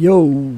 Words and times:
Yo! 0.00 0.54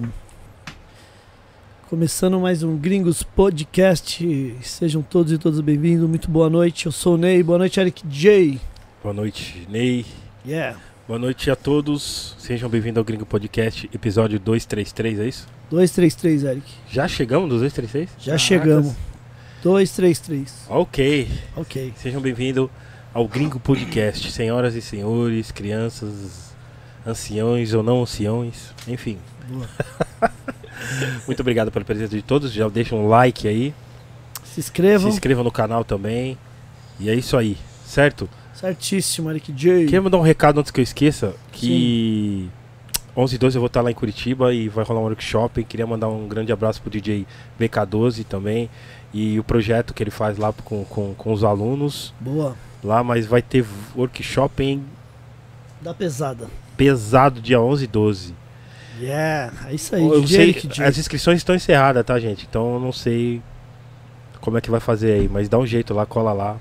Começando 1.89 2.39
mais 2.39 2.63
um 2.63 2.77
Gringos 2.77 3.23
Podcast. 3.23 4.55
Sejam 4.61 5.01
todos 5.01 5.33
e 5.33 5.39
todas 5.39 5.61
bem-vindos. 5.61 6.07
Muito 6.07 6.31
boa 6.31 6.51
noite. 6.51 6.85
Eu 6.85 6.93
sou 6.93 7.15
o 7.15 7.17
Ney. 7.17 7.43
Boa 7.43 7.57
noite, 7.57 7.81
Eric 7.81 8.07
J. 8.07 8.61
Boa 9.03 9.15
noite, 9.15 9.67
Ney. 9.71 10.05
Yeah. 10.47 10.79
Boa 11.09 11.19
noite 11.19 11.51
a 11.51 11.57
todos. 11.57 12.37
Sejam 12.39 12.69
bem-vindos 12.69 12.99
ao 12.99 13.05
Gringo 13.05 13.25
Podcast, 13.25 13.89
episódio 13.95 14.39
233, 14.39 15.19
é 15.21 15.29
isso? 15.29 15.49
233, 15.71 16.45
Eric. 16.45 16.67
Já 16.91 17.09
chegamos 17.09 17.49
nos 17.49 17.63
233? 17.63 18.11
Já 18.19 18.37
chegamos. 18.37 18.93
233. 19.63 20.67
Ok. 20.69 21.29
Ok. 21.57 21.95
Sejam 21.97 22.21
bem-vindos 22.21 22.69
ao 23.15 23.27
Gringo 23.27 23.59
Podcast, 23.59 24.31
senhoras 24.33 24.75
e 24.75 24.83
senhores, 24.83 25.51
crianças, 25.51 26.50
anciões 27.07 27.75
ou 27.75 27.83
não 27.83 28.03
anciões, 28.03 28.75
enfim. 28.87 29.19
Boa. 29.49 29.69
Muito 31.27 31.41
obrigado 31.41 31.71
pela 31.71 31.85
presença 31.85 32.15
de 32.15 32.23
todos. 32.23 32.53
Já 32.53 32.69
deixa 32.69 32.95
um 32.95 33.09
like 33.09 33.47
aí. 33.47 33.75
Se 34.45 34.61
inscrevam. 34.61 35.11
Se 35.11 35.17
inscrevam 35.17 35.45
no 35.45 35.53
canal 35.53 35.85
também. 35.85 36.37
E 36.99 37.09
é 37.09 37.15
isso 37.15 37.37
aí, 37.37 37.57
certo? 37.85 38.29
Certíssimo, 38.53 39.31
Eric 39.31 39.53
J. 39.53 39.85
Queria 39.85 40.03
mandar 40.03 40.19
um 40.19 40.23
recado 40.23 40.61
antes 40.61 40.71
que 40.71 40.81
eu 40.81 40.83
esqueça, 40.83 41.35
que 41.51 42.51
11 43.17 43.35
e 43.35 43.39
12 43.39 43.57
eu 43.57 43.61
vou 43.61 43.67
estar 43.69 43.81
lá 43.81 43.91
em 43.91 43.95
Curitiba 43.95 44.53
e 44.53 44.69
vai 44.69 44.85
rolar 44.85 45.01
um 45.01 45.05
workshop. 45.05 45.65
Queria 45.65 45.87
mandar 45.87 46.09
um 46.09 46.29
grande 46.29 46.53
abraço 46.53 46.83
pro 46.83 46.91
DJ 46.91 47.27
VK12 47.59 48.25
também 48.25 48.69
e 49.13 49.39
o 49.39 49.45
projeto 49.45 49.93
que 49.95 50.03
ele 50.03 50.11
faz 50.11 50.39
lá 50.39 50.53
com, 50.53 50.85
com, 50.85 51.15
com 51.15 51.33
os 51.33 51.43
alunos 51.43 52.15
Boa. 52.21 52.55
lá, 52.83 53.03
mas 53.03 53.27
vai 53.27 53.43
ter 53.43 53.65
workshop 53.97 54.63
em 54.63 54.85
Da 55.81 55.95
pesada. 55.95 56.49
Pesado 56.85 57.41
dia 57.43 57.61
11 57.61 57.85
e 57.85 57.87
12. 57.87 58.35
Yeah. 58.99 59.53
É 59.69 59.75
isso 59.75 59.95
aí, 59.95 60.03
Eu 60.03 60.21
DJ 60.23 60.27
sei, 60.37 60.49
Eric 60.49 60.67
J. 60.69 60.85
as 60.85 60.97
inscrições 60.99 61.39
estão 61.39 61.55
encerradas, 61.55 62.05
tá, 62.05 62.19
gente? 62.19 62.47
Então 62.49 62.75
eu 62.75 62.81
não 62.81 62.93
sei 62.93 63.43
como 64.41 64.57
é 64.57 64.61
que 64.63 64.71
vai 64.71 64.81
fazer 64.81 65.13
aí, 65.13 65.29
mas 65.29 65.49
dá 65.49 65.59
um 65.59 65.67
jeito 65.67 65.93
lá, 65.93 66.07
cola 66.07 66.33
lá. 66.33 66.57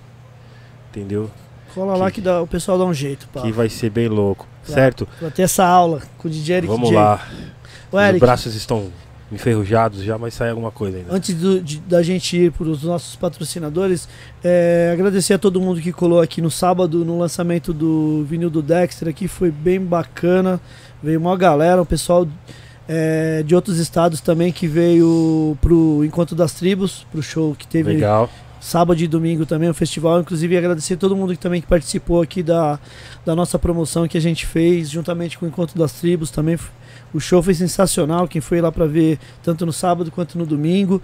Entendeu? 0.89 1.29
Cola 1.73 1.95
lá 1.95 2.07
que- 2.11 2.15
que 2.15 2.21
dá, 2.21 2.41
o 2.41 2.47
pessoal 2.47 2.77
dá 2.77 2.83
um 2.85 2.93
jeito, 2.93 3.27
pá. 3.33 3.41
Que 3.41 3.51
vai 3.51 3.69
ser 3.69 3.89
bem 3.89 4.07
louco, 4.09 4.45
Claro. 4.65 4.81
certo? 4.81 5.07
Pra 5.19 5.29
ter 5.29 5.43
essa 5.43 5.63
aula 5.65 6.01
com 6.17 6.27
o 6.27 6.31
DJ 6.31 6.57
Eric 6.57 6.67
Vamos 6.73 6.89
J. 6.89 6.95
lá. 6.99 7.27
Os 7.91 7.99
Eric, 8.01 8.19
braços 8.19 8.55
estão 8.55 8.91
enferrujados 9.31 10.01
já, 10.03 10.17
mas 10.17 10.33
sai 10.33 10.49
alguma 10.49 10.71
coisa 10.71 10.97
ainda. 10.97 11.13
Antes 11.13 11.35
do- 11.35 11.61
de- 11.61 11.79
da 11.81 12.01
gente 12.01 12.35
ir 12.37 12.51
para 12.51 12.67
os 12.67 12.83
nossos 12.83 13.15
patrocinadores, 13.15 14.07
é, 14.43 14.89
agradecer 14.93 15.33
a 15.35 15.37
todo 15.39 15.61
mundo 15.61 15.79
que 15.81 15.91
colou 15.91 16.19
aqui 16.19 16.41
no 16.41 16.49
sábado 16.49 17.05
no 17.05 17.17
lançamento 17.19 17.73
do 17.73 18.25
vinil 18.27 18.49
do 18.49 18.61
Dexter 18.61 19.07
aqui, 19.07 19.27
foi 19.27 19.51
bem 19.51 19.79
bacana. 19.79 20.59
Veio 21.01 21.19
uma 21.19 21.37
galera, 21.37 21.81
o 21.81 21.85
pessoal 21.85 22.27
é, 22.87 23.43
de 23.45 23.53
outros 23.53 23.77
estados 23.77 24.19
também 24.19 24.51
que 24.51 24.67
veio 24.67 25.55
pro 25.61 26.03
Encontro 26.03 26.35
das 26.35 26.53
Tribos, 26.53 27.05
pro 27.11 27.21
show 27.21 27.53
que 27.55 27.67
teve 27.67 27.93
Legal. 27.93 28.27
sábado 28.59 28.99
e 28.99 29.07
domingo 29.07 29.45
também, 29.45 29.69
o 29.69 29.73
festival. 29.75 30.19
Inclusive, 30.21 30.57
agradecer 30.57 30.95
a 30.95 30.97
todo 30.97 31.15
mundo 31.15 31.33
que 31.33 31.39
também 31.39 31.61
que 31.61 31.67
participou 31.67 32.19
aqui 32.19 32.41
da, 32.41 32.79
da 33.23 33.35
nossa 33.35 33.59
promoção 33.59 34.07
que 34.07 34.17
a 34.17 34.21
gente 34.21 34.43
fez, 34.47 34.89
juntamente 34.89 35.37
com 35.37 35.45
o 35.45 35.49
Encontro 35.49 35.77
das 35.77 35.93
Tribos 35.93 36.31
também. 36.31 36.57
O 37.13 37.19
show 37.19 37.41
foi 37.41 37.53
sensacional. 37.53 38.27
Quem 38.27 38.41
foi 38.41 38.61
lá 38.61 38.71
para 38.71 38.85
ver, 38.85 39.17
tanto 39.43 39.65
no 39.65 39.73
sábado 39.73 40.11
quanto 40.11 40.37
no 40.37 40.45
domingo. 40.45 41.01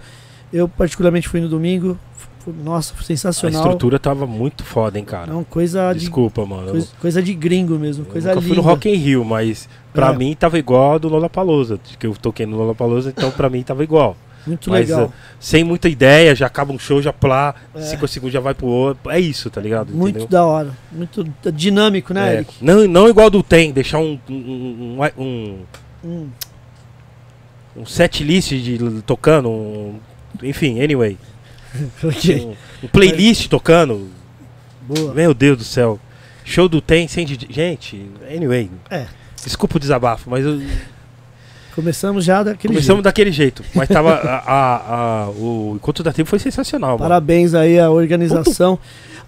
Eu, 0.52 0.68
particularmente, 0.68 1.28
fui 1.28 1.40
no 1.40 1.48
domingo. 1.48 1.98
Foi- 2.38 2.54
nossa, 2.62 2.94
foi 2.94 3.02
A 3.02 3.06
sensacional. 3.06 3.60
estrutura 3.62 3.98
tava 3.98 4.24
muito 4.26 4.62
foda, 4.62 4.96
hein, 4.98 5.04
cara. 5.04 5.32
Não, 5.32 5.42
coisa 5.42 5.92
de, 5.92 5.98
Desculpa, 6.00 6.46
mano. 6.46 6.70
coisa, 6.70 6.88
coisa 7.00 7.22
de 7.22 7.34
gringo 7.34 7.76
mesmo, 7.76 8.04
eu 8.06 8.10
coisa 8.12 8.28
nunca 8.28 8.40
linda. 8.40 8.54
fui 8.54 8.56
no 8.56 8.62
Rock 8.62 8.88
in 8.88 8.94
Rio, 8.94 9.24
mas 9.24 9.68
pra 9.92 10.12
É. 10.12 10.16
mim 10.16 10.32
tava 10.38 10.56
igual 10.56 10.94
a 10.94 10.98
do 10.98 11.08
Lollapalooza, 11.08 11.80
que 11.98 12.06
eu 12.06 12.14
toquei 12.14 12.46
no 12.46 12.56
Lollapalooza, 12.56 13.10
então 13.10 13.32
pra 13.32 13.50
mim 13.50 13.62
tava 13.64 13.82
igual. 13.82 14.16
Muito 14.46 14.70
mas, 14.70 14.88
legal. 14.88 15.06
uh, 15.06 15.12
Sem 15.40 15.64
muita 15.64 15.88
ideia, 15.88 16.32
já 16.36 16.46
acaba 16.46 16.72
um 16.72 16.78
show, 16.78 17.02
já 17.02 17.12
plá, 17.12 17.52
É. 17.74 17.80
cinco 17.80 18.06
segundos 18.06 18.32
já 18.32 18.38
vai 18.38 18.54
pro 18.54 18.66
outro. 18.68 19.10
É 19.10 19.18
isso, 19.18 19.50
tá 19.50 19.60
ligado? 19.60 19.92
Muito 19.92 20.10
Entendeu? 20.20 20.28
da 20.28 20.44
hora. 20.46 20.70
Muito 20.92 21.26
dinâmico, 21.52 22.14
né, 22.14 22.30
É. 22.30 22.34
Eric? 22.36 22.54
Não, 22.64 22.86
não 22.86 23.08
igual 23.08 23.28
do 23.28 23.42
Tem, 23.42 23.72
deixar 23.72 23.98
um, 23.98 24.16
um, 24.30 24.32
um, 25.00 25.22
um, 25.24 25.56
Hum, 26.06 26.28
um 27.76 27.84
set 27.84 28.22
list 28.22 28.50
de 28.50 28.78
tocando, 29.04 29.50
um- 29.50 29.98
enfim, 30.42 30.80
anyway. 30.80 31.18
ok. 32.02 32.40
Um, 32.46 32.54
um 32.84 32.88
playlist 32.88 33.48
tocando. 33.48 34.08
Boa. 34.82 35.12
Meu 35.12 35.34
Deus 35.34 35.58
do 35.58 35.64
céu. 35.64 35.98
Show 36.44 36.68
do 36.68 36.80
Tem 36.80 37.08
sem 37.08 37.26
DJ. 37.26 37.48
Gente, 37.50 38.06
anyway. 38.32 38.70
É. 38.90 39.06
Desculpa 39.44 39.76
o 39.76 39.80
desabafo, 39.80 40.30
mas 40.30 40.44
eu, 40.44 40.60
Começamos 41.74 42.24
já 42.24 42.42
daquele 42.42 42.72
começamos 42.72 42.96
jeito. 42.98 43.04
daquele 43.04 43.32
jeito. 43.32 43.62
Mas 43.74 43.88
tava. 43.88 44.14
a, 44.24 44.36
a- 44.38 45.24
a- 45.24 45.30
o 45.30 45.74
encontro 45.76 46.02
da 46.02 46.12
tribo 46.12 46.28
foi 46.28 46.38
sensacional, 46.38 46.90
mano. 46.92 47.00
Parabéns 47.00 47.52
aí 47.52 47.78
à 47.78 47.90
organização. 47.90 48.78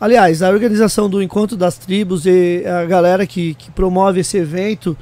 Aliás, 0.00 0.42
a 0.42 0.48
organização 0.50 1.10
do 1.10 1.20
Encontro 1.20 1.56
das 1.56 1.76
Tribos 1.76 2.24
e 2.24 2.62
a 2.64 2.84
galera 2.86 3.26
que, 3.26 3.54
que 3.54 3.68
promove 3.72 4.20
esse 4.20 4.36
evento, 4.38 4.96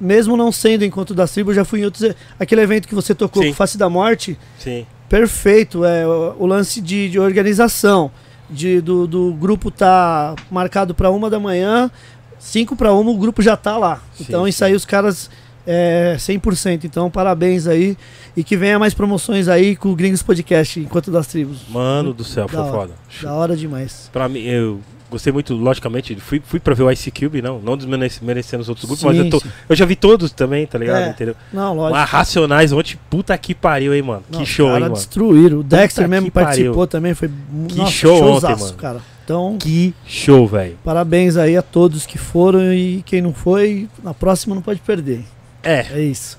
mesmo 0.00 0.36
não 0.36 0.50
sendo 0.52 0.84
Encontro 0.84 1.14
das 1.14 1.30
Tribos, 1.32 1.54
já 1.56 1.64
fui 1.64 1.80
em 1.80 1.84
outros. 1.84 2.12
Aquele 2.38 2.60
evento 2.60 2.86
que 2.88 2.94
você 2.94 3.14
tocou 3.14 3.42
Sim. 3.42 3.48
com 3.50 3.54
Face 3.54 3.76
da 3.78 3.88
Morte, 3.88 4.38
Sim. 4.58 4.86
perfeito. 5.08 5.84
É 5.84 6.06
o, 6.06 6.36
o 6.40 6.46
lance 6.46 6.80
de, 6.80 7.08
de 7.10 7.18
organização. 7.18 8.10
De, 8.50 8.80
do, 8.80 9.06
do 9.06 9.34
grupo 9.34 9.70
tá 9.70 10.34
marcado 10.50 10.94
para 10.94 11.10
uma 11.10 11.28
da 11.28 11.38
manhã, 11.38 11.90
cinco 12.38 12.74
para 12.74 12.94
uma, 12.94 13.10
o 13.10 13.16
grupo 13.18 13.42
já 13.42 13.58
tá 13.58 13.76
lá. 13.76 14.00
Sim, 14.14 14.24
então 14.26 14.44
sim. 14.44 14.48
isso 14.48 14.64
aí 14.64 14.74
os 14.74 14.86
caras 14.86 15.28
é 15.66 16.16
100%. 16.18 16.84
Então 16.84 17.10
parabéns 17.10 17.66
aí. 17.66 17.94
E 18.34 18.42
que 18.42 18.56
venha 18.56 18.78
mais 18.78 18.94
promoções 18.94 19.48
aí 19.48 19.76
com 19.76 19.90
o 19.90 19.94
Gringos 19.96 20.22
Podcast, 20.22 20.80
Encontro 20.80 21.12
das 21.12 21.26
Tribos. 21.26 21.58
Mano 21.68 22.14
do 22.14 22.24
céu, 22.24 22.46
Da 22.46 22.52
foi 22.52 22.60
hora. 22.62 22.70
foda. 22.72 22.94
Da 23.20 23.34
hora 23.34 23.54
demais. 23.56 24.08
Pra 24.12 24.28
mim, 24.28 24.40
eu 24.40 24.80
gostei 25.10 25.32
muito, 25.32 25.54
logicamente. 25.54 26.14
Fui, 26.16 26.40
fui 26.44 26.58
pra 26.60 26.74
ver 26.74 26.82
o 26.82 26.90
Ice 26.90 27.10
Cube, 27.10 27.40
não. 27.42 27.58
Não 27.60 27.76
desmerecendo 27.76 28.62
os 28.62 28.68
outros 28.68 28.84
grupos, 28.86 29.04
mas 29.04 29.16
eu, 29.16 29.24
Sim, 29.24 29.30
tô, 29.30 29.40
sim. 29.40 29.48
eu 29.68 29.76
já 29.76 29.84
vi 29.84 29.96
todos 29.96 30.32
também, 30.32 30.66
tá 30.66 30.78
ligado? 30.78 31.02
É, 31.04 31.08
Entendeu? 31.10 31.34
Não, 31.52 31.74
lógico. 31.74 31.98
Mas 31.98 32.08
Racionais 32.10 32.72
ontem, 32.72 32.98
puta 33.10 33.36
que 33.38 33.54
pariu, 33.54 33.94
hein, 33.94 34.02
mano. 34.02 34.22
Não, 34.30 34.40
que 34.40 34.46
show, 34.46 34.68
os 34.68 34.74
hein, 34.74 34.80
mano. 34.80 34.94
destruíram. 34.94 35.58
O 35.60 35.62
Dexter 35.62 36.04
Puta 36.04 36.08
mesmo 36.08 36.26
que 36.26 36.30
participou 36.30 36.72
pariu. 36.74 36.86
também. 36.86 37.14
Foi 37.14 37.30
Que 37.68 37.76
nossa, 37.78 37.90
show 37.92 38.14
ontem, 38.16 38.22
showzaço, 38.40 38.64
mano. 38.64 38.76
cara. 38.76 39.00
Então, 39.24 39.56
Que 39.60 39.92
show, 40.06 40.46
velho. 40.46 40.78
parabéns 40.82 41.36
aí 41.36 41.54
a 41.56 41.60
todos 41.62 42.06
que 42.06 42.16
foram 42.16 42.72
e 42.72 43.02
quem 43.04 43.20
não 43.20 43.34
foi, 43.34 43.86
na 44.02 44.14
próxima 44.14 44.54
não 44.54 44.62
pode 44.62 44.80
perder. 44.80 45.22
É, 45.62 45.86
É 45.92 46.00
isso. 46.00 46.38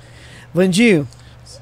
Vandinho, 0.54 1.08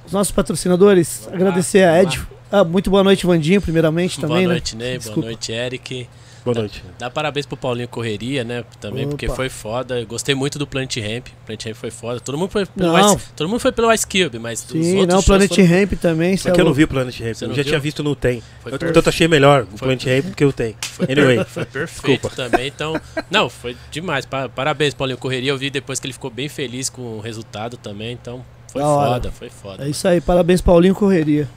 os 0.06 0.14
nossos 0.14 0.32
patrocinadores, 0.32 1.24
Vamos 1.26 1.32
lá, 1.42 1.48
agradecer 1.48 1.84
a 1.84 1.98
vamos 2.02 2.16
Ed. 2.16 2.28
Ah, 2.50 2.64
muito 2.64 2.90
boa 2.90 3.04
noite, 3.04 3.26
Vandinho, 3.26 3.62
primeiramente 3.62 4.22
também, 4.22 4.38
boa 4.38 4.48
né? 4.48 4.54
noite, 4.54 4.76
Ney. 4.78 4.98
Desculpa. 5.00 5.20
Boa 5.20 5.32
noite, 5.32 5.52
Eric. 5.52 6.08
Boa 6.54 6.62
noite. 6.64 6.84
Dá 7.00 7.10
parabéns 7.10 7.46
pro 7.46 7.56
Paulinho 7.58 7.88
Correria, 7.88 8.44
né? 8.44 8.64
Também, 8.80 9.08
porque 9.08 9.26
Opa. 9.28 9.36
foi 9.36 9.50
foda. 9.50 10.00
Eu 10.00 10.08
Gostei 10.08 10.34
muito 10.36 10.58
do 10.60 10.66
Planet 10.68 10.96
Ramp. 10.98 11.28
Planet 11.46 11.66
Ramp 11.66 11.76
foi 11.76 11.92
foda. 11.92 12.20
Todo 12.20 12.38
mundo 12.38 12.50
foi 12.50 12.66
pelo, 12.66 12.92
Não. 12.94 13.16
Ice, 13.16 13.28
todo 13.36 13.48
mundo 13.50 13.60
foi 13.60 13.72
pelo 13.72 13.92
Ice 13.94 14.06
Cube, 14.06 14.40
mas 14.40 14.62
os 14.64 14.68
Sim, 14.70 14.98
outros 14.98 15.08
não, 15.14 15.20
o 15.20 15.24
Planet 15.24 15.50
foram- 15.50 15.68
Ramp 15.68 15.94
também. 16.02 16.38
Só 16.38 16.52
que 16.52 16.60
eu 16.62 16.66
não 16.66 16.74
vi 16.74 16.84
o 16.84 16.88
Planet 16.88 17.20
Ramp. 17.20 17.28
Eu 17.42 17.48
já 17.50 17.54
viu? 17.54 17.64
tinha 17.66 17.80
visto 17.80 18.04
no 18.04 18.16
Tem. 18.16 18.42
Foi 18.62 18.72
Eu, 18.74 18.80
perfeito. 18.80 18.94
tanto 18.94 19.10
achei 19.10 19.28
melhor 19.28 19.64
o 19.64 19.78
Foi 19.78 19.96
Planet 19.96 20.06
Ramp 20.26 20.36
que 20.36 20.44
eu 20.44 20.52
tenho. 20.54 20.76
Anyway. 21.10 21.44
Foi 21.46 21.66
perfeito 21.66 22.22
Desculpa. 22.22 22.30
também, 22.36 22.68
então. 22.68 23.00
Não, 23.30 23.50
foi 23.50 23.76
demais. 23.92 24.26
Pa- 24.26 24.50
Parabéns, 24.50 24.94
Paulinho 24.94 25.18
Correria. 25.18 25.52
Eu 25.52 25.58
vi 25.58 25.70
depois 25.70 26.00
que 26.00 26.06
ele 26.08 26.14
ficou 26.14 26.30
bem 26.30 26.50
feliz 26.50 26.90
com 26.90 27.02
o 27.02 27.20
resultado 27.20 27.78
também, 27.78 28.14
então 28.14 28.44
foi 28.72 28.82
Da 28.82 28.88
hora. 28.88 29.12
foda, 29.14 29.32
foi 29.32 29.50
foda. 29.50 29.86
É 29.86 29.90
isso 29.90 30.08
aí, 30.08 30.20
parabéns, 30.22 30.62
Paulinho 30.62 30.94
Correria. 30.96 31.48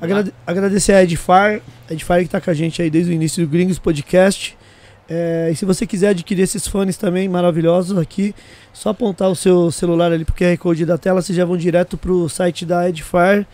Agrade- 0.00 0.32
agradecer 0.46 0.92
a 0.92 1.02
Edfar, 1.02 1.60
Edfar 1.90 2.22
que 2.22 2.28
tá 2.28 2.40
com 2.40 2.50
a 2.50 2.54
gente 2.54 2.80
aí 2.82 2.90
desde 2.90 3.10
o 3.10 3.14
início 3.14 3.44
do 3.44 3.50
Gringos 3.50 3.78
Podcast. 3.78 4.56
É, 5.08 5.50
e 5.52 5.56
se 5.56 5.64
você 5.64 5.86
quiser 5.86 6.08
adquirir 6.08 6.42
esses 6.42 6.66
fones 6.66 6.96
também 6.96 7.28
maravilhosos 7.28 7.96
aqui, 7.96 8.34
só 8.72 8.88
apontar 8.90 9.30
o 9.30 9.36
seu 9.36 9.70
celular 9.70 10.10
ali 10.12 10.24
pro 10.24 10.34
QR 10.34 10.56
Code 10.58 10.84
da 10.84 10.98
tela, 10.98 11.22
vocês 11.22 11.36
já 11.36 11.44
vão 11.44 11.56
direto 11.56 11.96
pro 11.96 12.28
site 12.28 12.66
da 12.66 12.88
Edfar. 12.88 13.46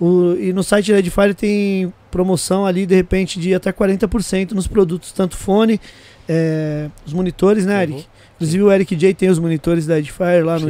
O- 0.00 0.34
e 0.38 0.52
no 0.52 0.62
site 0.62 0.92
da 0.92 0.98
Edfire 0.98 1.34
tem 1.34 1.92
promoção 2.10 2.64
ali, 2.66 2.86
de 2.86 2.94
repente, 2.94 3.38
de 3.40 3.54
até 3.54 3.72
40% 3.72 4.52
nos 4.52 4.66
produtos, 4.66 5.12
tanto 5.12 5.36
fone, 5.36 5.80
é, 6.28 6.88
os 7.04 7.12
monitores, 7.12 7.66
né, 7.66 7.82
Eric? 7.82 7.98
Uhum. 7.98 8.04
Inclusive 8.36 8.62
o 8.64 8.72
Eric 8.72 8.96
J 8.96 9.14
tem 9.14 9.28
os 9.28 9.38
monitores 9.38 9.86
da 9.86 9.98
Edfire 9.98 10.42
lá 10.42 10.58
no, 10.58 10.66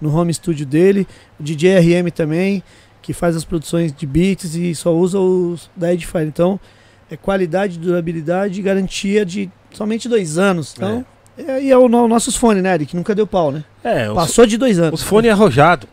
no 0.00 0.14
home 0.16 0.32
studio 0.32 0.64
dele. 0.66 1.06
O 1.38 1.42
DJ 1.42 1.78
RM 1.78 2.10
também, 2.14 2.62
que 3.06 3.12
faz 3.12 3.36
as 3.36 3.44
produções 3.44 3.92
de 3.92 4.04
beats 4.04 4.56
e 4.56 4.74
só 4.74 4.92
usa 4.92 5.16
os 5.20 5.70
da 5.76 5.94
Edfire. 5.94 6.24
Então, 6.26 6.58
é 7.08 7.16
qualidade, 7.16 7.78
durabilidade 7.78 8.58
e 8.58 8.62
garantia 8.64 9.24
de 9.24 9.48
somente 9.72 10.08
dois 10.08 10.38
anos. 10.38 10.74
Então, 10.76 11.06
é. 11.38 11.62
e 11.62 11.70
é 11.70 11.78
o 11.78 11.88
nossos 11.88 12.34
fones, 12.34 12.64
né, 12.64 12.74
Eric? 12.74 12.96
Nunca 12.96 13.14
deu 13.14 13.24
pau, 13.24 13.52
né? 13.52 13.62
É, 13.84 14.10
os, 14.10 14.16
Passou 14.16 14.44
de 14.44 14.58
dois 14.58 14.80
anos. 14.80 15.00
os 15.00 15.06
fones 15.06 15.30
arrojados, 15.30 15.88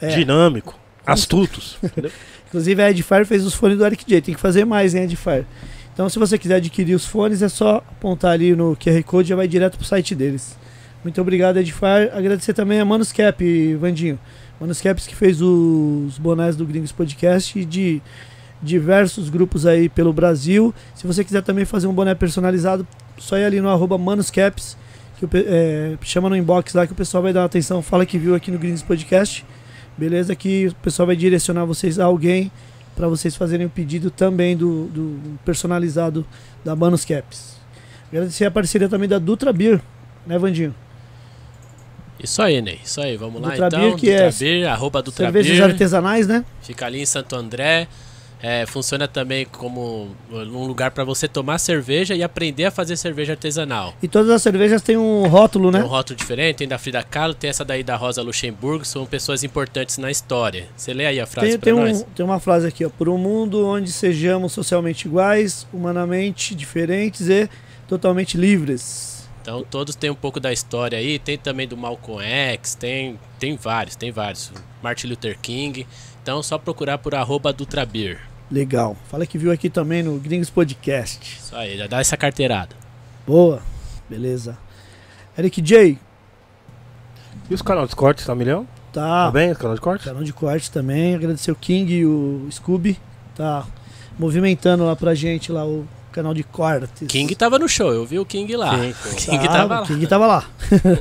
É. 0.00 0.08
dinâmico, 0.08 0.76
astutos. 1.06 1.78
Inclusive 2.48 2.82
a 2.82 2.90
Edfire 2.90 3.24
fez 3.24 3.46
os 3.46 3.54
fones 3.54 3.78
do 3.78 3.86
Eric 3.86 4.04
J. 4.04 4.20
Tem 4.20 4.34
que 4.34 4.40
fazer 4.40 4.64
mais 4.64 4.96
em 4.96 5.02
Edfire. 5.04 5.46
Então, 5.94 6.08
se 6.08 6.18
você 6.18 6.36
quiser 6.36 6.56
adquirir 6.56 6.94
os 6.94 7.06
fones, 7.06 7.40
é 7.40 7.48
só 7.48 7.76
apontar 7.76 8.32
ali 8.32 8.56
no 8.56 8.76
QR 8.76 9.00
Code 9.04 9.28
e 9.28 9.30
já 9.30 9.36
vai 9.36 9.46
direto 9.46 9.76
pro 9.76 9.86
site 9.86 10.12
deles. 10.12 10.58
Muito 11.04 11.20
obrigado, 11.20 11.56
Edifar. 11.58 12.10
Agradecer 12.12 12.52
também 12.52 12.80
a 12.80 12.84
Manuscap, 12.84 13.76
Vandinho. 13.76 14.18
Manuscaps 14.60 15.06
que 15.06 15.14
fez 15.14 15.40
os 15.40 16.18
bonés 16.18 16.56
do 16.56 16.66
Gringos 16.66 16.92
Podcast 16.92 17.58
e 17.58 17.64
de 17.64 18.02
diversos 18.62 19.28
grupos 19.30 19.66
aí 19.66 19.88
pelo 19.88 20.12
Brasil. 20.12 20.74
Se 20.94 21.06
você 21.06 21.24
quiser 21.24 21.42
também 21.42 21.64
fazer 21.64 21.86
um 21.86 21.92
boné 21.92 22.14
personalizado, 22.14 22.86
só 23.16 23.38
ir 23.38 23.44
ali 23.44 23.60
no 23.60 23.68
arroba 23.68 23.96
Manuscaps, 23.96 24.76
que 25.18 25.24
o 25.24 25.30
é, 25.34 25.96
chama 26.02 26.28
no 26.28 26.36
inbox 26.36 26.74
lá 26.74 26.86
que 26.86 26.92
o 26.92 26.96
pessoal 26.96 27.22
vai 27.22 27.32
dar 27.32 27.44
atenção, 27.44 27.82
fala 27.82 28.04
que 28.04 28.18
viu 28.18 28.34
aqui 28.34 28.50
no 28.50 28.58
Gringos 28.58 28.82
Podcast. 28.82 29.44
Beleza? 29.96 30.34
Que 30.34 30.68
o 30.68 30.74
pessoal 30.76 31.06
vai 31.06 31.16
direcionar 31.16 31.64
vocês 31.64 31.98
a 31.98 32.04
alguém 32.04 32.52
para 32.94 33.08
vocês 33.08 33.36
fazerem 33.36 33.66
o 33.66 33.70
pedido 33.70 34.10
também 34.10 34.56
do, 34.56 34.86
do 34.86 35.38
personalizado 35.44 36.26
da 36.64 36.74
Manuscaps. 36.74 37.56
Agradecer 38.08 38.44
a 38.44 38.50
parceria 38.50 38.88
também 38.88 39.08
da 39.08 39.18
Dutra 39.18 39.52
Beer, 39.52 39.80
né, 40.26 40.38
Vandinho? 40.38 40.74
Isso 42.22 42.42
aí, 42.42 42.60
Ney. 42.60 42.80
Isso 42.84 43.00
aí. 43.00 43.16
Vamos 43.16 43.40
lá 43.40 43.54
então. 43.54 43.96
Que 43.96 44.10
é 44.10 44.24
Dutra 44.24 44.38
Beer, 44.38 44.68
arroba 44.68 45.02
Dutra 45.02 45.26
Cervejas 45.26 45.60
artesanais, 45.60 46.26
né? 46.26 46.44
Fica 46.62 46.86
ali 46.86 47.00
em 47.00 47.06
Santo 47.06 47.36
André. 47.36 47.88
É, 48.40 48.64
funciona 48.66 49.08
também 49.08 49.44
como 49.46 50.08
um 50.30 50.64
lugar 50.64 50.92
para 50.92 51.02
você 51.02 51.26
tomar 51.26 51.58
cerveja 51.58 52.14
e 52.14 52.22
aprender 52.22 52.66
a 52.66 52.70
fazer 52.70 52.96
cerveja 52.96 53.32
artesanal. 53.32 53.94
E 54.00 54.06
todas 54.06 54.30
as 54.30 54.40
cervejas 54.40 54.80
têm 54.80 54.96
um 54.96 55.26
rótulo, 55.26 55.72
Tem 55.72 55.80
né? 55.80 55.86
um 55.86 55.88
rótulo 55.90 56.16
diferente, 56.16 56.58
tem 56.58 56.68
da 56.68 56.78
Frida 56.78 57.02
Kahlo, 57.02 57.34
tem 57.34 57.50
essa 57.50 57.64
daí 57.64 57.82
da 57.82 57.96
Rosa 57.96 58.22
Luxemburgo, 58.22 58.84
são 58.84 59.04
pessoas 59.06 59.42
importantes 59.42 59.98
na 59.98 60.08
história. 60.08 60.68
Você 60.76 60.94
lê 60.94 61.06
aí 61.06 61.18
a 61.18 61.26
frase 61.26 61.50
Tem, 61.50 61.58
pra 61.58 61.64
tem, 61.64 61.72
um, 61.74 61.84
nós? 61.84 62.06
tem 62.14 62.24
uma 62.24 62.38
frase 62.38 62.68
aqui, 62.68 62.84
ó. 62.84 62.90
Por 62.90 63.08
um 63.08 63.18
mundo 63.18 63.66
onde 63.66 63.90
sejamos 63.90 64.52
socialmente 64.52 65.08
iguais, 65.08 65.66
humanamente 65.72 66.54
diferentes 66.54 67.28
e 67.28 67.50
totalmente 67.88 68.36
livres. 68.36 69.07
Então 69.48 69.64
todos 69.64 69.94
têm 69.94 70.10
um 70.10 70.14
pouco 70.14 70.38
da 70.38 70.52
história 70.52 70.98
aí, 70.98 71.18
tem 71.18 71.38
também 71.38 71.66
do 71.66 71.74
Malcolm 71.74 72.22
X, 72.22 72.74
tem, 72.74 73.18
tem 73.38 73.56
vários, 73.56 73.96
tem 73.96 74.12
vários. 74.12 74.52
Martin 74.82 75.06
Luther 75.06 75.38
King. 75.40 75.86
Então 76.22 76.42
só 76.42 76.58
procurar 76.58 76.98
por 76.98 77.14
arroba 77.14 77.50
Dutrabir. 77.50 78.20
Legal. 78.50 78.94
Fala 79.08 79.24
que 79.24 79.38
viu 79.38 79.50
aqui 79.50 79.70
também 79.70 80.02
no 80.02 80.18
Gringos 80.18 80.50
Podcast. 80.50 81.38
Isso 81.40 81.56
aí, 81.56 81.78
já 81.78 81.86
dá 81.86 81.98
essa 81.98 82.14
carteirada. 82.14 82.76
Boa. 83.26 83.62
Beleza. 84.06 84.58
Eric 85.38 85.62
J. 85.62 85.98
E 87.48 87.54
os 87.54 87.62
canais 87.62 87.88
de 87.88 87.96
cortes, 87.96 88.26
tá 88.26 88.34
milhão? 88.34 88.68
Tá 88.92 89.00
Tá. 89.28 89.30
bem 89.30 89.50
os 89.50 89.56
canais 89.56 89.76
de 89.78 89.82
cortes? 89.82 90.04
Canal 90.04 90.24
de 90.24 90.32
corte 90.34 90.70
também. 90.70 91.14
Agradecer 91.14 91.50
o 91.50 91.56
King 91.56 91.90
e 91.94 92.04
o 92.04 92.46
Scooby. 92.52 92.98
Tá 93.34 93.66
movimentando 94.18 94.84
lá 94.84 94.94
pra 94.94 95.14
gente 95.14 95.50
lá 95.50 95.64
o 95.64 95.88
canal 96.18 96.34
de 96.34 96.42
cortes. 96.42 97.06
King 97.08 97.34
tava 97.36 97.58
no 97.58 97.68
show, 97.68 97.92
eu 97.92 98.04
vi 98.04 98.18
o 98.18 98.24
King 98.26 98.56
lá. 98.56 98.76
Sim, 98.78 98.94
sim. 99.16 99.30
King 99.30 99.46
tava 99.48 99.80
lá. 99.80 99.86
King 99.86 100.06
tava 100.06 100.26
lá. 100.26 100.44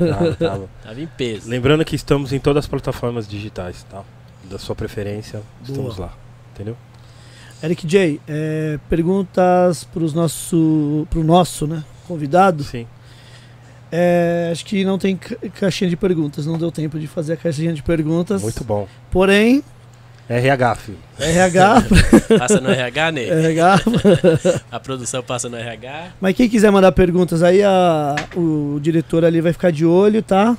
Tava, 0.09 0.35
tava. 0.35 0.69
Tava 0.83 1.01
em 1.01 1.07
peso. 1.07 1.49
Lembrando 1.49 1.83
que 1.83 1.95
estamos 1.95 2.31
em 2.31 2.39
todas 2.39 2.65
as 2.65 2.67
plataformas 2.67 3.27
digitais, 3.27 3.83
tá? 3.89 4.03
Da 4.49 4.57
sua 4.59 4.75
preferência, 4.75 5.41
estamos 5.63 5.97
lá. 5.97 6.13
Entendeu? 6.53 6.77
Eric 7.63 7.87
J, 7.87 8.21
é, 8.27 8.79
perguntas 8.87 9.83
pros 9.85 10.13
nosso, 10.13 11.07
pro 11.09 11.23
nosso 11.23 11.65
né, 11.65 11.83
convidado. 12.07 12.63
Sim. 12.63 12.85
É, 13.91 14.49
acho 14.51 14.65
que 14.65 14.83
não 14.85 14.97
tem 14.97 15.15
ca- 15.17 15.35
caixinha 15.59 15.89
de 15.89 15.95
perguntas, 15.95 16.45
não 16.45 16.57
deu 16.57 16.71
tempo 16.71 16.99
de 16.99 17.07
fazer 17.07 17.33
a 17.33 17.37
caixinha 17.37 17.73
de 17.73 17.81
perguntas. 17.81 18.41
Muito 18.43 18.63
bom. 18.63 18.87
Porém, 19.09 19.63
RH, 20.29 20.75
filho. 20.75 20.97
RH, 21.19 21.83
Passa 22.37 22.59
no 22.59 22.69
RH, 22.69 23.11
Ney. 23.11 23.29
RH. 23.29 23.79
A 24.71 24.79
produção 24.79 25.23
passa 25.23 25.47
no 25.47 25.55
RH. 25.55 26.11
Mas 26.19 26.35
quem 26.35 26.49
quiser 26.49 26.69
mandar 26.71 26.91
perguntas 26.91 27.41
aí, 27.41 27.63
a- 27.63 28.15
o 28.35 28.77
diretor 28.81 29.23
ali 29.23 29.39
vai 29.39 29.53
ficar 29.53 29.71
de 29.71 29.85
olho, 29.85 30.21
tá? 30.21 30.57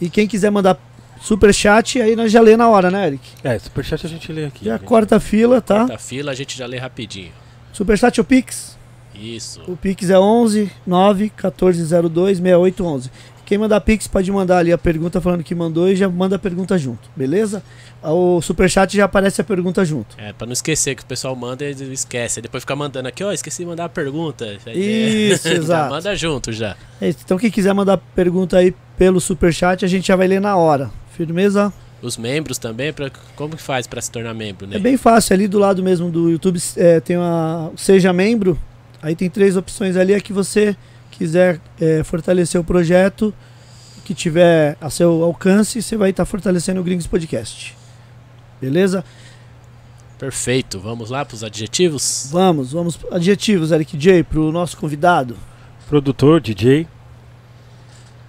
E 0.00 0.10
quem 0.10 0.26
quiser 0.26 0.50
mandar 0.50 0.76
super 1.22 1.52
chat, 1.54 2.00
aí 2.00 2.14
nós 2.14 2.30
já 2.30 2.40
lê 2.42 2.56
na 2.58 2.68
hora, 2.68 2.90
né, 2.90 3.06
Eric? 3.06 3.22
É, 3.42 3.58
superchat 3.58 4.04
a 4.06 4.08
gente 4.08 4.30
lê 4.30 4.44
aqui. 4.44 4.64
Já 4.66 4.76
gente. 4.76 4.86
corta 4.86 5.16
a 5.16 5.20
fila, 5.20 5.60
tá? 5.62 5.84
Da 5.84 5.98
fila 5.98 6.32
a 6.32 6.34
gente 6.34 6.56
já 6.56 6.66
lê 6.66 6.76
rapidinho. 6.76 7.32
Superchat 7.72 8.20
ou 8.20 8.24
Pix? 8.24 8.76
Isso. 9.14 9.62
O 9.66 9.76
Pix 9.78 10.10
é 10.10 10.18
11 10.18 10.70
9 10.86 11.22
1402 11.24 12.38
6811. 12.38 13.10
Quem 13.46 13.56
mandar 13.56 13.80
Pix 13.80 14.08
pode 14.08 14.30
mandar 14.32 14.58
ali 14.58 14.72
a 14.72 14.76
pergunta 14.76 15.20
falando 15.20 15.44
que 15.44 15.54
mandou 15.54 15.88
e 15.88 15.94
já 15.94 16.08
manda 16.08 16.34
a 16.34 16.38
pergunta 16.38 16.76
junto, 16.76 17.08
beleza? 17.14 17.62
O 18.02 18.42
Superchat 18.42 18.96
já 18.96 19.04
aparece 19.04 19.40
a 19.40 19.44
pergunta 19.44 19.84
junto. 19.84 20.16
É, 20.18 20.32
pra 20.32 20.46
não 20.46 20.52
esquecer 20.52 20.96
que 20.96 21.04
o 21.04 21.06
pessoal 21.06 21.34
manda 21.36 21.64
e 21.64 21.70
esquece. 21.92 22.42
Depois 22.42 22.64
fica 22.64 22.74
mandando 22.74 23.06
aqui, 23.06 23.22
ó, 23.22 23.30
esqueci 23.30 23.62
de 23.62 23.68
mandar 23.68 23.84
a 23.84 23.88
pergunta. 23.88 24.44
Aí, 24.66 25.30
Isso, 25.30 25.46
já 25.48 25.54
exato. 25.54 25.90
manda 25.90 26.16
junto 26.16 26.52
já. 26.52 26.76
É. 27.00 27.08
Então 27.08 27.38
quem 27.38 27.48
quiser 27.48 27.72
mandar 27.72 27.98
pergunta 28.16 28.58
aí 28.58 28.74
pelo 28.98 29.20
Superchat, 29.20 29.84
a 29.84 29.88
gente 29.88 30.08
já 30.08 30.16
vai 30.16 30.26
ler 30.26 30.40
na 30.40 30.56
hora. 30.56 30.90
Firmeza? 31.16 31.72
Os 32.02 32.16
membros 32.16 32.58
também, 32.58 32.92
pra, 32.92 33.10
como 33.36 33.56
que 33.56 33.62
faz 33.62 33.86
pra 33.86 34.00
se 34.02 34.10
tornar 34.10 34.34
membro, 34.34 34.66
né? 34.66 34.76
É 34.76 34.78
bem 34.80 34.96
fácil, 34.96 35.34
ali 35.34 35.46
do 35.46 35.58
lado 35.60 35.84
mesmo 35.84 36.10
do 36.10 36.28
YouTube 36.28 36.60
é, 36.76 36.98
tem 36.98 37.16
uma 37.16 37.70
Seja 37.76 38.12
Membro. 38.12 38.58
Aí 39.00 39.14
tem 39.14 39.30
três 39.30 39.56
opções 39.56 39.96
ali, 39.96 40.14
a 40.14 40.20
que 40.20 40.32
você 40.32 40.76
quiser 41.16 41.60
é, 41.80 42.02
fortalecer 42.04 42.60
o 42.60 42.64
projeto, 42.64 43.34
que 44.04 44.14
tiver 44.14 44.76
a 44.80 44.88
seu 44.88 45.22
alcance, 45.24 45.82
você 45.82 45.96
vai 45.96 46.10
estar 46.10 46.24
fortalecendo 46.24 46.80
o 46.80 46.84
Gringos 46.84 47.06
Podcast. 47.06 47.76
Beleza? 48.60 49.04
Perfeito. 50.18 50.78
Vamos 50.78 51.10
lá 51.10 51.24
pros 51.24 51.42
adjetivos? 51.44 52.28
Vamos, 52.30 52.72
vamos. 52.72 52.98
Adjetivos, 53.10 53.72
Eric 53.72 53.96
J, 53.98 54.22
pro 54.24 54.50
nosso 54.52 54.76
convidado. 54.76 55.36
Produtor, 55.88 56.40
DJ, 56.40 56.86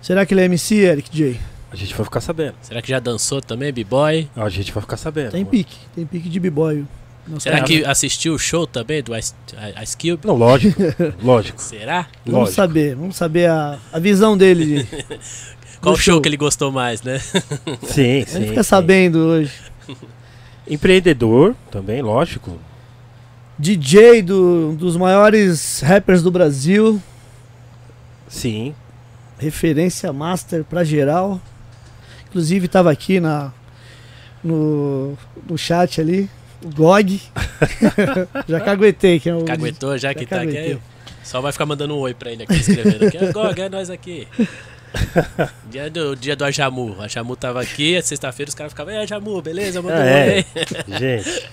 Será 0.07 0.25
que 0.25 0.34
ele 0.34 0.39
é 0.39 0.45
MC, 0.45 0.75
Eric 0.75 1.10
J? 1.12 1.38
a 1.69 1.75
gente 1.75 1.94
vai 1.94 2.06
ficar 2.06 2.22
sabendo. 2.22 2.56
Será 2.62 2.81
que 2.81 2.88
já 2.88 2.98
dançou 2.98 3.42
também, 3.42 3.74
B-Boy? 3.74 4.30
A 4.36 4.48
gente 4.48 4.72
vai 4.72 4.81
ficar 4.81 4.95
sabendo. 4.95 5.31
Tem 5.31 5.44
pique, 5.44 5.78
tem 5.94 6.06
pique 6.06 6.30
de 6.30 6.39
b-boy. 6.39 6.86
Nosso 7.27 7.44
Será 7.44 7.62
que 7.62 7.83
assistiu 7.83 8.35
o 8.35 8.39
show 8.39 8.65
também 8.65 9.03
do 9.03 9.15
Ice, 9.15 9.33
Ice 9.83 9.97
Cube? 9.97 10.25
Não, 10.25 10.35
lógico. 10.35 10.81
lógico. 11.21 11.62
Será? 11.62 12.07
Vamos 12.25 12.39
lógico. 12.39 12.56
saber, 12.56 12.95
vamos 12.95 13.15
saber 13.18 13.50
a, 13.50 13.77
a 13.91 14.00
visão 14.00 14.38
dele. 14.38 14.83
de- 14.83 14.88
Qual 15.81 15.94
do 15.94 16.01
show 16.01 16.21
que 16.21 16.27
ele 16.29 16.38
gostou 16.38 16.71
mais, 16.71 17.01
né? 17.03 17.19
Sim, 17.19 18.24
sim. 18.25 18.25
gente 18.25 18.50
fica 18.50 18.63
sim. 18.63 18.69
sabendo 18.69 19.19
hoje. 19.19 19.51
Empreendedor 20.68 21.56
também, 21.69 22.01
lógico. 22.01 22.57
DJ 23.59 24.21
do, 24.21 24.69
um 24.71 24.75
dos 24.75 24.96
maiores 24.98 25.81
rappers 25.81 26.22
do 26.22 26.31
Brasil. 26.31 27.01
Sim. 28.27 28.74
Referência 29.38 30.12
master 30.12 30.63
pra 30.63 30.84
geral. 30.84 31.39
Inclusive 32.29 32.67
tava 32.67 32.91
aqui 32.91 33.19
na, 33.19 33.51
no, 34.43 35.17
no 35.48 35.57
chat 35.57 36.01
ali. 36.01 36.29
O 36.63 36.69
GOG. 36.73 37.21
Já 38.47 38.59
caguetei, 38.61 39.19
que 39.19 39.29
é 39.29 39.35
o. 39.35 39.43
Caguetou 39.45 39.97
já 39.97 40.13
que 40.13 40.21
Já 40.23 40.27
tá 40.27 40.35
aqui. 40.41 40.45
caguetei. 40.53 40.79
Só 41.23 41.41
vai 41.41 41.51
ficar 41.51 41.65
mandando 41.65 41.95
um 41.95 41.99
oi 41.99 42.13
pra 42.13 42.31
ele 42.31 42.43
aqui, 42.43 42.55
escrevendo 42.55 43.05
aqui. 43.05 43.17
"Ah, 43.17 43.31
Gog, 43.31 43.61
é 43.61 43.69
nós 43.69 43.89
aqui. 43.89 44.27
Dia 45.69 45.89
do, 45.89 46.15
dia 46.15 46.35
do 46.35 46.45
Ajamu. 46.45 46.95
A 46.99 47.05
Ajamu 47.05 47.35
tava 47.35 47.61
aqui, 47.61 47.97
a 47.97 48.01
sexta-feira 48.01 48.47
os 48.49 48.55
caras 48.55 48.71
ficavam, 48.71 48.93
é 48.93 48.99
Ajamu, 48.99 49.41
beleza? 49.41 49.81
Manda 49.81 49.97
um 49.97 49.99
oi 49.99 50.05
É, 50.07 50.33
aí. 50.37 50.45
gente. 50.97 51.43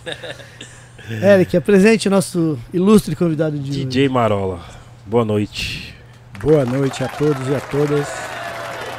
Eric, 1.22 1.56
apresente 1.56 2.08
o 2.08 2.10
nosso 2.10 2.58
ilustre 2.72 3.14
convidado 3.16 3.58
de 3.58 3.70
hoje. 3.70 3.84
DJ 3.84 4.08
Marola. 4.08 4.60
Boa 5.04 5.24
noite. 5.24 5.92
Boa 6.40 6.64
noite 6.64 7.02
a 7.02 7.08
todos 7.08 7.46
e 7.48 7.54
a 7.54 7.60
todas. 7.60 8.06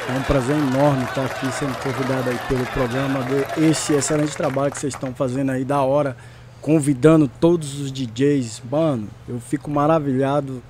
É 0.08 0.12
um 0.18 0.22
prazer 0.22 0.56
enorme 0.56 1.02
estar 1.04 1.24
aqui 1.24 1.50
sendo 1.52 1.74
convidado 1.82 2.30
aí 2.30 2.38
pelo 2.48 2.64
programa, 2.66 3.20
ver 3.20 3.46
esse 3.58 3.92
excelente 3.92 4.36
trabalho 4.36 4.70
que 4.70 4.78
vocês 4.78 4.94
estão 4.94 5.12
fazendo 5.12 5.50
aí, 5.50 5.64
da 5.64 5.82
hora, 5.82 6.16
convidando 6.60 7.28
todos 7.40 7.80
os 7.80 7.90
DJs. 7.90 8.62
Mano, 8.70 9.08
eu 9.28 9.40
fico 9.40 9.68
maravilhado. 9.68 10.62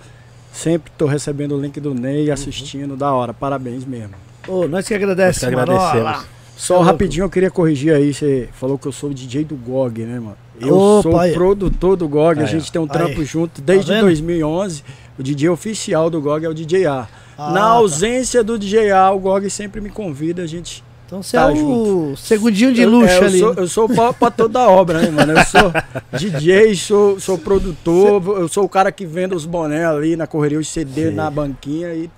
Sempre 0.53 0.91
tô 0.97 1.05
recebendo 1.05 1.55
o 1.55 1.61
link 1.61 1.79
do 1.81 1.93
Ney, 1.93 2.31
assistindo, 2.31 2.97
da 2.97 3.13
hora. 3.13 3.35
Parabéns 3.35 3.85
mesmo. 3.85 4.15
Ô, 4.49 4.67
nós 4.67 4.89
que 4.89 4.95
Nós 4.95 5.03
agradecemos, 5.03 5.55
que 5.55 5.61
agradecemos. 5.61 6.27
Só 6.57 6.79
Tá 6.79 6.85
rapidinho 6.85 7.25
eu 7.25 7.31
queria 7.31 7.51
corrigir 7.51 7.93
aí, 7.95 8.15
você 8.15 8.49
falou 8.55 8.79
que 8.79 8.87
eu 8.89 8.93
sou 8.93 9.11
o 9.11 9.15
DJ 9.15 9.45
do 9.45 9.55
GOG, 9.55 10.05
né, 10.05 10.19
mano? 10.19 10.37
Eu 10.59 10.75
Opa, 10.75 11.03
sou 11.03 11.21
aí. 11.21 11.33
o 11.33 11.35
produtor 11.35 11.97
do 11.97 12.09
GOG, 12.09 12.41
a 12.41 12.45
Aí, 12.45 12.47
gente 12.49 12.73
tem 12.73 12.81
um 12.81 12.85
Aí. 12.85 12.91
trampo 12.91 13.23
junto 13.23 13.61
desde 13.61 13.93
vendo? 13.93 14.05
2011. 14.07 14.83
O 15.19 15.23
DJ 15.23 15.51
oficial 15.51 16.09
do 16.09 16.19
GOG 16.23 16.47
é 16.47 16.49
o 16.49 16.55
DJ 16.55 16.87
A. 16.87 17.07
Ah, 17.39 17.51
Na 17.53 17.61
tá. 17.61 17.67
ausência 17.67 18.43
do 18.43 18.59
DJ 18.59 18.91
A, 18.93 19.11
o 19.11 19.19
GOG 19.19 19.49
sempre 19.51 19.81
me 19.81 19.91
convida, 19.91 20.43
a 20.43 20.47
gente... 20.47 20.83
Então 21.07 21.23
você 21.23 21.37
Tá 21.37 21.53
é 21.53 21.55
o 21.63 22.15
segundinho 22.17 22.73
de 22.73 22.83
Eu- 22.83 22.91
luxo 22.91 23.13
é, 23.15 23.19
eu 23.19 23.25
ali. 23.27 23.39
Sou, 23.39 23.55
eu 23.55 23.69
sou 23.69 23.89
pra, 23.89 24.13
pra 24.13 24.29
toda 24.31 24.59
a 24.59 24.69
obra, 24.69 25.01
né, 25.03 25.11
mano? 25.11 25.35
Eu 25.35 25.45
sou 25.45 25.73
DJ, 26.19 26.75
sou, 26.75 27.21
sou 27.21 27.39
produtor, 27.39 28.21
eu 28.41 28.49
sou 28.49 28.65
o 28.65 28.69
cara 28.69 28.91
que 28.91 29.07
vende 29.07 29.33
os 29.33 29.45
bonés 29.47 29.85
ali 29.85 30.17
na 30.17 30.27
correria, 30.27 30.59
os 30.59 30.67
CD 30.69 31.11
Sim. 31.11 31.15
na 31.15 31.31
banquinha 31.31 31.95
e... 31.95 32.11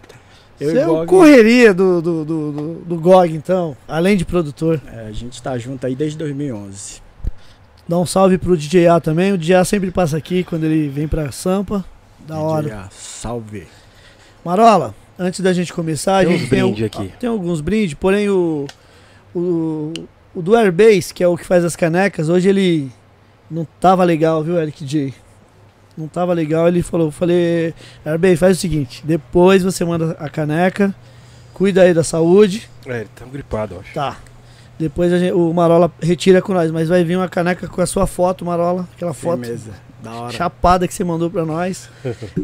Eu 0.61 0.71
Você 0.73 0.79
é 0.79 0.89
o 0.89 1.07
correria 1.07 1.73
do, 1.75 2.01
do, 2.03 2.25
do, 2.25 2.53
do, 2.53 2.75
do 2.87 2.97
GOG, 2.97 3.33
então, 3.35 3.77
além 3.87 4.17
de 4.17 4.25
produtor. 4.25 4.81
é, 4.93 5.07
a 5.07 5.13
gente 5.13 5.41
tá 5.43 5.57
junto 5.59 5.87
aí 5.87 5.95
desde 5.95 6.17
2011. 6.19 7.01
Dá 7.87 7.97
um 7.99 8.05
salve 8.07 8.39
pro 8.39 8.57
DJ 8.57 8.89
A 8.89 8.99
também. 9.01 9.33
O 9.33 9.39
DJ 9.39 9.55
A 9.57 9.65
sempre 9.65 9.91
passa 9.93 10.17
aqui 10.17 10.43
quando 10.43 10.65
ele 10.65 10.89
vem 10.89 11.07
pra 11.07 11.31
Sampa. 11.31 11.85
Da 12.27 12.39
hora. 12.39 12.63
DJ 12.65 12.77
A, 12.79 12.89
salve. 12.91 13.67
Marola, 14.45 14.95
antes 15.19 15.41
da 15.41 15.53
gente 15.53 15.73
começar, 15.73 16.25
Tem 16.25 16.35
a 16.35 16.39
gente 16.39 16.49
tem, 16.51 16.85
aqui. 16.85 17.13
tem 17.19 17.29
alguns 17.29 17.61
brindes, 17.61 17.95
porém 17.95 18.29
o, 18.29 18.67
o, 19.35 19.93
o 20.35 20.43
do 20.43 20.55
Airbase, 20.57 21.13
que 21.13 21.23
é 21.23 21.29
o 21.29 21.37
que 21.37 21.45
faz 21.45 21.65
as 21.65 21.75
canecas, 21.77 22.29
hoje 22.29 22.49
ele 22.49 22.91
não 23.51 23.67
tava 23.81 24.05
legal, 24.05 24.43
viu, 24.43 24.59
Eric 24.61 24.85
J? 24.85 25.13
Não 25.97 26.07
tava 26.07 26.33
legal, 26.33 26.69
ele 26.69 26.83
falou, 26.83 27.11
falei, 27.11 27.75
Airbase, 28.05 28.37
faz 28.37 28.57
o 28.57 28.61
seguinte, 28.61 29.03
depois 29.05 29.63
você 29.63 29.85
manda 29.85 30.17
a 30.21 30.29
caneca, 30.29 30.95
cuida 31.53 31.83
aí 31.83 31.93
da 31.93 32.05
saúde, 32.05 32.69
É, 32.87 33.01
ele 33.01 33.09
tá 33.15 33.25
gripado, 33.25 33.75
eu 33.75 33.81
acho. 33.81 33.95
tá. 33.95 34.17
Depois 34.79 35.11
gente- 35.11 35.33
o 35.33 35.53
Marola 35.53 35.91
retira 36.01 36.41
com 36.41 36.53
nós, 36.55 36.71
mas 36.71 36.89
vai 36.89 37.03
vir 37.03 37.17
uma 37.17 37.29
caneca 37.29 37.67
com 37.67 37.81
a 37.81 37.87
sua 37.87 38.07
foto, 38.07 38.45
Marola, 38.45 38.89
aquela 38.95 39.13
foto 39.13 39.41
Firmeza. 39.41 39.73
Chapada 40.31 40.87
que 40.87 40.95
você 40.95 41.05
mandou 41.05 41.31
pra 41.31 41.45
nós. 41.45 41.89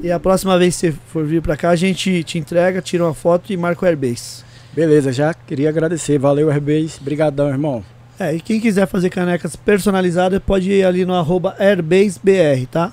e 0.03 0.11
a 0.11 0.19
próxima 0.19 0.59
vez 0.59 0.75
que 0.75 0.91
você 0.91 0.99
for 1.09 1.25
vir 1.25 1.41
pra 1.41 1.57
cá, 1.57 1.71
a 1.71 1.77
gente 1.77 2.23
te 2.25 2.39
entrega, 2.39 2.83
tira 2.83 3.05
uma 3.05 3.15
foto 3.15 3.53
e 3.53 3.57
marca 3.57 3.85
o 3.85 3.89
Airbase. 3.89 4.45
Beleza, 4.73 5.13
já 5.13 5.33
queria 5.33 5.69
agradecer. 5.69 6.19
Valeu, 6.19 6.51
Airbase. 6.51 7.01
Brigadão, 7.01 7.49
irmão. 7.49 7.85
É, 8.19 8.35
e 8.35 8.41
quem 8.41 8.61
quiser 8.61 8.87
fazer 8.87 9.11
canecas 9.11 9.57
personalizadas, 9.57 10.41
pode 10.45 10.71
ir 10.71 10.85
ali 10.85 11.05
no 11.05 11.15
arroba 11.15 11.55
AirbaseBR, 11.59 12.67
tá? 12.71 12.93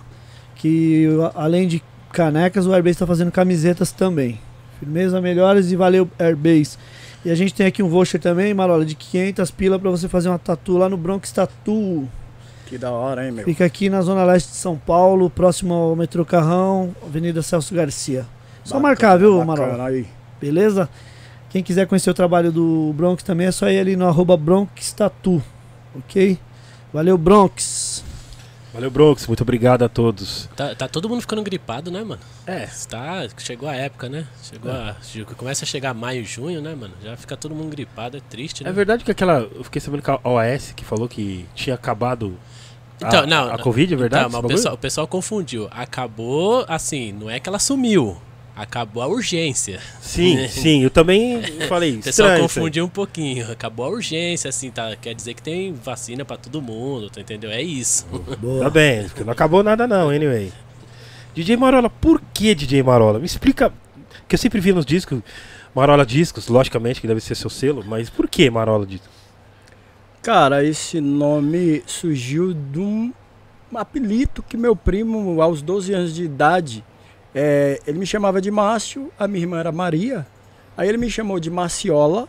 Que 0.56 1.08
além 1.36 1.68
de 1.68 1.82
canecas, 2.12 2.66
o 2.66 2.74
Airbase 2.74 3.00
tá 3.00 3.08
fazendo 3.08 3.32
camisetas 3.32 3.92
também. 3.92 4.40
Firmeza 4.80 5.22
melhores 5.22 5.72
e 5.72 5.76
valeu 5.76 6.10
Airbase. 6.20 6.78
E 7.24 7.30
a 7.30 7.36
gente 7.36 7.54
tem 7.54 7.68
aqui 7.68 7.84
um 7.84 7.88
voucher 7.88 8.20
também, 8.20 8.52
Marola, 8.52 8.84
de 8.84 8.96
500 8.96 9.52
pila 9.52 9.78
pra 9.78 9.92
você 9.92 10.08
fazer 10.08 10.30
uma 10.30 10.40
tatu 10.40 10.78
lá 10.78 10.90
no 10.90 10.98
Bronx 10.98 11.32
Tattoo. 11.32 12.10
Que 12.72 12.78
da 12.78 12.90
hora, 12.90 13.26
hein, 13.26 13.34
meu? 13.34 13.44
Fica 13.44 13.66
aqui 13.66 13.90
na 13.90 14.02
zona 14.02 14.24
leste 14.24 14.48
de 14.48 14.56
São 14.56 14.78
Paulo, 14.78 15.30
próximo 15.30 15.74
ao 15.74 15.94
metrô 15.94 16.24
Carrão, 16.24 16.96
Avenida 17.06 17.42
Celso 17.42 17.76
Garcia. 17.76 18.26
Só 18.64 18.76
Bacana, 18.76 18.88
marcar, 18.88 19.18
viu, 19.18 19.44
Marola? 19.44 19.88
Aí. 19.88 20.08
Beleza? 20.40 20.88
Quem 21.50 21.62
quiser 21.62 21.86
conhecer 21.86 22.10
o 22.10 22.14
trabalho 22.14 22.50
do 22.50 22.94
Bronx 22.96 23.24
também 23.24 23.48
é 23.48 23.52
só 23.52 23.70
ir 23.70 23.78
ali 23.78 23.98
no 23.98 24.08
arroba 24.08 24.38
Bronx 24.38 24.94
Tattoo, 24.94 25.44
ok? 25.94 26.40
Valeu, 26.94 27.18
Bronx. 27.18 28.06
Valeu, 28.74 28.90
Bronx. 28.90 29.28
Muito 29.28 29.42
obrigado 29.42 29.84
a 29.84 29.90
todos. 29.90 30.48
Tá, 30.56 30.74
tá 30.74 30.88
todo 30.88 31.10
mundo 31.10 31.20
ficando 31.20 31.44
gripado, 31.44 31.92
né, 31.92 32.06
mano? 32.06 32.22
É. 32.48 32.70
Tá, 32.88 33.28
chegou 33.38 33.68
a 33.68 33.76
época, 33.76 34.08
né? 34.08 34.26
Chegou 34.42 34.72
a, 34.72 34.96
começa 35.36 35.66
a 35.66 35.68
chegar 35.68 35.94
maio, 35.94 36.24
junho, 36.24 36.62
né, 36.62 36.74
mano? 36.74 36.94
Já 37.04 37.18
fica 37.18 37.36
todo 37.36 37.54
mundo 37.54 37.70
gripado, 37.70 38.16
é 38.16 38.22
triste, 38.22 38.64
né? 38.64 38.70
É 38.70 38.74
verdade 38.74 39.04
que 39.04 39.12
aquela. 39.12 39.40
Eu 39.40 39.66
fiquei 39.66 39.82
sabendo 39.82 40.04
que 40.04 40.10
a 40.10 40.22
OAS 40.24 40.72
que 40.74 40.86
falou 40.86 41.10
que 41.10 41.46
tinha 41.54 41.76
acabado. 41.76 42.38
A- 43.02 43.08
Então, 43.08 43.26
não, 43.28 43.44
A 43.50 43.58
não. 43.58 43.64
Covid, 43.64 43.94
é 43.94 43.98
verdade? 43.98 44.24
Tá, 44.24 44.30
mas 44.30 44.40
esse 44.40 44.46
o 44.46 44.48
pessoal, 44.58 44.74
o 44.74 44.78
pessoal 44.78 45.08
confundiu. 45.08 45.68
Acabou, 45.72 46.66
assim, 46.68 47.12
não 47.12 47.30
é 47.30 47.40
que 47.40 47.48
ela 47.50 47.60
sumiu. 47.60 48.18
Acabou 48.56 49.02
a 49.02 49.08
urgência. 49.08 49.80
Sim, 50.02 50.46
sim. 50.50 50.84
Eu 50.84 50.90
também 50.90 51.42
falei. 51.68 51.96
O 51.98 52.02
pessoal 52.02 52.30
isso 52.30 52.36
aí. 52.36 52.42
confundiu 52.42 52.86
um 52.86 52.90
pouquinho. 52.90 53.50
Acabou 53.52 53.86
a 53.86 53.90
urgência, 53.90 54.50
assim, 54.50 54.70
tá? 54.70 54.96
Quer 55.02 55.16
dizer 55.16 55.34
que 55.34 55.42
tem 55.42 55.74
vacina 55.74 56.26
pra 56.26 56.36
todo 56.38 56.62
mundo, 56.62 57.10
tá 57.10 57.22
entendeu? 57.22 57.50
É 57.50 57.62
isso. 57.62 58.06
Tá 58.62 58.70
bem, 58.70 59.04
porque 59.06 59.24
não 59.24 59.32
acabou 59.32 59.64
nada 59.64 59.88
não, 59.88 60.10
anyway. 60.10 60.52
DJ 61.34 61.56
Marola, 61.56 61.90
por 61.90 62.22
que 62.34 62.54
DJ 62.54 62.84
Marola? 62.84 63.18
Me 63.20 63.26
explica, 63.26 63.72
que 64.28 64.36
eu 64.36 64.40
sempre 64.40 64.60
vi 64.60 64.74
nos 64.74 64.86
discos, 64.86 65.22
Marola 65.74 66.06
Discos, 66.06 66.50
logicamente 66.50 67.00
que 67.00 67.08
deve 67.08 67.22
ser 67.22 67.36
seu 67.36 67.50
selo, 67.50 67.82
mas 67.88 68.10
por 68.10 68.28
que 68.28 68.50
Marola 68.50 68.86
Discos? 68.86 69.10
Cara, 70.22 70.64
esse 70.64 71.02
nome 71.02 71.82
surgiu 71.88 72.54
de 72.54 72.80
um 72.80 73.12
apelido 73.74 74.44
que 74.44 74.56
meu 74.56 74.76
primo, 74.76 75.42
aos 75.42 75.64
12 75.64 75.94
anos 75.94 76.14
de 76.14 76.24
idade, 76.24 76.86
é, 77.34 77.82
ele 77.88 77.98
me 77.98 78.06
chamava 78.06 78.40
de 78.40 78.52
Márcio, 78.52 79.12
a 79.18 79.28
minha 79.28 79.44
irmã 79.44 79.60
era 79.60 79.72
Maria. 79.72 80.28
Aí 80.78 80.88
ele 80.88 81.00
me 81.00 81.10
chamou 81.10 81.40
de 81.40 81.50
Maciola 81.50 82.28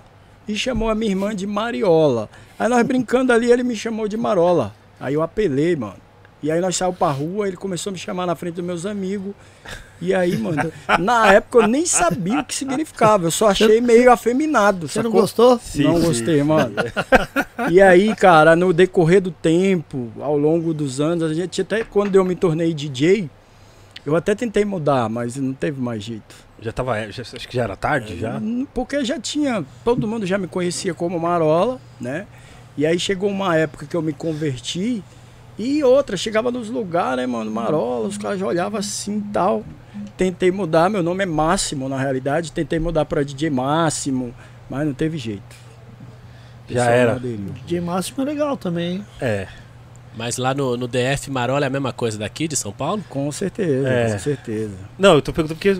e 0.49 0.57
chamou 0.57 0.89
a 0.89 0.95
minha 0.95 1.11
irmã 1.11 1.37
de 1.37 1.47
Mariola. 1.47 2.31
Aí 2.59 2.67
nós 2.67 2.83
brincando 2.87 3.31
ali, 3.31 3.53
ele 3.53 3.63
me 3.63 3.77
chamou 3.77 4.09
de 4.09 4.17
Marola. 4.17 4.75
Aí 4.99 5.13
eu 5.13 5.21
apelei, 5.21 5.77
mano. 5.77 6.01
E 6.43 6.51
aí 6.51 6.63
nós 6.63 6.75
saímos 6.75 6.97
pra 6.97 7.11
rua, 7.11 7.47
ele 7.47 7.59
começou 7.59 7.91
a 7.91 7.93
me 7.93 7.99
chamar 7.99 8.25
na 8.25 8.35
frente 8.35 8.55
dos 8.55 8.65
meus 8.65 8.87
amigos. 8.87 9.35
E 10.03 10.13
aí, 10.13 10.37
mano, 10.37 10.73
na 10.99 11.33
época 11.33 11.59
eu 11.59 11.69
nem 11.69 11.87
sabia 11.87 12.41
o 12.41 12.45
que 12.45 12.55
significava. 12.55 13.27
Eu 13.27 13.31
só 13.31 13.49
achei 13.49 13.81
meio 13.81 14.11
afeminado. 14.11 14.89
Você 14.89 14.99
não 15.01 15.11
sacou? 15.11 15.21
gostou? 15.21 15.59
Sim, 15.63 15.83
não 15.85 15.95
sim. 15.97 16.07
gostei, 16.07 16.43
mano. 16.43 16.75
E 17.71 17.81
aí, 17.81 18.15
cara, 18.17 18.57
no 18.57 18.73
decorrer 18.73 19.21
do 19.21 19.31
tempo, 19.31 20.11
ao 20.21 20.37
longo 20.37 20.75
dos 20.75 21.01
anos, 21.01 21.31
a 21.31 21.33
gente 21.33 21.61
até 21.61 21.85
quando 21.85 22.17
eu 22.17 22.25
me 22.25 22.35
tornei 22.35 22.75
DJ, 22.75 23.31
eu 24.05 24.17
até 24.17 24.35
tentei 24.35 24.65
mudar, 24.65 25.09
mas 25.09 25.37
não 25.37 25.53
teve 25.53 25.81
mais 25.81 26.03
jeito. 26.03 26.35
Já 26.61 26.73
tava, 26.73 27.11
já- 27.13 27.23
acho 27.23 27.49
que 27.49 27.55
já 27.57 27.63
era 27.63 27.77
tarde 27.77 28.19
já? 28.19 28.39
Hum, 28.39 28.67
Porque 28.75 29.05
já 29.05 29.19
tinha, 29.21 29.65
todo 29.85 30.09
mundo 30.09 30.27
já 30.27 30.37
me 30.39 30.49
conhecia 30.49 30.93
como 30.93 31.19
Marola, 31.21 31.81
né? 32.01 32.27
E 32.77 32.85
aí 32.85 32.99
chegou 32.99 33.31
uma 33.31 33.57
época 33.57 33.87
que 33.87 33.97
eu 33.97 34.03
me 34.03 34.13
converti 34.13 35.05
e 35.59 35.83
outra, 35.85 36.17
chegava 36.17 36.51
nos 36.51 36.69
lugares, 36.71 37.19
né, 37.19 37.27
mano, 37.27 37.51
Marola, 37.51 38.09
os 38.09 38.17
caras 38.19 38.39
já 38.39 38.47
olhavam 38.47 38.79
assim 38.79 39.19
e 39.19 39.33
tal. 39.33 39.65
Tentei 40.17 40.51
mudar, 40.51 40.89
meu 40.89 41.03
nome 41.03 41.23
é 41.23 41.27
Máximo 41.27 41.89
na 41.89 41.99
realidade, 41.99 42.53
tentei 42.53 42.79
mudar 42.79 43.05
pra 43.05 43.23
DJ 43.23 43.51
Máximo, 43.51 44.35
mas 44.71 44.87
não 44.87 44.95
teve 44.95 45.19
jeito. 45.19 45.63
Já 46.69 46.87
era. 46.91 47.19
DJ 47.19 47.81
Máximo 47.81 48.23
é 48.23 48.25
legal 48.25 48.57
também, 48.57 48.97
hein? 48.97 49.07
É. 49.21 49.47
Mas 50.17 50.37
lá 50.37 50.55
no, 50.55 50.77
no 50.77 50.87
DF 50.87 51.31
Marola 51.31 51.65
é 51.65 51.69
a 51.69 51.71
mesma 51.71 51.93
coisa 51.93 52.19
daqui 52.19 52.47
de 52.47 52.55
São 52.57 52.73
Paulo? 52.73 53.03
Com 53.09 53.31
certeza, 53.33 53.89
É. 53.89 54.13
com 54.13 54.19
certeza. 54.19 54.75
Não, 54.99 55.15
eu 55.15 55.23
tô 55.23 55.33
perguntando 55.33 55.59
porque. 55.59 55.71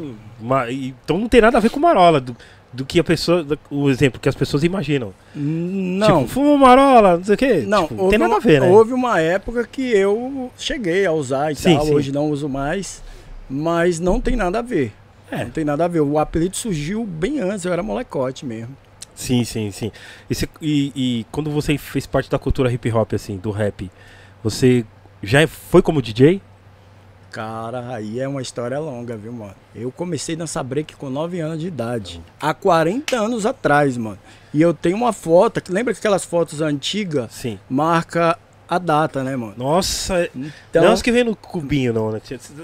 Então 1.05 1.19
não 1.19 1.29
tem 1.29 1.41
nada 1.41 1.59
a 1.59 1.61
ver 1.61 1.71
com 1.71 1.79
Marola, 1.81 2.23
do, 2.73 2.85
que 2.85 2.99
a 2.99 3.05
pessoa. 3.05 3.47
o 3.71 3.91
exemplo 3.91 4.21
que 4.21 4.29
as 4.29 4.35
pessoas 4.35 4.63
imaginam. 4.65 5.13
Não, 5.35 6.23
Tipo, 6.23 6.29
fuma 6.35 6.67
Marola, 6.69 7.17
não 7.19 7.25
sei 7.25 7.35
o 7.35 7.39
quê. 7.39 7.65
não, 7.67 7.87
Tipo, 7.87 8.09
tem 8.09 8.19
nada 8.19 8.31
uma, 8.33 8.37
a 8.39 8.41
ver, 8.41 8.61
né? 8.61 8.69
Houve 8.71 8.93
uma 8.93 9.21
época 9.21 9.67
que 9.71 9.83
eu 9.83 10.51
cheguei 10.57 11.05
a 11.07 11.13
usar 11.13 11.53
e 11.53 11.55
Sim, 11.57 11.75
tal, 11.77 11.87
sim. 11.87 11.95
hoje 11.95 12.13
não 12.13 12.31
uso 12.31 12.49
mais, 12.49 13.03
mas 13.49 13.99
não 14.01 14.21
tem 14.21 14.37
nada 14.37 14.61
a 14.61 14.63
ver. 14.63 14.93
É. 15.31 15.45
Não 15.45 15.51
tem 15.51 15.65
nada 15.65 15.85
a 15.85 15.89
ver. 15.89 16.01
O 16.01 16.19
apelido 16.19 16.57
surgiu 16.57 17.05
bem 17.07 17.41
antes, 17.41 17.65
eu 17.65 17.73
era 17.73 17.83
molecote 17.83 18.45
mesmo. 18.45 18.77
Sim, 19.15 19.45
sim, 19.45 19.71
sim. 19.71 19.93
E, 20.29 20.35
se- 20.35 20.49
e- 20.61 20.93
e 20.95 21.27
quando 21.31 21.51
você 21.51 21.77
fez 21.79 22.07
parte 22.07 22.31
da 22.31 22.39
cultura 22.39 22.73
hip 22.73 22.91
hop, 22.91 23.13
assim, 23.15 23.37
do 23.37 23.51
rap, 23.51 23.91
você 24.43 24.85
já 25.23 25.47
foi 25.47 25.81
como 25.83 26.01
DJ? 26.03 26.41
Cara, 27.33 27.95
aí 27.95 28.21
é 28.21 28.29
uma 28.29 28.43
história 28.43 28.79
longa, 28.79 29.17
viu, 29.17 29.33
mano? 29.33 29.55
Eu 29.75 29.91
comecei 29.91 30.35
a 30.35 30.39
dançar 30.39 30.63
break 30.63 30.95
com 30.97 31.09
9 31.09 31.41
anos 31.41 31.59
de 31.59 31.67
idade. 31.67 32.21
Há 32.39 32.53
40 32.53 33.17
anos 33.17 33.47
atrás, 33.47 33.97
mano. 33.97 34.19
E 34.53 34.61
eu 34.61 34.75
tenho 34.75 34.99
uma 34.99 35.15
foto, 35.15 35.59
que 35.63 35.73
lembra 35.73 35.95
que 35.95 35.99
aquelas 35.99 36.27
fotos 36.27 36.61
antigas 36.61 37.33
Sim. 37.33 37.59
marca 37.71 38.39
a 38.75 38.79
data, 38.79 39.23
né, 39.23 39.35
mano? 39.37 39.55
Nossa, 39.57 40.29
Então, 40.35 40.83
não 40.83 40.91
é 40.91 40.95
os 40.95 41.03
que 41.03 41.11
vem 41.13 41.25
no 41.25 41.35
cubinho, 41.37 41.93
não, 41.93 42.11
né? 42.13 42.21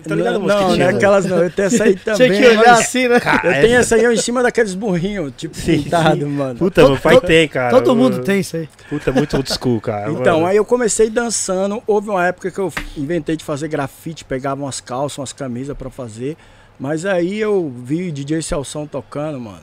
Tá 0.06 0.14
ligado? 0.14 0.38
não, 0.38 0.46
não, 0.46 0.60
não 0.68 0.72
tinha, 0.74 0.86
é 0.86 0.88
aquelas 0.90 1.24
não. 1.26 1.38
Eu 1.38 1.50
tenho 1.50 1.66
essa 1.66 1.84
aí 1.84 1.96
também. 1.98 2.30
Tinha 2.30 2.40
que 2.40 2.46
olhar 2.48 2.56
mas 2.72 2.78
assim, 2.80 3.08
né? 3.08 3.20
Cara, 3.20 3.48
Eu 3.56 3.62
tenho 3.62 3.76
essa 3.78 3.94
aí 3.96 4.04
em 4.06 4.16
cima 4.16 4.42
daqueles 4.42 4.74
burrinhos, 4.74 5.32
tipo 5.36 5.56
Sim, 5.56 5.82
pintado, 5.82 6.16
sim. 6.20 6.24
mano. 6.26 6.58
Puta, 6.58 6.80
Todo- 6.82 6.92
meu 6.92 7.00
pai 7.00 7.14
todo- 7.14 7.26
tem, 7.26 7.48
cara. 7.48 7.70
Todo 7.70 7.94
mundo 7.96 8.20
tem 8.22 8.40
isso 8.40 8.56
aí. 8.56 8.68
Puta, 8.88 9.12
muito 9.12 9.36
old 9.36 9.52
school, 9.52 9.80
cara. 9.80 10.10
Então, 10.10 10.36
mano. 10.38 10.46
aí 10.46 10.56
eu 10.56 10.64
comecei 10.64 11.10
dançando. 11.10 11.82
Houve 11.86 12.10
uma 12.10 12.26
época 12.26 12.50
que 12.50 12.58
eu 12.58 12.72
inventei 12.96 13.36
de 13.36 13.44
fazer 13.44 13.68
grafite, 13.68 14.24
pegava 14.24 14.62
umas 14.62 14.80
calças, 14.80 15.18
umas 15.18 15.32
camisas 15.32 15.76
pra 15.76 15.90
fazer. 15.90 16.36
Mas 16.80 17.04
aí 17.04 17.38
eu 17.38 17.72
vi 17.84 18.10
DJ 18.12 18.40
Celção 18.40 18.86
tocando, 18.86 19.40
mano. 19.40 19.60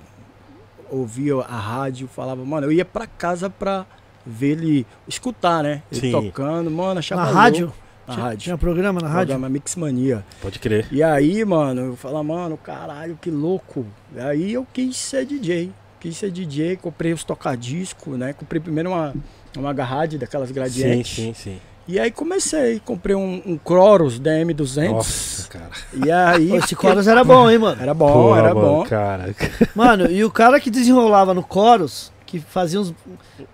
Ouvia 0.90 1.36
a 1.38 1.58
rádio, 1.58 2.08
falava, 2.08 2.46
mano, 2.46 2.68
eu 2.68 2.72
ia 2.72 2.86
pra 2.86 3.08
casa 3.08 3.50
pra 3.50 3.86
ver 4.26 4.52
ele, 4.52 4.88
escutar, 5.08 5.64
né? 5.64 5.82
Ele 5.92 6.02
Sim. 6.02 6.12
tocando, 6.12 6.70
mano, 6.72 7.00
achava 7.00 7.26
Na 7.26 7.32
rádio? 7.32 7.74
Na 8.08 8.14
Tinha, 8.14 8.26
rádio. 8.26 8.40
tinha 8.40 8.58
programa 8.58 9.02
na 9.02 9.08
rádio? 9.08 9.28
Programa 9.34 9.50
Mix 9.50 9.76
Mania. 9.76 10.24
Pode 10.42 10.60
crer. 10.60 10.88
E 10.92 11.02
aí, 11.02 11.44
mano, 11.44 11.82
eu 11.82 11.96
falava, 11.96 12.24
mano, 12.24 12.58
caralho, 12.58 13.18
que 13.22 13.32
louco. 13.32 13.86
Aí 14.18 14.54
eu 14.54 14.66
quis 14.72 14.96
ser 14.98 15.26
DJ. 15.26 15.72
Quis 16.00 16.16
ser 16.18 16.30
DJ, 16.32 16.76
comprei 16.78 17.14
os 17.14 17.24
tocadiscos, 17.24 18.18
né? 18.18 18.34
Comprei 18.34 18.62
primeiro 18.62 18.90
uma, 18.92 19.14
uma 19.58 19.74
garrade 19.74 20.18
daquelas 20.20 20.50
Sim, 20.50 20.54
gradientes. 20.54 21.16
sim, 21.16 21.34
sim. 21.34 21.58
E 21.88 22.00
aí 22.00 22.10
comecei, 22.10 22.80
comprei 22.84 23.16
um, 23.16 23.42
um 23.46 23.58
Croros 23.58 24.20
DM200. 24.20 24.90
Nossa, 24.92 25.48
cara. 25.50 25.70
E 25.94 26.12
aí. 26.12 26.50
Pô, 26.50 26.56
Esse 26.58 26.76
Chorus 26.76 27.08
era 27.08 27.24
bom, 27.24 27.50
hein, 27.50 27.60
mano? 27.60 27.80
Era 27.82 27.94
bom, 27.94 28.12
Porra, 28.12 28.40
era 28.40 28.54
mano, 28.56 28.68
bom. 28.68 28.84
Cara. 28.86 29.36
Mano, 29.76 30.10
e 30.10 30.24
o 30.24 30.32
cara 30.32 30.60
que 30.60 30.72
desenrolava 30.72 31.34
no 31.34 31.44
Chorus, 31.48 32.12
que 32.40 32.52
fazia 32.52 32.80
uns- 32.80 32.94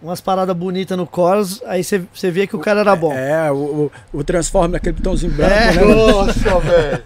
umas 0.01 0.21
paradas 0.21 0.55
bonitas 0.55 0.97
no 0.97 1.07
Chorus, 1.13 1.61
aí 1.65 1.83
você 1.83 2.31
via 2.31 2.45
que 2.47 2.55
o 2.55 2.59
cara 2.59 2.79
era 2.81 2.95
bom. 2.95 3.13
É, 3.13 3.51
o, 3.51 3.91
o, 4.13 4.19
o 4.19 4.23
Transform 4.23 4.71
naquele 4.71 4.95
botãozinho 4.97 5.31
branco, 5.33 5.53
É. 5.53 5.75
né? 5.75 5.83
Nossa, 5.95 6.59
velho. 6.59 7.03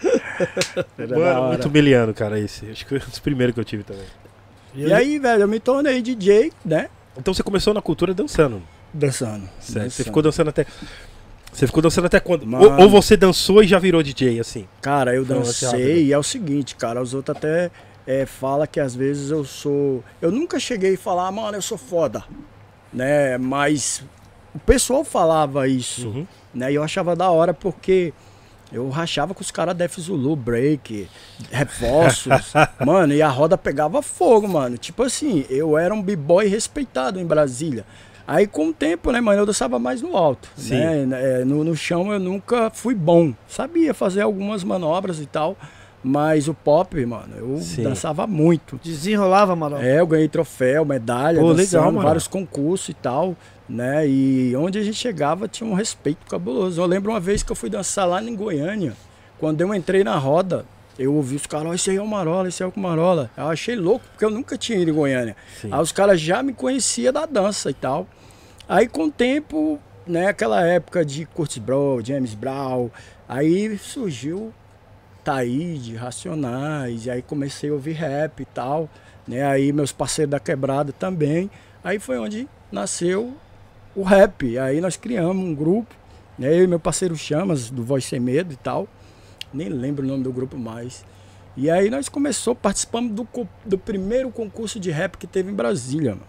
Mano, 1.18 1.48
muito 1.48 1.68
humilhando, 1.68 2.14
cara, 2.14 2.38
esse. 2.38 2.66
Acho 2.70 2.84
que 2.84 2.88
foi 2.90 2.98
um 2.98 3.10
dos 3.10 3.18
primeiros 3.18 3.54
que 3.54 3.60
eu 3.60 3.64
tive 3.64 3.82
também. 3.82 4.04
E 4.74 4.92
aí, 4.92 5.18
velho, 5.18 5.42
eu 5.42 5.48
me 5.48 5.58
tornei 5.58 6.00
DJ, 6.02 6.52
né? 6.64 6.88
Então 7.16 7.34
você 7.34 7.42
começou 7.42 7.74
na 7.74 7.82
cultura 7.82 8.14
dançando. 8.14 8.62
Dançando. 8.94 9.48
Certo. 9.60 9.90
Você 9.90 10.04
ficou 10.04 10.22
dançando 10.22 10.50
até. 10.50 10.66
Você 11.52 11.66
ficou 11.66 11.82
dançando 11.82 12.06
até 12.06 12.20
quando? 12.20 12.46
Mano. 12.46 12.64
Ou, 12.64 12.82
ou 12.82 12.88
você 12.88 13.16
dançou 13.16 13.62
e 13.62 13.66
já 13.66 13.78
virou 13.78 14.02
DJ, 14.02 14.38
assim? 14.38 14.68
Cara, 14.80 15.14
eu 15.14 15.24
Não, 15.24 15.40
assim, 15.40 15.64
dancei 15.66 16.04
e 16.04 16.12
é 16.12 16.18
o 16.18 16.22
seguinte, 16.22 16.76
cara, 16.76 17.02
os 17.02 17.14
outros 17.14 17.36
até 17.36 17.70
é, 18.08 18.24
fala 18.24 18.66
que 18.66 18.80
às 18.80 18.94
vezes 18.94 19.30
eu 19.30 19.44
sou. 19.44 20.02
Eu 20.18 20.32
nunca 20.32 20.58
cheguei 20.58 20.94
a 20.94 20.98
falar, 20.98 21.30
mano, 21.30 21.58
eu 21.58 21.62
sou 21.62 21.76
foda. 21.76 22.24
Né? 22.90 23.36
Mas 23.36 24.02
o 24.54 24.58
pessoal 24.58 25.04
falava 25.04 25.68
isso. 25.68 26.08
Uhum. 26.08 26.26
Né? 26.54 26.72
E 26.72 26.76
eu 26.76 26.82
achava 26.82 27.14
da 27.14 27.30
hora 27.30 27.52
porque 27.52 28.14
eu 28.72 28.88
rachava 28.88 29.34
com 29.34 29.42
os 29.42 29.50
caras 29.50 29.76
Def 29.76 29.98
Zulu, 29.98 30.34
Break, 30.34 31.06
Reforços. 31.50 32.54
mano, 32.82 33.12
e 33.12 33.20
a 33.20 33.28
roda 33.28 33.58
pegava 33.58 34.00
fogo, 34.00 34.48
mano. 34.48 34.78
Tipo 34.78 35.02
assim, 35.02 35.44
eu 35.50 35.76
era 35.76 35.92
um 35.92 36.00
b-boy 36.00 36.46
respeitado 36.46 37.20
em 37.20 37.26
Brasília. 37.26 37.84
Aí 38.26 38.46
com 38.46 38.68
o 38.68 38.72
tempo, 38.72 39.12
né, 39.12 39.20
mano, 39.20 39.42
eu 39.42 39.46
dançava 39.46 39.78
mais 39.78 40.00
no 40.00 40.16
alto. 40.16 40.48
Sim. 40.56 41.04
Né? 41.06 41.40
É, 41.40 41.44
no, 41.44 41.62
no 41.62 41.76
chão 41.76 42.10
eu 42.10 42.18
nunca 42.18 42.70
fui 42.70 42.94
bom. 42.94 43.34
Sabia 43.46 43.92
fazer 43.92 44.22
algumas 44.22 44.64
manobras 44.64 45.20
e 45.20 45.26
tal. 45.26 45.58
Mas 46.02 46.46
o 46.46 46.54
pop, 46.54 47.04
mano, 47.04 47.34
eu 47.36 47.58
Sim. 47.58 47.82
dançava 47.82 48.26
muito. 48.26 48.78
Desenrolava, 48.82 49.52
Amaral. 49.52 49.80
É, 49.80 50.00
eu 50.00 50.06
ganhei 50.06 50.28
troféu, 50.28 50.84
medalha, 50.84 51.40
Pô, 51.40 51.52
dançando, 51.52 51.78
legal, 51.80 51.92
mano. 51.92 52.06
vários 52.06 52.28
concursos 52.28 52.88
e 52.90 52.94
tal, 52.94 53.36
né? 53.68 54.06
E 54.06 54.54
onde 54.56 54.78
a 54.78 54.82
gente 54.82 54.96
chegava 54.96 55.48
tinha 55.48 55.68
um 55.68 55.74
respeito 55.74 56.24
cabuloso. 56.30 56.80
Eu 56.80 56.86
lembro 56.86 57.10
uma 57.10 57.18
vez 57.20 57.42
que 57.42 57.50
eu 57.50 57.56
fui 57.56 57.68
dançar 57.68 58.06
lá 58.06 58.22
em 58.22 58.34
Goiânia, 58.34 58.94
quando 59.38 59.60
eu 59.60 59.74
entrei 59.74 60.04
na 60.04 60.16
roda, 60.16 60.64
eu 60.98 61.14
ouvi 61.14 61.36
os 61.36 61.46
caras, 61.46 61.66
ó, 61.66 61.74
esse 61.74 61.90
aí 61.90 61.96
é 61.96 62.02
o 62.02 62.06
Marola, 62.06 62.48
esse 62.48 62.62
é 62.62 62.66
o 62.66 62.72
Marola. 62.76 63.30
Eu 63.36 63.48
achei 63.48 63.74
louco, 63.74 64.04
porque 64.10 64.24
eu 64.24 64.30
nunca 64.30 64.56
tinha 64.56 64.78
ido 64.78 64.90
em 64.90 64.94
Goiânia. 64.94 65.36
Sim. 65.60 65.68
Aí 65.70 65.80
os 65.80 65.92
caras 65.92 66.20
já 66.20 66.42
me 66.42 66.52
conheciam 66.52 67.12
da 67.12 67.26
dança 67.26 67.70
e 67.70 67.74
tal. 67.74 68.06
Aí 68.68 68.86
com 68.86 69.04
o 69.06 69.10
tempo, 69.10 69.78
né, 70.06 70.28
aquela 70.28 70.64
época 70.64 71.04
de 71.04 71.26
Curtis 71.26 71.58
Blow, 71.58 72.04
James 72.04 72.34
Brown, 72.34 72.88
aí 73.28 73.76
surgiu 73.78 74.52
Taíde, 75.28 75.94
Racionais, 75.94 77.04
e 77.04 77.10
aí 77.10 77.20
comecei 77.20 77.68
a 77.68 77.74
ouvir 77.74 77.92
rap 77.92 78.40
e 78.40 78.46
tal, 78.46 78.88
né? 79.26 79.44
Aí 79.44 79.74
meus 79.74 79.92
parceiros 79.92 80.30
da 80.30 80.40
quebrada 80.40 80.90
também. 80.90 81.50
Aí 81.84 81.98
foi 81.98 82.16
onde 82.16 82.48
nasceu 82.72 83.34
o 83.94 84.02
rap. 84.02 84.58
Aí 84.58 84.80
nós 84.80 84.96
criamos 84.96 85.44
um 85.44 85.54
grupo, 85.54 85.94
né? 86.38 86.58
Eu 86.58 86.64
e 86.64 86.66
meu 86.66 86.80
parceiro 86.80 87.14
Chamas, 87.14 87.68
do 87.68 87.84
Voz 87.84 88.06
Sem 88.06 88.18
Medo 88.18 88.54
e 88.54 88.56
tal. 88.56 88.88
Nem 89.52 89.68
lembro 89.68 90.02
o 90.02 90.08
nome 90.08 90.22
do 90.22 90.32
grupo 90.32 90.56
mais. 90.56 91.04
E 91.54 91.70
aí 91.70 91.90
nós 91.90 92.08
começou, 92.08 92.54
participamos 92.54 93.12
do, 93.12 93.28
do 93.66 93.76
primeiro 93.76 94.30
concurso 94.30 94.80
de 94.80 94.90
rap 94.90 95.18
que 95.18 95.26
teve 95.26 95.50
em 95.50 95.54
Brasília, 95.54 96.12
mano. 96.12 96.26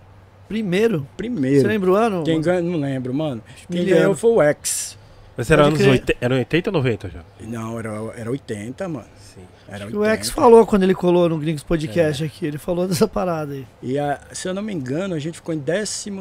Primeiro. 0.50 1.08
Primeiro. 1.16 1.62
Você 1.62 1.68
lembra 1.68 1.92
o 1.92 1.96
ano? 1.96 2.24
Quem 2.26 2.42
ganhou, 2.42 2.64
não 2.70 2.82
lembro, 2.82 3.14
mano. 3.14 3.42
Quem 3.72 3.86
ganhou 3.86 4.14
foi 4.14 4.32
o 4.32 4.42
X. 4.42 4.99
Mas 5.40 5.50
era 5.52 5.64
anos 5.66 5.80
crer. 5.80 5.92
80, 5.92 6.18
era 6.20 6.36
80 6.36 6.70
ou 6.70 6.74
90 6.74 7.10
já? 7.10 7.20
Não, 7.40 7.80
era, 7.80 7.90
era 8.18 8.30
80, 8.30 8.90
mano. 8.90 9.06
Sim. 9.18 9.42
Era 9.70 9.86
O 9.86 10.00
80. 10.00 10.14
Ex 10.16 10.30
falou 10.30 10.66
quando 10.66 10.84
ele 10.84 10.94
colou 10.94 11.30
no 11.30 11.38
Gringos 11.38 11.62
É. 11.64 11.66
Podcast 11.66 12.24
aqui. 12.26 12.46
Ele 12.46 12.58
falou 12.58 12.86
dessa 12.88 13.08
parada 13.08 13.54
aí. 13.54 13.66
E 13.82 13.98
a- 13.98 14.20
se 14.34 14.50
eu 14.50 14.54
não 14.54 14.62
me 14.62 14.74
engano, 14.74 15.16
a 15.16 15.20
gente 15.20 15.36
ficou 15.36 15.56
em 15.56 15.60
12 15.60 16.12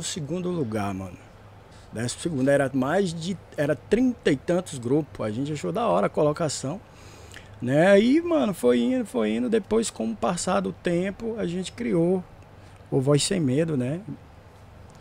lugar, 0.45 0.95
mano. 0.95 1.17
12 1.93 2.49
era 2.49 2.71
mais 2.73 3.13
de. 3.13 3.37
Era 3.57 3.75
trinta 3.75 4.31
e 4.31 4.37
tantos 4.37 4.79
grupos. 4.79 5.27
A 5.27 5.31
gente 5.31 5.53
achou 5.53 5.73
da 5.73 5.89
hora 5.89 6.07
a 6.07 6.11
colocação. 6.11 6.81
Né? 7.61 7.89
Aí, 7.89 8.21
mano, 8.21 8.55
foi 8.55 8.79
indo, 8.79 9.05
foi 9.05 9.33
indo. 9.35 9.49
Depois, 9.51 9.91
com 9.91 10.09
o 10.09 10.15
passar 10.15 10.61
do 10.61 10.73
tempo, 10.73 11.35
a 11.39 11.45
gente 11.47 11.73
criou 11.73 12.23
o 12.89 13.01
Voz 13.01 13.25
Sem 13.25 13.41
Medo, 13.41 13.77
né? 13.77 14.01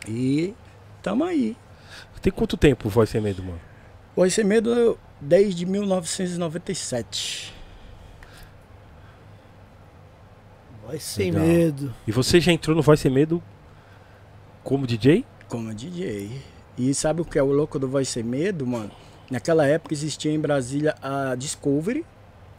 E 0.08 0.54
tamo 1.02 1.22
aí. 1.22 1.56
Tem 2.20 2.32
quanto 2.32 2.56
tempo 2.56 2.88
o 2.88 2.90
Voz 2.90 3.10
Sem 3.10 3.20
Medo, 3.20 3.44
mano? 3.44 3.60
Voz 4.18 4.34
Sem 4.34 4.42
Medo 4.44 4.98
desde 5.20 5.64
1997. 5.64 7.54
Vai 10.84 10.98
sem 10.98 11.30
Legal. 11.30 11.46
medo. 11.46 11.94
E 12.04 12.10
você 12.10 12.40
já 12.40 12.50
entrou 12.50 12.74
no 12.74 12.82
Voz 12.82 12.98
Sem 12.98 13.12
Medo 13.12 13.40
como 14.64 14.88
DJ? 14.88 15.24
como 15.48 15.72
DJ. 15.72 16.32
E 16.76 16.92
sabe 16.94 17.20
o 17.20 17.24
que 17.24 17.38
é 17.38 17.42
o 17.44 17.52
louco 17.52 17.78
do 17.78 17.86
Voz 17.86 18.08
Sem 18.08 18.24
Medo, 18.24 18.66
mano? 18.66 18.90
Naquela 19.30 19.64
época 19.64 19.94
existia 19.94 20.32
em 20.32 20.40
Brasília 20.40 20.96
a 21.00 21.36
Discovery 21.36 22.04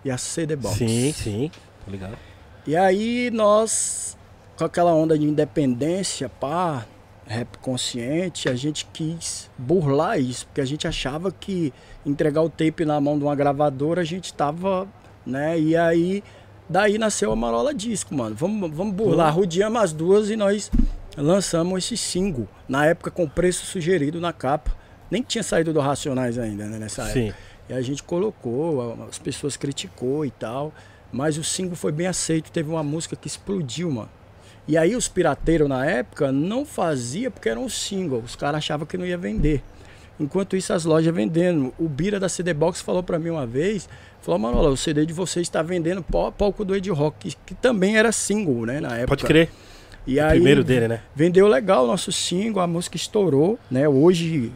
e 0.05 0.10
a 0.10 0.17
CD 0.17 0.55
Box. 0.55 0.77
Sim, 0.77 1.12
sim. 1.12 1.51
Tô 1.83 1.91
ligado. 1.91 2.17
E 2.65 2.73
aí 2.73 3.29
nós, 3.31 4.17
com 4.57 4.63
aquela 4.63 4.93
onda 4.93 5.19
de 5.19 5.25
independência, 5.25 6.29
pá, 6.29 6.86
rap 7.29 7.59
consciente, 7.59 8.49
a 8.49 8.55
gente 8.55 8.87
quis 8.91 9.49
burlar 9.55 10.19
isso, 10.19 10.47
porque 10.47 10.59
a 10.59 10.65
gente 10.65 10.87
achava 10.87 11.31
que 11.31 11.71
entregar 12.03 12.41
o 12.41 12.49
tape 12.49 12.83
na 12.83 12.99
mão 12.99 13.19
de 13.19 13.23
uma 13.23 13.35
gravadora 13.35 14.01
a 14.01 14.03
gente 14.03 14.33
tava, 14.33 14.87
né? 15.23 15.59
E 15.59 15.77
aí, 15.77 16.23
daí 16.67 16.97
nasceu 16.97 17.31
a 17.31 17.35
Marola 17.35 17.71
Disco, 17.71 18.15
mano. 18.15 18.35
Vamos, 18.35 18.71
vamos 18.71 18.95
burlar, 18.95 19.33
rodeamos 19.33 19.79
as 19.79 19.93
duas 19.93 20.31
e 20.31 20.35
nós 20.35 20.71
lançamos 21.15 21.85
esse 21.85 21.95
single. 21.95 22.47
Na 22.67 22.87
época 22.87 23.11
com 23.11 23.29
preço 23.29 23.65
sugerido 23.67 24.19
na 24.19 24.33
capa. 24.33 24.75
Nem 25.11 25.21
tinha 25.21 25.43
saído 25.43 25.71
do 25.71 25.79
Racionais 25.79 26.37
ainda, 26.37 26.65
né, 26.65 26.79
nessa 26.79 27.03
época. 27.03 27.19
Sim. 27.19 27.33
E 27.69 27.73
a 27.73 27.81
gente 27.81 28.01
colocou, 28.01 29.07
as 29.07 29.19
pessoas 29.19 29.55
criticou 29.55 30.25
e 30.25 30.31
tal. 30.31 30.73
Mas 31.11 31.37
o 31.37 31.43
single 31.43 31.75
foi 31.75 31.91
bem 31.91 32.07
aceito, 32.07 32.51
teve 32.51 32.69
uma 32.69 32.83
música 32.83 33.15
que 33.15 33.27
explodiu, 33.27 33.91
mano. 33.91 34.09
E 34.69 34.77
aí 34.77 34.95
os 34.95 35.08
pirateiros 35.08 35.67
na 35.67 35.84
época 35.84 36.32
não 36.32 36.63
fazia 36.63 37.32
porque 37.32 37.49
era 37.49 37.60
um 37.60 37.67
single, 37.67 38.19
os 38.23 38.36
caras 38.36 38.60
achavam 38.60 38.86
que 38.86 38.99
não 38.99 39.05
ia 39.05 39.17
vender. 39.17 39.63
Enquanto 40.19 40.55
isso 40.55 40.71
as 40.71 40.86
lojas 40.86 41.12
vendendo. 41.15 41.73
O 41.79 41.89
Bira 41.89 42.19
da 42.19 42.29
CD 42.29 42.53
Box 42.53 42.79
falou 42.79 43.01
pra 43.01 43.17
mim 43.17 43.29
uma 43.32 43.47
vez, 43.47 43.89
falou, 44.21 44.38
Manola, 44.38 44.69
o 44.69 44.77
CD 44.77 45.08
de 45.08 45.13
vocês 45.13 45.47
está 45.47 45.63
vendendo 45.63 46.03
palco 46.03 46.63
do 46.63 46.75
Ed 46.75 46.88
Rock, 46.91 47.29
que, 47.32 47.38
que 47.47 47.55
também 47.55 47.97
era 47.97 48.12
single, 48.12 48.65
né, 48.67 48.79
na 48.79 48.89
época. 48.89 49.08
Pode 49.08 49.23
crer. 49.25 49.49
E 50.05 50.19
O 50.19 50.23
aí, 50.23 50.29
primeiro 50.32 50.63
dele, 50.63 50.88
né? 50.88 51.01
Vendeu 51.15 51.47
legal 51.47 51.86
o 51.86 51.88
nosso 51.88 52.12
single, 52.12 52.62
a 52.62 52.67
música 52.67 52.95
estourou, 52.95 53.58
né? 53.71 53.88
Hoje, 53.89 54.51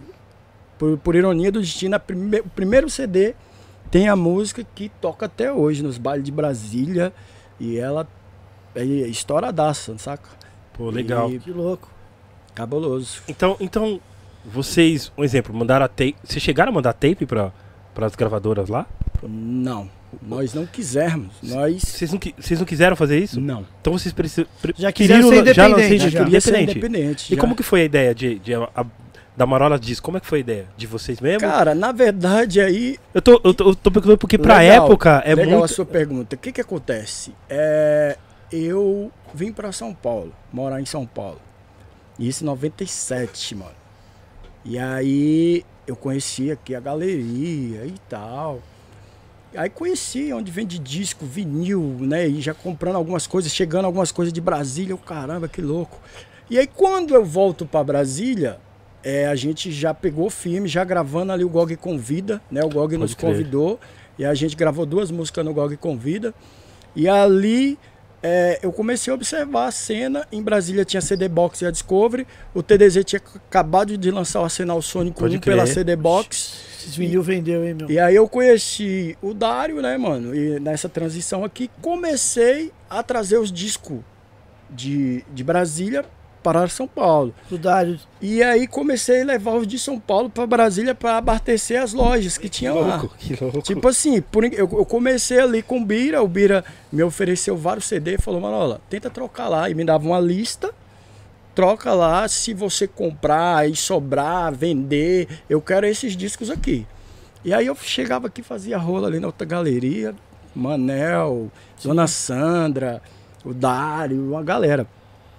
por, 0.77 0.95
por 0.99 1.15
ironia 1.15 1.51
do 1.51 1.59
destino, 1.59 1.99
prime- 1.99 2.41
o 2.41 2.49
primeiro 2.49 2.87
CD 2.89 3.33
tem 3.89 4.09
a 4.09 4.15
música 4.15 4.63
que 4.75 4.89
toca 5.01 5.25
até 5.25 5.51
hoje 5.51 5.81
nos 5.81 5.97
bailes 5.97 6.23
de 6.25 6.31
Brasília 6.31 7.11
e 7.59 7.77
ela 7.77 8.07
é 8.75 8.83
estouradaça, 8.83 9.97
saca? 9.97 10.29
Pô, 10.73 10.89
legal. 10.89 11.31
E 11.31 11.39
Que 11.39 11.51
louco. 11.51 11.89
cabuloso. 12.55 13.21
Então, 13.27 13.55
então, 13.59 13.99
vocês, 14.45 15.11
um 15.17 15.23
exemplo, 15.23 15.53
mandaram 15.55 15.85
a 15.85 15.87
tape. 15.87 16.15
Vocês 16.23 16.41
chegaram 16.43 16.71
a 16.71 16.75
mandar 16.75 16.93
tape 16.93 17.25
para 17.25 17.51
as 18.01 18.15
gravadoras 18.15 18.69
lá? 18.69 18.85
Não, 19.21 19.89
nós 20.21 20.53
não 20.53 20.65
quisermos, 20.65 21.31
nós 21.41 21.81
Vocês 21.81 22.11
não, 22.11 22.19
vocês 22.37 22.59
não 22.59 22.65
quiseram 22.65 22.95
fazer 22.95 23.19
isso? 23.19 23.39
não. 23.39 23.65
Então 23.79 23.93
vocês 23.93 24.13
precisam. 24.13 24.45
pre- 24.61 24.73
Já 24.77 24.91
quiseram 24.91 25.29
ser 25.29 25.35
lan- 25.35 25.35
já 25.35 25.39
independente, 25.69 25.81
lancei 25.81 25.99
já. 25.99 26.09
já 26.09 26.23
Queria 26.25 26.41
ser 26.41 26.49
independente. 26.61 26.77
independente. 26.77 27.33
E 27.33 27.35
já. 27.35 27.41
como 27.41 27.55
que 27.55 27.63
foi 27.63 27.81
a 27.81 27.85
ideia 27.85 28.13
de, 28.13 28.37
de 28.39 28.53
a- 28.53 28.69
a- 28.75 28.85
da 29.37 29.45
Marola 29.45 29.79
diz? 29.79 29.99
Como 30.01 30.17
é 30.17 30.19
que 30.19 30.27
foi 30.27 30.39
a 30.39 30.41
ideia? 30.41 30.65
De 30.75 30.85
vocês 30.85 31.21
mesmo? 31.21 31.39
Cara, 31.39 31.73
na 31.73 31.91
verdade 31.93 32.59
aí 32.59 32.97
eu, 33.13 33.21
tô, 33.21 33.39
eu, 33.43 33.53
tô, 33.53 33.69
eu 33.69 33.75
tô 33.75 33.89
perguntando 33.89 34.17
porque 34.17 34.37
pra 34.37 34.57
Legal, 34.57 34.85
época 34.87 35.23
é 35.25 35.33
Legal 35.35 35.51
muito. 35.59 35.63
a 35.65 35.67
sua 35.69 35.85
pergunta. 35.85 36.35
O 36.35 36.39
que 36.39 36.51
que 36.51 36.59
acontece? 36.61 37.33
É, 37.49 38.17
eu 38.53 39.11
vim 39.33 39.51
para 39.51 39.71
São 39.71 39.93
Paulo, 39.95 40.31
morar 40.51 40.79
em 40.79 40.85
São 40.85 41.07
Paulo. 41.07 41.41
Isso 42.19 42.43
em 42.43 42.45
97, 42.45 43.55
mano. 43.55 43.71
E 44.63 44.77
aí 44.77 45.65
eu 45.87 45.95
conheci 45.95 46.51
aqui 46.51 46.75
a 46.75 46.79
galeria 46.79 47.85
e 47.85 47.95
tal. 48.07 48.61
Aí 49.55 49.69
conheci 49.69 50.31
onde 50.31 50.51
vende 50.51 50.77
disco, 50.77 51.25
vinil, 51.25 51.97
né? 51.99 52.27
E 52.27 52.41
já 52.41 52.53
comprando 52.53 52.95
algumas 52.95 53.25
coisas, 53.25 53.51
chegando 53.51 53.85
algumas 53.85 54.11
coisas 54.11 54.31
de 54.31 54.39
Brasília. 54.39 54.93
Eu, 54.93 54.97
caramba, 54.99 55.47
que 55.47 55.61
louco. 55.61 55.99
E 56.47 56.59
aí 56.59 56.67
quando 56.67 57.15
eu 57.15 57.25
volto 57.25 57.65
para 57.65 57.83
Brasília, 57.83 58.59
é, 59.03 59.27
a 59.27 59.35
gente 59.35 59.71
já 59.71 59.93
pegou 59.95 60.29
firme, 60.29 60.67
já 60.67 60.83
gravando 60.83 61.31
ali 61.31 61.43
o 61.43 61.49
GOG 61.49 61.75
Convida, 61.75 62.39
né? 62.51 62.63
O 62.63 62.69
GOG 62.69 62.97
nos 62.97 63.15
crer. 63.15 63.31
convidou. 63.31 63.79
E 64.17 64.23
a 64.23 64.33
gente 64.35 64.55
gravou 64.55 64.85
duas 64.85 65.09
músicas 65.09 65.43
no 65.43 65.53
GOG 65.53 65.75
Convida. 65.77 66.35
E 66.95 67.09
ali 67.09 67.79
é, 68.23 68.57
eu 68.63 68.71
comecei 68.71 69.11
a 69.11 69.13
observar 69.13 69.67
a 69.67 69.71
cena. 69.71 70.25
Em 70.31 70.41
Brasília 70.41 70.85
tinha 70.85 71.01
CD 71.01 71.27
Box 71.27 71.61
e 71.61 71.65
a 71.65 71.71
Discovery. 71.71 72.25
O 72.53 72.63
TDZ 72.63 73.03
tinha 73.03 73.21
acabado 73.21 73.97
de 73.97 74.09
lançar 74.09 74.39
o 74.39 74.45
Arsenal 74.45 74.81
Sônico 74.81 75.19
Pode 75.19 75.37
1 75.37 75.39
pela. 75.41 75.67
CD 75.67 75.93
Box. 75.97 76.63
Esses 76.79 76.95
vinil 76.95 77.21
vendeu, 77.21 77.65
hein, 77.65 77.73
meu? 77.73 77.91
E 77.91 77.99
aí 77.99 78.15
eu 78.15 78.27
conheci 78.29 79.17
o 79.21 79.33
Dário, 79.33 79.81
né, 79.81 79.97
mano? 79.97 80.33
E 80.33 80.57
nessa 80.57 80.87
transição 80.87 81.43
aqui 81.43 81.69
comecei 81.81 82.71
a 82.89 83.03
trazer 83.03 83.37
os 83.37 83.51
discos 83.51 83.99
de, 84.69 85.25
de 85.33 85.43
Brasília 85.43 86.05
para 86.43 86.67
São 86.67 86.87
Paulo. 86.87 87.33
Dário. 87.49 87.99
E 88.21 88.43
aí 88.43 88.67
comecei 88.67 89.21
a 89.21 89.25
levar 89.25 89.53
os 89.55 89.65
de 89.65 89.79
São 89.79 89.99
Paulo 89.99 90.29
para 90.29 90.45
Brasília 90.45 90.93
para 90.93 91.17
abastecer 91.17 91.81
as 91.81 91.93
lojas 91.93 92.37
que 92.37 92.43
Que 92.43 92.49
tinha 92.49 92.73
lá. 92.73 92.97
louco, 92.97 93.15
que 93.17 93.35
louco. 93.41 93.61
Tipo 93.61 93.87
assim, 93.87 94.21
por, 94.21 94.43
eu, 94.43 94.51
eu 94.53 94.85
comecei 94.85 95.39
ali 95.39 95.63
com 95.63 95.79
o 95.81 95.85
Bira, 95.85 96.21
o 96.21 96.27
Bira 96.27 96.63
me 96.91 97.01
ofereceu 97.01 97.55
vários 97.57 97.85
CD 97.85 98.15
e 98.15 98.17
falou, 98.17 98.41
Manola, 98.41 98.81
tenta 98.89 99.09
trocar 99.09 99.47
lá. 99.47 99.69
E 99.69 99.73
me 99.73 99.83
dava 99.85 100.05
uma 100.05 100.19
lista, 100.19 100.71
troca 101.55 101.93
lá, 101.93 102.27
se 102.27 102.53
você 102.53 102.87
comprar 102.87 103.69
e 103.69 103.75
sobrar, 103.75 104.53
vender, 104.53 105.27
eu 105.49 105.61
quero 105.61 105.85
esses 105.85 106.15
discos 106.15 106.49
aqui. 106.49 106.85
E 107.45 107.53
aí 107.53 107.65
eu 107.67 107.75
chegava 107.75 108.27
aqui, 108.27 108.41
fazia 108.41 108.77
rola 108.77 109.07
ali 109.07 109.19
na 109.19 109.27
outra 109.27 109.45
galeria, 109.45 110.13
Manel, 110.55 111.51
Dona 111.83 112.07
Sandra, 112.07 113.01
o 113.43 113.53
Dário, 113.53 114.31
uma 114.31 114.41
galera. 114.43 114.87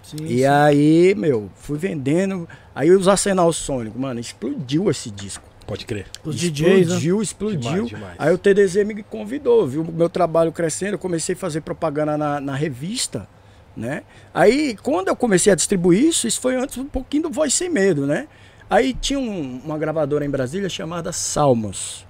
Sim, 0.04 0.24
E 0.26 0.38
sim. 0.40 0.44
aí, 0.46 1.14
meu, 1.16 1.50
fui 1.56 1.78
vendendo. 1.78 2.48
Aí 2.74 2.90
os 2.90 3.08
Arsenal 3.08 3.52
Sônico, 3.52 3.98
mano, 3.98 4.20
explodiu 4.20 4.90
esse 4.90 5.10
disco. 5.10 5.42
Pode 5.66 5.86
crer. 5.86 6.06
Os 6.22 6.36
DJs, 6.36 6.68
né? 6.68 6.80
Explodiu, 6.82 7.22
explodiu. 7.22 7.58
Demais, 7.58 7.88
demais. 7.88 8.14
Aí 8.18 8.32
o 8.34 8.36
TDZ 8.38 8.84
me 8.84 9.02
convidou, 9.02 9.66
viu 9.66 9.80
o 9.82 9.90
meu 9.92 10.10
trabalho 10.10 10.52
crescendo, 10.52 10.92
eu 10.94 10.98
comecei 10.98 11.34
a 11.34 11.38
fazer 11.38 11.62
propaganda 11.62 12.18
na, 12.18 12.38
na 12.38 12.54
revista, 12.54 13.26
né? 13.74 14.02
Aí 14.34 14.76
quando 14.82 15.08
eu 15.08 15.16
comecei 15.16 15.50
a 15.50 15.56
distribuir 15.56 16.04
isso, 16.04 16.26
isso 16.28 16.38
foi 16.38 16.54
antes 16.56 16.76
um 16.76 16.84
pouquinho 16.84 17.24
do 17.24 17.30
Voz 17.30 17.54
Sem 17.54 17.70
Medo, 17.70 18.06
né? 18.06 18.28
Aí 18.68 18.92
tinha 18.92 19.18
um- 19.18 19.60
uma 19.64 19.78
gravadora 19.78 20.24
em 20.24 20.28
Brasília 20.30 20.68
chamada 20.68 21.12
Salmos, 21.12 22.04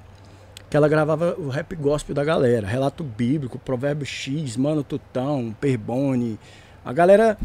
que 0.68 0.76
ela 0.76 0.88
gravava 0.88 1.36
o 1.38 1.48
rap 1.48 1.76
gospel 1.76 2.12
da 2.12 2.24
galera, 2.24 2.66
relato 2.66 3.04
bíblico, 3.04 3.56
provérbio 3.56 4.04
X, 4.04 4.56
Mano 4.56 4.82
Tutão, 4.82 5.54
Perbone, 5.60 6.40
a 6.84 6.92
galera... 6.92 7.38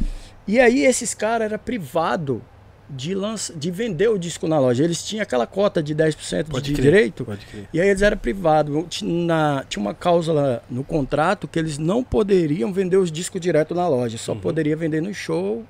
E 0.49 0.59
aí 0.59 0.83
esses 0.83 1.13
caras 1.13 1.45
era 1.45 1.59
privado 1.59 2.41
de, 2.89 3.13
lança, 3.13 3.53
de 3.53 3.69
vender 3.69 4.09
o 4.09 4.17
disco 4.17 4.47
na 4.47 4.57
loja, 4.59 4.83
eles 4.83 5.03
tinham 5.03 5.21
aquela 5.21 5.45
cota 5.45 5.81
de 5.83 5.93
10% 5.93 6.45
de 6.45 6.49
Pode 6.49 6.73
crer. 6.73 6.83
direito, 6.83 7.27
e 7.71 7.79
aí 7.79 7.87
eles 7.87 8.01
eram 8.01 8.17
privados. 8.17 8.83
Tinha, 8.89 9.63
tinha 9.69 9.79
uma 9.79 9.93
cláusula 9.93 10.63
no 10.67 10.83
contrato 10.83 11.47
que 11.47 11.59
eles 11.59 11.77
não 11.77 12.03
poderiam 12.03 12.73
vender 12.73 12.97
os 12.97 13.11
discos 13.11 13.39
direto 13.39 13.75
na 13.75 13.87
loja, 13.87 14.17
só 14.17 14.31
Uhum. 14.31 14.39
poderia 14.39 14.75
vender 14.75 15.01
no 15.03 15.13
show. 15.13 15.63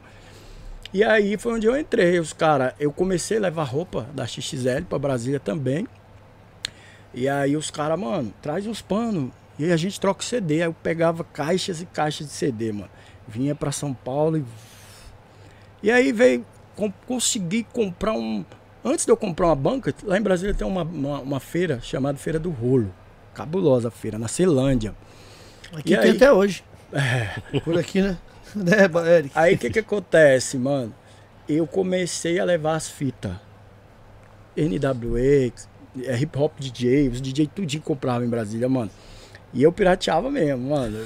E 0.94 1.04
aí 1.04 1.38
foi 1.38 1.56
onde 1.56 1.68
eu 1.68 1.78
entrei. 1.78 2.18
Os 2.18 2.32
cara, 2.32 2.74
eu 2.80 2.90
comecei 2.92 3.36
a 3.38 3.42
levar 3.42 3.64
roupa 3.66 4.08
da 4.14 4.26
XXL 4.26 4.86
para 4.88 4.98
Brasília 4.98 5.42
também. 5.42 5.86
E 7.14 7.28
aí 7.28 7.58
os 7.58 7.70
caras, 7.70 8.00
mano, 8.00 8.34
traz 8.42 8.66
uns 8.66 8.82
panos. 8.82 9.30
E 9.58 9.66
aí 9.66 9.72
a 9.74 9.78
gente 9.78 10.00
troca 10.00 10.22
o 10.22 10.24
CD. 10.24 10.62
Aí 10.62 10.68
eu 10.70 10.74
pegava 10.74 11.24
caixas 11.26 11.82
e 11.82 11.86
caixas 11.86 12.28
de 12.28 12.34
CD, 12.34 12.72
mano. 12.72 12.90
Vinha 13.28 13.54
para 13.54 13.74
São 13.74 13.94
Paulo 13.94 14.38
e. 14.38 14.44
E 15.82 15.92
aí 15.92 16.12
veio. 16.12 16.46
com- 16.76 16.92
consegui 17.08 17.64
comprar 17.74 18.14
um. 18.14 18.46
Antes 18.84 19.06
de 19.06 19.12
eu 19.12 19.18
comprar 19.18 19.48
uma 19.48 19.56
banca, 19.56 19.94
lá 20.04 20.18
em 20.18 20.22
Brasília 20.22 20.54
tem 20.54 20.66
uma, 20.66 20.84
uma, 20.84 21.20
uma 21.20 21.40
feira 21.40 21.80
chamada 21.82 22.18
Feira 22.18 22.40
do 22.40 22.50
Rolo. 22.50 22.94
Cabulosa 23.34 23.92
feira, 23.92 24.18
na 24.18 24.28
Celândia. 24.28 24.96
Aqui 25.74 25.94
E 25.94 25.98
tem 25.98 26.12
aí? 26.12 26.16
até 26.16 26.32
hoje. 26.32 26.64
É. 26.94 27.60
Por 27.60 27.78
aqui, 27.78 28.02
né? 28.02 28.18
né, 28.56 29.18
Eric? 29.18 29.32
Aí 29.36 29.56
o 29.56 29.58
que 29.58 29.70
que 29.70 29.80
acontece, 29.80 30.58
mano? 30.58 30.94
Eu 31.48 31.68
comecei 31.68 32.40
a 32.40 32.46
levar 32.46 32.76
as 32.76 32.88
fitas. 32.90 33.34
NWA, 34.58 35.52
é, 36.04 36.18
hip 36.20 36.38
hop 36.38 36.54
DJ, 36.60 37.10
os 37.10 37.22
DJ 37.22 37.48
tudinho 37.48 37.82
compravam 37.84 38.26
em 38.26 38.30
Brasília, 38.30 38.68
mano. 38.68 38.90
E 39.52 39.64
eu 39.64 39.72
pirateava 39.72 40.30
mesmo, 40.30 40.70
mano. 40.70 41.00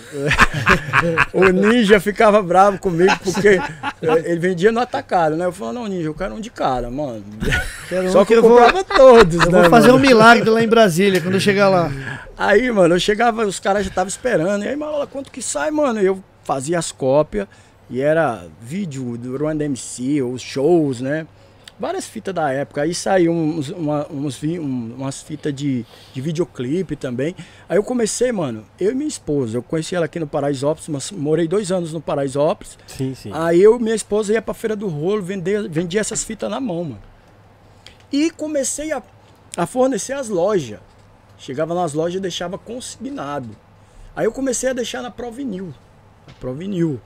o 1.34 1.46
Ninja 1.46 2.00
ficava 2.00 2.42
bravo 2.42 2.78
comigo 2.78 3.14
porque 3.24 3.48
eh, 3.48 4.24
ele 4.26 4.40
vendia 4.40 4.70
no 4.70 4.82
atacado, 4.82 5.38
né? 5.38 5.46
Eu 5.46 5.52
falava, 5.54 5.80
não, 5.80 5.88
Ninja, 5.88 6.10
eu 6.10 6.14
quero 6.14 6.36
um 6.36 6.42
de 6.42 6.50
cara, 6.50 6.90
mano. 6.90 7.24
Um 7.94 8.12
Só 8.12 8.26
que 8.26 8.34
eu 8.34 8.42
vou, 8.42 8.58
comprava 8.58 8.84
todos, 8.84 9.46
eu 9.46 9.52
né, 9.52 9.62
vou 9.62 9.70
fazer 9.70 9.92
mano? 9.92 10.00
um 10.00 10.02
milagre 10.02 10.50
lá 10.50 10.64
em 10.64 10.68
Brasília 10.68 11.22
quando 11.22 11.36
eu 11.36 11.40
chegar 11.40 11.70
lá. 11.70 11.92
Aí, 12.36 12.72
mano, 12.72 12.96
eu 12.96 13.00
chegava, 13.00 13.46
os 13.46 13.60
caras 13.60 13.84
já 13.84 13.90
estavam 13.90 14.08
esperando. 14.08 14.64
E 14.64 14.68
aí, 14.68 14.76
Marola, 14.76 15.06
quanto 15.06 15.30
que 15.30 15.44
sai, 15.44 15.70
mano? 15.70 16.00
Eu 16.00 16.24
fazia 16.44 16.80
as 16.80 16.92
cópias 16.92 17.48
e 17.92 18.02
era 18.02 18.48
vídeo 18.60 19.16
do 19.16 19.38
Rwanda 19.38 19.64
MC, 19.64 20.24
os 20.24 20.42
shows, 20.42 21.02
né? 21.02 21.28
Várias 21.84 22.06
fitas 22.08 22.34
da 22.34 22.50
época. 22.50 22.82
Aí 22.84 22.94
saiu 22.96 23.34
uns, 23.34 23.68
uma- 23.70 24.08
uns 24.10 24.42
um- 24.42 24.96
umas 24.96 25.22
fitas 25.22 25.54
de, 25.54 25.86
de 26.14 26.22
videoclipe 26.22 26.96
também. 26.96 27.36
Aí 27.68 27.78
eu 27.78 27.84
comecei, 27.84 28.32
mano, 28.32 28.64
eu 28.80 28.92
e 28.92 28.96
minha 28.96 29.08
esposa. 29.08 29.58
Eu 29.58 29.62
conheci 29.62 29.94
ela 29.94 30.06
aqui 30.06 30.18
no 30.18 30.26
Paraisópolis, 30.26 30.88
mas 30.88 31.12
morei 31.12 31.46
dois 31.46 31.74
anos 31.74 31.92
no 31.92 32.00
Paraisópolis. 32.00 32.78
Sim, 32.88 33.14
sim. 33.14 33.32
Aí 33.34 33.62
eu 33.62 33.76
e 33.78 33.84
minha 33.84 33.96
esposa 33.96 34.32
ia 34.32 34.42
pra 34.42 34.54
Feira 34.54 34.78
do 34.78 34.88
Rolo, 34.88 35.22
vender, 35.22 35.68
vendia 35.68 36.00
essas 36.00 36.24
fitas 36.24 36.50
na 36.50 36.62
mão, 36.62 36.86
mano. 36.86 37.02
E 38.10 38.32
comecei 38.32 38.94
a, 38.94 39.04
a 39.58 39.66
fornecer 39.68 40.14
as 40.14 40.30
lojas. 40.30 40.80
Chegava 41.38 41.76
nas 41.76 41.92
lojas 41.94 42.16
e 42.16 42.22
deixava 42.22 42.58
consignado. 42.58 43.50
Aí 44.16 44.24
eu 44.26 44.32
comecei 44.32 44.70
a 44.70 44.74
deixar 44.74 45.02
na 45.02 45.12
Provinil. 45.12 45.74
A 46.30 46.32
Provinil. 46.40 47.02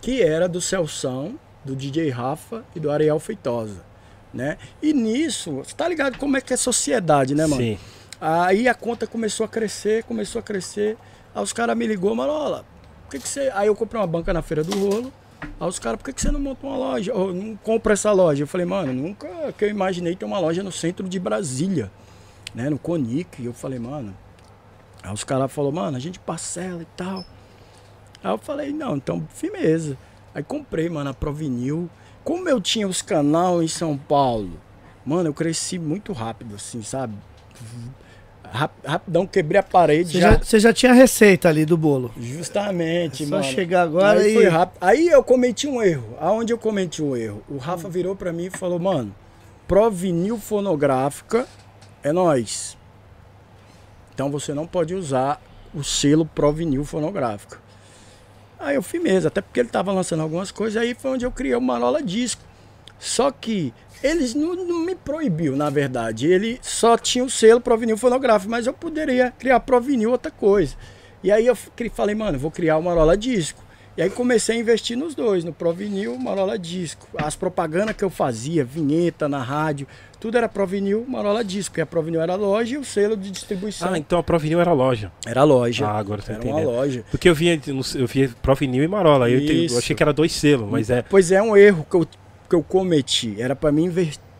Que 0.00 0.22
era 0.22 0.48
do 0.48 0.62
Celção, 0.62 1.38
do 1.62 1.76
DJ 1.76 2.08
Rafa 2.08 2.64
e 2.74 2.80
do 2.80 2.90
Ariel 2.90 3.20
Feitosa. 3.20 3.92
Né? 4.34 4.58
E 4.82 4.92
nisso, 4.92 5.52
você 5.52 5.74
tá 5.74 5.86
ligado 5.88 6.18
como 6.18 6.36
é 6.36 6.40
que 6.40 6.52
é 6.52 6.56
sociedade, 6.56 7.34
né, 7.34 7.46
mano? 7.46 7.62
Sim. 7.62 7.78
Aí 8.20 8.66
a 8.66 8.74
conta 8.74 9.06
começou 9.06 9.46
a 9.46 9.48
crescer, 9.48 10.02
começou 10.04 10.40
a 10.40 10.42
crescer. 10.42 10.96
Aí 11.32 11.42
os 11.42 11.52
caras 11.52 11.76
me 11.76 11.86
ligou, 11.86 12.14
Marola, 12.16 12.64
por 13.04 13.12
que, 13.12 13.20
que 13.20 13.28
você. 13.28 13.50
Aí 13.54 13.68
eu 13.68 13.76
comprei 13.76 14.00
uma 14.00 14.06
banca 14.06 14.32
na 14.32 14.42
feira 14.42 14.64
do 14.64 14.76
rolo. 14.76 15.12
Aí 15.60 15.68
os 15.68 15.78
caras, 15.78 15.98
por 15.98 16.06
que, 16.06 16.12
que 16.12 16.20
você 16.20 16.32
não 16.32 16.40
monta 16.40 16.66
uma 16.66 16.76
loja? 16.76 17.14
Ou 17.14 17.32
não 17.32 17.54
compra 17.56 17.92
essa 17.92 18.10
loja? 18.10 18.42
Eu 18.42 18.46
falei, 18.46 18.66
mano, 18.66 18.92
nunca 18.92 19.52
que 19.56 19.64
eu 19.64 19.68
imaginei 19.68 20.16
ter 20.16 20.24
uma 20.24 20.38
loja 20.38 20.62
no 20.62 20.72
centro 20.72 21.08
de 21.08 21.20
Brasília, 21.20 21.92
né? 22.54 22.68
No 22.68 22.78
Conic. 22.78 23.40
E 23.40 23.46
eu 23.46 23.52
falei, 23.52 23.78
mano. 23.78 24.16
Aí 25.02 25.12
os 25.12 25.22
caras 25.22 25.52
falaram, 25.52 25.76
mano, 25.76 25.96
a 25.96 26.00
gente 26.00 26.18
parcela 26.18 26.82
e 26.82 26.86
tal. 26.96 27.24
Aí 28.22 28.32
eu 28.32 28.38
falei, 28.38 28.72
não, 28.72 28.96
então, 28.96 29.26
firmeza. 29.32 29.98
Aí 30.34 30.42
comprei, 30.42 30.88
mano, 30.88 31.10
a 31.10 31.14
Provinil. 31.14 31.90
Como 32.24 32.48
eu 32.48 32.60
tinha 32.60 32.88
os 32.88 33.02
canal 33.02 33.62
em 33.62 33.68
São 33.68 33.96
Paulo, 33.96 34.52
mano, 35.04 35.28
eu 35.28 35.34
cresci 35.34 35.78
muito 35.78 36.12
rápido, 36.12 36.54
assim, 36.54 36.82
sabe? 36.82 37.14
Rap- 38.50 38.72
Rapidão, 38.86 39.26
quebrei 39.26 39.58
a 39.58 39.62
parede 39.62 40.12
Você 40.12 40.20
já. 40.20 40.40
já, 40.42 40.58
já 40.58 40.72
tinha 40.72 40.92
a 40.92 40.94
receita 40.94 41.48
ali 41.48 41.64
do 41.66 41.76
bolo. 41.76 42.12
Justamente, 42.16 43.24
É 43.24 43.26
só 43.26 43.36
mano. 43.38 43.44
chegar 43.44 43.82
agora 43.82 44.20
aí 44.20 44.30
e- 44.30 44.34
foi 44.34 44.48
rápido. 44.48 44.78
Aí 44.80 45.08
eu 45.08 45.22
cometi 45.24 45.66
um 45.66 45.82
erro. 45.82 46.16
Aonde 46.20 46.52
eu 46.52 46.58
cometi 46.58 47.02
um 47.02 47.16
erro? 47.16 47.42
O 47.48 47.58
Rafa 47.58 47.88
virou 47.88 48.14
pra 48.14 48.32
mim 48.32 48.44
e 48.46 48.50
falou, 48.50 48.78
mano, 48.78 49.14
Provinil 49.66 50.38
fonográfica 50.38 51.46
é 52.02 52.12
nós. 52.12 52.76
Então 54.14 54.30
você 54.30 54.54
não 54.54 54.66
pode 54.66 54.94
usar 54.94 55.40
o 55.74 55.82
selo 55.82 56.24
Provinil 56.24 56.84
fonográfica. 56.84 57.58
Aí 58.64 58.76
eu 58.76 58.82
firmeza, 58.82 59.28
até 59.28 59.40
porque 59.40 59.60
ele 59.60 59.68
tava 59.68 59.92
lançando 59.92 60.22
algumas 60.22 60.50
coisas, 60.50 60.80
aí 60.80 60.94
foi 60.94 61.12
onde 61.12 61.26
eu 61.26 61.30
criei 61.30 61.54
o 61.54 61.60
Marola 61.60 62.02
Disco. 62.02 62.42
Só 62.98 63.30
que 63.30 63.74
eles 64.02 64.34
não, 64.34 64.54
não 64.54 64.80
me 64.80 64.94
proibiu, 64.94 65.54
na 65.54 65.68
verdade. 65.68 66.26
Ele 66.26 66.58
só 66.62 66.96
tinha 66.96 67.22
o 67.22 67.30
selo 67.30 67.60
Provinil 67.60 67.98
fonográfico, 67.98 68.50
mas 68.50 68.66
eu 68.66 68.72
poderia 68.72 69.30
criar 69.38 69.60
Provinil 69.60 70.10
outra 70.10 70.30
coisa. 70.30 70.74
E 71.22 71.30
aí 71.30 71.46
eu 71.46 71.56
falei, 71.92 72.14
mano, 72.14 72.38
vou 72.38 72.50
criar 72.50 72.78
o 72.78 72.82
Marola 72.82 73.16
Disco. 73.16 73.62
E 73.96 74.02
aí 74.02 74.10
comecei 74.10 74.56
a 74.56 74.58
investir 74.58 74.96
nos 74.96 75.14
dois, 75.14 75.44
no 75.44 75.52
Provinil, 75.52 76.18
Marola 76.18 76.58
Disco. 76.58 77.06
As 77.16 77.36
propagandas 77.36 77.94
que 77.94 78.02
eu 78.02 78.10
fazia, 78.10 78.64
vinheta 78.64 79.28
na 79.28 79.42
rádio, 79.42 79.86
tudo 80.24 80.38
era 80.38 80.48
Provinil, 80.48 81.04
Marola 81.06 81.44
Disco. 81.44 81.72
Porque 81.72 81.82
a 81.82 81.86
Provinil 81.86 82.22
era 82.22 82.34
loja 82.34 82.76
e 82.76 82.78
o 82.78 82.84
selo 82.84 83.14
de 83.14 83.30
distribuição 83.30 83.92
Ah, 83.92 83.98
então 83.98 84.18
a 84.18 84.22
Provinil 84.22 84.58
era 84.58 84.72
loja. 84.72 85.12
era 85.26 85.44
loja. 85.44 85.86
Ah, 85.86 85.98
agora 85.98 86.22
tô 86.22 86.32
era 86.32 86.40
uma 86.40 86.48
entendendo. 86.50 86.70
loja. 86.74 87.04
Porque 87.10 87.28
eu 87.28 87.34
via, 87.34 87.60
eu 87.94 88.06
via 88.06 88.30
Provinil 88.40 88.82
e 88.82 88.88
Marola. 88.88 89.28
Eu, 89.28 89.38
entendi- 89.38 89.70
eu 89.70 89.76
achei 89.78 89.94
que 89.94 90.02
era 90.02 90.14
dois 90.14 90.32
selos, 90.32 90.66
mas 90.70 90.88
é. 90.88 91.02
Pois 91.02 91.30
é, 91.30 91.42
um 91.42 91.54
erro 91.54 91.86
que 91.90 91.94
eu, 91.94 92.06
que 92.48 92.54
eu 92.56 92.62
cometi. 92.62 93.36
Era 93.38 93.54
para 93.54 93.70
mim 93.70 93.92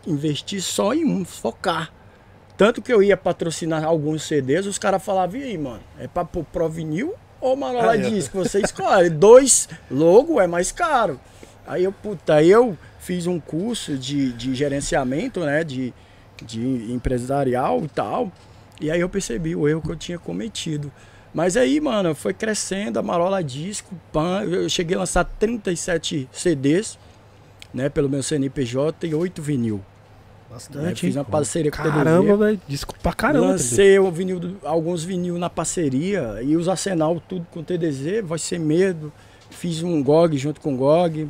investir 0.07 0.59
só 0.59 0.91
em 0.91 1.05
um, 1.05 1.23
focar. 1.23 1.91
Tanto 2.57 2.81
que 2.81 2.91
eu 2.91 3.03
ia 3.03 3.15
patrocinar 3.15 3.83
alguns 3.83 4.23
CDs, 4.23 4.65
os 4.65 4.79
caras 4.79 5.03
falavam, 5.03 5.39
e 5.39 5.43
aí, 5.43 5.57
mano, 5.59 5.81
é 5.99 6.07
pra 6.07 6.25
Provinil 6.25 7.13
ou 7.39 7.55
Marola 7.55 7.91
Ah, 7.91 7.95
é. 7.95 8.09
Disco? 8.09 8.39
Você 8.39 8.59
escolhe. 8.59 9.09
Dois 9.11 9.69
logo 9.91 10.41
é 10.41 10.47
mais 10.47 10.71
caro. 10.71 11.19
Aí 11.67 11.83
eu, 11.83 11.91
puta, 11.91 12.33
aí 12.35 12.49
eu 12.49 12.75
fiz 13.05 13.27
um 13.27 13.39
curso 13.39 13.95
de, 13.97 14.33
de 14.33 14.55
gerenciamento, 14.55 15.41
né, 15.41 15.63
de, 15.63 15.93
de 16.43 16.91
empresarial 16.91 17.83
e 17.83 17.87
tal. 17.87 18.31
E 18.81 18.89
aí 18.89 18.99
eu 18.99 19.07
percebi 19.07 19.55
o 19.55 19.67
erro 19.67 19.81
que 19.81 19.91
eu 19.91 19.95
tinha 19.95 20.17
cometido. 20.17 20.91
Mas 21.31 21.55
aí, 21.55 21.79
mano, 21.79 22.15
foi 22.15 22.33
crescendo 22.33 22.97
a 22.97 23.03
Marola 23.03 23.43
Disco, 23.43 23.93
pan, 24.11 24.43
eu 24.43 24.67
cheguei 24.67 24.95
a 24.95 24.99
lançar 25.01 25.23
37 25.23 26.27
CDs, 26.31 26.97
né, 27.73 27.89
pelo 27.89 28.09
meu 28.09 28.23
CNPJ 28.23 29.07
e 29.07 29.13
8 29.13 29.41
vinil. 29.41 29.75
Né, 29.77 30.55
Bastante. 30.55 31.01
fiz 31.01 31.15
uma 31.15 31.25
parceria 31.25 31.69
com 31.69 31.77
o 31.77 31.83
TDZ. 31.83 31.95
Caramba, 31.95 32.37
velho. 32.37 32.61
Desculpa 32.67 33.01
pra 33.03 33.13
caramba. 33.13 33.47
Lancei 33.47 33.99
o 33.99 34.09
vinil, 34.09 34.57
alguns 34.63 35.03
vinil 35.03 35.37
na 35.37 35.49
parceria 35.49 36.39
e 36.41 36.55
os 36.55 36.67
Arsenal 36.67 37.21
tudo 37.27 37.45
com 37.51 37.61
TDZ, 37.61 38.23
vai 38.23 38.39
ser 38.39 38.59
medo. 38.59 39.11
Fiz 39.51 39.83
um 39.83 40.01
GOG 40.01 40.37
junto 40.37 40.59
com 40.59 40.73
o 40.73 40.77
GOG, 40.77 41.29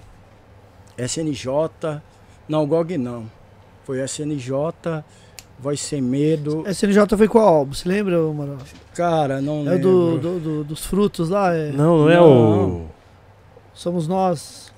SNJ. 0.97 2.01
Não, 2.47 2.65
GOG 2.65 2.97
não. 2.97 3.25
Foi 3.83 3.99
SNJ, 4.03 4.51
Voz 5.59 5.79
Sem 5.81 6.01
Medo. 6.01 6.63
SNJ 6.67 7.17
foi 7.17 7.27
qual 7.27 7.47
álbum? 7.47 7.73
Você 7.73 7.87
lembra, 7.87 8.19
mano? 8.33 8.57
Cara, 8.93 9.41
não 9.41 9.59
É 9.59 9.61
o 9.61 9.63
lembro. 9.75 9.79
do, 9.81 10.17
do- 10.19 10.39
do- 10.39 10.63
dos 10.65 10.85
frutos 10.85 11.29
lá? 11.29 11.53
É. 11.53 11.71
Não, 11.71 11.99
não 11.99 12.09
é 12.09 12.15
Não. 12.15 12.67
o. 12.69 12.85
Somos 13.73 14.07
nós. 14.07 14.71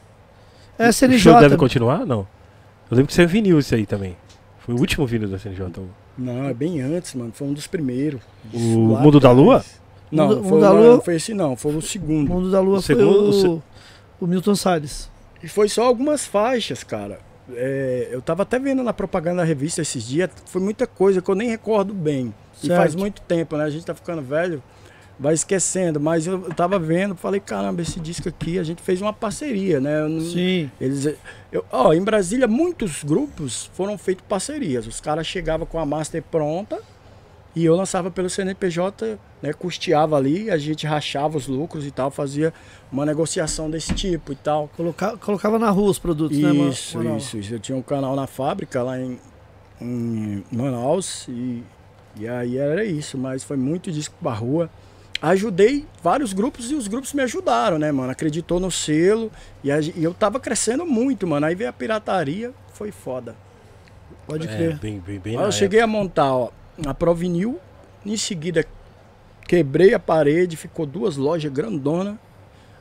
É 0.77 0.87
O 0.87 0.89
SNJ. 0.89 1.19
show 1.19 1.39
deve 1.39 1.57
continuar? 1.57 2.05
Não. 2.05 2.27
Eu 2.89 2.97
lembro 2.97 3.07
que 3.07 3.13
saiu 3.13 3.27
vinil 3.27 3.59
isso 3.59 3.73
aí 3.75 3.85
também. 3.85 4.15
Foi 4.59 4.75
o 4.75 4.77
último 4.79 5.05
vinil 5.07 5.29
da 5.29 5.39
CNJ. 5.39 5.65
o- 5.81 5.89
Não, 6.17 6.45
é 6.45 6.53
bem 6.53 6.81
antes, 6.81 7.13
mano. 7.13 7.31
Foi 7.33 7.47
um 7.47 7.53
dos 7.53 7.67
primeiros. 7.67 8.21
O 8.53 8.93
Lá 8.93 8.99
Mundo 9.01 9.19
da 9.19 9.29
atrás. 9.29 9.37
Lua? 9.45 9.65
Não, 10.11 10.27
Mundo- 10.27 10.41
foi, 10.41 10.51
Mundo 10.51 10.61
da 10.61 10.71
Lua- 10.71 10.93
não 10.95 11.01
foi 11.01 11.15
esse 11.15 11.33
não, 11.33 11.55
foi 11.55 11.75
o 11.75 11.81
segundo. 11.81 12.29
Mundo 12.29 12.49
da 12.51 12.59
Lua 12.59 12.79
O 12.79 12.81
foi 12.81 12.95
segundo- 12.95 13.47
o, 13.49 13.55
o 13.55 13.63
o 14.21 14.27
Milton 14.27 14.55
Salles. 14.55 15.09
E 15.43 15.47
foi 15.47 15.69
só 15.69 15.83
algumas 15.83 16.25
faixas, 16.25 16.83
cara. 16.83 17.19
É, 17.53 18.09
eu 18.11 18.21
tava 18.21 18.43
até 18.43 18.59
vendo 18.59 18.83
na 18.83 18.91
propaganda 18.93 19.37
da 19.37 19.43
revista 19.43 19.81
esses 19.81 20.03
dias, 20.05 20.29
foi 20.47 20.61
muita 20.61 20.85
coisa 20.85 21.21
que 21.21 21.29
eu 21.29 21.35
nem 21.35 21.49
recordo 21.49 21.93
bem. 21.93 22.33
E 22.61 22.67
Certo. 22.67 22.77
faz 22.79 22.95
muito 22.95 23.21
tempo, 23.21 23.55
né? 23.55 23.63
A 23.63 23.69
gente 23.69 23.85
tá 23.85 23.93
ficando 23.93 24.21
velho, 24.21 24.61
vai 25.19 25.33
esquecendo. 25.33 25.99
Mas 25.99 26.27
eu, 26.27 26.41
tava 26.55 26.77
vendo, 26.79 27.15
falei, 27.15 27.39
caramba, 27.39 27.81
esse 27.81 27.99
disco 27.99 28.27
aqui, 28.27 28.59
a 28.59 28.63
gente 28.63 28.81
fez 28.81 29.01
uma 29.01 29.13
parceria, 29.13 29.79
né? 29.79 30.01
Não- 30.07 30.19
Sim. 30.21 30.69
Eles, 30.81 31.05
eu, 31.51 31.63
ó, 31.71 31.93
em 31.93 32.01
Brasília, 32.01 32.47
muitos 32.47 33.03
grupos 33.03 33.69
foram 33.73 33.97
feitos 33.97 34.25
parcerias. 34.27 34.85
Os 34.87 34.99
caras 34.99 35.25
chegavam 35.27 35.65
com 35.65 35.79
a 35.79 35.85
master 35.85 36.21
pronta 36.23 36.79
e 37.57 37.65
eu 37.65 37.75
lançava 37.75 38.11
pelo 38.11 38.29
CNPJ, 38.29 39.17
né, 39.41 39.51
custeava 39.53 40.15
ali, 40.15 40.49
a 40.51 40.57
gente 40.57 40.85
rachava 40.85 41.37
os 41.37 41.47
lucros 41.47 41.85
e 41.85 41.91
tal, 41.91 42.11
fazia 42.11 42.53
uma 42.91 43.05
negociação 43.05 43.69
desse 43.69 43.93
tipo 43.93 44.31
e 44.31 44.35
tal. 44.35 44.69
Coloca- 44.77 45.17
colocava 45.17 45.57
na 45.57 45.69
rua 45.69 45.89
os 45.89 45.97
produtos, 45.99 46.37
né, 46.37 46.51
Isso, 46.51 46.97
Manuel? 46.97 47.17
isso, 47.17 47.37
isso. 47.37 47.53
Eu 47.53 47.59
tinha 47.59 47.77
um 47.77 47.81
canal 47.81 48.15
na 48.15 48.27
fábrica 48.27 48.83
lá 48.83 48.99
em, 48.99 49.19
em 49.81 50.43
Manaus 50.51 51.25
e, 51.27 51.63
e 52.19 52.27
aí 52.27 52.57
era 52.57 52.83
isso, 52.85 53.17
mas 53.17 53.43
foi 53.43 53.57
muito 53.57 53.91
disco 53.91 54.15
pra 54.21 54.33
rua. 54.33 54.69
Ajudei 55.19 55.85
vários 56.03 56.31
grupos 56.31 56.69
e 56.69 56.75
os 56.75 56.87
grupos 56.87 57.11
me 57.13 57.23
ajudaram, 57.23 57.79
né, 57.79 57.91
mano? 57.91 58.11
Acreditou 58.11 58.59
no 58.59 58.69
selo 58.69 59.31
e, 59.63 59.71
a 59.71 59.79
e 59.81 60.03
eu 60.03 60.13
tava 60.13 60.39
crescendo 60.39 60.85
muito, 60.85 61.25
mano. 61.25 61.45
Aí 61.47 61.55
veio 61.55 61.69
a 61.71 61.73
pirataria, 61.73 62.51
foi 62.73 62.91
foda. 62.91 63.35
Pode 64.27 64.47
É, 64.47 64.55
crer. 64.55 64.77
bem, 64.77 64.99
bem, 64.99 65.19
bem 65.19 65.37
Aí 65.37 65.43
eu 65.43 65.51
cheguei 65.51 65.79
a 65.79 65.87
montar, 65.87 66.31
ó, 66.35 66.49
a 66.85 66.93
Provinil, 66.93 67.59
em 68.05 68.17
seguida 68.17 68.65
quebrei 69.47 69.93
a 69.93 69.99
parede, 69.99 70.55
ficou 70.57 70.85
duas 70.85 71.17
lojas 71.17 71.51
grandona. 71.51 72.19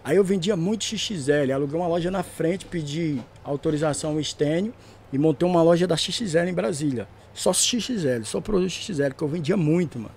Aí 0.04 0.16
eu 0.16 0.24
vendia 0.24 0.56
muito 0.56 0.84
XXL, 0.84 1.52
aluguei 1.52 1.78
uma 1.78 1.88
loja 1.88 2.10
na 2.10 2.22
frente, 2.22 2.64
pedi 2.64 3.20
autorização 3.42 4.12
ao 4.12 4.20
estênio 4.20 4.72
e 5.12 5.18
montei 5.18 5.48
uma 5.48 5.62
loja 5.62 5.86
da 5.86 5.96
XXL 5.96 6.48
em 6.48 6.54
Brasília. 6.54 7.08
Só 7.34 7.52
XXL, 7.52 8.22
só 8.24 8.40
produto 8.40 8.70
XXL, 8.70 9.10
que 9.16 9.22
eu 9.22 9.28
vendia 9.28 9.56
muito, 9.56 9.98
mano. 9.98 10.14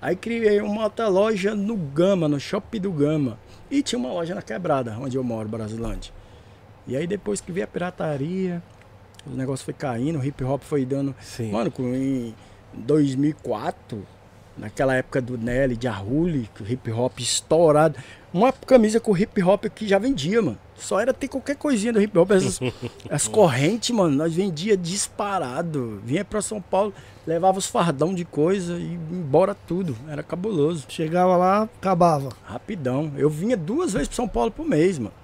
Aí 0.00 0.16
criei 0.16 0.60
uma 0.60 0.84
outra 0.84 1.08
loja 1.08 1.54
no 1.54 1.76
Gama, 1.76 2.28
no 2.28 2.38
Shopping 2.40 2.80
do 2.80 2.90
Gama. 2.92 3.38
E 3.70 3.82
tinha 3.82 3.98
uma 3.98 4.12
loja 4.12 4.34
na 4.34 4.42
Quebrada, 4.42 4.96
onde 5.00 5.16
eu 5.16 5.24
moro, 5.24 5.48
Brasilândia. 5.48 6.12
E 6.86 6.96
aí 6.96 7.06
depois 7.06 7.40
que 7.40 7.50
veio 7.50 7.64
a 7.64 7.66
pirataria, 7.66 8.62
o 9.26 9.30
negócio 9.30 9.64
foi 9.64 9.74
caindo, 9.74 10.18
o 10.18 10.24
hip 10.24 10.42
hop 10.44 10.62
foi 10.62 10.84
dando 10.84 11.14
Sim. 11.20 11.50
Mano, 11.50 11.70
com- 11.70 11.92
em 11.94 12.34
2004, 12.76 14.06
naquela 14.56 14.94
época 14.94 15.20
do 15.20 15.36
Nelly, 15.36 15.76
de 15.76 15.88
o 15.88 16.26
hip 16.68 16.90
hop 16.90 17.18
estourado, 17.18 17.98
uma 18.32 18.52
camisa 18.52 19.00
com 19.00 19.16
hip 19.16 19.42
hop 19.42 19.64
que 19.66 19.86
já 19.88 19.98
vendia, 19.98 20.42
mano. 20.42 20.58
Só 20.76 21.00
era 21.00 21.14
ter 21.14 21.28
qualquer 21.28 21.56
coisinha 21.56 21.92
do 21.92 22.02
hip 22.02 22.16
hop. 22.18 22.30
Essas, 22.32 22.60
as 23.10 23.26
correntes, 23.26 23.90
mano, 23.90 24.14
nós 24.14 24.34
vendia 24.34 24.76
disparado. 24.76 26.00
Vinha 26.04 26.24
pra 26.24 26.42
São 26.42 26.60
Paulo, 26.60 26.92
levava 27.26 27.58
os 27.58 27.66
fardão 27.66 28.14
de 28.14 28.24
coisa 28.24 28.74
e 28.74 28.82
ia 28.82 28.98
embora 29.10 29.54
tudo. 29.54 29.96
Era 30.08 30.22
cabuloso. 30.22 30.84
Chegava 30.88 31.36
lá, 31.36 31.62
acabava. 31.62 32.28
Rapidão. 32.44 33.12
Eu 33.16 33.30
vinha 33.30 33.56
duas 33.56 33.94
vezes 33.94 34.08
pra 34.08 34.16
São 34.16 34.28
Paulo 34.28 34.50
por 34.50 34.66
mês, 34.66 34.98
mano. 34.98 35.14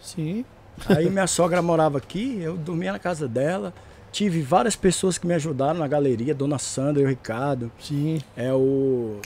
Sim. 0.00 0.44
Aí 0.88 1.08
minha 1.08 1.26
sogra 1.26 1.62
morava 1.62 1.98
aqui, 1.98 2.38
eu 2.42 2.56
dormia 2.56 2.92
na 2.92 2.98
casa 2.98 3.26
dela. 3.26 3.72
Tive 4.16 4.40
várias 4.40 4.74
pessoas 4.74 5.18
que 5.18 5.26
me 5.26 5.34
ajudaram 5.34 5.78
na 5.78 5.86
galeria, 5.86 6.34
Dona 6.34 6.56
Sandra 6.58 7.02
e 7.02 7.04
o 7.04 7.08
Ricardo. 7.08 7.70
Sim. 7.78 8.18
É 8.34 8.50
o. 8.50 9.20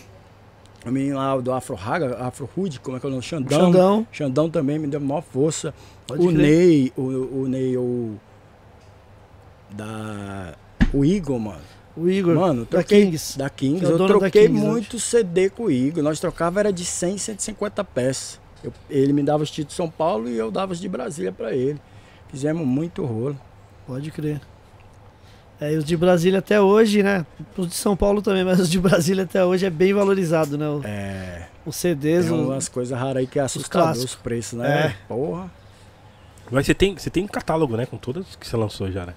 O 0.84 0.90
menino 0.90 1.14
lá 1.16 1.36
do 1.38 1.52
Afro 1.52 1.76
Raga, 1.76 2.16
Afro 2.18 2.50
Hood, 2.56 2.80
como 2.80 2.96
é 2.96 3.00
que 3.00 3.06
é 3.06 3.08
o 3.08 3.10
nome? 3.12 3.22
Xandão. 3.22 3.60
Xandão. 3.60 4.06
Xandão 4.10 4.50
também 4.50 4.80
me 4.80 4.88
deu 4.88 4.98
maior 5.00 5.20
força. 5.22 5.72
Pode 6.08 6.26
o 6.26 6.32
crer. 6.32 6.38
Ney, 6.42 6.92
o, 6.96 7.02
o 7.02 7.46
Ney, 7.48 7.76
o. 7.76 8.16
Da. 9.70 10.54
O 10.92 11.04
Igor, 11.04 11.38
mano. 11.38 11.60
O 11.96 12.08
Igor. 12.08 12.34
Mano, 12.34 12.62
da 12.64 12.78
troquei- 12.78 13.04
Kings. 13.06 13.38
Da 13.38 13.48
Kings. 13.48 13.84
É 13.84 13.88
eu 13.92 13.96
da 13.98 14.06
troquei 14.08 14.48
Kings 14.48 14.58
hoje. 14.60 14.66
muito 14.70 14.98
CD 14.98 15.50
com 15.50 15.64
o 15.66 15.70
Igor. 15.70 16.02
Nós 16.02 16.18
trocava 16.18 16.58
era 16.58 16.72
de 16.72 16.84
100, 16.84 17.16
150 17.16 17.84
peças. 17.84 18.40
Eu- 18.64 18.72
ele 18.88 19.12
me 19.12 19.22
dava 19.22 19.44
os 19.44 19.50
títulos 19.52 19.68
de 19.72 19.76
São 19.76 19.88
Paulo 19.88 20.28
e 20.28 20.36
eu 20.36 20.50
dava 20.50 20.72
os 20.72 20.80
de 20.80 20.88
Brasília 20.88 21.30
pra 21.30 21.54
ele. 21.54 21.80
Fizemos 22.28 22.66
muito 22.66 23.04
rolo. 23.04 23.38
Pode 23.86 24.10
crer. 24.10 24.40
É, 25.60 25.72
e 25.74 25.76
os 25.76 25.84
de 25.84 25.96
Brasília 25.96 26.38
até 26.38 26.60
hoje, 26.60 27.02
né? 27.02 27.26
Os 27.56 27.68
de 27.68 27.74
São 27.74 27.94
Paulo 27.96 28.22
também, 28.22 28.44
mas 28.44 28.60
os 28.60 28.70
de 28.70 28.78
Brasília 28.80 29.24
até 29.24 29.44
hoje 29.44 29.66
é 29.66 29.70
bem 29.70 29.92
valorizado, 29.92 30.56
né? 30.56 30.66
O- 30.68 30.80
É. 30.84 31.46
Os 31.66 31.76
CDs. 31.76 32.26
Tem 32.26 32.34
o- 32.34 32.44
umas 32.48 32.68
coisas 32.68 32.98
raras 32.98 33.18
aí 33.18 33.26
que 33.26 33.38
é 33.38 33.42
assustador 33.42 33.90
os, 33.90 33.96
clássicos. 33.98 34.14
preços, 34.22 34.58
né? 34.58 34.86
É. 34.86 34.96
Porra. 35.06 35.50
Mas 36.50 36.64
você 36.66 36.74
tem, 36.74 36.96
você 36.96 37.10
tem 37.10 37.22
um 37.22 37.28
catálogo, 37.28 37.76
né? 37.76 37.84
Com 37.86 37.96
todas 37.98 38.34
que 38.36 38.46
você 38.48 38.56
lançou 38.56 38.90
já, 38.90 39.04
né? 39.06 39.12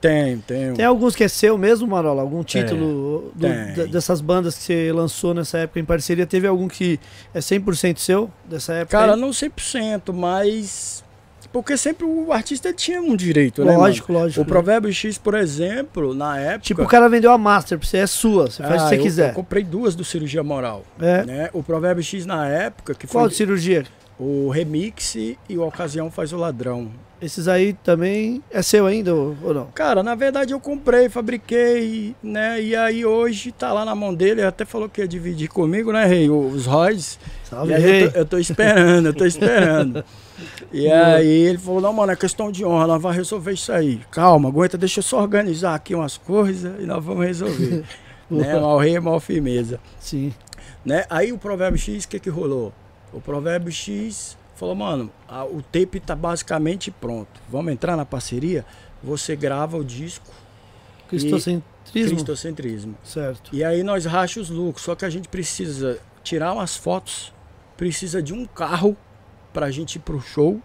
Tem, 0.00 0.38
tem. 0.38 0.72
Tem 0.74 0.84
alguns 0.84 1.14
que 1.16 1.24
é 1.24 1.28
seu 1.28 1.58
mesmo, 1.58 1.86
Marola? 1.86 2.22
Algum 2.22 2.42
título 2.42 3.32
do- 3.34 3.40
tem. 3.40 3.74
da- 3.74 3.84
dessas 3.84 4.20
bandas 4.20 4.56
que 4.56 4.62
você 4.64 4.92
lançou 4.92 5.34
nessa 5.34 5.58
época 5.58 5.78
em 5.80 5.84
parceria? 5.84 6.26
Teve 6.26 6.46
algum 6.46 6.68
que 6.68 6.98
é 7.34 7.40
100% 7.40 7.98
seu 8.00 8.30
dessa 8.44 8.72
época? 8.74 8.96
Cara, 8.98 9.14
aí? 9.14 9.20
não 9.20 9.30
100%, 9.32 10.12
mas. 10.12 11.04
Porque 11.52 11.76
sempre 11.76 12.04
o 12.04 12.32
artista 12.32 12.72
tinha 12.72 13.02
um 13.02 13.16
direito, 13.16 13.64
né? 13.64 13.76
lógico, 13.76 14.12
lógico. 14.12 14.40
O 14.42 14.44
Provérbio 14.44 14.92
X, 14.92 15.18
por 15.18 15.34
exemplo, 15.34 16.14
na 16.14 16.38
época. 16.38 16.60
Tipo, 16.60 16.82
o 16.82 16.86
cara 16.86 17.08
vendeu 17.08 17.32
a 17.32 17.38
Master 17.38 17.76
pra 17.78 17.86
você, 17.88 17.98
é 17.98 18.06
sua, 18.06 18.48
você 18.50 18.62
faz 18.62 18.82
o 18.82 18.84
Ah, 18.86 18.88
que 18.88 18.94
você 18.94 19.00
eu- 19.00 19.02
quiser. 19.02 19.30
Eu 19.30 19.34
comprei 19.34 19.64
duas 19.64 19.96
do 19.96 20.04
Cirurgia 20.04 20.42
Moral. 20.44 20.84
É. 21.00 21.24
Né? 21.24 21.50
O 21.52 21.62
Provérbio 21.62 22.04
X 22.04 22.24
na 22.24 22.46
época, 22.46 22.94
que 22.94 23.06
Qual 23.06 23.24
foi 23.24 23.30
de 23.30 23.36
cirurgia? 23.36 23.84
o 24.18 24.48
Remix 24.50 25.14
e 25.16 25.36
o 25.50 25.62
Ocasião 25.66 26.10
Faz 26.10 26.32
o 26.32 26.36
Ladrão. 26.36 26.90
Esses 27.22 27.48
aí 27.48 27.74
também 27.84 28.42
é 28.50 28.62
seu 28.62 28.86
ainda 28.86 29.14
ou, 29.14 29.36
não? 29.52 29.66
Cara, 29.74 30.02
na 30.02 30.14
verdade 30.14 30.52
eu 30.54 30.60
comprei, 30.60 31.08
fabriquei, 31.08 32.14
né? 32.22 32.62
E 32.62 32.74
aí 32.76 33.04
hoje 33.04 33.52
tá 33.52 33.72
lá 33.74 33.84
na 33.84 33.94
mão 33.94 34.14
dele, 34.14 34.40
ele 34.40 34.46
até 34.46 34.64
falou 34.64 34.88
que 34.88 35.00
ia 35.02 35.08
dividir 35.08 35.48
comigo, 35.48 35.92
né, 35.92 36.06
Rei? 36.06 36.30
Os 36.30 36.64
royalties. 36.66 37.18
Salve, 37.44 37.72
E 37.72 37.74
aí 37.74 37.82
rei. 37.82 38.04
eu, 38.04 38.10
tô, 38.12 38.18
eu 38.20 38.24
tô 38.24 38.38
esperando, 38.38 39.06
eu 39.06 39.12
tô 39.14 39.24
esperando. 39.26 40.04
E 40.72 40.90
aí 40.90 41.26
ele 41.26 41.58
falou, 41.58 41.80
não, 41.80 41.92
mano, 41.92 42.12
é 42.12 42.16
questão 42.16 42.50
de 42.50 42.64
honra, 42.64 42.86
nós 42.86 43.02
vamos 43.02 43.16
resolver 43.16 43.52
isso 43.52 43.72
aí. 43.72 44.00
Calma, 44.10 44.48
aguenta, 44.48 44.76
deixa 44.78 45.00
eu 45.00 45.02
só 45.04 45.20
organizar 45.20 45.74
aqui 45.74 45.94
umas 45.94 46.16
coisas 46.16 46.80
e 46.80 46.86
nós 46.86 47.04
vamos 47.04 47.24
resolver. 47.26 47.84
né? 48.30 48.58
Mal 48.58 48.78
rei, 48.78 48.98
mal 49.00 49.18
firmeza. 49.20 49.80
Sim. 49.98 50.32
Né? 50.84 51.04
Aí 51.10 51.32
o 51.32 51.38
Provérbio 51.38 51.78
X, 51.78 52.04
o 52.04 52.08
que 52.08 52.18
que 52.20 52.30
rolou? 52.30 52.72
O 53.12 53.20
Provérbio 53.20 53.72
X 53.72 54.36
falou, 54.54 54.74
mano, 54.74 55.10
a- 55.28 55.44
o 55.44 55.62
tape 55.62 55.98
tá 56.00 56.14
basicamente 56.14 56.90
pronto. 56.90 57.40
Vamos 57.48 57.72
entrar 57.72 57.96
na 57.96 58.04
parceria? 58.06 58.64
Você 59.02 59.34
grava 59.34 59.76
o 59.76 59.84
disco 59.84 60.26
Cristocentrismo? 61.08 62.16
Cristocentrismo. 62.16 62.94
Certo. 63.02 63.50
E 63.54 63.64
aí 63.64 63.82
nós 63.82 64.04
racha 64.04 64.40
os 64.40 64.48
lucros. 64.48 64.84
Só 64.84 64.94
que 64.94 65.04
a 65.04 65.10
gente 65.10 65.28
precisa 65.28 65.98
tirar 66.22 66.52
umas 66.52 66.76
fotos, 66.76 67.32
precisa 67.76 68.22
de 68.22 68.32
um 68.32 68.46
carro 68.46 68.96
pra 69.52 69.70
gente 69.70 69.96
ir 69.96 70.00
pro 70.00 70.20
show. 70.20 70.60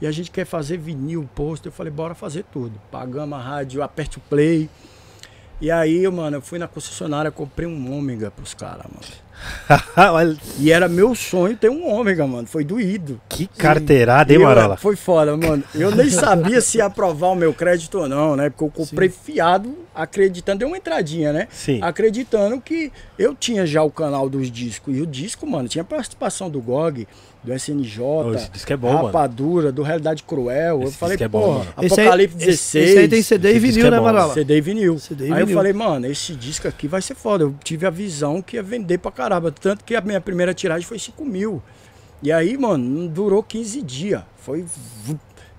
E 0.00 0.06
a 0.06 0.10
gente 0.12 0.30
quer 0.30 0.46
fazer 0.46 0.78
vinil, 0.78 1.28
pôster. 1.34 1.68
Eu 1.70 1.74
falei, 1.74 1.92
bora 1.92 2.14
fazer 2.14 2.44
tudo. 2.50 2.80
Pagamos 2.90 3.38
a 3.38 3.42
rádio, 3.42 3.82
aperte 3.82 4.16
o 4.18 4.20
play. 4.30 4.68
E 5.60 5.70
aí, 5.70 6.08
mano, 6.08 6.38
eu 6.38 6.40
fui 6.40 6.58
na 6.58 6.66
concessionária, 6.66 7.30
comprei 7.30 7.68
um 7.68 7.92
ômega 7.94 8.30
pros 8.30 8.54
caras, 8.54 8.84
mano. 8.86 9.20
E 10.58 10.70
era 10.72 10.88
meu 10.88 11.14
sonho 11.14 11.56
ter 11.56 11.70
um 11.70 11.86
ômega, 11.86 12.26
mano. 12.26 12.46
Foi 12.46 12.64
doído. 12.64 13.20
que 13.28 13.46
carteirada, 13.46 14.32
hein, 14.32 14.38
eu- 14.40 14.46
Marola? 14.46 14.76
Foi 14.76 14.96
foda, 14.96 15.36
mano. 15.36 15.62
Eu 15.74 15.94
nem 15.94 16.08
sabia 16.10 16.60
se 16.60 16.78
ia 16.78 16.86
aprovar 16.86 17.28
o 17.28 17.34
meu 17.34 17.52
crédito 17.52 17.98
ou 17.98 18.08
não, 18.08 18.36
né? 18.36 18.48
Porque 18.50 18.64
eu 18.64 18.70
comprei 18.70 19.08
fiado, 19.10 19.74
acreditando, 19.94 20.60
deu 20.60 20.68
uma 20.68 20.76
entradinha, 20.76 21.32
né? 21.32 21.48
Sim. 21.50 21.80
Acreditando 21.82 22.60
que 22.60 22.92
eu 23.18 23.34
tinha 23.34 23.66
já 23.66 23.82
o 23.82 23.90
canal 23.90 24.28
dos 24.28 24.50
discos. 24.50 24.96
E 24.96 25.00
o 25.00 25.06
disco, 25.06 25.46
mano, 25.46 25.68
tinha 25.68 25.82
participação 25.84 26.48
do 26.50 26.60
GOG, 26.60 27.06
do 27.42 27.52
SNJ, 27.54 28.00
Ô, 28.02 28.34
esse 28.34 28.50
disco 28.50 28.72
é 28.72 28.76
bom, 28.76 28.92
mano. 28.92 29.06
Rapadura, 29.06 29.72
do 29.72 29.82
Realidade 29.82 30.22
Cruel. 30.22 30.82
eu 30.82 30.88
Esse 30.88 30.96
falei, 30.98 31.16
disco 31.16 31.24
é 31.24 31.28
bom, 31.28 31.40
pô, 31.40 31.58
mano. 31.60 31.74
Esse 31.82 32.00
Apocalipse 32.00 32.36
esse- 32.36 32.46
16. 32.78 32.88
Esse 32.90 32.98
aí 32.98 33.08
tem 33.08 33.22
CD 33.22 33.54
e 33.54 33.58
vinil, 33.58 33.86
é 33.86 33.90
né. 33.90 34.00
Marola? 34.00 34.34
CD 34.34 34.56
e 34.56 34.60
vinil. 34.60 34.98
CD 34.98 35.28
e 35.28 35.32
Aí 35.32 35.40
eu 35.40 35.46
vinil. 35.46 35.56
falei, 35.58 35.72
mano, 35.72 36.06
esse 36.06 36.34
disco 36.34 36.68
aqui 36.68 36.86
vai 36.86 37.00
ser 37.00 37.14
foda. 37.14 37.44
Eu 37.44 37.54
tive 37.64 37.86
a 37.86 37.90
visão 37.90 38.42
que 38.42 38.56
ia 38.56 38.62
vender 38.62 38.98
pra 38.98 39.10
caramba. 39.10 39.50
Tanto 39.50 39.84
que 39.84 39.94
a 39.96 40.00
minha 40.02 40.20
primeira 40.20 40.52
tiragem 40.52 40.86
foi 40.86 40.98
5 40.98 41.24
mil. 41.24 41.62
E 42.22 42.30
aí, 42.30 42.58
mano, 42.58 42.84
não 42.84 43.06
durou 43.06 43.42
15 43.42 43.80
dias. 43.80 44.22
Foi. 44.36 44.66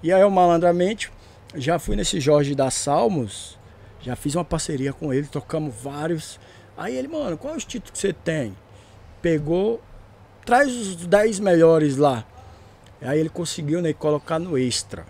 E 0.03 0.11
aí 0.13 0.21
eu 0.21 0.29
malandramente 0.29 1.11
já 1.55 1.79
fui 1.79 1.95
nesse 1.95 2.19
Jorge 2.19 2.53
da 2.53 2.69
Salmos, 2.69 3.57
já 4.01 4.15
fiz 4.15 4.35
uma 4.35 4.45
parceria 4.45 4.91
com 4.93 5.13
ele, 5.13 5.27
tocamos 5.27 5.73
vários. 5.81 6.39
Aí 6.77 6.95
ele, 6.95 7.07
mano, 7.07 7.37
qual 7.37 7.53
é 7.53 7.57
os 7.57 7.65
títulos 7.65 7.91
que 7.91 7.97
você 7.97 8.13
tem? 8.13 8.55
Pegou, 9.21 9.81
traz 10.45 10.71
os 10.73 10.95
10 10.95 11.39
melhores 11.39 11.97
lá. 11.97 12.25
Aí 13.01 13.19
ele 13.19 13.29
conseguiu, 13.29 13.81
né, 13.81 13.93
colocar 13.93 14.39
no 14.39 14.57
extra. 14.57 15.05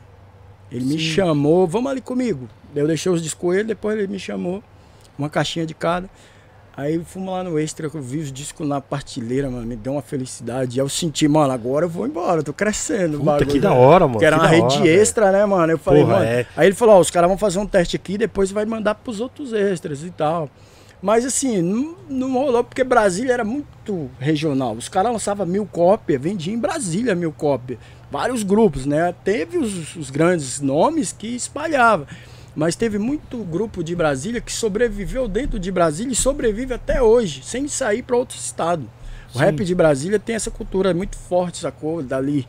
Ele 0.71 0.85
me 0.85 0.91
Sim. 0.93 0.99
chamou, 0.99 1.67
vamos 1.67 1.91
ali 1.91 2.01
comigo. 2.01 2.47
Eu 2.73 2.87
deixei 2.87 3.11
os 3.11 3.21
discos 3.21 3.41
com 3.41 3.53
ele, 3.53 3.65
depois 3.65 3.97
ele 3.97 4.07
me 4.07 4.19
chamou, 4.19 4.63
uma 5.17 5.29
caixinha 5.29 5.65
de 5.65 5.73
cada. 5.73 6.09
Aí 6.81 6.99
fomos 7.05 7.31
lá 7.31 7.43
no 7.43 7.59
Extra, 7.59 7.89
que 7.89 7.95
eu 7.95 8.01
vi 8.01 8.17
os 8.17 8.31
discos 8.31 8.67
na 8.67 8.81
partilheira, 8.81 9.49
mano, 9.51 9.65
me 9.67 9.75
deu 9.75 9.93
uma 9.93 10.01
felicidade. 10.01 10.79
Eu 10.79 10.89
senti, 10.89 11.27
mano, 11.27 11.53
agora 11.53 11.85
eu 11.85 11.89
vou 11.89 12.07
embora, 12.07 12.39
eu 12.39 12.43
tô 12.43 12.53
crescendo. 12.53 13.19
Puta, 13.19 13.23
bagulho, 13.23 13.47
que 13.47 13.59
da 13.59 13.73
hora, 13.73 14.07
mano. 14.07 14.19
Que 14.19 14.25
era 14.25 14.37
que 14.37 14.41
uma 14.41 14.49
rede 14.49 14.77
hora, 14.77 14.87
extra, 14.87 15.31
né, 15.31 15.45
mano? 15.45 15.71
Eu 15.71 15.77
falei, 15.77 16.01
Porra, 16.03 16.15
mano. 16.15 16.25
é. 16.25 16.45
Aí 16.57 16.67
ele 16.67 16.75
falou, 16.75 16.95
ó, 16.95 16.99
os 16.99 17.11
caras 17.11 17.27
vão 17.29 17.37
fazer 17.37 17.59
um 17.59 17.67
teste 17.67 17.95
aqui, 17.95 18.17
depois 18.17 18.51
vai 18.51 18.65
mandar 18.65 18.95
pros 18.95 19.19
outros 19.19 19.53
extras 19.53 20.03
e 20.03 20.09
tal. 20.09 20.49
Mas 21.01 21.25
assim, 21.25 21.61
não, 21.61 21.95
não 22.09 22.33
rolou, 22.33 22.63
porque 22.63 22.83
Brasília 22.83 23.33
era 23.33 23.43
muito 23.43 24.09
regional. 24.19 24.73
Os 24.73 24.89
caras 24.89 25.11
lançavam 25.11 25.45
mil 25.45 25.65
cópias, 25.65 26.21
vendiam 26.21 26.55
em 26.55 26.59
Brasília 26.59 27.15
mil 27.15 27.31
cópias. 27.31 27.79
Vários 28.09 28.43
grupos, 28.43 28.85
né? 28.85 29.13
Teve 29.23 29.57
os, 29.57 29.95
os 29.95 30.09
grandes 30.09 30.59
nomes 30.59 31.11
que 31.11 31.35
espalhavam. 31.35 32.05
Mas 32.55 32.75
teve 32.75 32.97
muito 32.97 33.37
grupo 33.43 33.83
de 33.83 33.95
Brasília 33.95 34.41
que 34.41 34.51
sobreviveu 34.51 35.27
dentro 35.27 35.59
de 35.59 35.71
Brasília 35.71 36.11
e 36.11 36.15
sobrevive 36.15 36.73
até 36.73 37.01
hoje, 37.01 37.41
sem 37.43 37.67
sair 37.67 38.03
para 38.03 38.17
outro 38.17 38.37
estado. 38.37 38.89
O 39.33 39.37
Sim. 39.37 39.45
rap 39.45 39.63
de 39.63 39.73
Brasília 39.73 40.19
tem 40.19 40.35
essa 40.35 40.51
cultura 40.51 40.93
muito 40.93 41.15
forte, 41.17 41.59
sacou? 41.59 42.03
Dali. 42.03 42.45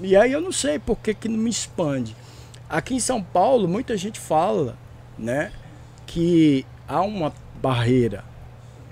E 0.00 0.16
aí 0.16 0.32
eu 0.32 0.40
não 0.40 0.50
sei 0.50 0.78
por 0.78 0.98
que, 0.98 1.14
que 1.14 1.28
não 1.28 1.38
me 1.38 1.50
expande. 1.50 2.16
Aqui 2.68 2.94
em 2.94 3.00
São 3.00 3.22
Paulo, 3.22 3.68
muita 3.68 3.96
gente 3.96 4.18
fala, 4.18 4.76
né, 5.16 5.52
que 6.06 6.66
há 6.88 7.02
uma 7.02 7.32
barreira, 7.62 8.24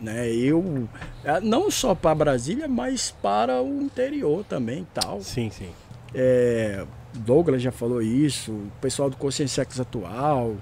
né? 0.01 0.31
Eu 0.31 0.89
eh, 1.25 1.41
não 1.41 1.71
só 1.71 1.95
para 1.95 2.15
Brasília, 2.15 2.69
mas 2.69 3.11
para 3.23 3.61
o 3.61 3.83
interior 3.83 4.45
também, 4.45 4.87
tal. 4.95 5.21
Sim, 5.21 5.51
sim. 5.51 5.71
É, 6.15 6.85
Douglas 7.15 7.63
já 7.63 7.71
falou 7.73 8.01
isso, 8.01 8.53
o 8.53 8.73
pessoal 8.81 9.11
do 9.11 9.17
Consciência 9.17 9.65
Sex 9.65 9.81
Atual. 9.81 10.57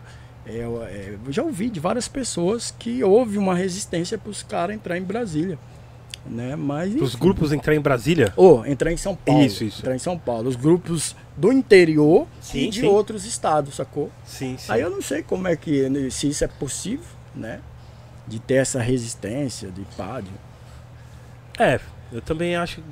é, 0.47 0.57
eu, 0.57 0.83
é, 0.83 1.17
eu 1.25 1.33
já 1.33 1.43
ouvi 1.43 1.71
de 1.71 1.79
várias 1.79 2.09
pessoas 2.09 2.75
que 2.77 3.03
houve 3.05 3.39
uma 3.39 3.55
resistência 3.55 4.19
para 4.19 4.31
os 4.31 4.43
caras 4.43 4.75
entrar 4.75 4.99
em 4.99 5.03
Brasília. 5.03 5.59
Né? 6.27 6.55
Mas, 6.55 6.95
Os 7.01 7.15
grupos 7.15 7.51
entrar 7.51 7.75
em 7.75 7.81
Brasília? 7.81 8.33
Ou 8.37 8.67
entrar 8.67 8.93
em 8.93 8.97
São 8.97 9.17
Paulo. 9.17 9.43
Isso, 9.43 9.65
isso. 9.65 9.81
Entrar 9.81 9.95
em 9.95 9.99
São 9.99 10.19
Paulo. 10.19 10.49
Os 10.49 10.57
grupos 10.57 11.17
do 11.37 11.51
interior 11.51 12.27
Sim, 12.43 12.67
e 12.67 12.71
de 12.71 12.81
sim. 12.81 12.87
outros 12.87 13.25
estados, 13.25 13.77
sacou? 13.77 14.11
Sim, 14.25 14.57
sim. 14.59 14.71
Aí 14.71 14.83
eu 14.83 14.91
não 14.91 15.01
sei 15.01 15.23
como 15.23 15.49
é 15.49 15.57
que, 15.57 15.89
se 16.11 16.29
isso 16.29 16.45
é 16.45 16.47
possível, 16.47 17.07
né? 17.35 17.61
De 18.29 18.39
ter 18.39 18.57
essa 18.57 18.81
resistência, 18.81 19.71
de 19.71 19.83
pá, 19.97 20.21
de... 20.21 20.31
É, 21.59 21.81
eu 22.13 22.21
também 22.21 22.55
acho. 22.55 22.83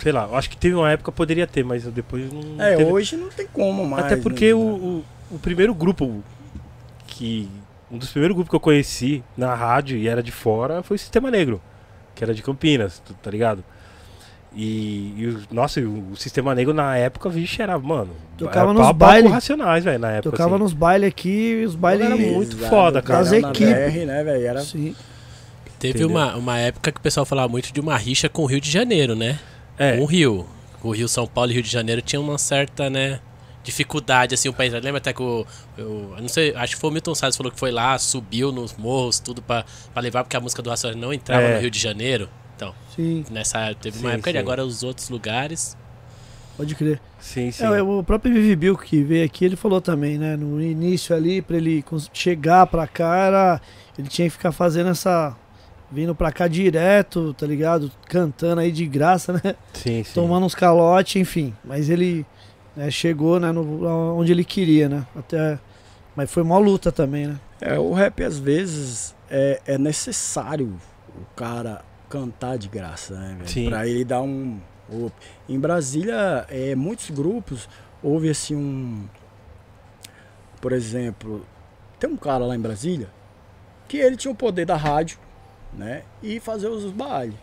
Sei 0.00 0.12
lá, 0.12 0.24
eu 0.24 0.36
acho 0.36 0.48
que 0.48 0.56
teve 0.56 0.74
uma 0.74 0.90
época 0.90 1.10
poderia 1.10 1.46
ter, 1.46 1.64
mas 1.64 1.84
depois 1.84 2.32
não. 2.32 2.62
É, 2.62 2.76
teve. 2.76 2.90
hoje 2.90 3.16
não 3.16 3.28
tem 3.28 3.46
como 3.52 3.84
mais. 3.84 4.04
Até 4.04 4.16
porque 4.16 4.48
né? 4.48 4.54
o, 4.54 4.58
o, 4.58 5.04
o 5.32 5.38
primeiro 5.38 5.74
grupo 5.74 6.22
que. 7.06 7.48
Um 7.90 7.96
dos 7.96 8.10
primeiros 8.10 8.34
grupos 8.34 8.50
que 8.50 8.56
eu 8.56 8.60
conheci 8.60 9.24
na 9.34 9.54
rádio 9.54 9.96
e 9.96 10.06
era 10.06 10.22
de 10.22 10.30
fora 10.30 10.82
foi 10.82 10.96
o 10.96 10.98
Sistema 10.98 11.30
Negro, 11.30 11.58
que 12.14 12.22
era 12.22 12.34
de 12.34 12.42
Campinas, 12.42 13.02
tá 13.22 13.30
ligado? 13.30 13.64
E, 14.54 15.14
e 15.16 15.26
o, 15.26 15.42
nossa, 15.50 15.80
e 15.80 15.84
o, 15.84 16.10
o 16.12 16.16
Sistema 16.16 16.54
Negro 16.54 16.74
na 16.74 16.96
época, 16.96 17.28
vixe, 17.28 17.62
era, 17.62 17.78
mano. 17.78 18.10
Tocava 18.36 18.70
era 18.70 18.72
nos 18.72 18.82
pau 18.82 18.90
a 18.90 18.94
pau 18.94 19.08
baile. 19.08 19.28
com 19.28 19.34
Racionais, 19.34 19.84
velho, 19.84 19.98
na 19.98 20.12
época. 20.12 20.30
Tocava 20.30 20.54
assim. 20.54 20.62
nos 20.62 20.72
bailes 20.72 21.08
aqui, 21.08 21.64
os 21.66 21.74
bailes. 21.74 22.06
Era 22.06 22.16
muito 22.16 22.56
Exato, 22.56 22.70
foda, 22.70 23.02
cara. 23.02 23.20
As 23.20 23.32
equipes. 23.32 23.68
BR, 23.68 24.06
né, 24.06 24.24
velho? 24.24 24.46
Era... 24.46 24.60
Sim. 24.60 24.94
Teve 25.78 25.98
Entendeu? 25.98 26.08
uma, 26.08 26.36
uma 26.36 26.58
época 26.58 26.90
que 26.90 26.98
o 26.98 27.02
pessoal 27.02 27.24
falava 27.24 27.48
muito 27.48 27.72
de 27.72 27.80
uma 27.80 27.96
rixa 27.96 28.28
com 28.28 28.42
o 28.42 28.46
Rio 28.46 28.60
de 28.60 28.70
Janeiro, 28.70 29.14
né? 29.14 29.38
É, 29.78 29.96
Com 29.96 30.02
o 30.02 30.06
Rio. 30.06 30.46
O 30.82 30.90
Rio, 30.92 31.08
São 31.08 31.26
Paulo 31.26 31.50
e 31.50 31.54
Rio 31.54 31.62
de 31.62 31.70
Janeiro 31.70 32.00
tinha 32.02 32.20
uma 32.20 32.38
certa, 32.38 32.88
né? 32.88 33.20
Dificuldade, 33.64 34.34
assim, 34.34 34.50
pra 34.52 34.64
entrar. 34.66 34.80
Lembra 34.82 34.98
até 34.98 35.12
que 35.12 35.22
o. 35.22 35.44
Eu, 35.76 36.14
eu 36.16 36.22
não 36.22 36.28
sei, 36.28 36.54
acho 36.54 36.74
que 36.76 36.80
foi 36.80 36.90
o 36.90 36.92
Milton 36.92 37.14
Salles 37.14 37.34
que 37.34 37.38
falou 37.38 37.52
que 37.52 37.58
foi 37.58 37.70
lá, 37.70 37.98
subiu 37.98 38.50
nos 38.52 38.74
morros, 38.76 39.18
tudo 39.18 39.42
pra, 39.42 39.64
pra 39.92 40.00
levar, 40.00 40.24
porque 40.24 40.36
a 40.36 40.40
música 40.40 40.62
do 40.62 40.70
Racionais 40.70 40.98
não 41.00 41.12
entrava 41.12 41.42
É. 41.42 41.54
no 41.56 41.60
Rio 41.60 41.70
de 41.70 41.78
Janeiro. 41.78 42.28
Então, 42.56 42.74
Sim, 42.96 43.24
nessa. 43.30 43.74
Teve 43.74 43.98
uma 43.98 44.08
Sim, 44.10 44.14
época 44.14 44.30
e 44.30 44.32
sim. 44.32 44.38
agora 44.38 44.64
os 44.64 44.82
outros 44.82 45.10
lugares. 45.10 45.76
pode 46.56 46.74
crer. 46.74 47.00
sim, 47.20 47.50
sim. 47.50 47.64
É, 47.64 47.82
o 47.82 48.02
próprio 48.02 48.32
Vivi 48.32 48.56
Bill 48.56 48.76
que 48.76 49.02
veio 49.02 49.24
aqui, 49.26 49.44
ele 49.44 49.56
falou 49.56 49.80
também, 49.80 50.16
né? 50.18 50.36
No 50.36 50.62
início 50.62 51.14
ali, 51.14 51.42
pra 51.42 51.56
ele 51.56 51.84
chegar 52.12 52.66
pra 52.68 52.86
cá, 52.86 53.16
era, 53.16 53.60
ele 53.98 54.08
tinha 54.08 54.26
que 54.28 54.32
ficar 54.36 54.52
fazendo 54.52 54.90
essa. 54.90 55.36
Vindo 55.90 56.14
pra 56.14 56.30
cá 56.30 56.46
direto, 56.46 57.32
tá 57.34 57.46
ligado? 57.46 57.90
Cantando 58.06 58.60
aí 58.60 58.70
de 58.70 58.86
graça, 58.86 59.32
né? 59.32 59.54
sim, 59.72 60.04
sim. 60.04 60.12
Tomando 60.14 60.44
uns 60.44 60.54
calotes, 60.54 61.16
enfim. 61.16 61.54
Mas 61.64 61.88
ele 61.88 62.26
né, 62.76 62.90
chegou 62.90 63.40
né, 63.40 63.50
no, 63.50 64.14
onde 64.16 64.32
ele 64.32 64.44
queria, 64.44 64.88
né? 64.88 65.06
Até. 65.16 65.58
Mas 66.14 66.30
foi 66.30 66.42
uma 66.42 66.58
luta 66.58 66.92
também, 66.92 67.26
né? 67.26 67.40
É, 67.60 67.78
o 67.78 67.92
rap 67.92 68.22
às 68.22 68.38
vezes 68.38 69.14
é, 69.30 69.60
é 69.66 69.78
necessário 69.78 70.78
o 71.08 71.24
cara 71.34 71.82
cantar 72.08 72.58
de 72.58 72.68
graça, 72.68 73.14
né? 73.14 73.38
Sim. 73.46 73.68
Pra 73.68 73.86
ele 73.86 74.04
dar 74.04 74.22
um. 74.22 74.58
Em 75.48 75.58
Brasília, 75.58 76.46
é, 76.48 76.74
muitos 76.74 77.10
grupos 77.10 77.68
houve 78.02 78.28
assim 78.28 78.54
um. 78.54 79.06
Por 80.60 80.72
exemplo, 80.72 81.46
tem 81.98 82.10
um 82.10 82.16
cara 82.16 82.44
lá 82.44 82.54
em 82.54 82.60
Brasília 82.60 83.08
que 83.88 83.96
ele 83.96 84.16
tinha 84.16 84.30
o 84.30 84.34
poder 84.34 84.66
da 84.66 84.76
rádio, 84.76 85.18
né? 85.72 86.02
E 86.22 86.40
fazer 86.40 86.68
os 86.68 86.90
bailes. 86.90 87.36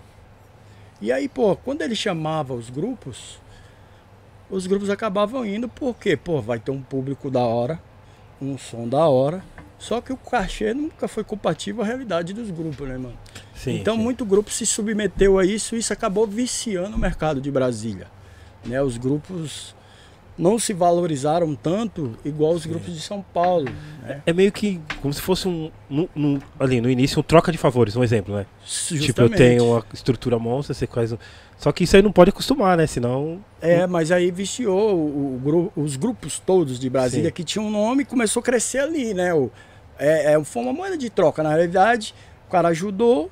E 1.02 1.12
aí, 1.12 1.28
pô, 1.28 1.56
quando 1.56 1.82
ele 1.82 1.96
chamava 1.96 2.54
os 2.54 2.70
grupos, 2.70 3.40
os 4.50 4.66
grupos 4.66 4.90
acabavam 4.90 5.46
indo 5.46 5.68
porque, 5.68 6.16
pô, 6.16 6.42
vai 6.42 6.60
ter 6.60 6.72
um 6.72 6.82
público 6.82 7.30
da 7.30 7.42
hora, 7.42 7.80
um 8.42 8.58
som 8.58 8.88
da 8.88 9.08
hora. 9.08 9.44
Só 9.78 10.00
que 10.00 10.14
o 10.14 10.18
cachê 10.18 10.74
nunca 10.74 11.08
foi 11.08 11.24
compatível 11.24 11.84
à 11.84 11.86
realidade 11.86 12.34
dos 12.34 12.50
grupos, 12.50 12.88
né, 12.88 12.98
mano? 12.98 13.18
Sim, 13.54 13.80
então 13.80 13.96
sim. 13.96 14.02
muito 14.02 14.26
grupo 14.26 14.50
se 14.50 14.66
submeteu 14.66 15.38
a 15.38 15.46
isso 15.46 15.76
e 15.76 15.80
isso 15.80 15.92
acabou 15.92 16.26
viciando 16.26 16.96
o 16.96 17.00
mercado 17.00 17.42
de 17.42 17.52
Brasília. 17.52 18.08
Né? 18.66 18.82
Os 18.82 18.98
grupos 18.98 19.76
não 20.38 20.60
se 20.60 20.74
valorizaram 20.74 21.56
tanto 21.56 22.17
igual 22.26 22.54
os 22.54 22.65
grupos 22.65 22.93
de 22.93 23.00
São 23.00 23.21
Paulo. 23.34 23.65
Né? 24.02 24.21
É 24.26 24.34
meio 24.34 24.52
que 24.52 24.82
como 25.02 25.13
se 25.13 25.21
fosse 25.21 25.48
um. 25.48 25.71
no- 25.89 26.10
no- 26.13 26.41
ali 26.60 26.82
no 26.82 26.89
início, 26.89 27.19
um 27.19 27.24
troca 27.24 27.52
de 27.52 27.58
favores, 27.58 27.95
um 27.95 28.04
exemplo, 28.04 28.36
né? 28.36 28.45
Tipo, 28.65 28.95
eu 28.95 29.02
Justamente. 29.02 29.38
tenho 29.38 29.65
uma 29.65 29.84
estrutura 29.93 30.38
monstra, 30.38 30.74
você 30.74 30.86
faz 30.88 31.12
um. 31.13 31.17
Só 31.58 31.71
que 31.71 31.86
isso 31.86 31.95
aí 31.95 32.02
não 32.02 32.12
pode 32.12 32.32
acostumar, 32.32 32.76
né? 32.78 32.86
Senão. 32.86 33.39
É, 33.62 33.88
mas 33.88 34.12
aí 34.12 34.30
viciou 34.30 34.95
o, 34.98 35.71
o 35.76 35.82
os 35.82 35.95
grupos 35.95 36.38
todos 36.38 36.78
de 36.80 36.89
Brasília 36.89 37.30
Sim. 37.30 37.34
que 37.34 37.43
tinham 37.43 37.67
um 37.67 37.71
nome 37.71 38.04
e 38.04 38.06
começou 38.06 38.41
a 38.41 38.43
crescer 38.43 38.80
ali, 38.80 39.13
né? 39.13 39.34
O, 39.34 39.50
é, 39.98 40.34
é, 40.34 40.43
foi 40.43 40.62
uma 40.63 40.74
moeda 40.74 40.98
de 40.98 41.10
troca, 41.10 41.41
na 41.41 41.50
realidade. 41.50 42.13
O 42.48 42.52
cara 42.52 42.67
ajudou 42.69 43.32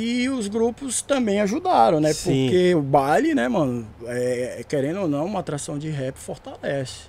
e 0.00 0.28
os 0.28 0.46
grupos 0.48 1.02
também 1.02 1.40
ajudaram, 1.40 2.00
né? 2.00 2.12
Sim. 2.12 2.44
Porque 2.46 2.74
o 2.74 2.82
baile, 2.82 3.34
né, 3.34 3.48
mano, 3.48 3.86
é, 4.06 4.64
querendo 4.68 5.00
ou 5.00 5.08
não, 5.08 5.24
uma 5.26 5.40
atração 5.40 5.78
de 5.78 5.88
rap 5.90 6.16
fortalece. 6.16 7.08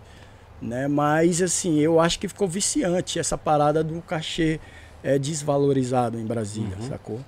Né? 0.61 0.87
Mas 0.87 1.41
assim, 1.41 1.79
eu 1.79 1.99
acho 1.99 2.19
que 2.19 2.27
ficou 2.27 2.47
viciante 2.47 3.19
essa 3.19 3.37
parada 3.37 3.83
do 3.83 4.01
cachê 4.01 4.59
é, 5.03 5.17
desvalorizado 5.17 6.19
em 6.19 6.25
Brasília, 6.25 6.75
Uhum. 6.79 6.87
sacou? 6.89 7.19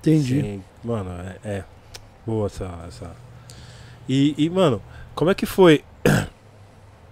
Entendi. 0.00 0.40
Sim, 0.40 0.64
mano, 0.82 1.10
é, 1.44 1.48
é. 1.48 1.64
Boa 2.26 2.46
essa. 2.46 2.70
essa... 2.88 3.10
E, 4.08 4.34
e, 4.36 4.50
mano, 4.50 4.82
como 5.14 5.30
é 5.30 5.34
que 5.34 5.46
foi? 5.46 5.84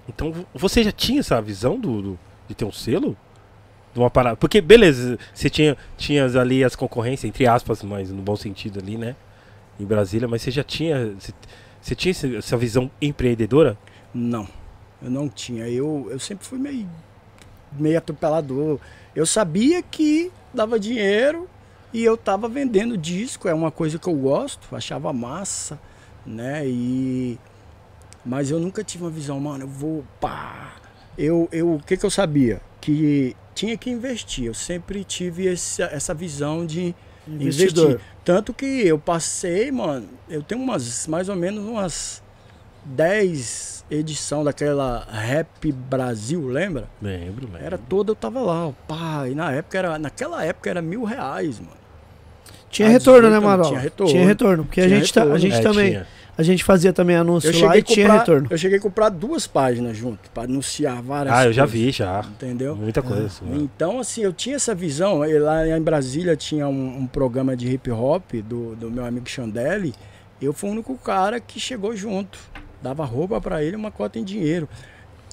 Então, 0.08 0.32
vo- 0.32 0.46
você 0.54 0.82
já 0.82 0.90
tinha 0.90 1.20
essa 1.20 1.40
visão 1.40 1.78
do, 1.78 2.02
do- 2.02 2.18
de 2.48 2.54
ter 2.54 2.64
um 2.64 2.72
selo? 2.72 3.16
De 3.92 3.98
uma 3.98 4.10
parada. 4.10 4.36
Porque, 4.36 4.60
beleza, 4.60 5.18
você 5.34 5.50
tinha, 5.50 5.76
tinha 5.96 6.24
ali 6.38 6.62
as 6.62 6.76
concorrências, 6.76 7.28
entre 7.28 7.46
aspas, 7.46 7.82
mas 7.82 8.10
no 8.10 8.22
bom 8.22 8.36
sentido 8.36 8.78
ali, 8.78 8.96
né? 8.96 9.16
Em 9.78 9.84
Brasília, 9.84 10.28
mas 10.28 10.42
você 10.42 10.50
já 10.50 10.62
tinha. 10.62 11.14
Você, 11.18 11.32
você 11.80 11.94
tinha 11.94 12.38
essa 12.38 12.56
visão 12.56 12.90
empreendedora? 13.00 13.76
Não, 14.14 14.46
eu 15.02 15.10
não 15.10 15.28
tinha. 15.28 15.68
Eu, 15.68 16.08
eu 16.10 16.18
sempre 16.18 16.46
fui 16.46 16.58
meio, 16.58 16.88
meio 17.72 17.98
atropelador. 17.98 18.78
Eu 19.14 19.26
sabia 19.26 19.82
que 19.82 20.30
dava 20.52 20.78
dinheiro 20.78 21.48
e 21.92 22.04
eu 22.04 22.16
tava 22.16 22.48
vendendo 22.48 22.96
disco, 22.96 23.48
é 23.48 23.54
uma 23.54 23.70
coisa 23.70 23.98
que 23.98 24.08
eu 24.08 24.14
gosto, 24.14 24.74
achava 24.76 25.12
massa, 25.12 25.80
né? 26.24 26.66
E 26.66 27.38
mas 28.24 28.50
eu 28.50 28.60
nunca 28.60 28.84
tive 28.84 29.04
uma 29.04 29.10
visão, 29.10 29.40
mano, 29.40 29.64
eu 29.64 29.68
vou 29.68 30.04
pá. 30.20 30.74
Eu 31.16 31.48
eu 31.50 31.74
o 31.74 31.82
que 31.82 31.96
que 31.96 32.06
eu 32.06 32.10
sabia? 32.10 32.60
Que 32.80 33.36
tinha 33.60 33.76
que 33.76 33.90
investir. 33.90 34.46
Eu 34.46 34.54
sempre 34.54 35.04
tive 35.04 35.46
essa, 35.46 35.84
essa 35.84 36.14
visão 36.14 36.64
de 36.64 36.94
Investidor. 37.28 37.90
investir. 37.90 38.06
Tanto 38.24 38.54
que 38.54 38.64
eu 38.86 38.98
passei, 38.98 39.70
mano, 39.70 40.08
eu 40.28 40.42
tenho 40.42 40.62
umas, 40.62 41.06
mais 41.06 41.28
ou 41.28 41.36
menos 41.36 41.62
umas 41.64 42.22
10 42.86 43.84
edição 43.90 44.42
daquela 44.44 45.06
Rap 45.10 45.70
Brasil, 45.72 46.46
lembra? 46.46 46.88
Lembro, 47.02 47.46
lembro. 47.46 47.62
Era 47.62 47.76
toda, 47.76 48.12
eu 48.12 48.16
tava 48.16 48.40
lá, 48.40 48.68
ó, 48.68 48.72
pá, 48.88 49.28
e 49.28 49.34
na 49.34 49.52
época 49.52 49.78
era, 49.78 49.98
naquela 49.98 50.42
época 50.44 50.70
era 50.70 50.80
mil 50.80 51.04
reais, 51.04 51.58
mano. 51.60 51.78
Tinha 52.70 52.88
Ah, 52.88 52.92
retorno, 52.92 53.28
né, 53.28 53.36
18 53.38 53.44
Marol? 53.44 53.66
tinha 53.68 53.80
retorno. 53.80 54.12
Tinha 54.12 54.26
retorno, 54.26 54.64
porque 54.64 54.80
a 54.80 54.86
Tinha 54.86 54.98
gente, 55.00 55.12
tá- 55.12 55.20
a 55.20 55.24
retorno. 55.24 55.40
gente 55.40 55.56
É, 55.56 55.60
também. 55.60 55.90
tinha. 55.90 56.06
A 56.36 56.42
gente 56.42 56.64
fazia 56.64 56.92
também 56.92 57.16
anúncio 57.16 57.48
Eu 57.48 57.52
lá 57.54 57.58
cheguei, 57.58 57.76
e 57.76 57.80
a 57.80 57.82
tinha 57.84 58.06
comprar, 58.06 58.18
retorno. 58.20 58.46
eu 58.50 58.58
cheguei 58.58 58.78
a 58.78 58.80
comprar 58.80 59.08
duas 59.08 59.46
páginas 59.46 59.96
junto, 59.96 60.30
pra 60.30 60.44
anunciar 60.44 61.02
várias 61.02 61.34
Ah, 61.34 61.44
eu 61.46 61.52
já 61.52 61.62
coisas, 61.62 61.80
vi, 61.80 61.90
já. 61.90 62.20
Entendeu? 62.20 62.74
Muita 62.76 63.02
coisa. 63.02 63.26
assim, 63.26 63.44
né? 63.44 63.56
Então, 63.60 64.00
assim, 64.00 64.22
eu 64.22 64.32
tinha 64.32 64.56
essa 64.56 64.74
visão. 64.74 65.24
E 65.24 65.38
Lá 65.38 65.66
em 65.68 65.82
Brasília 65.82 66.36
tinha 66.36 66.66
um, 66.68 66.98
um 66.98 67.06
programa 67.06 67.56
de 67.56 67.68
hip 67.68 67.90
hop 67.90 68.32
do, 68.44 68.74
do 68.76 68.90
meu 68.90 69.04
amigo 69.04 69.28
Chandelle. 69.28 69.94
Eu 70.40 70.52
fui 70.52 70.68
o 70.70 70.72
único 70.72 70.96
cara 70.96 71.38
que 71.40 71.60
chegou 71.60 71.94
junto. 71.94 72.38
Dava 72.82 73.04
roupa 73.04 73.40
pra 73.40 73.62
ele, 73.62 73.76
uma 73.76 73.90
cota 73.90 74.18
em 74.18 74.24
dinheiro. 74.24 74.66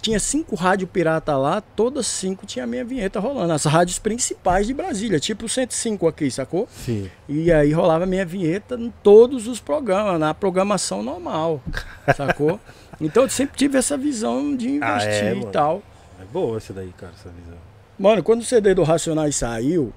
Tinha 0.07 0.21
cinco 0.21 0.55
rádios 0.55 0.89
pirata 0.89 1.35
lá, 1.35 1.59
todas 1.59 2.07
cinco 2.07 2.45
tinha 2.45 2.63
a 2.63 2.67
minha 2.67 2.85
vinheta 2.85 3.19
rolando. 3.19 3.51
As 3.51 3.65
rádios 3.65 3.99
principais 3.99 4.65
de 4.65 4.73
Brasília, 4.73 5.19
tipo 5.19 5.47
o 5.47 5.49
105 5.49 6.07
aqui, 6.07 6.31
sacou? 6.31 6.65
Sim. 6.71 7.11
E 7.27 7.51
aí 7.51 7.73
rolava 7.73 8.05
minha 8.05 8.25
vinheta 8.25 8.75
em 8.75 8.89
todos 9.03 9.47
os 9.47 9.59
programas, 9.59 10.17
na 10.17 10.33
programação 10.33 11.03
normal, 11.03 11.61
sacou? 12.15 12.57
Então 13.01 13.23
eu 13.23 13.29
sempre 13.29 13.57
tive 13.57 13.77
essa 13.77 13.97
visão 13.97 14.55
de 14.55 14.79
Ah, 14.81 14.95
investir 14.95 15.25
é, 15.25 15.35
e 15.35 15.45
tal. 15.47 15.83
É 16.21 16.23
boa 16.31 16.55
essa 16.55 16.71
daí, 16.71 16.93
cara, 16.97 17.11
essa 17.13 17.27
visão. 17.27 17.57
Mano, 17.99 18.23
quando 18.23 18.39
o 18.39 18.45
CD 18.45 18.73
do 18.73 18.83
Racionais 18.83 19.35
saiu, 19.35 19.91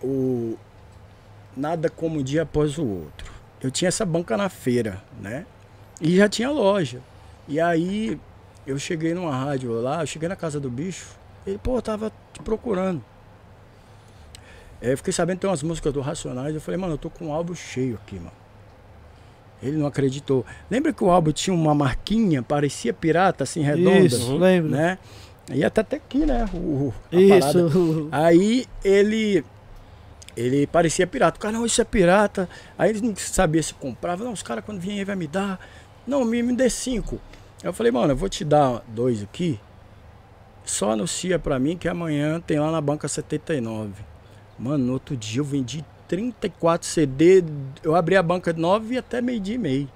o 0.00 0.56
nada 1.56 1.90
como 1.90 2.20
um 2.20 2.22
dia 2.22 2.42
após 2.42 2.78
o 2.78 2.86
outro. 2.86 3.32
Eu 3.60 3.72
tinha 3.72 3.88
essa 3.88 4.06
banca 4.06 4.36
na 4.36 4.48
feira, 4.48 5.02
né? 5.20 5.44
E 6.00 6.16
já 6.16 6.28
tinha 6.28 6.48
loja. 6.48 7.00
E 7.48 7.58
aí 7.58 8.20
eu 8.70 8.78
cheguei 8.78 9.14
numa 9.14 9.34
rádio 9.34 9.72
lá, 9.80 10.02
eu 10.02 10.06
cheguei 10.06 10.28
na 10.28 10.36
casa 10.36 10.58
do 10.60 10.70
bicho, 10.70 11.06
ele, 11.46 11.58
pô, 11.58 11.80
tava 11.80 12.12
te 12.32 12.40
procurando. 12.42 13.02
Aí 14.80 14.90
eu 14.90 14.96
fiquei 14.96 15.12
sabendo 15.12 15.36
que 15.36 15.40
tem 15.42 15.50
umas 15.50 15.62
músicas 15.62 15.92
do 15.92 16.00
Racionais, 16.00 16.54
eu 16.54 16.60
falei, 16.60 16.78
mano, 16.78 16.94
eu 16.94 16.98
tô 16.98 17.10
com 17.10 17.26
um 17.26 17.32
álbum 17.32 17.54
cheio 17.54 17.96
aqui, 17.96 18.16
mano. 18.16 18.32
Ele 19.60 19.76
não 19.76 19.86
acreditou. 19.88 20.46
Lembra 20.70 20.92
que 20.92 21.02
o 21.02 21.10
álbum 21.10 21.32
tinha 21.32 21.52
uma 21.52 21.74
marquinha, 21.74 22.42
parecia 22.42 22.92
pirata, 22.92 23.42
assim, 23.42 23.60
redonda? 23.60 24.06
Isso, 24.06 24.36
lembro. 24.36 24.70
Né? 24.70 24.98
E 25.52 25.64
até 25.64 25.80
até 25.80 25.96
aqui, 25.96 26.18
né? 26.24 26.48
O, 26.54 26.56
o- 26.56 26.94
a 27.10 27.28
parada. 27.40 27.66
Isso. 27.66 28.08
Aí 28.12 28.66
ele 28.84 29.44
ele 30.36 30.66
parecia 30.68 31.04
pirata. 31.08 31.38
O 31.38 31.40
cara, 31.40 31.52
não, 31.54 31.66
isso 31.66 31.80
é 31.80 31.84
pirata. 31.84 32.48
Aí 32.78 32.90
ele 32.90 33.00
não 33.00 33.16
sabia 33.16 33.60
se 33.62 33.74
comprava. 33.74 34.22
Não, 34.22 34.32
os 34.32 34.42
caras 34.44 34.64
quando 34.64 34.78
vêm 34.78 34.98
aí 34.98 35.04
vai 35.04 35.16
me 35.16 35.26
dar. 35.26 35.58
Não, 36.06 36.24
me, 36.24 36.40
me 36.40 36.54
dê 36.54 36.70
cinco. 36.70 37.18
Eu 37.62 37.72
falei, 37.72 37.90
mano, 37.90 38.12
eu 38.12 38.16
vou 38.16 38.28
te 38.28 38.44
dar 38.44 38.82
dois 38.88 39.22
aqui. 39.22 39.58
Só 40.64 40.92
anuncia 40.92 41.38
pra 41.38 41.58
mim 41.58 41.76
que 41.76 41.88
amanhã 41.88 42.40
tem 42.40 42.58
lá 42.58 42.70
na 42.70 42.80
banca 42.80 43.08
79. 43.08 43.92
Mano, 44.58 44.84
no 44.84 44.92
outro 44.92 45.16
dia 45.16 45.40
eu 45.40 45.44
vendi 45.44 45.84
34 46.06 46.86
CD. 46.86 47.42
Eu 47.82 47.94
abri 47.94 48.16
a 48.16 48.22
banca 48.22 48.52
de 48.52 48.60
9 48.60 48.94
e 48.94 48.98
até 48.98 49.20
meio 49.20 49.40
dia 49.40 49.54
e 49.54 49.58
meio. 49.58 49.88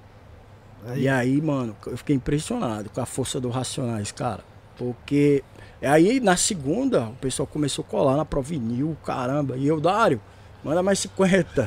Aí. 0.84 1.02
E 1.02 1.08
aí, 1.08 1.40
mano, 1.40 1.76
eu 1.86 1.96
fiquei 1.96 2.16
impressionado 2.16 2.90
com 2.90 3.00
a 3.00 3.06
força 3.06 3.40
do 3.40 3.48
Racionais, 3.48 4.10
cara. 4.10 4.42
Porque 4.76 5.44
aí 5.80 6.18
na 6.18 6.36
segunda 6.36 7.08
o 7.08 7.14
pessoal 7.14 7.46
começou 7.46 7.84
a 7.86 7.90
colar 7.90 8.16
na 8.16 8.24
Provinil, 8.24 8.96
caramba. 9.04 9.56
E 9.56 9.66
eu, 9.66 9.80
Dário, 9.80 10.20
manda 10.64 10.82
mais 10.82 10.98
50. 11.00 11.66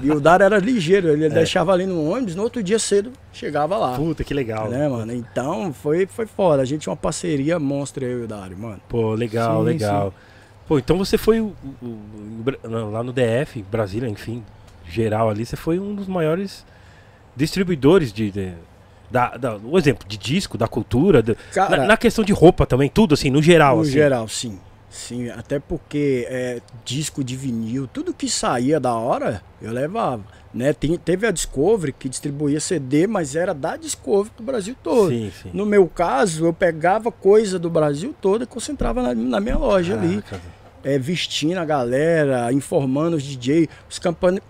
e 0.02 0.10
o 0.10 0.20
Dário 0.20 0.44
era 0.44 0.58
ligeiro, 0.58 1.08
ele 1.08 1.28
deixava 1.28 1.72
ali 1.72 1.86
no 1.86 2.10
ônibus, 2.10 2.34
no 2.34 2.42
outro 2.42 2.62
dia 2.62 2.78
cedo 2.78 3.12
chegava 3.32 3.76
lá. 3.76 3.94
Puta, 3.96 4.22
que 4.24 4.32
legal. 4.34 4.68
Né, 4.68 4.88
mano? 4.88 5.12
Então 5.12 5.72
foi, 5.72 6.06
foi 6.06 6.26
foda. 6.26 6.62
A 6.62 6.64
gente 6.64 6.82
tinha 6.82 6.90
uma 6.90 6.96
parceria 6.96 7.58
monstra, 7.58 8.04
eu 8.04 8.20
e 8.20 8.24
o 8.24 8.28
Dário, 8.28 8.56
mano. 8.56 8.80
Pô, 8.88 9.14
legal, 9.14 9.60
Sim, 9.60 9.66
legal. 9.66 10.14
Pô, 10.68 10.78
então 10.78 10.98
você 10.98 11.16
foi 11.16 11.40
o- 11.40 11.54
o- 11.82 11.86
o- 12.64 12.90
lá 12.90 13.02
no 13.02 13.12
DF, 13.12 13.62
Brasília, 13.70 14.08
enfim, 14.08 14.42
geral 14.88 15.30
ali, 15.30 15.46
você 15.46 15.54
foi 15.56 15.78
um 15.78 15.94
dos 15.94 16.08
maiores 16.08 16.64
distribuidores 17.34 18.12
de. 18.12 18.30
de- 18.30 18.52
da, 19.08 19.36
da, 19.36 19.56
o 19.62 19.78
exemplo 19.78 20.04
de 20.08 20.16
disco, 20.18 20.58
da 20.58 20.66
cultura, 20.66 21.22
da- 21.22 21.36
Cara, 21.54 21.76
na, 21.76 21.86
na 21.86 21.96
questão 21.96 22.24
de 22.24 22.32
roupa 22.32 22.66
também, 22.66 22.88
tudo 22.88 23.14
assim, 23.14 23.30
no 23.30 23.40
geral. 23.40 23.76
no 23.76 23.82
assim. 23.82 23.92
geral, 23.92 24.26
sim. 24.26 24.58
Sim, 24.96 25.28
até 25.28 25.58
porque 25.60 26.26
é, 26.28 26.60
disco 26.84 27.22
de 27.22 27.36
vinil, 27.36 27.86
tudo 27.86 28.14
que 28.14 28.30
saía 28.30 28.80
da 28.80 28.94
hora, 28.94 29.42
eu 29.60 29.70
levava. 29.70 30.24
Né? 30.54 30.72
Tem- 30.72 30.96
teve 30.96 31.26
a 31.26 31.30
Discovery 31.30 31.92
que 31.92 32.08
distribuía 32.08 32.58
CD, 32.58 33.06
mas 33.06 33.36
era 33.36 33.52
da 33.52 33.76
Discovery 33.76 34.30
pro 34.34 34.44
Brasil 34.44 34.74
todo. 34.82 35.10
Sim, 35.10 35.30
sim. 35.42 35.50
No 35.52 35.66
meu 35.66 35.86
caso, 35.86 36.46
eu 36.46 36.52
pegava 36.52 37.12
coisa 37.12 37.58
do 37.58 37.68
Brasil 37.68 38.14
todo 38.22 38.44
e 38.44 38.46
concentrava 38.46 39.02
na, 39.02 39.14
na 39.14 39.38
minha 39.38 39.58
loja 39.58 40.00
ali. 40.00 40.24
É, 40.82 40.98
vestindo 40.98 41.58
a 41.58 41.64
galera, 41.64 42.50
informando 42.52 43.16
os 43.16 43.22
DJ. 43.22 43.68
Os 43.90 43.98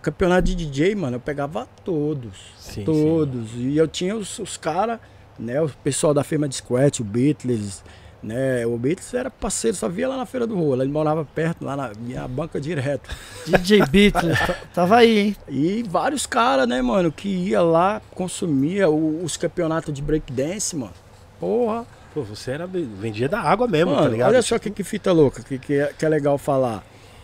campeonatos 0.01 0.55
de 0.55 0.64
DJ, 0.64 0.94
mano, 0.94 1.16
eu 1.16 1.20
pegava 1.20 1.66
todos. 1.84 2.38
Sim, 2.57 2.84
todos. 2.84 3.51
E 3.57 3.76
eu 3.76 3.88
tinha 3.88 4.14
os, 4.14 4.38
os 4.38 4.57
caras, 4.57 5.01
né? 5.38 5.61
O 5.61 5.68
pessoal 5.82 6.14
da 6.14 6.22
firma 6.22 6.49
de 6.49 6.55
Squat, 6.55 7.01
o 7.01 7.05
Beatles, 7.05 7.82
né? 8.27 8.66
O 8.66 8.77
Beatles 8.77 9.14
era 9.14 9.31
parceiro, 9.31 9.77
só 9.77 9.89
via 9.89 10.09
lá 10.09 10.16
na 10.16 10.27
Feira 10.27 10.47
do 10.47 10.55
Rolo. 10.57 10.83
Ele 10.83 10.91
morava 10.93 11.24
perto, 11.24 11.64
lá 11.64 11.77
na 11.77 11.93
minha 11.99 12.27
banca 12.29 12.61
direto. 12.61 13.09
DJ 13.47 13.87
Beatles, 13.87 14.39
tá- 14.47 14.57
tava 14.74 14.97
aí, 14.97 15.18
hein? 15.18 15.37
E 15.49 15.83
vários 15.89 16.27
caras, 16.27 16.68
né, 16.68 16.83
mano, 16.83 17.11
que 17.12 17.29
ia 17.29 17.62
lá, 17.62 18.03
consumia 18.14 18.89
o- 18.91 19.22
os 19.24 19.37
campeonatos 19.37 19.95
de 19.95 20.03
breakdance, 20.03 20.74
mano. 20.77 20.93
Porra. 21.41 21.87
Pô, 22.12 22.22
você 22.22 22.51
era, 22.53 22.66
vendia 22.66 23.29
da 23.29 23.41
água 23.41 23.68
mesmo, 23.68 23.91
Mano, 23.93 24.03
tá 24.05 24.09
ligado? 24.09 24.29
olha 24.31 24.43
só 24.43 24.59
que, 24.59 24.70
que 24.70 24.83
fita 24.83 25.12
louca, 25.12 25.43
que, 25.43 25.59
que, 25.59 25.74
é, 25.74 25.93
que 25.99 26.05
é 26.05 26.09
legal 26.09 26.39
falar. 26.39 26.83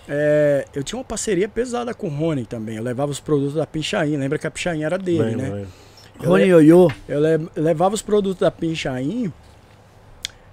É, 0.08 0.66
eu 0.74 0.82
tinha 0.82 0.98
uma 0.98 1.04
parceria 1.04 1.48
pesada 1.48 1.94
com 1.94 2.08
o 2.08 2.10
Rony 2.10 2.44
também. 2.44 2.76
Eu 2.76 2.82
levava 2.82 3.10
os 3.10 3.20
produtos 3.20 3.54
da 3.54 3.66
Pinchain. 3.66 4.16
Lembra 4.16 4.36
que 4.38 4.46
a 4.46 4.50
Pinchain 4.50 4.82
era 4.84 4.98
dele, 4.98 5.22
Lembro, 5.22 5.38
né? 5.42 5.50
lembro. 5.50 5.68
Eu 6.22 6.28
Rony 6.28 6.44
Yoyo. 6.44 6.88
Eu 7.08 7.20
le- 7.20 7.48
levava 7.56 7.94
os 7.94 8.02
produtos 8.02 8.40
da 8.40 8.50
Pinchain. 8.50 9.32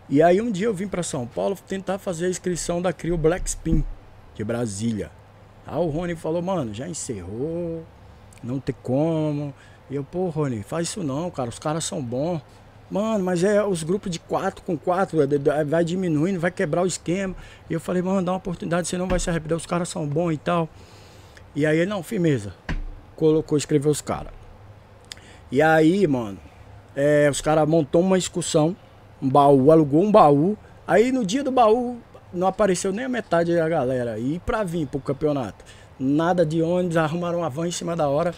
E 0.10 0.24
aí 0.24 0.42
um 0.42 0.52
dia 0.52 0.66
eu 0.66 0.74
vim 0.74 0.88
pra 0.88 1.04
São 1.04 1.28
Paulo 1.28 1.56
tentar 1.68 2.00
fazer 2.00 2.26
a 2.26 2.30
inscrição 2.30 2.82
da 2.82 2.92
Crio 2.92 3.16
Black 3.16 3.48
Spin 3.48 3.84
de 4.34 4.44
Brasília. 4.44 5.12
Aí 5.68 5.78
o 5.78 5.86
Rony 5.86 6.16
falou, 6.16 6.42
mano, 6.42 6.74
já 6.74 6.88
encerrou, 6.88 7.86
não 8.42 8.60
tem 8.60 8.76
como. 8.82 9.54
E 9.88 9.96
eu, 9.96 10.04
pô, 10.04 10.30
Rony, 10.30 10.64
faz 10.64 10.88
isso 10.88 11.04
não, 11.04 11.30
cara, 11.30 11.50
os 11.50 11.60
caras 11.60 11.84
são 11.84 12.02
bons. 12.02 12.42
Mano, 12.90 13.24
mas 13.24 13.44
é 13.44 13.64
os 13.64 13.84
grupos 13.84 14.10
de 14.10 14.20
quatro 14.20 14.64
com 14.64 14.76
quatro, 14.76 15.22
é, 15.22 15.26
é, 15.60 15.64
vai 15.64 15.86
diminuindo, 15.86 16.40
vai 16.40 16.50
quebrar 16.50 16.82
o 16.82 16.88
esquema. 16.88 17.36
E 17.70 17.74
eu 17.74 17.80
falei, 17.80 18.02
mano, 18.02 18.24
dá 18.24 18.32
uma 18.32 18.40
oportunidade, 18.40 18.88
você 18.88 18.98
não 18.98 19.08
vai 19.08 19.20
se 19.20 19.30
arrepender, 19.30 19.54
os 19.54 19.68
caras 19.68 19.90
são 19.90 20.08
bons 20.08 20.32
e 20.32 20.38
tal. 20.38 20.68
E 21.56 21.68
aí 21.68 21.78
ele, 21.78 21.90
não, 21.90 22.02
firmeza. 22.02 22.56
Colocou, 23.16 23.58
escreveu 23.60 23.92
os 23.92 24.02
caras. 24.02 24.34
E 25.52 25.62
aí, 25.62 26.08
mano, 26.08 26.40
é, 26.96 27.30
os 27.30 27.42
caras 27.42 27.70
montou 27.70 28.02
uma 28.02 28.18
excursão, 28.18 28.76
um 29.22 29.30
baú, 29.30 29.72
alugou 29.72 30.04
um 30.04 30.12
baú. 30.12 30.58
Aí 30.88 31.12
no 31.12 31.26
dia 31.26 31.44
do 31.44 31.52
baú 31.52 31.98
não 32.34 32.48
apareceu 32.48 32.92
nem 32.92 33.06
a 33.06 33.10
metade 33.10 33.56
da 33.56 33.68
galera. 33.68 34.20
E 34.20 34.40
pra 34.40 34.64
vir 34.64 34.88
pro 34.88 35.00
campeonato, 35.00 35.64
nada 36.00 36.46
de 36.46 36.62
ônibus, 36.62 36.98
arrumaram 36.98 37.40
uma 37.40 37.50
van 37.50 37.68
em 37.68 37.72
cima 37.72 37.96
da 37.96 38.08
hora. 38.08 38.34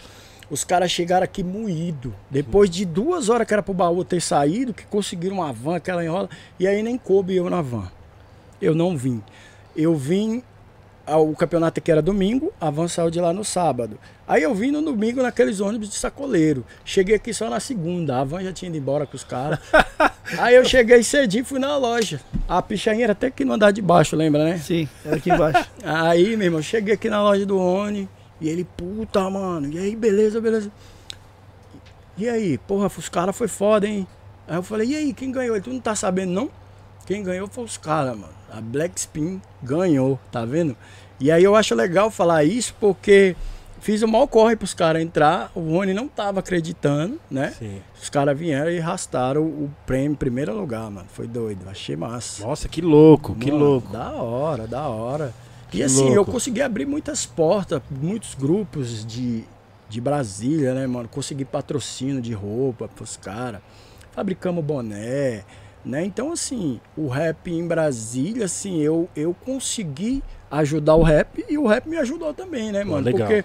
Os 0.50 0.64
caras 0.64 0.90
chegaram 0.90 1.24
aqui 1.24 1.42
moído. 1.42 2.14
Depois 2.30 2.68
de 2.68 2.84
duas 2.84 3.28
horas 3.28 3.46
que 3.46 3.54
era 3.54 3.62
pro 3.62 3.72
baú 3.72 4.04
ter 4.04 4.20
saído, 4.20 4.74
que 4.74 4.84
conseguiram 4.84 5.36
uma 5.36 5.52
van, 5.52 5.76
aquela 5.76 6.04
enrola. 6.04 6.28
E 6.58 6.66
aí 6.66 6.82
nem 6.82 6.98
coube 6.98 7.34
eu 7.34 7.48
na 7.48 7.62
van. 7.62 7.90
Eu 8.60 8.74
não 8.74 8.96
vim. 8.96 9.22
Eu 9.74 9.94
vim 9.96 10.42
o 11.06 11.34
campeonato 11.34 11.80
que 11.80 11.90
era 11.90 12.00
domingo, 12.00 12.52
a 12.60 12.70
van 12.70 12.88
saiu 12.88 13.10
de 13.10 13.20
lá 13.20 13.32
no 13.32 13.44
sábado. 13.44 13.98
Aí 14.26 14.42
eu 14.42 14.54
vim 14.54 14.70
no 14.70 14.80
domingo 14.80 15.22
naqueles 15.22 15.60
ônibus 15.60 15.88
de 15.88 15.96
sacoleiro. 15.96 16.64
Cheguei 16.84 17.16
aqui 17.16 17.34
só 17.34 17.50
na 17.50 17.58
segunda, 17.58 18.20
a 18.20 18.24
van 18.24 18.42
já 18.42 18.52
tinha 18.52 18.68
ido 18.68 18.78
embora 18.78 19.06
com 19.06 19.16
os 19.16 19.24
caras. 19.24 19.58
Aí 20.38 20.54
eu 20.54 20.64
cheguei 20.64 21.02
cedinho 21.02 21.42
e 21.42 21.44
fui 21.44 21.58
na 21.58 21.76
loja. 21.76 22.20
A 22.48 22.62
pichainha 22.62 23.04
era 23.04 23.12
até 23.12 23.30
que 23.30 23.44
no 23.44 23.52
andar 23.52 23.72
de 23.72 23.82
baixo, 23.82 24.14
lembra, 24.14 24.44
né? 24.44 24.58
Sim, 24.58 24.88
era 25.04 25.16
aqui 25.16 25.30
embaixo. 25.30 25.68
Aí, 25.84 26.36
meu 26.36 26.46
irmão, 26.46 26.62
cheguei 26.62 26.94
aqui 26.94 27.10
na 27.10 27.22
loja 27.22 27.44
do 27.44 27.58
Oni 27.58 28.08
e 28.40 28.48
ele, 28.48 28.64
puta, 28.64 29.28
mano, 29.30 29.72
e 29.72 29.78
aí, 29.78 29.94
beleza, 29.94 30.40
beleza. 30.40 30.68
E 32.18 32.28
aí, 32.28 32.58
porra, 32.58 32.88
os 32.88 33.08
caras 33.08 33.36
foi 33.36 33.46
foda, 33.46 33.86
hein? 33.86 34.04
Aí 34.48 34.56
eu 34.56 34.64
falei, 34.64 34.88
e 34.88 34.96
aí, 34.96 35.12
quem 35.12 35.30
ganhou? 35.30 35.54
Ele, 35.54 35.62
tu 35.62 35.70
não 35.70 35.78
tá 35.78 35.94
sabendo, 35.94 36.32
não? 36.32 36.50
Quem 37.06 37.22
ganhou 37.22 37.46
foi 37.46 37.62
os 37.62 37.76
caras, 37.76 38.16
mano. 38.16 38.34
A 38.52 38.60
Black 38.60 38.98
Spin 39.00 39.40
ganhou, 39.62 40.18
tá 40.30 40.44
vendo? 40.44 40.76
E 41.18 41.30
aí 41.30 41.42
eu 41.42 41.56
acho 41.56 41.74
legal 41.74 42.10
falar 42.10 42.44
isso 42.44 42.74
porque 42.80 43.34
fiz 43.80 44.02
o 44.02 44.08
maior 44.08 44.26
corre 44.26 44.56
pros 44.56 44.74
caras 44.74 45.02
entrar. 45.02 45.50
O 45.54 45.60
Rony 45.60 45.94
não 45.94 46.06
tava 46.08 46.40
acreditando, 46.40 47.20
né? 47.30 47.54
Sim. 47.58 47.80
Os 48.00 48.08
caras 48.08 48.38
vieram 48.38 48.70
e 48.70 48.78
arrastaram 48.80 49.42
o 49.42 49.70
prêmio 49.86 50.12
em 50.12 50.16
primeiro 50.16 50.54
lugar, 50.54 50.90
mano. 50.90 51.06
Foi 51.12 51.26
doido, 51.26 51.68
achei 51.68 51.96
massa. 51.96 52.46
Nossa, 52.46 52.68
que 52.68 52.80
louco, 52.80 53.34
que 53.34 53.50
Mano, 53.50 53.64
louco. 53.64 53.92
Da 53.92 54.10
hora, 54.10 54.66
da 54.66 54.88
hora. 54.88 55.32
Que 55.70 55.78
e 55.78 55.82
assim, 55.82 56.08
eu 56.08 56.16
louco. 56.16 56.32
consegui 56.32 56.60
abrir 56.60 56.86
muitas 56.86 57.24
portas, 57.24 57.80
muitos 57.90 58.34
grupos 58.34 59.04
de, 59.04 59.44
de 59.88 60.00
Brasília, 60.00 60.74
né, 60.74 60.86
mano? 60.86 61.08
Consegui 61.08 61.44
patrocínio 61.44 62.20
de 62.20 62.32
roupa 62.32 62.88
pros 62.88 63.16
caras. 63.16 63.60
Fabricamos 64.12 64.62
boné, 64.62 65.44
né? 65.84 66.04
Então, 66.04 66.32
assim, 66.32 66.80
o 66.96 67.08
rap 67.08 67.50
em 67.50 67.66
Brasília, 67.66 68.44
assim, 68.44 68.80
eu, 68.80 69.08
eu 69.16 69.34
consegui 69.34 70.22
ajudar 70.50 70.94
o 70.94 71.02
rap 71.02 71.44
e 71.48 71.58
o 71.58 71.66
rap 71.66 71.88
me 71.88 71.96
ajudou 71.96 72.32
também, 72.32 72.70
né, 72.70 72.84
mano? 72.84 73.04
legal. 73.04 73.26
Porque 73.26 73.44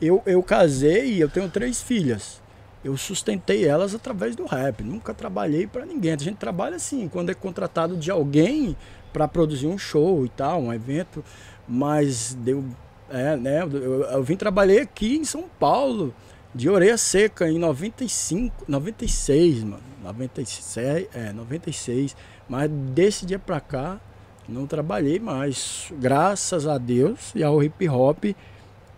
eu, 0.00 0.22
eu 0.26 0.42
casei 0.42 1.14
e 1.14 1.20
eu 1.20 1.28
tenho 1.28 1.48
três 1.48 1.80
filhas. 1.82 2.42
eu 2.84 2.96
sustentei 2.96 3.64
elas 3.64 3.94
através 3.94 4.34
do 4.34 4.44
rap. 4.44 4.82
Nunca 4.82 5.14
trabalhei 5.14 5.66
para 5.66 5.84
ninguém. 5.86 6.12
A 6.12 6.18
gente 6.18 6.36
trabalha 6.36 6.76
assim, 6.76 7.08
quando 7.08 7.30
é 7.30 7.34
contratado 7.34 7.96
de 7.96 8.10
alguém 8.10 8.76
para 9.12 9.26
produzir 9.26 9.66
um 9.66 9.78
show 9.78 10.24
e 10.26 10.28
tal, 10.28 10.60
um 10.60 10.72
evento, 10.72 11.24
mas 11.66 12.36
deu. 12.40 12.64
É, 13.08 13.36
né? 13.36 13.62
Eu, 13.62 14.02
eu 14.02 14.22
vim 14.22 14.36
trabalhar 14.36 14.82
aqui 14.82 15.16
em 15.16 15.24
São 15.24 15.44
Paulo, 15.60 16.12
de 16.54 16.68
orelha 16.68 16.98
seca, 16.98 17.48
em 17.48 17.58
95, 17.58 18.64
96, 18.66 19.62
mano. 19.62 19.82
96, 20.06 21.08
é, 21.14 21.32
96. 21.32 22.16
Mas 22.48 22.70
desse 22.70 23.26
dia 23.26 23.38
pra 23.38 23.60
cá, 23.60 24.00
não 24.48 24.66
trabalhei 24.66 25.18
mais. 25.18 25.92
Graças 25.98 26.66
a 26.66 26.78
Deus 26.78 27.32
e 27.34 27.42
ao 27.42 27.62
hip 27.62 27.88
hop 27.88 28.24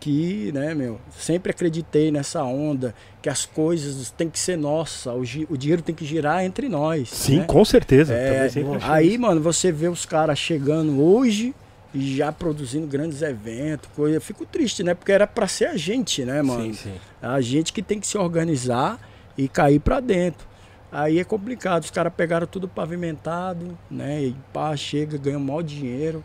que, 0.00 0.52
né, 0.52 0.74
meu, 0.74 1.00
sempre 1.18 1.50
acreditei 1.50 2.10
nessa 2.10 2.42
onda, 2.44 2.94
que 3.20 3.28
as 3.28 3.44
coisas 3.44 4.10
têm 4.10 4.30
que 4.30 4.38
ser 4.38 4.56
nossa, 4.56 5.12
o, 5.12 5.22
o 5.50 5.56
dinheiro 5.56 5.82
tem 5.82 5.94
que 5.94 6.04
girar 6.04 6.44
entre 6.44 6.68
nós. 6.68 7.10
Sim, 7.10 7.38
né? 7.38 7.44
com 7.44 7.64
certeza. 7.64 8.14
É, 8.14 8.48
aí, 8.82 9.10
isso. 9.10 9.20
mano, 9.20 9.40
você 9.40 9.72
vê 9.72 9.88
os 9.88 10.06
caras 10.06 10.38
chegando 10.38 11.02
hoje 11.02 11.54
e 11.92 12.16
já 12.16 12.30
produzindo 12.30 12.86
grandes 12.86 13.22
eventos, 13.22 13.88
coisa. 13.96 14.16
Eu 14.16 14.20
fico 14.20 14.46
triste, 14.46 14.82
né? 14.82 14.94
Porque 14.94 15.10
era 15.10 15.26
para 15.26 15.48
ser 15.48 15.66
a 15.66 15.76
gente, 15.76 16.24
né, 16.24 16.42
mano? 16.42 16.64
Sim, 16.64 16.72
sim. 16.74 16.94
A 17.20 17.40
gente 17.40 17.72
que 17.72 17.82
tem 17.82 17.98
que 17.98 18.06
se 18.06 18.16
organizar 18.16 19.00
e 19.36 19.48
cair 19.48 19.80
para 19.80 19.98
dentro. 19.98 20.46
Aí 20.90 21.18
é 21.18 21.24
complicado, 21.24 21.84
os 21.84 21.90
caras 21.90 22.12
pegaram 22.14 22.46
tudo 22.46 22.66
pavimentado, 22.66 23.76
né? 23.90 24.24
E 24.24 24.36
pá, 24.52 24.74
chega, 24.76 25.18
ganha 25.18 25.38
maior 25.38 25.62
dinheiro. 25.62 26.24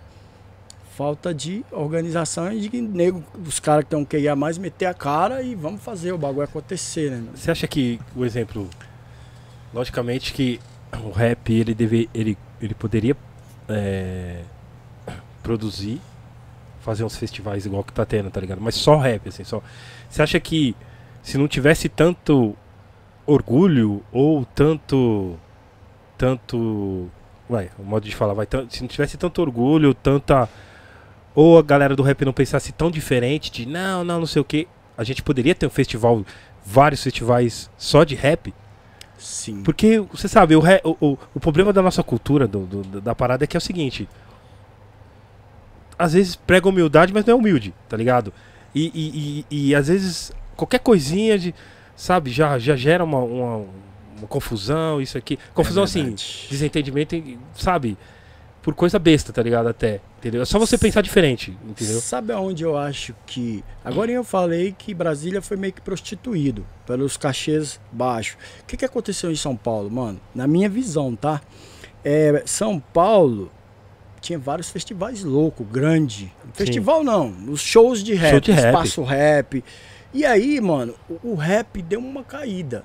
Falta 0.95 1.33
de 1.33 1.65
organização 1.71 2.51
e 2.51 2.69
de 2.69 2.81
nego, 2.81 3.23
os 3.45 3.59
caras 3.59 3.83
que 3.83 3.87
estão 3.87 4.05
querendo 4.05 4.37
mais 4.37 4.57
meter 4.57 4.85
a 4.85 4.93
cara 4.93 5.41
e 5.41 5.55
vamos 5.55 5.81
fazer 5.81 6.11
o 6.11 6.17
bagulho 6.17 6.43
acontecer, 6.43 7.11
né? 7.11 7.23
Você 7.33 7.51
acha 7.51 7.67
que 7.67 7.99
o 8.15 8.23
exemplo. 8.23 8.69
Logicamente 9.73 10.31
que 10.33 10.59
o 11.03 11.09
rap 11.09 11.51
ele 11.51 11.73
deve. 11.73 12.09
ele, 12.13 12.37
ele 12.61 12.75
poderia 12.75 13.17
é, 13.67 14.43
produzir, 15.41 15.99
fazer 16.81 17.03
uns 17.03 17.17
festivais 17.17 17.65
igual 17.65 17.83
que 17.83 17.91
tá 17.91 18.05
tendo, 18.05 18.29
tá 18.29 18.39
ligado? 18.39 18.61
Mas 18.61 18.75
só 18.75 18.95
rap, 18.97 19.27
assim, 19.27 19.43
só. 19.43 19.61
Você 20.07 20.21
acha 20.21 20.39
que 20.39 20.75
se 21.23 21.37
não 21.37 21.47
tivesse 21.47 21.89
tanto 21.89 22.55
orgulho 23.25 24.03
ou 24.11 24.45
tanto. 24.45 25.37
tanto. 26.17 27.09
Vai, 27.49 27.69
o 27.77 27.83
modo 27.83 28.07
de 28.07 28.15
falar, 28.15 28.33
vai, 28.33 28.47
se 28.69 28.81
não 28.81 28.87
tivesse 28.87 29.17
tanto 29.17 29.41
orgulho, 29.41 29.93
tanta. 29.93 30.49
Ou 31.35 31.57
a 31.57 31.61
galera 31.61 31.95
do 31.95 32.03
rap 32.03 32.23
não 32.25 32.33
pensasse 32.33 32.71
tão 32.71 32.91
diferente 32.91 33.51
de 33.51 33.65
não, 33.65 34.03
não, 34.03 34.19
não 34.19 34.27
sei 34.27 34.41
o 34.41 34.45
que. 34.45 34.67
A 34.97 35.03
gente 35.03 35.23
poderia 35.23 35.55
ter 35.55 35.65
um 35.65 35.69
festival, 35.69 36.23
vários 36.63 37.01
festivais 37.01 37.69
só 37.77 38.03
de 38.03 38.15
rap. 38.15 38.53
Sim. 39.17 39.63
Porque, 39.63 39.99
você 40.11 40.27
sabe, 40.27 40.55
o, 40.55 40.61
o, 40.83 41.17
o 41.33 41.39
problema 41.39 41.73
da 41.73 41.81
nossa 41.81 42.03
cultura, 42.03 42.47
do, 42.47 42.65
do, 42.65 43.01
da 43.01 43.15
parada, 43.15 43.43
é 43.43 43.47
que 43.47 43.57
é 43.57 43.59
o 43.59 43.61
seguinte. 43.61 44.07
Às 45.97 46.13
vezes 46.13 46.35
prega 46.35 46.67
humildade, 46.67 47.13
mas 47.13 47.25
não 47.25 47.33
é 47.33 47.37
humilde, 47.37 47.73
tá 47.87 47.97
ligado? 47.97 48.33
E, 48.75 48.91
e, 48.93 49.45
e, 49.49 49.69
e 49.69 49.75
às 49.75 49.87
vezes 49.87 50.31
qualquer 50.55 50.79
coisinha 50.79 51.37
de 51.37 51.53
sabe, 51.95 52.31
já, 52.31 52.57
já 52.59 52.75
gera 52.75 53.03
uma, 53.03 53.19
uma, 53.19 53.65
uma 54.17 54.27
confusão, 54.27 55.01
isso 55.01 55.17
aqui. 55.17 55.37
Confusão 55.53 55.83
é 55.83 55.85
assim, 55.85 56.15
desentendimento, 56.49 57.15
sabe? 57.55 57.97
Por 58.61 58.73
coisa 58.73 58.97
besta, 58.97 59.33
tá 59.33 59.43
ligado? 59.43 59.67
Até. 59.67 59.99
Entendeu? 60.19 60.41
É 60.41 60.45
só 60.45 60.57
você 60.57 60.77
pensar 60.77 61.01
diferente, 61.01 61.57
entendeu? 61.67 61.99
Sabe 61.99 62.31
aonde 62.31 62.63
eu 62.63 62.77
acho 62.77 63.13
que. 63.25 63.61
Agora 63.83 64.09
eu 64.09 64.23
falei 64.23 64.73
que 64.77 64.93
Brasília 64.93 65.41
foi 65.41 65.57
meio 65.57 65.73
que 65.73 65.81
prostituído 65.81 66.65
pelos 66.87 67.17
cachês 67.17 67.77
baixos. 67.91 68.37
O 68.61 68.65
que, 68.65 68.77
que 68.77 68.85
aconteceu 68.85 69.29
em 69.29 69.35
São 69.35 69.53
Paulo, 69.53 69.91
mano? 69.91 70.21
Na 70.33 70.47
minha 70.47 70.69
visão, 70.69 71.13
tá? 71.13 71.41
É, 72.05 72.41
São 72.45 72.79
Paulo 72.79 73.51
tinha 74.21 74.39
vários 74.39 74.69
festivais 74.69 75.23
loucos, 75.25 75.67
grande. 75.69 76.31
Festival 76.53 76.99
Sim. 76.99 77.05
não, 77.05 77.35
os 77.49 77.59
shows 77.59 78.01
de 78.01 78.13
rap, 78.13 78.31
Show 78.31 78.39
de 78.39 78.51
rap. 78.53 78.65
espaço 78.67 79.03
rap. 79.03 79.61
E 80.13 80.25
aí, 80.25 80.61
mano, 80.61 80.93
o, 81.23 81.33
rap 81.33 81.81
deu 81.81 81.99
uma 81.99 82.23
caída. 82.23 82.83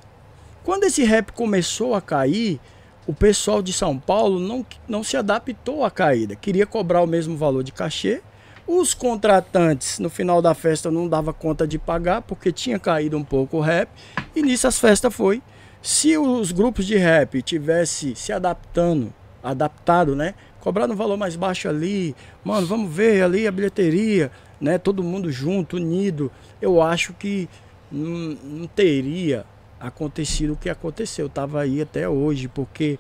Quando 0.65 0.85
esse 0.85 1.05
rap 1.05 1.31
começou 1.33 1.95
a 1.95 2.01
cair, 2.01 2.59
o 3.07 3.13
pessoal 3.13 3.61
de 3.61 3.71
São 3.71 3.99
Paulo 3.99 4.41
não, 4.41 4.65
não 4.89 5.05
se 5.05 5.15
adaptou 5.15 5.85
à 5.85 5.91
caída. 5.91 6.35
Queria 6.35 6.65
cobrar 6.65 7.03
o 7.03 7.07
mesmo 7.07 7.37
valor 7.37 7.63
de 7.63 7.71
cachê. 7.71 8.23
Os 8.67 8.95
contratantes, 8.95 9.99
no 9.99 10.09
final 10.09 10.41
da 10.41 10.55
festa, 10.55 10.91
não 10.91 11.07
dava 11.07 11.35
conta 11.35 11.67
de 11.67 11.79
pagar, 11.79 12.23
porque 12.23 12.51
tinha 12.51 12.79
caído 12.79 13.19
um 13.19 13.25
pouco 13.25 13.59
o 13.59 13.61
rap. 13.61 13.91
E 14.35 14.41
nisso 14.41 14.67
as 14.67 14.79
festas 14.79 15.15
foi. 15.15 15.43
Se 15.83 16.17
os 16.17 16.51
grupos 16.51 16.87
de 16.87 16.97
rap 16.97 17.43
tivessem 17.43 18.15
se 18.15 18.33
adaptando, 18.33 19.13
adaptado, 19.43 20.17
né? 20.17 20.35
Cobrando 20.61 20.95
um 20.95 20.97
valor 20.97 21.19
mais 21.19 21.37
baixo 21.37 21.69
ali, 21.69 22.17
mano, 22.43 22.67
vamos 22.67 22.91
ver 22.91 23.23
ali 23.23 23.47
a 23.47 23.53
bilheteria, 23.53 24.31
né? 24.61 24.79
Todo 24.79 25.03
mundo 25.03 25.31
junto, 25.31 25.77
unido 25.77 26.31
eu 26.61 26.83
acho 26.83 27.13
que 27.13 27.49
não, 27.91 28.37
não 28.43 28.67
teria 28.67 29.45
acontecido 29.81 30.53
o 30.53 30.57
que 30.57 30.69
aconteceu. 30.69 31.27
Eu 31.27 31.31
tava 31.31 31.61
aí 31.61 31.81
até 31.83 32.09
hoje, 32.09 32.49
porque 32.49 32.99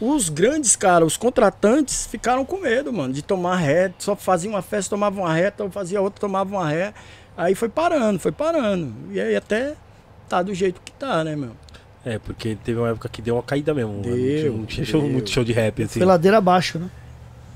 os 0.00 0.28
grandes 0.28 0.76
caras, 0.76 1.08
os 1.08 1.16
contratantes, 1.16 2.06
ficaram 2.06 2.44
com 2.44 2.58
medo, 2.58 2.92
mano, 2.92 3.12
de 3.12 3.22
tomar 3.22 3.56
ré. 3.56 3.92
Só 3.98 4.14
faziam 4.14 4.54
uma 4.54 4.62
festa, 4.62 4.90
tomavam 4.90 5.24
uma 5.24 5.32
ré, 5.32 5.50
então 5.54 5.70
fazia 5.70 6.00
outra, 6.00 6.20
tomavam 6.20 6.58
uma 6.58 6.68
ré. 6.68 6.94
Aí 7.36 7.54
foi 7.54 7.68
parando, 7.68 8.18
foi 8.18 8.32
parando. 8.32 8.92
E 9.10 9.20
aí 9.20 9.36
até 9.36 9.74
tá 10.28 10.42
do 10.42 10.54
jeito 10.54 10.80
que 10.84 10.92
tá, 10.92 11.24
né, 11.24 11.34
meu? 11.34 11.52
É, 12.04 12.18
porque 12.18 12.56
teve 12.64 12.78
uma 12.78 12.90
época 12.90 13.08
que 13.08 13.20
deu 13.20 13.36
uma 13.36 13.42
caída 13.42 13.74
mesmo. 13.74 14.00
Deu, 14.00 14.56
não 14.56 14.66
tinha, 14.66 14.86
deu. 14.86 15.02
muito 15.02 15.30
show 15.30 15.44
de 15.44 15.52
rap, 15.52 15.82
assim. 15.82 15.98
Foi 15.98 16.06
ladeira 16.06 16.38
abaixo, 16.38 16.78
né? 16.78 16.88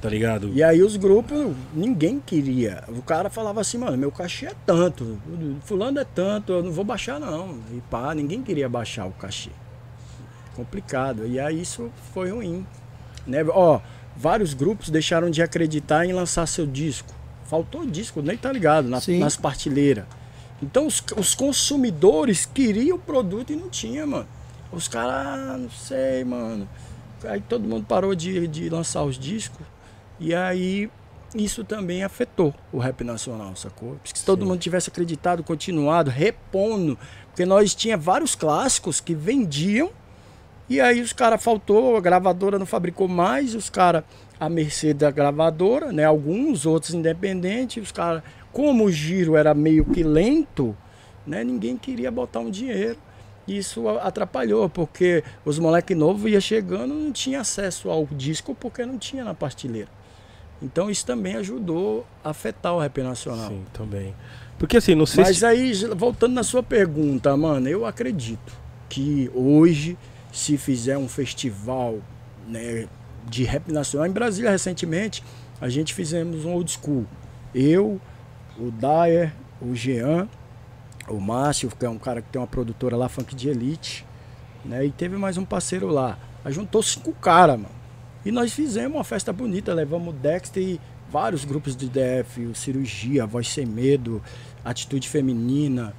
Tá 0.03 0.09
ligado? 0.09 0.51
E 0.53 0.65
aí 0.65 0.83
os 0.83 0.97
grupos, 0.97 1.55
ninguém 1.73 2.19
queria. 2.19 2.83
O 2.89 3.01
cara 3.01 3.31
falava 3.31 3.61
assim, 3.61 3.79
mano, 3.79 3.97
meu 3.97 4.11
cachê 4.11 4.47
é 4.47 4.55
tanto, 4.67 5.17
fulano 5.63 6.01
é 6.01 6.05
tanto, 6.05 6.55
eu 6.55 6.63
não 6.65 6.73
vou 6.73 6.85
baixar 6.85 7.21
não. 7.21 7.61
E 7.73 7.81
pá, 7.89 8.13
ninguém 8.13 8.43
queria 8.43 8.69
baixar 8.69 9.07
o 9.07 9.13
cachê. 9.13 9.51
Complicado. 10.57 11.25
E 11.25 11.39
aí 11.39 11.63
isso 11.63 11.89
foi 12.13 12.33
ruim. 12.33 12.67
Né? 13.25 13.45
Ó, 13.45 13.81
vários 14.17 14.55
grupos 14.55 14.91
deixaram 14.91 15.31
de 15.31 15.41
acreditar 15.41 16.05
em 16.05 16.13
lançar 16.13 16.49
seu 16.49 16.67
disco. 16.67 17.15
Faltou 17.45 17.87
disco, 17.87 18.21
nem 18.21 18.37
tá 18.37 18.51
ligado, 18.51 18.89
na, 18.89 18.99
nas 19.21 19.37
partilheiras. 19.37 20.05
Então 20.61 20.85
os, 20.85 21.01
os 21.17 21.33
consumidores 21.33 22.45
queriam 22.45 22.97
o 22.97 23.01
produto 23.01 23.53
e 23.53 23.57
não 23.57 23.69
tinha, 23.69 24.05
mano. 24.05 24.27
Os 24.73 24.89
caras, 24.89 25.15
ah, 25.15 25.57
não 25.57 25.71
sei, 25.71 26.25
mano. 26.25 26.69
Aí 27.25 27.41
todo 27.41 27.69
mundo 27.69 27.87
parou 27.87 28.17
de, 28.17 28.49
de 28.49 28.69
lançar 28.69 29.05
os 29.05 29.17
discos. 29.17 29.65
E 30.19 30.35
aí 30.35 30.91
isso 31.35 31.65
também 31.65 32.03
afetou 32.05 32.55
o 32.71 32.79
rap 32.79 33.03
nacional, 33.03 33.57
sacou? 33.57 33.97
Porque 34.03 34.19
se 34.19 34.25
todo 34.25 34.43
Sim. 34.43 34.49
mundo 34.49 34.61
tivesse 34.61 34.91
acreditado, 34.91 35.43
continuado, 35.43 36.11
repondo, 36.11 36.99
porque 37.29 37.47
nós 37.47 37.75
tinha 37.75 37.97
vários 37.97 38.35
clássicos 38.35 39.01
que 39.01 39.15
vendiam 39.15 39.91
e 40.69 40.81
aí 40.81 41.01
os 41.01 41.13
caras 41.13 41.43
faltou, 41.43 41.97
a 41.97 42.01
gravadora 42.01 42.59
não 42.59 42.67
fabricou 42.67 43.09
mais, 43.09 43.55
os 43.55 43.69
caras 43.69 44.05
a 44.39 44.49
mercê 44.49 44.93
da 44.93 45.11
gravadora, 45.11 45.93
né? 45.93 46.05
Alguns 46.05 46.67
outros 46.67 46.95
independentes, 46.95 47.83
os 47.83 47.93
caras, 47.93 48.23
como 48.53 48.85
o 48.85 48.91
giro 48.91 49.37
era 49.37 49.55
meio 49.55 49.85
que 49.85 50.03
lento, 50.03 50.77
né? 51.27 51.45
Ninguém 51.45 51.77
queria 51.77 52.11
botar 52.11 52.41
um 52.41 52.51
dinheiro. 52.51 52.99
Isso 53.47 53.89
atrapalhou, 53.99 54.69
porque 54.69 55.25
os 55.45 55.59
moleque 55.59 55.95
novos 55.95 56.31
ia 56.31 56.41
chegando, 56.41 56.95
não 56.95 57.13
tinha 57.13 57.41
acesso 57.41 57.91
ao 57.91 58.07
disco 58.07 58.55
porque 58.55 58.87
não 58.87 58.99
tinha 58.99 59.25
na 59.25 59.35
partilheira. 59.35 59.89
Então 60.63 60.89
isso 60.89 61.05
também 61.05 61.35
ajudou 61.37 62.07
a 62.23 62.31
afetar 62.31 62.73
o 62.75 62.79
rap 62.79 63.03
nacional. 63.03 63.49
Sim, 63.49 63.65
também. 63.73 64.15
Porque 64.59 64.77
assim, 64.77 64.95
não 64.95 65.07
sei 65.07 65.25
Mas 65.25 65.39
se... 65.39 65.45
aí, 65.45 65.73
voltando 65.97 66.35
na 66.35 66.45
sua 66.45 66.63
pergunta, 66.63 67.37
mano, 67.37 67.69
eu 67.69 67.85
acredito 67.85 68.53
que 68.89 69.29
hoje, 69.35 69.99
se 70.33 70.57
fizer 70.57 70.97
um 70.97 71.09
festival 71.09 71.99
né, 72.47 72.87
de 73.29 73.43
rap 73.43 73.73
nacional, 73.73 74.07
em 74.07 74.13
Brasília 74.13 74.51
recentemente, 74.51 75.25
a 75.61 75.69
gente 75.69 75.93
fizemos 75.93 76.45
um 76.45 76.53
old 76.53 76.71
school. 76.71 77.07
Eu, 77.53 78.01
o 78.57 78.71
Dyer, 78.71 79.33
o 79.61 79.75
Jean, 79.75 80.29
o 81.09 81.21
Márcio, 81.21 81.69
que 81.69 81.85
é 81.85 81.89
um 81.89 81.99
cara 81.99 82.23
que 82.23 82.29
tem 82.29 82.41
uma 82.41 82.47
produtora 82.47 82.97
lá, 82.97 83.09
Funk 83.09 83.35
de 83.35 83.49
Elite, 83.49 84.07
né? 84.65 84.87
E 84.87 84.93
teve 84.93 85.17
mais 85.17 85.37
um 85.37 85.45
parceiro 85.45 85.89
lá. 85.89 86.19
Aí 86.45 86.53
juntou 86.53 86.83
cinco 86.83 87.13
caras, 87.13 87.57
mano. 87.57 87.82
E 88.25 88.31
nós 88.31 88.53
fizemos 88.53 88.97
uma 88.97 89.05
festa 89.05 89.33
bonita, 89.33 89.75
levamos 89.75 90.09
o 90.09 90.13
Dexter 90.13 90.63
e 90.63 90.81
vários 91.11 91.45
grupos 91.45 91.77
de 91.77 91.89
DF, 91.89 92.47
o 92.47 92.55
Cirurgia, 92.55 93.27
Voz 93.27 93.49
Sem 93.49 93.67
Medo, 93.67 94.23
Atitude 94.65 95.09
Feminina, 95.09 95.95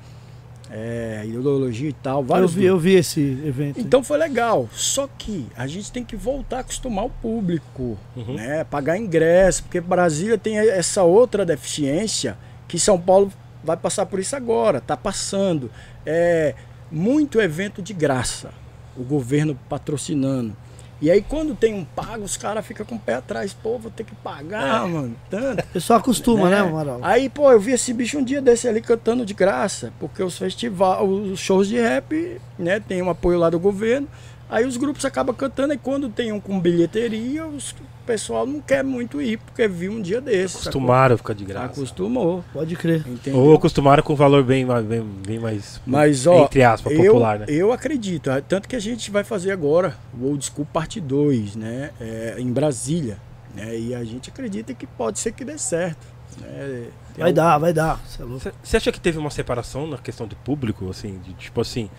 é, 0.71 1.23
Ideologia 1.25 1.89
e 1.89 1.93
tal. 1.93 2.23
Vários 2.23 2.53
eu 2.53 2.57
vi, 2.57 2.65
eu 2.65 2.79
vi 2.79 2.93
esse 2.95 3.21
evento. 3.45 3.79
Então 3.79 4.03
foi 4.03 4.17
legal. 4.17 4.67
Só 4.73 5.07
que 5.17 5.45
a 5.55 5.67
gente 5.67 5.91
tem 5.91 6.03
que 6.03 6.15
voltar 6.15 6.57
a 6.57 6.59
acostumar 6.61 7.05
o 7.05 7.09
público, 7.09 7.97
uhum. 8.15 8.33
né? 8.33 8.63
Pagar 8.63 8.97
ingresso, 8.97 9.63
porque 9.63 9.79
Brasília 9.79 10.37
tem 10.37 10.57
essa 10.57 11.03
outra 11.03 11.45
deficiência 11.45 12.37
que 12.67 12.79
São 12.79 12.99
Paulo 12.99 13.31
vai 13.63 13.77
passar 13.77 14.05
por 14.07 14.19
isso 14.19 14.35
agora, 14.35 14.81
tá 14.81 14.97
passando. 14.97 15.69
É, 16.05 16.55
muito 16.91 17.39
evento 17.39 17.81
de 17.81 17.93
graça. 17.93 18.49
O 18.97 19.03
governo 19.03 19.57
patrocinando. 19.69 20.55
E 21.03 21.11
aí 21.11 21.21
quando 21.21 21.53
tem 21.53 21.73
um 21.73 21.83
pago, 21.83 22.23
os 22.23 22.37
caras 22.37 22.65
ficam 22.65 22.85
com 22.85 22.95
o 22.95 22.99
pé 22.99 23.15
atrás. 23.15 23.51
Pô, 23.51 23.77
vou 23.77 23.91
ter 23.91 24.05
que 24.05 24.15
pagar, 24.15 24.87
mano. 24.87 25.13
Tanto. 25.29 25.59
O 25.59 25.67
pessoal 25.73 25.99
acostuma, 25.99 26.49
né, 26.49 26.59
Amaral? 26.59 27.01
Aí, 27.01 27.27
pô, 27.27 27.51
eu 27.51 27.59
vi 27.59 27.73
esse 27.73 27.91
bicho 27.91 28.17
um 28.17 28.23
dia 28.23 28.41
desse 28.41 28.69
ali 28.69 28.79
cantando 28.79 29.25
de 29.25 29.33
graça, 29.33 29.91
porque 29.99 30.23
os 30.23 30.37
festivais, 30.37 31.01
os 31.01 31.37
shows 31.41 31.67
de 31.67 31.77
rap, 31.77 32.39
né, 32.57 32.79
tem 32.79 33.01
um 33.01 33.09
apoio 33.09 33.37
lá 33.37 33.49
do 33.49 33.59
governo. 33.59 34.07
Aí 34.53 34.67
os 34.67 34.77
grupos 34.77 35.03
acabam 35.03 35.35
cantando 35.35 35.73
e 35.73 35.77
quando 35.79 36.09
tem 36.09 36.31
um 36.31 36.39
com 36.39 36.59
bilheteria, 36.59 37.43
os, 37.47 37.71
o 37.71 38.05
pessoal 38.05 38.45
não 38.45 38.61
quer 38.61 38.83
muito 38.83 39.19
ir, 39.19 39.37
porque 39.39 39.67
viu 39.67 39.91
um 39.91 39.99
dia 39.99 40.21
desse. 40.21 40.49
sacou? 40.57 40.61
Acostumaram 40.61 41.15
a 41.15 41.17
ficar 41.17 41.33
de 41.33 41.43
graça. 41.43 41.65
Acostumou. 41.65 42.45
Pode 42.53 42.75
crer. 42.75 43.03
Entendeu? 43.07 43.39
Ou 43.39 43.55
acostumaram 43.55 44.03
com 44.03 44.15
valor 44.15 44.43
bem, 44.43 44.63
mais- 44.63 44.85
bem, 44.85 45.01
bem 45.01 45.39
mais. 45.39 45.81
Mas, 45.87 46.27
ó, 46.27 46.43
entre 46.43 46.61
aspas, 46.61 46.93
eu, 46.93 47.03
popular, 47.03 47.39
né? 47.39 47.45
eu 47.49 47.71
acredito, 47.71 48.29
ah, 48.29 48.39
tanto 48.41 48.69
que 48.69 48.75
a 48.75 48.79
gente 48.79 49.09
vai 49.09 49.23
fazer 49.23 49.51
agora 49.51 49.97
o 50.15 50.27
Old 50.27 50.45
School 50.45 50.67
Parte 50.71 51.01
2, 51.01 51.55
né, 51.55 51.89
é, 51.99 52.35
em 52.37 52.51
Brasília, 52.53 53.17
né, 53.55 53.75
e 53.75 53.95
a 53.95 54.03
gente 54.03 54.29
acredita 54.29 54.71
que 54.75 54.85
pode 54.85 55.17
ser 55.17 55.31
que 55.31 55.43
dê 55.43 55.57
certo. 55.57 56.05
Né, 56.39 56.89
Vai 57.17 57.33
dar, 57.33 57.57
vai 57.57 57.73
dar. 57.73 57.99
É. 58.19 58.51
Você 58.63 58.77
acha 58.77 58.91
que 58.91 58.99
teve 58.99 59.17
uma 59.17 59.29
separação 59.31 59.87
na 59.87 59.97
questão 59.97 60.27
do 60.27 60.35
público, 60.35 60.89
assim, 60.89 61.19
de, 61.19 61.33
tipo 61.33 61.59
assim, 61.61 61.89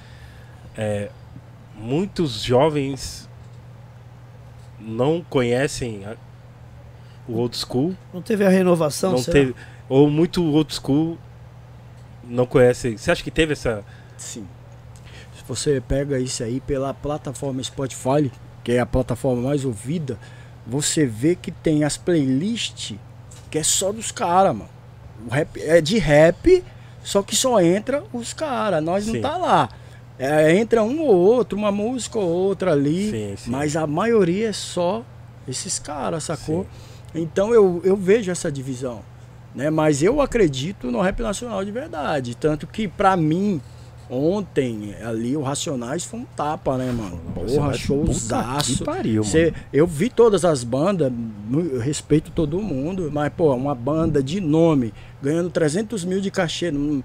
é, 0.77 1.09
muitos 1.77 2.43
jovens 2.43 3.29
não 4.81 5.23
conhecem 5.29 6.05
a- 6.05 6.17
o 7.27 7.39
old 7.39 7.57
school, 7.57 7.97
Não 8.13 8.21
teve 8.21 8.45
a 8.45 8.49
renovação, 8.49 9.13
não 9.13 9.19
será? 9.19 9.33
teve, 9.33 9.55
ou 9.89 10.11
muito 10.11 10.45
old 10.45 10.73
school 10.75 11.19
não 12.23 12.47
conhece. 12.47 12.97
Você 12.99 13.11
acha 13.11 13.23
que 13.23 13.31
teve 13.31 13.53
essa? 13.55 13.83
Sim. 14.17 14.47
Se 15.37 15.43
você 15.47 15.81
pega 15.81 16.19
isso 16.19 16.43
aí 16.43 16.61
pela 16.61 16.93
plataforma 16.93 17.63
Spotify, 17.63 18.31
que 18.63 18.73
é 18.73 18.81
a 18.81 18.87
plataforma 18.87 19.43
mais 19.43 19.65
ouvida, 19.65 20.19
você 20.67 21.05
vê 21.07 21.35
que 21.35 21.51
tem 21.51 21.85
as 21.85 21.97
playlists 21.97 22.97
que 23.51 23.59
é 23.59 23.63
só 23.63 23.93
dos 23.93 24.11
caras, 24.11 24.55
mano. 24.55 24.71
O 25.27 25.31
rap 25.31 25.61
é 25.63 25.81
de 25.81 25.99
rap, 25.99 26.65
só 27.03 27.23
que 27.23 27.37
só 27.37 27.61
entra 27.61 28.03
os 28.13 28.33
caras. 28.33 28.83
Nós 28.83 29.05
Sim. 29.05 29.15
não 29.15 29.21
tá 29.23 29.37
lá. 29.37 29.69
É, 30.19 30.55
entra 30.57 30.83
um 30.83 31.01
ou 31.03 31.15
outro, 31.17 31.59
uma 31.59 31.73
música 31.73 32.19
ou 32.19 32.29
outra 32.29 32.73
ali, 32.73 33.11
Sim, 33.11 33.35
sim. 33.37 33.51
mas 33.51 33.75
a 33.77 33.87
maioria 33.87 34.49
é 34.49 34.53
só 34.53 35.05
esses 35.49 35.79
caras, 35.79 36.25
sacou? 36.25 36.67
Então 37.15 37.53
eu, 37.53 37.81
eu 37.85 37.97
vejo 37.97 38.31
essa 38.31 38.51
divisão. 38.51 39.01
Né? 39.55 39.71
Mas 39.71 40.03
eu 40.03 40.21
acredito 40.21 40.91
no 40.91 41.01
rap 41.01 41.21
nacional 41.21 41.65
de 41.65 41.71
verdade. 41.71 42.37
Tanto 42.37 42.67
que 42.67 42.89
pra 42.89 43.17
mim, 43.17 43.61
ontem, 44.11 44.95
ali, 45.05 45.37
o 45.37 45.43
Racionais 45.43 46.05
foi 46.05 46.21
um 46.21 46.25
tapa, 46.37 46.77
né, 46.77 46.91
mano? 46.93 47.21
Porra, 47.35 47.73
showzaço. 47.75 48.85
Pariu, 48.85 49.23
Cê- 49.25 49.47
mano. 49.53 49.57
eu 49.73 49.87
vi 49.87 50.11
todas 50.11 50.45
as 50.45 50.63
bandas, 50.65 51.13
eu 51.53 51.79
respeito 51.81 52.31
todo 52.31 52.61
mundo, 52.61 53.11
mas, 53.13 53.33
pô, 53.33 53.55
uma 53.55 53.75
banda 53.75 54.23
de 54.23 54.41
nome, 54.41 54.93
ganhando 55.23 55.51
300 55.51 56.05
mil 56.05 56.21
de 56.21 56.31
cachê, 56.31 56.71
não, 56.71 57.03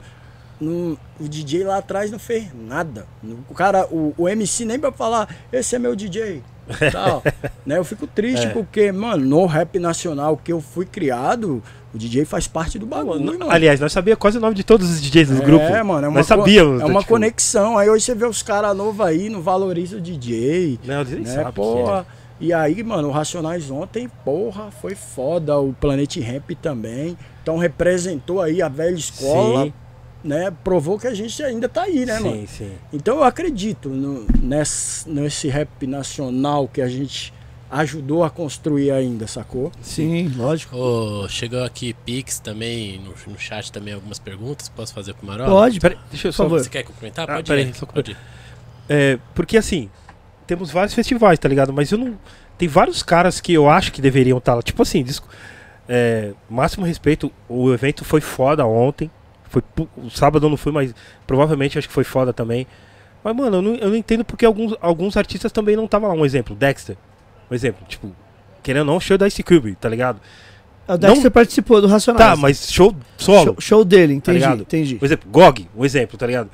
não- 0.59 0.97
o 1.19 1.27
DJ 1.27 1.63
lá 1.63 1.77
atrás 1.77 2.11
não 2.11 2.19
fez 2.19 2.47
nada. 2.53 3.05
O 3.49 3.53
cara, 3.53 3.85
o, 3.91 4.13
o 4.17 4.27
MC 4.29 4.65
nem 4.65 4.79
pra 4.79 4.91
falar, 4.91 5.33
esse 5.51 5.75
é 5.75 5.79
meu 5.79 5.95
DJ. 5.95 6.41
Tal, 6.91 7.23
né? 7.65 7.79
Eu 7.79 7.83
fico 7.83 8.05
triste 8.05 8.45
É. 8.45 8.49
porque, 8.49 8.91
mano, 8.91 9.25
no 9.25 9.45
rap 9.47 9.79
nacional 9.79 10.37
que 10.37 10.53
eu 10.53 10.61
fui 10.61 10.85
criado, 10.85 11.63
o 11.91 11.97
DJ 11.97 12.25
faz 12.25 12.47
parte 12.47 12.77
do 12.77 12.85
bagulho, 12.85 13.25
mano. 13.25 13.49
Aliás, 13.49 13.79
nós 13.79 13.91
sabíamos 13.91 14.19
quase 14.21 14.37
o 14.37 14.41
nome 14.41 14.53
de 14.53 14.63
todos 14.63 14.87
os 14.87 15.01
DJs 15.01 15.29
do 15.29 15.41
grupo. 15.41 15.65
É, 15.65 15.81
mano, 15.81 16.05
é 16.05 16.09
uma, 16.09 16.19
nós 16.19 16.27
sabíamos. 16.27 16.79
é 16.81 16.85
uma 16.85 16.99
tipo, 16.99 17.11
conexão. 17.13 17.75
Aí 17.75 17.89
hoje 17.89 18.05
você 18.05 18.13
vê 18.13 18.27
os 18.27 18.43
caras 18.43 18.77
novos 18.77 19.03
aí, 19.03 19.29
não 19.29 19.41
valoriza 19.41 19.97
o 19.97 20.01
DJ. 20.01 20.79
Não, 20.85 21.01
eles 21.01 21.27
né, 21.27 21.35
sabem 21.35 21.53
porra. 21.53 22.05
E 22.39 22.53
aí, 22.53 22.83
mano, 22.83 23.07
o 23.09 23.11
Racionais 23.11 23.69
ontem, 23.71 24.07
porra, 24.23 24.69
foi 24.79 24.93
foda. 24.93 25.57
O 25.59 25.73
Planet 25.73 26.17
Ramp 26.17 26.51
também. 26.61 27.17
Então 27.41 27.57
representou 27.57 28.41
aí 28.41 28.61
a 28.61 28.69
velha 28.69 28.95
escola, 28.95 29.63
Sim. 29.65 29.73
Né? 30.23 30.51
Provou 30.63 30.99
que 30.99 31.07
a 31.07 31.13
gente 31.13 31.41
ainda 31.43 31.67
tá 31.69 31.83
aí, 31.83 32.05
né, 32.05 32.17
sim, 32.17 32.23
mano? 32.23 32.47
sim. 32.47 32.71
Então 32.91 33.17
eu 33.17 33.23
acredito 33.23 33.89
no, 33.89 34.25
nesse, 34.41 35.09
nesse 35.09 35.47
rap 35.47 35.85
nacional 35.87 36.67
que 36.67 36.81
a 36.81 36.87
gente 36.87 37.33
ajudou 37.71 38.23
a 38.23 38.29
construir 38.31 38.89
ainda, 38.91 39.27
sacou? 39.27 39.71
Sim, 39.81 40.31
lógico. 40.35 40.75
Ô, 40.75 41.27
chegou 41.29 41.63
aqui 41.63 41.93
Pix 42.05 42.39
também, 42.39 42.99
no, 42.99 43.13
no 43.31 43.37
chat 43.39 43.71
também 43.71 43.93
algumas 43.93 44.17
perguntas. 44.17 44.67
Posso 44.69 44.93
fazer 44.93 45.13
pro 45.13 45.27
Marol? 45.27 45.47
Pode. 45.47 45.79
Peraí, 45.79 45.97
deixa 46.09 46.27
eu 46.29 46.31
Por 46.31 46.35
só. 46.37 46.43
favor. 46.43 46.59
Você 46.63 46.69
quer 46.69 46.83
complementar? 46.83 47.29
Ah, 47.29 47.35
Pode 47.35 47.47
peraí, 47.47 47.69
ir. 47.69 47.75
só 47.75 47.85
Pode 47.85 48.11
ir. 48.11 48.17
É, 48.89 49.19
porque 49.35 49.55
assim, 49.55 49.87
temos 50.47 50.71
vários 50.71 50.95
festivais, 50.95 51.37
tá 51.37 51.47
ligado? 51.47 51.71
Mas 51.71 51.91
eu 51.91 51.97
não. 51.99 52.17
Tem 52.57 52.67
vários 52.67 53.03
caras 53.03 53.39
que 53.39 53.53
eu 53.53 53.69
acho 53.69 53.91
que 53.91 54.01
deveriam 54.01 54.39
estar 54.39 54.55
lá. 54.55 54.63
Tipo 54.63 54.81
assim, 54.81 55.03
disco- 55.03 55.29
é, 55.87 56.33
máximo 56.49 56.85
respeito, 56.85 57.31
o 57.47 57.71
evento 57.71 58.03
foi 58.03 58.19
foda 58.19 58.65
ontem. 58.65 59.11
Foi, 59.49 59.61
o 59.97 60.09
sábado 60.09 60.45
eu 60.45 60.49
não 60.49 60.57
fui, 60.57 60.71
mas 60.71 60.93
provavelmente 61.27 61.77
acho 61.77 61.87
que 61.87 61.93
foi 61.93 62.03
foda 62.03 62.31
também. 62.31 62.65
Mas, 63.23 63.35
mano, 63.35 63.57
eu 63.57 63.61
não, 63.61 63.75
eu 63.75 63.89
não 63.89 63.95
entendo 63.95 64.23
porque 64.23 64.45
alguns, 64.45 64.73
alguns 64.79 65.17
artistas 65.17 65.51
também 65.51 65.75
não 65.75 65.85
estavam 65.85 66.07
lá. 66.07 66.15
Um 66.15 66.25
exemplo, 66.25 66.55
Dexter. 66.55 66.95
Um 67.51 67.55
exemplo, 67.55 67.85
tipo, 67.87 68.11
querendo 68.63 68.87
ou 68.87 68.93
não, 68.93 68.99
show 68.99 69.17
da 69.17 69.27
Ice 69.27 69.41
Cube, 69.43 69.75
tá 69.75 69.89
ligado? 69.89 70.21
O 70.87 70.97
Dexter 70.97 71.23
Não- 71.25 71.31
participou 71.31 71.81
do 71.81 71.87
Racionais. 71.87 72.25
Tá, 72.29 72.35
mas 72.35 72.71
show 72.71 72.95
solo. 73.17 73.45
Show, 73.45 73.55
show 73.59 73.85
dele, 73.85 74.13
entendi, 74.13 74.37
ligado? 74.39 74.61
entendi. 74.61 74.95
Por 74.95 75.05
exemplo, 75.05 75.29
GOG, 75.29 75.67
um 75.75 75.83
exemplo, 75.83 76.17
tá 76.17 76.25
ligado? 76.25 76.49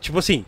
Tipo 0.00 0.18
assim. 0.18 0.44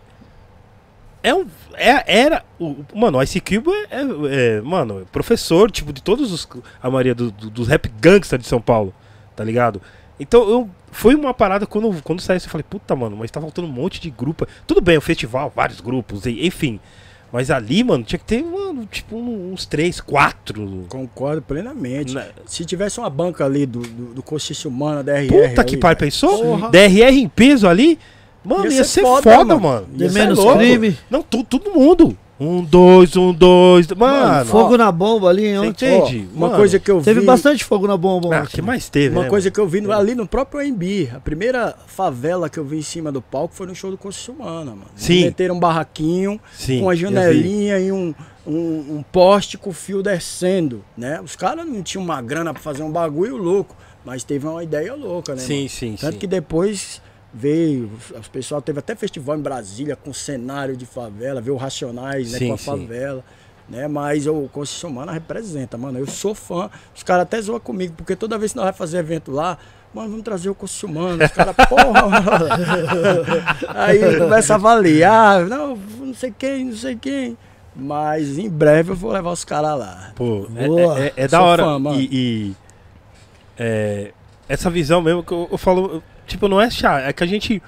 É 1.22 1.32
um. 1.34 1.47
É, 1.74 2.20
era. 2.20 2.43
O, 2.59 2.76
mano, 2.95 3.18
o 3.18 3.22
Ice 3.22 3.40
Cube 3.40 3.70
é, 3.70 3.97
é- 4.01 4.57
é, 4.57 4.61
Mano, 4.61 5.03
é 5.03 5.05
professor, 5.12 5.70
tipo, 5.70 5.93
de 5.93 6.03
todos 6.03 6.32
os. 6.32 6.49
A 6.82 6.90
maioria 6.90 7.14
do- 7.14 7.30
do- 7.30 7.49
dos 7.51 7.68
rap 7.68 7.88
gangsta 8.01 8.36
de 8.36 8.47
São 8.47 8.61
Paulo, 8.61 8.93
tá 9.36 9.45
ligado? 9.45 9.80
Então 10.18 10.49
eu. 10.49 10.68
Foi 10.93 11.14
uma 11.14 11.32
parada 11.34 11.66
quando, 11.66 12.01
quando 12.03 12.20
saiu 12.20 12.36
eu 12.36 12.49
falei, 12.51 12.64
puta, 12.68 12.95
mano, 12.95 13.16
mas 13.16 13.30
tá 13.30 13.40
faltando 13.40 13.66
um 13.66 13.72
monte 13.72 14.01
de 14.01 14.11
grupo. 14.11 14.47
Tudo 14.66 14.80
bem, 14.80 14.97
o 14.97 15.01
festival, 15.01 15.51
vários 15.55 15.80
grupos, 15.80 16.26
e- 16.26 16.47
enfim. 16.47 16.78
Mas 17.32 17.51
ali, 17.51 17.82
mano, 17.82 18.05
tinha 18.05 18.18
que 18.18 18.26
ter, 18.26 18.45
mano, 18.45 18.86
tipo, 18.90 19.16
uns 19.16 19.64
três, 19.64 20.01
quatro. 20.03 20.84
Concordo 20.90 21.40
plenamente. 21.40 22.14
né? 22.14 22.26
Se 22.45 22.62
tivesse 22.64 22.99
uma 23.01 23.09
banca 23.09 23.43
ali 23.45 23.64
do, 23.64 23.80
do, 23.80 24.14
do 24.14 24.22
Consciência 24.22 24.68
Humana, 24.68 25.03
da 25.03 25.14
RR. 25.18 25.28
Puta 25.49 25.64
que 25.64 25.78
pariu, 25.78 25.97
pensou? 25.97 26.38
Porra. 26.43 26.68
DRR 26.70 27.18
em 27.18 27.28
peso 27.28 27.66
ali? 27.66 27.99
Mano, 28.45 28.70
ia, 28.70 28.84
ser, 28.84 29.01
foda, 29.01 29.57
mano. 29.59 29.86
De 29.90 30.05
Ia 30.05 30.11
ser 30.11 30.18
menos 30.18 30.38
louco. 30.38 30.59
crime. 30.59 30.99
Não, 31.09 31.22
tu, 31.22 31.43
todo 31.43 31.70
mundo. 31.70 32.16
Um, 32.43 32.64
dois, 32.64 33.16
um, 33.16 33.32
dois. 33.32 33.86
Mano, 33.88 34.45
Fogo 34.47 34.76
na 34.76 34.90
bomba 34.90 35.28
ali, 35.28 35.57
ontem. 35.57 35.68
entende? 35.97 36.28
Ó, 36.32 36.36
uma 36.36 36.47
Mano. 36.49 36.59
coisa 36.59 36.78
que 36.80 36.90
eu 36.90 37.01
Teve 37.01 37.20
vi. 37.20 37.26
bastante 37.26 37.62
fogo 37.64 37.86
na 37.86 37.97
bomba 37.97 38.36
Ah, 38.36 38.47
que 38.47 38.61
mais 38.61 38.88
teve, 38.88 39.14
Uma 39.14 39.24
né, 39.24 39.28
coisa 39.30 39.47
mano? 39.47 39.55
que 39.55 39.61
eu 39.61 39.68
vi 39.68 39.80
no- 39.80 39.93
ali 39.93 40.14
no 40.14 40.26
próprio 40.26 40.61
AMB, 40.61 41.11
a 41.14 41.20
primeira 41.20 41.74
favela 41.86 42.49
que 42.51 42.59
eu 42.59 42.64
vi 42.64 42.78
em 42.78 42.82
cima 42.82 43.12
do 43.12 43.22
palco 43.22 43.55
foi 43.55 43.66
no 43.66 43.74
show 43.74 43.90
do 43.90 43.97
Consciência 43.99 44.32
Humana, 44.34 44.72
mano. 44.72 44.86
Eles 44.93 45.03
Sim. 45.05 45.24
Meteram 45.24 45.55
um 45.57 45.61
barraquinho 45.61 46.40
Sim, 46.53 46.80
com 46.80 46.88
a 46.90 46.93
eu 46.95 46.97
vi. 46.97 47.03
janelinha 47.03 47.78
e 47.78 47.93
um, 47.93 48.14
um, 48.47 48.53
um 48.99 49.05
poste 49.12 49.57
com 49.57 49.70
o 49.70 49.72
fio 49.72 50.03
descendo, 50.03 50.84
né? 50.97 51.20
Os 51.22 51.36
caras 51.36 51.66
não 51.66 51.82
tinham 51.82 52.03
uma 52.05 52.20
grana 52.20 52.53
pra 52.53 52.62
fazer 52.62 52.82
um 52.82 52.90
bagulho 52.90 53.36
louco, 53.36 53.76
mas 54.05 54.24
teve 54.24 54.47
uma 54.47 54.64
ideia 54.64 54.95
louca, 54.95 55.34
né? 55.34 55.40
Sim, 55.40 55.57
mano? 55.59 55.68
sim, 55.68 55.97
Tanto 56.01 56.14
sim. 56.14 56.18
que 56.18 56.26
depois 56.26 57.01
veio, 57.35 57.91
os 58.18 58.28
pessoal 58.28 58.61
teve 58.61 58.78
até 58.78 58.95
festival 58.95 59.37
em 59.37 59.41
Brasília 59.41 59.97
com 59.97 60.12
cenário 60.12 60.76
de 60.76 60.85
favela, 60.87 61.41
veio 61.41 61.55
o 61.55 61.59
Racionais, 61.59 62.33
né, 62.33 62.39
Sim, 62.39 62.49
com 62.49 62.55
a 62.55 62.59
sim. 62.59 62.64
favela. 62.64 63.24
Né, 63.68 63.89
mas 63.89 64.26
o 64.26 64.49
Consciência 64.53 64.89
Humana 64.89 65.12
representa, 65.12 65.78
mano. 65.78 65.99
Eu 65.99 66.07
sou 66.07 66.35
fã. 66.35 66.68
Os 66.95 67.03
caras 67.03 67.22
até 67.22 67.41
zoam 67.41 67.61
comigo, 67.61 67.95
porque 67.97 68.14
toda 68.14 68.37
vez 68.37 68.51
que 68.53 68.57
nós 68.57 68.64
vamos 68.64 68.76
fazer 68.76 68.99
evento 68.99 69.30
lá, 69.30 69.57
mano, 69.95 70.11
vamos 70.11 70.24
trazer 70.24 70.51
o 70.51 70.55
Consciência 70.55 70.89
Humana. 70.89 71.24
Os 71.24 71.30
caras, 71.30 71.55
porra, 71.68 72.09
mano. 72.09 72.26
Aí 73.68 74.18
começa 74.18 74.53
a 74.53 74.57
avaliar, 74.57 75.47
não, 75.47 75.76
não 75.76 76.12
sei 76.12 76.35
quem, 76.37 76.66
não 76.66 76.76
sei 76.76 76.97
quem. 76.97 77.39
Mas 77.74 78.37
em 78.37 78.51
breve 78.51 78.91
eu 78.91 78.97
vou 78.97 79.12
levar 79.12 79.30
os 79.30 79.45
caras 79.45 79.78
lá. 79.78 80.12
Pô, 80.16 80.47
é- 80.57 80.66
Boa. 80.66 80.99
é, 81.01 81.07
é- 81.07 81.12
é 81.16 81.28
da 81.28 81.41
hora. 81.41 81.62
fã, 81.64 81.78
mano. 81.78 81.99
e 81.99 82.09
e, 82.12 82.57
é, 83.59 84.12
essa 84.49 84.68
visão 84.68 85.01
mesmo 85.01 85.22
que 85.22 85.33
eu, 85.33 85.49
eu 85.51 85.57
falo, 85.57 85.95
eu- 85.95 86.03
tipo, 86.26 86.48
não 86.48 86.60
é 86.60 86.70
chato, 86.70 87.02
é 87.02 87.12
que 87.12 87.22
a 87.24 87.26
gente. 87.26 87.62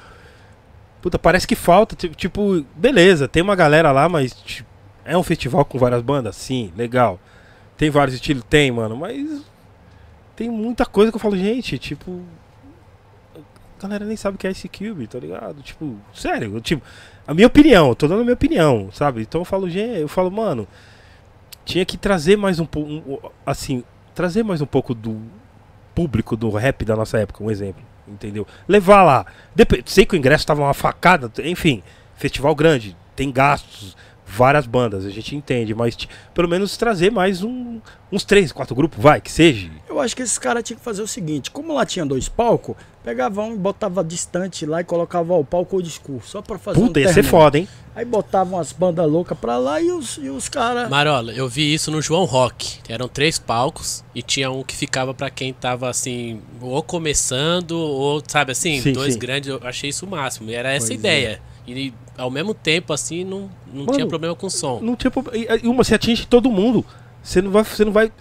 Puta, 1.02 1.18
parece 1.18 1.46
que 1.46 1.55
falta. 1.55 1.94
ti- 1.94 2.09
Tipo, 2.11 2.64
beleza, 2.74 3.28
tem 3.28 3.42
uma 3.42 3.55
galera 3.57 3.92
lá, 3.92 4.09
mas 4.09 4.32
tipo, 4.32 4.68
é 5.05 5.16
um 5.16 5.22
festival 5.22 5.64
com 5.64 5.78
várias 5.78 6.02
bandas? 6.02 6.36
Sim, 6.36 6.72
legal. 6.76 7.18
Tem 7.76 7.90
vários 7.90 8.14
estilos? 8.14 8.44
Tem, 8.48 8.70
mano, 8.70 8.96
mas. 8.96 9.42
Tem 10.36 10.50
muita 10.50 10.84
coisa 10.86 11.12
que 11.12 11.16
eu 11.16 11.20
falo, 11.20 11.36
gente, 11.36 11.78
tipo. 11.78 12.20
A 13.78 13.82
galera 13.86 14.05
nem 14.07 14.16
sabe 14.16 14.36
o 14.36 14.38
que 14.38 14.46
é 14.46 14.50
esse 14.50 14.68
Cube, 14.68 15.07
tá 15.07 15.18
ligado? 15.18 15.61
Tipo, 15.62 15.96
sério, 16.14 16.59
tipo, 16.61 16.82
a 17.26 17.34
minha 17.34 17.46
opinião, 17.46 17.94
tô 17.94 18.09
dando 18.09 18.20
a 18.20 18.24
minha 18.24 18.32
opinião, 18.34 18.88
sabe? 18.92 19.20
Então 19.22 19.42
eu 19.42 19.44
falo, 19.44 19.68
gente, 19.68 20.00
eu 20.00 20.09
falo, 20.09 20.30
mano, 20.30 20.66
tinha 21.66 21.84
que 21.84 21.98
trazer 21.98 22.36
mais 22.36 22.59
um 22.59 22.64
pouco, 22.64 22.88
um, 22.90 23.18
assim, 23.44 23.84
trazer 24.14 24.42
mais 24.42 24.62
um 24.62 24.66
pouco 24.66 24.94
do 24.94 25.20
público 25.94 26.34
do 26.34 26.48
rap 26.50 26.82
da 26.84 26.96
nossa 26.96 27.18
época, 27.18 27.44
um 27.44 27.50
exemplo, 27.50 27.82
entendeu? 28.07 28.46
Levar 28.68 29.02
lá. 29.02 29.26
Sei 29.86 30.05
que 30.05 30.14
o 30.14 30.18
ingresso 30.18 30.46
tava 30.46 30.62
uma 30.62 30.74
facada, 30.74 31.30
enfim, 31.42 31.82
festival 32.16 32.55
grande, 32.55 32.96
tem 33.16 33.30
gastos, 33.30 33.96
várias 34.35 34.66
bandas, 34.66 35.05
a 35.07 35.11
gente 35.11 35.35
entende, 35.37 35.74
mas 35.74 35.95
t- 35.97 36.09
pelo 36.35 36.49
menos 36.49 36.76
trazer 36.76 37.11
mais 37.11 37.43
um, 37.43 37.80
uns 38.11 38.24
três, 38.24 38.53
quatro 38.53 38.74
grupos, 38.74 38.99
vai, 39.03 39.20
que 39.20 39.30
seja. 39.30 39.70
Eu 39.89 40.01
acho 40.01 40.14
que 40.16 40.22
esses 40.22 40.39
caras 40.39 40.62
tinham 40.62 40.78
que 40.78 40.85
fazer 40.85 41.03
o 41.03 41.07
seguinte: 41.09 41.51
como 41.51 41.72
lá 41.72 41.87
tinha 41.87 42.05
dois 42.05 42.28
palcos, 42.28 42.74
pegava 43.03 43.43
um 43.43 43.55
e 43.55 43.59
botava 43.59 44.03
distante 44.03 44.66
lá 44.66 44.80
e 44.80 44.85
colocava 44.85 45.35
o 45.35 45.45
palco 45.45 45.76
old 45.76 45.89
school, 45.91 46.20
só 46.24 46.43
pra 46.43 46.59
fazer 46.59 46.80
Puta, 46.80 47.01
um 47.01 47.03
ia 47.03 47.12
ser 47.12 47.22
foda, 47.22 47.59
hein? 47.59 47.68
Aí 47.97 48.05
botavam 48.05 48.59
as 48.59 48.72
bandas 48.72 49.09
loucas 49.09 49.39
pra 49.39 49.57
lá 49.57 49.80
e 49.80 49.93
os, 49.93 50.18
e 50.20 50.28
os 50.28 50.49
caras. 50.49 50.91
Marola, 50.91 51.32
eu 51.32 51.49
vi 51.49 51.72
isso 51.72 51.93
no 51.93 52.03
João 52.03 52.24
Rock. 52.24 52.78
Eram 52.89 53.07
três 53.07 53.39
palcos 53.39 54.03
e 54.12 54.20
tinha 54.20 54.51
um 54.51 54.64
que 54.64 54.74
ficava 54.74 55.14
pra 55.14 55.30
quem 55.30 55.53
tava 55.53 55.89
assim, 55.89 56.41
ou 56.61 56.82
começando, 56.82 57.72
ou 57.78 58.20
sabe 58.26 58.51
assim, 58.51 58.80
Sim, 58.80 58.93
dois 58.93 59.12
sim. 59.12 59.18
grandes. 59.20 59.49
Eu 59.49 59.61
achei 59.62 59.91
isso 59.91 60.07
o 60.07 60.11
máximo. 60.11 60.51
E 60.51 60.55
era 60.55 60.72
essa 60.72 60.89
Pois 60.89 60.99
ideia. 60.99 61.41
E 61.67 61.93
ao 62.19 62.31
mesmo 62.31 62.53
tempo, 62.55 62.93
assim, 62.93 63.25
não, 63.25 63.51
não 63.73 63.85
Mano, 63.87 63.93
tinha 63.93 64.07
problema 64.07 64.35
com 64.35 64.51
som. 64.51 64.81
Não 64.83 64.95
tinha 64.95 65.11
pro- 65.11 65.25
e- 65.35 65.67
uma, 65.67 65.83
você 65.83 65.95
atinge 65.95 66.27
todo 66.27 66.51
mundo. 66.51 66.85
Você 67.23 67.41
não 67.41 67.51
vai. 67.51 67.65
Você 67.65 67.85
não 67.85 67.93
vai. 67.93 68.12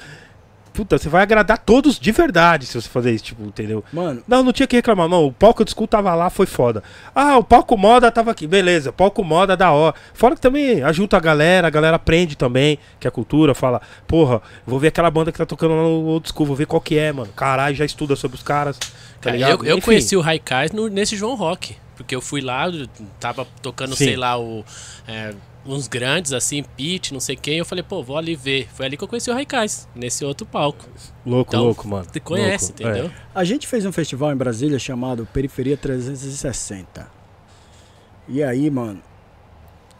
Puta, 0.73 0.97
você 0.97 1.07
vai 1.07 1.21
agradar 1.21 1.59
todos 1.59 1.99
de 1.99 2.11
verdade 2.11 2.65
se 2.65 2.81
você 2.81 2.89
fazer 2.89 3.11
isso, 3.11 3.25
tipo, 3.25 3.43
entendeu? 3.43 3.83
Mano, 3.93 4.23
Não, 4.27 4.41
não 4.41 4.51
tinha 4.51 4.65
que 4.65 4.75
reclamar, 4.75 5.07
não. 5.07 5.27
O 5.27 5.31
palco 5.31 5.63
de 5.63 5.69
school 5.69 5.85
tava 5.87 6.15
lá, 6.15 6.31
foi 6.31 6.47
foda. 6.47 6.81
Ah, 7.13 7.37
o 7.37 7.43
palco 7.43 7.77
moda 7.77 8.09
tava 8.11 8.31
aqui, 8.31 8.47
beleza. 8.47 8.91
Palco 8.91 9.23
moda 9.23 9.55
da 9.55 9.69
hora. 9.71 9.93
Fora 10.15 10.33
que 10.33 10.41
também 10.41 10.81
ajuda 10.81 11.15
a 11.17 11.19
galera, 11.19 11.67
a 11.67 11.69
galera 11.69 11.97
aprende 11.97 12.35
também, 12.35 12.79
que 12.99 13.07
é 13.07 13.11
cultura, 13.11 13.53
fala, 13.53 13.83
porra, 14.07 14.41
vou 14.65 14.79
ver 14.79 14.87
aquela 14.87 15.11
banda 15.11 15.31
que 15.31 15.37
tá 15.37 15.45
tocando 15.45 15.75
lá 15.75 15.83
no 15.83 16.05
old 16.07 16.27
school, 16.27 16.47
vou 16.47 16.55
ver 16.55 16.65
qual 16.65 16.81
que 16.81 16.97
é, 16.97 17.11
mano. 17.11 17.29
Caralho, 17.35 17.75
já 17.75 17.85
estuda 17.85 18.15
sobre 18.15 18.37
os 18.37 18.41
caras. 18.43 18.79
Tá 18.79 18.89
Cara, 19.21 19.35
ligado? 19.35 19.51
eu, 19.51 19.63
eu 19.73 19.77
Enfim. 19.77 19.85
conheci 19.85 20.17
o 20.17 20.21
Raikais 20.21 20.71
nesse 20.71 21.15
João 21.15 21.35
Rock. 21.35 21.75
Porque 21.95 22.15
eu 22.15 22.21
fui 22.21 22.41
lá, 22.41 22.65
tava 23.19 23.45
tocando, 23.61 23.95
Sim. 23.95 24.05
sei 24.05 24.15
lá, 24.15 24.39
o, 24.39 24.65
é, 25.07 25.33
uns 25.65 25.87
grandes, 25.87 26.33
assim, 26.33 26.63
Pete, 26.75 27.13
não 27.13 27.19
sei 27.19 27.35
quem. 27.35 27.57
Eu 27.59 27.65
falei, 27.65 27.83
pô, 27.83 28.01
vou 28.03 28.17
ali 28.17 28.35
ver. 28.35 28.67
Foi 28.73 28.85
ali 28.85 28.97
que 28.97 29.03
eu 29.03 29.07
conheci 29.07 29.29
o 29.29 29.33
Raikais, 29.33 29.87
nesse 29.95 30.25
outro 30.25 30.45
palco. 30.45 30.85
Louco, 31.25 31.49
Então, 31.51 31.63
louco, 31.65 31.87
mano. 31.87 32.07
Você 32.11 32.19
conhece, 32.19 32.67
Louco, 32.71 32.83
é. 32.83 32.89
entendeu? 32.89 33.11
a 33.33 33.43
gente 33.43 33.67
fez 33.67 33.85
um 33.85 33.91
festival 33.91 34.31
em 34.31 34.35
Brasília 34.35 34.79
chamado 34.79 35.27
Periferia 35.31 35.77
360. 35.77 37.07
E 38.27 38.41
aí, 38.43 38.69
mano, 38.69 39.01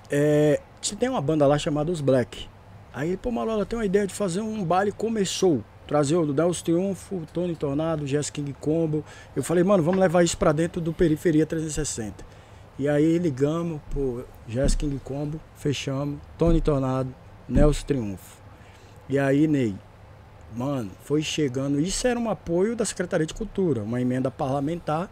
é, 0.10 0.60
tinha- 0.82 0.98
tem 0.98 1.10
uma 1.10 1.22
banda 1.22 1.46
lá 1.46 1.58
chamada 1.58 1.92
Os 1.92 2.02
Black. 2.02 2.48
Aí, 2.94 3.18
pô, 3.18 3.32
Malola, 3.32 3.66
tem 3.66 3.78
uma 3.78 3.86
ideia 3.86 4.06
de 4.06 4.14
fazer 4.14 4.42
um 4.42 4.64
baile 4.64 4.92
começou. 4.92 5.64
Trazer 5.88 6.16
o 6.16 6.34
Delcio 6.34 6.64
Triunfo, 6.64 7.16
o 7.18 7.26
Tony 7.26 7.56
Tornado, 7.56 8.04
o 8.04 8.08
Jess 8.08 8.30
King 8.30 8.54
Combo. 8.54 9.04
Eu 9.36 9.44
falei, 9.44 9.64
mano, 9.64 9.84
vamos 9.84 10.00
levar 10.00 10.24
isso 10.24 10.38
pra 10.38 10.52
dentro 10.52 10.80
do 10.80 10.94
Periferia 10.94 11.46
360. 11.46 12.26
E 12.80 12.88
aí 12.88 13.18
ligamos, 13.18 13.80
pô, 13.92 14.24
Jess 14.48 14.76
King 14.76 15.00
Combo, 15.04 15.40
fechamos, 15.56 16.20
Tony 16.38 16.62
Tornado, 16.62 17.14
Nelson 17.48 17.86
Triunfo. 17.86 18.42
E 19.08 19.20
aí, 19.20 19.48
Ney, 19.48 19.76
mano, 20.56 20.90
foi 21.04 21.22
chegando. 21.22 21.80
Isso 21.80 22.08
era 22.08 22.20
um 22.20 22.30
apoio 22.30 22.76
da 22.76 22.86
Secretaria 22.86 23.28
de 23.28 23.34
Cultura, 23.34 23.84
uma 23.84 24.02
emenda 24.02 24.32
parlamentar. 24.32 25.10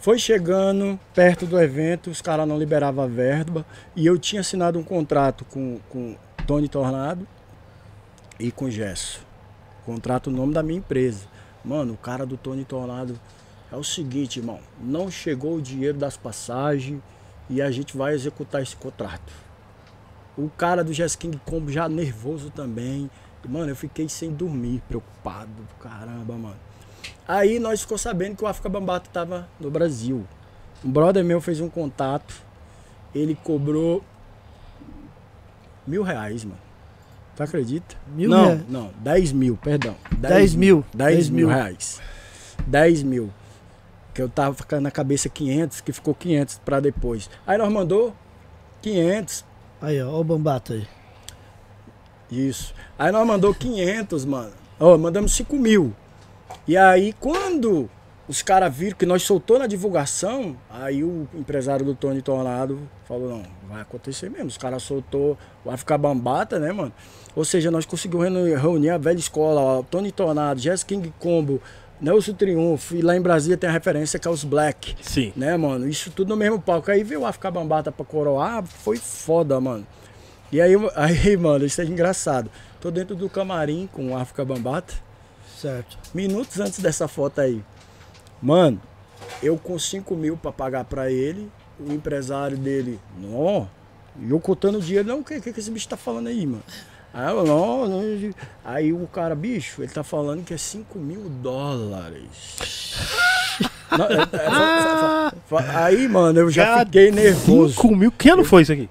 Foi 0.00 0.18
chegando 0.18 0.98
perto 1.12 1.44
do 1.44 1.60
evento, 1.60 2.08
os 2.08 2.22
caras 2.22 2.46
não 2.46 2.58
liberavam 2.58 3.04
a 3.04 3.06
verba. 3.06 3.66
E 3.94 4.06
eu 4.06 4.18
tinha 4.18 4.40
assinado 4.40 4.78
um 4.78 4.82
contrato 4.82 5.44
com, 5.44 5.78
com 5.88 6.16
Tony 6.46 6.68
Tornado 6.68 7.26
e 8.38 8.50
com 8.50 8.70
Gesso. 8.70 9.27
Contrato 9.88 10.30
no 10.30 10.36
nome 10.36 10.52
da 10.52 10.62
minha 10.62 10.80
empresa. 10.80 11.26
Mano, 11.64 11.94
o 11.94 11.96
cara 11.96 12.26
do 12.26 12.36
Tony 12.36 12.62
Tornado 12.62 13.18
é 13.72 13.74
o 13.74 13.82
seguinte, 13.82 14.38
irmão. 14.38 14.60
Não 14.78 15.10
chegou 15.10 15.54
o 15.54 15.62
dinheiro 15.62 15.96
das 15.96 16.14
passagens 16.14 17.00
e 17.48 17.62
a 17.62 17.70
gente 17.70 17.96
vai 17.96 18.12
executar 18.12 18.62
esse 18.62 18.76
contrato. 18.76 19.32
O 20.36 20.50
cara 20.50 20.84
do 20.84 20.92
Jazz 20.92 21.16
King 21.16 21.40
Combo 21.42 21.72
já 21.72 21.88
nervoso 21.88 22.50
também. 22.50 23.10
Mano, 23.48 23.70
eu 23.70 23.76
fiquei 23.76 24.10
sem 24.10 24.30
dormir, 24.30 24.82
preocupado. 24.86 25.48
Caramba, 25.80 26.34
mano. 26.34 26.60
Aí 27.26 27.58
nós 27.58 27.80
ficou 27.80 27.96
sabendo 27.96 28.36
que 28.36 28.44
o 28.44 28.46
África 28.46 28.68
Bambata 28.68 29.08
tava 29.10 29.48
no 29.58 29.70
Brasil. 29.70 30.26
Um 30.84 30.92
brother 30.92 31.24
meu 31.24 31.40
fez 31.40 31.62
um 31.62 31.70
contato. 31.70 32.42
Ele 33.14 33.34
cobrou 33.34 34.04
mil 35.86 36.02
reais, 36.02 36.44
mano. 36.44 36.67
Tu 37.38 37.42
acredita? 37.44 37.94
Mil 38.16 38.28
não, 38.28 38.46
reais? 38.46 38.60
não, 38.68 38.90
10 38.98 39.30
mil, 39.30 39.56
perdão. 39.56 39.94
10 40.10 40.56
mil. 40.56 40.84
10 40.92 41.14
10 41.14 41.30
mil 41.30 41.46
reais. 41.46 42.00
10 42.66 43.04
mil. 43.04 43.30
Que 44.12 44.20
eu 44.20 44.28
tava 44.28 44.56
ficando 44.56 44.82
na 44.82 44.90
cabeça 44.90 45.28
500, 45.28 45.80
que 45.80 45.92
ficou 45.92 46.16
500 46.16 46.58
pra 46.64 46.80
depois. 46.80 47.30
Aí 47.46 47.56
nós 47.56 47.72
mandou 47.72 48.12
500, 48.82 49.44
Aí, 49.80 50.02
ó, 50.02 50.10
ó 50.10 50.20
o 50.20 50.24
Bambata 50.24 50.72
aí. 50.72 50.88
Isso. 52.28 52.74
Aí 52.98 53.12
nós 53.12 53.24
mandou 53.24 53.54
500, 53.54 54.24
mano. 54.24 54.50
Ó, 54.80 54.98
mandamos 54.98 55.32
5 55.36 55.54
mil. 55.54 55.94
E 56.66 56.76
aí, 56.76 57.12
quando 57.20 57.88
os 58.28 58.42
caras 58.42 58.74
viram 58.74 58.96
que 58.96 59.06
nós 59.06 59.22
soltou 59.22 59.60
na 59.60 59.68
divulgação, 59.68 60.56
aí 60.68 61.04
o 61.04 61.28
empresário 61.34 61.86
do 61.86 61.94
Tony 61.94 62.20
Tornado 62.20 62.80
falou, 63.06 63.30
não, 63.30 63.42
vai 63.68 63.80
acontecer 63.80 64.28
mesmo. 64.28 64.48
Os 64.48 64.58
caras 64.58 64.82
soltou 64.82 65.38
o 65.64 65.70
África 65.70 65.96
Bambata, 65.96 66.58
né, 66.58 66.72
mano? 66.72 66.92
Ou 67.38 67.44
seja, 67.44 67.70
nós 67.70 67.86
conseguimos 67.86 68.26
reuni- 68.28 68.54
reunir 68.56 68.90
a 68.90 68.98
velha 68.98 69.16
escola, 69.20 69.60
ó, 69.60 69.82
Tony 69.84 70.10
Tornado, 70.10 70.60
Jazz 70.60 70.82
King 70.82 71.14
Combo, 71.20 71.62
Nelson 72.00 72.32
Triunfo, 72.32 72.96
e 72.96 73.00
lá 73.00 73.16
em 73.16 73.20
Brasília 73.20 73.56
tem 73.56 73.70
a 73.70 73.72
referência 73.72 74.18
que 74.18 74.26
é 74.26 74.30
os 74.30 74.42
Black 74.42 74.96
Sim. 75.00 75.32
né, 75.36 75.56
mano? 75.56 75.88
Isso 75.88 76.10
tudo 76.10 76.30
no 76.30 76.36
mesmo 76.36 76.60
palco. 76.60 76.90
Aí 76.90 77.04
veio 77.04 77.20
o 77.20 77.26
África 77.26 77.48
Bambata 77.48 77.92
pra 77.92 78.04
coroar, 78.04 78.64
foi 78.66 78.96
foda, 78.96 79.60
mano. 79.60 79.86
E 80.50 80.60
aí, 80.60 80.72
aí, 80.96 81.36
mano, 81.36 81.64
isso 81.64 81.80
é 81.80 81.84
engraçado. 81.84 82.50
Tô 82.80 82.90
dentro 82.90 83.14
do 83.14 83.28
camarim 83.28 83.88
com 83.92 84.10
o 84.10 84.16
África 84.16 84.44
Bambata, 84.44 84.94
Certo. 85.56 85.96
minutos 86.12 86.58
antes 86.58 86.80
dessa 86.80 87.06
foto 87.06 87.40
aí. 87.40 87.62
Mano, 88.42 88.82
eu 89.40 89.56
com 89.56 89.78
5 89.78 90.16
mil 90.16 90.36
pra 90.36 90.50
pagar 90.50 90.84
pra 90.86 91.08
ele, 91.08 91.48
o 91.78 91.92
empresário 91.92 92.56
dele, 92.56 92.98
não, 93.16 93.70
e 94.20 94.28
eu 94.30 94.40
contando 94.40 94.78
o 94.78 94.80
dinheiro, 94.82 95.06
não, 95.06 95.20
o 95.20 95.24
que, 95.24 95.40
que 95.40 95.52
que 95.52 95.60
esse 95.60 95.70
bicho 95.70 95.88
tá 95.88 95.96
falando 95.96 96.26
aí, 96.26 96.44
mano? 96.44 96.62
Aí 97.12 97.30
eu, 97.30 97.44
não, 97.44 97.88
não, 97.88 98.00
aí 98.64 98.92
o 98.92 99.06
cara, 99.06 99.34
bicho, 99.34 99.82
ele 99.82 99.90
tá 99.90 100.04
falando 100.04 100.44
que 100.44 100.52
é 100.54 100.58
5 100.58 100.98
mil 100.98 101.28
dólares. 101.42 102.28
Não, 103.90 104.04
é- 104.04 105.62
é- 105.62 105.76
aí, 105.76 106.06
mano, 106.06 106.38
eu 106.40 106.50
já 106.50 106.64
Cara, 106.66 106.84
fiquei 106.84 107.10
nervoso. 107.10 107.74
5 107.74 107.96
mil? 107.96 108.12
Que 108.12 108.28
ano 108.30 108.44
foi 108.44 108.62
isso 108.62 108.72
aqui? 108.72 108.88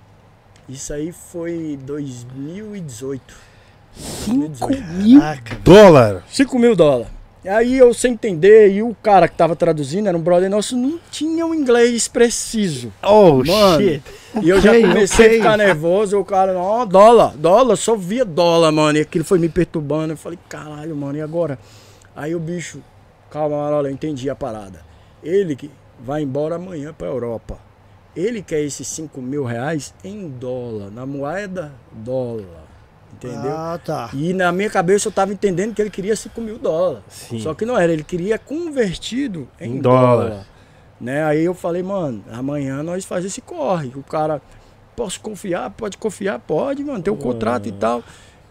Isso 0.68 0.92
aí 0.92 1.12
foi 1.12 1.78
2018. 1.84 3.36
5 3.96 4.68
mil? 4.94 5.22
Dólares. 5.64 6.24
5 6.30 6.60
mil 6.60 6.76
dólares. 6.76 7.08
Aí 7.46 7.78
eu 7.78 7.94
sem 7.94 8.14
entender, 8.14 8.72
e 8.72 8.84
o 8.84 8.94
cara 8.96 9.28
que 9.28 9.36
tava 9.38 9.56
traduzindo, 9.56 10.08
era 10.08 10.18
um 10.18 10.22
brother 10.22 10.50
nosso, 10.50 10.76
não 10.76 11.00
tinha 11.12 11.46
um 11.46 11.54
inglês 11.54 12.08
preciso. 12.08 12.92
Oh, 13.02 13.44
Mano, 13.44 13.82
shit. 13.82 14.04
E 14.42 14.50
eu 14.50 14.60
já 14.60 14.72
Ok, 14.72 14.82
comecei 14.82 15.26
ok. 15.28 15.38
a 15.38 15.42
ficar 15.42 15.58
nervoso, 15.58 16.20
o 16.20 16.26
cara, 16.26 16.58
ó, 16.58 16.84
dólar, 16.86 17.36
dólar, 17.38 17.76
só 17.78 17.96
via 17.96 18.26
dólar, 18.26 18.72
mano. 18.72 18.98
E 18.98 19.02
aquilo 19.02 19.24
foi 19.24 19.40
me 19.40 19.48
perturbando. 19.50 20.14
Eu 20.14 20.18
falei, 20.18 20.38
caralho, 20.50 20.96
mano, 20.96 21.18
e 21.18 21.22
agora? 21.22 21.58
Aí 22.16 22.36
o 22.36 22.40
bicho, 22.40 22.82
calma, 23.32 23.58
Marola, 23.58 23.88
eu 23.88 23.94
entendi 23.94 24.30
a 24.30 24.36
parada. 24.36 24.82
Ele 25.24 25.56
que 25.56 25.72
vai 26.00 26.24
embora 26.24 26.56
amanhã 26.56 26.94
pra 26.94 27.08
Europa. 27.08 27.60
Ele 28.16 28.42
quer 28.42 28.62
esses 28.62 28.88
5 28.88 29.22
mil 29.22 29.46
reais 29.46 29.94
em 30.04 30.28
dólar, 30.28 30.90
na 30.92 31.06
moeda 31.06 31.72
dólar. 31.92 32.67
Entendeu? 33.18 33.52
Ah, 33.52 33.80
tá. 33.84 34.10
E 34.14 34.32
na 34.34 34.52
minha 34.52 34.70
cabeça 34.70 35.08
eu 35.08 35.12
tava 35.12 35.34
entendendo 35.34 35.74
que 35.74 35.82
ele 35.82 35.90
queria 35.90 36.16
5 36.16 36.40
mil 36.40 36.58
dólares. 36.60 37.04
Sim. 37.10 37.40
Só 37.40 37.54
que 37.54 37.66
não 37.66 37.78
era, 37.78 37.92
ele 37.92 38.04
queria 38.04 38.38
convertido 38.38 39.48
em, 39.60 39.78
Em 39.78 39.82
dólar. 39.82 40.30
dólar. 40.30 40.46
Né? 41.02 41.24
Aí 41.24 41.44
eu 41.44 41.54
falei, 41.54 41.82
mano, 41.84 42.24
amanhã 42.32 42.82
nós 42.84 43.06
faz 43.06 43.26
esse 43.26 43.42
corre. 43.42 43.92
O 43.96 44.04
cara, 44.04 44.42
posso 44.96 45.20
confiar? 45.20 45.70
Pode 45.72 45.98
confiar? 45.98 46.40
Pode, 46.40 46.84
mano, 46.84 47.02
tem 47.02 47.12
um 47.14 47.18
contrato 47.18 47.68
e 47.68 47.72
tal. 47.72 48.04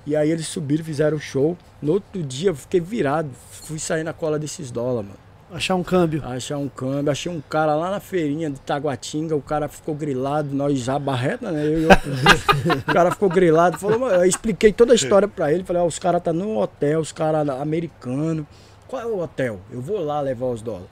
E 0.04 0.14
aí 0.14 0.30
eles 0.30 0.46
subiram, 0.46 0.84
fizeram 0.84 1.16
o 1.16 1.20
show. 1.20 1.56
No 1.82 1.92
outro 1.94 2.22
dia 2.22 2.50
eu 2.50 2.54
fiquei 2.54 2.80
virado, 2.80 3.30
fui 3.50 3.78
sair 3.78 4.04
na 4.04 4.12
cola 4.12 4.38
desses 4.38 4.70
dólares, 4.70 5.08
mano. 5.08 5.25
Achar 5.50 5.76
um 5.76 5.82
câmbio. 5.82 6.22
Achar 6.24 6.58
um 6.58 6.68
câmbio, 6.68 7.10
achei 7.10 7.30
um 7.30 7.40
cara 7.40 7.74
lá 7.76 7.90
na 7.90 8.00
feirinha 8.00 8.50
de 8.50 8.58
Taguatinga, 8.60 9.36
o 9.36 9.40
cara 9.40 9.68
ficou 9.68 9.94
grilado, 9.94 10.52
nós 10.52 10.78
já 10.80 10.98
barreta, 10.98 11.52
né? 11.52 11.64
Eu 11.64 11.82
e 11.82 11.86
bicho. 11.86 12.78
o 12.78 12.92
cara 12.92 13.12
ficou 13.12 13.28
grilado, 13.28 13.78
falou, 13.78 14.10
eu 14.10 14.24
expliquei 14.24 14.72
toda 14.72 14.92
a 14.92 14.96
história 14.96 15.28
pra 15.28 15.52
ele, 15.52 15.62
falei, 15.62 15.82
ó, 15.82 15.86
os 15.86 15.98
caras 15.98 16.22
tá 16.22 16.32
no 16.32 16.58
hotel, 16.58 16.98
os 17.00 17.12
caras 17.12 17.48
americanos. 17.48 18.44
Qual 18.88 19.00
é 19.00 19.06
o 19.06 19.20
hotel? 19.20 19.60
Eu 19.70 19.80
vou 19.80 20.00
lá 20.00 20.20
levar 20.20 20.46
os 20.46 20.62
dólares. 20.62 20.88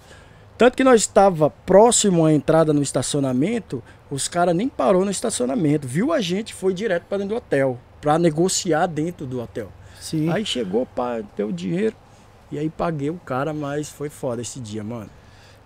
Tanto 0.56 0.76
que 0.76 0.84
nós 0.84 1.00
estava 1.00 1.50
próximo 1.50 2.24
à 2.24 2.32
entrada 2.32 2.72
no 2.72 2.80
estacionamento, 2.80 3.82
os 4.08 4.28
caras 4.28 4.54
nem 4.54 4.68
parou 4.68 5.04
no 5.04 5.10
estacionamento, 5.10 5.88
viu 5.88 6.12
a 6.12 6.20
gente, 6.20 6.54
foi 6.54 6.72
direto 6.72 7.04
para 7.08 7.18
dentro 7.18 7.34
do 7.34 7.38
hotel, 7.38 7.78
pra 8.00 8.20
negociar 8.20 8.86
dentro 8.86 9.26
do 9.26 9.40
hotel. 9.40 9.68
Sim. 10.00 10.30
Aí 10.30 10.46
chegou, 10.46 10.86
pá, 10.86 11.20
deu 11.36 11.50
dinheiro. 11.50 11.96
E 12.52 12.58
aí 12.58 12.68
paguei 12.70 13.10
o 13.10 13.14
cara, 13.24 13.52
mas 13.52 13.88
foi 13.88 14.08
foda 14.08 14.42
esse 14.42 14.60
dia, 14.60 14.82
mano. 14.84 15.10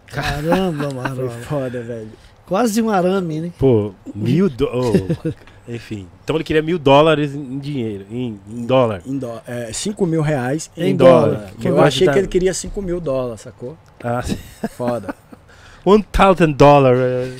Caramba, 0.06 0.84
Foi 0.90 0.94
Marola. 0.94 1.30
foda, 1.42 1.82
velho. 1.82 2.10
Quase 2.46 2.80
um 2.80 2.88
arame, 2.88 3.40
né? 3.42 3.52
Pô, 3.58 3.92
mil 4.14 4.48
dólares. 4.48 5.18
enfim. 5.68 6.08
Então 6.24 6.34
ele 6.36 6.44
queria 6.44 6.62
mil 6.62 6.78
dólares 6.78 7.34
em 7.34 7.58
dinheiro, 7.58 8.06
em, 8.10 8.40
em 8.48 8.64
dólar. 8.64 9.02
Em 9.04 9.18
dó, 9.18 9.42
é, 9.46 9.70
5 9.70 10.06
mil 10.06 10.22
reais 10.22 10.70
Em 10.74 10.90
em, 10.92 10.96
dólar. 10.96 11.26
dólar. 11.34 11.52
Que 11.60 11.68
Eu 11.68 11.78
achei 11.80 12.06
dar- 12.06 12.14
que 12.14 12.18
ele 12.20 12.28
queria 12.28 12.54
5 12.54 12.80
mil 12.80 13.00
dólares, 13.00 13.42
sacou? 13.42 13.76
Ah, 14.02 14.22
Foda. 14.70 15.14
one 15.84 16.02
thousand 16.10 16.52
dólares. 16.52 17.34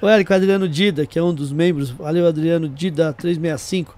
O 0.00 0.08
Érico 0.08 0.32
Adriano 0.32 0.66
Dida, 0.68 1.04
que 1.04 1.18
é 1.18 1.22
um 1.22 1.34
dos 1.34 1.52
membros, 1.52 1.90
valeu 1.90 2.26
Adriano 2.26 2.66
Dida 2.68 3.12
365. 3.12 3.94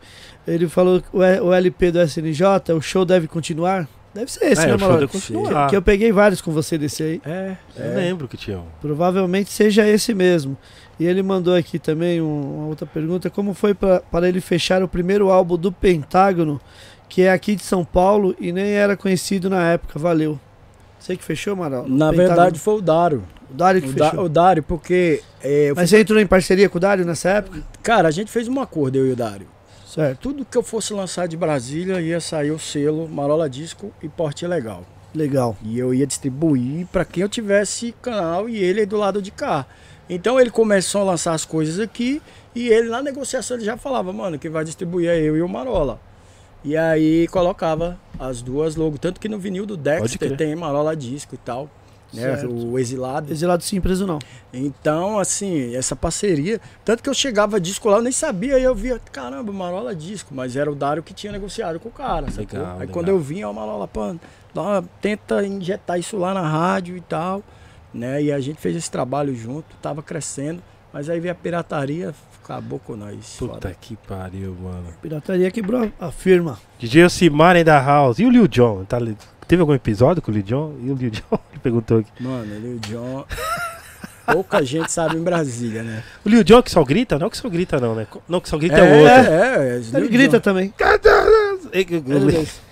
Ele 0.47 0.67
falou 0.69 1.01
que 1.01 1.09
o 1.17 1.53
LP 1.53 1.93
do 1.93 2.01
SNJ, 2.03 2.73
o 2.77 2.81
show 2.81 3.05
deve 3.05 3.29
continuar. 3.29 3.87
Deve 4.15 4.31
ser 4.33 4.45
esse, 4.47 4.63
É, 4.63 4.67
né, 4.67 4.75
o 4.75 4.79
show 4.79 4.89
Marola? 4.89 5.01
deve 5.07 5.13
continuar. 5.13 5.71
Que 5.71 5.77
eu 5.77 5.83
peguei 5.83 6.11
vários 6.11 6.41
com 6.41 6.51
você 6.51 6.77
desse 6.77 7.03
aí. 7.03 7.23
É, 7.25 7.57
Eu 7.77 7.85
é. 7.93 7.95
lembro 7.95 8.27
que 8.27 8.37
tinha 8.37 8.59
um. 8.59 8.65
Provavelmente 8.81 9.51
seja 9.53 9.87
esse 9.87 10.13
mesmo. 10.13 10.57
E 10.99 11.07
ele 11.07 11.23
mandou 11.23 11.55
aqui 11.55 11.79
também 11.79 12.21
um- 12.21 12.57
uma 12.59 12.67
outra 12.67 12.87
pergunta: 12.87 13.31
como 13.31 13.55
foi 13.55 13.73
para 13.75 14.29
ele 14.29 14.41
fechar 14.41 14.83
o 14.83 14.89
primeiro 14.89 15.31
álbum 15.31 15.57
do 15.57 15.71
Pentágono, 15.71 16.61
que 17.09 17.23
é 17.23 17.33
aqui 17.33 17.55
de 17.55 17.63
São 17.63 17.85
Paulo 17.85 18.35
e 18.41 18.51
nem 18.53 18.73
era 18.73 18.97
conhecido 18.97 19.49
na 19.49 19.63
época? 19.71 19.99
Valeu. 19.99 20.39
Você 20.99 21.17
que 21.17 21.25
fechou, 21.25 21.53
Amaral? 21.55 21.83
Na 21.89 22.11
Pentágono. 22.11 22.17
verdade 22.17 22.59
foi 22.59 22.75
o 22.75 22.81
Dário. 22.83 23.23
o 23.51 23.55
Dário 23.55 23.81
que 23.81 23.89
O, 23.89 23.93
Da- 23.95 24.11
fechou. 24.11 24.25
o 24.25 24.29
Dário, 24.29 24.63
porque. 24.63 25.23
é, 25.43 25.73
Mas 25.75 25.89
você 25.89 26.01
entrou 26.01 26.21
em 26.21 26.27
parceria 26.27 26.69
com 26.69 26.77
o 26.79 26.81
Dário 26.81 27.05
nessa 27.07 27.31
época? 27.31 27.63
Cara, 27.83 28.09
a 28.09 28.11
gente 28.11 28.31
fez 28.31 28.47
um 28.49 28.61
acordo, 28.61 28.97
eu 28.97 29.07
e 29.07 29.13
o 29.13 29.17
Dário. 29.17 29.47
Certo. 29.91 30.21
Tudo 30.21 30.45
que 30.45 30.57
eu 30.57 30.63
fosse 30.63 30.93
lançar 30.93 31.27
de 31.27 31.37
Brasília 31.37 32.01
ia 32.01 32.21
sair 32.21 32.53
o 32.53 32.59
selo 32.61 33.09
Marola 33.09 33.51
Disco 33.51 33.93
e 34.01 34.09
Porte 34.09 34.47
Legal. 34.47 34.85
Legal. 35.13 35.57
E 35.65 35.77
eu 35.77 35.93
ia 35.93 36.07
distribuir 36.07 36.87
para 36.87 37.05
quem 37.05 37.25
eu 37.25 37.29
tivesse 37.29 37.93
canal 38.01 38.49
e 38.49 38.57
ele 38.57 38.81
aí 38.81 38.87
do 38.87 38.97
lado 38.97 39.21
de 39.21 39.33
cá. 39.33 39.67
Então 40.09 40.39
ele 40.39 40.51
começou 40.51 41.01
a 41.01 41.05
lançar 41.05 41.35
as 41.35 41.45
coisas 41.45 41.81
aqui 41.81 42.23
e 42.55 42.69
ele 42.69 42.89
na 42.89 43.03
negociação 43.03 43.57
ele 43.57 43.65
já 43.65 43.77
falava, 43.77 44.13
mano, 44.13 44.39
quem 44.39 44.49
vai 44.49 44.65
distribuir 44.65 45.11
é 45.11 45.19
eu 45.21 45.37
e 45.37 45.43
o 45.43 45.49
Marola. 45.49 46.01
E 46.63 46.77
aí 46.77 47.27
colocava 47.29 47.99
as 48.17 48.43
duas 48.43 48.77
logos, 48.77 49.01
tanto 49.01 49.19
que 49.19 49.29
no 49.29 49.41
vinil 49.41 49.67
do. 49.67 49.77
Dexter 49.77 50.37
tem 50.37 50.55
Marola 50.55 50.95
Disco 50.95 51.35
e 51.35 51.39
tal, 51.39 51.69
né? 52.13 52.23
Certo. 52.23 52.53
O 52.53 52.79
Exilado. 52.79 53.33
Exilado 53.33 53.63
sim, 53.63 53.81
preso 53.81 54.07
não. 54.07 54.19
Então, 54.53 55.19
assim, 55.19 55.75
essa 55.75 55.95
parceria. 55.95 56.61
Tanto 56.85 57.03
que 57.03 57.09
eu 57.09 57.15
chegava 57.15 57.61
disco 57.61 57.89
lá, 57.89 57.99
eu 57.99 58.03
nem 58.03 58.13
sabia, 58.13 58.57
aí 58.57 58.63
eu 58.65 58.75
via, 58.75 59.01
caramba, 59.13 59.53
Marola 59.53 59.95
disco, 59.95 60.35
mas 60.35 60.57
era 60.57 60.71
o 60.71 60.75
Dário 60.75 61.03
que 61.03 61.15
tinha 61.15 61.33
negociado 61.33 61.79
com 61.79 61.89
o 61.89 61.93
cara. 61.93 62.31
sacou? 62.31 62.59
Legal, 62.59 62.73
aí 62.75 62.79
legal. 62.81 62.93
quando 62.95 63.09
eu 63.09 63.19
vinha, 63.19 63.49
o 63.49 63.55
Marola, 63.55 63.87
pô, 63.87 64.15
dá 64.55 64.63
uma- 64.63 64.85
tenta 65.01 65.45
injetar 65.47 65.99
isso 65.99 66.17
lá 66.17 66.35
na 66.35 66.47
rádio 66.47 66.97
e 66.97 67.01
tal, 67.01 67.43
né? 67.95 68.23
E 68.23 68.33
a 68.33 68.41
gente 68.41 68.61
fez 68.61 68.75
esse 68.77 68.91
trabalho 68.91 69.35
junto, 69.35 69.67
tava 69.81 70.03
crescendo, 70.03 70.63
mas 70.93 71.09
aí 71.09 71.21
veio 71.21 71.33
a 71.33 71.35
pirataria, 71.37 72.13
acabou 72.43 72.79
com 72.81 72.97
nós. 72.97 73.37
Puta 73.39 73.53
foda. 73.55 73.77
que 73.81 73.97
pariu, 73.97 74.57
mano. 74.61 74.87
Pirataria 75.01 75.51
quebrou 75.51 75.91
a 76.01 76.11
firma. 76.11 76.59
DJ 76.79 77.05
in 77.05 77.65
the 77.65 77.71
house. 77.79 78.19
E 78.19 78.25
o 78.27 78.31
Lil 78.31 78.49
Jon? 78.49 78.85
Tá, 78.85 78.99
teve 79.51 79.61
algum 79.63 79.75
episódio 79.75 80.23
com 80.23 80.31
o 80.31 80.35
Lil 80.35 80.45
Jon? 80.45 80.75
E 80.81 80.91
o 80.91 80.95
Lil 80.95 81.11
Jon? 81.11 81.39
Ele 81.51 81.61
perguntou 81.61 81.99
aqui. 81.99 82.11
Mano, 82.23 82.77
o 82.77 82.79
John. 82.79 83.25
Pouca 84.33 84.65
gente 84.65 84.93
sabe 84.93 85.17
em 85.17 85.23
Brasília, 85.23 85.83
né? 85.83 86.05
O 86.25 86.29
Lil 86.29 86.45
Jon 86.45 86.63
que 86.63 86.71
só 86.71 86.85
grita? 86.85 87.19
Não 87.19 87.29
que 87.29 87.37
só 87.37 87.49
grita, 87.49 87.81
não, 87.81 87.97
né? 87.97 88.07
Não, 88.29 88.41
que 88.41 88.49
só 88.49 88.57
grita 88.57 88.77
é, 88.79 88.83
o 88.83 88.99
outro. 89.01 89.33
é, 89.33 89.69
é, 89.77 89.99
Ele 89.99 90.09
grita 90.09 90.39
também. 90.41 90.73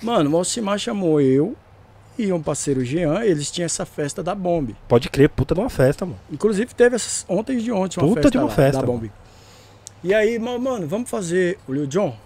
Mano, 0.00 0.30
o 0.30 0.36
Alcimar 0.36 0.78
chamou 0.78 1.20
eu 1.20 1.56
e 2.16 2.32
um 2.32 2.40
parceiro 2.40 2.84
Jean, 2.84 3.24
eles 3.24 3.50
tinham 3.50 3.66
essa 3.66 3.84
festa 3.84 4.22
da 4.22 4.34
Bomb. 4.36 4.70
Pode 4.86 5.08
crer, 5.08 5.28
puta 5.28 5.54
de 5.54 5.60
uma 5.60 5.70
festa, 5.70 6.04
mano. 6.06 6.18
Inclusive 6.30 6.72
teve 6.74 6.94
essas, 6.94 7.24
ontem 7.28 7.58
de 7.58 7.72
ontem 7.72 7.98
uma 8.00 8.08
Puta 8.08 8.22
festa, 8.22 8.30
de 8.30 8.38
uma 8.38 8.46
lá, 8.48 8.54
festa, 8.54 8.80
da 8.80 8.86
Bomb. 8.86 9.10
E 10.04 10.14
aí, 10.14 10.38
ma- 10.38 10.58
mano, 10.58 10.86
vamos 10.86 11.10
fazer 11.10 11.58
o 11.66 11.72
Lil 11.72 11.86
John? 11.88 12.16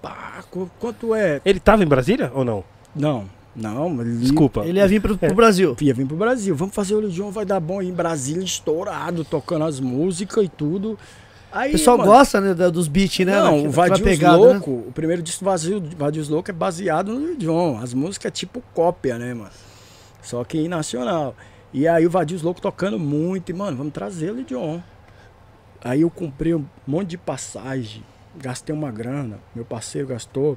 Pá, 0.00 0.42
qu- 0.50 0.68
quanto 0.80 1.14
é? 1.14 1.40
Ele 1.44 1.60
tava 1.60 1.84
em 1.84 1.86
Brasília 1.86 2.32
ou 2.34 2.44
não? 2.44 2.64
Não, 2.94 3.28
não, 3.54 4.00
ele 4.00 4.16
Desculpa. 4.18 4.64
Ele 4.64 4.78
ia 4.78 4.88
vir 4.88 5.00
pro, 5.00 5.16
pro 5.16 5.28
É. 5.30 5.32
Brasil. 5.34 5.76
ia 5.80 5.94
vir 5.94 6.06
pro 6.06 6.16
Brasil. 6.16 6.54
Vamos 6.54 6.74
fazer 6.74 6.94
o 6.94 7.08
John, 7.10 7.30
vai 7.30 7.44
dar 7.44 7.60
bom 7.60 7.80
aí 7.80 7.88
em 7.88 7.92
Brasília, 7.92 8.42
estourado, 8.44 9.24
tocando 9.24 9.64
as 9.64 9.78
músicas 9.80 10.44
e 10.44 10.48
tudo. 10.48 10.98
Aí, 11.52 11.68
O 11.68 11.72
pessoal 11.72 11.98
mano, 11.98 12.10
gosta, 12.10 12.40
né, 12.40 12.54
dos 12.70 12.88
beats, 12.88 13.18
né? 13.26 13.36
Não, 13.36 13.42
daquela- 13.50 13.68
o 13.68 13.70
Vadios 13.70 14.00
pegada, 14.00 14.38
né? 14.38 14.52
Louco, 14.54 14.70
o 14.70 14.92
primeiro 14.94 15.20
disco 15.22 15.44
Vazio, 15.44 15.82
Vadios 15.98 16.28
Louco 16.30 16.50
é 16.50 16.54
baseado 16.54 17.12
no 17.12 17.36
Jon. 17.36 17.78
As 17.78 17.92
músicas 17.92 18.28
é 18.28 18.30
tipo 18.30 18.62
cópia, 18.72 19.18
né, 19.18 19.34
mano? 19.34 19.50
Só 20.22 20.42
que 20.44 20.56
em 20.56 20.66
nacional. 20.68 21.36
E 21.74 21.86
aí 21.86 22.06
o 22.06 22.10
Vadios 22.10 22.40
Louco 22.40 22.58
tocando 22.60 22.98
muito, 22.98 23.50
e, 23.50 23.52
mano, 23.52 23.76
vamos 23.76 23.92
trazer 23.92 24.30
o 24.32 24.42
Jon. 24.44 24.80
Aí 25.84 26.00
eu 26.02 26.08
comprei 26.10 26.54
um 26.54 26.64
monte 26.86 27.08
de 27.10 27.18
passagem, 27.18 28.02
gastei 28.36 28.74
uma 28.74 28.90
grana, 28.90 29.38
meu 29.54 29.64
parceiro 29.64 30.08
gastou. 30.08 30.56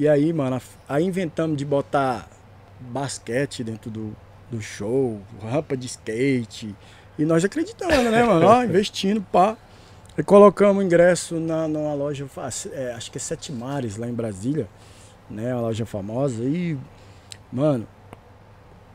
E 0.00 0.08
aí, 0.08 0.32
mano, 0.32 0.58
aí 0.88 1.04
inventamos 1.04 1.58
de 1.58 1.64
botar 1.66 2.26
basquete 2.80 3.62
dentro 3.62 3.90
do, 3.90 4.16
do 4.50 4.58
show, 4.62 5.20
rampa 5.42 5.76
de 5.76 5.86
skate. 5.88 6.74
E 7.18 7.24
nós 7.26 7.44
acreditando, 7.44 8.10
né, 8.10 8.24
mano? 8.24 8.46
Ó, 8.46 8.64
investindo, 8.64 9.20
pá. 9.20 9.58
E 10.16 10.22
colocamos 10.22 10.82
ingresso 10.82 11.38
na, 11.38 11.68
numa 11.68 11.92
loja, 11.92 12.26
é, 12.72 12.94
acho 12.94 13.12
que 13.12 13.18
é 13.18 13.20
Sete 13.20 13.52
Mares, 13.52 13.98
lá 13.98 14.08
em 14.08 14.14
Brasília, 14.14 14.66
né? 15.28 15.52
Uma 15.54 15.60
loja 15.64 15.84
famosa. 15.84 16.44
E, 16.44 16.78
mano, 17.52 17.86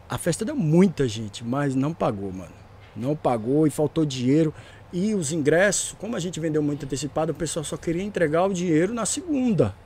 a 0.09 0.17
festa 0.17 0.43
deu 0.43 0.55
muita 0.55 1.07
gente, 1.07 1.45
mas 1.45 1.75
não 1.75 1.93
pagou, 1.93 2.31
mano. 2.31 2.55
Não 2.95 3.15
pagou 3.15 3.67
e 3.67 3.69
faltou 3.69 4.05
dinheiro. 4.05 4.51
E 4.91 5.13
os 5.13 5.31
ingressos, 5.31 5.95
como 5.99 6.15
a 6.15 6.19
gente 6.19 6.39
vendeu 6.39 6.63
muito 6.63 6.83
antecipado, 6.83 7.31
o 7.31 7.35
pessoal 7.35 7.63
só 7.63 7.77
queria 7.77 8.01
entregar 8.01 8.43
o 8.45 8.51
dinheiro 8.51 8.91
na 8.91 9.05
segunda. 9.05 9.84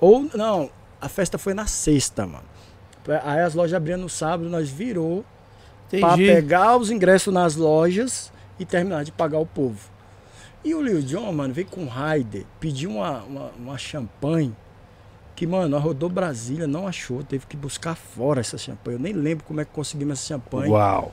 Ou, 0.00 0.28
não, 0.34 0.70
a 1.00 1.08
festa 1.08 1.38
foi 1.38 1.54
na 1.54 1.66
sexta, 1.66 2.26
mano. 2.26 2.44
Aí 3.22 3.40
as 3.40 3.54
lojas 3.54 3.74
abriam 3.74 3.98
no 3.98 4.08
sábado, 4.08 4.48
nós 4.48 4.68
virou 4.70 5.24
Pra 6.00 6.14
Entendi. 6.14 6.26
pegar 6.26 6.76
os 6.76 6.90
ingressos 6.90 7.32
nas 7.32 7.56
lojas 7.56 8.32
e 8.58 8.64
terminar 8.64 9.04
de 9.04 9.12
pagar 9.12 9.38
o 9.38 9.46
povo. 9.46 9.78
E 10.64 10.74
o 10.74 10.80
Lil 10.80 11.02
Jon, 11.02 11.30
mano, 11.32 11.52
veio 11.52 11.66
com 11.66 11.82
um 11.82 11.88
Raider, 11.88 12.44
pediu 12.58 12.90
uma, 12.90 13.22
uma, 13.22 13.50
uma 13.58 13.78
champanhe 13.78 14.54
que, 15.36 15.46
mano, 15.46 15.76
rodou 15.78 16.08
Brasília, 16.08 16.66
não 16.66 16.86
achou, 16.86 17.22
teve 17.22 17.44
que 17.46 17.56
buscar 17.56 17.96
fora 17.96 18.40
essa 18.40 18.56
champanhe. 18.56 18.96
Eu 18.96 19.02
nem 19.02 19.12
lembro 19.12 19.44
como 19.44 19.60
é 19.60 19.64
que 19.64 19.72
conseguimos 19.72 20.18
essa 20.20 20.28
champanhe. 20.28 20.70
Uau. 20.70 21.12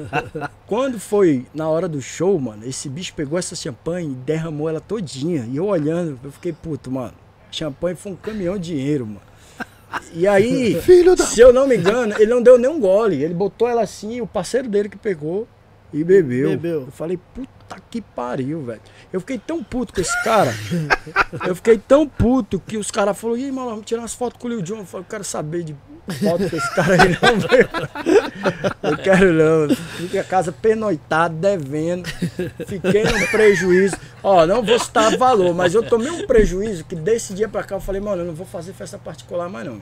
Quando 0.66 0.98
foi 0.98 1.46
na 1.54 1.68
hora 1.68 1.86
do 1.86 2.00
show, 2.00 2.38
mano, 2.40 2.64
esse 2.66 2.88
bicho 2.88 3.14
pegou 3.14 3.38
essa 3.38 3.54
champanhe 3.54 4.10
e 4.10 4.14
derramou 4.14 4.68
ela 4.68 4.80
todinha. 4.80 5.46
E 5.50 5.56
eu 5.56 5.66
olhando, 5.66 6.18
eu 6.24 6.32
fiquei, 6.32 6.52
puto, 6.52 6.90
mano, 6.90 7.12
champanhe 7.56 7.96
foi 7.96 8.12
um 8.12 8.16
caminhão 8.16 8.58
de 8.58 8.74
dinheiro, 8.74 9.06
mano. 9.06 9.20
E 10.12 10.26
aí, 10.26 10.80
Filho 10.82 11.14
da... 11.14 11.24
se 11.24 11.40
eu 11.40 11.52
não 11.52 11.66
me 11.66 11.76
engano, 11.76 12.14
ele 12.18 12.30
não 12.30 12.42
deu 12.42 12.58
nem 12.58 12.70
um 12.70 12.80
gole. 12.80 13.22
Ele 13.22 13.34
botou 13.34 13.68
ela 13.68 13.82
assim, 13.82 14.20
o 14.20 14.26
parceiro 14.26 14.68
dele 14.68 14.88
que 14.88 14.96
pegou 14.96 15.46
e 15.92 16.02
bebeu. 16.02 16.50
Bebeu. 16.50 16.80
Eu 16.82 16.92
falei, 16.92 17.18
puta 17.34 17.76
que 17.90 18.00
pariu, 18.00 18.62
velho. 18.62 18.80
Eu 19.12 19.20
fiquei 19.20 19.38
tão 19.38 19.62
puto 19.62 19.92
com 19.92 20.00
esse 20.00 20.24
cara. 20.24 20.52
eu 21.46 21.54
fiquei 21.54 21.78
tão 21.78 22.08
puto 22.08 22.58
que 22.58 22.76
os 22.76 22.90
caras 22.90 23.18
falaram, 23.18 23.40
e 23.40 23.44
aí, 23.44 23.52
mano, 23.52 23.70
vamos 23.70 23.84
tirar 23.84 24.00
umas 24.00 24.14
fotos 24.14 24.40
com 24.40 24.48
o 24.48 24.50
Lil 24.50 24.62
Jon. 24.62 24.78
Eu 24.78 24.86
falei, 24.86 25.04
eu 25.04 25.10
quero 25.10 25.24
saber 25.24 25.62
de 25.62 25.76
foto 26.10 26.50
com 26.50 26.56
esse 26.56 26.74
cara 26.74 26.94
aí, 27.02 27.16
não. 28.82 28.90
Eu 28.90 28.98
quero 28.98 29.32
não. 29.32 29.74
Fiquei 29.76 30.20
a 30.20 30.24
casa 30.24 30.52
pernoitado, 30.52 31.34
devendo. 31.36 32.08
Fiquei 32.66 33.04
num 33.04 33.26
prejuízo. 33.30 33.96
Ó, 34.22 34.46
não 34.46 34.62
vou 34.62 34.78
citar 34.78 35.16
valor, 35.16 35.54
mas 35.54 35.74
eu 35.74 35.82
tomei 35.82 36.10
um 36.10 36.26
prejuízo 36.26 36.84
que 36.84 36.94
desse 36.96 37.32
dia 37.34 37.48
pra 37.48 37.62
cá 37.62 37.76
eu 37.76 37.80
falei, 37.80 38.00
mano, 38.00 38.22
eu 38.22 38.26
não 38.26 38.34
vou 38.34 38.46
fazer 38.46 38.72
festa 38.72 38.98
particular 38.98 39.48
mais 39.48 39.66
não. 39.66 39.80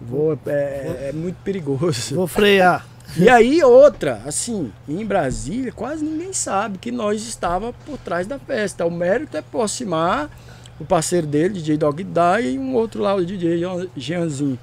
Vou, 0.00 0.38
é, 0.46 0.50
é- 0.50 1.08
é 1.08 1.12
muito 1.12 1.36
perigoso. 1.42 2.14
Vou 2.14 2.26
frear. 2.26 2.86
E 3.16 3.28
aí 3.28 3.62
outra, 3.62 4.20
assim, 4.26 4.72
em 4.88 5.04
Brasília, 5.06 5.70
quase 5.72 6.04
ninguém 6.04 6.32
sabe 6.32 6.76
que 6.76 6.90
nós 6.90 7.22
estava 7.22 7.72
por 7.72 7.96
trás 7.98 8.26
da 8.26 8.38
festa. 8.38 8.84
O 8.84 8.90
mérito 8.90 9.36
é 9.36 9.40
aproximar 9.40 10.28
o 10.78 10.84
parceiro 10.84 11.26
dele, 11.26 11.54
DJ 11.54 11.76
Dog 11.78 12.02
Die, 12.02 12.48
e 12.54 12.58
um 12.58 12.74
outro 12.74 13.00
lá, 13.02 13.14
o 13.14 13.24
DJ 13.24 13.60
Jeanzinho. 13.96 14.58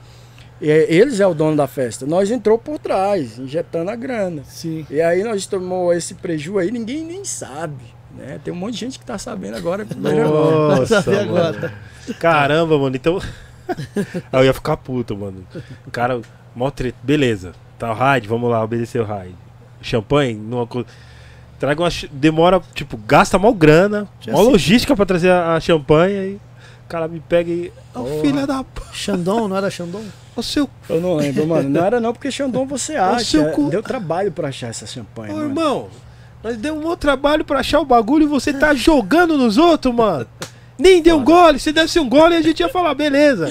É, 0.61 0.93
eles 0.93 1.19
é 1.19 1.27
o 1.27 1.33
dono 1.33 1.57
da 1.57 1.67
festa. 1.67 2.05
Nós 2.05 2.31
entrou 2.31 2.57
por 2.57 2.79
trás, 2.79 3.37
injetando 3.37 3.91
a 3.91 3.95
grana. 3.95 4.43
Sim. 4.45 4.85
E 4.89 5.01
aí 5.01 5.23
nós 5.23 5.45
tomou 5.45 5.93
esse 5.93 6.15
prejuízo 6.15 6.59
aí, 6.59 6.71
ninguém 6.71 7.03
nem 7.03 7.25
sabe. 7.25 7.93
Né? 8.15 8.39
Tem 8.43 8.53
um 8.53 8.57
monte 8.57 8.73
de 8.73 8.79
gente 8.79 8.99
que 8.99 9.05
tá 9.05 9.17
sabendo 9.17 9.57
agora. 9.57 9.85
Nossa, 9.95 10.99
agora. 11.21 11.73
Caramba, 12.19 12.77
mano. 12.77 12.95
Então. 12.95 13.19
Aí 14.31 14.41
eu 14.41 14.45
ia 14.45 14.53
ficar 14.53 14.77
puto, 14.77 15.17
mano. 15.17 15.45
O 15.85 15.91
cara, 15.91 16.21
mó 16.55 16.69
treta. 16.69 16.97
Beleza. 17.01 17.53
Tá 17.79 17.91
o 17.91 17.95
raid, 17.95 18.27
vamos 18.27 18.49
lá, 18.49 18.63
obedecer 18.63 19.01
o 19.01 19.05
raid. 19.05 19.35
Champanhe, 19.81 20.35
numa 20.35 20.67
coisa. 20.67 20.87
Traga 21.59 21.81
uma. 21.81 21.89
Demora, 22.11 22.61
tipo, 22.73 22.97
gasta 22.97 23.39
mal 23.39 23.53
grana, 23.53 24.07
sei. 24.23 24.33
logística 24.33 24.95
pra 24.95 25.05
trazer 25.05 25.31
a, 25.31 25.55
a 25.55 25.59
champanhe. 25.59 26.15
E... 26.15 26.41
O 26.85 26.89
cara 26.89 27.07
me 27.07 27.19
pega 27.19 27.49
e. 27.49 27.71
Ô 27.95 28.03
Porra. 28.03 28.21
filha 28.21 28.47
da. 28.47 28.63
p- 28.63 28.81
Xandão, 28.91 29.47
não 29.47 29.55
era 29.57 29.69
Xandão? 29.71 30.03
Ô 30.35 30.41
seu. 30.43 30.69
Eu 30.89 30.99
não 31.01 31.15
lembro, 31.15 31.47
mano. 31.47 31.69
Não 31.69 31.83
era 31.85 31.99
não, 31.99 32.13
porque 32.13 32.29
Xandão 32.31 32.65
você 32.65 32.95
acha. 32.95 33.23
seu 33.25 33.51
cu. 33.51 33.69
Deu 33.69 33.81
trabalho 33.81 34.31
pra 34.31 34.49
achar 34.49 34.67
essa 34.69 34.85
champanhe. 34.85 35.31
Ô 35.31 35.37
mano. 35.37 35.49
irmão, 35.49 35.89
nós 36.43 36.57
demos 36.57 36.83
um 36.83 36.87
outro 36.87 37.07
trabalho 37.07 37.43
pra 37.45 37.59
achar 37.59 37.79
o 37.79 37.85
bagulho 37.85 38.23
e 38.23 38.27
você 38.27 38.53
tá 38.53 38.73
jogando 38.75 39.37
nos 39.37 39.57
outros, 39.57 39.93
mano. 39.93 40.27
Nem 40.77 41.01
deu 41.01 41.17
um 41.17 41.23
gole. 41.23 41.59
Se 41.59 41.71
desse 41.71 41.99
um 41.99 42.09
gole, 42.09 42.35
a 42.35 42.41
gente 42.41 42.59
ia 42.59 42.69
falar, 42.69 42.93
beleza. 42.95 43.47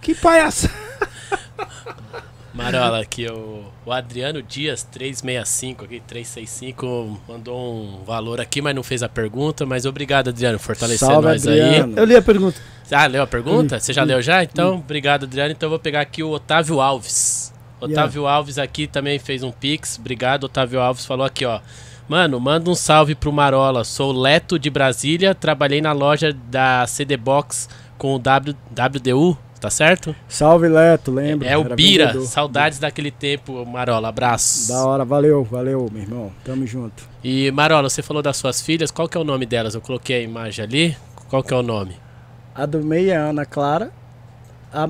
Que 0.00 0.14
palhaça. 0.14 0.68
Marola, 2.54 3.00
aqui 3.00 3.26
o, 3.26 3.64
o 3.86 3.92
Adriano 3.92 4.42
Dias 4.42 4.82
365 4.82 5.84
aqui, 5.84 6.00
365, 6.00 7.20
mandou 7.26 7.58
um 7.58 8.04
valor 8.04 8.40
aqui, 8.40 8.60
mas 8.60 8.74
não 8.74 8.82
fez 8.82 9.02
a 9.02 9.08
pergunta. 9.08 9.64
Mas 9.64 9.86
obrigado, 9.86 10.28
Adriano, 10.28 10.58
por 10.58 10.66
fortalecer 10.66 11.08
Salve, 11.08 11.28
nós 11.28 11.46
Adriano. 11.46 11.96
Eu 11.96 12.04
li 12.04 12.14
a 12.14 12.22
pergunta. 12.22 12.60
aí. 12.90 12.94
Ah, 12.94 13.06
leu 13.06 13.22
a 13.22 13.26
pergunta? 13.26 13.80
Você 13.80 13.92
já 13.92 14.04
leu 14.04 14.20
já? 14.20 14.44
Então, 14.44 14.76
obrigado, 14.76 15.24
Adriano. 15.24 15.52
Então 15.52 15.66
eu 15.66 15.70
vou 15.70 15.78
pegar 15.78 16.02
aqui 16.02 16.22
o 16.22 16.30
Otávio 16.30 16.80
Alves. 16.80 17.52
Otávio 17.80 18.26
Alves 18.26 18.58
aqui 18.58 18.86
também 18.86 19.18
fez 19.18 19.42
um 19.42 19.50
pix. 19.50 19.98
Obrigado, 19.98 20.44
Otávio 20.44 20.80
Alves 20.80 21.06
falou 21.06 21.24
aqui, 21.24 21.44
ó. 21.44 21.60
Mano, 22.08 22.38
manda 22.38 22.68
um 22.68 22.74
salve 22.74 23.14
pro 23.14 23.32
Marola. 23.32 23.84
Sou 23.84 24.12
Leto 24.12 24.58
de 24.58 24.68
Brasília, 24.68 25.34
trabalhei 25.34 25.80
na 25.80 25.92
loja 25.92 26.32
da 26.32 26.86
CD 26.86 27.16
Box 27.16 27.68
com 27.96 28.14
o 28.14 28.18
w, 28.18 28.54
WDU, 28.70 29.38
tá 29.62 29.70
certo? 29.70 30.14
Salve, 30.28 30.66
Leto, 30.68 31.12
lembra? 31.12 31.48
É 31.48 31.56
o 31.56 31.60
Era 31.60 31.76
Bira. 31.76 32.06
vendedor. 32.08 32.26
Saudades 32.26 32.80
daquele 32.80 33.12
tempo, 33.12 33.64
Marola. 33.64 34.08
Abraços. 34.08 34.66
Da 34.66 34.84
hora, 34.84 35.04
valeu, 35.04 35.44
valeu, 35.44 35.88
meu 35.92 36.02
irmão. 36.02 36.32
Tamo 36.44 36.66
junto. 36.66 37.04
E 37.22 37.48
Marola, 37.52 37.88
você 37.88 38.02
falou 38.02 38.22
das 38.22 38.36
suas 38.36 38.60
filhas. 38.60 38.90
Qual 38.90 39.08
que 39.08 39.16
é 39.16 39.20
o 39.20 39.24
nome 39.24 39.46
delas? 39.46 39.76
Eu 39.76 39.80
coloquei 39.80 40.16
a 40.16 40.20
imagem 40.20 40.64
ali. 40.64 40.96
Qual 41.28 41.44
que 41.44 41.54
é 41.54 41.56
o 41.56 41.62
nome? 41.62 41.96
A 42.52 42.66
do 42.66 42.82
meio 42.84 43.12
é 43.12 43.16
Ana 43.16 43.46
Clara, 43.46 43.90
a, 44.74 44.86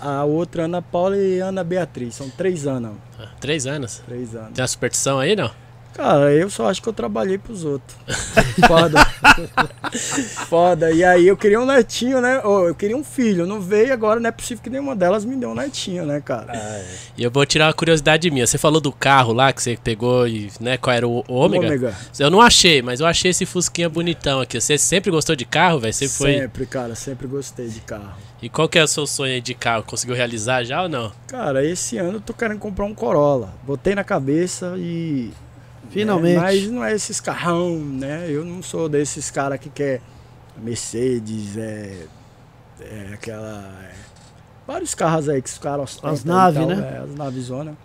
a 0.00 0.24
outra 0.24 0.64
Ana 0.66 0.80
Paula 0.80 1.16
e 1.16 1.40
Ana 1.40 1.64
Beatriz. 1.64 2.14
São 2.14 2.30
três 2.30 2.66
Ana. 2.66 2.92
Ah, 3.18 3.28
três 3.40 3.66
anos. 3.66 4.00
Três 4.06 4.34
anos. 4.36 4.52
Tem 4.54 4.62
uma 4.62 4.68
superstição 4.68 5.18
aí, 5.18 5.34
não? 5.34 5.50
Cara, 5.94 6.32
eu 6.32 6.48
só 6.48 6.68
acho 6.68 6.80
que 6.80 6.88
eu 6.88 6.92
trabalhei 6.92 7.36
pros 7.36 7.64
outros. 7.64 7.96
Foda. 8.66 9.04
Foda. 10.48 10.90
E 10.90 11.04
aí 11.04 11.26
eu 11.26 11.36
queria 11.36 11.60
um 11.60 11.66
netinho, 11.66 12.20
né? 12.20 12.40
Ô, 12.44 12.68
eu 12.68 12.74
queria 12.74 12.96
um 12.96 13.04
filho. 13.04 13.46
Não 13.46 13.60
veio 13.60 13.92
agora, 13.92 14.20
não 14.20 14.28
é 14.28 14.32
possível 14.32 14.62
que 14.62 14.70
nenhuma 14.70 14.96
delas 14.96 15.24
me 15.24 15.36
deu 15.36 15.50
um 15.50 15.54
netinho, 15.54 16.06
né, 16.06 16.20
cara? 16.20 16.52
E 17.16 17.22
eu 17.22 17.30
vou 17.30 17.44
tirar 17.44 17.66
uma 17.66 17.74
curiosidade 17.74 18.30
minha. 18.30 18.46
Você 18.46 18.58
falou 18.58 18.80
do 18.80 18.92
carro 18.92 19.32
lá 19.32 19.52
que 19.52 19.62
você 19.62 19.76
pegou 19.76 20.26
e, 20.26 20.50
né, 20.60 20.76
qual 20.76 20.94
era 20.94 21.06
o 21.06 21.24
ômega? 21.28 21.66
Ômega. 21.66 21.96
Eu 22.18 22.30
não 22.30 22.40
achei, 22.40 22.82
mas 22.82 23.00
eu 23.00 23.06
achei 23.06 23.30
esse 23.30 23.44
Fusquinha 23.44 23.88
bonitão 23.88 24.40
aqui. 24.40 24.60
Você 24.60 24.78
sempre 24.78 25.10
gostou 25.10 25.36
de 25.36 25.44
carro, 25.44 25.80
velho? 25.80 25.92
Sempre 25.92 26.14
foi. 26.14 26.38
Sempre, 26.38 26.66
cara, 26.66 26.94
sempre 26.94 27.26
gostei 27.26 27.68
de 27.68 27.80
carro. 27.80 28.14
E 28.42 28.48
qual 28.48 28.68
que 28.68 28.78
é 28.78 28.82
o 28.82 28.88
seu 28.88 29.06
sonho 29.06 29.34
aí 29.34 29.40
de 29.40 29.54
carro? 29.54 29.84
Conseguiu 29.84 30.16
realizar 30.16 30.64
já 30.64 30.82
ou 30.82 30.88
não? 30.88 31.12
Cara, 31.26 31.64
esse 31.64 31.98
ano 31.98 32.14
eu 32.14 32.20
tô 32.20 32.32
querendo 32.32 32.58
comprar 32.58 32.86
um 32.86 32.94
Corolla. 32.94 33.52
Botei 33.62 33.94
na 33.94 34.04
cabeça 34.04 34.74
e. 34.78 35.30
Finalmente. 35.90 36.36
né, 36.36 36.40
Mas 36.40 36.66
não 36.68 36.84
é 36.84 36.94
esses 36.94 37.20
carrão, 37.20 37.76
né? 37.78 38.26
Eu 38.28 38.44
não 38.44 38.62
sou 38.62 38.88
desses 38.88 39.30
caras 39.30 39.58
que 39.58 39.68
quer 39.68 40.00
Mercedes, 40.56 41.56
é. 41.56 42.06
É 42.80 43.10
aquela. 43.12 43.62
é, 43.84 43.94
vários 44.66 44.94
carros 44.94 45.28
aí 45.28 45.42
que 45.42 45.50
os 45.50 45.58
caras 45.58 45.98
As 46.02 46.24
naves, 46.24 46.66
né? 46.66 46.94
É, 46.94 46.98
as 47.04 47.14
naves 47.14 47.44
zona. 47.44 47.76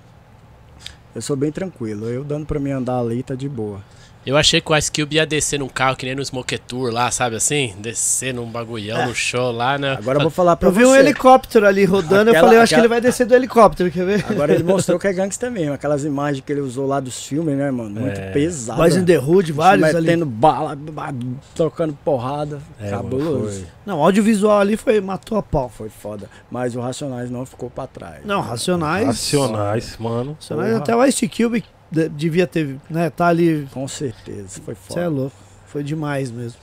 Eu 1.13 1.21
sou 1.21 1.35
bem 1.35 1.51
tranquilo. 1.51 2.07
Eu 2.07 2.23
dando 2.23 2.45
pra 2.45 2.59
mim 2.59 2.71
andar 2.71 2.99
ali 2.99 3.21
tá 3.21 3.35
de 3.35 3.49
boa. 3.49 3.81
Eu 4.25 4.35
achei 4.35 4.59
que 4.59 4.71
o 4.71 4.75
Ice 4.75 4.91
Cube 4.91 5.17
ia 5.17 5.25
descer 5.25 5.59
num 5.59 5.67
carro 5.67 5.95
que 5.95 6.03
nem 6.05 6.15
no 6.15 6.25
Smoke 6.25 6.57
Tour 6.57 6.91
lá, 6.91 7.11
sabe 7.11 7.35
assim? 7.35 7.75
Descer 7.77 8.33
num 8.33 8.45
bagulhão, 8.49 9.07
no 9.07 9.13
show 9.13 9.51
lá, 9.51 9.77
né? 9.77 9.93
Agora 9.99 10.17
eu 10.17 10.21
vou 10.23 10.31
falar 10.31 10.55
pra 10.55 10.67
Eu 10.69 10.73
vi 10.73 10.83
você. 10.83 10.89
um 10.91 10.95
helicóptero 10.95 11.67
ali 11.67 11.85
rodando, 11.85 12.29
eu 12.29 12.33
Aquela- 12.33 12.39
falei, 12.47 12.57
eu 12.57 12.63
acho 12.63 12.73
que 12.73 12.79
ele 12.81 12.87
vai 12.87 12.99
descer 12.99 13.27
do 13.27 13.35
helicóptero, 13.35 13.91
quer 13.91 14.03
ver? 14.05 14.25
Agora 14.27 14.51
ele 14.53 14.63
mostrou 14.65 14.97
que 14.97 15.05
é 15.07 15.13
gangster 15.13 15.51
mesmo. 15.51 15.73
Aquelas 15.73 16.03
imagens 16.03 16.43
que 16.43 16.51
ele 16.51 16.61
usou 16.61 16.87
lá 16.87 16.99
dos 16.99 17.23
filmes, 17.27 17.55
né, 17.55 17.69
mano? 17.69 18.01
Muito 18.01 18.19
É. 18.19 18.31
pesado. 18.31 18.79
Boys 18.81 18.95
in 18.95 19.05
the 19.05 19.19
Hood, 19.19 19.51
vários 19.51 19.93
ali. 19.95 20.07
metendo 20.07 20.25
bala, 20.25 20.75
ba- 20.75 21.13
trocando 21.53 21.95
porrada. 22.03 22.59
É, 22.81 22.89
cabuloso. 22.89 23.59
mano. 23.59 23.67
Não, 23.85 23.99
o 23.99 24.03
audiovisual 24.03 24.59
ali 24.59 24.75
foi, 24.75 24.99
matou 25.01 25.37
a 25.37 25.43
pau. 25.43 25.69
Foi 25.69 25.89
foda. 25.89 26.27
Mas 26.49 26.75
o 26.75 26.79
Racionais 26.79 27.29
não 27.29 27.45
ficou 27.45 27.69
pra 27.69 27.85
trás. 27.85 28.25
Não, 28.25 28.41
Racionais. 28.41 29.05
Racionais, 29.05 29.97
mano. 29.99 30.33
Racionais 30.39 30.69
Porra. 30.71 30.81
até 30.81 30.95
o 30.95 31.05
Ice 31.05 31.27
Cube 31.29 31.63
devia 32.09 32.45
ter, 32.47 32.77
né, 32.89 33.09
tá 33.09 33.27
ali. 33.27 33.67
Com 33.71 33.87
certeza. 33.87 34.61
Foi 34.61 34.75
Você 34.75 34.99
é 34.99 35.03
foda. 35.03 35.09
louco. 35.09 35.35
Foi 35.65 35.83
demais 35.83 36.31
mesmo. 36.31 36.59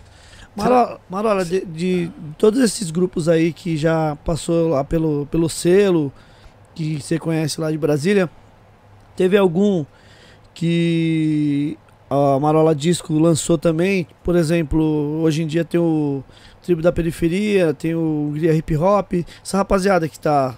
Marola, 0.54 1.00
Marola, 1.08 1.44
de, 1.44 1.64
de 1.64 2.10
todos 2.36 2.60
esses 2.60 2.90
grupos 2.90 3.28
aí 3.28 3.52
que 3.52 3.76
já 3.76 4.16
passou 4.24 4.68
lá 4.68 4.84
pelo, 4.84 5.26
pelo 5.30 5.48
selo, 5.48 6.12
que 6.74 7.00
você 7.00 7.18
conhece 7.18 7.60
lá 7.60 7.70
de 7.70 7.78
Brasília, 7.78 8.28
teve 9.16 9.36
algum 9.36 9.84
que 10.54 11.78
a 12.10 12.38
Marola 12.38 12.74
Disco 12.74 13.14
lançou 13.18 13.56
também? 13.56 14.06
Por 14.22 14.36
exemplo, 14.36 15.22
hoje 15.22 15.42
em 15.42 15.46
dia 15.46 15.64
tem 15.64 15.80
o 15.80 16.22
Tribo 16.62 16.82
da 16.82 16.92
Periferia, 16.92 17.72
tem 17.72 17.94
o 17.94 18.30
Gria 18.34 18.54
Hip 18.54 18.76
Hop, 18.76 19.12
essa 19.42 19.56
rapaziada 19.56 20.06
que 20.08 20.20
tá. 20.20 20.54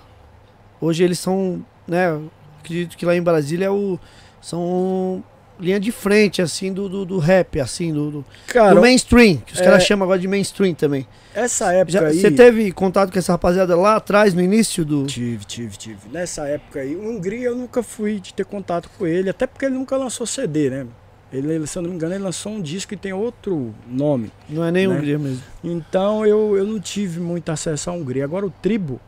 Hoje 0.80 1.04
eles 1.04 1.18
são, 1.20 1.64
né? 1.86 2.20
Acredito 2.58 2.96
que 2.96 3.06
lá 3.06 3.14
em 3.14 3.22
Brasília 3.22 3.66
é 3.66 3.70
o, 3.70 3.98
são 4.44 5.22
linha 5.58 5.78
de 5.78 5.90
frente, 5.92 6.42
assim, 6.42 6.72
do, 6.72 6.88
do, 6.88 7.04
do 7.04 7.18
rap, 7.18 7.60
assim, 7.60 7.92
do, 7.92 8.10
do, 8.10 8.24
Cara, 8.48 8.74
do 8.74 8.80
mainstream, 8.80 9.36
que 9.38 9.52
os 9.54 9.60
é- 9.60 9.64
caras 9.64 9.84
chamam 9.84 10.04
agora 10.04 10.18
de 10.18 10.26
mainstream 10.28 10.74
também. 10.74 11.06
essa 11.34 11.72
época 11.72 11.92
Já, 11.92 12.06
aí. 12.08 12.20
você 12.20 12.30
teve 12.30 12.72
contato 12.72 13.12
com 13.12 13.18
essa 13.18 13.32
rapaziada 13.32 13.76
lá 13.76 13.96
atrás, 13.96 14.34
no 14.34 14.42
início 14.42 14.84
do. 14.84 15.06
Tive, 15.06 15.44
tive, 15.44 15.76
tive. 15.76 15.98
Nessa 16.12 16.46
época 16.48 16.80
aí, 16.80 16.94
o 16.96 17.08
Hungria 17.08 17.46
eu 17.46 17.56
nunca 17.56 17.82
fui 17.82 18.18
de 18.20 18.34
ter 18.34 18.44
contato 18.44 18.90
com 18.98 19.06
ele, 19.06 19.30
até 19.30 19.46
porque 19.46 19.64
ele 19.64 19.74
nunca 19.76 19.96
lançou 19.96 20.26
CD, 20.26 20.68
né? 20.70 20.86
Ele, 21.32 21.66
se 21.66 21.76
eu 21.78 21.82
não 21.82 21.90
me 21.90 21.96
engano, 21.96 22.14
ele 22.14 22.22
lançou 22.22 22.52
um 22.52 22.60
disco 22.60 22.90
que 22.90 22.96
tem 22.96 23.12
outro 23.12 23.74
nome. 23.88 24.30
Não 24.48 24.62
é 24.64 24.70
nem 24.70 24.86
Né? 24.86 24.94
Hungria 24.94 25.18
mesmo. 25.18 25.42
Então 25.64 26.24
eu, 26.26 26.56
eu 26.56 26.64
não 26.64 26.78
tive 26.78 27.18
muito 27.18 27.50
acesso 27.50 27.90
à 27.90 27.92
Hungria. 27.92 28.22
Agora 28.24 28.44
o 28.46 28.50
Tribo, 28.50 29.00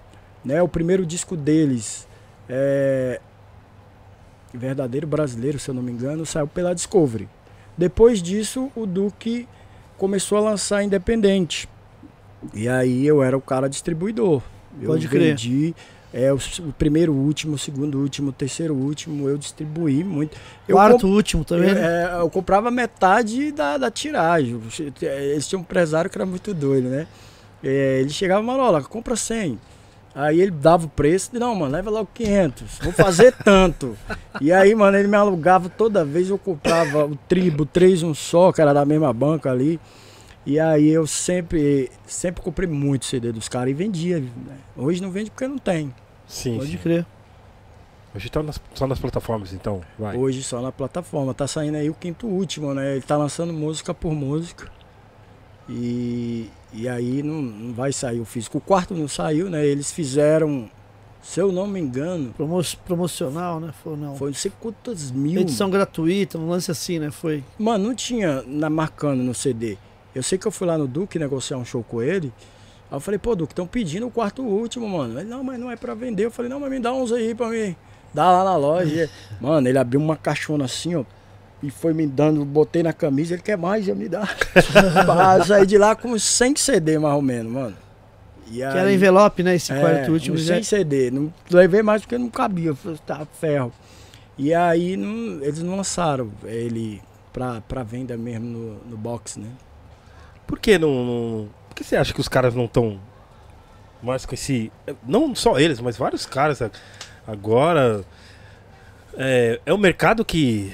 né? 0.45 0.61
O 0.62 0.66
primeiro 0.68 1.05
disco 1.07 1.37
deles, 1.37 2.07
é, 2.49 3.20
verdadeiro 4.57 5.07
brasileiro, 5.07 5.59
se 5.59 5.68
eu 5.68 5.74
não 5.74 5.82
me 5.82 5.92
engano, 5.92 6.24
saiu 6.26 6.46
pela 6.46 6.74
Discovery. 6.74 7.28
Depois 7.76 8.22
disso, 8.22 8.70
o 8.74 8.86
Duque 8.86 9.46
começou 9.98 10.38
a 10.38 10.40
lançar 10.40 10.82
independente. 10.82 11.68
E 12.54 12.68
aí 12.68 13.07
eu 13.07 13.22
era 13.22 13.36
o 13.36 13.40
cara 13.40 13.68
distribuidor. 13.68 14.42
Eu 14.80 14.88
Pode 14.88 15.09
crer. 15.09 15.30
vendi 15.30 15.74
é, 16.12 16.32
o, 16.32 16.38
primeiro, 16.78 17.12
último, 17.12 17.57
o 17.57 17.59
segundo, 17.59 17.98
último, 17.98 18.30
o 18.30 18.32
terceiro, 18.32 18.74
último, 18.74 19.28
eu 19.28 19.36
distribuí 19.36 20.02
muito. 20.02 20.36
Eu 20.66 20.76
Quarto, 20.76 21.07
último 21.07 21.44
também, 21.44 21.68
eu, 21.68 21.74
né? 21.74 22.04
é, 22.14 22.20
eu 22.20 22.30
comprava 22.30 22.70
metade 22.70 23.52
da, 23.52 23.76
da 23.76 23.90
tiragem. 23.90 24.61
Eles 25.02 25.46
tinham 25.46 25.61
um 25.61 25.62
empresário 25.62 26.11
que 26.11 26.16
era 26.16 26.24
muito 26.24 26.54
doido, 26.54 26.88
né? 26.88 27.07
É, 27.62 28.00
ele 28.00 28.11
chegava, 28.11 28.42
Marola, 28.42 28.82
compra 28.82 29.16
100. 29.16 29.59
Aí 30.18 30.40
ele 30.40 30.50
dava 30.50 30.86
o 30.86 30.88
preço, 30.88 31.30
não, 31.34 31.54
mano, 31.54 31.72
leva 31.72 31.90
logo 31.90 32.08
500, 32.14 32.78
vou 32.80 32.92
fazer 32.92 33.34
tanto. 33.44 33.94
e 34.40 34.50
aí, 34.50 34.74
mano, 34.74 34.96
ele 34.96 35.08
me 35.08 35.16
alugava 35.16 35.68
toda 35.68 36.06
vez, 36.06 36.30
eu 36.30 36.38
comprava 36.38 37.04
o 37.04 37.14
Tribo, 37.28 37.66
três 37.66 38.02
um 38.02 38.14
só, 38.14 38.50
que 38.50 38.62
era 38.62 38.72
da 38.72 38.86
mesma 38.86 39.12
banca 39.12 39.50
ali. 39.50 39.78
E 40.46 40.58
aí 40.58 40.88
eu 40.88 41.06
sempre, 41.06 41.90
sempre 42.06 42.40
comprei 42.42 42.66
muito 42.66 43.04
CD 43.04 43.30
dos 43.30 43.46
caras 43.46 43.68
e 43.68 43.74
vendia. 43.74 44.18
né? 44.20 44.56
Hoje 44.74 45.02
não 45.02 45.10
vende 45.10 45.30
porque 45.30 45.46
não 45.46 45.58
tem. 45.58 45.92
Sim, 46.26 46.56
Pode 46.56 46.70
sim. 46.70 46.78
crer. 46.78 47.04
Hoje 48.14 48.30
tá 48.30 48.42
nas, 48.42 48.58
só 48.72 48.86
nas 48.86 48.98
plataformas, 48.98 49.52
então. 49.52 49.82
Vai. 49.98 50.16
Hoje 50.16 50.42
só 50.42 50.62
na 50.62 50.72
plataforma. 50.72 51.34
Tá 51.34 51.46
saindo 51.46 51.76
aí 51.76 51.90
o 51.90 51.94
quinto 51.94 52.26
último, 52.26 52.72
né? 52.72 52.92
Ele 52.92 53.02
tá 53.02 53.16
lançando 53.16 53.52
música 53.52 53.92
por 53.92 54.14
música. 54.14 54.70
E, 55.68 56.48
e 56.76 56.86
aí 56.86 57.22
não, 57.22 57.40
não 57.40 57.72
vai 57.72 57.90
sair 57.90 58.20
o 58.20 58.24
físico. 58.24 58.58
O 58.58 58.60
quarto 58.60 58.94
não 58.94 59.08
saiu, 59.08 59.48
né? 59.48 59.64
Eles 59.64 59.90
fizeram, 59.90 60.70
se 61.22 61.40
eu 61.40 61.50
não 61.50 61.66
me 61.66 61.80
engano, 61.80 62.34
Promo 62.36 62.60
promocional, 62.84 63.58
né? 63.58 63.72
Foi, 63.82 63.96
não. 63.96 64.14
foi 64.14 64.28
não 64.28 64.34
sei 64.34 64.52
quantas 64.60 65.10
mil. 65.10 65.40
Edição 65.40 65.70
gratuita, 65.70 66.36
um 66.36 66.48
lance 66.50 66.70
assim, 66.70 66.98
né? 66.98 67.10
Foi. 67.10 67.42
Mano, 67.58 67.88
não 67.88 67.94
tinha 67.94 68.42
na 68.46 68.68
marcando 68.68 69.22
no 69.22 69.34
CD. 69.34 69.78
Eu 70.14 70.22
sei 70.22 70.36
que 70.36 70.46
eu 70.46 70.52
fui 70.52 70.66
lá 70.66 70.76
no 70.76 70.86
Duque 70.86 71.18
negociar 71.18 71.56
um 71.56 71.64
show 71.64 71.82
com 71.82 72.02
ele. 72.02 72.30
Aí 72.90 72.96
eu 72.96 73.00
falei, 73.00 73.18
pô, 73.18 73.34
Duque, 73.34 73.52
estão 73.52 73.66
pedindo 73.66 74.06
o 74.06 74.10
quarto 74.10 74.42
último, 74.42 74.86
mano. 74.86 75.18
Ele, 75.18 75.28
não, 75.28 75.42
mas 75.42 75.58
não 75.58 75.70
é 75.70 75.76
pra 75.76 75.94
vender. 75.94 76.26
Eu 76.26 76.30
falei, 76.30 76.50
não, 76.50 76.60
mas 76.60 76.70
me 76.70 76.78
dá 76.78 76.92
uns 76.92 77.10
aí 77.10 77.34
pra 77.34 77.48
mim. 77.48 77.74
Dá 78.12 78.30
lá 78.30 78.44
na 78.44 78.56
loja. 78.56 79.10
mano, 79.40 79.66
ele 79.66 79.78
abriu 79.78 80.00
uma 80.00 80.16
caixona 80.16 80.66
assim, 80.66 80.94
ó. 80.94 81.04
E 81.66 81.70
foi 81.70 81.92
me 81.92 82.06
dando, 82.06 82.44
botei 82.44 82.80
na 82.80 82.92
camisa, 82.92 83.34
ele 83.34 83.42
quer 83.42 83.58
mais, 83.58 83.84
já 83.84 83.92
me 83.92 84.08
dá. 84.08 84.22
Sair 85.44 85.66
de 85.66 85.76
lá 85.76 85.96
com 85.96 86.10
uns 86.12 86.22
100 86.22 86.54
CD 86.54 86.96
mais 86.96 87.16
ou 87.16 87.22
menos, 87.22 87.50
mano. 87.52 87.76
E 88.46 88.58
Que 88.58 88.62
era 88.62 88.92
envelope, 88.92 89.42
né? 89.42 89.56
Esse 89.56 89.72
quarto 89.74 90.12
último. 90.12 90.36
uns 90.36 90.42
Já... 90.42 90.54
100 90.54 90.62
CD. 90.62 91.10
Não 91.10 91.32
levei 91.50 91.82
mais 91.82 92.02
porque 92.02 92.16
não 92.16 92.30
cabia, 92.30 92.72
tá 93.04 93.26
ferro. 93.40 93.72
E 94.38 94.54
aí 94.54 94.96
não- 94.96 95.42
eles 95.42 95.60
não 95.60 95.76
lançaram 95.76 96.30
ele 96.44 97.02
pra, 97.32 97.60
pra 97.62 97.82
venda 97.82 98.16
mesmo 98.16 98.46
no, 98.46 98.74
no 98.90 98.96
box, 98.96 99.40
né? 99.40 99.48
Por 100.46 100.60
que 100.60 100.78
não, 100.78 101.04
não- 101.04 101.48
Por 101.68 101.74
que 101.74 101.82
você 101.82 101.96
acha 101.96 102.14
que 102.14 102.20
os 102.20 102.28
caras 102.28 102.54
não 102.54 102.66
estão 102.66 103.00
mais 104.00 104.24
com 104.24 104.34
esse. 104.36 104.70
Não 105.04 105.34
só 105.34 105.58
eles, 105.58 105.80
mas 105.80 105.96
vários 105.96 106.24
caras 106.24 106.60
agora. 107.26 108.04
É, 109.18 109.58
é 109.66 109.72
o 109.72 109.78
mercado 109.78 110.24
que 110.24 110.72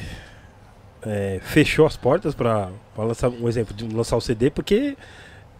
é, 1.05 1.41
fechou 1.43 1.87
as 1.87 1.97
portas 1.97 2.35
pra 2.35 2.71
lançar 2.97 3.29
um 3.29 3.49
exemplo 3.49 3.75
de 3.75 3.87
lançar 3.89 4.17
o 4.17 4.21
CD, 4.21 4.51
porque 4.51 4.97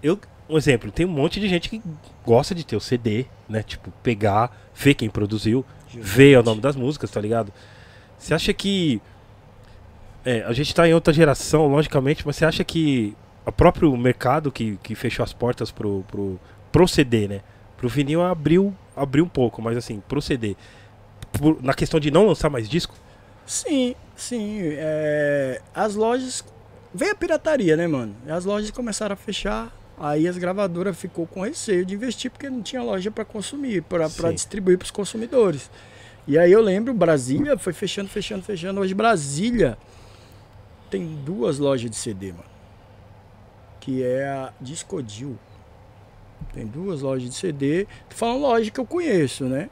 eu. 0.03 0.19
Um 0.51 0.59
exemplo, 0.59 0.91
tem 0.91 1.07
um 1.07 1.11
monte 1.11 1.41
de 1.41 1.49
gente 1.49 1.71
que 1.71 1.81
gosta 2.27 2.55
de 2.55 2.65
ter 2.67 2.77
o 2.77 2.81
CD, 2.81 3.25
né? 3.49 3.63
Tipo, 3.63 3.91
pegar, 4.03 4.55
ver 4.75 4.93
quem 4.95 5.09
produziu, 5.09 5.65
ver 5.95 6.39
o 6.39 6.43
nome 6.43 6.61
das 6.61 6.77
músicas, 6.77 7.11
tá 7.11 7.21
ligado? 7.21 7.53
Você 8.19 8.35
acha 8.35 8.53
que. 8.53 9.01
É, 10.25 10.43
a 10.43 10.53
gente 10.53 10.75
tá 10.75 10.87
em 10.87 10.95
outra 10.95 11.13
geração, 11.13 11.67
logicamente, 11.69 12.23
mas 12.27 12.37
você 12.37 12.45
acha 12.45 12.63
que 12.65 13.17
o 13.47 13.51
próprio 13.53 13.97
mercado 13.97 14.53
que, 14.53 14.79
que 14.83 14.95
fechou 14.95 15.25
as 15.25 15.33
portas 15.33 15.71
pro, 15.73 16.05
pro, 16.09 16.39
pro 16.71 16.87
CD, 16.87 17.27
né? 17.29 17.41
Pro 17.77 17.89
vinil 17.89 18.23
abriu, 18.23 18.75
abriu 18.97 19.25
um 19.25 19.29
pouco, 19.29 19.61
mas 19.63 19.77
assim, 19.77 20.01
pro 20.07 20.21
CD. 20.23 20.55
por- 21.33 21.63
na 21.63 21.73
questão 21.75 21.99
de 21.99 22.11
não 22.11 22.27
lançar 22.27 22.51
mais 22.51 22.69
disco? 22.69 22.95
Sim, 23.47 23.95
sim. 24.17 24.61
é, 24.63 25.61
as 25.75 25.95
lojas. 25.95 26.45
Veio 26.95 27.13
a 27.13 27.15
pirataria, 27.15 27.77
né, 27.77 27.87
mano? 27.87 28.15
As 28.29 28.45
lojas 28.45 28.71
começaram 28.71 29.15
a 29.15 29.17
fechar. 29.17 29.73
Aí 29.99 30.27
as 30.27 30.37
gravadoras 30.37 30.97
ficou 30.97 31.27
com 31.27 31.43
receio 31.43 31.87
de 31.87 31.95
investir 31.95 32.31
porque 32.31 32.51
não 32.51 32.63
tinha 32.63 32.83
loja 32.83 33.11
para 33.11 33.25
consumir, 33.25 33.83
para 33.83 34.33
distribuir 34.33 34.77
para 34.77 34.87
os 34.87 34.91
consumidores. 34.91 35.71
E 36.27 36.39
aí 36.39 36.51
eu 36.51 36.61
lembro, 36.61 36.95
Brasília 36.95 37.57
foi 37.59 37.73
fechando, 37.73 38.09
fechando, 38.09 38.43
fechando. 38.43 38.81
Hoje 38.81 38.95
Brasília 38.95 39.77
tem 40.91 41.07
duas 41.25 41.59
lojas 41.59 41.91
de 41.91 41.97
CD, 41.97 42.33
mano. 42.33 42.45
Que 43.81 44.03
é 44.03 44.25
a 44.29 44.53
Discodil. 44.61 45.39
Tem 46.53 46.67
duas 46.67 47.03
lojas 47.03 47.29
de 47.29 47.35
CD. 47.35 47.87
Tô 48.09 48.17
falando 48.17 48.41
loja 48.41 48.71
que 48.71 48.81
eu 48.81 48.87
conheço, 48.87 49.45
né? 49.45 49.71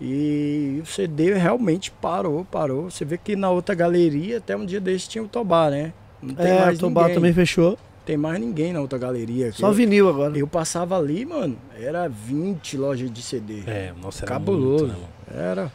E 0.00 0.80
o 0.82 0.86
CD 0.86 1.34
realmente 1.34 1.90
parou, 1.90 2.44
parou. 2.44 2.90
Você 2.90 3.04
vê 3.04 3.18
que 3.18 3.36
na 3.36 3.50
outra 3.50 3.74
galeria, 3.74 4.38
até 4.38 4.56
um 4.56 4.64
dia 4.64 4.80
desse 4.80 5.08
tinha 5.08 5.22
o 5.22 5.28
Tobá, 5.28 5.68
né? 5.70 5.92
Não 6.22 6.34
tem 6.34 6.46
É, 6.52 6.60
mais 6.60 6.78
o 6.78 6.80
Tobá 6.80 7.02
ninguém. 7.02 7.14
também 7.16 7.32
fechou. 7.34 7.78
Tem 8.06 8.16
mais 8.16 8.40
ninguém 8.40 8.72
na 8.72 8.80
outra 8.80 8.98
galeria. 8.98 9.52
Só 9.52 9.68
eu, 9.68 9.72
vinil 9.74 10.08
agora. 10.08 10.36
eu 10.36 10.46
passava 10.46 10.96
ali, 10.98 11.24
mano, 11.26 11.56
era 11.78 12.08
20 12.08 12.76
lojas 12.78 13.10
de 13.12 13.20
CD. 13.22 13.62
É, 13.66 13.92
nossa, 14.02 14.24
era 14.24 14.32
Cabuloso. 14.32 14.86
muito, 14.86 14.98
né? 14.98 15.06
Era. 15.50 15.72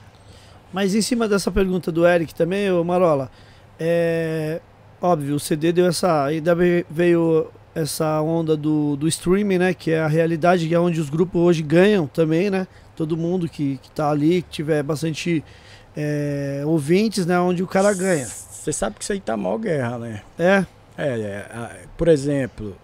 Mas 0.73 0.95
em 0.95 1.01
cima 1.01 1.27
dessa 1.27 1.51
pergunta 1.51 1.91
do 1.91 2.05
Eric 2.05 2.33
também, 2.33 2.69
ô 2.71 2.83
Marola, 2.83 3.29
é 3.79 4.59
óbvio, 5.01 5.35
o 5.35 5.39
CD 5.39 5.71
deu 5.71 5.85
essa. 5.85 6.25
Ainda 6.25 6.55
ve- 6.55 6.85
veio 6.89 7.47
essa 7.75 8.19
onda 8.21 8.57
do, 8.57 8.95
do 8.95 9.07
streaming, 9.07 9.59
né? 9.59 9.73
Que 9.73 9.91
é 9.91 9.99
a 9.99 10.07
realidade, 10.07 10.67
que 10.67 10.73
é 10.73 10.79
onde 10.79 10.99
os 10.99 11.09
grupos 11.09 11.39
hoje 11.41 11.61
ganham 11.61 12.07
também, 12.07 12.49
né? 12.49 12.67
Todo 12.95 13.17
mundo 13.17 13.47
que, 13.49 13.77
que 13.81 13.91
tá 13.91 14.09
ali, 14.09 14.41
que 14.41 14.49
tiver 14.49 14.81
bastante 14.83 15.43
é, 15.95 16.63
ouvintes, 16.65 17.25
né? 17.25 17.39
Onde 17.39 17.61
o 17.63 17.67
cara 17.67 17.93
ganha. 17.93 18.25
Você 18.25 18.71
sabe 18.73 18.95
que 18.97 19.03
isso 19.03 19.13
aí 19.13 19.19
tá 19.19 19.35
mal 19.37 19.59
guerra, 19.59 19.97
né? 19.99 20.21
É, 20.39 20.65
É, 20.97 21.07
é, 21.07 21.81
por 21.97 22.07
exemplo, 22.07 22.75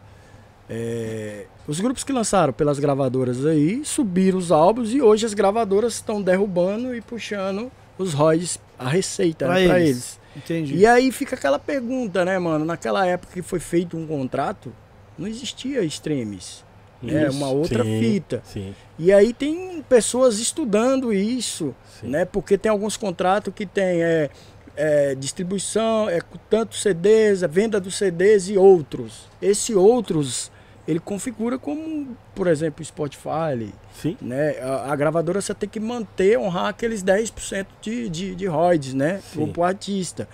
é, 0.69 1.45
os 1.67 1.79
grupos 1.79 2.03
que 2.03 2.11
lançaram 2.13 2.53
pelas 2.53 2.77
gravadoras 2.79 3.45
aí 3.45 3.83
subiram 3.83 4.37
os 4.37 4.51
álbuns 4.51 4.93
e 4.93 5.01
hoje 5.01 5.25
as 5.25 5.33
gravadoras 5.33 5.93
estão 5.95 6.21
derrubando 6.21 6.93
e 6.95 7.01
puxando 7.01 7.71
os 7.97 8.13
royalties, 8.13 8.59
a 8.77 8.89
receita 8.89 9.45
Pra 9.45 9.55
né, 9.55 9.67
pra 9.67 9.79
eles. 9.79 9.89
eles. 9.89 10.19
entendi. 10.35 10.75
E 10.75 10.85
aí 10.85 11.11
fica 11.11 11.35
aquela 11.35 11.59
pergunta, 11.59 12.23
né, 12.25 12.37
mano? 12.39 12.65
Naquela 12.65 13.05
época 13.05 13.33
que 13.33 13.41
foi 13.41 13.59
feito 13.59 13.97
um 13.97 14.07
contrato, 14.07 14.73
não 15.17 15.27
existia 15.27 15.83
streams. 15.83 16.63
É 17.07 17.27
Isso, 17.27 17.37
uma 17.37 17.49
outra 17.49 17.83
sim, 17.83 17.99
fita. 17.99 18.41
Sim, 18.45 18.75
E 18.99 19.11
aí 19.11 19.33
tem 19.33 19.83
pessoas 19.89 20.39
estudando 20.39 21.11
isso, 21.11 21.73
sim. 21.99 22.07
né? 22.07 22.25
Porque 22.25 22.57
tem 22.57 22.69
alguns 22.69 22.95
contratos 22.95 23.53
que 23.53 23.65
tem 23.65 24.03
é, 24.03 24.29
é, 24.75 25.15
distribuição, 25.15 26.07
é 26.07 26.21
com 26.21 26.37
tantos 26.49 26.81
CDs, 26.81 27.43
a 27.43 27.47
venda 27.47 27.79
dos 27.79 27.95
CDs 27.95 28.49
e 28.49 28.57
outros. 28.57 29.27
Esse 29.41 29.73
outros 29.73 30.51
ele 30.87 30.99
configura 30.99 31.57
como, 31.57 32.17
por 32.35 32.47
exemplo, 32.47 32.83
Spotify, 32.83 33.71
Sim. 33.93 34.17
né? 34.21 34.59
A, 34.59 34.91
a 34.91 34.95
gravadora 34.95 35.39
você 35.39 35.53
tem 35.53 35.69
que 35.69 35.79
manter, 35.79 36.37
honrar 36.37 36.67
aqueles 36.67 37.03
10% 37.03 37.65
de, 37.81 38.09
de, 38.09 38.35
de 38.35 38.45
royalties, 38.45 38.93
né? 38.93 39.21
Pro, 39.31 39.45
Sim. 39.45 39.51
pro 39.51 39.63
artista. 39.63 40.27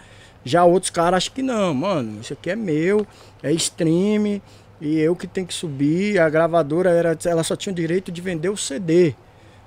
Já 0.44 0.64
outros 0.64 0.90
caras 0.90 1.18
acham 1.18 1.34
que 1.34 1.42
não, 1.42 1.74
mano, 1.74 2.22
isso 2.22 2.32
aqui 2.32 2.50
é 2.50 2.56
meu, 2.56 3.06
é 3.44 3.52
stream, 3.52 4.42
e 4.82 4.98
eu 5.00 5.16
que 5.16 5.28
tenho 5.28 5.48
que 5.48 5.54
subir. 5.54 6.20
A 6.20 6.30
gravadora 6.30 6.90
era, 6.90 7.18
ela 7.26 7.44
só 7.44 7.56
tinha 7.56 7.72
o 7.74 7.76
direito 7.76 8.12
de 8.12 8.22
vender 8.22 8.50
o 8.50 8.58
CD, 8.58 9.14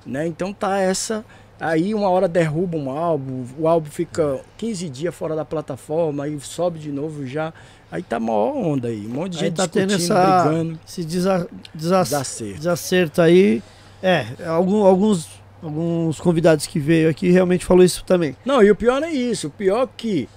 né? 0.07 0.27
Então 0.27 0.53
tá 0.53 0.79
essa. 0.79 1.25
Aí 1.59 1.95
uma 1.95 2.09
hora 2.09 2.27
derruba 2.27 2.79
um 2.79 2.91
álbum, 2.91 3.45
o 3.59 3.69
álbum 3.69 3.91
fica 3.91 4.41
15 4.57 4.89
dias 4.89 5.15
fora 5.15 5.37
da 5.37 5.45
plataforma, 5.45 6.25
aí 6.25 6.39
sobe 6.41 6.79
de 6.79 6.91
novo 6.91 7.27
já. 7.27 7.53
Aí 7.93 8.03
tá 8.03 8.19
maior 8.19 8.57
onda 8.57 8.89
aí, 8.89 9.05
um 9.07 9.11
monte 9.11 9.33
de 9.33 9.39
Aí 9.39 9.45
gente 9.47 9.57
tá 9.57 9.69
tendo 9.69 9.89
discutindo, 9.95 10.17
essa- 10.19 10.43
brigando, 10.49 10.81
Esse 10.89 11.05
desa, 11.05 11.49
desa, 11.75 12.03
desacerto. 12.03 12.55
desacerto 12.59 13.21
aí. 13.21 13.63
É, 14.03 14.27
algum- 14.47 14.85
alguns, 14.85 15.29
alguns 15.63 16.19
convidados 16.19 16.67
que 16.67 16.79
veio 16.79 17.11
aqui 17.11 17.31
realmente 17.31 17.67
falou 17.67 17.85
isso 17.85 18.03
também. 18.05 18.35
Não, 18.45 18.63
e 18.63 18.71
o 18.71 18.77
pior 18.77 18.99
não 19.01 19.09
é 19.09 19.13
isso. 19.13 19.49
O 19.49 19.51
pior 19.51 19.83
é 19.83 19.89
que 19.97 20.29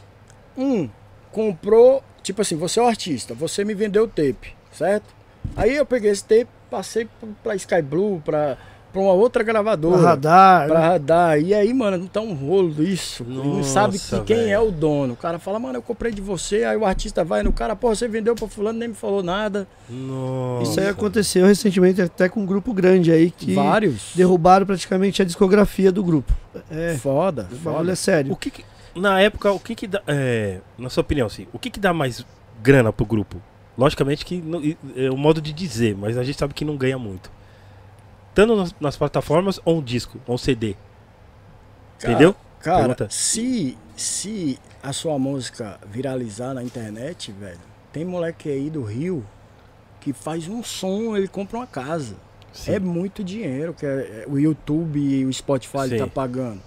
um 0.57 0.89
comprou, 1.31 2.03
tipo 2.21 2.41
assim, 2.41 2.57
você 2.57 2.79
é 2.79 2.83
o 2.83 2.87
artista, 2.87 3.33
você 3.33 3.63
me 3.63 3.73
vendeu 3.73 4.03
o 4.03 4.07
tape, 4.07 4.53
certo? 4.73 5.05
Aí 5.55 5.75
eu 5.75 5.85
peguei 5.85 6.11
esse 6.11 6.23
tape, 6.23 6.47
passei 6.69 7.05
pra- 7.19 7.29
pra 7.43 7.55
Sky 7.55 7.81
Blue, 7.81 8.21
pra, 8.23 8.57
pra 8.91 9.01
uma 9.01 9.11
outra 9.11 9.43
Pra 9.43 9.51
gravadora. 9.53 10.01
radar. 10.01 10.67
Pra 10.67 10.79
né? 10.79 10.85
radar. 10.87 11.39
E 11.39 11.53
aí, 11.53 11.73
mano, 11.73 11.97
não 11.97 12.07
tá 12.07 12.21
um 12.21 12.33
rolo 12.33 12.81
isso. 12.83 13.23
Ele 13.27 13.37
não 13.37 13.63
sabe 13.63 13.93
Nossa, 13.95 14.19
que 14.21 14.33
quem 14.33 14.51
é 14.51 14.59
o 14.59 14.71
dono. 14.71 15.13
O 15.13 15.17
cara 15.17 15.37
fala, 15.39 15.59
mano, 15.59 15.77
eu 15.77 15.81
comprei 15.81 16.11
de 16.13 16.21
você. 16.21 16.63
Aí 16.63 16.77
o 16.77 16.85
artista 16.85 17.23
vai 17.23 17.43
no 17.43 17.51
cara, 17.51 17.75
pô, 17.75 17.93
você 17.93 18.07
vendeu 18.07 18.35
pra 18.35 18.47
fulano, 18.47 18.79
nem 18.79 18.87
me 18.89 18.95
falou 18.95 19.21
nada. 19.21 19.67
Nossa. 19.89 20.63
Isso 20.71 20.79
aí 20.79 20.87
aconteceu 20.87 21.45
recentemente 21.45 22.01
até 22.01 22.29
com 22.29 22.39
um 22.39 22.45
grupo 22.45 22.73
grande 22.73 23.11
aí 23.11 23.29
que 23.31 23.53
Vários. 23.53 24.11
derrubaram 24.15 24.65
praticamente 24.65 25.21
a 25.21 25.25
discografia 25.25 25.91
do 25.91 26.03
grupo. 26.03 26.33
É, 26.71 26.95
Foda, 26.97 27.47
foda. 27.63 27.91
é 27.91 27.95
sério. 27.95 28.31
O 28.31 28.35
que, 28.35 28.49
que- 28.49 28.65
na 28.95 29.19
época, 29.19 29.51
o 29.51 29.59
que 29.59 29.75
que 29.75 29.87
dá, 29.87 30.01
é, 30.07 30.59
na 30.77 30.89
sua 30.89 31.01
opinião, 31.01 31.27
assim, 31.27 31.47
o 31.51 31.59
que 31.59 31.69
que 31.69 31.79
dá 31.79 31.91
mais 31.93 32.25
grana 32.61 32.93
pro 32.93 33.05
grupo? 33.05 33.41
Logicamente 33.77 34.23
que 34.25 34.39
não- 34.41 34.61
é 34.95 35.09
o 35.09 35.17
modo 35.17 35.41
de 35.41 35.51
dizer, 35.51 35.95
mas 35.97 36.17
a 36.17 36.23
gente 36.23 36.37
sabe 36.37 36.53
que 36.53 36.63
não 36.63 36.77
ganha 36.77 36.97
muito. 36.97 37.31
Tanto 38.35 38.55
nas, 38.55 38.75
nas 38.79 38.97
plataformas 38.97 39.59
ou 39.65 39.77
um 39.79 39.81
disco, 39.81 40.19
ou 40.27 40.35
um 40.35 40.37
CD. 40.37 40.75
Cara, 41.99 42.13
Entendeu? 42.13 42.35
Cara, 42.59 42.79
Pergunta. 42.79 43.07
se, 43.09 43.77
se 43.95 44.59
a 44.81 44.93
sua 44.93 45.17
música 45.19 45.79
viralizar 45.89 46.53
na 46.53 46.63
internet, 46.63 47.31
velho, 47.31 47.59
tem 47.91 48.05
moleque 48.05 48.49
aí 48.49 48.69
do 48.69 48.83
Rio 48.83 49.25
que 49.99 50.13
faz 50.13 50.47
um 50.47 50.63
som, 50.63 51.15
ele 51.15 51.27
compra 51.27 51.57
uma 51.57 51.67
casa. 51.67 52.15
Sim. 52.51 52.73
É 52.73 52.79
muito 52.79 53.23
dinheiro 53.23 53.73
que 53.73 53.85
é- 53.85 54.23
é 54.23 54.25
o 54.27 54.37
YouTube 54.37 54.99
e 54.99 55.25
o 55.25 55.33
Spotify 55.33 55.89
Sim. 55.89 55.97
tá 55.97 56.07
pagando. 56.07 56.61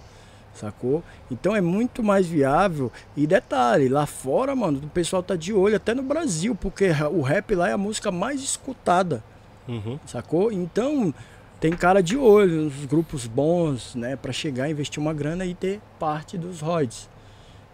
Sacou? 0.57 1.03
Então 1.29 1.55
é 1.55 1.61
muito 1.61 2.01
mais 2.03 2.25
viável. 2.27 2.91
E 3.15 3.27
detalhe, 3.27 3.87
lá 3.87 4.05
fora, 4.05 4.55
mano, 4.55 4.79
o 4.83 4.89
pessoal 4.89 5.21
tá 5.21 5.35
de 5.35 5.53
olho, 5.53 5.75
até 5.75 5.93
no 5.93 6.01
Brasil, 6.01 6.55
porque 6.55 6.89
o 7.11 7.21
rap 7.21 7.53
lá 7.53 7.69
é 7.69 7.73
a 7.73 7.77
música 7.77 8.11
mais 8.11 8.41
escutada 8.41 9.23
Uhum. 9.67 9.99
sacou? 10.05 10.51
Então 10.51 11.13
tem 11.59 11.73
cara 11.73 12.01
de 12.01 12.15
olho 12.17 12.63
nos 12.63 12.85
grupos 12.85 13.27
bons, 13.27 13.95
né, 13.95 14.15
Pra 14.15 14.31
chegar, 14.31 14.69
investir 14.69 15.01
uma 15.01 15.13
grana 15.13 15.45
e 15.45 15.53
ter 15.53 15.79
parte 15.99 16.37
dos 16.37 16.61
royalties. 16.61 17.07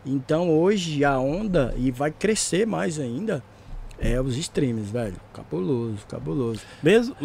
Então 0.06 0.50
hoje 0.50 1.06
a 1.06 1.18
onda 1.20 1.74
e 1.78 1.90
vai 1.92 2.12
crescer 2.12 2.68
mais 2.68 3.00
ainda 3.00 3.42
é 4.00 4.20
os 4.20 4.36
streams, 4.38 4.92
velho. 4.92 5.16
Cabuloso, 5.34 6.06
cabuloso. 6.10 6.62
Mesmo, 6.82 7.16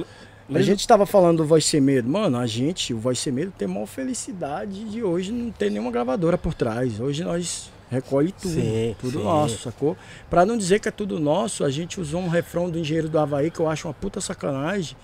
A 0.49 0.53
mesmo 0.53 0.65
gente 0.66 0.87
tava 0.89 1.05
falando 1.05 1.39
do 1.39 1.45
Voz 1.45 1.65
Ser 1.66 1.81
Medo, 1.81 2.09
mano, 2.09 2.39
a 2.39 2.47
gente, 2.47 2.95
o 2.95 2.99
Voz 2.99 3.19
Ser 3.19 3.33
Medo 3.33 3.53
tem 3.57 3.66
a 3.66 3.70
maior 3.70 3.87
felicidade 3.87 4.85
de 4.85 5.03
hoje 5.03 5.31
não 5.31 5.51
ter 5.51 5.70
nenhuma 5.70 5.91
gravadora 5.91 6.39
por 6.39 6.55
trás. 6.55 6.99
Hoje 7.01 7.23
nós 7.23 7.70
recolhe 7.91 8.33
tudo, 8.33 8.55
Sim, 8.55 8.97
tudo 8.99 9.19
sim. 9.19 9.25
nosso, 9.25 9.59
sacou? 9.62 9.97
Pra 10.31 10.47
não 10.47 10.57
dizer 10.57 10.81
que 10.81 10.89
é 10.89 10.91
tudo 10.91 11.20
nosso, 11.20 11.65
a 11.65 11.70
gente 11.70 12.01
usou 12.01 12.20
um 12.23 12.29
refrão 12.29 12.70
do 12.70 12.79
Engenheiro 12.79 13.09
do 13.11 13.19
Havaí 13.19 13.51
que 13.51 13.61
eu 13.61 13.69
acho 13.69 13.89
uma 13.89 13.95
puta 13.95 14.20
sacanagem. 14.23 14.97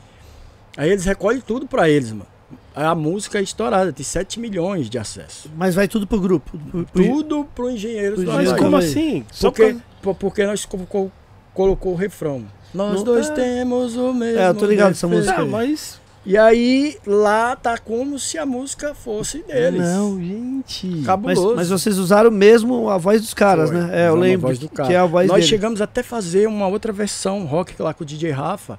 Aí 0.77 0.91
eles 0.91 1.05
recolhem 1.05 1.41
tudo 1.43 1.67
pra 1.67 1.89
eles, 1.91 2.11
mano. 2.11 2.27
A 2.75 2.95
música 2.95 3.39
é 3.39 3.43
estourada, 3.43 3.93
tem 3.93 4.05
7 4.05 4.41
milhões 4.41 4.89
de 4.91 4.99
acessos. 4.99 5.51
Mas 5.57 5.75
vai 5.75 5.87
tudo 5.87 6.07
pro 6.07 6.21
grupo. 6.21 6.59
Pro- 6.71 6.85
pro- 6.87 7.05
Tudo 7.05 7.45
pro 7.55 7.71
Engenheiros 7.71 8.17
Pro 8.17 8.25
do 8.25 8.33
Mas 8.33 8.49
Engenheiro 8.49 8.51
Havaí. 8.51 8.65
como 8.65 8.77
Havaí. 8.77 8.91
assim? 8.91 9.27
Só 9.31 9.51
Porque, 9.51 9.73
por- 9.75 9.83
po- 10.03 10.15
porque 10.15 10.47
nós 10.47 10.65
co- 10.65 10.79
co- 10.87 11.13
colocou 11.53 11.93
o 11.93 11.97
refrão. 11.97 12.45
Nós 12.75 12.97
Não- 12.97 13.05
dois 13.05 13.29
é. 13.31 13.33
temos 13.33 13.97
o 13.97 14.13
mesmo. 14.13 14.41
É, 14.41 14.49
eu 14.49 14.55
tô 14.55 14.67
ligado 14.67 14.91
essa 14.91 15.07
defeito. 15.07 15.27
música 15.27 15.43
aí. 15.43 15.49
mas. 15.49 16.03
E 16.27 16.39
aí, 16.39 16.97
lá 17.07 17.55
tá 17.55 17.77
como 17.77 18.19
se 18.19 18.39
a 18.39 18.47
música 18.47 18.95
fosse 18.95 19.43
deles. 19.43 19.83
Não, 19.83 20.19
gente. 20.19 20.87
Mas, 20.87 21.05
Cabuloso. 21.07 21.55
mas 21.55 21.69
vocês 21.69 21.99
usaram 21.99 22.31
mesmo 22.31 22.89
a 22.89 22.97
voz 22.97 23.21
dos 23.21 23.35
caras, 23.35 23.69
Foi, 23.69 23.79
né? 23.79 23.91
É, 23.93 24.09
eu 24.09 24.13
usamos 24.13 24.19
a 24.19 24.29
lembro 24.31 24.47
voz 24.47 24.59
do 24.59 24.69
cara. 24.71 24.89
que 24.89 24.95
é 24.95 24.99
a 24.99 25.05
voz 25.05 25.27
Nós 25.29 25.37
dele. 25.37 25.49
chegamos 25.49 25.83
até 25.83 26.01
a 26.01 26.05
fazer 26.05 26.47
uma 26.49 26.67
outra 26.67 26.93
versão 26.95 27.45
rock 27.45 27.75
lá 27.81 27.93
com 27.93 28.03
o 28.05 28.07
DJ 28.07 28.31
Rafa, 28.31 28.79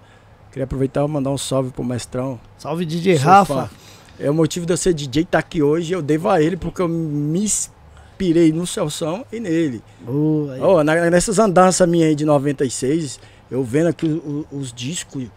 Queria 0.52 0.64
aproveitar 0.64 1.04
e 1.04 1.08
mandar 1.08 1.30
um 1.32 1.38
salve 1.38 1.70
pro 1.70 1.84
mestrão. 1.84 2.40
Salve 2.58 2.84
DJ 2.86 3.18
Sou 3.18 3.26
Rafa. 3.26 3.54
fã. 3.54 3.70
É 4.20 4.32
o 4.32 4.34
motivo 4.34 4.66
de 4.66 4.72
eu 4.74 4.78
ser 4.78 4.94
DJ 4.94 5.22
estar 5.24 5.38
aqui 5.40 5.62
hoje, 5.62 5.94
eu 5.94 6.02
devo 6.02 6.30
a 6.30 6.42
ele, 6.42 6.56
porque 6.58 6.82
eu 6.82 6.88
me 6.88 7.44
inspirei 7.44 8.52
no 8.54 8.66
Celção 8.66 9.24
e 9.32 9.40
nele. 9.40 9.84
Boa, 10.02 10.84
na- 10.84 11.10
nessas 11.12 11.38
andanças 11.40 11.88
minhas 11.88 12.10
aí 12.10 12.16
de 12.16 12.24
96, 12.26 13.20
eu 13.50 13.64
vendo 13.64 13.88
aqui 13.88 14.06
o- 14.06 14.46
o- 14.52 14.58
os 14.58 14.72
discos. 14.74 15.28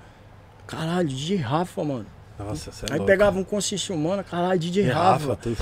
Caralho, 0.67 1.09
DJ 1.09 1.37
Rafa, 1.37 1.83
mano. 1.85 2.07
Nossa, 2.39 2.71
você 2.71 2.85
é 2.87 2.93
Aí 2.93 2.99
louco. 2.99 3.07
pegava 3.07 3.39
um 3.39 3.45
consciência 3.45 3.95
humana, 3.95 4.23
caralho, 4.23 4.59
DJ 4.61 4.85
E 4.85 4.89
Rafa, 4.89 5.35
tudo. 5.37 5.57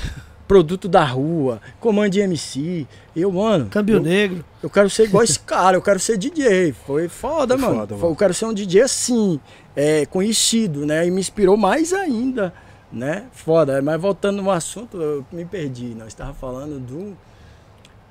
produto 0.47 0.89
da 0.89 1.05
rua, 1.05 1.61
comando 1.81 2.11
de 2.11 2.21
MC. 2.21 2.87
Eu, 3.15 3.33
mano, 3.33 3.67
Câmbio 3.71 3.97
eu, 3.97 4.03
negro. 4.03 4.45
eu 4.63 4.69
quero 4.69 4.91
ser 4.91 5.05
igual 5.05 5.23
esse 5.25 5.39
cara, 5.41 5.77
eu 5.77 5.83
quero 5.83 5.99
ser 5.99 6.19
DJ. 6.19 6.73
Foi 6.87 7.09
foda, 7.09 7.57
Foi 7.57 7.67
mano. 7.67 7.81
foda, 7.81 7.95
mano. 7.97 8.09
Eu 8.09 8.17
quero 8.17 8.35
ser 8.35 8.45
um 8.47 8.53
DJ 8.55 8.83
assim, 8.83 9.41
é, 9.75 10.05
conhecido, 10.07 10.85
né? 10.85 11.07
E 11.07 11.11
me 11.11 11.21
inspirou 11.21 11.57
mais 11.57 11.93
ainda, 11.93 12.53
né? 12.93 13.25
Foda. 13.33 13.81
Mas 13.81 14.01
voltando 14.01 14.43
no 14.43 14.51
assunto, 14.51 15.01
eu 15.01 15.25
me 15.33 15.45
perdi. 15.45 15.95
Nós 15.97 16.09
estava 16.09 16.35
falando 16.35 16.79
do. 16.79 17.17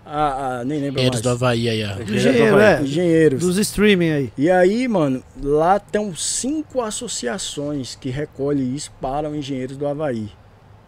Ah, 0.05 0.59
ah, 0.59 0.63
nem 0.63 0.79
lembro 0.79 0.99
Engenheiros 0.99 1.21
do 1.21 1.29
mais. 1.29 1.41
Havaí 1.41 1.67
aí, 1.69 1.83
ó. 1.83 2.01
Engenheiro, 2.01 2.59
é. 2.59 2.81
Engenheiros. 2.81 3.39
Dos 3.39 3.57
streaming 3.57 4.11
aí. 4.11 4.33
E 4.37 4.51
aí, 4.51 4.87
mano, 4.87 5.23
lá 5.41 5.79
tem 5.79 6.13
cinco 6.15 6.79
associações 6.81 7.95
que 7.95 8.09
recolhem 8.09 8.75
isso 8.75 8.91
para 9.01 9.29
os 9.29 9.35
engenheiros 9.35 9.77
do 9.77 9.87
Havaí. 9.87 10.29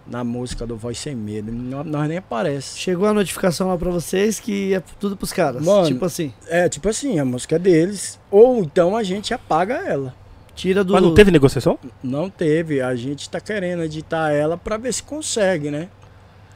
Na 0.05 0.23
música 0.23 0.65
do 0.65 0.77
Voz 0.77 0.97
Sem 0.99 1.15
Medo. 1.15 1.51
Nó- 1.51 1.83
Nós 1.83 2.07
nem 2.07 2.17
aparece. 2.19 2.77
Chegou 2.79 3.07
a 3.07 3.13
notificação 3.13 3.67
lá 3.67 3.77
pra 3.77 3.89
vocês 3.91 4.39
que 4.39 4.73
é 4.73 4.81
tudo 4.99 5.17
pros 5.17 5.33
caras. 5.33 5.65
Mano. 5.65 5.87
tipo 5.87 6.05
assim, 6.05 6.31
É, 6.47 6.69
tipo 6.69 6.87
assim, 6.87 7.19
a 7.19 7.25
música 7.25 7.55
é 7.57 7.59
deles. 7.59 8.17
Ou 8.31 8.59
então 8.59 8.95
a 8.95 9.03
gente 9.03 9.33
apaga 9.33 9.73
ela. 9.85 10.13
tira 10.55 10.81
do. 10.83 10.93
Mas 10.93 11.01
não 11.03 11.13
teve 11.13 11.29
negociação? 11.29 11.77
Não 12.01 12.29
teve. 12.29 12.79
A 12.81 12.95
gente 12.95 13.29
tá 13.29 13.39
querendo 13.41 13.83
editar 13.83 14.31
ela 14.31 14.55
pra 14.57 14.77
ver 14.77 14.93
se 14.93 15.03
consegue, 15.03 15.69
né? 15.69 15.89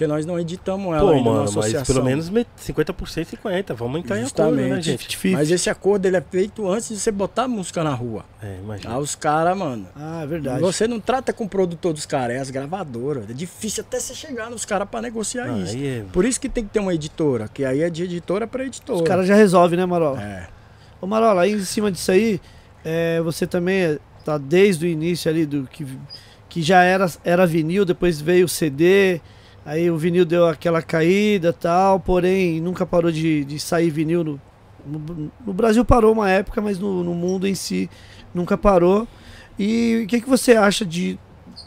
Porque 0.02 0.08
nós 0.08 0.26
não 0.26 0.40
editamos 0.40 0.88
ela 0.96 1.00
Pô, 1.00 1.10
ainda 1.10 1.24
na 1.30 1.30
mano, 1.30 1.42
mas 1.44 1.50
associação. 1.58 1.94
pelo 1.96 2.04
menos 2.04 2.28
met- 2.28 2.48
50% 2.60 3.26
50. 3.26 3.74
Vamos 3.76 4.00
entrar 4.00 4.18
em 4.18 4.22
acordo, 4.24 4.50
Justamente. 4.56 4.70
né, 4.76 4.82
gente? 4.82 5.08
50-50. 5.18 5.32
Mas 5.34 5.52
esse 5.52 5.70
acordo 5.70 6.06
ele 6.08 6.18
é 6.18 6.22
feito 6.22 6.68
antes 6.68 6.90
de 6.90 6.98
você 7.00 7.12
botar 7.12 7.44
a 7.44 7.48
música 7.48 7.84
na 7.84 7.94
rua. 7.94 8.26
É, 8.42 8.58
imagina. 8.64 8.96
Ah, 8.96 8.98
os 8.98 9.14
caras, 9.14 9.56
mano. 9.56 9.86
Ah, 9.96 10.22
é 10.24 10.26
verdade. 10.26 10.60
Você 10.60 10.88
não 10.88 11.00
trata 11.00 11.32
com 11.32 11.44
o 11.44 11.48
produtor 11.48 11.94
dos 11.94 12.08
caras, 12.08 12.36
é 12.36 12.40
as 12.40 12.50
gravadoras. 12.50 13.30
É 13.30 13.34
difícil 13.34 13.84
até 13.88 14.00
você 14.00 14.16
chegar 14.16 14.50
nos 14.50 14.66
caras 14.66 14.90
pra 14.90 15.02
negociar 15.04 15.46
Ah, 15.46 15.60
isso. 15.60 15.76
aí 15.76 15.88
é- 15.88 16.04
Por 16.12 16.26
isso 16.26 16.42
que 16.42 16.50
tem 16.50 16.64
que 16.64 16.72
ter 16.72 16.80
uma 16.80 16.96
editora, 16.96 17.48
que 17.48 17.64
aí 17.64 17.82
é 17.84 17.90
de 17.90 18.04
editora 18.04 18.48
pra 18.48 18.66
editora. 18.66 18.98
Os 18.98 19.08
caras 19.08 19.28
já 19.28 19.36
resolvem, 19.36 19.78
né, 19.78 19.86
Marola? 19.86 20.20
É. 20.20 20.48
Ô 21.00 21.06
Marola, 21.06 21.44
aí 21.44 21.52
em 21.54 21.64
cima 21.64 21.92
disso 21.92 22.12
aí, 22.12 22.42
é, 22.84 23.22
você 23.22 23.46
também 23.46 24.00
tá 24.26 24.40
desde 24.40 24.84
o 24.88 24.90
início 24.90 25.30
ali 25.30 25.46
do 25.46 25.68
que, 25.72 25.86
que 26.50 26.62
já 26.64 26.82
era, 26.84 27.10
era 27.24 27.46
vinil, 27.46 27.86
depois 27.86 28.20
veio 28.20 28.46
o 28.46 28.50
CD, 28.50 29.22
aí 29.66 29.90
o 29.90 29.98
vinil 29.98 30.26
deu 30.26 30.48
aquela 30.48 30.82
caída 30.82 31.54
tal, 31.54 32.00
porém 32.00 32.60
nunca 32.62 32.86
parou 32.86 33.12
de, 33.12 33.46
de 33.46 33.60
sair 33.60 33.90
vinil 33.90 34.24
no, 34.24 34.42
no, 34.86 35.32
no 35.46 35.54
Brasil 35.54 35.86
parou 35.86 36.12
uma 36.12 36.30
época, 36.30 36.62
mas 36.62 36.80
no, 36.80 37.04
no 37.04 37.14
mundo 37.14 37.48
em 37.48 37.56
si 37.56 37.90
nunca 38.34 38.58
parou. 38.58 39.08
E 39.58 40.02
o 40.04 40.08
que, 40.08 40.22
que 40.22 40.30
você 40.30 40.54
acha 40.54 40.86
de 40.86 41.20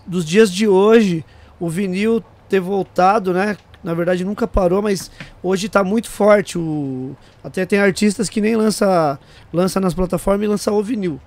dos 0.06 0.24
dias 0.24 0.52
de 0.52 0.66
hoje, 0.66 1.24
o 1.58 1.68
vinil 1.68 2.22
ter 2.48 2.60
voltado, 2.60 3.32
né? 3.32 3.56
Na 3.82 3.92
verdade 3.92 4.24
nunca 4.24 4.46
parou, 4.46 4.80
mas 4.80 5.10
hoje 5.42 5.68
tá 5.68 5.84
muito 5.84 6.08
forte. 6.08 6.58
O, 6.58 7.14
até 7.42 7.66
tem 7.66 7.78
artistas 7.78 8.28
que 8.28 8.40
nem 8.40 8.56
lança, 8.56 9.18
lança 9.52 9.78
nas 9.78 9.94
plataformas 9.94 10.44
e 10.44 10.48
lança 10.48 10.72
o 10.72 10.82
vinil. 10.82 11.20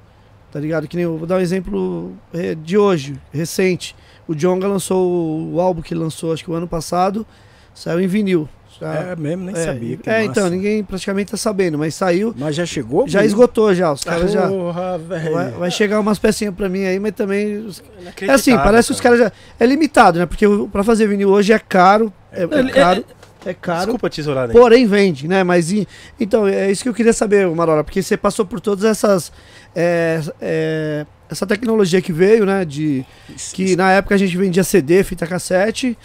Tá 0.51 0.59
ligado? 0.59 0.87
Que 0.87 0.95
nem 0.95 1.03
eu 1.03 1.17
vou 1.17 1.27
dar 1.27 1.35
um 1.35 1.41
exemplo 1.41 2.13
é, 2.33 2.55
de 2.55 2.77
hoje, 2.77 3.19
recente. 3.31 3.95
O 4.27 4.35
Jonga 4.35 4.67
lançou 4.67 5.51
o 5.53 5.59
álbum 5.61 5.81
que 5.81 5.95
lançou, 5.95 6.33
acho 6.33 6.43
que 6.43 6.51
o 6.51 6.53
ano 6.53 6.67
passado, 6.67 7.25
saiu 7.73 7.99
em 8.01 8.07
vinil. 8.07 8.47
Já- 8.79 8.93
É 8.93 9.15
mesmo, 9.15 9.45
nem 9.45 9.55
é, 9.55 9.65
sabia. 9.65 9.97
que 9.97 10.07
é, 10.07 10.19
massa. 10.19 10.25
então, 10.29 10.49
ninguém 10.49 10.83
praticamente 10.83 11.31
tá 11.31 11.37
sabendo, 11.37 11.79
mas 11.79 11.95
saiu. 11.95 12.35
Mas 12.37 12.55
já 12.55 12.63
chegou? 12.65 13.07
Já 13.07 13.19
Bruno? 13.19 13.25
esgotou 13.25 13.73
já, 13.73 13.91
os 13.91 14.03
caras 14.03 14.31
já. 14.31 14.47
Porra, 14.47 14.97
velho. 14.99 15.33
Vai, 15.33 15.51
vai 15.51 15.71
chegar 15.71 15.99
umas 15.99 16.19
pecinhas 16.19 16.53
pra 16.53 16.69
mim 16.69 16.83
aí, 16.85 16.99
mas 16.99 17.13
também. 17.13 17.57
os- 17.65 17.79
É 17.97 18.01
Inacreditável, 18.01 18.35
assim, 18.35 18.55
parece 18.55 18.87
que 18.89 18.93
os 18.93 19.01
caras 19.01 19.17
já. 19.19 19.31
É 19.59 19.65
limitado, 19.65 20.19
né? 20.19 20.25
Porque 20.27 20.45
pra 20.71 20.83
fazer 20.83 21.07
vinil 21.07 21.29
hoje 21.29 21.51
é 21.53 21.57
caro. 21.57 22.13
É, 22.31 22.43
é 22.43 22.59
Ele- 22.59 22.71
caro. 22.71 23.03
É 23.45 23.53
caro. 23.53 23.79
Desculpa 23.79 24.09
tesourar, 24.09 24.47
né? 24.47 24.53
Porém 24.53 24.85
vende, 24.85 25.27
né? 25.27 25.43
Mas 25.43 25.71
e- 25.71 25.87
então 26.19 26.45
é 26.47 26.69
isso 26.69 26.83
que 26.83 26.89
eu 26.89 26.93
queria 26.93 27.13
saber, 27.13 27.47
Marola, 27.47 27.83
porque 27.83 28.03
você 28.03 28.15
passou 28.17 28.45
por 28.45 28.59
todas 28.59 28.83
essas 28.83 29.31
é, 29.75 30.19
é, 30.41 31.05
essa 31.29 31.45
tecnologia 31.45 32.01
que 32.01 32.11
veio, 32.11 32.45
né? 32.45 32.63
De 32.63 33.05
que 33.53 33.75
na 33.75 33.91
época 33.91 34.15
a 34.15 34.17
gente 34.17 34.35
vendia 34.37 34.63
CD, 34.63 35.03
fita 35.03 35.27
cassete, 35.27 35.97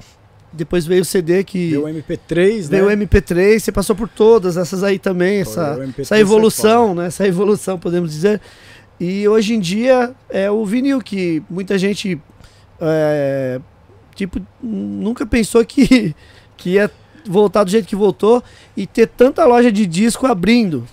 depois 0.52 0.84
veio 0.84 1.02
o 1.02 1.04
CD 1.04 1.42
que 1.44 1.70
Deu 1.70 1.84
o 1.84 1.88
MP3, 1.88 2.62
né? 2.62 2.68
veio 2.68 2.86
o 2.86 2.90
MP3, 2.90 3.58
você 3.58 3.72
passou 3.72 3.96
por 3.96 4.08
todas 4.08 4.56
essas 4.56 4.82
aí 4.82 4.98
também, 4.98 5.40
essa, 5.40 5.76
o 5.76 5.80
MP3 5.80 6.00
essa 6.00 6.18
evolução, 6.18 6.94
né? 6.94 7.06
Essa 7.06 7.26
evolução, 7.26 7.78
podemos 7.78 8.10
dizer. 8.10 8.40
E 9.00 9.26
hoje 9.26 9.54
em 9.54 9.60
dia 9.60 10.14
é 10.28 10.50
o 10.50 10.64
vinil 10.64 11.00
que 11.00 11.42
muita 11.48 11.78
gente 11.78 12.20
é, 12.80 13.60
tipo 14.14 14.40
nunca 14.62 15.26
pensou 15.26 15.64
que 15.64 16.14
que 16.56 16.70
ia 16.70 16.90
voltar 17.26 17.64
do 17.64 17.70
jeito 17.70 17.88
que 17.88 17.96
voltou 17.96 18.42
e 18.76 18.86
ter 18.86 19.06
tanta 19.08 19.44
loja 19.44 19.72
de 19.72 19.86
disco 19.86 20.26
abrindo. 20.26 20.86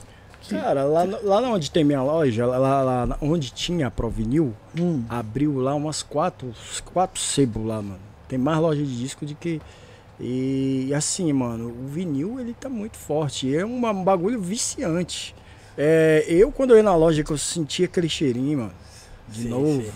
Cara, 0.49 0.83
lá, 0.83 1.03
lá 1.23 1.41
onde 1.49 1.69
tem 1.71 1.83
minha 1.83 2.01
loja, 2.01 2.45
lá, 2.45 2.81
lá- 3.05 3.17
onde 3.21 3.51
tinha 3.51 3.87
a 3.87 3.91
Provinil, 3.91 4.53
Hum, 4.79 5.03
abriu 5.09 5.59
lá 5.59 5.75
umas 5.75 6.01
quatro, 6.03 6.53
quatro 6.93 7.21
sebos 7.21 7.65
lá, 7.65 7.81
mano. 7.81 7.99
Tem 8.27 8.37
mais 8.37 8.59
loja 8.59 8.83
de 8.83 8.97
disco 8.97 9.25
do 9.25 9.35
que. 9.35 9.61
E 10.19 10.91
assim, 10.93 11.31
mano, 11.31 11.69
o 11.69 11.87
vinil 11.87 12.39
ele 12.39 12.53
tá 12.53 12.67
muito 12.69 12.97
forte. 12.97 13.55
É 13.55 13.63
uma- 13.65 13.91
um 13.91 14.03
bagulho 14.03 14.39
viciante. 14.41 15.33
É, 15.77 16.25
eu, 16.27 16.51
quando 16.51 16.71
eu 16.71 16.77
ia 16.77 16.83
na 16.83 16.95
loja, 16.95 17.23
que 17.23 17.31
eu 17.31 17.37
sentia 17.37 17.85
aquele 17.85 18.09
cheirinho, 18.09 18.59
mano, 18.59 18.73
de 19.27 19.43
Sim, 19.43 19.49
novo. 19.49 19.81
sim. 19.83 19.91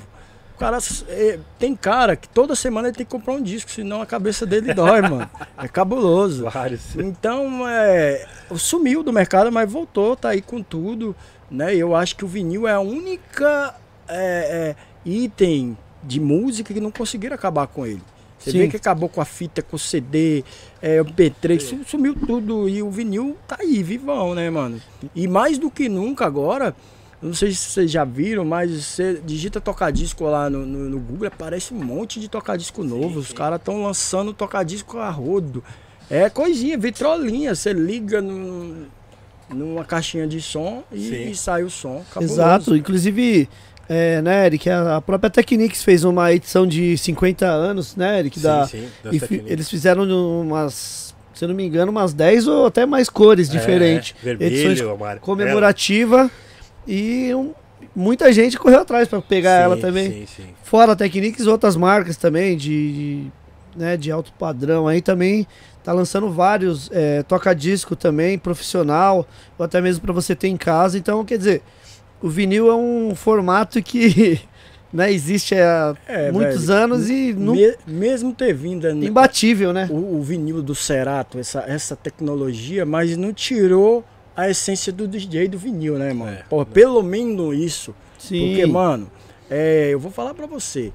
O 0.55 0.59
cara, 0.59 0.77
é, 1.09 1.39
tem 1.57 1.75
cara 1.75 2.15
que 2.15 2.29
toda 2.29 2.55
semana 2.55 2.87
ele 2.87 2.95
tem 2.97 3.05
que 3.05 3.11
comprar 3.11 3.33
um 3.33 3.41
disco, 3.41 3.69
senão 3.71 4.01
a 4.01 4.05
cabeça 4.05 4.45
dele 4.45 4.73
dói, 4.73 5.01
mano. 5.07 5.29
É 5.57 5.67
cabuloso. 5.67 6.49
Vários. 6.49 6.95
Então, 6.95 7.67
é, 7.67 8.25
sumiu 8.55 9.01
do 9.03 9.11
mercado, 9.11 9.51
mas 9.51 9.69
voltou, 9.71 10.15
tá 10.15 10.29
aí 10.29 10.41
com 10.41 10.61
tudo, 10.61 11.15
né? 11.49 11.75
Eu 11.75 11.95
acho 11.95 12.15
que 12.15 12.23
o 12.23 12.27
vinil 12.27 12.67
é 12.67 12.71
a 12.73 12.79
única 12.79 13.75
é, 14.07 14.75
é, 14.75 15.09
item 15.09 15.77
de 16.03 16.19
música 16.19 16.73
que 16.73 16.79
não 16.79 16.91
conseguiram 16.91 17.35
acabar 17.35 17.65
com 17.67 17.85
ele. 17.85 18.01
Você 18.37 18.51
Sim. 18.51 18.57
vê 18.59 18.67
que 18.67 18.75
acabou 18.75 19.07
com 19.07 19.21
a 19.21 19.25
fita, 19.25 19.61
com 19.61 19.77
o 19.77 19.79
CD, 19.79 20.43
é, 20.81 21.01
o 21.01 21.05
P3, 21.05 21.61
su- 21.61 21.79
sumiu 21.87 22.13
tudo 22.13 22.67
e 22.67 22.83
o 22.83 22.91
vinil 22.91 23.37
tá 23.47 23.55
aí, 23.59 23.81
vivão, 23.81 24.35
né, 24.35 24.49
mano? 24.49 24.81
E 25.15 25.27
mais 25.29 25.57
do 25.57 25.71
que 25.71 25.87
nunca 25.87 26.25
agora, 26.25 26.75
não 27.23 27.33
sei 27.33 27.51
se 27.51 27.69
vocês 27.71 27.89
já 27.91 28.03
viram, 28.03 28.43
mas 28.45 28.71
você 28.71 29.19
digita 29.25 29.61
tocadisco 29.61 30.25
lá 30.25 30.49
no, 30.49 30.65
no, 30.65 30.89
no 30.89 30.99
Google, 30.99 31.27
aparece 31.27 31.73
um 31.73 31.83
monte 31.83 32.19
de 32.19 32.27
tocadisco 32.27 32.83
novo. 32.83 33.19
Os 33.19 33.31
caras 33.31 33.59
estão 33.59 33.83
lançando 33.83 34.33
tocadisco 34.33 34.97
a 34.97 35.09
rodo. 35.09 35.63
É 36.09 36.29
coisinha, 36.29 36.77
vitrolinha. 36.77 37.55
Você 37.55 37.71
liga 37.73 38.21
no- 38.21 38.85
numa 39.49 39.83
caixinha 39.85 40.27
de 40.27 40.41
som 40.41 40.83
e, 40.91 40.99
Sim. 40.99 41.29
e 41.31 41.35
sai 41.35 41.63
o 41.63 41.69
som. 41.69 42.03
cabuloso. 42.11 42.33
exato, 42.33 42.75
inclusive 42.75 43.47
é, 43.87 44.21
né, 44.21 44.45
Eric, 44.45 44.69
a, 44.69 45.01
própria 45.01 45.29
Technics 45.29 45.83
fez 45.83 46.03
uma 46.03 46.31
edição 46.31 46.65
de 46.65 46.97
50 46.97 47.45
anos, 47.45 47.95
né, 47.95 48.19
Eric, 48.19 48.39
da, 48.39 48.65
sim, 48.65 48.79
sim, 48.79 49.19
das 49.19 49.29
e 49.29 49.43
eles 49.45 49.69
fizeram 49.69 50.03
umas, 50.41 51.13
se 51.33 51.43
eu 51.43 51.49
não 51.49 51.55
me 51.55 51.65
engano, 51.65 51.91
umas 51.91 52.13
10 52.13 52.47
ou 52.47 52.65
até 52.67 52.85
mais 52.85 53.09
cores 53.09 53.49
diferentes. 53.49 54.15
É, 54.21 54.25
vermelho, 54.25 54.53
edições 54.53 54.81
amarelo. 54.89 55.19
comemorativa 55.21 56.31
e 56.87 57.33
um- 57.33 57.53
muita 57.95 58.31
gente 58.33 58.57
correu 58.57 58.79
atrás 58.81 59.07
para 59.07 59.21
pegar 59.21 59.57
Sim, 59.57 59.63
ela 59.63 59.77
também. 59.77 60.11
Sim, 60.11 60.25
sim. 60.25 60.43
Fora 60.63 60.93
a 60.93 60.95
Technics, 60.95 61.45
outras 61.47 61.75
marcas 61.75 62.17
também 62.17 62.55
de, 62.57 62.91
de, 62.93 63.31
né, 63.75 63.97
de 63.97 64.11
alto 64.11 64.31
padrão 64.33 64.87
aí 64.87 65.01
também 65.01 65.45
tá 65.83 65.91
lançando 65.91 66.31
vários 66.31 66.89
é, 66.93 67.23
toca-disco 67.23 67.93
também, 67.95 68.37
profissional, 68.37 69.27
ou 69.57 69.65
até 69.65 69.81
mesmo 69.81 70.01
para 70.01 70.13
você 70.13 70.33
ter 70.33 70.47
em 70.47 70.55
casa. 70.55 70.97
Então, 70.97 71.25
quer 71.25 71.37
dizer, 71.37 71.61
o 72.21 72.29
vinil 72.29 72.69
é 72.71 72.75
um 72.75 73.13
formato 73.13 73.81
que 73.83 74.39
né, 74.93 75.11
existe 75.11 75.53
há 75.55 75.93
É, 76.07 76.31
muitos 76.31 76.67
velho. 76.67 76.79
anos 76.79 77.09
e 77.09 77.33
Me- 77.33 77.75
mesmo 77.85 78.33
ter 78.33 78.53
vindo 78.53 78.83
né, 78.93 79.07
imbatível, 79.07 79.73
né? 79.73 79.89
o, 79.91 80.19
o 80.19 80.21
vinil 80.23 80.63
do 80.63 80.73
Cerato, 80.73 81.37
essa, 81.37 81.65
essa 81.67 81.97
tecnologia, 81.97 82.85
mas 82.85 83.17
não 83.17 83.33
tirou 83.33 84.05
a 84.35 84.49
essência 84.49 84.91
do 84.91 85.07
DJ 85.07 85.47
do 85.47 85.57
vinil, 85.57 85.97
né, 85.97 86.11
mano? 86.13 86.37
É, 86.37 86.43
Pô, 86.49 86.65
pelo 86.65 87.01
menos 87.03 87.55
isso. 87.57 87.95
Sim. 88.17 88.47
Porque, 88.47 88.65
mano, 88.65 89.09
é, 89.49 89.89
eu 89.91 89.99
vou 89.99 90.11
falar 90.11 90.33
pra 90.33 90.45
você. 90.47 90.91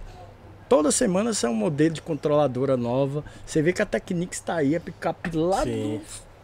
Toda 0.68 0.90
semana 0.90 1.32
sai 1.32 1.50
um 1.50 1.54
modelo 1.54 1.94
de 1.94 2.02
controladora 2.02 2.76
nova. 2.76 3.24
Você 3.46 3.62
vê 3.62 3.72
que 3.72 3.80
a 3.80 3.86
Technics 3.86 4.40
tá 4.40 4.56
aí, 4.56 4.76
a 4.76 4.80
picape 4.80 5.34
lá 5.36 5.62
Sim. 5.62 6.00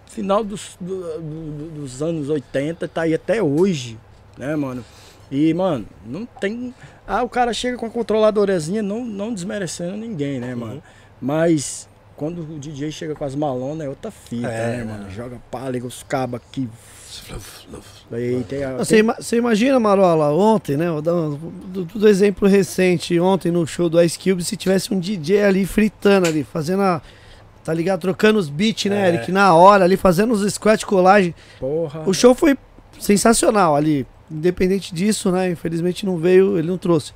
do 0.06 0.10
final 0.10 0.42
dos, 0.44 0.76
do- 0.80 1.20
do- 1.20 1.70
dos 1.80 2.02
anos 2.02 2.30
80, 2.30 2.86
tá 2.88 3.02
aí 3.02 3.12
até 3.14 3.42
hoje, 3.42 3.98
né, 4.38 4.54
mano? 4.56 4.84
E, 5.30 5.52
mano, 5.52 5.86
não 6.06 6.24
tem. 6.26 6.74
Ah, 7.06 7.22
o 7.22 7.28
cara 7.28 7.52
chega 7.52 7.76
com 7.76 7.86
a 7.86 7.90
controladorazinha, 7.90 8.82
não, 8.82 9.04
não 9.04 9.34
desmerecendo 9.34 9.96
ninguém, 9.96 10.38
né, 10.40 10.54
mano? 10.54 10.74
Uhum. 10.74 10.82
Mas 11.20 11.88
quando 12.16 12.41
o 12.43 12.59
DJ 12.59 12.91
chega 12.93 13.15
com 13.15 13.24
as 13.24 13.35
malonas 13.35 13.86
é 13.86 13.89
outra 13.89 14.11
fita, 14.11 14.47
É. 14.49 14.77
né, 14.78 14.85
mano? 14.85 15.11
Joga 15.11 15.36
pá, 15.51 15.69
liga 15.69 15.86
os 15.86 16.03
cabos 16.03 16.41
aqui. 16.41 16.69
Aí 18.12 18.45
tem 18.49 18.65
a. 18.65 18.77
Você, 18.78 18.99
ima- 18.99 19.16
você 19.19 19.36
imagina, 19.36 19.78
Marola, 19.81 20.32
ontem, 20.32 20.77
né? 20.77 20.91
Vou 20.91 21.03
dar 21.03 21.15
um, 21.15 21.36
do, 21.36 21.85
do 21.85 22.09
exemplo 22.09 22.49
recente, 22.49 23.19
ontem 23.19 23.51
no 23.51 23.66
show 23.66 23.89
do 23.89 24.01
Ice 24.03 24.19
Cube, 24.19 24.45
se 24.45 24.57
tivesse 24.57 24.93
um 24.93 24.99
DJ 25.01 25.43
ali 25.45 25.66
fritando 25.66 26.27
ali, 26.28 26.45
fazendo 26.45 26.82
a. 26.82 27.03
Tá 27.65 27.73
ligado? 27.73 28.01
Trocando 28.01 28.39
os 28.39 28.49
beats, 28.51 28.91
né, 28.91 29.07
É. 29.07 29.09
Eric? 29.15 29.32
Na 29.32 29.55
hora 29.55 29.85
ali, 29.85 29.97
fazendo 29.97 30.32
os 30.32 30.53
squat 30.53 30.85
colagem. 30.85 31.35
Porra. 31.59 32.03
O 32.07 32.12
show 32.12 32.35
foi 32.35 32.57
sensacional 32.99 33.74
ali. 33.74 34.07
Independente 34.31 34.95
disso, 34.95 35.31
né? 35.32 35.51
Infelizmente 35.51 36.05
não 36.05 36.19
veio, 36.19 36.59
ele 36.59 36.69
não 36.69 36.77
trouxe. 36.78 37.12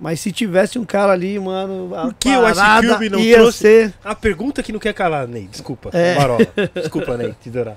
Mas 0.00 0.20
se 0.20 0.30
tivesse 0.30 0.78
um 0.78 0.84
cara 0.84 1.12
ali, 1.12 1.38
mano. 1.38 1.94
a 1.94 2.02
Por 2.02 2.14
que 2.14 2.28
o 2.28 2.48
Ice 2.48 2.60
Cube 2.88 3.10
não 3.10 3.18
ia 3.18 3.36
trouxe? 3.36 3.58
Ser... 3.58 3.94
A 4.04 4.14
pergunta 4.14 4.62
que 4.62 4.72
não 4.72 4.78
quer 4.78 4.94
calar, 4.94 5.26
Ney. 5.26 5.48
Desculpa. 5.50 5.90
É. 5.92 6.14
Marola. 6.14 6.46
Desculpa, 6.74 7.16
Ney. 7.16 7.34
Te 7.42 7.48
adorar. 7.48 7.76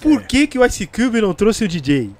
Por 0.00 0.22
que, 0.22 0.46
que 0.46 0.58
o 0.58 0.66
Ice 0.66 0.86
Cube 0.86 1.20
não 1.20 1.32
trouxe 1.32 1.64
o 1.64 1.68
DJ? 1.68 2.10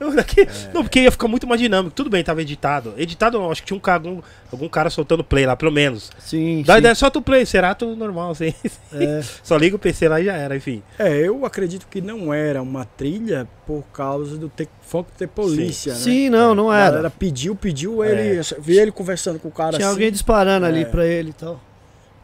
Não, 0.00 0.14
daqui- 0.14 0.48
não, 0.72 0.82
porque 0.82 1.00
ia 1.00 1.10
ficar 1.10 1.28
muito 1.28 1.46
mais 1.46 1.60
dinâmico. 1.60 1.94
Tudo 1.94 2.08
bem, 2.08 2.24
tava 2.24 2.40
editado. 2.40 2.94
Editado 2.96 3.38
não, 3.38 3.50
acho 3.50 3.60
que 3.60 3.66
tinha 3.68 3.76
um, 3.76 3.80
ca- 3.80 3.94
algum, 3.94 4.22
algum 4.50 4.68
cara 4.68 4.88
soltando 4.88 5.22
play 5.22 5.44
lá, 5.44 5.54
pelo 5.54 5.70
menos. 5.70 6.10
Sim, 6.18 6.62
Dá 6.66 6.72
sim. 6.74 6.78
ideia, 6.78 6.94
solta 6.94 7.18
o 7.18 7.22
play, 7.22 7.44
Serato 7.44 7.94
normal, 7.94 8.30
assim. 8.30 8.54
É. 8.94 9.20
Só 9.44 9.56
liga 9.58 9.76
o 9.76 9.78
PC 9.78 10.08
lá 10.08 10.20
e 10.20 10.24
já 10.24 10.34
era, 10.34 10.56
enfim. 10.56 10.82
É, 10.98 11.18
eu 11.18 11.44
acredito 11.44 11.86
que 11.86 12.00
não 12.00 12.32
era 12.32 12.62
uma 12.62 12.84
trilha 12.86 13.46
por 13.66 13.82
causa 13.92 14.38
do 14.38 14.48
te... 14.48 14.66
funk 14.80 15.10
ter 15.18 15.28
polícia, 15.28 15.92
né? 15.92 15.98
Sim, 15.98 16.30
não, 16.30 16.54
não 16.54 16.70
A 16.70 16.78
era. 16.78 16.90
galera 16.90 17.10
pediu, 17.10 17.54
pediu, 17.54 18.02
ele. 18.02 18.40
Vi 18.58 18.78
ele 18.78 18.90
conversando 18.90 19.38
com 19.38 19.48
o 19.48 19.52
cara 19.52 19.76
Tinha 19.76 19.86
assim. 19.86 19.94
alguém 19.94 20.10
disparando 20.10 20.64
ali 20.64 20.80
É. 20.82 20.84
pra 20.86 21.06
ele 21.06 21.30
e 21.30 21.34
tal. 21.34 21.60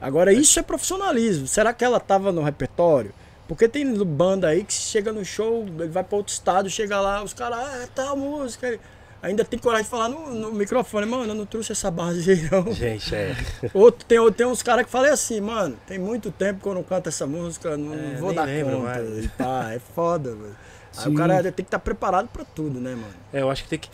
Agora, 0.00 0.32
isso 0.32 0.58
é 0.58 0.62
profissionalismo. 0.62 1.46
Será 1.46 1.72
que 1.72 1.84
ela 1.84 2.00
tava 2.00 2.30
no 2.32 2.42
repertório? 2.42 3.12
Porque 3.48 3.68
tem 3.68 3.92
banda 4.04 4.48
aí 4.48 4.64
que 4.64 4.72
chega 4.72 5.12
no 5.12 5.24
show, 5.24 5.64
ele 5.78 5.88
vai 5.88 6.02
pra 6.02 6.16
outro 6.16 6.32
estado, 6.32 6.68
chega 6.68 7.00
lá, 7.00 7.22
os 7.22 7.32
caras, 7.32 7.58
ah, 7.58 7.88
tal 7.94 8.16
música. 8.16 8.78
Ainda 9.22 9.44
tem 9.44 9.58
coragem 9.58 9.84
de 9.84 9.90
falar 9.90 10.08
no, 10.08 10.32
no 10.34 10.52
microfone, 10.52 11.06
mano, 11.06 11.24
eu 11.32 11.34
não 11.34 11.46
trouxe 11.46 11.72
essa 11.72 11.90
base 11.90 12.30
aí, 12.30 12.48
não. 12.50 12.70
Gente, 12.74 13.14
é. 13.14 13.34
Outro, 13.72 14.04
tem, 14.06 14.32
tem 14.32 14.46
uns 14.46 14.62
caras 14.62 14.84
que 14.84 14.90
falam 14.90 15.12
assim, 15.12 15.40
mano, 15.40 15.76
tem 15.86 15.98
muito 15.98 16.30
tempo 16.30 16.60
que 16.60 16.66
eu 16.68 16.74
não 16.74 16.82
canto 16.82 17.08
essa 17.08 17.26
música, 17.26 17.76
não, 17.76 17.94
É, 17.94 18.16
vou 18.16 18.32
dar 18.32 18.44
lembro 18.44 18.76
conta. 18.76 18.84
mais. 18.88 19.24
E 19.24 19.28
pá, 19.28 19.72
é 19.72 19.78
foda, 19.78 20.30
velho. 20.34 20.56
Aí 20.98 21.12
o 21.12 21.14
cara 21.14 21.42
tem 21.42 21.52
que 21.52 21.62
estar 21.62 21.78
preparado 21.78 22.28
pra 22.28 22.44
tudo, 22.44 22.80
né, 22.80 22.90
mano? 22.90 23.14
É, 23.32 23.42
eu 23.42 23.50
acho 23.50 23.62
que 23.64 23.68
tem 23.68 23.78
que. 23.78 23.88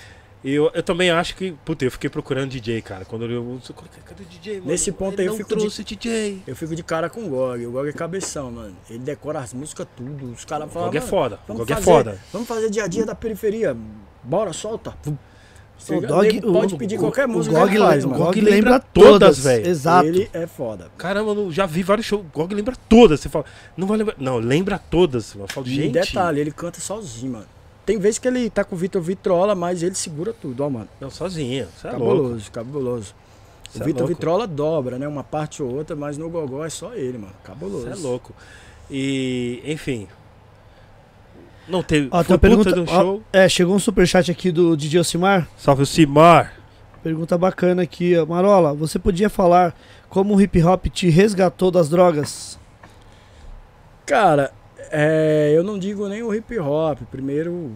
Eu, 0.44 0.70
eu 0.74 0.82
também 0.82 1.10
acho 1.10 1.36
que. 1.36 1.52
Puta, 1.64 1.84
eu 1.84 1.90
fiquei 1.90 2.10
procurando 2.10 2.50
DJ, 2.50 2.82
cara. 2.82 3.04
Quando 3.04 3.24
eu. 3.26 3.60
Cadê 4.04 4.22
o 4.24 4.26
DJ, 4.26 4.54
mano? 4.56 4.66
Nesse 4.66 4.90
ponto 4.90 5.12
Ele 5.14 5.22
aí 5.22 5.26
eu 5.28 5.34
fico 5.36 5.50
de- 5.50 5.56
trouxe 5.60 5.84
DJ. 5.84 6.42
Eu 6.46 6.56
fico 6.56 6.74
de 6.74 6.82
cara 6.82 7.08
com 7.08 7.24
o 7.24 7.28
Gog. 7.28 7.64
O 7.66 7.70
Gog 7.70 7.88
é 7.88 7.92
cabeção, 7.92 8.50
mano. 8.50 8.74
Ele 8.90 8.98
decora 8.98 9.38
as 9.38 9.54
músicas 9.54 9.86
tudo. 9.96 10.32
Os 10.32 10.44
caras 10.44 10.66
O 10.68 10.70
falam. 10.70 10.88
GOG 10.88 10.96
é 10.96 11.00
"Mano, 11.00 11.10
foda. 11.10 11.36
O 11.36 11.46
Vamos 11.46 11.60
GOG 11.60 11.72
é 11.72 11.74
fazer, 11.76 11.84
foda. 11.86 12.18
Vamos 12.32 12.48
fazer 12.48 12.70
dia 12.70 12.84
a 12.84 12.88
dia 12.88 13.06
da 13.06 13.14
periferia. 13.14 13.76
Bora, 14.24 14.52
solta. 14.52 14.96
O 15.88 16.00
Dog- 16.00 16.40
pode 16.42 16.74
o- 16.74 16.78
pedir 16.78 16.96
o- 16.96 17.00
qualquer 17.00 17.26
o 17.26 17.30
música 17.30 17.56
Gog 17.58 17.70
que 17.70 17.76
ele 17.76 17.84
faz, 17.84 18.04
o 18.04 18.08
Gog 18.08 18.40
lembra 18.40 18.54
lembra 18.54 18.80
todas, 18.80 19.10
todas, 19.10 19.38
velho. 19.40 19.66
Exato. 19.66 20.06
Ele 20.06 20.30
é 20.32 20.46
foda. 20.46 20.90
Caramba, 20.96 21.32
eu 21.32 21.50
já 21.50 21.66
vi 21.66 21.82
vários 21.82 22.06
shows. 22.06 22.22
O 22.24 22.28
Gog 22.38 22.54
lembra 22.54 22.74
todas. 22.88 23.18
Você 23.20 23.28
fala, 23.28 23.44
não 23.76 23.86
vai 23.88 23.98
lembrar. 23.98 24.14
Não, 24.18 24.38
lembra 24.38 24.78
todas. 24.78 25.34
Eu 25.34 25.46
falo, 25.48 25.66
E 25.66 25.70
gente. 25.74 25.92
detalhe, 25.92 26.40
ele 26.40 26.52
canta 26.52 26.80
sozinho, 26.80 27.32
mano. 27.32 27.46
Tem 27.84 27.98
vezes 27.98 28.18
que 28.18 28.28
ele 28.28 28.48
tá 28.48 28.62
com 28.64 28.74
o 28.76 28.78
Vitor 28.78 29.02
Vitrola, 29.02 29.54
mas 29.54 29.82
ele 29.82 29.94
segura 29.94 30.32
tudo, 30.32 30.62
ó, 30.64 30.70
mano. 30.70 30.88
Não, 31.00 31.10
sozinho. 31.10 31.66
É 31.82 31.90
louco. 31.90 31.98
cabuloso, 31.98 32.50
cabuloso. 32.52 33.14
Cê 33.70 33.78
O 33.78 33.82
é 33.82 33.86
Vitor. 33.86 34.06
Vitrola 34.06 34.46
dobra, 34.46 34.98
né? 34.98 35.08
Uma 35.08 35.24
parte 35.24 35.62
ou 35.62 35.74
outra, 35.74 35.96
mas 35.96 36.16
no 36.16 36.28
Gogó 36.30 36.64
é 36.64 36.70
só 36.70 36.94
ele, 36.94 37.18
mano. 37.18 37.32
Cabuloso. 37.42 37.86
Você 37.88 37.92
é 37.92 37.96
louco. 37.96 38.32
E, 38.90 39.62
enfim. 39.64 40.06
Não 41.66 41.82
teve. 41.82 42.08
Ó, 42.10 42.22
foi 42.22 42.24
tem 42.24 42.34
uma 42.34 42.38
puta 42.38 42.70
pergunta- 42.70 42.72
de 42.72 42.80
um 42.80 42.86
show. 42.86 43.22
É, 43.32 43.48
chegou 43.48 43.74
um 43.74 43.78
superchat 43.78 44.30
aqui 44.30 44.52
do 44.52 44.76
DJ 44.76 45.00
Osimar. 45.00 45.48
Salve 45.56 45.82
o 45.82 45.86
Simar. 45.86 46.54
Pergunta 47.02 47.36
bacana 47.36 47.82
aqui, 47.82 48.16
ó. 48.16 48.24
Marola, 48.26 48.74
você 48.74 48.98
podia 48.98 49.28
falar 49.28 49.74
como 50.08 50.36
o 50.36 50.40
hip 50.40 50.62
hop 50.62 50.86
te 50.86 51.08
resgatou 51.08 51.70
das 51.70 51.88
drogas? 51.88 52.58
Cara, 54.06 54.52
é, 54.92 55.52
eu 55.56 55.64
não 55.64 55.78
digo 55.78 56.06
nem 56.08 56.22
o 56.22 56.34
hip 56.34 56.58
hop. 56.58 57.00
Primeiro, 57.10 57.72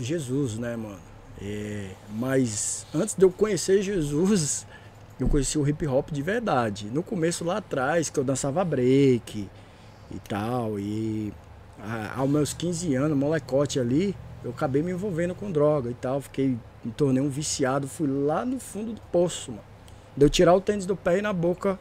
Jesus, 0.00 0.58
né, 0.58 0.76
mano? 0.76 0.98
É, 1.42 1.90
mas 2.10 2.86
antes 2.94 3.14
de 3.14 3.24
eu 3.24 3.30
conhecer 3.30 3.82
Jesus, 3.82 4.66
eu 5.20 5.28
conheci 5.28 5.58
o 5.58 5.68
hip 5.68 5.86
hop 5.86 6.10
de 6.10 6.22
verdade. 6.22 6.86
No 6.86 7.02
começo 7.02 7.44
lá 7.44 7.58
atrás, 7.58 8.08
que 8.08 8.18
eu 8.18 8.24
dançava 8.24 8.64
break 8.64 9.48
e 10.10 10.18
tal. 10.28 10.78
E 10.78 11.32
a- 11.78 12.20
aos 12.20 12.30
meus 12.30 12.52
15 12.52 12.94
anos, 12.94 13.18
molecote 13.18 13.80
ali, 13.80 14.14
eu 14.44 14.50
acabei 14.50 14.82
me 14.82 14.92
envolvendo 14.92 15.34
com 15.34 15.50
droga 15.50 15.90
e 15.90 15.94
tal. 15.94 16.20
Fiquei, 16.20 16.56
me 16.84 16.92
tornei 16.92 17.22
um 17.22 17.28
viciado. 17.28 17.88
Fui 17.88 18.06
lá 18.06 18.44
no 18.44 18.58
fundo 18.58 18.92
do 18.92 19.00
poço, 19.12 19.50
mano. 19.50 19.64
De 20.16 20.24
eu 20.24 20.30
tirar 20.30 20.54
o 20.54 20.60
tênis 20.60 20.86
do 20.86 20.96
pé 20.96 21.18
e 21.18 21.22
na 21.22 21.32
boca 21.32 21.78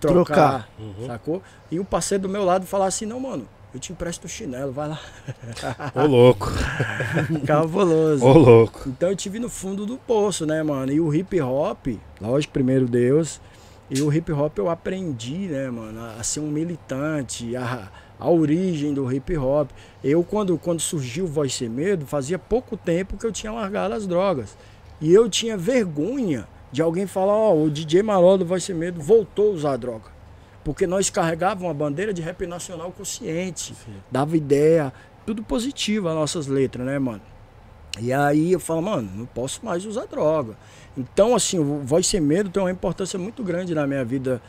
trocar. 0.00 0.24
Trocar. 0.24 0.68
Uhum. 0.78 1.06
Sacou? 1.06 1.42
E 1.70 1.78
um 1.78 1.84
parceiro 1.84 2.22
do 2.22 2.28
meu 2.28 2.44
lado 2.44 2.66
falar 2.66 2.86
assim, 2.86 3.06
não, 3.06 3.20
mano, 3.20 3.46
eu 3.72 3.78
te 3.78 3.92
empresto 3.92 4.26
o 4.26 4.28
chinelo, 4.28 4.72
vai 4.72 4.88
lá. 4.88 5.00
Ô 5.94 6.06
louco. 6.06 6.50
Cabuloso. 7.46 8.24
Ô 8.24 8.32
louco. 8.32 8.88
Então 8.88 9.10
eu 9.10 9.16
tive 9.16 9.38
no 9.38 9.50
fundo 9.50 9.84
do 9.84 9.98
poço, 9.98 10.46
né, 10.46 10.62
mano? 10.62 10.90
E 10.90 11.00
o 11.00 11.14
hip 11.14 11.38
hop, 11.40 11.86
lógico, 12.20 12.52
primeiro 12.52 12.86
Deus. 12.86 13.40
E 13.90 14.00
o 14.00 14.12
hip 14.12 14.32
hop 14.32 14.56
eu 14.58 14.70
aprendi, 14.70 15.48
né, 15.48 15.70
mano, 15.70 16.00
a, 16.00 16.14
a 16.14 16.22
ser 16.22 16.40
um 16.40 16.48
militante, 16.48 17.54
a, 17.56 17.90
a 18.18 18.30
origem 18.30 18.94
do 18.94 19.10
hip 19.12 19.36
hop. 19.36 19.70
Eu, 20.02 20.24
quando, 20.24 20.56
quando 20.58 20.80
surgiu 20.80 21.24
o 21.24 21.28
Voz 21.28 21.54
Sem 21.54 21.68
Medo, 21.68 22.06
fazia 22.06 22.38
pouco 22.38 22.76
tempo 22.76 23.18
que 23.18 23.26
eu 23.26 23.32
tinha 23.32 23.52
largado 23.52 23.94
as 23.94 24.06
drogas. 24.06 24.56
E 25.00 25.12
eu 25.12 25.28
tinha 25.28 25.56
vergonha 25.56 26.48
de 26.70 26.82
alguém 26.82 27.06
falar, 27.06 27.32
ó, 27.32 27.54
o 27.54 27.70
DJ 27.70 28.02
Marola 28.02 28.38
do 28.38 28.44
Voz 28.44 28.64
Sem 28.64 28.74
Medo 28.74 29.00
voltou 29.00 29.50
a 29.50 29.54
usar 29.54 29.76
droga. 29.76 30.10
Porque 30.64 30.86
nós 30.86 31.08
carregávamos 31.08 31.64
uma 31.64 31.74
bandeira 31.74 32.12
de 32.12 32.20
rap 32.20 32.46
nacional 32.46 32.92
consciente, 32.92 33.74
dava 34.10 34.36
ideia, 34.36 34.92
tudo 35.24 35.42
positivo 35.42 36.08
as 36.08 36.14
nossas 36.14 36.46
letras, 36.46 36.84
né, 36.84 36.98
mano? 36.98 37.22
E 38.00 38.12
aí 38.12 38.52
eu 38.52 38.60
falo, 38.60 38.82
mano, 38.82 39.10
não 39.14 39.26
posso 39.26 39.64
mais 39.64 39.84
usar 39.84 40.06
droga. 40.06 40.56
Então, 40.96 41.34
assim, 41.34 41.58
o 41.58 41.80
Voz 41.84 42.06
Sem 42.06 42.20
Medo 42.20 42.50
tem 42.50 42.62
uma 42.62 42.70
importância 42.70 43.18
muito 43.18 43.42
grande 43.42 43.74
na 43.74 43.86
minha 43.86 44.04
vida 44.04 44.42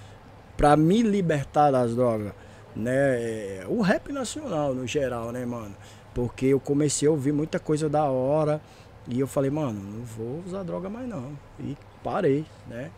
pra 0.58 0.76
me 0.76 1.02
libertar 1.02 1.72
das 1.72 1.96
drogas, 1.96 2.34
né? 2.76 2.91
É, 2.91 3.66
O 3.68 3.82
rap 3.82 4.12
nacional, 4.12 4.76
no 4.76 4.86
geral, 4.86 5.32
né, 5.32 5.46
mano? 5.46 5.76
Porque 6.14 6.48
eu 6.48 6.60
comecei 6.60 7.08
a 7.08 7.12
ouvir 7.12 7.32
muita 7.32 7.60
coisa 7.60 7.88
da 7.88 8.04
hora 8.04 8.62
e 9.08 9.20
eu 9.20 9.28
falei, 9.28 9.50
mano, 9.50 9.80
não 9.80 10.04
vou 10.04 10.44
usar 10.46 10.64
droga 10.64 10.90
mais 10.90 11.08
não. 11.08 11.32
E 11.60 11.78
parei, 12.03 12.45
né? 12.67 12.91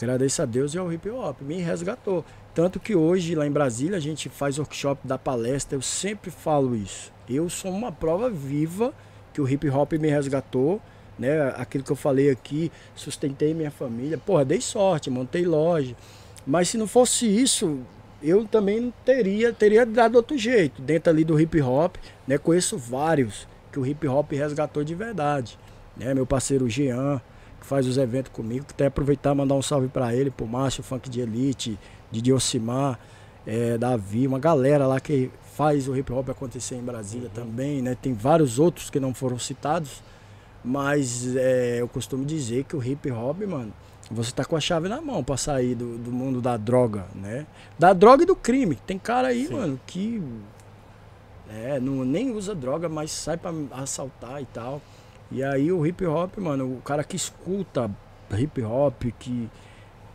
Agradeço 0.00 0.42
a 0.42 0.44
Deus 0.44 0.74
e 0.74 0.78
ao 0.78 0.92
hip 0.92 1.08
hop, 1.10 1.40
me 1.42 1.56
resgatou. 1.56 2.24
Tanto 2.54 2.78
que 2.78 2.94
hoje, 2.94 3.34
lá 3.34 3.46
em 3.46 3.50
Brasília, 3.50 3.96
a 3.96 4.00
gente 4.00 4.28
faz 4.28 4.58
workshop 4.58 5.06
da 5.06 5.18
palestra, 5.18 5.76
eu 5.76 5.82
sempre 5.82 6.30
falo 6.30 6.76
isso. 6.76 7.12
Eu 7.28 7.48
sou 7.48 7.70
uma 7.70 7.90
prova 7.90 8.28
viva 8.28 8.92
que 9.32 9.40
o 9.40 9.48
hip 9.48 9.68
hop 9.68 9.92
me 9.94 10.08
resgatou, 10.08 10.80
né? 11.18 11.48
Aquilo 11.56 11.82
que 11.82 11.90
eu 11.90 11.96
falei 11.96 12.30
aqui, 12.30 12.70
sustentei 12.94 13.54
minha 13.54 13.70
família. 13.70 14.18
Porra, 14.18 14.44
dei 14.44 14.60
sorte, 14.60 15.10
montei 15.10 15.44
loja. 15.44 15.96
Mas 16.46 16.68
se 16.68 16.78
não 16.78 16.86
fosse 16.86 17.26
isso, 17.26 17.80
eu 18.22 18.44
também 18.44 18.80
não 18.80 18.92
teria, 19.04 19.52
teria 19.52 19.86
dado 19.86 20.16
outro 20.16 20.36
jeito. 20.36 20.82
Dentro 20.82 21.10
ali 21.10 21.24
do 21.24 21.40
hip 21.40 21.60
hop, 21.60 21.96
né? 22.26 22.38
Conheço 22.38 22.76
vários 22.76 23.48
que 23.72 23.80
o 23.80 23.86
hip 23.86 24.06
hop 24.06 24.32
resgatou 24.32 24.84
de 24.84 24.94
verdade. 24.94 25.58
Né? 25.96 26.12
Meu 26.12 26.26
parceiro 26.26 26.68
Jean, 26.68 27.20
que 27.62 27.66
faz 27.68 27.86
os 27.86 27.96
eventos 27.96 28.32
comigo, 28.32 28.66
que 28.66 28.72
até 28.72 28.86
aproveitar 28.86 29.32
e 29.32 29.36
mandar 29.36 29.54
um 29.54 29.62
salve 29.62 29.86
para 29.86 30.12
ele, 30.14 30.30
pro 30.30 30.46
Márcio 30.46 30.82
Funk 30.82 31.08
de 31.08 31.20
Elite, 31.20 31.78
de 32.10 32.32
Ocimar, 32.32 32.98
é, 33.46 33.78
Davi, 33.78 34.26
uma 34.26 34.40
galera 34.40 34.84
lá 34.84 34.98
que 34.98 35.30
faz 35.54 35.86
o 35.86 35.96
hip 35.96 36.12
hop 36.12 36.28
acontecer 36.30 36.74
em 36.74 36.82
Brasília 36.82 37.30
também, 37.32 37.80
né? 37.80 37.96
Tem 38.00 38.12
vários 38.12 38.58
outros 38.58 38.90
que 38.90 38.98
não 38.98 39.14
foram 39.14 39.38
citados, 39.38 40.02
mas 40.64 41.36
é, 41.36 41.80
eu 41.80 41.86
costumo 41.86 42.24
dizer 42.24 42.64
que 42.64 42.74
o 42.74 42.82
hip 42.82 43.08
hop, 43.12 43.42
mano, 43.42 43.72
você 44.10 44.32
tá 44.32 44.44
com 44.44 44.56
a 44.56 44.60
chave 44.60 44.88
na 44.88 45.00
mão 45.00 45.22
pra 45.22 45.36
sair 45.36 45.76
do, 45.76 45.96
do 45.98 46.10
mundo 46.10 46.40
da 46.40 46.56
droga, 46.56 47.06
né? 47.14 47.46
Da 47.78 47.92
droga 47.92 48.24
e 48.24 48.26
do 48.26 48.34
crime. 48.34 48.74
Tem 48.74 48.98
cara 48.98 49.28
aí, 49.28 49.46
Sim. 49.46 49.54
mano, 49.54 49.80
que 49.86 50.20
é, 51.48 51.78
não, 51.78 52.04
nem 52.04 52.32
usa 52.32 52.56
droga, 52.56 52.88
mas 52.88 53.12
sai 53.12 53.36
pra 53.36 53.52
assaltar 53.70 54.42
e 54.42 54.46
tal. 54.46 54.82
E 55.32 55.42
aí 55.42 55.72
o 55.72 55.86
hip 55.86 56.04
hop, 56.04 56.36
mano, 56.38 56.76
o 56.76 56.82
cara 56.82 57.02
que 57.02 57.16
escuta 57.16 57.90
hip 58.38 58.62
hop, 58.62 59.02
que, 59.18 59.48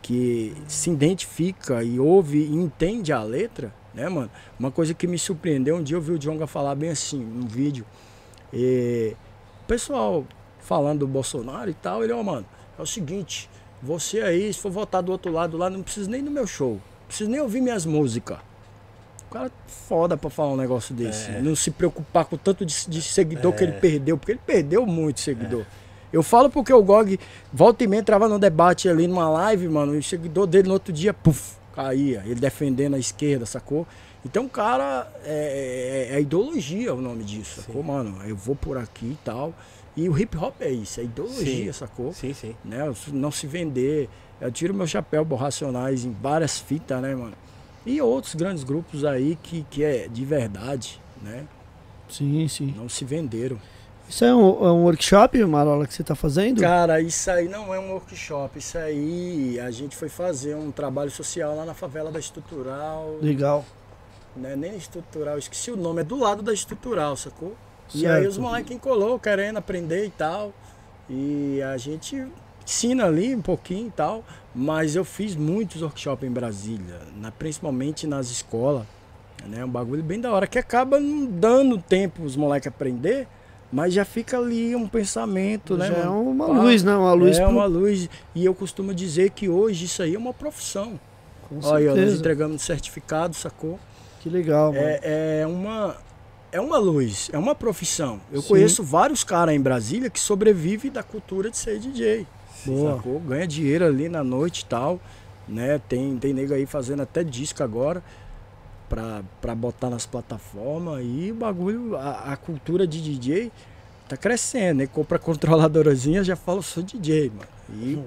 que 0.00 0.54
se 0.68 0.90
identifica 0.90 1.82
e 1.82 1.98
ouve 1.98 2.38
e 2.38 2.54
entende 2.54 3.12
a 3.12 3.22
letra, 3.22 3.74
né, 3.92 4.08
mano? 4.08 4.30
Uma 4.58 4.70
coisa 4.70 4.94
que 4.94 5.06
me 5.06 5.18
surpreendeu, 5.18 5.76
um 5.76 5.82
dia 5.82 5.96
eu 5.96 6.00
vi 6.00 6.12
o 6.12 6.18
Jonga 6.18 6.46
falar 6.46 6.74
bem 6.76 6.90
assim, 6.90 7.18
num 7.18 7.46
vídeo. 7.46 7.84
é, 8.52 9.14
pessoal 9.66 10.24
falando 10.60 11.00
do 11.00 11.06
Bolsonaro 11.06 11.68
e 11.68 11.74
tal, 11.74 12.04
ele, 12.04 12.12
ó, 12.12 12.22
mano, 12.22 12.46
é 12.78 12.82
o 12.82 12.86
seguinte, 12.86 13.50
você 13.82 14.20
aí, 14.20 14.52
se 14.52 14.60
for 14.60 14.70
votar 14.70 15.02
do 15.02 15.12
outro 15.12 15.32
lado 15.32 15.56
lá, 15.56 15.68
não 15.68 15.82
precisa 15.82 16.10
nem 16.10 16.22
do 16.22 16.30
meu 16.30 16.46
show. 16.46 16.72
Não 16.74 17.06
precisa 17.06 17.30
nem 17.30 17.40
ouvir 17.40 17.60
minhas 17.60 17.84
músicas. 17.86 18.38
O 19.28 19.32
cara 19.32 19.46
é 19.46 19.50
foda 19.66 20.16
pra 20.16 20.30
falar 20.30 20.52
um 20.52 20.56
negócio 20.56 20.94
desse. 20.94 21.30
É. 21.30 21.42
Não 21.42 21.54
se 21.54 21.70
preocupar 21.70 22.24
com 22.24 22.36
o 22.36 22.38
tanto 22.38 22.64
de, 22.64 22.88
de 22.88 23.02
seguidor 23.02 23.52
que 23.52 23.62
ele 23.62 23.72
perdeu, 23.72 24.16
porque 24.16 24.32
ele 24.32 24.40
perdeu 24.44 24.86
muito 24.86 25.20
seguidor. 25.20 25.64
Eu 26.10 26.22
falo 26.22 26.48
porque 26.48 26.72
o 26.72 26.82
GOG 26.82 27.20
volta 27.52 27.84
e 27.84 27.86
meia 27.86 28.00
entrava 28.00 28.26
no 28.26 28.38
debate 28.38 28.88
ali 28.88 29.06
numa 29.06 29.28
live, 29.28 29.68
mano, 29.68 29.94
e 29.94 29.98
o 29.98 30.02
seguidor 30.02 30.46
dele 30.46 30.68
no 30.68 30.74
outro 30.74 30.92
dia, 30.92 31.12
puf, 31.12 31.56
caía. 31.74 32.22
Ele 32.24 32.36
defendendo 32.36 32.94
a 32.94 32.98
esquerda, 32.98 33.44
sacou? 33.44 33.86
Então 34.24 34.46
o 34.46 34.48
cara 34.48 35.06
é, 35.24 36.08
é, 36.10 36.16
é 36.16 36.20
ideologia 36.20 36.94
o 36.94 37.00
nome 37.00 37.22
disso, 37.22 37.60
sacou, 37.60 37.82
mano? 37.82 38.18
Eu 38.26 38.34
vou 38.34 38.56
por 38.56 38.78
aqui 38.78 39.06
e 39.06 39.18
tal. 39.22 39.52
E 39.94 40.08
o 40.08 40.18
hip 40.18 40.36
hop 40.36 40.54
é 40.60 40.70
isso, 40.70 41.00
é 41.00 41.04
ideologia, 41.04 41.72
Sim. 41.72 41.78
sacou? 41.78 42.12
Sim, 42.14 42.32
sim. 42.32 42.54
né? 42.64 42.90
Não 43.08 43.30
se 43.30 43.46
vender. 43.46 44.08
Eu 44.40 44.50
tiro 44.50 44.72
meu 44.72 44.86
chapéu 44.86 45.26
pro 45.26 45.36
Racionais 45.36 46.04
em 46.04 46.12
várias 46.12 46.58
fitas, 46.58 47.02
né, 47.02 47.14
mano? 47.14 47.34
E 47.88 48.02
outros 48.02 48.34
grandes 48.34 48.64
grupos 48.64 49.02
aí 49.02 49.38
que, 49.42 49.64
que 49.70 49.82
é 49.82 50.08
de 50.08 50.22
verdade, 50.22 51.00
né? 51.22 51.46
Sim, 52.06 52.46
sim. 52.46 52.74
Não 52.76 52.86
se 52.86 53.02
venderam. 53.02 53.58
Isso 54.06 54.26
é 54.26 54.34
um, 54.34 54.66
é 54.66 54.72
um 54.72 54.82
workshop, 54.84 55.42
Marola, 55.46 55.86
que 55.86 55.94
você 55.94 56.04
tá 56.04 56.14
fazendo? 56.14 56.60
Cara, 56.60 57.00
isso 57.00 57.30
aí 57.30 57.48
não 57.48 57.72
é 57.72 57.80
um 57.80 57.92
workshop. 57.92 58.58
Isso 58.58 58.76
aí 58.76 59.58
a 59.58 59.70
gente 59.70 59.96
foi 59.96 60.10
fazer 60.10 60.54
um 60.54 60.70
trabalho 60.70 61.10
social 61.10 61.56
lá 61.56 61.64
na 61.64 61.72
favela 61.72 62.12
da 62.12 62.18
Estrutural. 62.18 63.16
Legal. 63.22 63.64
Né? 64.36 64.54
Nem 64.54 64.76
Estrutural, 64.76 65.38
esqueci 65.38 65.70
o 65.70 65.76
nome. 65.76 66.02
É 66.02 66.04
do 66.04 66.18
lado 66.18 66.42
da 66.42 66.52
Estrutural, 66.52 67.16
sacou? 67.16 67.56
E 67.94 68.00
Certo. 68.00 68.14
aí 68.20 68.26
os 68.26 68.36
moleques 68.36 68.78
colou 68.80 69.18
querendo 69.18 69.56
aprender 69.56 70.04
e 70.04 70.10
tal. 70.10 70.52
E 71.08 71.62
a 71.62 71.78
gente 71.78 72.26
ensina 72.68 73.06
ali 73.06 73.34
um 73.34 73.40
pouquinho 73.40 73.88
e 73.88 73.90
tal. 73.90 74.24
Mas 74.54 74.94
eu 74.96 75.04
fiz 75.04 75.34
muitos 75.36 75.82
workshops 75.82 76.26
em 76.28 76.30
Brasília, 76.32 77.00
na- 77.20 77.30
principalmente 77.30 78.06
nas 78.06 78.30
escolas. 78.30 78.84
Né? 79.46 79.64
Um 79.64 79.68
bagulho 79.68 80.02
bem 80.02 80.20
da 80.20 80.32
hora, 80.32 80.46
que 80.46 80.58
acaba 80.58 80.98
não 80.98 81.26
dando 81.26 81.78
tempo 81.78 82.24
os 82.24 82.34
moleques 82.34 82.66
aprender, 82.66 83.28
mas 83.72 83.94
já 83.94 84.04
fica 84.04 84.36
ali 84.36 84.74
um 84.74 84.88
pensamento, 84.88 85.76
né? 85.76 85.86
Já 85.86 85.94
é 85.94 86.04
mano? 86.06 86.30
uma 86.30 86.46
Pá, 86.48 86.52
luz, 86.62 86.82
né? 86.82 86.94
Uma 86.96 87.12
luz 87.12 87.38
é 87.38 87.42
pro- 87.44 87.52
uma 87.52 87.66
luz. 87.66 88.08
E 88.34 88.44
eu 88.44 88.54
costumo 88.54 88.92
dizer 88.92 89.30
que 89.30 89.48
hoje 89.48 89.84
isso 89.84 90.02
aí 90.02 90.14
é 90.14 90.18
uma 90.18 90.34
profissão. 90.34 90.98
Com 91.48 91.60
Olha, 91.62 91.86
nós 91.86 91.94
certeza. 91.94 92.16
entregamos 92.18 92.62
certificado, 92.62 93.34
sacou? 93.36 93.78
Que 94.20 94.28
legal, 94.28 94.72
mano. 94.72 94.84
É, 94.84 95.40
é 95.42 95.46
uma 95.46 95.96
é 96.50 96.60
uma 96.60 96.78
luz, 96.78 97.28
é 97.32 97.38
uma 97.38 97.54
profissão. 97.54 98.20
Eu 98.32 98.40
Sim. 98.42 98.48
conheço 98.48 98.82
vários 98.82 99.22
caras 99.22 99.54
em 99.54 99.60
Brasília 99.60 100.08
que 100.10 100.18
sobrevivem 100.18 100.90
da 100.90 101.02
cultura 101.02 101.50
de 101.50 101.56
ser 101.58 101.78
DJ. 101.78 102.26
Boa. 102.66 102.96
Sacou? 102.96 103.20
Ganha 103.20 103.46
dinheiro 103.46 103.86
ali 103.86 104.08
na 104.08 104.22
noite 104.24 104.60
e 104.60 104.64
tal, 104.66 105.00
né? 105.46 105.80
Tem 105.88 106.16
tem 106.18 106.32
nego 106.32 106.54
aí 106.54 106.66
fazendo 106.66 107.02
até 107.02 107.22
disco 107.22 107.62
agora 107.62 108.02
pra, 108.88 109.22
pra 109.40 109.54
botar 109.54 109.90
nas 109.90 110.06
plataformas 110.06 111.02
e 111.04 111.30
o 111.30 111.34
bagulho, 111.34 111.96
a, 111.96 112.32
a 112.32 112.36
cultura 112.36 112.86
de 112.86 113.00
DJ 113.00 113.52
tá 114.08 114.16
crescendo, 114.16 114.78
né? 114.78 114.86
Compra 114.86 115.18
controladorazinha, 115.18 116.24
já 116.24 116.34
fala, 116.34 116.62
sou 116.62 116.82
DJ, 116.82 117.30
mano. 117.30 117.48
E 117.70 118.02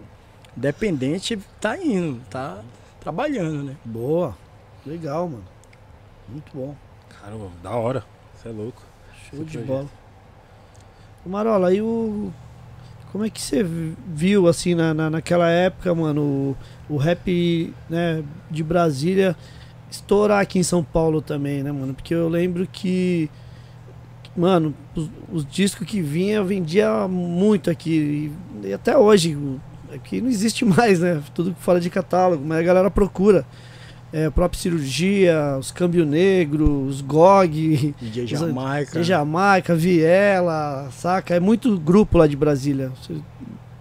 dependente 0.55 1.37
tá 1.59 1.77
indo, 1.77 2.21
tá 2.29 2.63
trabalhando, 2.99 3.63
né? 3.63 3.75
Boa. 3.85 4.35
Legal, 4.85 5.27
mano. 5.27 5.45
Muito 6.27 6.51
bom. 6.53 6.75
Caramba, 7.21 7.51
da 7.61 7.71
hora. 7.71 8.03
Você 8.35 8.49
é 8.49 8.51
louco. 8.51 8.81
Show 9.29 9.39
de 9.43 9.51
projeto. 9.51 9.67
bola. 9.67 9.87
Marola, 11.25 11.67
aí 11.67 11.81
o. 11.81 12.31
Como 13.11 13.25
é 13.25 13.29
que 13.29 13.41
você 13.41 13.61
viu, 14.07 14.47
assim, 14.47 14.73
na, 14.73 14.93
na, 14.93 15.09
naquela 15.09 15.49
época, 15.49 15.93
mano, 15.93 16.55
o, 16.89 16.93
o 16.95 16.97
rap 16.97 17.73
né, 17.89 18.23
de 18.49 18.63
Brasília 18.63 19.35
estourar 19.89 20.39
aqui 20.39 20.57
em 20.57 20.63
São 20.63 20.81
Paulo 20.81 21.21
também, 21.21 21.61
né, 21.61 21.73
mano? 21.73 21.93
Porque 21.93 22.13
eu 22.13 22.29
lembro 22.29 22.65
que, 22.71 23.29
mano, 24.35 24.73
os, 24.95 25.09
os 25.29 25.45
discos 25.45 25.85
que 25.85 26.01
vinha, 26.01 26.41
vendia 26.41 27.05
muito 27.09 27.69
aqui. 27.69 28.31
E, 28.63 28.67
e 28.67 28.73
até 28.73 28.97
hoje, 28.97 29.37
aqui 29.93 30.21
não 30.21 30.29
existe 30.29 30.63
mais, 30.65 31.01
né? 31.01 31.21
Tudo 31.33 31.53
fora 31.59 31.81
de 31.81 31.89
catálogo, 31.89 32.43
mas 32.45 32.59
a 32.59 32.63
galera 32.63 32.89
procura. 32.89 33.45
É, 34.13 34.25
a 34.25 34.31
própria 34.31 34.59
cirurgia, 34.61 35.55
os 35.57 35.71
câmbio 35.71 36.05
negro, 36.05 36.83
os 36.85 36.99
GOG, 37.01 37.95
DJ 38.01 38.23
Os- 38.25 38.29
Jamaica. 38.29 38.91
tem 38.91 39.03
Jamaica, 39.03 39.73
Viela, 39.75 40.89
saca? 40.91 41.33
É 41.35 41.39
muito 41.39 41.77
grupo 41.79 42.17
lá 42.17 42.27
de 42.27 42.35
Brasília. 42.35 42.91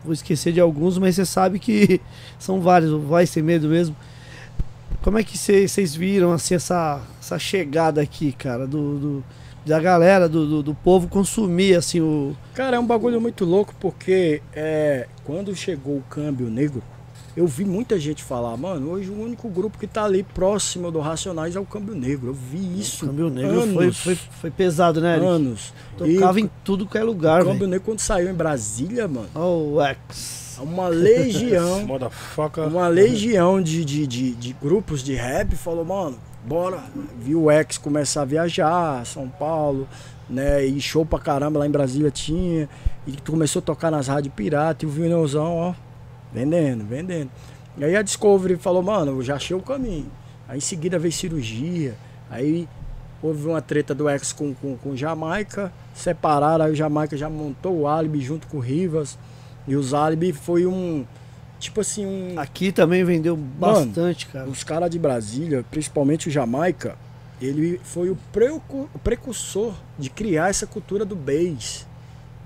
Vou 0.04 0.12
esquecer 0.12 0.52
de 0.52 0.60
alguns, 0.60 0.98
mas 0.98 1.16
você 1.16 1.24
sabe 1.26 1.58
que 1.58 2.00
são 2.38 2.60
vários. 2.60 2.90
Vai 3.04 3.26
Sem 3.26 3.42
Medo 3.42 3.68
mesmo. 3.68 3.94
Como 5.02 5.18
é 5.18 5.24
que 5.24 5.36
vocês 5.36 5.94
viram 5.94 6.32
assim, 6.32 6.54
essa, 6.54 7.00
essa 7.20 7.38
chegada 7.38 8.00
aqui, 8.00 8.32
cara, 8.32 8.66
do, 8.66 8.98
do- 8.98 9.24
da 9.66 9.78
galera, 9.80 10.26
do, 10.28 10.46
do, 10.46 10.62
do 10.62 10.74
povo 10.74 11.06
consumir 11.08 11.74
assim, 11.76 12.00
o. 12.00 12.34
Cara, 12.54 12.76
é 12.76 12.80
um 12.80 12.86
bagulho 12.86 13.20
muito 13.20 13.44
louco 13.44 13.74
porque 13.80 14.40
é, 14.54 15.06
quando 15.24 15.54
chegou 15.54 15.96
o 15.98 16.02
câmbio 16.08 16.48
negro, 16.48 16.82
eu 17.36 17.46
vi 17.46 17.64
muita 17.64 17.98
gente 17.98 18.22
falar, 18.22 18.56
mano, 18.56 18.90
hoje 18.90 19.08
o 19.10 19.20
único 19.22 19.48
grupo 19.48 19.78
que 19.78 19.86
tá 19.86 20.04
ali 20.04 20.22
próximo 20.22 20.90
do 20.90 20.98
Racionais 21.00 21.54
é 21.56 21.60
o 21.60 21.64
câmbio 21.64 21.94
negro. 21.94 22.28
Eu 22.28 22.34
vi 22.34 22.80
isso. 22.80 23.04
o 23.04 23.08
Câmbio 23.08 23.30
Negro 23.30 23.60
anos, 23.62 23.74
foi, 23.74 23.92
foi, 23.92 24.28
foi 24.40 24.50
pesado, 24.50 25.00
né, 25.00 25.12
Eric? 25.16 25.26
anos. 25.26 25.72
Tocava 25.96 26.40
E 26.40 26.42
em 26.44 26.50
tudo 26.64 26.86
que 26.86 26.98
é 26.98 27.02
o 27.02 27.06
lugar, 27.06 27.40
câmbio 27.42 27.54
velho. 27.60 27.70
negro 27.70 27.84
quando 27.84 28.00
saiu 28.00 28.28
em 28.30 28.34
Brasília, 28.34 29.06
mano, 29.06 29.28
Oh, 29.34 29.74
o 29.76 29.80
X. 29.82 30.58
uma 30.60 30.88
legião, 30.88 31.84
Motherfucker. 31.86 32.64
uma 32.68 32.88
legião 32.88 33.62
de, 33.62 33.84
de, 33.84 34.06
de, 34.06 34.32
de 34.32 34.52
grupos 34.60 35.02
de 35.02 35.14
rap 35.14 35.54
falou, 35.56 35.84
mano, 35.84 36.18
bora. 36.44 36.82
Viu 37.18 37.44
o 37.44 37.50
X 37.50 37.78
começar 37.78 38.22
a 38.22 38.24
viajar, 38.24 39.06
São 39.06 39.28
Paulo, 39.28 39.86
né? 40.28 40.64
E 40.66 40.80
show 40.80 41.04
pra 41.06 41.18
caramba 41.18 41.58
lá 41.60 41.66
em 41.66 41.70
Brasília 41.70 42.10
tinha. 42.10 42.68
E 43.06 43.12
começou 43.26 43.60
a 43.60 43.62
tocar 43.62 43.90
nas 43.90 44.08
rádios 44.08 44.34
pirata 44.34 44.84
e 44.84 44.88
o 44.88 44.90
vinilzão, 44.90 45.56
ó, 45.56 45.74
vendendo, 46.32 46.84
vendendo. 46.84 47.30
E 47.78 47.84
aí 47.84 47.96
a 47.96 48.02
Discovery 48.02 48.56
falou, 48.56 48.82
mano, 48.82 49.12
eu 49.12 49.22
já 49.22 49.36
achei 49.36 49.56
o 49.56 49.60
caminho. 49.60 50.10
Aí 50.48 50.58
em 50.58 50.60
seguida 50.60 50.98
veio 50.98 51.12
cirurgia. 51.12 51.94
Aí 52.30 52.68
houve 53.22 53.46
uma 53.46 53.60
treta 53.62 53.94
do 53.94 54.08
X 54.08 54.32
com, 54.32 54.54
com, 54.54 54.76
com 54.76 54.96
Jamaica, 54.96 55.72
separaram, 55.94 56.64
aí 56.64 56.72
o 56.72 56.74
Jamaica 56.74 57.16
já 57.16 57.28
montou 57.28 57.80
o 57.80 57.88
Alibi 57.88 58.20
junto 58.20 58.46
com 58.46 58.56
o 58.58 58.60
Rivas. 58.60 59.18
E 59.68 59.76
os 59.76 59.92
Alibi 59.94 60.32
foi 60.32 60.66
um. 60.66 61.04
Tipo 61.58 61.82
assim, 61.82 62.06
um. 62.06 62.38
Aqui 62.40 62.72
também 62.72 63.04
vendeu 63.04 63.36
bastante, 63.36 64.26
cara. 64.26 64.48
Os 64.48 64.64
caras 64.64 64.90
de 64.90 64.98
Brasília, 64.98 65.64
principalmente 65.70 66.28
o 66.28 66.30
Jamaica, 66.30 66.96
ele 67.40 67.78
foi 67.84 68.08
o, 68.10 68.16
precu- 68.32 68.88
o 68.94 68.98
precursor 68.98 69.74
de 69.98 70.08
criar 70.08 70.48
essa 70.48 70.66
cultura 70.66 71.04
do 71.04 71.14
bass, 71.14 71.86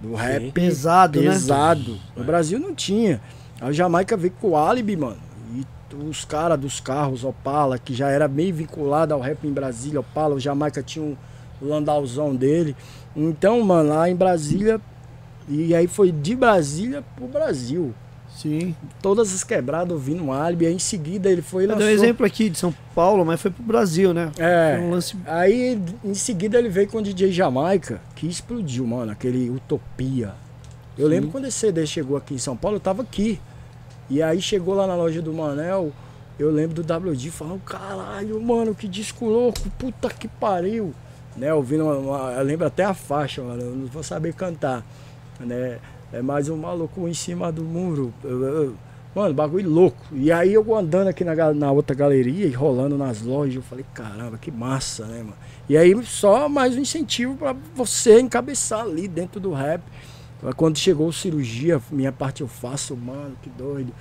do 0.02 0.14
rap 0.14 0.50
Pesado, 0.52 1.20
né? 1.20 1.30
pesado. 1.30 1.98
No 2.16 2.24
Brasil 2.24 2.58
não 2.58 2.74
tinha. 2.74 3.20
A 3.64 3.72
Jamaica 3.72 4.14
veio 4.14 4.34
com 4.38 4.50
o 4.50 4.56
Alibi, 4.58 4.94
mano. 4.94 5.16
E 5.54 5.64
os 5.96 6.22
caras 6.24 6.58
dos 6.60 6.80
carros 6.80 7.24
Opala, 7.24 7.78
que 7.78 7.94
já 7.94 8.10
era 8.10 8.28
bem 8.28 8.52
vinculado 8.52 9.14
ao 9.14 9.20
rap 9.20 9.46
em 9.46 9.52
Brasília, 9.52 10.00
Opala, 10.00 10.34
o 10.34 10.40
Jamaica 10.40 10.82
tinha 10.82 11.02
um 11.04 11.16
landauzão 11.62 12.34
dele. 12.36 12.76
Então, 13.16 13.62
mano, 13.62 13.88
lá 13.88 14.10
em 14.10 14.14
Brasília, 14.14 14.78
e 15.48 15.74
aí 15.74 15.86
foi 15.86 16.12
de 16.12 16.36
Brasília 16.36 17.02
pro 17.16 17.26
Brasil. 17.26 17.94
Sim. 18.36 18.74
Todas 19.00 19.32
as 19.32 19.42
quebradas 19.44 19.92
ouvindo 19.92 20.24
o 20.24 20.32
Alibi, 20.32 20.66
aí 20.66 20.74
em 20.74 20.78
seguida 20.78 21.30
ele 21.30 21.40
foi 21.40 21.62
e 21.62 21.66
Eu 21.66 21.76
dei 21.76 21.86
um 21.86 21.90
lançou- 21.90 22.04
exemplo 22.04 22.26
aqui 22.26 22.50
de 22.50 22.58
São 22.58 22.74
Paulo, 22.94 23.24
mas 23.24 23.40
foi 23.40 23.50
pro 23.50 23.62
Brasil, 23.62 24.12
né? 24.12 24.30
É. 24.36 24.78
Um 24.82 24.90
lance 24.90 25.16
Aí, 25.24 25.80
em 26.04 26.14
seguida, 26.14 26.58
ele 26.58 26.68
veio 26.68 26.88
com 26.88 26.98
o 26.98 27.02
DJ 27.02 27.32
Jamaica, 27.32 27.98
que 28.14 28.26
explodiu, 28.26 28.86
mano, 28.86 29.10
aquele 29.12 29.48
Utopia. 29.48 30.34
Eu 30.98 31.08
lembro 31.08 31.30
quando 31.30 31.46
esse 31.46 31.56
CD 31.58 31.86
chegou 31.86 32.16
aqui 32.16 32.34
em 32.34 32.38
São 32.38 32.56
Paulo, 32.56 32.76
eu 32.76 32.80
tava 32.80 33.00
aqui. 33.02 33.40
E 34.10 34.22
aí 34.22 34.40
chegou 34.40 34.74
lá 34.74 34.86
na 34.86 34.94
loja 34.94 35.20
do 35.22 35.32
Manel, 35.32 35.92
eu 36.38 36.50
lembro 36.50 36.82
do 36.82 36.94
WD 37.10 37.30
falando, 37.30 37.60
caralho, 37.62 38.40
mano, 38.42 38.74
que 38.74 38.86
disco 38.88 39.26
louco, 39.26 39.60
puta 39.78 40.08
que 40.10 40.28
pariu. 40.28 40.92
Né, 41.36 41.52
ouvindo 41.52 41.84
uma, 41.84 41.96
uma- 41.96 42.32
eu 42.32 42.44
lembro 42.44 42.66
até 42.66 42.84
a 42.84 42.94
faixa, 42.94 43.42
mano, 43.42 43.62
eu 43.62 43.70
não 43.74 43.86
vou 43.86 44.02
saber 44.02 44.34
cantar. 44.34 44.84
Né? 45.40 45.78
É 46.12 46.22
mais 46.22 46.48
um 46.48 46.56
maluco 46.56 47.08
em 47.08 47.14
cima 47.14 47.50
do 47.50 47.62
muro. 47.64 48.12
Eu- 48.22 48.42
eu- 48.42 48.74
Mano, 49.14 49.32
bagulho 49.32 49.70
louco. 49.70 49.96
E 50.12 50.32
aí 50.32 50.52
eu 50.52 50.74
andando 50.76 51.06
aqui 51.06 51.22
na, 51.22 51.54
na 51.54 51.70
outra 51.70 51.94
galeria 51.94 52.46
e 52.46 52.50
rolando 52.50 52.98
nas 52.98 53.22
lojas, 53.22 53.54
eu 53.54 53.62
falei, 53.62 53.84
caramba, 53.94 54.36
que 54.36 54.50
massa, 54.50 55.04
né, 55.06 55.18
mano? 55.18 55.36
E 55.68 55.76
aí 55.76 55.94
só 56.04 56.48
mais 56.48 56.76
um 56.76 56.80
incentivo 56.80 57.36
pra 57.36 57.54
você 57.76 58.18
encabeçar 58.20 58.80
ali 58.80 59.06
dentro 59.06 59.38
do 59.40 59.52
rap. 59.52 59.80
Quando 60.52 60.78
chegou 60.78 61.10
cirurgia, 61.12 61.80
minha 61.90 62.12
parte 62.12 62.42
eu 62.42 62.48
faço, 62.48 62.96
mano, 62.96 63.36
que 63.42 63.48
doido. 63.50 63.92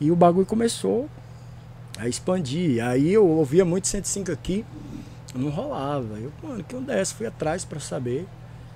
E 0.00 0.10
o 0.10 0.16
bagulho 0.16 0.46
começou 0.46 1.08
a 1.98 2.08
expandir. 2.08 2.84
Aí 2.84 3.12
eu 3.12 3.26
ouvia 3.26 3.64
muito 3.64 3.88
105 3.88 4.30
aqui, 4.30 4.64
não 5.34 5.50
rolava. 5.50 6.18
Eu, 6.18 6.32
mano, 6.42 6.62
que 6.62 6.76
onda 6.76 6.94
é 6.94 7.00
essa? 7.00 7.14
Fui 7.14 7.26
atrás 7.26 7.64
pra 7.64 7.80
saber. 7.80 8.26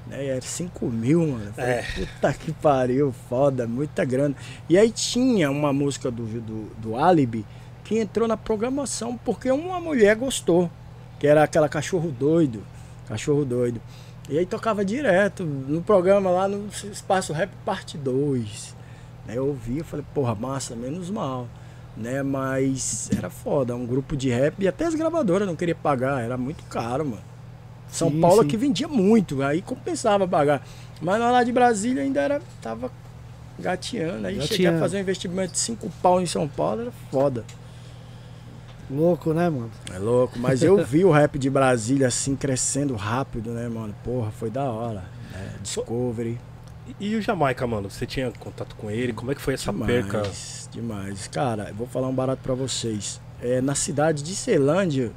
Né? 0.07 0.27
Era 0.27 0.41
5 0.41 0.87
mil, 0.87 1.27
mano. 1.27 1.53
Falei, 1.55 1.71
É. 1.71 1.83
Puta 1.83 2.33
que 2.33 2.53
pariu, 2.53 3.15
foda, 3.29 3.67
muita 3.67 4.05
grana. 4.05 4.35
E 4.69 4.77
aí 4.77 4.91
tinha 4.91 5.51
uma 5.51 5.73
música 5.73 6.11
do, 6.11 6.25
do, 6.41 6.71
do 6.79 6.97
Alibi 6.97 7.45
que 7.85 7.99
entrou 7.99 8.27
na 8.27 8.37
programação 8.37 9.17
porque 9.17 9.51
uma 9.51 9.79
mulher 9.79 10.17
gostou, 10.17 10.71
que 11.19 11.27
era 11.27 11.43
aquela 11.43 11.69
cachorro 11.69 12.11
doido. 12.11 12.63
Cachorro 13.07 13.45
doido. 13.45 13.81
E 14.29 14.39
aí 14.39 14.47
tocava 14.47 14.85
direto 14.85 15.45
no 15.45 15.83
programa 15.83 16.31
lá 16.31 16.49
no 16.49 16.69
Espaço 16.69 17.33
Rap 17.33 17.51
Parte 17.65 17.99
2. 17.99 18.75
Né? 19.27 19.35
Eu 19.37 19.49
ouvi, 19.49 19.79
eu 19.79 19.85
falei, 19.85 20.05
porra, 20.15 20.35
massa, 20.35 20.75
menos 20.75 21.11
mal. 21.11 21.47
Né? 21.97 22.23
Mas 22.23 23.11
era 23.17 23.29
foda, 23.29 23.77
um 23.77 23.87
grupo 23.87 24.17
de 24.17 24.31
rap 24.31 24.63
e 24.63 24.69
até 24.69 24.87
as 24.87 24.95
gravadoras 24.95 25.47
não 25.47 25.55
queriam 25.55 25.79
pagar, 25.81 26.23
era 26.23 26.37
muito 26.37 26.65
caro, 26.65 27.05
mano. 27.05 27.23
São 27.89 28.11
Sim, 28.11 28.21
Paulo 28.21 28.43
sim. 28.43 28.49
que 28.49 28.57
vendia 28.57 28.89
muito, 28.89 29.43
aí 29.43 29.63
compensava 29.63 30.27
pagar. 30.27 30.67
Mas 31.01 31.21
lá 31.21 31.45
de 31.45 31.53
Brasília 31.53 32.03
ainda 32.03 32.21
era, 32.21 32.43
tava 32.61 32.91
gateando. 33.59 34.27
Aí 34.27 34.35
cheguei 34.41 34.67
a 34.67 34.71
Gateando. 34.71 34.79
fazer 34.81 34.97
um 34.97 35.01
investimento 35.01 35.53
de 35.53 35.59
5 35.59 35.91
pau 36.03 36.21
em 36.21 36.27
São 36.27 36.49
Paulo, 36.49 36.83
era 36.83 36.93
foda. 37.11 37.45
Louco, 38.91 39.33
né, 39.33 39.49
mano? 39.49 39.71
É 39.93 39.99
louco, 39.99 40.39
mas 40.39 40.63
eu 40.63 40.85
vi 40.85 41.05
o 41.05 41.11
rap 41.11 41.39
de 41.39 41.49
Brasília 41.49 42.09
assim 42.09 42.37
crescendo 42.37 42.95
rápido, 42.95 43.51
né, 43.51 43.69
mano? 43.69 43.95
Porra, 44.05 44.31
foi 44.31 44.51
da 44.51 44.65
hora. 44.65 45.05
né? 45.33 45.55
Discovery. 45.63 46.39
E, 47.01 47.09
e 47.13 47.17
o 47.17 47.23
Jamaica, 47.23 47.67
mano? 47.67 47.91
Você 47.91 48.05
tinha 48.05 48.31
contato 48.33 48.77
com 48.77 48.91
ele? 48.91 49.13
Como 49.15 49.33
é 49.33 49.35
que 49.35 49.41
foi 49.41 49.55
essa 49.55 49.73
perca? 49.73 50.19
Demais, 50.21 50.69
demais. 50.71 51.29
Cara, 51.29 51.69
eu 51.71 51.75
vou 51.75 51.87
falar 51.87 52.09
um 52.09 52.15
barato 52.15 52.43
pra 52.43 52.55
vocês. 52.55 53.21
É, 53.41 53.61
na 53.61 53.75
cidade 53.75 54.23
de 54.23 54.35
Ceilândia, 54.37 55.11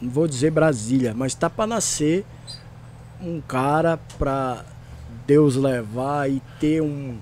não 0.00 0.08
vou 0.10 0.28
dizer 0.28 0.50
Brasília, 0.52 1.12
mas 1.14 1.34
tá 1.34 1.50
pra 1.50 1.66
nascer 1.66 2.24
um 3.20 3.40
cara 3.40 3.98
pra 4.16 4.64
Deus 5.26 5.56
levar 5.56 6.30
e 6.30 6.40
ter 6.60 6.80
um, 6.80 7.18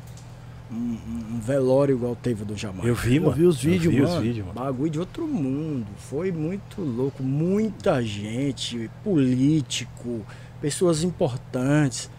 um, 0.71 0.99
um 1.35 1.41
velório 1.41 1.95
igual 1.95 2.17
teve 2.17 2.45
do 2.45 2.57
Jamaica. 2.57 2.89
Eu 2.89 2.95
vi, 2.95 3.21
mano. 3.21 3.33
vi 3.33 3.45
os 3.45 3.65
Eu 3.65 3.71
vídeos, 3.71 3.95
vi 3.95 4.01
Mano, 4.01 4.17
os 4.17 4.23
vídeos, 4.23 4.47
mano. 4.47 4.61
Bagulho 4.61 4.91
de 4.91 4.99
outro 4.99 5.27
mundo. 5.27 5.87
Foi 5.97 6.33
muito 6.33 6.81
louco. 6.81 7.23
Muita 7.23 8.03
gente, 8.03 8.91
político, 9.05 10.25
pessoas 10.61 11.03
importantes. 11.03 12.11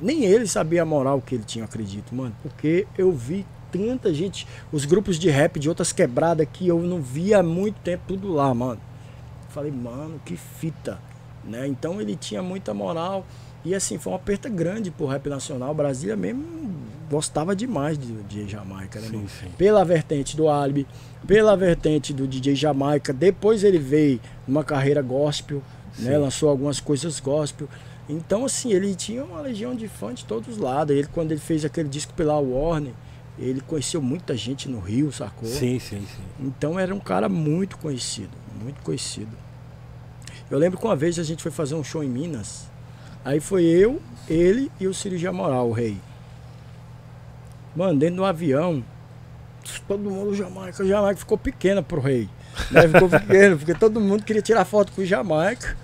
Nem 0.00 0.24
ele 0.24 0.46
sabia 0.46 0.82
a 0.82 0.84
moral 0.84 1.20
que 1.20 1.34
ele 1.34 1.44
tinha, 1.44 1.62
eu 1.62 1.66
acredito, 1.66 2.14
mano. 2.14 2.34
Porque 2.42 2.86
eu 2.96 3.12
vi 3.12 3.44
tanta 3.70 4.14
gente, 4.14 4.46
os 4.72 4.84
grupos 4.84 5.18
de 5.18 5.28
rap 5.28 5.58
de 5.58 5.68
outras 5.68 5.92
quebradas 5.92 6.46
que 6.50 6.66
eu 6.66 6.80
não 6.80 7.02
via 7.02 7.40
há 7.40 7.42
muito 7.42 7.80
tempo, 7.80 8.04
tudo 8.06 8.32
lá, 8.32 8.54
mano. 8.54 8.80
Falei, 9.48 9.72
mano, 9.72 10.20
que 10.24 10.36
fita. 10.36 11.00
Né? 11.44 11.66
Então 11.66 12.00
ele 12.00 12.14
tinha 12.14 12.42
muita 12.42 12.72
moral. 12.72 13.26
E 13.64 13.74
assim, 13.74 13.98
foi 13.98 14.12
uma 14.12 14.18
aperta 14.18 14.48
grande 14.48 14.90
pro 14.90 15.06
rap 15.06 15.28
nacional. 15.28 15.74
Brasília 15.74 16.16
mesmo 16.16 16.42
gostava 17.10 17.54
demais 17.56 17.98
de, 17.98 18.12
de 18.24 18.48
Jamaica, 18.48 19.00
né, 19.00 19.08
Sim, 19.08 19.26
sim. 19.28 19.46
pela 19.56 19.84
vertente 19.84 20.36
do 20.36 20.48
Alibi, 20.48 20.86
pela 21.26 21.56
vertente 21.56 22.12
do 22.12 22.26
DJ 22.26 22.54
Jamaica. 22.54 23.12
Depois 23.12 23.64
ele 23.64 23.78
veio 23.78 24.20
numa 24.46 24.62
carreira 24.64 25.02
gospel, 25.02 25.62
né? 25.98 26.12
Sim. 26.12 26.18
Lançou 26.18 26.48
algumas 26.48 26.80
coisas 26.80 27.18
gospel. 27.20 27.68
Então, 28.08 28.44
assim, 28.44 28.72
ele 28.72 28.94
tinha 28.94 29.22
uma 29.24 29.40
legião 29.40 29.74
de 29.74 29.86
fãs 29.88 30.20
de 30.20 30.24
todos 30.24 30.48
os 30.48 30.58
lados. 30.58 30.96
Ele, 30.96 31.06
quando 31.08 31.32
ele 31.32 31.40
fez 31.40 31.64
aquele 31.64 31.88
disco 31.88 32.14
pela 32.14 32.38
Warner, 32.38 32.92
ele 33.38 33.60
conheceu 33.60 34.00
muita 34.00 34.36
gente 34.36 34.68
no 34.68 34.80
Rio, 34.80 35.12
sacou? 35.12 35.48
Sim, 35.48 35.78
sim, 35.78 36.00
sim. 36.00 36.22
Então 36.40 36.78
era 36.78 36.94
um 36.94 37.00
cara 37.00 37.28
muito 37.28 37.76
conhecido, 37.78 38.30
muito 38.62 38.80
conhecido. 38.82 39.30
Eu 40.50 40.58
lembro 40.58 40.78
que 40.78 40.84
uma 40.84 40.96
vez 40.96 41.18
a 41.18 41.22
gente 41.22 41.42
foi 41.42 41.52
fazer 41.52 41.74
um 41.74 41.84
show 41.84 42.02
em 42.02 42.08
Minas. 42.08 42.68
Aí 43.24 43.40
foi 43.40 43.64
eu, 43.64 44.00
ele 44.28 44.72
e 44.80 44.86
o 44.86 44.94
Cirurgia 44.94 45.30
Moral, 45.30 45.68
o 45.68 45.72
rei. 45.72 45.98
Mano, 47.76 47.98
dentro 47.98 48.16
do 48.16 48.24
avião, 48.24 48.82
todo 49.86 50.10
mundo, 50.10 50.34
Jamaica, 50.34 50.84
Jamaica 50.84 51.16
ficou 51.20 51.38
pequena 51.38 51.82
pro 51.82 52.00
rei. 52.00 52.28
Né? 52.70 52.88
Ficou 52.88 53.08
pequeno, 53.08 53.56
porque 53.58 53.74
todo 53.74 54.00
mundo 54.00 54.24
queria 54.24 54.42
tirar 54.42 54.64
foto 54.64 54.92
com 54.92 55.02
o 55.02 55.06
Jamaica. 55.06 55.76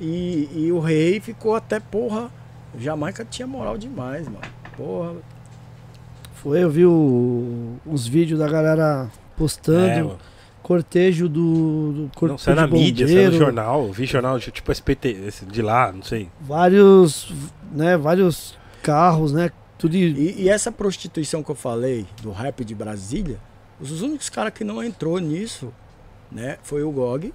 E, 0.00 0.48
e 0.54 0.72
o 0.72 0.78
rei 0.80 1.20
ficou 1.20 1.54
até, 1.54 1.78
porra, 1.80 2.30
o 2.74 2.80
Jamaica 2.80 3.24
tinha 3.24 3.46
moral 3.46 3.76
demais, 3.76 4.26
mano. 4.26 4.40
Porra, 4.76 5.14
Foi, 6.34 6.62
eu 6.62 6.70
vi 6.70 6.86
o- 6.86 7.76
uns 7.86 8.06
vídeos 8.06 8.38
da 8.38 8.48
galera 8.48 9.10
postando. 9.36 10.12
É, 10.12 10.28
cortejo 10.62 11.28
do, 11.28 11.92
do 11.92 12.10
corpo 12.14 12.32
Não, 12.32 12.38
saiu 12.38 12.56
na 12.56 12.66
mídia, 12.66 13.08
saiu 13.08 13.30
no 13.32 13.38
jornal. 13.38 13.90
Vi 13.90 14.04
jornal 14.06 14.38
tipo 14.38 14.70
SPT, 14.70 15.16
de 15.50 15.62
lá, 15.62 15.90
não 15.90 16.02
sei. 16.02 16.28
vários, 16.40 17.32
né, 17.72 17.96
vários 17.96 18.54
carros, 18.82 19.32
né, 19.32 19.50
E, 19.84 20.42
e 20.42 20.48
essa 20.48 20.72
prostituição 20.72 21.42
que 21.42 21.50
eu 21.50 21.54
falei 21.54 22.06
do 22.20 22.32
rap 22.32 22.64
de 22.64 22.74
Brasília, 22.74 23.38
os 23.80 24.02
únicos 24.02 24.28
caras 24.28 24.52
que 24.52 24.64
não 24.64 24.82
entrou 24.82 25.18
nisso, 25.18 25.72
né, 26.32 26.58
foi 26.62 26.82
o 26.82 26.90
GOG 26.90 27.32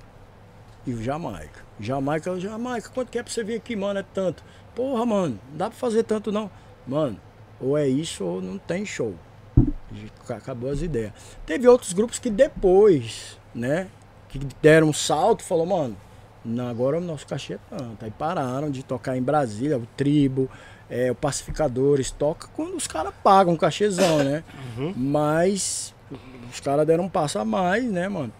e 0.85 0.93
o 0.93 1.01
Jamaica. 1.01 1.61
Jamaica, 1.79 2.39
Jamaica, 2.39 2.89
quanto 2.89 3.09
que 3.09 3.17
é 3.17 3.23
pra 3.23 3.31
você 3.31 3.43
vir 3.43 3.55
aqui, 3.55 3.75
mano? 3.75 3.99
É 3.99 4.03
tanto. 4.13 4.43
Porra, 4.75 5.05
mano, 5.05 5.39
não 5.49 5.57
dá 5.57 5.69
pra 5.69 5.77
fazer 5.77 6.03
tanto 6.03 6.31
não. 6.31 6.51
Mano, 6.85 7.17
ou 7.61 7.77
é 7.77 7.87
isso 7.87 8.23
ou 8.25 8.41
não 8.41 8.57
tem 8.57 8.85
show. 8.85 9.15
Acabou 10.29 10.69
as 10.69 10.81
ideias. 10.81 11.13
Teve 11.45 11.67
outros 11.67 11.93
grupos 11.93 12.19
que 12.19 12.29
depois, 12.29 13.39
né, 13.55 13.87
que 14.27 14.39
deram 14.61 14.89
um 14.89 14.93
salto, 14.93 15.43
falou, 15.43 15.65
mano, 15.65 15.95
agora 16.69 16.97
o 16.97 17.01
nosso 17.01 17.25
cachê 17.25 17.53
é 17.53 17.59
tanto. 17.69 18.03
Aí 18.03 18.11
pararam 18.11 18.69
de 18.69 18.83
tocar 18.83 19.15
em 19.15 19.21
Brasília, 19.21 19.77
o 19.77 19.85
Tribo, 19.95 20.49
é, 20.89 21.11
o 21.11 21.15
Pacificadores, 21.15 22.11
toca 22.11 22.47
quando 22.55 22.75
os 22.75 22.87
caras 22.87 23.13
pagam 23.23 23.53
um 23.53 23.57
cachezão, 23.57 24.23
né? 24.23 24.43
Uhum. 24.77 24.93
Mas 24.95 25.93
os 26.51 26.59
caras 26.59 26.85
deram 26.85 27.05
um 27.05 27.09
passo 27.09 27.39
a 27.39 27.45
mais, 27.45 27.83
né, 27.85 28.07
mano? 28.07 28.31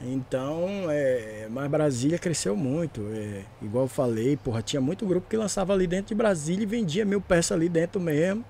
Então, 0.00 0.68
é, 0.88 1.48
mas 1.50 1.68
Brasília 1.70 2.18
cresceu 2.18 2.56
muito. 2.56 3.02
é, 3.12 3.42
igual 3.60 3.84
eu 3.84 3.88
falei, 3.88 4.36
porra, 4.36 4.62
tinha 4.62 4.80
muito 4.80 5.04
grupo 5.04 5.28
que 5.28 5.36
lançava 5.36 5.72
ali 5.72 5.86
dentro 5.86 6.08
de 6.08 6.14
Brasília 6.14 6.62
e 6.62 6.66
vendia 6.66 7.04
mil 7.04 7.20
peças 7.20 7.52
ali 7.52 7.68
dentro 7.68 8.00
mesmo. 8.00 8.44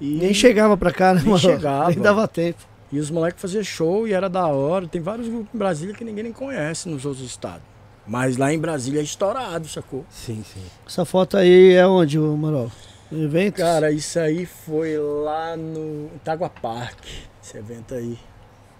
E, 0.00 0.16
nem 0.16 0.34
chegava 0.34 0.76
pra 0.76 0.92
cá, 0.92 1.12
né, 1.14 1.20
Nem 1.20 1.28
mano? 1.30 1.38
chegava. 1.38 1.90
Nem 1.90 2.00
dava 2.00 2.26
tempo. 2.26 2.58
e 2.90 2.98
os 2.98 3.08
moleques 3.10 3.40
faziam 3.40 3.62
show 3.62 4.08
e 4.08 4.12
era 4.12 4.28
da 4.28 4.46
hora. 4.46 4.88
Tem 4.88 5.00
vários 5.00 5.28
grupos 5.28 5.54
em 5.54 5.58
Brasília 5.58 5.94
que 5.94 6.02
ninguém 6.02 6.24
nem 6.24 6.32
conhece 6.32 6.88
nos 6.88 7.04
outros 7.04 7.24
estados. 7.24 7.62
Mas 8.10 8.36
lá 8.36 8.52
em 8.52 8.58
Brasília 8.58 8.98
é 8.98 9.04
estourado, 9.04 9.68
sacou? 9.68 10.04
Sim, 10.10 10.42
sim. 10.42 10.64
Essa 10.84 11.04
foto 11.04 11.36
aí 11.36 11.74
é 11.74 11.86
onde, 11.86 12.18
Marol? 12.18 12.68
No 13.08 13.22
evento? 13.22 13.58
Cara, 13.58 13.92
isso 13.92 14.18
aí 14.18 14.44
foi 14.46 14.98
lá 14.98 15.56
no 15.56 16.10
Itagua 16.16 16.50
Park, 16.50 16.98
esse 17.40 17.56
evento 17.56 17.94
aí. 17.94 18.18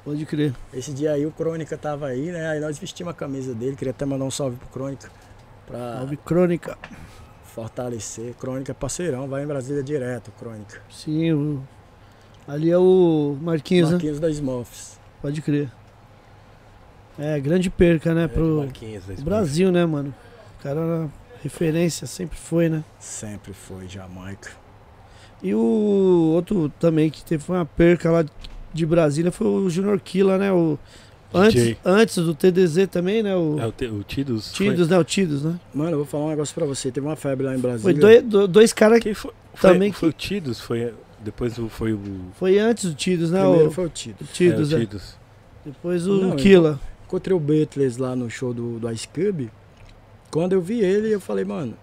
Pode 0.05 0.27
crer. 0.27 0.53
Esse 0.75 0.93
dia 0.93 1.13
aí 1.13 1.25
o 1.25 1.31
Crônica 1.31 1.79
tava 1.79 2.07
aí, 2.09 2.33
né? 2.33 2.49
Aí 2.49 2.59
nós 2.61 2.77
vestimos 2.77 3.13
a 3.13 3.15
camisa 3.15 3.55
dele, 3.55 3.77
queria 3.77 3.93
até 3.93 4.05
mandar 4.05 4.25
um 4.25 4.33
salve 4.33 4.57
pro 4.57 4.67
Crônica. 4.67 5.09
Pra 5.65 5.99
Salve 5.99 6.17
Crônica. 6.17 6.77
fortalecer. 7.45 8.35
Crônica 8.35 8.73
é 8.73 8.75
parceirão, 8.75 9.29
vai 9.29 9.45
em 9.45 9.47
Brasília 9.47 9.83
direto, 9.83 10.33
Crônica. 10.33 10.83
Sim, 10.91 11.33
o- 11.33 11.63
ali 12.49 12.69
é 12.69 12.79
o 12.79 13.37
Marquinhos, 13.41 13.91
né? 13.91 13.95
Marquinhos 13.95 14.19
da 14.19 14.29
Smurfs. 14.31 14.99
Pode 15.23 15.41
crer. 15.41 15.71
É, 17.21 17.39
grande 17.39 17.69
perca, 17.69 18.15
né, 18.15 18.25
É, 18.25 18.29
pro. 18.29 18.67
Brasil, 19.23 19.71
né, 19.71 19.85
mano? 19.85 20.15
O 20.59 20.63
cara 20.63 20.81
era 20.81 21.09
referência, 21.43 22.07
sempre 22.07 22.39
foi, 22.39 22.69
né? 22.69 22.83
Sempre 22.99 23.53
foi 23.53 23.87
Jamaica. 23.89 24.51
E 25.43 25.55
o 25.55 26.33
outro 26.35 26.71
também 26.81 27.11
que 27.11 27.25
teve 27.25 27.45
uma 27.49 27.65
perca 27.65 28.11
lá 28.11 28.25
de 28.73 28.87
Brasília 28.87 29.31
foi 29.33 29.47
o 29.47 29.69
Junior 29.71 29.99
Killa, 30.01 30.37
né? 30.39 30.53
O, 30.53 30.79
antes, 31.33 31.55
DJ. 31.63 31.79
antes 31.85 32.17
do 32.17 32.35
TDZ 32.35 32.87
também, 32.91 33.23
né? 33.23 33.35
O 33.35 33.59
É, 33.59 33.67
o, 33.67 33.73
te- 33.73 33.87
o 33.87 34.03
Tidus. 34.03 34.53
Tidos, 34.53 34.89
né? 34.89 34.99
O 34.99 35.05
Tidos, 35.05 35.43
né? 35.43 35.59
Mano, 35.75 35.93
eu 35.93 35.97
vou 35.99 36.07
falar 36.07 36.25
um 36.27 36.29
negócio 36.31 36.55
pra 36.55 36.67
você. 36.67 36.91
Teve 36.91 37.07
uma 37.07 37.17
febre 37.17 37.47
lá 37.47 37.55
em 37.55 37.59
Foi 37.61 37.71
Brasília. 37.71 38.01
dois, 38.01 38.23
do- 38.25 38.49
dois 38.49 38.73
caras 38.73 38.99
Foi, 39.03 39.11
que 39.13 39.15
foi? 39.15 39.33
Foi, 39.55 39.73
Também 39.73 39.93
foi 39.93 40.09
o 40.09 40.13
Tidus, 40.13 40.61
foi. 40.61 40.93
Depois 41.23 41.59
o- 41.59 41.69
foi 41.69 41.93
o. 41.93 42.01
foi 42.39 42.59
antes 42.59 42.85
do 42.85 42.95
Tidos, 42.95 43.31
né? 43.31 43.41
Primeiro 43.41 43.69
O, 43.69 43.73
foi 43.73 43.85
o 43.87 43.89
Tito. 43.89 44.25
o 44.25 44.27
Tidos, 44.27 44.73
é, 44.73 44.77
o 44.77 44.79
é. 44.79 44.81
Tidus. 44.81 45.15
Depois 45.65 46.07
o 46.07 46.17
Não, 46.21 46.37
Killa. 46.37 46.79
Encontrei 47.11 47.37
o 47.37 47.41
Beatles 47.41 47.97
lá 47.97 48.15
no 48.15 48.31
show 48.31 48.55
do, 48.55 48.79
do 48.79 48.89
Ice 48.93 49.09
Cube. 49.09 49.51
Quando 50.31 50.53
eu 50.53 50.61
vi 50.63 50.81
ele, 50.81 51.13
eu 51.13 51.21
falei, 51.21 51.45
mano, 51.45 51.77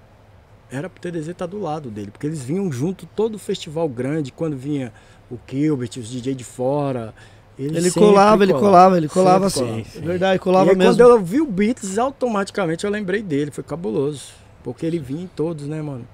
era 0.71 0.89
pro 0.89 1.01
TDZ 1.01 1.27
estar 1.27 1.45
do 1.45 1.59
lado 1.59 1.89
dele. 1.89 2.11
Porque 2.11 2.25
eles 2.25 2.41
vinham 2.41 2.71
junto 2.71 3.05
todo 3.07 3.35
o 3.35 3.37
festival 3.37 3.89
grande. 3.89 4.31
Quando 4.31 4.55
vinha 4.55 4.93
o 5.29 5.37
Gilbert, 5.45 5.89
os 5.97 6.09
DJ 6.09 6.33
de 6.33 6.45
fora. 6.45 7.13
Ele, 7.59 7.75
Ele 7.75 7.91
sempre 7.91 8.07
colava, 8.07 8.43
ele 8.43 8.53
colava, 8.53 8.95
ele 8.95 9.09
colava 9.09 9.49
Sempre 9.49 9.69
assim. 9.81 9.83
colava. 9.83 10.05
É 10.05 10.07
verdade, 10.07 10.39
colava 10.39 10.65
e 10.67 10.69
aí, 10.69 10.75
mesmo. 10.77 10.93
quando 10.95 11.09
eu 11.09 11.21
vi 11.21 11.41
o 11.41 11.45
Beatles, 11.45 11.97
automaticamente 11.97 12.85
eu 12.85 12.89
lembrei 12.89 13.21
dele. 13.21 13.51
Foi 13.51 13.65
cabuloso. 13.65 14.31
Porque 14.63 14.85
ele 14.85 14.97
vinha 14.97 15.23
em 15.23 15.27
todos, 15.27 15.67
né, 15.67 15.81
mano? 15.81 16.07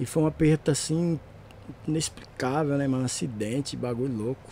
E 0.00 0.04
foi 0.04 0.24
uma 0.24 0.32
perda 0.32 0.72
assim, 0.72 1.20
inexplicável, 1.86 2.76
né, 2.76 2.88
mano? 2.88 3.04
Acidente, 3.04 3.76
bagulho 3.76 4.16
louco. 4.16 4.50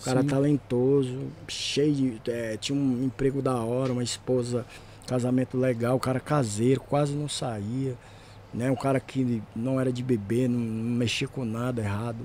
O 0.00 0.04
cara 0.04 0.20
Sim. 0.22 0.26
talentoso, 0.28 1.18
cheio 1.48 2.18
de. 2.22 2.30
é, 2.30 2.56
tinha 2.56 2.78
um 2.78 3.04
emprego 3.04 3.40
da 3.40 3.56
hora, 3.56 3.92
uma 3.92 4.02
esposa, 4.04 4.64
casamento 5.06 5.56
legal, 5.58 5.96
o 5.96 6.00
cara 6.00 6.20
caseiro, 6.20 6.80
quase 6.80 7.14
não 7.14 7.28
saía. 7.28 7.94
né? 8.54 8.70
Um 8.70 8.76
cara 8.76 9.00
que 9.00 9.42
não 9.54 9.80
era 9.80 9.92
de 9.92 10.02
beber, 10.02 10.48
não, 10.48 10.58
não 10.58 10.96
mexia 10.96 11.26
com 11.28 11.44
nada 11.44 11.82
errado. 11.82 12.24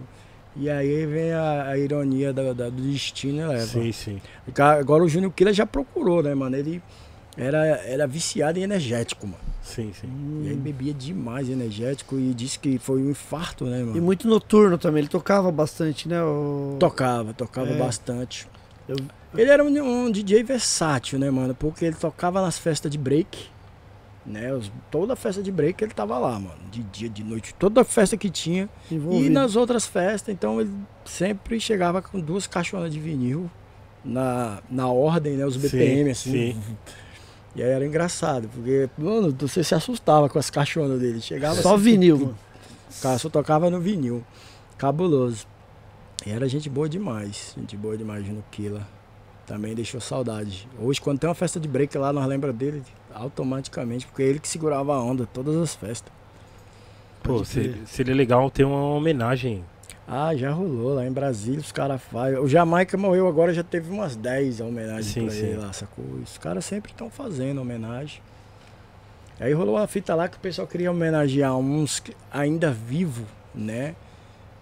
E 0.56 0.70
aí 0.70 1.06
vem 1.06 1.32
a, 1.32 1.68
a 1.70 1.78
ironia 1.78 2.34
da- 2.34 2.52
da- 2.54 2.70
do 2.70 2.82
destino 2.82 3.48
leva. 3.48 3.66
Sim, 3.66 3.92
sim. 3.92 4.22
Agora 4.80 5.02
o 5.04 5.08
Júnior 5.10 5.32
Killer 5.32 5.54
já 5.54 5.66
procurou, 5.66 6.22
né, 6.22 6.36
mano? 6.36 6.56
Ele 6.58 6.82
era, 7.38 7.66
era 7.86 8.08
viciado 8.08 8.60
em 8.60 8.64
energético, 8.64 9.26
mano. 9.28 9.40
Sim, 9.62 9.92
sim. 9.94 10.08
E 10.44 10.50
aí 10.50 10.56
bebia 10.56 10.94
demais 10.94 11.48
energético 11.50 12.18
e 12.20 12.34
disse 12.34 12.58
que 12.60 12.78
foi 12.80 13.02
um 13.02 13.12
infarto, 13.12 13.66
né, 13.66 13.84
mano? 13.84 13.96
E 13.98 14.02
muito 14.02 14.28
noturno 14.28 14.78
também, 14.78 15.02
ele 15.02 15.08
tocava 15.08 15.52
bastante, 15.52 16.08
né? 16.10 16.22
O... 16.24 16.78
Tocava, 16.80 17.34
tocava 17.34 17.70
É. 17.72 17.78
bastante. 17.78 18.48
Eu- 18.88 18.96
Ele 19.38 19.50
era 19.50 19.64
um, 19.64 19.68
um 20.08 20.12
DJ 20.12 20.44
versátil, 20.44 21.18
né, 21.20 21.30
mano? 21.30 21.54
Porque 21.56 21.86
ele 21.86 21.96
tocava 21.96 22.42
nas 22.42 22.58
festas 22.58 22.92
de 22.92 22.98
break, 22.98 23.48
né? 24.26 24.52
Os- 24.54 24.72
toda 24.90 25.16
festa 25.16 25.42
de 25.42 25.52
break 25.52 25.82
ele 25.84 25.94
tava 25.94 26.18
lá, 26.18 26.38
mano. 26.40 26.58
De 26.72 26.82
dia, 26.84 27.08
de 27.08 27.24
noite, 27.24 27.54
toda 27.56 27.84
festa 27.86 28.18
que 28.18 28.30
tinha. 28.30 28.68
E 28.90 28.96
envolvido. 28.96 29.32
nas 29.34 29.56
outras 29.56 29.86
festas, 29.86 30.34
então 30.34 30.60
ele 30.60 30.72
sempre 31.06 31.60
chegava 31.62 32.02
com 32.02 32.20
duas 32.20 32.46
caixonas 32.48 32.92
de 32.92 33.00
vinil 33.00 33.50
na, 34.04 34.60
na 34.70 34.88
ordem, 34.88 35.38
né? 35.38 35.46
Os 35.46 35.56
Sim, 35.56 35.62
BPM, 35.70 36.10
assim. 36.10 36.32
sim. 36.32 36.78
E 37.56 37.62
aí 37.62 37.70
era 37.70 37.86
engraçado, 37.86 38.48
porque, 38.54 38.90
mano, 38.98 39.36
você 39.38 39.64
se 39.64 39.76
assustava 39.76 40.30
com 40.30 40.40
as 40.40 40.50
caixonas 40.50 41.00
dele. 41.00 41.20
Chegava 41.20 41.62
Só 41.62 41.76
assim, 41.76 41.84
vinil, 41.84 42.18
mano. 42.18 42.38
O 42.98 43.02
cara 43.02 43.18
só 43.18 43.30
tocava 43.30 43.70
no 43.70 43.80
vinil. 43.80 44.24
Cabuloso. 44.78 45.46
E 46.26 46.30
era 46.30 46.48
gente 46.48 46.70
boa 46.70 46.88
demais. 46.88 47.54
Gente 47.58 47.76
boa 47.76 47.98
demais 47.98 48.28
no 48.28 48.44
Killa. 48.52 48.88
Também 49.46 49.76
deixou 49.76 50.00
saudade. 50.00 50.68
Hoje, 50.80 51.02
quando 51.02 51.20
tem 51.20 51.28
uma 51.28 51.36
festa 51.36 51.60
de 51.60 51.68
break 51.68 51.98
lá, 51.98 52.14
nós 52.14 52.26
lembra 52.26 52.54
dele 52.54 52.84
automaticamente, 53.14 54.08
porque 54.08 54.24
é 54.24 54.28
ele 54.28 54.40
que 54.40 54.48
segurava 54.48 54.96
a 54.96 55.04
onda 55.04 55.26
todas 55.26 55.56
as 55.58 55.76
festas. 55.76 56.12
Pô, 57.22 57.44
seria 57.44 58.16
legal 58.16 58.50
ter 58.50 58.64
uma 58.64 58.82
homenagem. 58.82 59.64
Ah, 60.08 60.36
já 60.36 60.52
rolou 60.52 60.96
lá 60.96 61.06
em 61.06 61.12
Brasília, 61.12 61.60
os 61.60 61.72
caras 61.72 62.02
fazem. 62.02 62.40
O 62.40 62.48
Jamaica 62.48 62.98
morreu 62.98 63.28
agora, 63.28 63.54
já 63.54 63.64
teve 63.64 63.90
umas 63.92 64.16
10 64.16 64.60
homenagens 64.60 65.06
Sim, 65.06 65.26
pra 65.26 65.34
sim. 65.34 65.46
ele 65.46 65.58
lá, 65.58 65.72
sacou? 65.72 66.04
Os 66.22 66.38
caras 66.38 66.66
sempre 66.66 66.92
estão 66.92 67.10
fazendo 67.10 67.62
homenagem. 67.62 68.22
Aí 69.40 69.54
rolou 69.54 69.76
uma 69.76 69.88
fita 69.88 70.14
lá 70.14 70.28
que 70.28 70.38
o 70.38 70.40
pessoal 70.40 70.68
queria 70.68 70.92
homenagear 70.92 71.56
uns 71.58 72.04
ainda 72.32 72.72
vivo, 72.72 73.26
né? 73.56 73.96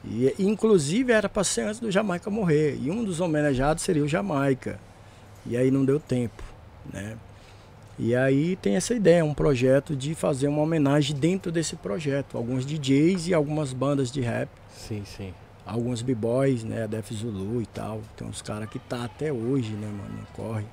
E 0.05 0.33
inclusive 0.39 1.11
era 1.11 1.27
pra 1.27 1.43
ser 1.43 1.61
antes 1.61 1.79
do 1.79 1.91
Jamaica 1.91 2.29
morrer. 2.29 2.77
E 2.81 2.89
um 2.89 3.03
dos 3.03 3.19
homenageados 3.19 3.83
seria 3.83 4.03
o 4.03 4.07
Jamaica. 4.07 4.79
E 5.45 5.57
aí 5.57 5.71
não 5.71 5.83
deu 5.83 5.99
tempo, 5.99 6.43
né? 6.93 7.17
E 8.01 8.15
aí 8.15 8.55
tem 8.55 8.77
essa 8.77 8.93
ideia, 8.93 9.25
um 9.25 9.33
projeto 9.33 9.93
de 9.93 10.15
fazer 10.15 10.47
uma 10.47 10.61
homenagem 10.61 11.13
dentro 11.15 11.51
desse 11.51 11.75
projeto. 11.75 12.37
Alguns 12.37 12.65
DJs 12.65 13.27
e 13.27 13.33
algumas 13.33 13.73
bandas 13.73 14.09
de 14.09 14.21
rap 14.21 14.47
Sim, 14.69 15.03
sim. 15.05 15.33
alguns 15.65 16.01
b-boys, 16.01 16.63
né, 16.63 16.87
Def 16.87 17.11
Zulu 17.11 17.61
e 17.61 17.65
tal. 17.65 17.99
Tem 18.15 18.25
uns 18.25 18.41
caras 18.41 18.69
que 18.69 18.79
tá 18.79 19.03
até 19.03 19.33
hoje, 19.33 19.73
né, 19.73 19.87
mano, 19.87 20.25
corre. 20.33 20.63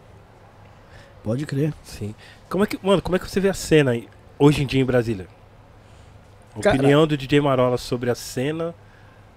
Pode 1.24 1.44
crer. 1.44 1.74
Sim. 1.82 2.14
Como 2.48 2.62
é 2.62 2.66
que, 2.68 2.78
mano, 2.80 3.02
como 3.02 3.16
é 3.16 3.18
que 3.18 3.28
você 3.28 3.40
vê 3.40 3.48
a 3.48 3.54
cena 3.54 3.90
aí, 3.90 4.08
hoje 4.38 4.62
em 4.62 4.66
dia 4.66 4.80
em 4.80 4.84
Brasília? 4.84 5.26
Cara- 6.62 6.76
Opinião 6.76 7.06
do 7.08 7.16
DJ 7.16 7.40
Marola 7.40 7.76
sobre 7.76 8.08
a 8.08 8.14
cena 8.14 8.72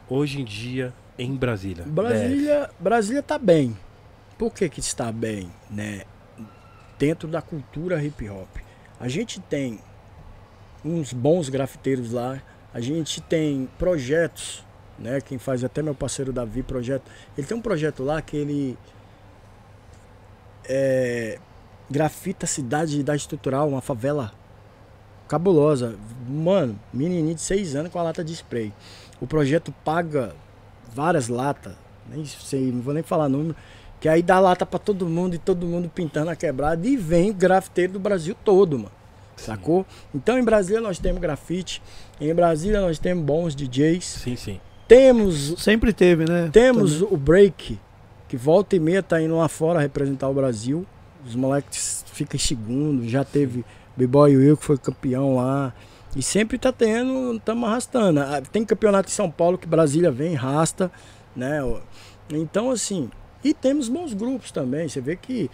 hoje 0.07 0.39
em 0.41 0.45
dia 0.45 0.93
em 1.17 1.35
Brasília. 1.35 1.83
Brasília, 1.87 2.69
Brasília 2.79 3.23
tá 3.23 3.39
bem. 3.39 3.75
Por 4.37 4.53
que 4.53 4.69
que 4.69 4.79
está 4.79 5.11
bem, 5.11 5.49
né? 5.69 6.03
Dentro 6.99 7.27
da 7.27 7.41
cultura 7.41 8.03
hip 8.03 8.29
hop. 8.29 8.49
A 8.99 9.07
gente 9.07 9.39
tem 9.39 9.79
uns 10.85 11.13
bons 11.13 11.49
grafiteiros 11.49 12.11
lá, 12.11 12.41
a 12.73 12.79
gente 12.79 13.21
tem 13.21 13.67
projetos, 13.79 14.63
né? 14.99 15.19
Quem 15.21 15.37
faz 15.37 15.63
até 15.63 15.81
meu 15.81 15.95
parceiro 15.95 16.31
Davi 16.31 16.61
projeto, 16.61 17.09
ele 17.37 17.47
tem 17.47 17.57
um 17.57 17.61
projeto 17.61 18.03
lá 18.03 18.21
que 18.21 18.37
ele 18.37 18.77
é, 20.67 21.39
grafita 21.89 22.45
cidade 22.45 23.01
da 23.01 23.15
estrutural, 23.15 23.69
uma 23.69 23.81
favela 23.81 24.31
cabulosa. 25.27 25.97
Mano, 26.27 26.79
menininho 26.93 27.35
de 27.35 27.41
6 27.41 27.75
anos 27.75 27.91
com 27.91 27.99
a 27.99 28.03
lata 28.03 28.23
de 28.23 28.33
spray. 28.33 28.73
O 29.19 29.25
projeto 29.25 29.73
paga 29.83 30.35
várias 30.93 31.27
latas, 31.27 31.73
nem 32.07 32.25
sei, 32.25 32.71
não 32.71 32.81
vou 32.81 32.93
nem 32.93 33.03
falar 33.03 33.29
número, 33.29 33.55
que 33.99 34.07
aí 34.07 34.21
dá 34.23 34.39
lata 34.39 34.65
pra 34.65 34.79
todo 34.79 35.07
mundo 35.07 35.35
e 35.35 35.37
todo 35.37 35.65
mundo 35.65 35.89
pintando 35.93 36.29
a 36.31 36.35
quebrada 36.35 36.87
e 36.87 36.95
vem 36.95 37.33
grafiteiro 37.33 37.93
do 37.93 37.99
Brasil 37.99 38.35
todo, 38.43 38.77
mano. 38.77 38.91
Sacou? 39.35 39.85
Então 40.13 40.37
em 40.37 40.43
Brasília 40.43 40.81
nós 40.81 40.99
temos 40.99 41.21
grafite, 41.21 41.81
em 42.19 42.33
Brasília 42.33 42.81
nós 42.81 42.99
temos 42.99 43.23
bons 43.23 43.55
DJs, 43.55 44.03
Sim, 44.05 44.35
sim. 44.35 44.59
temos 44.87 45.55
Sempre 45.63 45.93
teve, 45.93 46.25
né? 46.25 46.49
temos 46.51 47.01
o 47.01 47.15
break, 47.15 47.79
que 48.27 48.35
volta 48.37 48.75
e 48.75 48.79
meia 48.79 49.01
tá 49.01 49.21
indo 49.21 49.37
lá 49.37 49.47
fora 49.47 49.79
representar 49.79 50.27
o 50.29 50.33
Brasil. 50.33 50.85
Os 51.25 51.35
moleques 51.35 52.03
ficam 52.13 52.35
em 52.37 52.39
segundo, 52.39 53.07
já 53.07 53.23
teve 53.23 53.65
B-Boy 53.97 54.35
Will 54.37 54.57
que 54.57 54.63
foi 54.65 54.77
campeão 54.77 55.35
lá. 55.35 55.73
E 56.15 56.21
sempre 56.23 56.57
tá 56.57 56.71
tendo, 56.71 57.35
estamos 57.35 57.67
arrastando. 57.69 58.19
Ah, 58.21 58.41
Tem 58.51 58.65
campeonato 58.65 59.09
em 59.09 59.11
São 59.13 59.29
Paulo 59.29 59.57
que 59.57 59.67
Brasília 59.67 60.09
vem, 60.11 60.35
arrasta, 60.35 60.91
né? 61.35 61.59
Então 62.31 62.71
assim, 62.71 63.09
e 63.43 63.53
temos 63.53 63.87
bons 63.87 64.13
grupos 64.13 64.51
também. 64.51 64.87
Você 64.87 64.99
vê 64.99 65.15
que 65.15 65.49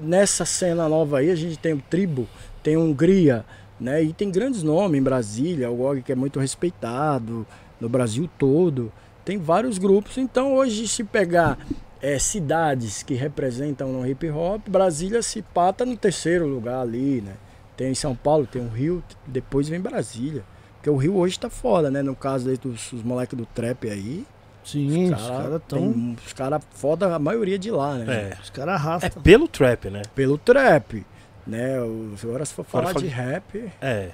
nessa 0.00 0.44
cena 0.44 0.88
nova 0.88 1.18
aí 1.18 1.30
a 1.30 1.34
gente 1.34 1.58
tem 1.58 1.74
o 1.74 1.82
Tribo, 1.90 2.28
tem 2.62 2.76
Hungria, 2.76 3.44
né? 3.78 4.02
E 4.02 4.12
tem 4.12 4.30
grandes 4.30 4.62
nomes 4.62 4.98
em 4.98 5.02
Brasília, 5.02 5.70
o 5.70 5.76
GOG 5.76 6.02
que 6.02 6.12
é 6.12 6.14
muito 6.14 6.40
respeitado 6.40 7.46
no 7.80 7.88
Brasil 7.88 8.28
todo. 8.38 8.92
Tem 9.24 9.38
vários 9.38 9.78
grupos. 9.78 10.16
Então 10.16 10.54
hoje 10.54 10.88
se 10.88 11.04
pegar 11.04 11.58
é, 12.00 12.18
cidades 12.18 13.02
que 13.02 13.14
representam 13.14 13.92
no 13.92 14.06
hip 14.06 14.28
hop, 14.30 14.68
Brasília 14.68 15.22
se 15.22 15.42
pata 15.42 15.84
no 15.84 15.96
terceiro 15.96 16.46
lugar 16.46 16.80
ali, 16.80 17.20
né? 17.20 17.34
Tem 17.76 17.90
em 17.90 17.94
São 17.94 18.16
Paulo, 18.16 18.46
tem 18.46 18.62
o 18.62 18.68
Rio, 18.68 19.04
depois 19.26 19.68
vem 19.68 19.78
Brasília. 19.78 20.42
Porque 20.76 20.88
o 20.88 20.96
Rio 20.96 21.16
hoje 21.16 21.38
tá 21.38 21.50
foda, 21.50 21.90
né? 21.90 22.02
No 22.02 22.16
caso 22.16 22.48
aí 22.48 22.56
dos 22.56 22.92
os 22.92 23.02
moleques 23.02 23.36
do 23.36 23.44
trap 23.44 23.90
aí. 23.90 24.24
Sim, 24.66 25.12
os 25.14 25.20
cara 25.22 25.42
caras 25.42 25.62
tão. 25.68 25.78
tem- 25.92 26.16
Os 26.26 26.32
caras 26.32 26.60
foda 26.74 27.14
a 27.14 27.18
maioria 27.18 27.58
de 27.58 27.70
lá, 27.70 27.94
né? 27.94 28.30
É. 28.32 28.42
Os 28.42 28.50
caras 28.50 28.74
É 28.74 28.76
arrastam. 28.76 29.22
pelo 29.22 29.46
trap, 29.48 29.88
né? 29.90 30.02
Pelo 30.14 30.36
trap. 30.36 31.06
Né? 31.46 31.76
Agora 32.22 32.44
se 32.44 32.52
for 32.52 32.64
falar 32.64 32.88
fala- 32.88 33.00
de 33.00 33.06
rap. 33.06 33.70
É. 33.80 34.10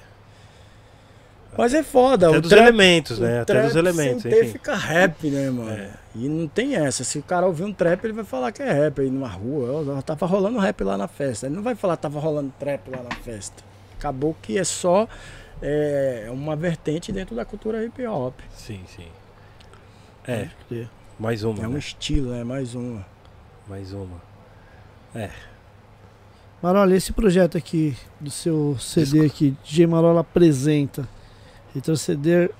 Mas 1.57 1.73
é 1.73 1.83
foda. 1.83 2.27
Até 2.29 2.37
o 2.37 2.41
dos 2.41 2.49
trap- 2.49 2.63
elementos, 2.67 3.19
né? 3.19 3.41
Até 3.41 3.61
dos 3.63 3.75
elementos, 3.75 4.25
enfim. 4.25 4.47
fica 4.51 4.75
rap, 4.75 5.27
né, 5.29 5.49
mano? 5.51 5.69
É. 5.71 5.89
E 6.15 6.27
não 6.27 6.47
tem 6.47 6.75
essa. 6.75 7.03
Se 7.03 7.19
o 7.19 7.23
cara 7.23 7.45
ouvir 7.45 7.63
um 7.63 7.73
trap, 7.73 8.03
ele 8.03 8.13
vai 8.13 8.23
falar 8.23 8.51
que 8.51 8.61
é 8.61 8.71
rap 8.71 9.01
aí 9.01 9.09
numa 9.09 9.27
rua. 9.27 9.83
Ó, 9.97 10.01
Tava 10.01 10.25
rolando 10.25 10.57
rap 10.59 10.83
lá 10.83 10.97
na 10.97 11.07
festa. 11.07 11.45
Ele 11.47 11.55
não 11.55 11.61
vai 11.63 11.75
falar 11.75 11.97
tava 11.97 12.19
rolando 12.19 12.51
trap 12.59 12.89
lá 12.89 13.03
na 13.03 13.15
festa. 13.17 13.63
Acabou 13.99 14.35
que 14.41 14.57
é 14.57 14.63
só 14.63 15.07
é, 15.61 16.27
uma 16.31 16.55
vertente 16.55 17.11
dentro 17.11 17.35
da 17.35 17.45
cultura 17.45 17.83
hip 17.83 18.05
hop. 18.05 18.33
Sim, 18.51 18.81
sim. 18.87 19.07
É, 20.25 20.49
crer. 20.67 20.89
mais 21.19 21.43
uma. 21.43 21.63
É 21.63 21.67
um 21.67 21.71
né? 21.71 21.79
estilo, 21.79 22.31
né? 22.31 22.43
Mais 22.43 22.75
uma. 22.75 23.05
Mais 23.67 23.93
uma. 23.93 24.21
Marola, 26.61 26.95
esse 26.95 27.11
projeto 27.11 27.57
aqui 27.57 27.95
do 28.19 28.31
seu 28.31 28.77
CD 28.79 29.25
aqui, 29.25 29.55
DJ 29.63 29.85
Marola 29.85 30.21
apresenta. 30.21 31.07
Retroceder 31.73 32.51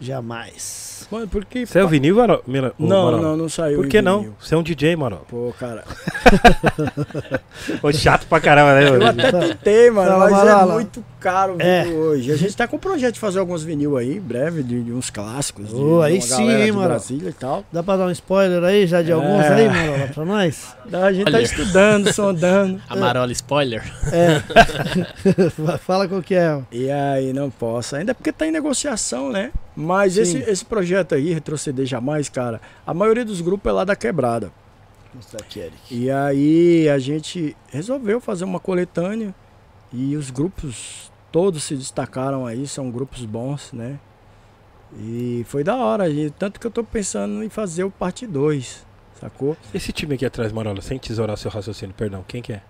jamais. 0.00 0.91
Mano, 1.10 1.28
porque. 1.28 1.66
Você 1.66 1.78
é 1.78 1.84
o 1.84 1.88
vinil, 1.88 2.16
Maro... 2.16 2.42
Mira- 2.46 2.72
ô, 2.78 2.86
Não, 2.86 3.04
Marola? 3.04 3.22
não, 3.22 3.36
não 3.36 3.48
saiu. 3.48 3.78
Por 3.78 3.88
que 3.88 4.00
não? 4.02 4.34
Você 4.40 4.54
é 4.54 4.58
um 4.58 4.62
DJ, 4.62 4.96
Marola. 4.96 5.22
Pô, 5.28 5.52
cara. 5.58 5.84
Ô, 7.82 7.92
chato 7.92 8.26
pra 8.26 8.40
caramba, 8.40 8.74
né? 8.74 8.88
Eu 8.88 8.98
mano? 8.98 9.20
até 9.20 9.30
tentei, 9.54 9.90
mano, 9.90 10.18
mas 10.18 10.32
é 10.46 10.64
muito 10.72 11.04
caro 11.20 11.56
o 11.56 11.62
É. 11.62 11.84
vinil 11.84 11.98
hoje. 11.98 12.32
A 12.32 12.36
gente 12.36 12.56
tá 12.56 12.66
com 12.66 12.76
um 12.76 12.80
projeto 12.80 13.14
de 13.14 13.20
fazer 13.20 13.38
alguns 13.38 13.62
vinil 13.62 13.96
aí, 13.96 14.16
em 14.16 14.20
breve, 14.20 14.62
de, 14.62 14.82
de 14.82 14.92
uns 14.92 15.10
clássicos. 15.10 15.68
de- 15.68 16.02
aí 16.02 16.20
sim, 16.20 16.50
hein, 16.50 16.72
Marola? 16.72 16.88
Brasília 16.88 17.30
e 17.30 17.32
tal. 17.32 17.64
Dá 17.72 17.82
pra 17.82 17.96
dar 17.96 18.06
um 18.06 18.10
spoiler 18.10 18.62
aí 18.64 18.86
já 18.86 19.02
de 19.02 19.10
É. 19.10 19.14
alguns 19.14 19.44
aí, 19.44 19.68
Marola, 19.68 20.08
pra 20.14 20.24
nós? 20.24 20.76
A 20.92 21.12
gente 21.12 21.30
tá 21.30 21.36
Olha. 21.38 21.42
estudando, 21.44 22.12
sondando. 22.12 22.80
A 22.88 22.96
Marola 22.96 23.30
spoiler. 23.32 23.82
É. 24.12 24.42
Fala 25.78 26.08
qual 26.08 26.22
que 26.22 26.34
é. 26.34 26.58
E 26.72 26.90
aí 26.90 27.32
não 27.32 27.50
posso, 27.50 27.96
ainda 27.96 28.14
porque 28.14 28.32
tá 28.32 28.46
em 28.46 28.50
negociação, 28.50 29.30
né? 29.30 29.50
Mas 29.74 30.18
esse, 30.18 30.36
esse 30.38 30.62
projeto 30.64 30.91
aí, 30.96 31.32
Retroceder 31.32 31.86
Jamais, 31.86 32.28
cara, 32.28 32.60
a 32.86 32.94
maioria 32.94 33.24
dos 33.24 33.40
grupos 33.40 33.70
é 33.70 33.72
lá 33.72 33.84
da 33.84 33.96
quebrada. 33.96 34.52
Mostrar 35.14 35.40
aqui, 35.40 35.60
Eric. 35.60 35.76
E 35.90 36.10
aí 36.10 36.88
a 36.88 36.98
gente 36.98 37.56
resolveu 37.68 38.20
fazer 38.20 38.44
uma 38.44 38.58
coletânea 38.58 39.34
e 39.92 40.16
os 40.16 40.30
grupos 40.30 41.12
todos 41.30 41.64
se 41.64 41.76
destacaram 41.76 42.46
aí, 42.46 42.66
são 42.66 42.90
grupos 42.90 43.24
bons, 43.24 43.72
né? 43.72 43.98
E 44.98 45.44
foi 45.48 45.64
da 45.64 45.76
hora, 45.76 46.08
e 46.08 46.30
tanto 46.30 46.60
que 46.60 46.66
eu 46.66 46.70
tô 46.70 46.84
pensando 46.84 47.42
em 47.42 47.48
fazer 47.48 47.84
o 47.84 47.90
parte 47.90 48.26
2, 48.26 48.86
sacou? 49.18 49.56
Esse 49.72 49.92
time 49.92 50.14
aqui 50.14 50.26
atrás, 50.26 50.52
Marola, 50.52 50.82
sem 50.82 50.98
tesourar 50.98 51.36
seu 51.36 51.50
raciocínio, 51.50 51.94
perdão, 51.94 52.24
quem 52.26 52.42
que 52.42 52.52
é? 52.52 52.62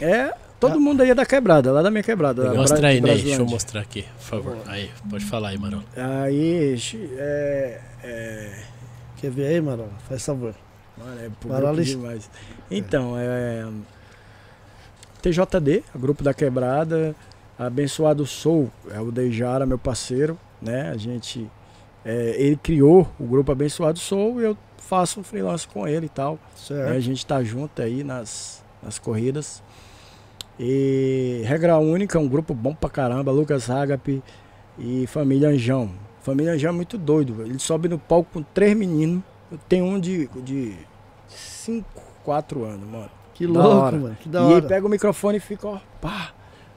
É 0.00 0.34
todo 0.68 0.80
mundo 0.80 1.02
aí 1.02 1.10
é 1.10 1.14
da 1.14 1.26
quebrada, 1.26 1.70
lá 1.72 1.82
da 1.82 1.90
minha 1.90 2.02
quebrada. 2.02 2.42
da 2.44 2.54
Mostra 2.54 2.78
Bra- 2.78 2.88
aí, 2.88 2.94
Ney. 2.94 3.00
Brasilândia. 3.02 3.36
Deixa 3.36 3.42
eu 3.42 3.46
mostrar 3.46 3.80
aqui, 3.80 4.02
por 4.02 4.22
favor. 4.24 4.58
Aí, 4.66 4.90
pode 5.10 5.24
falar 5.24 5.48
aí, 5.50 5.58
Marão. 5.58 5.82
Aí, 5.96 6.76
é, 7.18 7.80
é, 8.04 8.62
Quer 9.18 9.30
ver 9.30 9.46
aí, 9.46 9.60
Marola? 9.60 9.90
Faz 10.08 10.24
favor. 10.24 10.54
Mano, 10.98 11.20
é 11.20 11.48
Marola 11.48 11.80
es- 11.80 11.88
demais. 11.88 12.30
Então, 12.70 13.14
é. 13.18 13.66
TJD, 15.20 15.84
o 15.94 15.98
grupo 15.98 16.22
da 16.22 16.34
quebrada. 16.34 17.14
Abençoado 17.58 18.26
Sou, 18.26 18.70
é 18.90 19.00
o 19.00 19.12
Dejara, 19.12 19.64
meu 19.66 19.78
parceiro, 19.78 20.36
né? 20.60 20.90
A 20.90 20.96
gente. 20.96 21.48
é, 22.04 22.34
ele 22.36 22.56
criou 22.56 23.08
o 23.20 23.24
grupo 23.24 23.52
Abençoado 23.52 23.98
Sou 23.98 24.40
e 24.40 24.44
eu 24.44 24.56
faço 24.78 25.20
um 25.20 25.22
freelance 25.22 25.68
com 25.68 25.86
ele 25.86 26.06
e 26.06 26.08
tal. 26.08 26.32
né? 26.34 26.38
A 26.54 26.58
Certo. 26.58 27.00
gente 27.00 27.24
tá 27.24 27.42
junto 27.44 27.80
aí 27.80 28.02
nas, 28.02 28.64
nas 28.82 28.98
corridas. 28.98 29.62
E 30.58 31.42
Regra 31.44 31.78
Única, 31.78 32.18
um 32.18 32.28
grupo 32.28 32.54
bom 32.54 32.74
pra 32.74 32.90
caramba, 32.90 33.32
Lucas 33.32 33.68
Hagap 33.70 34.22
e 34.78 35.06
Família 35.06 35.48
Anjão. 35.48 35.90
Família 36.20 36.52
Anjão 36.52 36.70
é 36.70 36.72
muito 36.72 36.96
doido. 36.98 37.42
Ele 37.42 37.58
sobe 37.58 37.88
no 37.88 37.98
palco 37.98 38.30
com 38.32 38.42
três 38.42 38.76
meninos. 38.76 39.22
Eu 39.50 39.58
tenho 39.68 39.84
um 39.84 39.98
de, 39.98 40.28
de 40.44 40.74
cinco, 41.28 42.02
quatro 42.24 42.64
anos, 42.64 42.88
mano. 42.88 43.10
Que 43.34 43.46
Da 43.46 43.52
louco, 43.52 43.76
hora. 43.76 43.96
mano. 43.96 44.16
Que 44.20 44.28
da 44.28 44.40
e 44.40 44.44
ele 44.44 44.54
hora. 44.54 44.66
pega 44.68 44.86
o 44.86 44.90
microfone 44.90 45.38
e 45.38 45.40
fica, 45.40 45.66
ó, 45.66 45.78
pá. 46.00 46.32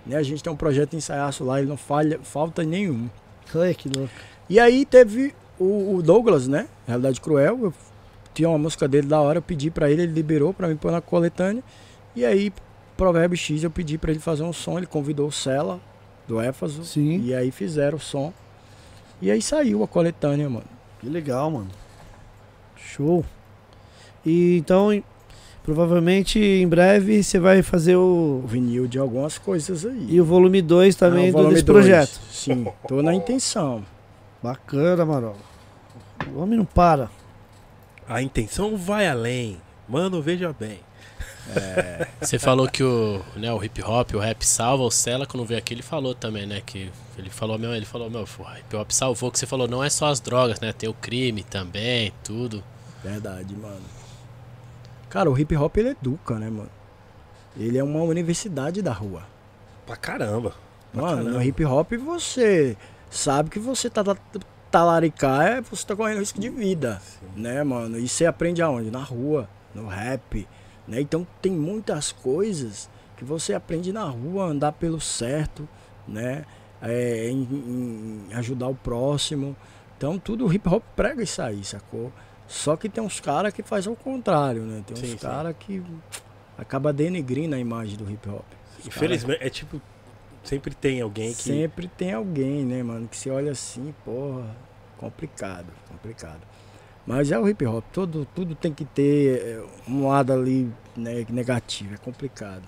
Né, 0.06 0.16
a 0.16 0.24
gente 0.24 0.44
tem 0.44 0.52
um 0.52 0.56
projeto 0.56 0.92
de 0.92 0.98
ensaiaço 0.98 1.44
lá, 1.44 1.60
ele 1.60 1.68
não 1.68 1.78
falha, 1.78 2.20
falta 2.24 2.64
nenhum. 2.64 3.10
Ai, 3.56 3.74
que 3.74 3.90
louco. 3.90 4.12
E 4.50 4.60
aí 4.60 4.86
teve 4.86 5.34
o, 5.60 5.96
o 5.96 6.02
Douglas, 6.04 6.48
né? 6.48 6.68
Realidade 6.88 7.20
Cruel. 7.22 7.60
Eu 7.64 7.74
tinha 8.34 8.48
uma 8.50 8.58
música 8.58 8.88
dele 8.88 9.08
da 9.08 9.20
hora, 9.20 9.40
eu 9.40 9.42
pedi 9.42 9.70
pra 9.72 9.90
ele, 9.90 10.04
ele 10.04 10.12
liberou 10.14 10.54
pra 10.54 10.68
mim 10.68 10.76
pôr 10.76 10.92
na 10.92 11.02
coletânea. 11.02 11.64
E 12.16 12.24
aí, 12.26 12.52
Provérbio 12.98 13.38
X, 13.38 13.64
eu 13.64 13.70
pedi 13.72 13.98
pra 13.98 14.12
ele 14.12 14.20
fazer 14.20 14.44
um 14.44 14.54
som, 14.54 14.78
ele 14.78 14.86
convidou 14.88 15.28
o 15.28 15.32
Cela, 15.32 15.80
do 16.28 16.40
Éfaso. 16.40 16.84
Sim. 16.86 17.22
E 17.24 17.34
aí 17.34 17.52
fizeram 17.52 17.98
o 17.98 18.02
som. 18.02 18.34
E 19.22 19.30
aí 19.32 19.42
saiu 19.42 19.84
a 19.84 19.88
coletânea, 19.88 20.50
mano. 20.50 20.66
Que 21.00 21.08
legal, 21.10 21.52
mano. 21.52 21.68
Show. 22.76 23.24
E 24.26 24.58
então, 24.58 25.02
provavelmente 25.64 26.40
em 26.40 26.68
breve 26.68 27.22
você 27.24 27.40
vai 27.40 27.62
fazer 27.62 27.96
o. 27.96 28.42
O 28.44 28.48
vinil 28.48 28.88
de 28.88 28.98
algumas 28.98 29.38
coisas 29.38 29.86
aí. 29.86 30.08
E 30.10 30.20
o 30.22 30.26
volume 30.26 30.62
2 30.62 30.96
também 30.96 31.26
Ah, 31.26 31.30
o 31.30 31.32
do, 31.32 31.34
volume 31.34 31.54
desse 31.54 31.66
dois. 31.66 31.86
projeto. 31.86 32.20
Sim, 32.32 32.68
tô 32.88 33.02
na 33.02 33.14
intenção. 33.14 33.86
Bacana, 34.42 35.06
Marola. 35.06 35.36
O 36.34 36.40
homem 36.40 36.58
não 36.58 36.66
para. 36.66 37.10
A 38.08 38.22
intenção 38.22 38.78
vai 38.78 39.08
além. 39.08 39.58
Mano, 39.88 40.22
veja 40.22 40.54
bem. 40.58 40.80
Você 42.20 42.40
falou 42.40 42.68
que 42.68 42.84
o, 42.84 43.22
né, 43.36 43.52
o 43.54 43.64
hip 43.64 43.82
hop, 43.84 44.14
o 44.16 44.20
rap 44.20 44.44
salva, 44.46 44.84
o 44.84 44.92
Cela, 44.92 45.26
quando 45.26 45.46
veio 45.46 45.60
aqui, 45.60 45.74
ele 45.74 45.84
falou 45.84 46.16
também, 46.16 46.46
né? 46.46 46.62
Que 46.66 46.92
ele 47.18 47.30
falou, 47.30 47.58
meu, 47.58 47.74
ele 47.74 47.86
falou, 47.86 48.10
meu, 48.10 48.22
o 48.22 48.58
hip 48.58 48.76
hop 48.76 48.92
salvou, 48.92 49.32
que 49.32 49.40
você 49.40 49.46
falou, 49.46 49.68
não 49.68 49.84
é 49.84 49.90
só 49.90 50.08
as 50.08 50.20
drogas, 50.20 50.60
né? 50.60 50.74
Tem 50.74 50.90
o 50.90 50.94
crime 50.94 51.44
também, 51.44 52.12
tudo. 52.24 52.64
Verdade, 53.04 53.56
mano. 53.56 53.82
Cara, 55.10 55.30
o 55.30 55.38
hip 55.38 55.56
hop 55.56 55.78
ele 55.78 55.90
educa, 55.90 56.36
né, 56.40 56.50
mano? 56.50 56.70
Ele 57.58 57.78
é 57.78 57.84
uma 57.84 58.02
universidade 58.02 58.82
da 58.82 58.92
rua. 58.92 59.24
Pra 59.86 59.96
caramba. 59.96 60.54
Pra 60.92 61.02
Mano, 61.02 61.18
caramba. 61.18 61.38
no 61.38 61.44
hip 61.44 61.64
hop 61.64 61.94
você 61.94 62.76
sabe 63.10 63.50
que 63.50 63.60
você 63.60 63.90
tá 63.90 64.04
tá- 64.04 64.18
talaricar, 64.72 65.46
é, 65.48 65.62
você 65.62 65.86
tá 65.86 65.96
correndo 65.96 66.20
risco 66.20 66.40
de 66.40 66.50
vida, 66.50 67.02
né, 67.36 67.64
mano? 67.64 67.98
E 67.98 68.08
você 68.10 68.26
aprende 68.26 68.62
aonde? 68.62 68.92
Na 68.92 69.04
rua, 69.04 69.48
no 69.74 69.88
rap, 69.88 70.46
né? 70.88 71.02
Então 71.02 71.26
tem 71.42 71.52
muitas 71.52 72.12
coisas 72.12 72.90
que 73.18 73.24
você 73.24 73.54
aprende 73.54 73.92
na 73.94 74.04
rua, 74.04 74.46
andar 74.46 74.74
pelo 74.74 75.00
certo, 75.00 75.68
né? 76.08 76.46
É, 76.82 77.30
em, 77.30 77.42
em 78.30 78.34
ajudar 78.34 78.68
o 78.68 78.76
próximo. 78.76 79.56
Então 79.98 80.20
tudo 80.20 80.46
o 80.46 80.54
hip 80.54 80.68
hop 80.68 80.84
prega 80.96 81.24
isso 81.24 81.42
aí, 81.42 81.64
sacou? 81.64 82.12
Só 82.48 82.76
que 82.76 82.88
tem 82.88 83.04
uns 83.04 83.20
caras 83.20 83.54
que 83.54 83.64
fazem 83.64 83.92
o 83.92 83.96
contrário, 83.96 84.64
né? 84.64 84.84
Tem 84.86 84.96
uns 84.96 85.16
caras 85.20 85.56
que 85.58 85.84
acaba 86.58 86.94
denegrindo 86.94 87.56
a 87.56 87.60
imagem 87.60 87.98
do 87.98 88.10
hip 88.10 88.30
hop. 88.30 88.46
Os 88.80 88.88
Infelizmente, 88.88 89.44
é 89.44 89.50
tipo. 89.50 89.82
Sempre 90.44 90.76
tem 90.76 91.02
alguém 91.02 91.34
que. 91.34 91.42
Sempre 91.42 91.88
tem 91.88 92.14
alguém, 92.14 92.64
né, 92.64 92.84
mano, 92.84 93.08
que 93.08 93.18
se 93.18 93.32
olha 93.32 93.52
assim, 93.52 93.96
porra, 94.04 94.56
complicado, 94.98 95.68
complicado. 95.90 96.42
Mas 97.06 97.32
é 97.32 97.38
o 97.40 97.48
hip 97.48 97.64
hop, 97.66 97.84
todo, 97.94 98.28
tudo 98.34 98.56
tem 98.56 98.74
que 98.74 98.84
ter 98.84 99.38
é, 99.40 99.64
um 99.88 100.08
lado 100.08 100.34
ali 100.34 100.70
né, 100.98 101.26
negativo, 101.30 101.94
é 101.94 101.98
complicado. 101.98 102.64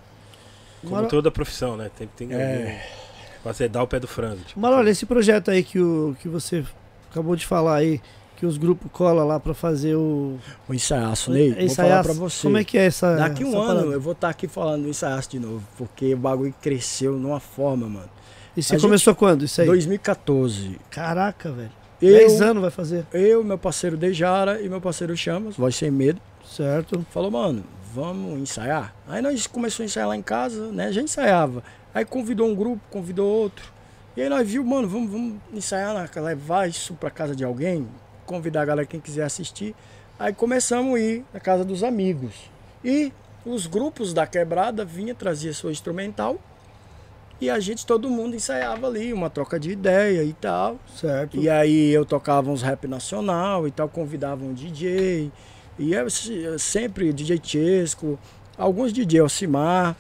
Como 0.82 0.94
Maro- 0.94 1.08
toda 1.08 1.32
profissão, 1.32 1.76
né? 1.76 1.90
Tem, 1.98 2.08
tem 2.16 2.32
É. 2.34 2.36
alguém 2.62 2.80
pra 3.42 3.54
você 3.54 3.68
dar 3.68 3.82
o 3.84 3.88
pé 3.88 4.00
do 4.00 4.08
frango. 4.08 4.42
Tipo, 4.46 4.60
Marola, 4.60 4.90
esse 4.90 5.06
projeto 5.08 5.50
aí 5.50 5.64
que, 5.64 5.80
o, 5.80 6.16
que 6.22 6.28
você 6.30 6.64
acabou 7.10 7.36
de 7.36 7.46
falar 7.48 7.78
aí, 7.78 8.00
que 8.36 8.46
os 8.46 8.58
grupos 8.60 8.92
colam 8.92 9.26
lá 9.26 9.40
pra 9.40 9.56
fazer 9.56 9.96
o. 9.96 10.38
O 10.70 10.74
ensaiaço, 10.74 11.32
Ney, 11.32 11.48
vou 11.48 11.54
falar 11.56 11.66
ensaiaço. 11.66 12.04
pra 12.04 12.14
você. 12.14 12.42
Como 12.44 12.58
é 12.58 12.64
que 12.64 12.78
é 12.78 12.86
essa. 12.86 13.16
Daqui 13.16 13.44
um 13.44 13.48
essa 13.48 13.58
ano 13.58 13.68
parada? 13.80 13.88
eu 13.94 14.02
vou 14.02 14.14
estar 14.14 14.30
aqui 14.30 14.48
falando 14.48 14.84
do 14.84 14.90
ensaiaço 14.90 15.32
de 15.32 15.40
novo, 15.40 15.64
porque 15.80 16.14
o 16.14 16.18
bagulho 16.18 16.54
cresceu 16.62 17.14
numa 17.14 17.40
forma, 17.40 17.88
mano. 17.90 18.10
E 18.56 18.62
você 18.62 18.76
a 18.76 18.80
começou 18.80 19.16
quando? 19.16 19.46
Isso 19.46 19.62
aí? 19.62 19.68
2014. 19.68 20.80
Caraca, 20.92 21.52
velho. 21.52 21.72
Eu, 22.02 22.14
10 22.14 22.42
anos 22.42 22.62
vai 22.62 22.72
fazer. 22.72 23.06
eu, 23.14 23.44
meu 23.44 23.58
parceiro 23.58 23.98
Dejara 23.98 24.62
e 24.62 24.70
meu 24.70 24.80
parceiro 24.80 25.16
Chamas, 25.18 25.56
Voz 25.58 25.76
Sem 25.76 25.90
Medo, 25.92 26.22
Certo. 26.46 27.06
falou, 27.12 27.32
mano, 27.32 27.64
vamos 27.94 28.40
ensaiar? 28.40 28.94
Aí 29.08 29.22
nós 29.22 29.48
começamos 29.48 29.82
a 29.82 29.86
ensaiar 29.86 30.08
lá 30.10 30.16
em 30.16 30.22
casa, 30.22 30.72
né? 30.72 30.92
Já 30.92 31.02
ensaiava. 31.02 31.64
Aí 31.94 32.06
convidou 32.06 32.48
um 32.48 32.56
grupo, 32.56 32.80
convidou 32.92 33.28
outro. 33.28 33.72
E 34.16 34.22
aí 34.22 34.30
nós 34.30 34.48
viu, 34.48 34.64
mano, 34.64 34.88
vamos, 34.88 35.12
vamos 35.12 35.36
ensaiar, 35.54 35.94
na- 35.94 36.22
levar 36.22 36.70
isso 36.70 36.94
pra 36.94 37.10
casa 37.10 37.36
de 37.36 37.44
alguém, 37.44 37.88
convidar 38.26 38.62
a 38.62 38.66
galera 38.66 38.88
quem 38.88 39.00
quiser 39.00 39.24
assistir. 39.24 39.76
Aí 40.20 40.34
começamos 40.34 40.96
a 40.96 41.00
ir 41.00 41.26
na 41.34 41.40
casa 41.40 41.64
dos 41.66 41.84
amigos. 41.84 42.34
E 42.84 43.12
os 43.46 43.66
grupos 43.68 44.14
da 44.14 44.26
quebrada 44.28 44.84
vinha 44.86 45.14
trazia 45.16 45.54
sua 45.54 45.72
instrumental 45.72 46.38
e 47.40 47.50
a 47.50 47.60
gente, 47.60 47.86
todo 47.86 48.10
mundo 48.10 48.36
ensaiava 48.36 48.88
ali, 48.88 49.14
uma 49.14 49.30
troca 49.30 49.60
de 49.60 49.70
ideia 49.72 50.24
e 50.24 50.34
tal. 50.34 50.80
Certo. 50.96 51.38
E 51.38 51.48
aí 51.50 51.92
eu 51.92 52.04
tocava 52.06 52.50
uns 52.50 52.62
rap 52.62 52.88
nacional 52.88 53.68
e 53.68 53.72
tal, 53.72 53.88
convidava 53.88 54.44
um 54.44 54.54
DJ. 54.54 55.32
E 55.78 55.94
eu 55.94 56.10
se- 56.10 56.58
sempre 56.58 57.14
DJ 57.14 57.40
Chesco, 57.44 58.18
alguns 58.58 58.92
DJ 58.92 59.20
Alcimar. 59.20 59.96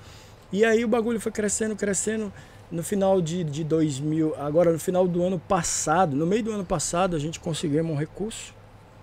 E 0.51 0.65
aí 0.65 0.84
o 0.84 0.88
bagulho 0.88 1.19
foi 1.19 1.31
crescendo, 1.31 1.76
crescendo. 1.76 2.31
No 2.69 2.84
final 2.84 3.22
de, 3.22 3.45
de 3.45 3.64
2000, 3.64 4.35
agora 4.38 4.73
no 4.73 4.80
final 4.80 5.07
do 5.07 5.23
ano 5.23 5.39
passado, 5.39 6.15
no 6.18 6.26
meio 6.26 6.43
do 6.43 6.51
ano 6.51 6.65
passado, 6.65 7.15
a 7.15 7.19
gente 7.19 7.39
conseguiu 7.39 7.81
um 7.84 7.95
recurso. 7.95 8.53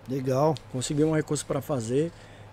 Legal. 0.09 0.55
Conseguimos 0.73 1.13
um 1.13 1.17
recurso 1.17 1.47
para 1.47 1.63
fazer. 1.63 2.13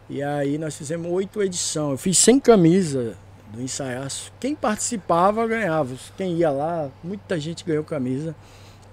E 0.09 0.21
aí 0.23 0.57
nós 0.57 0.77
fizemos 0.77 1.11
oito 1.11 1.41
edições. 1.41 1.91
Eu 1.91 1.97
fiz 1.97 2.17
sem 2.17 2.39
camisa 2.39 3.17
do 3.51 3.61
ensaiaço. 3.61 4.31
Quem 4.39 4.55
participava 4.55 5.45
ganhava. 5.45 5.95
Quem 6.17 6.35
ia 6.35 6.49
lá, 6.49 6.89
muita 7.03 7.39
gente 7.39 7.63
ganhou 7.63 7.83
camisa. 7.83 8.35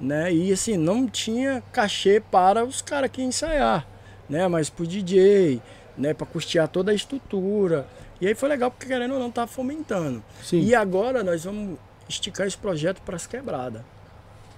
Né? 0.00 0.32
E 0.32 0.52
assim, 0.52 0.76
não 0.76 1.06
tinha 1.06 1.62
cachê 1.72 2.20
para 2.20 2.64
os 2.64 2.82
caras 2.82 3.10
que 3.10 3.20
iam 3.20 3.28
ensaiar. 3.28 3.86
Né? 4.28 4.46
Mas 4.48 4.68
pro 4.68 4.86
DJ, 4.86 5.60
né? 5.96 6.12
para 6.12 6.26
custear 6.26 6.68
toda 6.68 6.90
a 6.90 6.94
estrutura. 6.94 7.86
E 8.20 8.26
aí 8.26 8.34
foi 8.34 8.48
legal, 8.48 8.70
porque 8.70 8.86
querendo 8.86 9.14
ou 9.14 9.20
não, 9.20 9.30
tá 9.30 9.46
fomentando. 9.46 10.22
Sim. 10.42 10.60
E 10.60 10.74
agora 10.74 11.22
nós 11.22 11.44
vamos 11.44 11.78
esticar 12.08 12.46
esse 12.46 12.56
projeto 12.58 13.00
para 13.02 13.16
as 13.16 13.26
quebradas. 13.26 13.82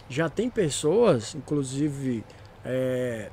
Já 0.09 0.29
tem 0.29 0.51
pessoas, 0.51 1.35
inclusive, 1.35 2.25
é, 2.65 3.31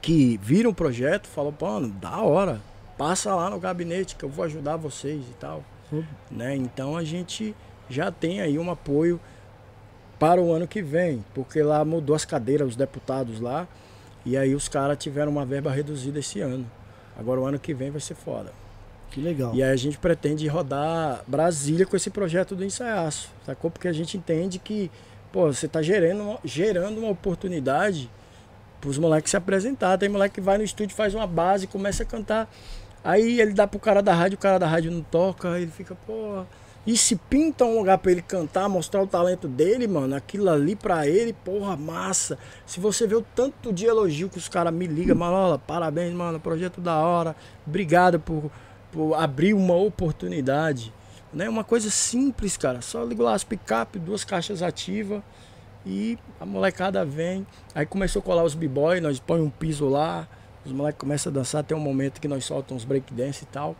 que 0.00 0.38
viram 0.42 0.70
o 0.70 0.74
projeto, 0.74 1.26
falam, 1.26 1.54
mano, 1.60 1.88
da 1.88 2.20
hora, 2.20 2.60
passa 2.96 3.34
lá 3.34 3.50
no 3.50 3.58
gabinete 3.58 4.16
que 4.16 4.24
eu 4.24 4.28
vou 4.28 4.44
ajudar 4.44 4.76
vocês 4.76 5.22
e 5.28 5.34
tal. 5.34 5.64
Uhum. 5.90 6.04
Né? 6.30 6.56
Então 6.56 6.96
a 6.96 7.04
gente 7.04 7.54
já 7.88 8.10
tem 8.10 8.40
aí 8.40 8.58
um 8.58 8.70
apoio 8.70 9.20
para 10.18 10.40
o 10.40 10.52
ano 10.52 10.68
que 10.68 10.80
vem, 10.80 11.24
porque 11.34 11.62
lá 11.62 11.84
mudou 11.84 12.14
as 12.14 12.24
cadeiras, 12.24 12.68
os 12.68 12.76
deputados 12.76 13.40
lá, 13.40 13.66
e 14.24 14.36
aí 14.36 14.54
os 14.54 14.68
caras 14.68 14.96
tiveram 14.96 15.32
uma 15.32 15.44
verba 15.44 15.70
reduzida 15.70 16.20
esse 16.20 16.40
ano. 16.40 16.70
Agora 17.18 17.40
o 17.40 17.44
ano 17.44 17.58
que 17.58 17.74
vem 17.74 17.90
vai 17.90 18.00
ser 18.00 18.14
foda. 18.14 18.52
Que 19.10 19.20
legal. 19.20 19.54
E 19.54 19.62
aí 19.62 19.70
a 19.70 19.76
gente 19.76 19.98
pretende 19.98 20.46
rodar 20.46 21.22
Brasília 21.26 21.84
com 21.84 21.94
esse 21.96 22.08
projeto 22.08 22.56
do 22.56 22.64
ensaiaço, 22.64 23.30
sacou? 23.44 23.70
Porque 23.70 23.88
a 23.88 23.92
gente 23.92 24.16
entende 24.16 24.58
que, 24.58 24.90
pô, 25.30 25.52
você 25.52 25.68
tá 25.68 25.82
gerando 25.82 26.22
uma, 26.22 26.38
gerando 26.44 26.98
uma 26.98 27.10
oportunidade 27.10 28.08
pros 28.80 28.98
moleques 28.98 29.30
se 29.30 29.36
apresentar. 29.36 29.98
Tem 29.98 30.08
moleque 30.08 30.36
que 30.36 30.40
vai 30.40 30.56
no 30.56 30.64
estúdio, 30.64 30.96
faz 30.96 31.14
uma 31.14 31.26
base, 31.26 31.66
começa 31.66 32.02
a 32.02 32.06
cantar. 32.06 32.52
Aí 33.04 33.40
ele 33.40 33.52
dá 33.52 33.66
pro 33.66 33.80
cara 33.80 34.02
da 34.02 34.14
rádio, 34.14 34.36
o 34.36 34.40
cara 34.40 34.58
da 34.58 34.66
rádio 34.66 34.90
não 34.90 35.02
toca, 35.02 35.52
aí 35.52 35.62
ele 35.62 35.70
fica, 35.70 35.94
pô. 36.06 36.44
E 36.84 36.96
se 36.96 37.14
pinta 37.14 37.64
um 37.64 37.78
lugar 37.78 37.98
pra 37.98 38.10
ele 38.10 38.22
cantar, 38.22 38.68
mostrar 38.68 39.02
o 39.02 39.06
talento 39.06 39.46
dele, 39.46 39.86
mano, 39.86 40.16
aquilo 40.16 40.50
ali 40.50 40.74
pra 40.74 41.06
ele, 41.06 41.32
porra, 41.32 41.76
massa. 41.76 42.36
Se 42.66 42.80
você 42.80 43.06
vê 43.06 43.14
o 43.14 43.22
tanto 43.22 43.72
de 43.72 43.86
elogio 43.86 44.28
que 44.28 44.38
os 44.38 44.48
caras 44.48 44.74
me 44.74 44.86
ligam, 44.88 45.16
Manola, 45.16 45.58
parabéns, 45.58 46.12
mano, 46.12 46.40
projeto 46.40 46.80
da 46.80 46.96
hora, 46.96 47.36
obrigado 47.64 48.18
por, 48.18 48.50
por 48.90 49.14
abrir 49.14 49.54
uma 49.54 49.76
oportunidade. 49.76 50.92
Né? 51.32 51.48
Uma 51.48 51.62
coisa 51.62 51.88
simples, 51.88 52.56
cara. 52.56 52.80
Só 52.82 53.04
ligo 53.04 53.22
lá 53.22 53.34
as 53.34 53.44
picape, 53.44 53.98
duas 54.00 54.24
caixas 54.24 54.60
ativas 54.60 55.22
e 55.86 56.18
a 56.40 56.44
molecada 56.44 57.04
vem. 57.04 57.46
Aí 57.74 57.86
começou 57.86 58.20
a 58.20 58.22
colar 58.24 58.42
os 58.42 58.54
b-boy, 58.54 59.00
nós 59.00 59.20
põe 59.20 59.40
um 59.40 59.50
piso 59.50 59.88
lá, 59.88 60.28
os 60.64 60.72
moleques 60.72 61.00
começam 61.00 61.30
a 61.30 61.34
dançar, 61.34 61.64
tem 61.64 61.76
um 61.76 61.80
momento 61.80 62.20
que 62.20 62.28
nós 62.28 62.44
soltamos 62.44 62.82
uns 62.82 62.86
breakdance 62.86 63.44
e 63.44 63.46
tal. 63.46 63.76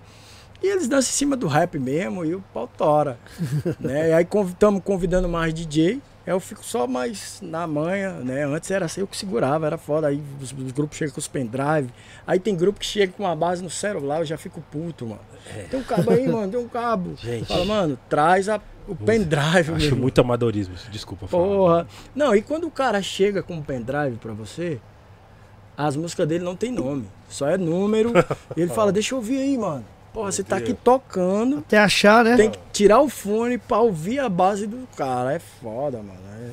E 0.63 0.67
eles 0.67 0.87
dançam 0.87 1.11
em 1.11 1.15
cima 1.15 1.37
do 1.37 1.49
rap 1.49 1.77
mesmo 1.79 2.25
e 2.25 2.35
o 2.35 2.45
pau 2.55 2.69
tora. 2.69 3.19
né? 3.81 4.11
E 4.11 4.13
aí 4.13 4.27
estamos 4.49 4.83
convidando 4.85 5.29
mais 5.29 5.53
DJ. 5.53 6.01
Eu 6.25 6.39
fico 6.39 6.65
só 6.65 6.87
mais 6.87 7.41
na 7.43 7.67
manha, 7.67 8.13
né? 8.21 8.45
Antes 8.45 8.71
era 8.71 8.85
assim, 8.85 9.01
eu 9.01 9.09
que 9.09 9.17
segurava, 9.17 9.67
era 9.67 9.77
foda. 9.77 10.07
Aí 10.07 10.23
os, 10.41 10.53
os 10.53 10.71
grupos 10.71 10.97
chegam 10.97 11.13
com 11.13 11.19
os 11.19 11.27
pendrive. 11.27 11.91
Aí 12.25 12.39
tem 12.39 12.55
grupo 12.55 12.79
que 12.79 12.87
chega 12.87 13.13
com 13.13 13.25
uma 13.25 13.35
base 13.35 13.61
no 13.61 13.69
celular, 13.69 14.21
eu 14.21 14.25
já 14.25 14.39
fico 14.39 14.63
puto, 14.71 15.05
mano. 15.05 15.21
É. 15.53 15.63
Tem 15.65 15.81
um 15.81 15.83
cabo 15.83 16.13
aí, 16.13 16.29
mano, 16.29 16.53
tem 16.53 16.61
um 16.61 16.69
cabo. 16.69 17.17
Gente. 17.21 17.47
Fala, 17.47 17.65
mano, 17.65 17.99
traz 18.09 18.49
a, 18.49 18.61
o 18.87 18.95
pendrive, 18.95 19.73
Acho 19.73 19.89
meu. 19.89 19.97
muito 19.97 20.21
amadorismo, 20.21 20.77
desculpa 20.93 21.27
falar. 21.27 21.45
Porra. 21.45 21.87
Não, 22.15 22.37
e 22.37 22.41
quando 22.41 22.69
o 22.69 22.71
cara 22.71 23.03
chega 23.03 23.43
com 23.43 23.55
um 23.55 23.63
pendrive 23.63 24.17
pra 24.19 24.33
você, 24.33 24.81
as 25.77 25.97
músicas 25.97 26.27
dele 26.27 26.45
não 26.45 26.57
tem 26.57 26.71
nome. 26.71 27.07
Só 27.29 27.49
é 27.49 27.57
número. 27.57 28.13
e 28.57 28.61
ele 28.61 28.71
fala, 28.75 28.93
deixa 28.93 29.15
eu 29.15 29.19
ouvir 29.19 29.39
aí, 29.39 29.57
mano. 29.57 29.85
Porra, 30.13 30.31
você 30.31 30.45
tá 30.45 30.57
aqui 30.57 30.75
tocando. 30.75 31.59
Até 31.59 31.79
achar, 31.79 32.23
né? 32.23 32.37
Tem 32.37 32.51
que 32.51 32.59
tirar 32.71 33.01
o 33.01 33.09
fone 33.09 33.57
pra 33.57 33.79
ouvir 33.79 34.19
a 34.19 34.29
base 34.29 34.67
do 34.67 34.87
cara. 34.95 35.33
É 35.33 35.39
foda, 35.39 35.99
mano. 35.99 36.21
É. 36.39 36.51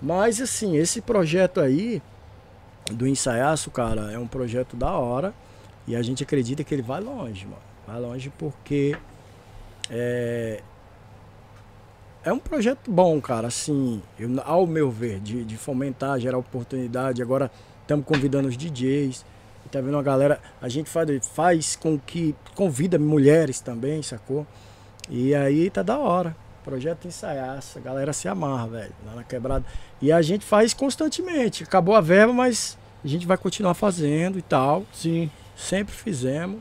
Mas 0.00 0.40
assim, 0.40 0.76
esse 0.76 1.00
projeto 1.00 1.60
aí 1.60 2.00
do 2.92 3.06
ensaiaço, 3.06 3.70
cara, 3.70 4.12
é 4.12 4.18
um 4.18 4.28
projeto 4.28 4.76
da 4.76 4.92
hora. 4.92 5.34
E 5.88 5.96
a 5.96 6.02
gente 6.02 6.22
acredita 6.22 6.62
que 6.62 6.72
ele 6.72 6.82
vai 6.82 7.00
longe, 7.00 7.46
mano. 7.46 7.58
Vai 7.86 8.00
longe 8.00 8.30
porque 8.38 8.96
é, 9.90 10.60
é 12.22 12.32
um 12.32 12.38
projeto 12.38 12.90
bom, 12.90 13.20
cara. 13.20 13.48
Assim, 13.48 14.00
eu, 14.20 14.30
ao 14.44 14.66
meu 14.66 14.90
ver, 14.90 15.18
de, 15.18 15.44
de 15.44 15.56
fomentar, 15.56 16.20
gerar 16.20 16.38
oportunidade. 16.38 17.22
Agora 17.22 17.50
estamos 17.88 18.04
convidando 18.04 18.48
os 18.48 18.56
DJs. 18.56 19.24
Tá 19.72 19.80
vendo 19.80 19.98
a 19.98 20.02
galera. 20.02 20.40
A 20.62 20.68
gente 20.68 20.88
faz, 20.88 21.26
faz 21.26 21.76
com 21.76 21.98
que. 21.98 22.34
Convida 22.54 22.98
mulheres 22.98 23.60
também, 23.60 24.02
sacou? 24.02 24.46
E 25.10 25.34
aí 25.34 25.68
tá 25.68 25.82
da 25.82 25.98
hora. 25.98 26.34
Projeto 26.64 27.06
ensaiaço. 27.06 27.78
A 27.78 27.80
galera 27.80 28.12
se 28.12 28.28
amarra, 28.28 28.66
velho. 28.68 28.92
Lá 29.06 29.14
na 29.14 29.24
quebrada. 29.24 29.64
E 30.00 30.10
a 30.10 30.22
gente 30.22 30.44
faz 30.44 30.72
constantemente. 30.72 31.64
Acabou 31.64 31.94
a 31.94 32.00
verba, 32.00 32.32
mas 32.32 32.78
a 33.04 33.08
gente 33.08 33.26
vai 33.26 33.36
continuar 33.36 33.74
fazendo 33.74 34.38
e 34.38 34.42
tal. 34.42 34.84
Sim. 34.92 35.30
Sempre 35.54 35.94
fizemos. 35.94 36.60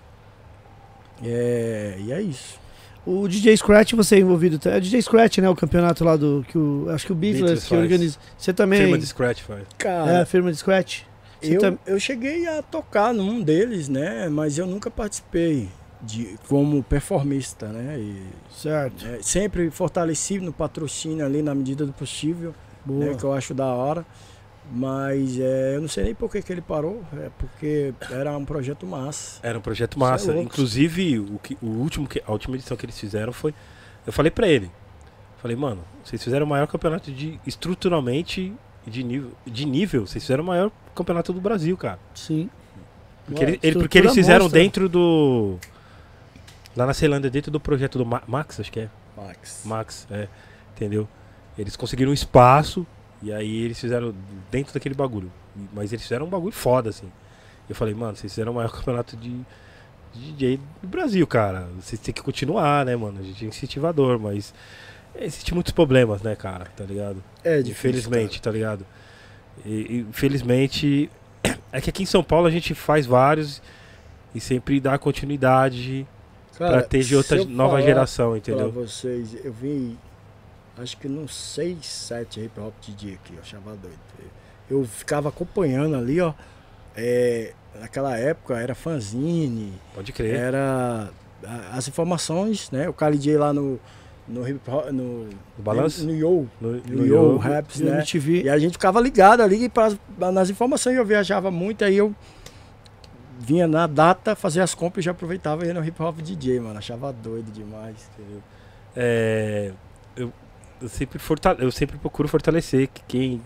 É, 1.24 1.96
e 2.00 2.12
é 2.12 2.22
isso. 2.22 2.60
O 3.06 3.26
DJ 3.26 3.56
Scratch, 3.56 3.94
você 3.94 4.18
é 4.18 4.20
envolvido. 4.20 4.60
É 4.70 4.78
o 4.78 4.82
DJ 4.82 5.02
Scratch, 5.02 5.38
né? 5.38 5.50
O 5.50 5.56
campeonato 5.56 6.04
lá 6.04 6.18
do. 6.18 6.46
Que 6.50 6.58
o, 6.58 6.88
acho 6.90 7.06
que 7.06 7.12
o 7.14 7.16
Beatles, 7.16 7.42
Beatles 7.42 7.64
que 7.64 7.70
faz. 7.70 7.82
organiza. 7.82 8.18
Você 8.38 8.52
também. 8.54 8.82
Firma 8.82 8.98
de 8.98 9.06
Scratch 9.06 9.42
faz. 9.44 9.64
Cara, 9.78 10.12
É, 10.12 10.22
a 10.22 10.26
firma 10.26 10.52
de 10.52 10.58
Scratch. 10.58 11.04
Eu, 11.42 11.60
tam- 11.62 11.78
eu 11.86 12.00
cheguei 12.00 12.48
a 12.48 12.62
tocar 12.62 13.14
num 13.14 13.42
deles, 13.42 13.88
né? 13.90 14.28
Mas 14.30 14.58
eu 14.58 14.66
nunca 14.66 14.90
participei 14.90 15.70
de, 16.02 16.38
como 16.48 16.82
performista, 16.84 17.68
né? 17.68 18.00
E, 18.00 18.24
Certo. 18.52 19.06
é, 19.06 19.22
sempre 19.22 19.70
fortaleci 19.72 20.40
no 20.40 20.52
patrocínio 20.54 21.26
ali 21.26 21.42
na 21.42 21.54
medida 21.56 21.86
do 21.86 21.94
possível, 21.94 22.54
né? 22.86 23.16
Que 23.16 23.24
eu 23.24 23.34
acho 23.34 23.54
da 23.54 23.66
hora. 23.66 24.06
Mas 24.70 25.40
é, 25.40 25.76
eu 25.78 25.82
não 25.82 25.88
sei 25.88 26.04
nem 26.04 26.14
por 26.16 26.30
que, 26.30 26.42
que 26.42 26.52
ele 26.52 26.60
parou, 26.62 27.02
é 27.14 27.30
porque 27.38 27.94
era 28.12 28.36
um 28.38 28.44
projeto 28.44 28.86
massa. 28.86 29.40
Era 29.42 29.58
um 29.58 29.62
projeto 29.62 29.96
é 29.96 30.00
massa. 30.00 30.32
louco. 30.34 30.44
Inclusive, 30.44 31.20
o, 31.20 31.40
que, 31.42 31.58
o 31.62 31.68
último 31.68 32.06
que, 32.06 32.22
a 32.28 32.32
última 32.34 32.58
edição 32.58 32.76
que 32.76 32.86
eles 32.86 33.00
fizeram 33.00 33.32
foi. 33.32 33.54
Eu 34.06 34.12
falei 34.12 34.30
pra 34.30 34.46
ele. 34.48 34.70
Falei, 35.38 35.56
mano, 35.56 35.82
vocês 36.04 36.22
fizeram 36.22 36.46
o 36.46 36.50
maior 36.50 36.68
campeonato 36.68 37.12
de 37.12 37.40
estruturalmente 37.48 38.52
de 38.88 39.04
nível. 39.04 39.32
De 39.46 39.66
nível, 39.66 40.08
vocês 40.08 40.24
fizeram 40.24 40.44
o 40.44 40.48
maior 40.48 40.72
campeonato 40.96 41.32
do 41.34 41.42
Brasil, 41.42 41.76
cara. 41.78 42.00
Sim. 42.16 42.50
Porque, 43.26 43.44
Ué, 43.44 43.50
ele, 43.52 43.60
ele- 43.62 43.80
porque 43.80 43.98
eles 43.98 44.14
fizeram 44.14 44.46
monstra. 44.46 44.60
dentro 44.62 44.88
do. 44.90 45.58
Lá 46.76 46.86
na 46.86 46.94
Ceilândia, 46.94 47.30
dentro 47.30 47.52
do 47.52 47.60
projeto 47.60 47.98
do 47.98 48.06
Ma- 48.06 48.22
Max, 48.28 48.60
acho 48.60 48.72
que 48.72 48.80
é. 48.82 48.90
Max. 49.16 49.62
Max, 49.66 50.08
é. 50.12 50.28
Entendeu? 50.76 51.08
Eles 51.58 51.76
conseguiram 51.76 52.12
um 52.12 52.14
espaço 52.14 52.86
e 53.22 53.34
aí 53.34 53.64
eles 53.64 53.80
fizeram 53.80 54.14
dentro 54.52 54.74
daquele 54.74 54.94
bagulho. 54.96 55.32
Mas 55.74 55.92
eles 55.92 56.04
fizeram 56.04 56.28
um 56.28 56.30
bagulho 56.30 56.54
foda, 56.54 56.90
assim. 56.92 57.12
Eu 57.68 57.76
falei, 57.76 57.94
mano, 57.96 58.16
vocês 58.16 58.32
fizeram 58.32 58.52
o 58.52 58.56
maior 58.56 58.70
campeonato 58.72 59.18
de, 59.18 59.30
de 60.14 60.32
DJ 60.34 60.60
do 60.82 60.88
Brasil, 60.88 61.26
cara. 61.26 61.68
Vocês 61.82 62.00
têm 62.00 62.14
que 62.14 62.22
continuar, 62.22 62.86
né, 62.86 62.96
mano? 62.96 63.20
A 63.20 63.24
gente 63.24 63.44
é 63.44 63.48
incentivador, 63.48 64.20
mas 64.20 64.54
existem 65.22 65.54
muitos 65.54 65.72
problemas, 65.74 66.22
né, 66.22 66.36
cara? 66.36 66.66
Tá 66.76 66.84
ligado? 66.84 67.24
É 67.44 67.58
difícil, 67.62 67.72
Infelizmente, 67.72 68.42
tá 68.42 68.52
ligado? 68.52 68.86
E, 69.66 70.06
infelizmente, 70.10 71.10
é 71.72 71.82
que 71.82 71.90
aqui 71.90 72.04
em 72.04 72.06
São 72.08 72.24
Paulo 72.24 72.48
a 72.48 72.52
gente 72.52 72.74
faz 72.76 73.06
vários 73.06 73.62
e 74.36 74.40
sempre 74.40 74.80
dá 74.80 74.98
continuidade 74.98 76.06
cara. 76.58 76.78
pra 76.80 76.82
ter 76.84 77.04
de 77.04 77.16
outra 77.16 77.44
nova 77.46 77.82
geração, 77.82 78.30
Pra 78.30 78.38
entendeu? 78.38 78.72
vocês, 78.72 79.36
eu 79.44 79.52
vi 79.54 79.98
acho 80.78 80.96
que 80.98 81.08
nos 81.08 81.34
6, 81.34 81.84
7 81.86 82.40
hip 82.42 82.60
hop 82.60 82.74
DJ 82.86 83.16
aqui, 83.16 83.34
eu 83.36 83.42
achava 83.42 83.72
doido. 83.76 83.98
Eu 84.70 84.86
ficava 84.86 85.30
acompanhando 85.30 85.96
ali, 85.96 86.20
ó. 86.22 86.34
é, 86.96 87.54
naquela 87.80 88.18
época 88.18 88.58
era 88.60 88.76
fanzine, 88.76 89.74
Pode 89.96 90.12
crer. 90.12 90.36
era 90.36 91.10
as 91.72 91.88
informações, 91.88 92.70
né? 92.72 92.88
O 92.90 92.94
cara 92.94 93.16
DJ 93.16 93.38
lá 93.38 93.54
no 93.54 93.80
no 94.28 94.48
hip 94.48 94.60
hop 94.70 94.86
no 94.92 95.26
No 95.26 95.30
balanço? 95.60 96.06
no 96.06 96.14
Yo, 96.14 96.48
No, 96.60 96.72
no 96.74 97.06
Yo 97.06 97.38
Raps, 97.38 97.80
né? 97.80 97.98
MTV. 98.00 98.44
E 98.44 98.50
a 98.50 98.58
gente 98.60 98.74
ficava 98.74 99.00
ligado 99.00 99.42
ali 99.42 99.70
pras, 99.70 99.98
nas 100.18 100.50
informações, 100.50 100.96
eu 100.98 101.06
viajava 101.06 101.50
muito, 101.50 101.84
aí 101.86 101.96
eu 101.98 102.14
vinha 103.40 103.68
na 103.68 103.88
data 103.88 104.36
fazer 104.36 104.62
as 104.62 104.74
compras 104.76 105.04
e 105.04 105.06
já 105.06 105.12
aproveitava 105.12 105.64
e 105.64 105.68
ia 105.68 105.74
no 105.74 105.84
hip 105.86 106.02
hop 106.02 106.18
DJ, 106.22 106.60
mano. 106.60 106.78
Achava 106.78 107.14
doido 107.14 107.52
demais. 107.52 108.10
Entendeu? 108.18 108.42
É, 108.96 109.72
eu, 110.16 110.34
eu, 110.82 110.90
sempre 110.90 111.20
fortale- 111.20 111.64
eu 111.64 111.72
sempre 111.72 111.98
procuro 111.98 112.28
fortalecer 112.28 112.88
que 112.88 113.02
quem. 113.08 113.42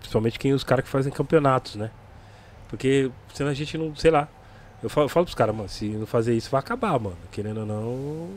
Principalmente 0.00 0.38
quem 0.38 0.52
os 0.52 0.64
caras 0.64 0.84
que 0.84 0.90
fazem 0.90 1.12
campeonatos, 1.12 1.74
né? 1.76 1.90
Porque 2.68 3.10
senão 3.34 3.50
a 3.50 3.54
gente 3.54 3.76
não, 3.76 3.94
sei 3.96 4.10
lá. 4.10 4.28
Eu 4.82 4.88
falo, 4.88 5.06
eu 5.06 5.08
falo 5.08 5.26
pros 5.26 5.34
caras, 5.34 5.54
mano, 5.54 5.68
se 5.68 5.88
não 5.88 6.06
fazer 6.06 6.34
isso 6.34 6.50
vai 6.50 6.60
acabar, 6.60 6.98
mano. 6.98 7.16
Querendo 7.32 7.60
ou 7.60 7.66
não. 7.66 8.28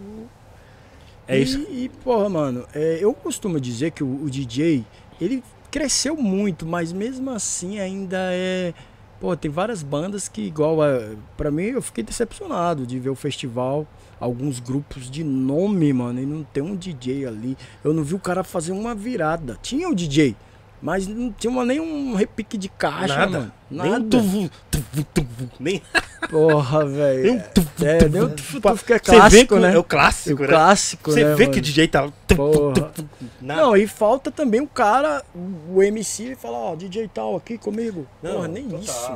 É 1.28 1.38
e, 1.40 1.44
isso. 1.44 1.60
E, 1.70 1.90
porra, 2.04 2.30
mano, 2.30 2.66
é, 2.74 3.00
eu 3.00 3.14
costumo 3.14 3.60
dizer 3.60 3.92
que 3.92 4.04
o, 4.04 4.24
o 4.24 4.30
DJ, 4.30 4.86
ele 5.20 5.44
cresceu 5.72 6.18
muito, 6.18 6.66
mas 6.66 6.92
mesmo 6.92 7.32
assim 7.32 7.80
ainda 7.80 8.18
é. 8.20 8.74
Pô, 9.20 9.36
tem 9.38 9.50
várias 9.50 9.84
bandas 9.84 10.28
que, 10.28 10.42
igual 10.42 10.82
a. 10.82 11.16
Pra 11.38 11.50
mim, 11.50 11.64
eu 11.64 11.82
fiquei 11.82 12.04
decepcionado 12.04 12.86
de 12.86 13.00
ver 13.00 13.10
o 13.10 13.16
festival. 13.16 13.88
Alguns 14.20 14.60
grupos 14.60 15.10
de 15.10 15.24
nome, 15.24 15.92
mano, 15.92 16.22
e 16.22 16.26
não 16.28 16.44
tem 16.44 16.62
um 16.62 16.76
DJ 16.76 17.26
ali. 17.26 17.58
Eu 17.84 17.92
não 17.92 18.04
vi 18.04 18.14
o 18.14 18.20
cara 18.20 18.44
fazer 18.44 18.72
uma 18.72 18.94
virada. 18.94 19.58
Tinha 19.64 19.90
o 19.90 19.96
DJ, 19.96 20.36
mas 20.82 21.08
não 21.08 21.32
tinha 21.32 21.52
uma- 21.52 21.64
nem 21.66 21.80
um 21.80 22.16
repique 22.16 22.58
de 22.58 22.68
caixa, 22.70 23.16
Nada. 23.16 23.32
mano. 23.40 23.52
Nem 23.70 23.88
um 23.88 23.92
Nada. 23.92 24.06
tuvu, 24.10 24.50
tuvu, 24.70 25.04
tuvu, 25.14 25.50
nem, 25.60 25.82
Porra, 26.30 26.84
nem 26.84 26.88
um 26.90 26.96
velho. 26.98 27.44
tuvu, 27.54 27.70
É, 27.86 27.98
tuvu. 28.00 28.12
nem 28.14 28.22
o 28.24 28.30
tufu, 28.30 28.62
tufu 28.62 28.86
que 28.86 28.94
é 28.94 29.00
clássico, 29.00 29.56
né? 29.58 29.74
é 29.74 29.78
o 29.78 29.82
O 29.82 29.84
clássico, 29.84 30.42
né? 30.42 30.48
clássico, 30.48 31.12
Você 31.12 31.24
né, 31.24 31.36
vê 31.36 31.44
mano? 31.44 31.54
que 31.54 31.60
o 31.60 31.62
DJ 31.62 31.88
tá. 31.88 32.10
tuvu, 32.28 32.52
Porra. 32.52 32.74
tuvu, 32.90 33.10
nada. 33.42 33.62
Não, 33.62 33.78
e 33.78 33.88
falta 33.88 34.30
também 34.32 34.60
o 34.62 34.68
cara, 34.68 35.24
o 35.70 35.82
MC, 35.82 36.36
falar, 36.36 36.58
ó, 36.58 36.76
DJ 36.76 37.08
tal 37.14 37.36
aqui 37.36 37.58
comigo. 37.58 38.06
Não, 38.22 38.34
Porra, 38.34 38.48
nem 38.48 38.64
total. 38.64 38.80
isso. 38.84 39.12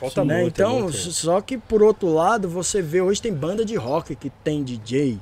Falta 0.00 0.24
né? 0.26 0.40
muito. 0.42 0.60
então, 0.60 0.78
é 0.78 0.82
muito. 0.82 0.96
só 0.96 1.40
que 1.40 1.56
por 1.56 1.82
outro 1.82 2.12
lado, 2.12 2.48
você 2.50 2.82
vê, 2.82 3.00
hoje 3.00 3.22
tem 3.22 3.32
banda 3.32 3.64
de 3.64 3.76
rock 3.76 4.14
que 4.14 4.28
tem 4.28 4.62
DJ. 4.62 5.18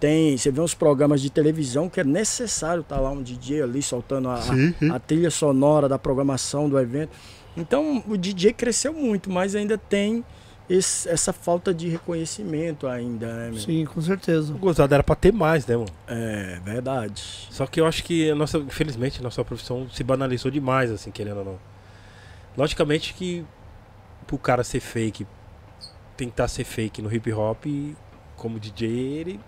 Tem, 0.00 0.36
você 0.36 0.50
vê 0.50 0.60
uns 0.62 0.72
programas 0.74 1.20
de 1.20 1.28
televisão 1.30 1.88
que 1.88 2.00
é 2.00 2.04
necessário 2.04 2.80
estar 2.80 2.98
lá 2.98 3.10
um 3.10 3.22
DJ 3.22 3.62
ali 3.62 3.82
soltando 3.82 4.28
a, 4.30 4.34
a- 4.36 4.96
a 4.96 4.98
trilha 4.98 5.30
sonora 5.30 5.88
da 5.88 5.98
programação 5.98 6.68
do 6.70 6.78
evento. 6.78 7.10
Então, 7.56 8.02
o 8.08 8.16
DJ 8.16 8.54
cresceu 8.54 8.94
muito, 8.94 9.30
mas 9.30 9.54
ainda 9.54 9.76
tem 9.76 10.24
esse- 10.70 11.06
essa 11.08 11.32
falta 11.34 11.74
de 11.74 11.88
reconhecimento 11.88 12.86
ainda, 12.86 13.26
né, 13.26 13.50
meu? 13.50 13.58
Sim, 13.60 13.84
com 13.84 14.00
certeza. 14.00 14.54
O 14.54 14.56
gozado 14.58 14.94
era 14.94 15.02
pra 15.02 15.14
ter 15.14 15.32
mais, 15.34 15.66
né, 15.66 15.76
mano? 15.76 15.90
É, 16.08 16.58
verdade. 16.64 17.22
Só 17.50 17.66
que 17.66 17.78
eu 17.80 17.86
acho 17.86 18.02
que 18.02 18.30
a 18.30 18.34
nossa, 18.34 18.56
infelizmente, 18.58 19.20
a 19.20 19.22
nossa 19.22 19.44
profissão 19.44 19.86
se 19.90 20.02
banalizou 20.02 20.50
demais, 20.50 20.90
assim, 20.90 21.10
querendo 21.10 21.38
ou 21.40 21.44
não. 21.44 21.58
Logicamente 22.56 23.14
que 23.14 23.44
pro 24.26 24.38
cara 24.38 24.64
ser 24.64 24.80
fake, 24.80 25.26
tentar 26.16 26.48
ser 26.48 26.64
fake 26.64 27.02
no 27.02 27.12
hip 27.12 27.32
hop, 27.32 27.64
como 28.36 28.58
DJ, 28.58 28.88
ele 28.88 29.40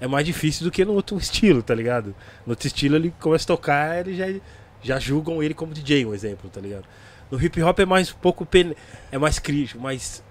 é 0.00 0.06
mais 0.06 0.24
difícil 0.24 0.64
do 0.64 0.70
que 0.70 0.84
no 0.84 0.94
outro 0.94 1.16
estilo, 1.18 1.62
tá 1.62 1.74
ligado? 1.74 2.14
No 2.46 2.52
outro 2.52 2.66
estilo 2.66 2.96
ele 2.96 3.12
começa 3.20 3.44
a 3.44 3.46
tocar, 3.46 4.06
ele 4.06 4.16
já, 4.16 4.40
já 4.82 4.98
julgam 4.98 5.42
ele 5.42 5.54
como 5.54 5.74
DJ, 5.74 6.06
um 6.06 6.14
exemplo, 6.14 6.48
tá 6.50 6.60
ligado? 6.60 6.84
No 7.30 7.40
hip 7.40 7.62
hop 7.62 7.78
é 7.78 7.86
mais 7.86 8.10
um 8.10 8.16
pouco 8.16 8.44
pen... 8.44 8.74
é 9.12 9.18
mais 9.18 9.38
crítico, 9.38 9.80
mais 9.80 10.22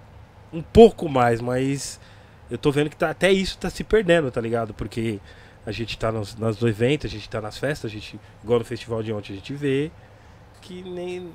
um 0.52 0.60
pouco 0.60 1.08
mais, 1.08 1.40
mas 1.40 2.00
eu 2.50 2.58
tô 2.58 2.72
vendo 2.72 2.90
que 2.90 2.96
tá, 2.96 3.10
até 3.10 3.30
isso 3.30 3.56
tá 3.56 3.70
se 3.70 3.84
perdendo, 3.84 4.30
tá 4.30 4.40
ligado? 4.40 4.74
Porque 4.74 5.20
a 5.64 5.70
gente 5.70 5.96
tá 5.96 6.10
nos, 6.10 6.34
nos 6.34 6.60
eventos, 6.62 7.10
a 7.10 7.14
gente 7.14 7.28
tá 7.28 7.40
nas 7.40 7.56
festas, 7.56 7.90
a 7.90 7.94
gente, 7.94 8.18
igual 8.42 8.58
no 8.58 8.64
festival 8.64 9.02
de 9.02 9.12
ontem, 9.12 9.32
a 9.32 9.36
gente 9.36 9.54
vê 9.54 9.90
que 10.60 10.82
nem. 10.82 11.32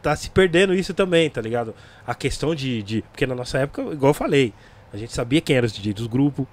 Tá 0.00 0.14
se 0.14 0.30
perdendo 0.30 0.72
isso 0.72 0.94
também, 0.94 1.28
tá 1.28 1.40
ligado? 1.40 1.74
A 2.06 2.14
questão 2.14 2.54
de, 2.54 2.82
de. 2.82 3.02
Porque 3.02 3.26
na 3.26 3.34
nossa 3.34 3.58
época, 3.58 3.82
igual 3.92 4.10
eu 4.10 4.14
falei, 4.14 4.54
a 4.92 4.96
gente 4.96 5.12
sabia 5.12 5.40
quem 5.40 5.56
era 5.56 5.66
os 5.66 5.72
DJs 5.72 5.94
dos 5.94 6.06
grupos. 6.06 6.46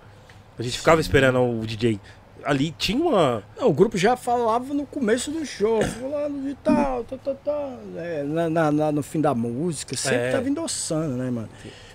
A 0.57 0.61
gente 0.63 0.77
ficava 0.77 1.01
esperando 1.01 1.39
o 1.41 1.65
DJ. 1.65 1.99
Ali 2.43 2.71
tinha 2.77 3.03
uma. 3.03 3.43
Não, 3.59 3.69
o 3.69 3.73
grupo 3.73 3.97
já 3.97 4.15
falava 4.15 4.73
no 4.73 4.85
começo 4.85 5.31
do 5.31 5.43
show, 5.45 5.81
fulano 5.81 6.43
de 6.43 6.53
tal, 6.55 7.03
tal, 7.03 7.17
tal, 7.17 7.35
tal. 7.43 7.79
É, 7.97 8.23
na, 8.23 8.49
na- 8.49 8.71
na- 8.71 8.91
no 8.91 9.01
fim 9.01 9.19
da 9.19 9.33
música, 9.33 9.97
sempre 9.97 10.17
É. 10.27 10.31
tava 10.31 10.47
endossando, 10.47 11.15
né, 11.17 11.29
mano? 11.31 11.49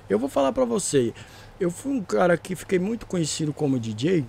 Eu 0.08 0.18
vou 0.18 0.28
falar 0.28 0.52
pra 0.52 0.64
você, 0.64 1.14
eu 1.60 1.70
fui 1.70 1.92
um 1.92 2.02
cara 2.02 2.36
que 2.36 2.56
fiquei 2.56 2.80
muito 2.80 3.06
conhecido 3.06 3.52
como 3.52 3.78
DJ 3.78 4.26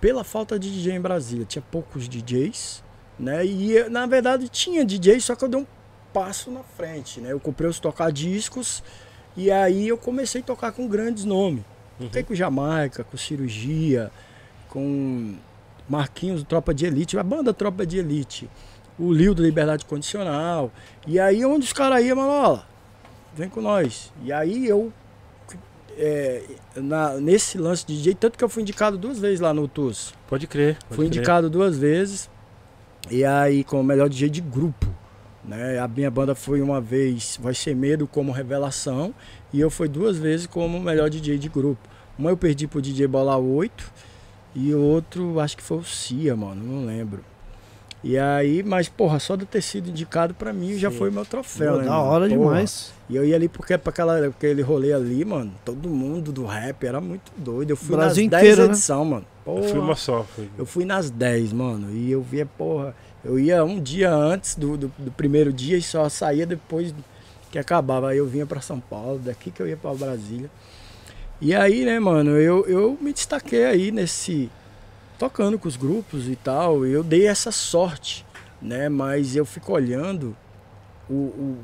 pela 0.00 0.24
falta 0.24 0.58
de 0.58 0.68
DJ 0.72 0.94
em 0.94 1.00
Brasília. 1.00 1.44
Tinha 1.44 1.62
poucos 1.70 2.08
DJs, 2.08 2.82
né? 3.16 3.46
E 3.46 3.88
na 3.88 4.04
verdade 4.06 4.48
tinha 4.48 4.84
DJ, 4.84 5.20
só 5.20 5.36
que 5.36 5.44
eu 5.44 5.48
dei 5.48 5.60
um 5.60 5.66
passo 6.12 6.50
na 6.50 6.64
frente, 6.64 7.20
né? 7.20 7.30
Eu 7.30 7.38
comprei 7.38 7.70
os 7.70 7.78
tocadiscos 7.78 8.82
e 9.36 9.48
aí 9.48 9.86
eu 9.86 9.96
comecei 9.96 10.40
a 10.40 10.44
tocar 10.44 10.72
com 10.72 10.88
grandes 10.88 11.24
nomes. 11.24 11.62
Toquei 11.98 12.22
com 12.22 12.34
Jamaica, 12.34 13.02
com 13.04 13.16
Cirurgia, 13.16 14.10
com 14.68 15.34
Marquinhos, 15.88 16.42
Tropa 16.42 16.74
de 16.74 16.86
Elite, 16.86 17.18
a 17.18 17.22
banda 17.22 17.54
Tropa 17.54 17.86
de 17.86 17.98
Elite, 17.98 18.50
o 18.98 19.12
Lio 19.12 19.34
do 19.34 19.42
Liberdade 19.42 19.84
Condicional. 19.84 20.70
E 21.06 21.18
aí 21.18 21.44
onde 21.44 21.64
os 21.64 21.72
caras 21.72 22.04
iam, 22.04 22.16
Manola, 22.16 22.66
vem 23.34 23.48
com 23.48 23.60
nós. 23.60 24.12
E 24.22 24.32
aí 24.32 24.66
eu, 24.66 24.92
é, 25.96 26.42
na- 26.76 27.14
nesse 27.14 27.56
lance 27.58 27.86
de 27.86 27.96
DJ, 27.96 28.14
tanto 28.14 28.36
que 28.36 28.44
eu 28.44 28.48
fui 28.48 28.62
indicado 28.62 28.98
duas 28.98 29.18
vezes 29.18 29.40
lá 29.40 29.54
no 29.54 29.66
TUS. 29.66 30.12
Pode 30.28 30.46
crer. 30.46 30.74
pode 30.74 30.86
Fui 30.96 31.06
crer. 31.08 31.18
indicado 31.18 31.48
duas 31.48 31.78
vezes. 31.78 32.28
E 33.10 33.24
aí, 33.24 33.62
como 33.64 33.82
melhor 33.84 34.08
DJ 34.08 34.28
de 34.28 34.40
grupo. 34.40 34.86
Né? 35.44 35.78
A 35.78 35.86
minha 35.86 36.10
banda 36.10 36.34
foi 36.34 36.60
uma 36.60 36.80
vez 36.80 37.38
Vai 37.40 37.54
Ser 37.54 37.74
Medo 37.76 38.06
como 38.08 38.32
revelação. 38.32 39.14
E 39.52 39.60
eu 39.60 39.70
fui 39.70 39.88
duas 39.88 40.16
vezes 40.16 40.46
como 40.46 40.78
melhor 40.80 41.08
DJ 41.08 41.38
de 41.38 41.48
grupo. 41.48 41.88
Uma 42.18 42.30
eu 42.30 42.36
perdi 42.36 42.66
pro 42.66 42.80
DJ 42.82 43.06
Bola 43.06 43.36
8. 43.36 43.92
E 44.54 44.72
o 44.74 44.80
outro, 44.80 45.38
acho 45.38 45.56
que 45.56 45.62
foi 45.62 45.78
o 45.78 45.84
Cia, 45.84 46.34
mano. 46.34 46.62
Não 46.62 46.86
lembro. 46.86 47.22
E 48.02 48.16
aí, 48.16 48.62
mas 48.62 48.88
porra, 48.88 49.18
só 49.18 49.34
de 49.34 49.44
ter 49.44 49.60
sido 49.60 49.90
indicado 49.90 50.32
pra 50.32 50.52
mim 50.52 50.78
já 50.78 50.90
Sim. 50.90 50.96
foi 50.96 51.10
meu 51.10 51.24
troféu, 51.24 51.72
Pô, 51.72 51.78
né? 51.78 51.84
da 51.86 51.90
mano? 51.90 52.04
hora 52.04 52.28
Porra. 52.28 52.38
demais. 52.38 52.92
E 53.08 53.16
eu 53.16 53.24
ia 53.24 53.34
ali 53.34 53.48
porque 53.48 53.76
pra 53.76 53.90
aquela, 53.90 54.26
aquele 54.28 54.62
rolê 54.62 54.92
ali, 54.92 55.24
mano, 55.24 55.52
todo 55.64 55.88
mundo 55.88 56.30
do 56.30 56.44
rap 56.44 56.84
era 56.86 57.00
muito 57.00 57.32
doido. 57.36 57.70
Eu 57.70 57.76
fui 57.76 57.96
Brasil 57.96 58.24
nas 58.24 58.30
10 58.30 58.42
inteiro, 58.42 58.62
né? 58.62 58.68
edições, 58.74 59.08
mano. 59.08 59.26
Eu 59.46 59.62
fui 59.62 59.72
Porra. 59.72 59.80
uma 59.84 59.96
só. 59.96 60.22
Fui... 60.22 60.48
Eu 60.56 60.66
fui 60.66 60.84
nas 60.84 61.10
10, 61.10 61.52
mano, 61.52 61.90
e 61.90 62.10
eu 62.12 62.22
via, 62.22 62.46
porra, 62.46 62.94
eu 63.24 63.38
ia 63.38 63.64
um 63.64 63.80
dia 63.80 64.14
antes 64.14 64.54
do, 64.54 64.76
do, 64.76 64.92
do 64.98 65.10
primeiro 65.10 65.52
dia 65.52 65.76
e 65.76 65.82
só 65.82 66.08
saía 66.08 66.46
depois 66.46 66.94
que 67.50 67.58
acabava. 67.58 68.10
Aí 68.10 68.18
eu 68.18 68.26
vinha 68.26 68.46
pra 68.46 68.60
São 68.60 68.80
Paulo, 68.80 69.18
daqui 69.18 69.50
que 69.50 69.60
eu 69.60 69.68
ia 69.68 69.76
pra 69.76 69.94
Brasília. 69.94 70.50
E 71.40 71.54
aí, 71.54 71.84
né, 71.84 72.00
mano, 72.00 72.30
eu, 72.30 72.66
eu 72.66 72.96
me 73.00 73.12
destaquei 73.12 73.64
aí 73.66 73.90
nesse. 73.90 74.50
tocando 75.18 75.58
com 75.58 75.68
os 75.68 75.76
grupos 75.76 76.28
e 76.28 76.36
tal. 76.36 76.86
Eu 76.86 77.02
dei 77.02 77.26
essa 77.26 77.52
sorte, 77.52 78.24
né? 78.60 78.88
Mas 78.88 79.36
eu 79.36 79.44
fico 79.44 79.72
olhando 79.72 80.36
o, 81.08 81.14
o, 81.14 81.58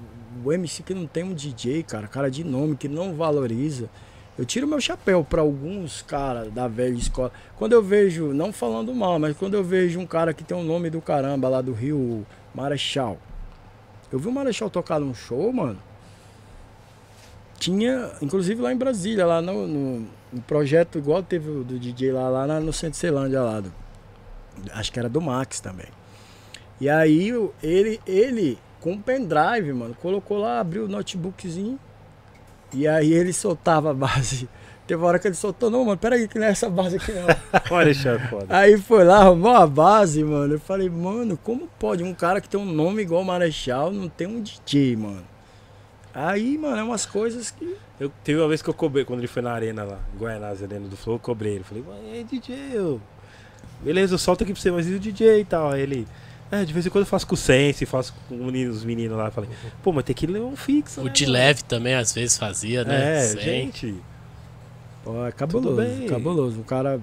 o 0.44 0.52
MC 0.52 0.82
que 0.82 0.94
não 0.94 1.06
tem 1.06 1.24
um 1.24 1.34
DJ, 1.34 1.82
cara, 1.82 2.06
cara 2.06 2.30
de 2.30 2.44
nome, 2.44 2.76
que 2.76 2.88
não 2.88 3.14
valoriza. 3.14 3.88
Eu 4.38 4.46
tiro 4.46 4.66
meu 4.66 4.80
chapéu 4.80 5.22
pra 5.22 5.42
alguns 5.42 6.00
caras 6.02 6.50
da 6.52 6.66
velha 6.66 6.94
escola. 6.94 7.30
Quando 7.56 7.74
eu 7.74 7.82
vejo, 7.82 8.32
não 8.32 8.52
falando 8.52 8.94
mal, 8.94 9.18
mas 9.18 9.36
quando 9.36 9.54
eu 9.54 9.62
vejo 9.62 10.00
um 10.00 10.06
cara 10.06 10.32
que 10.32 10.42
tem 10.42 10.56
um 10.56 10.64
nome 10.64 10.88
do 10.88 11.02
caramba 11.02 11.48
lá 11.48 11.60
do 11.60 11.72
Rio, 11.72 12.26
Marechal. 12.54 13.18
Eu 14.12 14.18
vi 14.18 14.28
o 14.28 14.32
Marechal 14.32 14.68
tocar 14.68 15.01
num 15.01 15.14
show, 15.14 15.51
mano. 15.52 15.78
Tinha, 17.59 18.10
inclusive 18.20 18.60
lá 18.60 18.72
em 18.72 18.76
Brasília, 18.76 19.24
lá 19.24 19.40
no, 19.40 19.66
no, 19.66 20.09
no 20.32 20.43
projeto, 20.43 20.98
igual 20.98 21.22
teve 21.22 21.48
o 21.48 21.64
do 21.64 21.78
DJ 21.78 22.12
lá, 22.12 22.28
lá 22.28 22.60
no 22.60 22.72
Centro 22.72 22.98
Ceilândia 22.98 23.40
lá. 23.40 23.60
Do, 23.60 23.72
acho 24.72 24.93
que 24.93 24.98
era 24.98 25.09
do 25.09 25.20
Max 25.20 25.60
também. 25.60 25.86
E 26.80 26.90
aí 26.90 27.32
ele, 27.62 28.01
ele, 28.06 28.59
com 28.80 28.94
o 28.94 28.98
pendrive, 28.98 29.72
mano, 29.72 29.94
colocou 29.94 30.39
lá, 30.39 30.60
abriu 30.60 30.84
o 30.84 30.89
notebookzinho. 30.89 31.78
E 32.74 32.89
aí 32.89 33.12
ele 33.12 33.32
soltava 33.32 33.93
a 33.93 33.94
base. 33.94 34.48
Teve 34.93 35.01
uma 35.02 35.09
hora 35.09 35.19
que 35.19 35.27
ele 35.27 35.35
soltou, 35.35 35.70
não, 35.70 35.86
mano, 35.86 35.97
peraí, 35.97 36.28
que 36.28 36.39
não 36.39 36.47
é 36.47 36.51
essa 36.51 36.69
base 36.69 36.97
aqui 36.97 37.12
não. 37.12 37.24
Olha, 37.74 37.86
Alexandre, 37.86 38.28
foda. 38.28 38.44
Aí 38.51 38.77
foi 38.77 39.05
lá, 39.05 39.20
arrumou 39.23 39.52
a 39.52 39.66
base, 39.66 40.23
mano. 40.23 40.52
Eu 40.52 40.60
falei, 40.60 40.90
mano, 40.90 41.35
como 41.39 41.66
pode 41.78 42.05
um 42.05 42.12
cara 42.12 42.43
que 42.43 42.48
tem 42.48 42.60
um 42.60 42.66
nome 42.66 43.01
igual 43.01 43.24
Marechal 43.24 43.90
não 43.90 44.06
ter 44.06 44.27
um 44.27 44.43
DJ, 44.43 44.97
mano? 44.97 45.24
Aí, 46.12 46.59
mano, 46.59 46.77
é 46.77 46.82
umas 46.82 47.06
coisas 47.06 47.51
que. 47.51 47.74
Eu, 47.98 48.12
teve 48.23 48.39
uma 48.39 48.48
vez 48.48 48.60
que 48.60 48.69
eu 48.69 48.74
cobrei, 48.74 49.02
quando 49.02 49.20
ele 49.20 49.28
foi 49.28 49.40
na 49.40 49.52
arena 49.52 49.82
lá, 49.82 49.98
em 50.14 50.19
Guaianás, 50.19 50.62
arena 50.62 50.86
do 50.86 50.94
Flow, 50.94 51.16
eu 51.16 51.20
cobrei 51.20 51.55
ele. 51.55 51.64
Falei, 51.64 51.82
mas 51.89 52.20
é 52.20 52.23
DJ, 52.23 52.55
eu... 52.74 53.01
beleza, 53.81 54.12
eu 54.12 54.19
solto 54.19 54.44
aqui 54.44 54.52
pra 54.52 54.60
você, 54.60 54.70
mas 54.70 54.86
e 54.86 54.93
o 54.93 55.01
DJ 55.01 55.40
e 55.40 55.44
tal? 55.47 55.70
Aí 55.70 55.81
ele, 55.81 56.06
é, 56.51 56.66
de 56.66 56.73
vez 56.74 56.85
em 56.85 56.90
quando 56.90 57.05
eu 57.05 57.09
faço 57.09 57.27
com 57.27 57.35
o 57.35 57.39
Sense, 57.39 57.86
faço 57.86 58.12
com 58.28 58.35
os 58.35 58.44
meninos, 58.44 58.77
os 58.77 58.85
meninos 58.85 59.16
lá. 59.16 59.31
Falei, 59.31 59.48
pô, 59.82 59.90
mas 59.90 60.05
tem 60.05 60.14
que 60.14 60.27
ler 60.27 60.43
um 60.43 60.55
fixo. 60.55 61.01
O 61.01 61.05
né, 61.05 61.10
de 61.10 61.24
mano?" 61.24 61.32
leve 61.32 61.62
também 61.64 61.94
às 61.94 62.12
vezes 62.12 62.36
fazia, 62.36 62.85
né? 62.85 63.24
É, 63.24 63.36
gente. 63.39 64.11
Pô, 65.05 65.27
é 65.27 65.33
cabuloso, 65.33 65.77
bem. 65.77 66.07
cabuloso. 66.07 66.61
O 66.61 66.65
cara. 66.65 67.01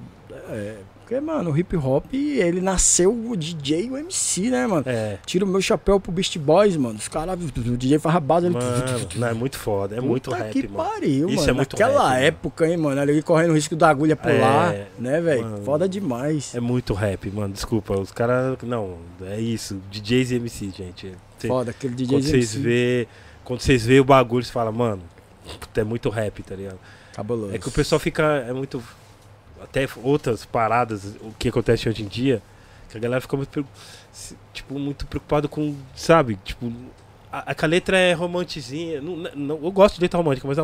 É, 0.49 0.75
porque, 0.99 1.19
mano, 1.19 1.49
o 1.51 1.57
hip 1.57 1.75
hop, 1.75 2.05
ele 2.13 2.61
nasceu 2.61 3.11
o 3.11 3.35
DJ 3.35 3.85
e 3.87 3.89
o 3.89 3.97
MC, 3.97 4.51
né, 4.51 4.67
mano? 4.67 4.83
É, 4.85 5.17
Tira 5.25 5.43
o 5.43 5.47
meu 5.47 5.59
chapéu 5.59 5.99
pro 5.99 6.11
Beast 6.11 6.37
Boys, 6.37 6.77
mano. 6.77 6.99
Os 6.99 7.07
caras, 7.07 7.35
o 7.43 7.77
DJ 7.77 7.97
base, 8.21 8.45
ele. 8.45 8.53
mano, 8.55 8.67
não, 9.15 9.27
é 9.27 9.33
muito 9.33 9.57
foda, 9.57 9.95
é 9.95 10.01
muito 10.01 10.29
Puta 10.29 10.43
rap, 10.43 10.53
que 10.53 10.67
mano. 10.67 10.89
pariu, 10.89 11.27
Isso 11.29 11.37
mano. 11.37 11.49
é 11.49 11.53
muito 11.53 11.73
Naquela 11.73 12.09
rap, 12.13 12.23
época, 12.25 12.67
hein, 12.67 12.77
mano. 12.77 13.01
Ali 13.01 13.23
correndo 13.23 13.49
o 13.51 13.53
risco 13.55 13.75
da 13.75 13.89
agulha 13.89 14.15
pular, 14.15 14.71
É, 14.75 14.87
né, 14.99 15.19
velho? 15.19 15.57
Foda 15.65 15.89
demais. 15.89 16.53
É 16.53 16.59
muito 16.59 16.93
rap, 16.93 17.27
mano, 17.31 17.53
desculpa, 17.53 17.99
os 17.99 18.11
caras, 18.11 18.55
não, 18.61 18.97
é 19.23 19.41
isso, 19.41 19.81
DJs 19.89 20.29
e 20.31 20.35
MC, 20.35 20.69
gente. 20.69 21.11
Cê- 21.39 21.47
Foda, 21.47 21.71
aquele 21.71 21.95
DJ 21.95 22.17
quando 22.19 22.23
vocês 22.29 22.53
vê, 22.53 23.07
quando 23.43 23.61
vocês 23.61 23.83
vê 23.83 23.99
o 23.99 24.03
bagulho, 24.05 24.45
você 24.45 24.51
fala, 24.51 24.71
mano, 24.71 25.01
é 25.75 25.83
muito 25.83 26.07
rap, 26.09 26.43
tá 26.43 26.55
ligado? 26.55 26.77
Cabuloso. 27.19 27.53
É 27.53 27.57
que 27.59 27.67
o 27.67 27.71
pessoal 27.71 27.99
fica. 27.99 28.23
É 28.47 28.53
muito. 28.53 28.81
Até 29.61 29.87
outras 30.03 30.45
paradas, 30.45 31.03
o 31.21 31.33
que 31.37 31.49
acontece 31.49 31.89
hoje 31.89 32.01
em 32.01 32.07
dia, 32.07 32.41
que 32.89 32.97
a 32.97 32.99
galera 32.99 33.19
fica 33.21 33.35
muito. 33.35 33.65
Tipo, 34.53 34.79
muito 34.79 35.05
preocupado 35.05 35.47
com. 35.49 35.75
Sabe? 35.95 36.37
Tipo. 36.43 36.71
A, 37.31 37.53
que 37.53 37.63
a 37.63 37.67
letra 37.67 37.97
é 37.97 38.13
romantizinha. 38.13 39.01
Não, 39.01 39.15
não, 39.35 39.59
eu 39.63 39.71
gosto 39.71 39.95
de 39.95 40.01
letra 40.01 40.17
romântica, 40.17 40.47
mas 40.47 40.57
a, 40.57 40.63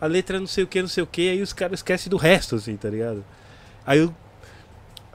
a 0.00 0.06
letra 0.06 0.36
é 0.36 0.40
não 0.40 0.46
sei 0.46 0.64
o 0.64 0.66
que, 0.66 0.82
não 0.82 0.88
sei 0.88 1.02
o 1.02 1.06
que, 1.06 1.30
aí 1.30 1.40
os 1.40 1.52
caras 1.54 1.78
esquecem 1.78 2.10
do 2.10 2.18
resto, 2.18 2.56
assim, 2.56 2.76
tá 2.76 2.90
ligado? 2.90 3.24
Aí, 3.86 4.00
eu- 4.00 4.14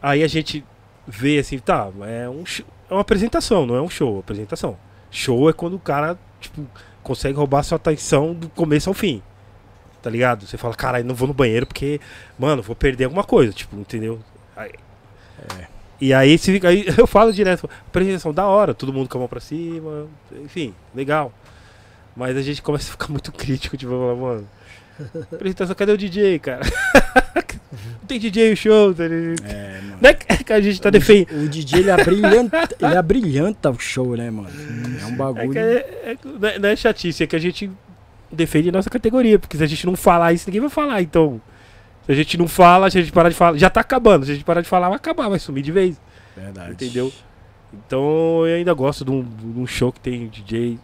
aí 0.01 0.23
a 0.23 0.27
gente 0.27 0.65
vê 1.05 1.37
assim, 1.37 1.59
tá, 1.59 1.89
é, 2.01 2.27
um, 2.27 2.43
é 2.89 2.93
uma 2.93 3.01
apresentação, 3.01 3.67
não 3.67 3.75
é 3.75 3.81
um 3.81 3.89
show, 3.89 4.17
é 4.17 4.19
apresentação. 4.19 4.77
Show 5.11 5.47
é 5.47 5.53
quando 5.53 5.75
o 5.75 5.79
cara, 5.79 6.17
tipo, 6.41 6.65
consegue 7.03 7.37
roubar 7.37 7.61
sua 7.61 7.75
atenção 7.75 8.33
do 8.33 8.49
começo 8.49 8.89
ao 8.89 8.93
fim. 8.95 9.21
Tá 10.01 10.09
ligado? 10.09 10.45
Você 10.47 10.57
fala, 10.57 10.73
caralho, 10.75 11.03
não 11.05 11.13
vou 11.15 11.27
no 11.27 11.33
banheiro 11.33 11.65
porque, 11.65 11.99
mano, 12.37 12.61
vou 12.61 12.75
perder 12.75 13.05
alguma 13.05 13.23
coisa, 13.23 13.51
tipo, 13.51 13.75
entendeu? 13.75 14.19
Aí- 14.55 14.71
E 16.01 16.13
aí, 16.13 16.37
se 16.37 16.51
fica, 16.53 16.69
aí 16.69 16.85
eu 16.97 17.05
falo 17.05 17.33
direto, 17.33 17.69
apresentação 17.87 18.33
da 18.33 18.45
hora, 18.47 18.73
todo 18.73 18.93
mundo 18.93 19.09
com 19.09 19.17
a 19.17 19.19
mão 19.19 19.27
pra 19.27 19.41
cima, 19.41 20.07
enfim, 20.43 20.73
legal. 20.95 21.33
Mas 22.15 22.37
a 22.37 22.41
gente 22.41 22.61
começa 22.61 22.87
a 22.87 22.91
ficar 22.91 23.09
muito 23.09 23.31
crítico, 23.33 23.75
tipo, 23.75 23.91
mano, 24.15 24.47
apresentação, 25.33 25.75
cadê 25.75 25.91
o 25.91 25.97
DJ, 25.97 26.39
cara? 26.39 26.61
não 27.99 28.07
tem 28.07 28.17
DJ 28.19 28.53
o 28.53 28.57
show, 28.57 28.93
tá 28.93 29.05
ligado? 29.07 29.45
É, 29.45 29.81
mano. 29.81 29.97
Não 30.01 30.09
é 30.09 30.13
que 30.13 30.53
a 30.53 30.61
gente 30.61 30.79
tá 30.81 30.89
defendendo. 30.89 31.43
O 31.43 31.49
DJ, 31.49 31.79
ele 31.81 31.91
abrilhanta, 31.91 32.69
ele 32.79 32.95
abrilhanta 32.97 33.69
o 33.69 33.77
show, 33.79 34.15
né, 34.15 34.29
mano? 34.31 34.49
É 35.01 35.05
um 35.05 35.09
É 35.09 35.15
bagulho. 35.17 35.59
é, 35.59 35.73
é, 35.75 36.17
não 36.23 36.47
é- 36.49 36.59
não 36.59 36.69
é 36.69 36.75
chatice, 36.77 37.23
é 37.23 37.27
que 37.27 37.35
a 37.35 37.39
gente 37.39 37.69
defende 38.31 38.69
a 38.69 38.71
nossa 38.71 38.89
categoria, 38.89 39.39
porque 39.39 39.57
se 39.57 39.63
a 39.63 39.67
gente 39.67 39.85
não 39.85 39.95
falar 39.95 40.33
isso, 40.33 40.47
ninguém 40.47 40.61
vai 40.61 40.69
falar. 40.69 41.01
Então, 41.01 41.41
se 42.05 42.11
a 42.11 42.15
gente 42.15 42.37
não 42.37 42.47
fala, 42.47 42.89
se 42.89 42.97
a 42.97 43.01
gente 43.01 43.13
parar 43.13 43.29
de 43.29 43.35
falar, 43.35 43.57
já 43.57 43.69
tá 43.69 43.81
acabando. 43.81 44.25
Se 44.25 44.31
a 44.31 44.33
gente 44.33 44.43
parar 44.43 44.61
de 44.61 44.67
falar, 44.67 44.89
vai 44.89 44.97
acabar, 44.97 45.29
vai 45.29 45.39
sumir 45.39 45.63
de 45.63 45.71
vez. 45.71 46.01
Verdade. 46.35 46.71
Entendeu? 46.71 47.11
Então 47.73 48.47
eu 48.47 48.55
ainda 48.55 48.73
gosto 48.73 49.05
de 49.05 49.11
um, 49.11 49.23
de 49.23 49.59
um 49.59 49.67
show 49.67 49.91
que 49.91 49.99
tem 49.99 50.27
DJ, 50.27 50.79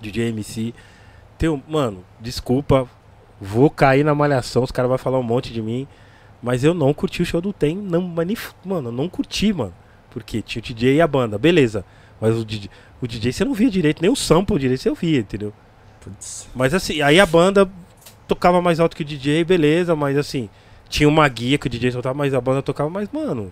DJ 0.00 0.28
MC. 0.28 0.74
Tem 1.38 1.48
um, 1.48 1.62
mano, 1.68 2.04
desculpa, 2.20 2.88
vou 3.40 3.70
cair 3.70 4.04
na 4.04 4.14
malhação, 4.14 4.62
os 4.62 4.72
caras 4.72 4.88
vão 4.88 4.98
falar 4.98 5.18
um 5.18 5.22
monte 5.24 5.52
de 5.52 5.62
mim. 5.62 5.86
Mas 6.42 6.62
eu 6.62 6.74
não 6.74 6.92
curti 6.92 7.22
o 7.22 7.26
show 7.26 7.40
do 7.40 7.52
Tem, 7.52 7.74
não, 7.74 8.02
mas 8.02 8.26
nem 8.26 8.36
mano, 8.64 8.88
eu 8.88 8.92
não 8.92 9.08
curti, 9.08 9.52
mano. 9.52 9.72
Porque 10.10 10.42
tinha 10.42 10.60
o 10.60 10.64
DJ 10.64 10.96
e 10.96 11.00
a 11.00 11.06
banda, 11.06 11.38
beleza. 11.38 11.84
Mas 12.20 12.36
o 12.36 12.44
DJ, 12.44 12.70
o 13.00 13.06
DJ 13.06 13.32
você 13.32 13.44
não 13.44 13.54
via 13.54 13.70
direito, 13.70 14.02
nem 14.02 14.10
o 14.10 14.16
sample 14.16 14.58
direito 14.58 14.80
você 14.80 14.90
ouvia, 14.90 15.20
entendeu? 15.20 15.52
Putz. 16.04 16.46
Mas 16.54 16.74
assim, 16.74 17.00
aí 17.00 17.18
a 17.18 17.26
banda 17.26 17.68
tocava 18.28 18.60
mais 18.60 18.78
alto 18.78 18.94
que 18.96 19.02
o 19.02 19.04
DJ, 19.04 19.42
beleza, 19.44 19.96
mas 19.96 20.16
assim, 20.16 20.48
tinha 20.88 21.08
uma 21.08 21.26
guia 21.28 21.58
que 21.58 21.66
o 21.66 21.70
DJ 21.70 21.90
soltava, 21.92 22.14
mas 22.16 22.32
a 22.34 22.40
banda 22.40 22.62
tocava 22.62 22.88
mais, 22.90 23.08
mano. 23.10 23.50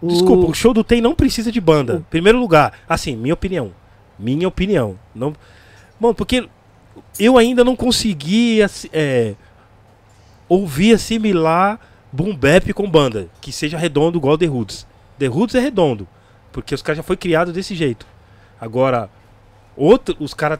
O- 0.00 0.08
Desculpa, 0.08 0.50
o 0.50 0.54
show 0.54 0.74
do 0.74 0.82
Tem 0.82 1.00
não 1.00 1.14
precisa 1.14 1.50
de 1.52 1.60
banda. 1.60 2.04
Primeiro 2.10 2.38
lugar, 2.38 2.72
assim, 2.88 3.14
minha 3.16 3.34
opinião. 3.34 3.72
Minha 4.18 4.48
opinião. 4.48 4.98
Não... 5.14 5.32
Mano, 6.00 6.14
porque 6.14 6.48
eu 7.18 7.38
ainda 7.38 7.62
não 7.64 7.76
consegui 7.76 8.60
assi- 8.60 8.90
é, 8.92 9.34
ouvir 10.48 10.94
assimilar 10.94 11.78
boom 12.12 12.34
bap 12.36 12.72
com 12.72 12.90
banda. 12.90 13.28
Que 13.40 13.52
seja 13.52 13.78
redondo 13.78 14.18
igual 14.18 14.36
The 14.36 14.46
Roots. 14.46 14.86
The 15.18 15.26
Roots 15.26 15.54
é 15.54 15.60
redondo. 15.60 16.06
Porque 16.52 16.74
os 16.74 16.82
caras 16.82 16.96
já 16.98 17.02
foi 17.02 17.16
criado 17.16 17.52
desse 17.52 17.74
jeito. 17.74 18.06
Agora, 18.60 19.08
outro, 19.76 20.16
os 20.20 20.34
caras, 20.34 20.58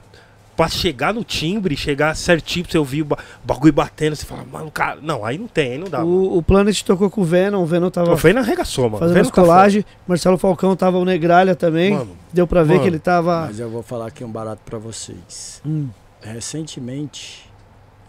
pra 0.57 0.69
chegar 0.69 1.15
no 1.15 1.25
timbre, 1.25 1.77
chegar 1.77 2.15
certinho 2.15 2.65
pra 2.65 2.73
você 2.73 2.79
ouvir 2.79 3.03
o 3.03 3.05
ba- 3.07 3.19
bagulho 3.43 3.73
batendo, 3.73 4.15
você 4.15 4.27
fala, 4.27 4.45
mano, 4.45 4.71
cara. 4.71 4.99
Não, 5.03 5.25
aí 5.25 5.39
não 5.39 5.49
tem, 5.49 5.73
aí 5.73 5.79
não 5.79 5.89
dá. 5.89 6.05
O, 6.05 6.37
o 6.39 6.43
Planet 6.43 6.81
tocou 6.83 7.09
com 7.11 7.23
o 7.23 7.25
Venom, 7.25 7.63
o 7.63 7.67
Venom 7.67 7.91
tava 7.91 8.13
O 8.13 8.17
Venom 8.17 8.41
arregaçou, 8.41 8.85
mano. 8.91 8.99
fazendo 8.99 9.21
as 9.21 9.31
tá. 9.31 9.85
Marcelo 10.07 10.37
Falcão 10.39 10.77
tava 10.77 10.99
o 10.99 11.05
Negralha 11.05 11.55
também. 11.55 11.93
Mano, 11.95 12.17
Deu 12.33 12.47
pra 12.47 12.63
ver 12.63 12.75
mano. 12.75 12.83
que 12.83 12.89
ele 12.89 12.99
tava. 12.99 13.47
Mas 13.47 13.59
eu 13.59 13.71
vou 13.71 13.83
falar 13.83 14.07
aqui 14.09 14.23
um 14.25 14.31
barato 14.31 14.63
pra 14.65 14.79
vocês. 14.79 15.61
Hum, 15.67 15.89
Recentemente, 16.21 17.51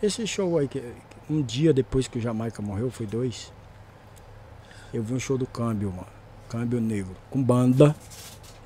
esse 0.02 0.28
show 0.28 0.58
aí, 0.58 0.68
que 0.68 0.84
um 1.30 1.42
dia 1.42 1.74
depois 1.74 2.08
que 2.08 2.18
o 2.18 2.22
Jamaica 2.22 2.62
morreu, 2.62 2.92
foi 2.92 3.06
dois, 3.06 3.52
eu 4.94 5.02
vi 5.02 5.14
um 5.14 5.20
show 5.20 5.38
do 5.38 5.46
Câmbio, 5.48 5.90
mano. 5.92 6.08
Câmbio 6.50 6.80
Negro. 6.82 7.16
Com 7.32 7.42
banda. 7.42 7.96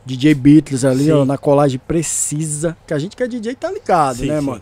DJ 0.08 0.34
Beatles 0.36 0.86
ali, 0.86 1.06
Sim. 1.06 1.12
ó, 1.12 1.26
na 1.26 1.38
colagem 1.38 1.80
precisa. 1.86 2.78
Que 2.88 2.94
a 2.94 3.00
gente 3.00 3.16
que 3.16 3.22
é 3.22 3.28
DJ 3.28 3.56
tá 3.56 3.70
ligado, 3.70 4.18
sim, 4.20 4.28
né, 4.28 4.40
sim, 4.40 4.46
mano? 4.46 4.62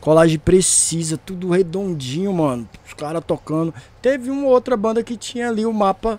Colagem 0.00 0.38
precisa, 0.38 1.18
tudo 1.18 1.50
redondinho, 1.50 2.32
mano. 2.32 2.66
Os 2.86 2.94
caras 2.94 3.22
tocando. 3.26 3.74
Teve 4.00 4.30
uma 4.30 4.46
outra 4.46 4.76
banda 4.76 5.02
que 5.02 5.16
tinha 5.16 5.48
ali 5.48 5.66
o 5.66 5.72
mapa 5.72 6.18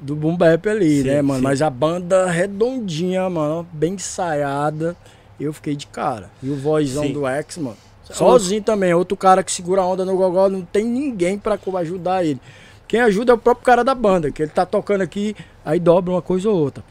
do 0.00 0.16
Boom 0.16 0.36
Bap 0.36 0.66
ali, 0.68 1.04
né, 1.04 1.22
mano? 1.22 1.42
Mas 1.42 1.62
a 1.62 1.70
banda 1.70 2.26
redondinha, 2.28 3.30
mano, 3.30 3.66
bem 3.72 3.94
ensaiada. 3.94 4.96
Eu 5.38 5.52
fiquei 5.52 5.76
de 5.76 5.86
cara. 5.86 6.30
E 6.42 6.50
o 6.50 6.56
vozão 6.56 7.10
do 7.12 7.26
X, 7.26 7.58
mano. 7.58 7.76
Sozinho 8.10 8.62
também, 8.62 8.92
outro 8.92 9.16
cara 9.16 9.42
que 9.42 9.50
segura 9.50 9.80
a 9.82 9.86
onda 9.86 10.04
no 10.04 10.16
gogó, 10.16 10.48
não 10.48 10.62
tem 10.62 10.84
ninguém 10.84 11.38
pra 11.38 11.56
co- 11.56 11.76
ajudar 11.76 12.24
ele. 12.24 12.40
Quem 12.86 13.00
ajuda 13.00 13.32
é 13.32 13.34
o 13.34 13.38
próprio 13.38 13.64
cara 13.64 13.82
da 13.82 13.94
banda, 13.94 14.30
que 14.30 14.42
ele 14.42 14.50
tá 14.50 14.66
tocando 14.66 15.00
aqui, 15.00 15.34
aí 15.64 15.80
dobra 15.80 16.12
uma 16.12 16.20
coisa 16.22 16.50
ou 16.50 16.56
outra. 16.58 16.84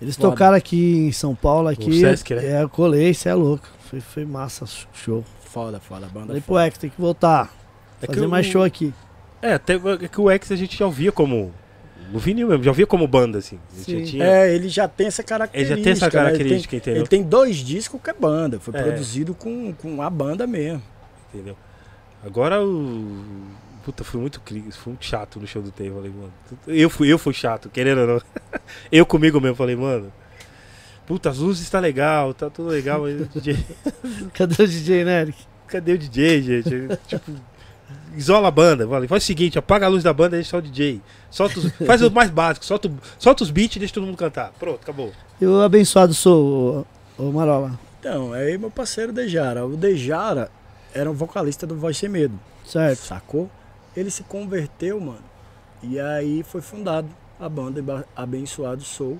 Eles 0.00 0.16
Foda. 0.16 0.30
tocaram 0.30 0.56
aqui 0.56 0.96
em 1.08 1.12
São 1.12 1.34
Paulo, 1.34 1.68
aqui. 1.68 2.00
Sesc, 2.00 2.34
né? 2.34 2.44
É, 2.46 2.62
eu 2.62 2.68
colei, 2.68 3.12
você 3.12 3.28
é 3.28 3.34
louco. 3.34 3.66
Foi, 3.90 4.00
foi 4.00 4.24
massa, 4.24 4.64
show. 4.94 5.24
Foda, 5.44 5.78
foda, 5.80 6.06
banda. 6.06 6.28
Falei 6.28 6.40
pro. 6.40 6.58
X, 6.58 6.78
tem 6.78 6.90
que 6.90 7.00
voltar. 7.00 7.52
É 8.00 8.06
que 8.06 8.14
fazer 8.14 8.26
o- 8.26 8.30
mais 8.30 8.46
show 8.46 8.62
aqui. 8.62 8.94
É, 9.42 9.54
até 9.54 9.74
é 9.74 10.08
que 10.08 10.20
o 10.20 10.30
X 10.30 10.52
a 10.52 10.56
gente 10.56 10.76
já 10.78 10.86
ouvia 10.86 11.10
como. 11.12 11.52
No 12.12 12.18
vinil 12.18 12.48
mesmo, 12.48 12.64
já 12.64 12.70
ouvia 12.70 12.86
como 12.86 13.06
banda, 13.06 13.38
assim. 13.38 13.58
Tinha- 13.84 14.24
É, 14.24 14.54
ele 14.54 14.68
já 14.68 14.88
tem 14.88 15.06
essa 15.06 15.20
ele 15.22 15.28
característica. 15.28 15.76
já 15.76 15.82
tem 15.84 15.92
essa 15.92 16.00
né? 16.00 16.06
Ele 16.06 16.10
tem- 16.10 16.20
característica, 16.24 16.76
entendeu? 16.76 17.00
Ele 17.02 17.08
tem 17.08 17.22
dois 17.22 17.56
discos 17.58 18.00
que 18.02 18.10
é 18.10 18.12
banda. 18.14 18.58
Foi 18.58 18.74
É. 18.74 18.82
produzido 18.82 19.34
com, 19.34 19.72
com 19.74 20.02
a 20.02 20.08
banda 20.10 20.46
mesmo. 20.46 20.82
Entendeu? 21.32 21.56
Agora 22.24 22.60
o. 22.64 23.44
Puta, 23.84 24.04
fui 24.04 24.20
muito 24.20 24.40
muito 24.86 25.04
chato 25.04 25.40
no 25.40 25.46
show 25.46 25.62
do 25.62 25.70
Tay, 25.70 25.90
falei, 25.90 26.10
mano. 26.10 26.32
Eu 26.66 26.90
fui, 26.90 27.10
eu 27.10 27.18
fui 27.18 27.32
chato, 27.32 27.68
querendo 27.70 28.00
ou 28.02 28.06
não. 28.06 28.20
Eu 28.92 29.06
comigo 29.06 29.40
mesmo 29.40 29.56
falei, 29.56 29.74
mano. 29.74 30.12
Puta, 31.06 31.30
as 31.30 31.38
luzes 31.38 31.68
tá 31.68 31.80
legal, 31.80 32.32
tá 32.34 32.48
tudo 32.50 32.68
legal, 32.68 33.00
mas 33.02 33.20
o 33.22 33.24
DJ, 33.26 33.56
Cadê 34.34 34.62
o 34.62 34.66
DJ, 34.68 35.04
né, 35.04 35.20
Eric? 35.22 35.38
cadê 35.66 35.92
o 35.92 35.98
DJ, 35.98 36.42
gente? 36.42 36.70
tipo, 37.06 37.32
isola 38.16 38.48
a 38.48 38.50
banda. 38.50 38.86
Falei, 38.86 39.08
faz 39.08 39.22
o 39.22 39.26
seguinte, 39.26 39.58
apaga 39.58 39.86
a 39.86 39.88
luz 39.88 40.02
da 40.02 40.12
banda 40.12 40.36
e 40.36 40.38
deixa 40.38 40.50
só 40.50 40.58
o 40.58 40.62
DJ. 40.62 41.00
Solta 41.30 41.58
os- 41.58 41.72
faz 41.86 42.02
o 42.02 42.10
mais 42.10 42.28
básico, 42.30 42.64
solta, 42.66 42.90
solta 43.18 43.42
os 43.44 43.50
beats 43.50 43.76
e 43.76 43.78
deixa 43.78 43.94
todo 43.94 44.04
mundo 44.06 44.16
cantar. 44.16 44.52
Pronto, 44.58 44.80
acabou. 44.82 45.12
Eu 45.40 45.60
abençoado 45.62 46.12
sou, 46.12 46.86
ô, 47.18 47.22
ô 47.28 47.32
Marola. 47.32 47.78
Então, 47.98 48.32
aí 48.32 48.58
meu 48.58 48.70
parceiro 48.70 49.12
Dejara. 49.12 49.64
O 49.66 49.76
Dejara 49.76 50.50
era 50.92 51.10
um 51.10 51.14
vocalista 51.14 51.66
do 51.66 51.76
Voz 51.76 51.96
Sem 51.96 52.08
Medo. 52.08 52.38
Certo. 52.64 52.98
Sacou? 53.00 53.50
Ele 54.00 54.10
se 54.10 54.22
converteu, 54.24 54.98
mano. 55.00 55.22
E 55.82 56.00
aí 56.00 56.42
foi 56.42 56.60
fundado 56.60 57.08
a 57.38 57.48
banda 57.48 57.82
Ba- 57.82 58.04
Abençoado 58.16 58.82
Soul. 58.82 59.18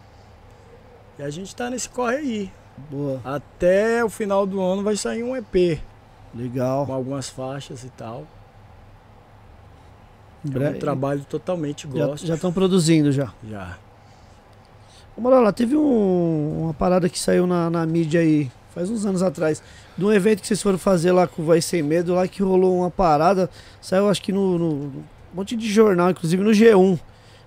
E 1.19 1.23
a 1.23 1.29
gente 1.31 1.55
tá 1.55 1.69
nesse 1.69 1.89
corre 1.89 2.17
aí. 2.17 2.53
Boa. 2.91 3.21
Até 3.25 4.03
o 4.05 4.09
final 4.09 4.47
do 4.47 4.61
ano 4.61 4.83
vai 4.83 4.97
sair 4.97 5.23
um 5.23 5.37
EP 5.37 5.81
com 6.33 6.39
Legal. 6.39 6.91
algumas 6.91 7.29
faixas 7.29 7.85
e 7.85 7.91
tal. 7.91 8.27
Em 10.45 10.63
É 10.63 10.71
um 10.71 10.79
trabalho 10.79 11.25
totalmente 11.29 11.87
Já 11.93 12.07
gosto. 12.07 12.33
estão 12.33 12.51
produzindo 12.53 13.13
já. 13.13 13.33
Já. 13.47 13.77
Ô, 15.15 15.21
Marola, 15.21 15.53
teve 15.53 15.77
um- 15.77 16.63
uma 16.65 16.73
parada 16.75 17.09
que 17.11 17.19
saiu 17.19 17.47
na, 17.47 17.69
na 17.69 17.85
mídia 17.85 18.21
aí, 18.21 18.51
faz 18.75 18.91
uns 18.91 19.05
anos 19.07 19.23
atrás, 19.23 19.63
de 19.97 20.05
um 20.05 20.13
evento 20.13 20.41
que 20.41 20.47
vocês 20.47 20.63
foram 20.63 20.79
fazer 20.79 21.13
lá 21.13 21.27
com 21.27 21.43
o 21.43 21.45
Voz 21.45 21.65
Sem 21.65 21.83
Medo, 21.83 22.15
lá 22.15 22.27
que 22.29 22.43
rolou 22.43 22.77
uma 22.79 22.91
parada, 22.91 23.49
saiu 23.81 24.09
acho 24.09 24.23
que 24.23 24.33
no, 24.33 24.59
no- 24.59 24.75
no 24.85 25.05
monte 25.35 25.57
de 25.57 25.69
jornal, 25.69 26.11
inclusive 26.11 26.43
no 26.43 26.51
G1, 26.51 26.99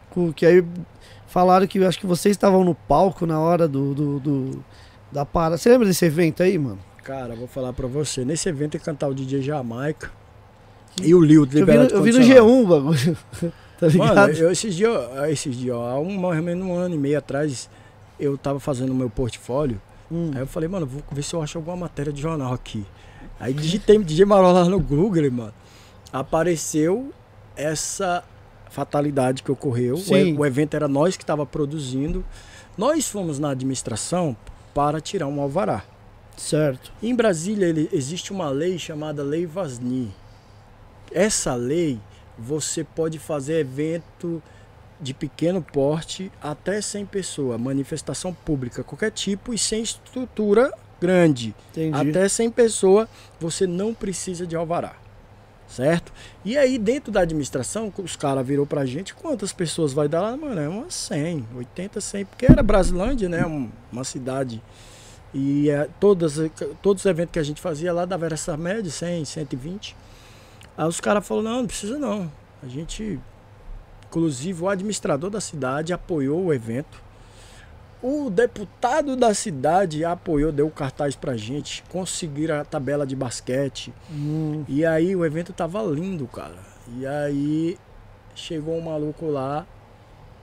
com- 0.10 0.32
que 0.34 0.46
aí 0.46 0.64
falaram 1.28 1.66
que 1.68 1.84
acho 1.84 2.00
que 2.00 2.06
vocês 2.08 2.34
estavam 2.36 2.64
no 2.64 2.76
palco 2.76 3.26
na 3.26 3.40
hora 3.40 3.68
do, 3.68 3.94
do- 3.94 4.20
do- 4.20 4.66
da 5.12 5.26
parada. 5.26 5.58
Você 5.58 5.70
lembra 5.70 5.88
desse 5.88 6.06
evento 6.06 6.44
aí, 6.44 6.58
mano? 6.58 6.80
Cara, 7.04 7.36
vou 7.36 7.48
falar 7.48 7.74
pra 7.74 7.86
você. 7.88 8.24
Nesse 8.24 8.48
evento 8.50 8.76
ia 8.76 8.80
cantar 8.80 9.08
o 9.10 9.14
DJ 9.14 9.42
Jamaica 9.42 10.10
e 11.02 11.14
o 11.14 11.20
Lil 11.22 11.46
do 11.46 11.58
Eu 11.60 11.66
vi, 11.66 11.74
no, 11.74 11.84
eu 11.84 12.02
vi 12.04 12.12
no 12.12 12.18
Condicional. 12.20 12.48
G1 12.48 12.64
o 12.64 12.68
bagulho. 12.68 13.18
tá 13.80 13.88
ligado? 13.88 14.16
Mano, 14.16 14.34
eu, 14.34 14.52
esses 14.52 14.74
dias, 14.76 14.92
esses 15.30 15.56
dias, 15.58 15.76
ó, 15.76 15.90
há 15.90 16.00
um, 16.00 16.18
mais 16.20 16.38
ou 16.38 16.44
menos 16.44 16.66
um 16.66 16.74
ano 16.76 16.96
e 16.96 16.98
meio 16.98 17.18
atrás, 17.18 17.70
eu 18.20 18.38
tava 18.38 18.60
fazendo 18.60 18.92
o 18.92 18.96
meu 18.96 19.10
portfólio. 19.10 19.82
Hum. 20.14 20.32
Aí 20.36 20.42
eu 20.42 20.48
falei, 20.48 20.70
mano, 20.70 20.86
vou 20.86 21.02
ver 21.12 21.24
se 21.24 21.34
eu 21.34 21.42
acho 21.42 21.58
alguma 21.58 21.76
matéria 21.76 22.14
de 22.14 22.22
jornal 22.22 22.54
aqui. 22.54 22.86
Aí 23.40 23.54
digitei 23.54 23.98
DJ 23.98 24.26
Marola 24.26 24.62
lá 24.62 24.70
no 24.70 24.80
Google, 24.80 25.32
mano. 25.32 25.54
Apareceu 26.12 27.12
essa 27.56 28.24
fatalidade 28.70 29.42
que 29.42 29.52
ocorreu. 29.52 29.98
O, 30.36 30.42
o 30.42 30.46
evento 30.46 30.76
era 30.76 30.88
nós 30.88 31.18
que 31.18 31.24
estava 31.24 31.46
produzindo. 31.46 32.24
Nós 32.78 33.08
fomos 33.10 33.40
na 33.40 33.50
administração 33.50 34.36
para 34.74 35.02
tirar 35.02 35.28
um 35.28 35.42
alvará. 35.42 35.84
Certo. 36.38 36.92
Em 37.02 37.14
Brasília 37.16 37.66
ele- 37.68 37.90
existe 37.92 38.32
uma 38.32 38.50
lei 38.50 38.78
chamada 38.80 39.24
Lei 39.24 39.46
Vasni. 39.46 40.12
Essa 41.12 41.54
lei 41.56 42.00
você 42.38 42.84
pode 42.84 43.20
fazer 43.20 43.60
evento 43.60 44.42
de 45.04 45.14
pequeno 45.14 45.62
porte 45.62 46.32
até 46.42 46.82
100 46.82 47.06
pessoas, 47.06 47.60
manifestação 47.60 48.34
pública, 48.34 48.84
qualquer 48.84 49.12
tipo 49.12 49.54
e 49.54 49.58
sem 49.58 49.84
estrutura 49.84 50.74
grande. 51.00 51.54
Entendi. 51.72 52.10
Até 52.10 52.28
100 52.30 52.50
pessoas 52.52 53.08
você 53.40 53.68
não 53.68 53.94
precisa 53.94 54.48
de 54.48 54.56
alvará. 54.56 54.94
Certo? 55.68 56.12
E 56.46 56.56
aí 56.58 56.78
dentro 56.78 57.12
da 57.12 57.22
administração, 57.22 57.92
os 57.98 58.16
caras 58.16 58.46
virou 58.46 58.66
pra 58.66 58.86
gente, 58.86 59.14
quantas 59.16 59.52
pessoas 59.52 59.92
vai 59.92 60.08
dar 60.08 60.22
lá? 60.22 60.38
Mano, 60.38 60.62
é 60.62 60.70
umas 60.70 60.94
100, 60.94 61.48
80, 61.56 62.00
100, 62.00 62.26
porque 62.26 62.46
era 62.46 62.62
Brasilândia, 62.62 63.28
né? 63.28 63.44
Um- 63.46 63.70
Uma 63.92 64.04
cidade 64.04 64.62
e 65.34 65.70
é, 65.72 65.90
todas, 66.00 66.36
todos 66.82 67.02
os 67.04 67.06
eventos 67.10 67.32
que 67.32 67.40
a 67.40 67.44
gente 67.44 67.60
fazia 67.60 67.92
lá 67.92 68.06
dava 68.06 68.28
essa 68.28 68.56
média, 68.56 68.92
100, 68.92 69.26
120. 69.26 69.96
Aí 70.78 70.88
os 70.88 71.00
caras 71.02 71.26
falaram, 71.28 71.50
não, 71.50 71.58
não 71.62 71.68
precisa 71.68 71.98
não. 71.98 72.32
A 72.62 72.68
gente, 72.68 73.20
inclusive 74.14 74.64
o 74.64 74.70
administrador 74.70 75.32
da 75.32 75.42
cidade 75.42 75.92
apoiou 75.92 76.46
o 76.46 76.54
evento. 76.54 77.02
O 78.00 78.30
deputado 78.30 79.16
da 79.16 79.34
cidade 79.34 80.06
apoiou, 80.06 80.52
deu 80.52 80.70
cartaz 80.70 81.16
pra 81.16 81.36
gente, 81.36 81.84
conseguiram 81.90 82.60
a 82.60 82.66
tabela 82.66 83.08
de 83.08 83.16
basquete. 83.16 83.92
Hum, 84.12 84.64
E 84.68 84.86
aí 84.86 85.16
o 85.16 85.26
evento 85.26 85.52
tava 85.52 85.82
lindo, 85.82 86.28
cara. 86.28 86.58
E 86.96 87.08
aí 87.08 87.78
chegou 88.36 88.78
um 88.78 88.82
maluco 88.82 89.26
lá, 89.26 89.66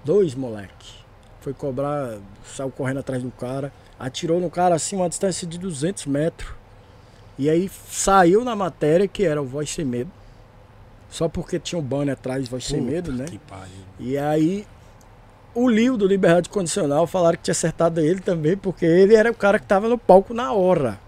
dois 0.04 0.34
moleque. 0.34 0.98
Foi 1.40 1.54
cobrar, 1.54 2.18
saiu 2.44 2.70
correndo 2.70 3.00
atrás 3.00 3.22
do 3.22 3.30
cara, 3.30 3.72
atirou 3.98 4.40
no 4.40 4.50
cara 4.50 4.74
assim 4.74 4.96
uma 4.96 5.08
distância 5.08 5.46
de 5.46 5.58
200 5.58 6.06
metros. 6.06 6.50
E 7.38 7.48
aí 7.48 7.70
saiu 7.88 8.42
na 8.44 8.56
matéria 8.56 9.06
que 9.06 9.22
era 9.24 9.40
o 9.40 9.46
Voz 9.46 9.70
Sem 9.70 9.84
Medo. 9.84 10.10
Só 11.10 11.28
porque 11.28 11.58
tinha 11.58 11.78
um 11.78 11.82
banner 11.82 12.14
atrás, 12.14 12.48
Voz 12.48 12.64
Sem 12.64 12.80
Medo, 12.80 13.12
né? 13.12 13.24
Que 13.24 13.38
pariu. 13.38 13.84
E 13.98 14.16
aí 14.16 14.66
o 15.54 15.68
Lio 15.68 15.96
do 15.96 16.06
Liberdade 16.06 16.48
Condicional 16.48 17.06
falaram 17.06 17.36
que 17.36 17.44
tinha 17.44 17.52
acertado 17.52 18.00
ele 18.00 18.20
também, 18.20 18.56
porque 18.56 18.86
ele 18.86 19.14
era 19.14 19.30
o 19.30 19.34
cara 19.34 19.58
que 19.58 19.66
tava 19.66 19.88
no 19.88 19.98
palco 19.98 20.32
na 20.32 20.52
hora. 20.52 20.98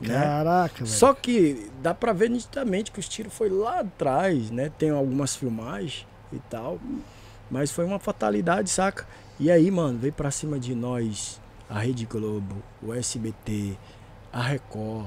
Né? 0.00 0.14
Caraca, 0.14 0.76
velho. 0.76 0.86
Só 0.86 1.12
que 1.12 1.70
dá 1.80 1.92
pra 1.92 2.12
ver 2.12 2.30
nitidamente 2.30 2.90
que 2.90 3.00
os 3.00 3.08
tiros 3.08 3.32
foi 3.32 3.48
lá 3.48 3.80
atrás, 3.80 4.50
né? 4.50 4.70
Tem 4.78 4.90
algumas 4.90 5.36
filmagens 5.36 6.06
e 6.32 6.38
tal. 6.50 6.78
Mas 7.50 7.70
foi 7.70 7.84
uma 7.84 7.98
fatalidade, 7.98 8.70
saca? 8.70 9.06
E 9.38 9.50
aí, 9.50 9.70
mano, 9.70 9.98
veio 9.98 10.12
pra 10.12 10.30
cima 10.30 10.58
de 10.58 10.74
nós 10.74 11.40
a 11.68 11.78
Rede 11.78 12.06
Globo, 12.06 12.56
o 12.82 12.92
SBT, 12.92 13.76
a 14.32 14.42
Record, 14.42 15.06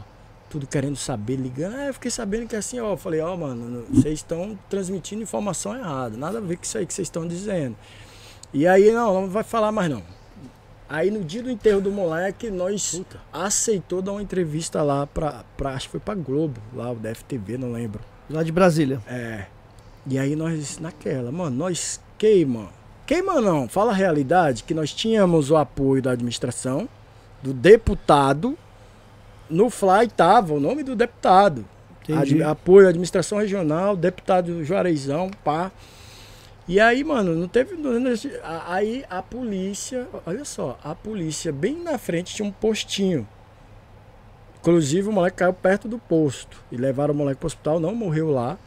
tudo 0.50 0.68
querendo 0.68 0.96
saber, 0.96 1.36
ligando. 1.36 1.76
Ah, 1.76 1.88
eu 1.88 1.94
fiquei 1.94 2.12
sabendo 2.12 2.48
que 2.48 2.56
assim, 2.56 2.80
ó, 2.80 2.96
falei, 2.96 3.20
ó, 3.22 3.36
mano, 3.36 3.86
vocês 3.90 4.20
estão 4.20 4.58
transmitindo 4.70 5.24
informação 5.24 5.76
errada, 5.76 6.18
nada 6.18 6.38
a 6.38 6.42
ver 6.42 6.58
com 6.58 6.64
isso 6.64 6.78
aí 6.78 6.86
que 6.86 6.94
vocês 6.94 7.08
estão 7.08 7.28
dizendo. 7.28 7.76
E 8.54 8.68
aí, 8.68 8.92
não, 8.92 9.22
não 9.22 9.30
vai 9.30 9.44
falar 9.44 9.72
mais 9.72 9.90
não. 9.90 10.04
Aí 10.88 11.10
no 11.10 11.24
dia 11.24 11.42
do 11.42 11.50
enterro 11.50 11.82
do 11.82 11.92
moleque, 11.92 12.52
nós 12.52 12.96
Puta. 12.96 13.20
aceitou 13.34 14.02
dar 14.02 14.12
uma 14.12 14.22
entrevista 14.22 14.84
lá 14.84 15.08
pra, 15.08 15.44
pra 15.58 15.72
acho 15.72 15.88
que 15.88 15.92
foi 15.92 16.00
pra 16.00 16.14
Globo, 16.14 16.62
lá 16.74 16.92
o 16.92 16.96
DFTV, 16.96 17.58
não 17.58 17.72
lembro. 17.72 18.02
Lá 18.30 18.44
de 18.44 18.52
Brasília. 18.52 19.02
É. 19.08 19.46
E 20.08 20.20
aí 20.20 20.36
nós, 20.36 20.78
naquela, 20.78 21.32
mano, 21.32 21.56
nós 21.56 22.00
queima. 22.18 22.70
Queima 23.08 23.42
não, 23.42 23.68
fala 23.68 23.92
a 23.92 23.96
realidade, 23.96 24.64
que 24.64 24.74
nós 24.74 24.94
tínhamos 24.94 25.50
o 25.50 25.58
apoio 25.58 26.02
da 26.02 26.12
administração, 26.12 26.88
do 27.42 27.54
deputado. 27.54 28.58
No 29.50 29.70
fly 29.70 30.08
tava 30.08 30.54
o 30.54 30.60
nome 30.60 30.84
do 30.84 30.96
deputado. 30.96 31.66
Ad- 32.12 32.44
apoio 32.44 32.86
à 32.88 32.90
administração 32.90 33.38
regional, 33.40 33.96
deputado 33.96 34.64
Juareizão, 34.64 35.30
pá. 35.44 35.72
E 36.68 36.80
aí, 36.80 37.04
mano, 37.04 37.36
não 37.36 37.48
teve. 37.48 37.76
não- 37.76 37.92
a- 38.44 38.74
Aí 38.74 39.06
a 39.10 39.22
polícia, 39.22 40.08
olha 40.26 40.44
só, 40.46 40.78
a 40.84 40.96
polícia 40.96 41.52
bem 41.52 41.76
na 41.82 41.98
frente 41.98 42.34
tinha 42.36 42.48
um 42.48 42.52
postinho. 42.52 43.28
Inclusive 44.60 45.10
o 45.10 45.12
moleque 45.12 45.38
caiu 45.38 45.54
perto 45.54 45.88
do 45.88 46.00
posto. 46.00 46.64
E 46.72 46.78
levaram 46.78 47.14
o 47.14 47.18
moleque 47.18 47.38
pro 47.40 47.48
hospital, 47.48 47.80
não 47.80 47.94
morreu 47.94 48.32
lá. 48.32 48.58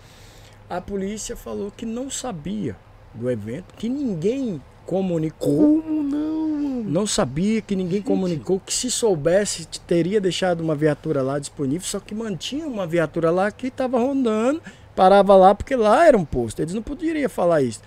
A 0.70 0.80
polícia 0.80 1.36
falou 1.36 1.72
que 1.76 1.84
não 1.84 2.09
sabia 2.10 2.76
do 3.14 3.28
evento, 3.30 3.74
que 3.74 3.88
ninguém 3.88 4.62
comunicou. 4.89 5.82
Como 5.82 6.02
não? 6.02 6.48
Não 6.85 7.06
sabia 7.06 7.60
que 7.60 7.77
ninguém 7.77 8.01
comunicou, 8.01 8.59
que 8.59 8.73
se 8.73 8.90
soubesse 8.90 9.66
te- 9.66 9.78
teria 9.81 10.19
deixado 10.19 10.62
uma 10.62 10.74
viatura 10.74 11.20
lá 11.20 11.39
disponível, 11.39 11.86
só 11.86 12.01
que 12.01 12.15
mantinha 12.15 12.66
uma 12.66 12.86
viatura 12.86 13.31
lá 13.31 13.51
que 13.51 13.66
estava 13.66 13.98
rondando, 13.98 14.62
parava 14.97 15.36
lá 15.36 15.55
porque 15.55 15.77
lá 15.77 16.06
era 16.06 16.16
um 16.16 16.24
posto. 16.24 16.60
Eles 16.60 16.73
não 16.73 16.81
poderiam 16.81 17.28
falar 17.28 17.60
isso. 17.60 17.82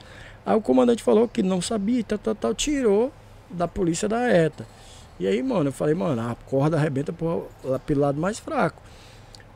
Aí 0.46 0.56
o 0.56 0.62
comandante 0.62 1.02
falou 1.02 1.28
que 1.28 1.42
não 1.42 1.60
sabia, 1.60 2.02
e 2.02 2.04
tal, 2.04 2.20
tal, 2.20 2.36
tal, 2.36 2.54
tirou 2.54 3.12
da 3.50 3.68
polícia 3.68 4.08
da 4.08 4.30
ETA. 4.30 4.68
E 5.20 5.26
aí, 5.26 5.42
mano, 5.42 5.70
eu 5.70 5.74
falei, 5.74 5.96
mano, 5.96 6.22
a 6.22 6.36
corda 6.48 6.78
arrebenta 6.78 7.14
lá 7.64 7.80
pelo 7.80 8.02
lado 8.02 8.22
mais 8.22 8.38
fraco. 8.38 8.80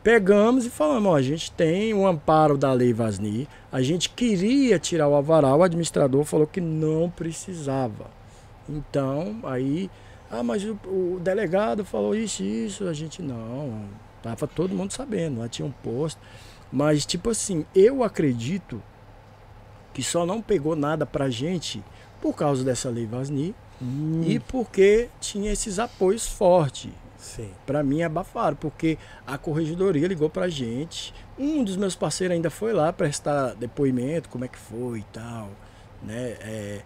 Pegamos 0.06 0.68
e 0.68 0.70
falamos, 0.70 1.12
ó, 1.12 1.16
a 1.16 1.22
gente 1.24 1.52
tem 1.52 1.92
um 1.92 2.06
amparo 2.06 2.60
da 2.60 2.72
lei 2.72 2.94
Vasni, 2.94 3.48
a 3.72 3.82
gente 3.82 4.08
queria 4.08 4.78
tirar 4.78 5.08
o 5.08 5.16
alvará, 5.16 5.56
o 5.56 5.64
administrador 5.64 6.24
falou 6.24 6.46
que 6.46 6.62
não 6.62 7.10
precisava. 7.10 8.06
Então, 8.70 9.40
aí, 9.42 9.90
ah, 10.30 10.44
mas 10.44 10.64
o, 10.64 10.74
o 10.86 11.20
delegado 11.20 11.84
falou 11.84 12.14
isso, 12.14 12.44
isso, 12.44 12.88
a 12.88 12.94
gente 12.94 13.20
não, 13.24 13.86
tava 14.22 14.46
todo 14.46 14.76
mundo 14.76 14.92
sabendo, 14.92 15.40
lá 15.40 15.50
tinha 15.50 15.66
um 15.68 15.72
posto. 15.72 16.22
Mas, 16.72 17.04
tipo 17.04 17.32
assim, 17.32 17.66
eu 17.74 18.04
acredito 18.04 18.84
que 19.92 20.04
só 20.04 20.24
não 20.24 20.40
pegou 20.40 20.76
nada 20.76 21.04
pra 21.04 21.32
gente 21.32 21.84
por 22.22 22.36
causa 22.36 22.64
dessa 22.64 22.92
lei 22.92 23.08
Vasni 23.08 23.56
Hum. 23.82 24.22
e 24.24 24.40
porque 24.40 25.10
tinha 25.20 25.52
esses 25.52 25.80
apoios 25.80 26.28
fortes. 26.28 26.92
Pra 27.66 27.84
mim 27.84 28.04
abafaram, 28.04 28.56
porque 28.56 28.98
a 29.26 29.38
corregedoria 29.38 30.08
ligou 30.08 30.30
pra 30.30 30.48
gente. 30.48 31.14
Um 31.38 31.64
dos 31.64 31.76
meus 31.76 31.96
parceiros 31.96 32.36
ainda 32.36 32.50
foi 32.50 32.74
lá 32.74 32.92
prestar 32.94 33.56
depoimento, 33.56 34.30
como 34.30 34.46
é 34.46 34.48
que 34.48 34.58
foi 34.58 35.00
e 35.00 35.06
tal, 35.12 35.50
né? 36.04 36.38
É, 36.42 36.82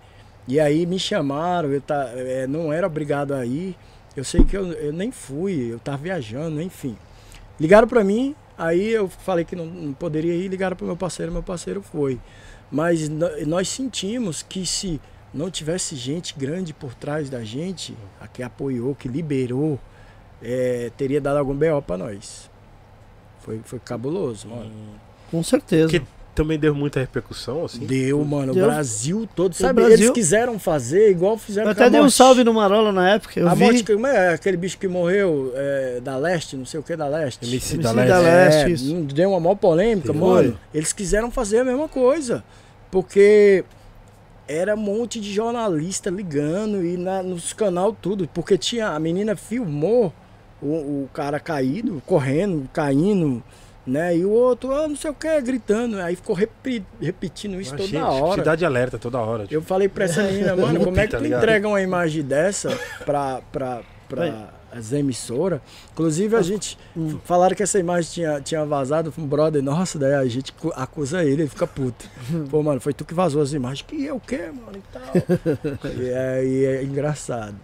e 0.47 0.59
aí 0.59 0.85
me 0.85 0.97
chamaram, 0.97 1.71
eu 1.71 1.81
tá, 1.81 2.09
é, 2.15 2.47
não 2.47 2.73
era 2.73 2.87
obrigado 2.87 3.33
a 3.33 3.45
ir. 3.45 3.75
Eu 4.15 4.23
sei 4.23 4.43
que 4.43 4.57
eu, 4.57 4.71
eu 4.73 4.91
nem 4.91 5.11
fui, 5.11 5.71
eu 5.71 5.79
tava 5.79 5.97
viajando, 5.97 6.61
enfim. 6.61 6.97
Ligaram 7.59 7.87
pra 7.87 8.03
mim, 8.03 8.35
aí 8.57 8.89
eu 8.89 9.07
falei 9.07 9.45
que 9.45 9.55
não, 9.55 9.65
não 9.65 9.93
poderia 9.93 10.33
ir, 10.33 10.47
ligaram 10.47 10.75
pro 10.75 10.85
meu 10.85 10.97
parceiro, 10.97 11.31
meu 11.31 11.43
parceiro 11.43 11.81
foi. 11.81 12.19
Mas 12.71 13.09
nós 13.09 13.69
sentimos 13.69 14.41
que 14.41 14.65
se 14.65 14.99
não 15.33 15.49
tivesse 15.49 15.95
gente 15.95 16.37
grande 16.37 16.73
por 16.73 16.93
trás 16.93 17.29
da 17.29 17.43
gente, 17.43 17.95
a 18.19 18.27
que 18.27 18.41
apoiou, 18.41 18.95
que 18.95 19.07
liberou, 19.07 19.79
é, 20.41 20.91
teria 20.97 21.19
dado 21.21 21.37
algum 21.37 21.53
BO 21.55 21.81
pra 21.81 21.97
nós. 21.97 22.49
Foi, 23.39 23.59
foi 23.63 23.79
cabuloso, 23.79 24.47
mano. 24.47 24.71
Com 25.31 25.41
certeza. 25.43 25.89
Que 25.89 26.01
também 26.35 26.57
deu 26.57 26.73
muita 26.73 26.99
repercussão, 27.01 27.65
assim. 27.65 27.85
Deu, 27.85 28.23
mano, 28.23 28.53
Deu. 28.53 28.63
o 28.63 28.67
Brasil 28.67 29.27
todo. 29.35 29.51
O 29.51 29.55
Sabe, 29.55 29.81
Brasil- 29.81 29.97
eles 29.97 30.09
quiseram 30.11 30.57
fazer 30.57 31.09
igual 31.11 31.37
fizeram 31.37 31.69
Eu 31.69 31.75
com 31.75 31.81
a 31.81 31.85
até 31.85 31.91
dei 31.91 32.01
um 32.01 32.09
salve 32.09 32.43
no 32.43 32.53
Marola 32.53 32.91
na 32.91 33.09
época. 33.11 33.39
Eu 33.39 33.47
a 33.49 33.53
vi. 33.53 33.63
morte, 33.63 33.83
como 33.83 34.07
é 34.07 34.33
aquele 34.33 34.55
bicho 34.55 34.77
que 34.77 34.87
morreu 34.87 35.51
é, 35.55 35.99
da 36.01 36.15
leste, 36.17 36.55
não 36.55 36.65
sei 36.65 36.79
o 36.79 36.83
que 36.83 36.95
da 36.95 37.07
leste. 37.07 37.43
MC, 37.45 37.75
MC 37.75 37.77
da 37.83 37.91
da 37.93 38.19
Leste. 38.19 38.69
Leste. 38.69 38.93
É, 38.95 39.13
deu 39.13 39.29
uma 39.31 39.39
maior 39.39 39.55
polêmica, 39.55 40.13
Sim. 40.13 40.19
mano. 40.19 40.51
Foi. 40.51 40.57
Eles 40.73 40.93
quiseram 40.93 41.29
fazer 41.29 41.59
a 41.59 41.65
mesma 41.65 41.87
coisa. 41.89 42.43
Porque 42.89 43.63
era 44.47 44.73
um 44.75 44.79
monte 44.79 45.19
de 45.19 45.31
jornalista 45.33 46.09
ligando 46.09 46.83
e 46.83 46.95
na, 46.97 47.21
nos 47.21 47.51
canal 47.53 47.91
tudo. 47.93 48.27
Porque 48.33 48.57
tinha 48.57 48.89
a 48.89 48.99
menina 48.99 49.35
filmou 49.35 50.13
o, 50.61 50.67
o 51.03 51.09
cara 51.13 51.39
caído, 51.39 52.01
correndo, 52.05 52.69
caindo, 52.73 53.41
né? 53.87 54.15
E 54.17 54.25
o 54.25 54.29
outro, 54.29 54.73
ah, 54.73 54.87
não 54.87 54.95
sei 54.95 55.09
o 55.11 55.13
que, 55.13 55.41
gritando. 55.41 55.99
Aí 55.99 56.15
ficou 56.15 56.35
repi- 56.35 56.85
repetindo 57.01 57.59
isso 57.59 57.73
Achei, 57.75 57.87
toda 57.99 58.07
hora. 58.09 58.41
Cidade 58.41 58.65
alerta 58.65 58.97
toda 58.99 59.17
hora. 59.19 59.43
tipo. 59.43 59.53
Eu 59.55 59.61
falei 59.61 59.87
pra 59.89 60.05
essa 60.05 60.21
menina, 60.23 60.55
mano, 60.55 60.83
como 60.83 60.99
é 60.99 61.05
que 61.07 61.11
Tá 61.13 61.17
tu 61.19 61.25
entrega 61.25 61.67
uma 61.67 61.81
imagem 61.81 62.21
dessa 62.23 62.69
pra, 63.05 63.41
pra, 63.51 63.81
pra 64.07 64.49
as 64.71 64.91
emissoras? 64.93 65.59
Inclusive, 65.93 66.35
a 66.35 66.41
gente 66.43 66.77
Hum. 66.95 67.17
falaram 67.25 67.55
que 67.55 67.63
essa 67.63 67.79
imagem 67.79 68.11
tinha, 68.11 68.39
tinha 68.41 68.63
vazado 68.65 69.11
um 69.17 69.25
brother, 69.25 69.63
nossa, 69.63 69.97
daí 69.97 70.13
a 70.13 70.25
gente 70.25 70.51
cu- 70.53 70.71
acusa 70.75 71.23
ele, 71.23 71.41
ele 71.43 71.49
fica 71.49 71.65
puto. 71.65 72.05
Pô, 72.51 72.61
mano, 72.61 72.79
foi 72.79 72.93
tu 72.93 73.03
que 73.03 73.13
vazou 73.15 73.41
as 73.41 73.53
imagens. 73.53 73.81
Que 73.81 74.05
eu 74.05 74.17
o 74.17 74.19
quê, 74.19 74.51
mano? 74.53 74.73
E 74.77 74.81
tal. 74.93 75.89
e, 75.99 76.09
é, 76.09 76.45
e 76.45 76.65
é 76.65 76.83
engraçado. 76.83 77.55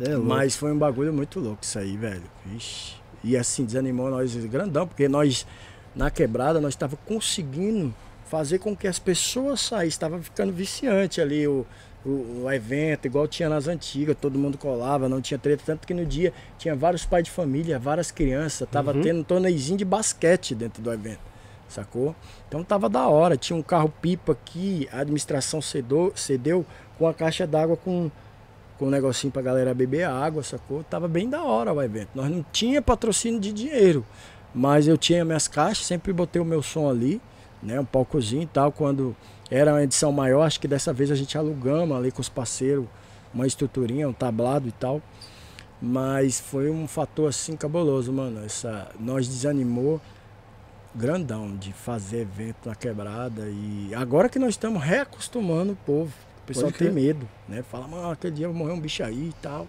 É. 0.00 0.16
Mas 0.16 0.56
foi 0.56 0.72
um 0.72 0.78
bagulho 0.78 1.12
muito 1.12 1.40
louco 1.40 1.62
isso 1.62 1.78
aí, 1.78 1.96
velho. 1.96 2.22
Vixe. 2.46 2.94
E 3.22 3.36
assim, 3.36 3.64
desanimou 3.64 4.10
nós 4.10 4.34
grandão, 4.46 4.86
porque 4.86 5.08
nós, 5.08 5.46
na 5.94 6.10
quebrada, 6.10 6.60
nós 6.60 6.72
estava 6.74 6.96
conseguindo 7.06 7.94
fazer 8.24 8.58
com 8.58 8.74
que 8.76 8.86
as 8.88 8.98
pessoas 8.98 9.60
saíssem. 9.60 9.88
Estava 9.88 10.18
ficando 10.20 10.52
viciante 10.52 11.20
ali 11.20 11.46
o, 11.46 11.66
o, 12.06 12.42
o 12.44 12.50
evento, 12.52 13.04
igual 13.06 13.28
tinha 13.28 13.48
nas 13.48 13.68
antigas, 13.68 14.16
todo 14.18 14.38
mundo 14.38 14.56
colava, 14.56 15.08
não 15.08 15.20
tinha 15.20 15.36
treta. 15.38 15.62
Tanto 15.66 15.86
que 15.86 15.92
no 15.92 16.06
dia 16.06 16.32
tinha 16.58 16.74
vários 16.74 17.04
pais 17.04 17.24
de 17.24 17.30
família, 17.30 17.78
várias 17.78 18.10
crianças, 18.10 18.66
tava 18.70 18.92
Uhum. 18.94 19.02
tendo 19.02 19.20
um 19.20 19.24
torneizinho 19.24 19.76
de 19.76 19.84
basquete 19.84 20.54
dentro 20.54 20.82
do 20.82 20.92
evento. 20.92 21.20
Sacou? 21.68 22.16
Então 22.48 22.64
tava 22.64 22.88
da 22.88 23.06
hora. 23.06 23.36
Tinha 23.36 23.56
um 23.56 23.62
carro 23.62 23.92
pipa 24.00 24.36
que 24.44 24.88
a 24.90 25.00
administração 25.00 25.60
cedou, 25.60 26.12
cedeu 26.16 26.64
com 26.98 27.06
a 27.06 27.14
caixa 27.14 27.46
d'água 27.46 27.76
com 27.76 28.10
com 28.80 28.86
um 28.86 28.90
negocinho 28.90 29.30
pra 29.30 29.42
galera 29.42 29.74
beber 29.74 30.04
água, 30.04 30.42
sacou? 30.42 30.82
Tava 30.82 31.06
bem 31.06 31.28
da 31.28 31.42
hora 31.44 31.70
o 31.70 31.82
evento. 31.82 32.08
Nós 32.14 32.30
não 32.30 32.42
tinha 32.50 32.80
patrocínio 32.80 33.38
de 33.38 33.52
dinheiro, 33.52 34.06
mas 34.54 34.88
eu 34.88 34.96
tinha 34.96 35.22
minhas 35.22 35.46
caixas, 35.46 35.84
sempre 35.84 36.14
botei 36.14 36.40
o 36.40 36.46
meu 36.46 36.62
som 36.62 36.88
ali, 36.88 37.20
né? 37.62 37.78
Um 37.78 37.84
palcozinho 37.84 38.44
e 38.44 38.46
tal. 38.46 38.72
Quando 38.72 39.14
era 39.50 39.74
uma 39.74 39.82
edição 39.82 40.10
maior, 40.10 40.44
acho 40.44 40.58
que 40.58 40.66
dessa 40.66 40.94
vez 40.94 41.10
a 41.10 41.14
gente 41.14 41.36
alugamos 41.36 41.94
ali 41.94 42.10
com 42.10 42.22
os 42.22 42.30
parceiros 42.30 42.86
uma 43.34 43.46
estruturinha, 43.46 44.08
um 44.08 44.14
tablado 44.14 44.66
e 44.66 44.72
tal. 44.72 45.02
Mas 45.80 46.40
foi 46.40 46.70
um 46.70 46.88
fator 46.88 47.28
assim 47.28 47.56
cabuloso, 47.56 48.10
mano. 48.10 48.42
Essa, 48.46 48.88
nós 48.98 49.28
desanimou 49.28 50.00
grandão 50.94 51.54
de 51.54 51.70
fazer 51.74 52.22
evento 52.22 52.66
na 52.66 52.74
quebrada. 52.74 53.42
E 53.46 53.90
agora 53.94 54.30
que 54.30 54.38
nós 54.38 54.50
estamos 54.50 54.82
reacostumando 54.82 55.72
o 55.72 55.76
povo. 55.76 56.29
O 56.50 56.54
pessoal 56.54 56.72
tem 56.72 56.90
medo, 56.90 57.28
né? 57.48 57.62
Fala, 57.62 57.86
mano, 57.86 58.10
aquele 58.10 58.34
dia 58.34 58.48
morreu 58.48 58.74
um 58.74 58.80
bicho 58.80 59.02
aí 59.02 59.28
e 59.28 59.34
tal. 59.40 59.66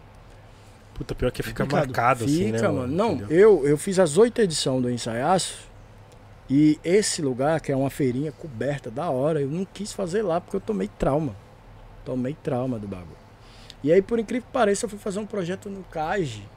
Puta, 0.96 1.14
pior 1.14 1.32
que 1.32 1.44
fica 1.44 1.64
Complicado. 1.64 1.88
marcado, 1.88 2.26
assim, 2.26 2.52
né? 2.52 2.58
Fica, 2.58 2.72
mano. 2.72 2.94
Não, 2.94 3.14
Entendeu? 3.14 3.38
eu, 3.38 3.68
eu 3.68 3.78
fiz 3.78 4.00
as 4.00 4.18
oito 4.18 4.42
edições 4.42 4.82
do 4.82 4.90
ensaiaço. 4.90 5.70
E 6.50 6.80
esse 6.84 7.22
lugar, 7.22 7.62
que 7.62 7.72
é 7.72 7.76
uma 7.76 7.90
feirinha 7.90 8.32
coberta 8.32 8.92
da 8.92 9.10
hora, 9.10 9.42
eu 9.42 9.48
não 9.48 9.64
quis 9.64 9.94
fazer 9.94 10.22
lá 10.22 10.42
porque 10.42 10.56
eu 10.56 10.62
tomei 10.62 10.90
trauma. 11.00 11.36
Tomei 12.04 12.36
trauma 12.44 12.78
do 12.78 12.88
bagulho. 12.88 13.22
E 13.84 13.92
aí, 13.92 14.02
por 14.02 14.20
incrível 14.20 14.46
que 14.46 14.54
pareça, 14.54 14.86
eu 14.86 14.90
fui 14.90 15.00
fazer 15.00 15.20
um 15.20 15.26
projeto 15.26 15.70
no 15.70 15.84
CAGE, 15.84 16.48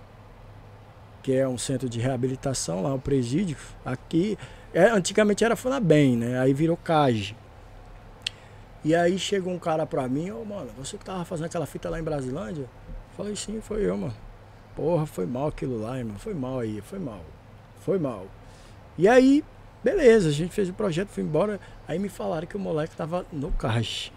que 1.22 1.32
é 1.32 1.46
um 1.46 1.56
centro 1.56 1.88
de 1.88 2.00
reabilitação 2.00 2.82
lá, 2.82 2.92
um 2.92 2.98
presídio. 2.98 3.56
Aqui, 3.84 4.36
é, 4.74 4.86
antigamente 4.86 5.44
era 5.44 5.54
Funabem, 5.54 6.16
né? 6.16 6.38
Aí 6.40 6.52
virou 6.52 6.76
CAGE. 6.76 7.36
E 8.84 8.94
aí 8.94 9.18
chegou 9.18 9.52
um 9.52 9.58
cara 9.58 9.86
pra 9.86 10.06
mim, 10.06 10.30
ô 10.30 10.44
mano, 10.44 10.70
você 10.76 10.98
que 10.98 11.04
tava 11.04 11.24
fazendo 11.24 11.46
aquela 11.46 11.64
fita 11.64 11.88
lá 11.88 11.98
em 11.98 12.02
Brasilândia? 12.02 12.68
Falei, 13.16 13.34
sim, 13.34 13.60
foi 13.62 13.88
eu, 13.88 13.96
mano. 13.96 14.14
Porra, 14.76 15.06
foi 15.06 15.24
mal 15.24 15.48
aquilo 15.48 15.80
lá, 15.80 15.98
irmão. 15.98 16.18
Foi 16.18 16.34
mal 16.34 16.58
aí, 16.58 16.82
foi 16.82 16.98
mal. 16.98 17.24
Foi 17.80 17.98
mal. 17.98 18.26
E 18.98 19.08
aí, 19.08 19.42
beleza, 19.82 20.28
a 20.28 20.32
gente 20.32 20.52
fez 20.52 20.68
o 20.68 20.74
projeto, 20.74 21.08
foi 21.08 21.22
embora. 21.22 21.58
Aí 21.88 21.98
me 21.98 22.08
falaram 22.08 22.46
que 22.46 22.56
o 22.56 22.60
moleque 22.60 22.94
tava 22.94 23.24
no 23.32 23.50
caixa. 23.52 24.12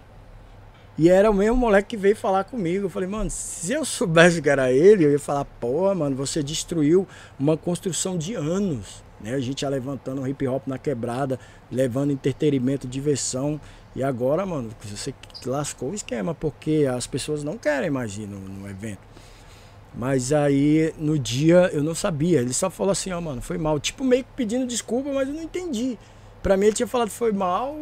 E 0.97 1.09
era 1.09 1.29
o 1.29 1.33
mesmo 1.33 1.55
moleque 1.55 1.89
que 1.89 1.97
veio 1.97 2.15
falar 2.15 2.43
comigo. 2.43 2.85
Eu 2.85 2.89
falei, 2.89 3.07
mano, 3.07 3.29
se 3.29 3.71
eu 3.71 3.85
soubesse 3.85 4.41
que 4.41 4.49
era 4.49 4.71
ele, 4.71 5.05
eu 5.05 5.11
ia 5.11 5.19
falar, 5.19 5.45
pô, 5.45 5.93
mano, 5.93 6.15
você 6.15 6.41
destruiu 6.41 7.07
uma 7.39 7.55
construção 7.55 8.17
de 8.17 8.33
anos. 8.33 9.03
Né? 9.21 9.33
A 9.33 9.39
gente 9.39 9.61
ia 9.61 9.69
levantando 9.69 10.21
um 10.21 10.27
hip 10.27 10.47
hop 10.47 10.65
na 10.65 10.79
quebrada, 10.79 11.39
levando 11.71 12.11
entretenimento, 12.11 12.87
diversão. 12.87 13.61
E 13.97 14.03
agora, 14.03 14.45
mano, 14.45 14.69
você 14.85 15.11
lascou 15.43 15.89
o 15.89 15.93
esquema, 15.95 16.33
porque 16.35 16.87
as 16.89 17.07
pessoas 17.07 17.43
não 17.43 17.57
querem 17.57 17.89
mais 17.89 18.15
ir 18.15 18.27
no, 18.27 18.39
no 18.39 18.69
evento. 18.69 18.99
Mas 19.95 20.31
aí, 20.31 20.93
no 20.99 21.17
dia, 21.17 21.71
eu 21.73 21.81
não 21.83 21.95
sabia. 21.95 22.39
Ele 22.39 22.53
só 22.53 22.69
falou 22.69 22.91
assim, 22.91 23.11
ó, 23.11 23.19
mano, 23.19 23.41
foi 23.41 23.57
mal. 23.57 23.79
Tipo, 23.79 24.03
meio 24.03 24.23
que 24.23 24.29
pedindo 24.35 24.67
desculpa, 24.67 25.11
mas 25.11 25.27
eu 25.27 25.33
não 25.33 25.41
entendi. 25.41 25.97
Pra 26.43 26.55
mim, 26.55 26.67
ele 26.67 26.75
tinha 26.75 26.85
falado 26.87 27.09
foi 27.09 27.31
mal 27.31 27.75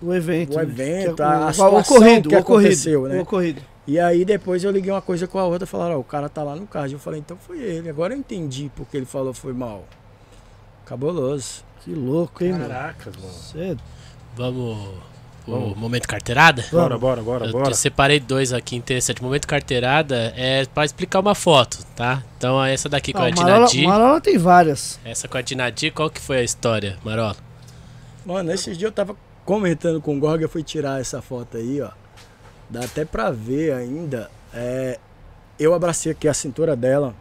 O 0.00 0.14
evento. 0.14 0.52
o 0.54 0.56
né? 0.58 0.62
evento, 0.62 1.16
Que- 1.16 1.22
a, 1.22 1.26
o- 1.26 1.42
a 1.42 1.46
o 1.48 1.52
situação 1.52 1.96
ocorrido, 1.96 2.28
que 2.28 2.36
ocorrido, 2.36 2.62
aconteceu, 2.68 3.08
né? 3.08 3.18
O 3.18 3.22
ocorrido. 3.22 3.60
E 3.84 3.98
aí 3.98 4.24
depois 4.24 4.62
eu 4.62 4.70
liguei 4.70 4.92
uma 4.92 5.02
coisa 5.02 5.26
com 5.26 5.38
a 5.40 5.44
outra, 5.46 5.66
falaram, 5.66 5.96
ó, 5.96 5.98
o 5.98 6.04
cara 6.04 6.28
tá 6.28 6.44
lá 6.44 6.54
no 6.54 6.66
card. 6.68 6.92
Eu 6.92 7.00
falei, 7.00 7.18
então 7.18 7.36
foi 7.36 7.58
ele. 7.58 7.88
Agora 7.90 8.14
eu 8.14 8.18
entendi 8.18 8.70
porque 8.76 8.96
ele 8.96 9.06
falou 9.06 9.34
foi 9.34 9.52
mal. 9.52 9.82
Cabuloso. 10.86 11.64
Que 11.80 11.92
louco, 11.94 12.44
hein, 12.44 12.52
mano? 12.52 12.68
Caracas, 12.68 13.16
mano. 13.16 13.32
Cedo. 13.32 13.82
Vamos. 14.36 15.07
O 15.48 15.74
momento 15.76 16.06
carteirada? 16.06 16.64
Bora, 16.70 16.98
bora, 16.98 17.22
bora, 17.22 17.46
Eu 17.46 17.52
bora. 17.52 17.70
te 17.70 17.76
separei 17.76 18.20
dois 18.20 18.52
aqui 18.52 18.76
interessantes. 18.76 19.22
Momento 19.22 19.46
carteirada 19.48 20.32
é 20.36 20.66
pra 20.66 20.84
explicar 20.84 21.20
uma 21.20 21.34
foto, 21.34 21.78
tá? 21.96 22.22
Então 22.36 22.62
essa 22.62 22.88
daqui 22.88 23.12
com 23.12 23.20
Ah, 23.22 23.26
a 23.26 23.30
o 23.30 23.34
Marola, 23.34 23.66
Dinadi. 23.66 23.86
Marola 23.86 24.20
tem 24.20 24.36
várias. 24.36 25.00
Essa 25.04 25.26
com 25.26 25.38
a 25.38 25.42
Dinadi, 25.42 25.90
qual 25.90 26.10
que 26.10 26.20
foi 26.20 26.38
a 26.38 26.42
história, 26.42 26.98
Marola? 27.04 27.36
Mano, 28.26 28.52
esses 28.52 28.76
dias 28.76 28.90
eu 28.90 28.92
tava 28.92 29.16
comentando 29.44 30.00
com 30.02 30.16
o 30.16 30.20
Gorga, 30.20 30.44
eu 30.44 30.48
fui 30.50 30.62
tirar 30.62 31.00
essa 31.00 31.22
foto 31.22 31.56
aí, 31.56 31.80
ó. 31.80 31.88
Dá 32.68 32.80
até 32.84 33.04
pra 33.06 33.30
ver 33.30 33.72
ainda. 33.72 34.30
É, 34.52 34.98
eu 35.58 35.72
abracei 35.72 36.12
aqui 36.12 36.28
a 36.28 36.34
cintura 36.34 36.76
dela. 36.76 37.14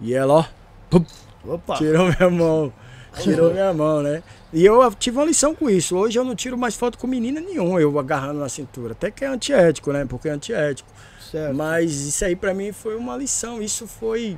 E 0.00 0.14
ela, 0.14 0.48
ó, 0.92 1.00
Opa. 1.44 1.74
tirou 1.74 2.06
minha 2.06 2.30
mão. 2.30 2.72
Tirou 3.18 3.50
minha 3.52 3.72
mão, 3.72 4.02
né? 4.02 4.22
E 4.52 4.64
eu 4.64 4.92
tive 4.94 5.18
uma 5.18 5.26
lição 5.26 5.54
com 5.54 5.70
isso. 5.70 5.96
Hoje 5.96 6.18
eu 6.18 6.24
não 6.24 6.34
tiro 6.34 6.58
mais 6.58 6.74
foto 6.74 6.98
com 6.98 7.06
menina 7.06 7.40
nenhuma, 7.40 7.80
eu 7.80 7.96
agarrando 7.98 8.40
na 8.40 8.48
cintura. 8.48 8.92
Até 8.92 9.10
que 9.10 9.24
é 9.24 9.28
antiético, 9.28 9.92
né? 9.92 10.04
Porque 10.04 10.28
é 10.28 10.32
antiético. 10.32 10.90
Certo. 11.30 11.54
Mas 11.54 11.92
isso 11.92 12.24
aí 12.24 12.34
pra 12.34 12.52
mim 12.52 12.72
foi 12.72 12.96
uma 12.96 13.16
lição. 13.16 13.62
Isso 13.62 13.86
foi 13.86 14.36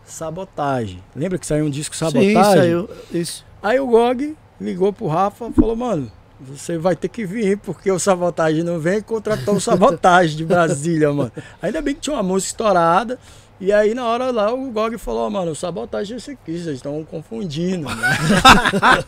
sabotagem. 0.05 1.03
Lembra 1.15 1.37
que 1.37 1.45
saiu 1.45 1.65
um 1.65 1.69
disco 1.69 1.95
sabotagem? 1.95 2.35
Sim, 2.35 2.43
saiu. 2.43 2.89
Isso. 3.11 3.45
Aí 3.61 3.79
o 3.79 3.87
Gog 3.87 4.35
ligou 4.59 4.91
pro 4.91 5.07
Rafa 5.07 5.47
e 5.47 5.53
falou, 5.53 5.75
mano, 5.75 6.11
você 6.39 6.77
vai 6.77 6.95
ter 6.95 7.07
que 7.07 7.25
vir, 7.25 7.57
porque 7.57 7.91
o 7.91 7.99
Sabotagem 7.99 8.63
não 8.63 8.79
vem 8.79 8.97
e 8.97 9.01
contratou 9.01 9.55
o 9.55 9.61
Sabotagem 9.61 10.35
de 10.35 10.45
Brasília, 10.45 11.13
mano. 11.13 11.31
Ainda 11.61 11.81
bem 11.81 11.93
que 11.93 12.01
tinha 12.01 12.15
uma 12.15 12.23
música 12.23 12.53
estourada. 12.53 13.19
E 13.61 13.71
aí 13.71 13.93
na 13.93 14.07
hora 14.07 14.31
lá 14.31 14.51
o 14.51 14.71
Gog 14.71 14.97
falou, 14.97 15.27
ó, 15.27 15.29
mano, 15.29 15.53
Sabotagem 15.53 16.15
é 16.15 16.17
esse 16.17 16.31
aqui, 16.31 16.57
vocês 16.57 16.77
estão 16.77 17.03
confundindo, 17.05 17.87
né? 17.87 18.17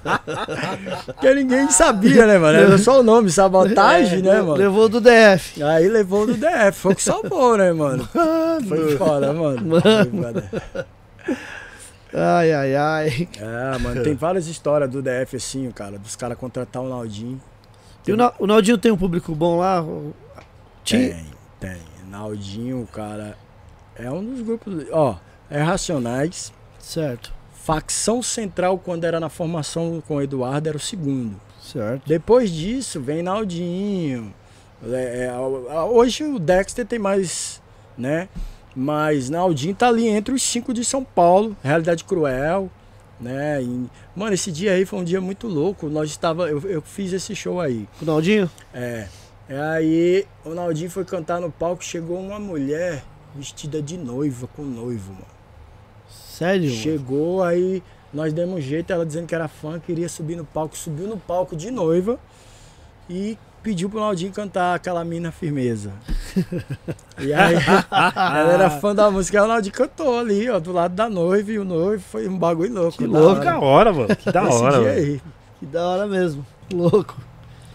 porque 1.08 1.34
ninguém 1.34 1.72
sabia, 1.72 2.28
né, 2.28 2.38
mano? 2.38 2.60
Era 2.60 2.78
só 2.78 3.00
o 3.00 3.04
nome, 3.04 3.32
Sabotagem, 3.32 4.20
É, 4.20 4.22
né, 4.22 4.42
mano? 4.42 4.54
Levou 4.54 4.88
do 4.88 5.02
DF. 5.02 5.64
Aí 5.64 5.90
levou 5.90 6.28
do 6.28 6.36
DF, 6.36 6.74
foi 6.74 6.94
o 6.94 6.96
que 6.96 7.02
salvou, 7.02 7.58
né, 7.58 7.74
mano? 7.74 8.08
Foi 8.70 8.96
foda, 8.96 9.34
mano. 9.34 9.82
Foda. 9.82 10.50
Ai, 12.14 12.54
ai, 12.54 12.76
ai. 12.76 13.28
É, 13.40 13.78
mano, 13.80 14.04
tem 14.04 14.14
várias 14.14 14.46
histórias 14.46 14.88
do 14.88 15.02
DF 15.02 15.36
assim, 15.36 15.72
cara, 15.72 15.98
dos 15.98 16.16
caras 16.16 16.38
contratar 16.38 16.84
o 16.84 16.90
Naldinho. 16.90 17.42
E 18.08 18.14
o, 18.14 18.18
o 18.38 18.46
Naldinho 18.46 18.78
tem 18.78 18.92
um 18.92 18.98
público 18.98 19.34
bom 19.34 19.58
lá? 19.58 19.84
Tem, 20.86 21.26
tem. 21.60 21.82
Naldinho, 22.08 22.88
cara, 22.94 23.36
é 23.95 24.10
um 24.10 24.24
dos 24.24 24.41
grupos. 24.41 24.86
Ó, 24.91 25.18
é 25.49 25.61
Racionais. 25.61 26.53
Certo. 26.80 27.34
Facção 27.53 28.22
Central, 28.22 28.78
quando 28.78 29.06
era 29.06 29.20
na 29.20 29.30
formação 29.30 30.03
com 30.06 30.15
o 30.15 30.22
Eduardo, 30.22 30.68
era 30.68 30.78
o 30.78 30.82
segundo. 30.82 31.40
Certo. 31.61 32.03
Depois 32.06 32.52
disso, 32.52 32.99
vem 32.99 33.24
Naldinho. 33.24 34.34
É, 34.86 35.28
é, 35.28 35.34
hoje 35.86 36.26
o 36.26 36.38
Dexter 36.38 36.86
tem 36.86 36.99
mais, 36.99 37.61
né? 37.98 38.28
Mas 38.76 39.30
Naldinho 39.30 39.74
tá 39.74 39.88
ali 39.88 40.07
entre 40.07 40.34
os 40.34 40.44
cinco 40.44 40.74
de 40.74 40.84
São 40.84 41.03
Paulo. 41.03 41.56
Realidade 41.64 42.03
Cruel, 42.03 42.70
né? 43.20 43.61
E, 43.61 43.90
mano, 44.14 44.34
esse 44.34 44.52
dia 44.52 44.74
aí 44.74 44.86
foi 44.86 44.99
um 44.99 45.03
dia 45.03 45.22
muito 45.22 45.48
louco. 45.48 45.88
Nós 45.88 46.10
estava, 46.10 46.49
eu, 46.49 46.60
eu 46.70 46.82
fiz 46.82 47.14
esse 47.14 47.34
show 47.34 47.61
aí. 47.61 47.88
O 48.02 48.06
Naldinho? 48.06 48.49
É. 48.74 49.07
E 49.49 49.53
aí 49.53 50.26
o 50.44 50.49
Naldinho 50.49 50.90
foi 50.90 51.06
cantar 51.06 51.40
no 51.40 51.52
palco, 51.52 51.84
chegou 51.84 52.20
uma 52.20 52.40
mulher 52.40 53.03
vestida 53.36 53.82
de 53.82 53.98
noiva 53.98 54.48
com 54.56 54.64
noivo, 54.64 55.12
mano. 55.14 55.26
Sério? 56.10 56.70
mano? 56.70 56.76
Chegou, 56.82 57.44
aí 57.44 57.82
nós 58.14 58.32
demos 58.34 58.56
um 58.58 58.62
jeito, 58.62 58.92
ela 58.94 59.06
dizendo 59.06 59.28
que 59.28 59.36
era 59.36 59.48
fã, 59.48 59.80
queria 59.80 60.08
subir 60.10 60.36
no 60.36 60.46
palco, 60.46 60.78
subiu 60.78 61.08
no 61.08 61.18
palco 61.18 61.56
de 61.56 61.72
noiva 61.72 62.20
e 63.10 63.38
pediu 63.64 63.90
pro 63.90 64.00
Naldinho 64.00 64.32
cantar 64.32 64.76
aquela 64.76 65.04
mina 65.04 65.32
firmeza. 65.32 65.92
E 67.18 67.34
aí 67.34 67.56
ela 67.90 68.54
era 68.54 68.70
fã 68.70 68.94
da 68.94 69.10
música, 69.10 69.44
o 69.44 69.48
Naldinho 69.48 69.74
cantou 69.74 70.20
ali, 70.20 70.50
ó, 70.50 70.60
do 70.60 70.72
lado 70.72 70.94
da 70.94 71.10
noiva, 71.10 71.52
e 71.52 71.58
o 71.60 71.64
noivo 71.66 72.04
foi 72.04 72.28
um 72.28 72.38
bagulho 72.38 72.74
louco. 72.74 72.98
Que 72.98 73.06
louco, 73.08 73.42
da 73.44 73.58
hora. 73.58 73.66
hora, 73.66 73.94
mano. 73.94 74.16
Que 74.16 74.32
da 74.32 74.44
Esse 74.44 74.62
hora, 74.62 74.80
dia 74.80 74.92
aí. 74.92 75.22
Que 75.60 75.66
da 75.66 75.88
hora 75.88 76.08
mesmo. 76.08 76.46
Louco. 76.74 77.16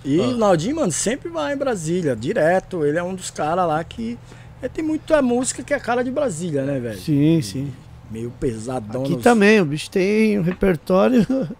E 0.04 0.20
Ah. 0.20 0.24
o 0.24 0.36
Naldinho, 0.36 0.76
mano, 0.76 0.92
sempre 0.92 1.28
vai 1.28 1.54
em 1.54 1.56
Brasília, 1.56 2.14
direto. 2.14 2.84
Ele 2.84 2.98
é 2.98 3.02
um 3.02 3.14
dos 3.14 3.30
caras 3.30 3.66
lá 3.66 3.82
que. 3.82 4.18
É, 4.62 4.68
tem 4.68 4.84
muita 4.84 5.20
música 5.22 5.62
que 5.62 5.72
é 5.72 5.76
a 5.76 5.80
cara 5.80 6.02
de 6.02 6.10
Brasília, 6.10 6.64
né, 6.64 6.78
velho? 6.80 6.98
Sim, 6.98 7.40
sim. 7.42 7.72
Meio 8.10 8.30
pesadão. 8.30 9.02
Aqui 9.02 9.12
nos- 9.14 9.22
também, 9.22 9.60
o 9.60 9.64
bicho 9.64 9.90
tem 9.90 10.38
um 10.38 10.42
repertório. 10.42 11.26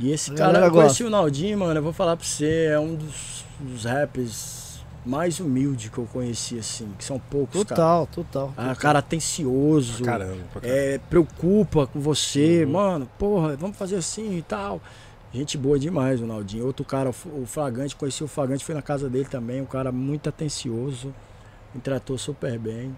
E 0.00 0.10
esse 0.10 0.32
A 0.32 0.34
cara, 0.34 0.58
eu 0.66 0.70
conheci 0.72 1.04
o 1.04 1.10
Naldinho, 1.10 1.58
mano, 1.58 1.78
eu 1.78 1.82
vou 1.82 1.92
falar 1.92 2.16
pra 2.16 2.24
você, 2.26 2.68
é 2.72 2.78
um 2.80 2.94
dos, 2.94 3.44
dos 3.60 3.84
rappers 3.84 4.80
mais 5.04 5.38
humildes 5.38 5.90
que 5.90 5.98
eu 5.98 6.06
conheci, 6.10 6.58
assim, 6.58 6.88
que 6.98 7.04
são 7.04 7.18
poucos, 7.20 7.62
cara. 7.64 7.76
Total, 7.76 8.06
total. 8.06 8.54
Ah, 8.56 8.74
cara 8.74 9.00
atencioso, 9.00 10.02
Caramba, 10.02 10.38
pra 10.50 10.62
caramba. 10.62 10.78
é, 10.80 10.98
preocupa 11.10 11.86
com 11.86 12.00
você, 12.00 12.64
Uhum. 12.64 12.72
mano, 12.72 13.08
porra, 13.18 13.54
vamos 13.54 13.76
fazer 13.76 13.96
assim 13.96 14.38
e 14.38 14.42
tal. 14.42 14.80
Gente 15.32 15.58
boa 15.58 15.78
demais, 15.78 16.20
o 16.22 16.26
Naldinho. 16.26 16.64
Outro 16.66 16.84
cara, 16.86 17.10
o 17.10 17.12
F- 17.12 17.28
o 17.28 17.44
Fragante, 17.46 17.94
conheci 17.94 18.24
o 18.24 18.28
Fragante, 18.28 18.64
fui 18.64 18.74
na 18.74 18.82
casa 18.82 19.10
dele 19.10 19.26
também, 19.26 19.60
um 19.60 19.66
cara 19.66 19.92
muito 19.92 20.26
atencioso, 20.28 21.14
me 21.74 21.80
tratou 21.80 22.16
super 22.18 22.58
bem. 22.58 22.94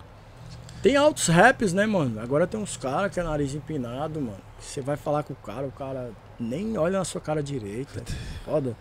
Tem 0.83 0.97
altos 0.97 1.29
raps, 1.29 1.73
né, 1.73 1.87
mano? 1.87 2.21
Agora 2.21 2.47
tem 2.47 2.61
uns 2.61 2.77
caras 2.77 3.13
que 3.13 3.19
é 3.19 3.23
nariz 3.23 3.55
empinado, 3.55 4.21
mano. 4.21 4.37
Você 4.61 4.81
vai 4.83 4.97
falar 4.97 5.23
com 5.23 5.33
o 5.33 5.37
cara, 5.37 5.67
o 5.67 5.73
cara 5.73 6.11
nem 6.39 6.77
olha 6.77 6.99
na 6.99 7.05
sua 7.05 7.21
cara 7.21 7.43
direita. 7.43 8.03
Foda. 8.45 8.77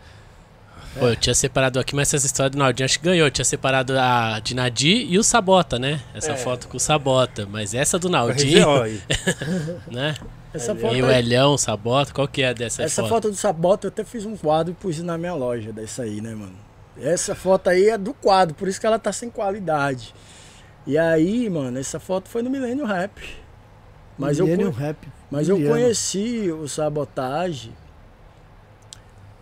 Pô, 0.99 1.07
eu 1.07 1.15
tinha 1.15 1.33
separado 1.33 1.79
aqui, 1.79 1.95
mas 1.95 2.13
essa 2.13 2.25
história 2.25 2.49
do 2.49 2.57
Naldinho 2.57 2.85
acho 2.85 2.99
que 2.99 3.05
ganhou. 3.05 3.25
Eu 3.25 3.31
tinha 3.31 3.45
separado 3.45 3.97
a 3.97 4.39
de 4.39 4.53
Nadir 4.53 5.07
e 5.09 5.17
o 5.17 5.23
Sabota, 5.23 5.79
né? 5.79 6.01
Essa 6.13 6.33
É. 6.33 6.35
foto 6.37 6.67
com 6.67 6.75
o 6.77 6.79
Sabota. 6.79 7.47
Mas 7.49 7.73
essa 7.73 7.97
do 7.97 8.09
Naldinho, 8.09 8.81
aí. 8.81 9.01
né? 9.89 10.15
Essa 10.53 10.75
foto, 10.75 10.93
E 10.95 11.01
o 11.01 11.05
aí- 11.07 11.19
Elhão, 11.19 11.53
o 11.53 11.57
Sabota, 11.57 12.13
qual 12.13 12.27
que 12.27 12.43
é 12.43 12.53
dessa 12.53 12.83
essa 12.83 13.01
foto? 13.01 13.09
foto 13.09 13.29
do 13.29 13.35
Sabota 13.35 13.87
eu 13.87 13.89
até 13.89 14.03
fiz 14.03 14.25
um 14.25 14.35
quadro 14.37 14.71
e 14.73 14.75
pus 14.75 14.99
na 14.99 15.17
minha 15.17 15.33
loja 15.33 15.71
dessa 15.71 16.03
aí, 16.03 16.19
né, 16.21 16.35
mano? 16.35 16.55
Essa 16.97 17.33
foto 17.35 17.69
aí 17.69 17.89
é 17.89 17.97
do 17.97 18.13
quadro, 18.13 18.53
por 18.55 18.67
isso 18.67 18.79
que 18.79 18.85
ela 18.85 18.99
tá 18.99 19.11
sem 19.11 19.29
qualidade. 19.29 20.13
E 20.85 20.97
aí, 20.97 21.49
mano, 21.49 21.79
essa 21.79 21.99
foto 21.99 22.29
foi 22.29 22.41
no 22.43 22.49
Millennium 22.49 22.85
Rap. 22.85 23.19
Mas 24.17 24.37
eu, 24.37 24.45
Millennium 24.45 24.71
con- 24.71 24.77
Rap. 24.77 25.07
mas 25.31 25.49
eu 25.49 25.57
conheci 25.67 26.51
o 26.51 26.67
Sabotage. 26.67 27.71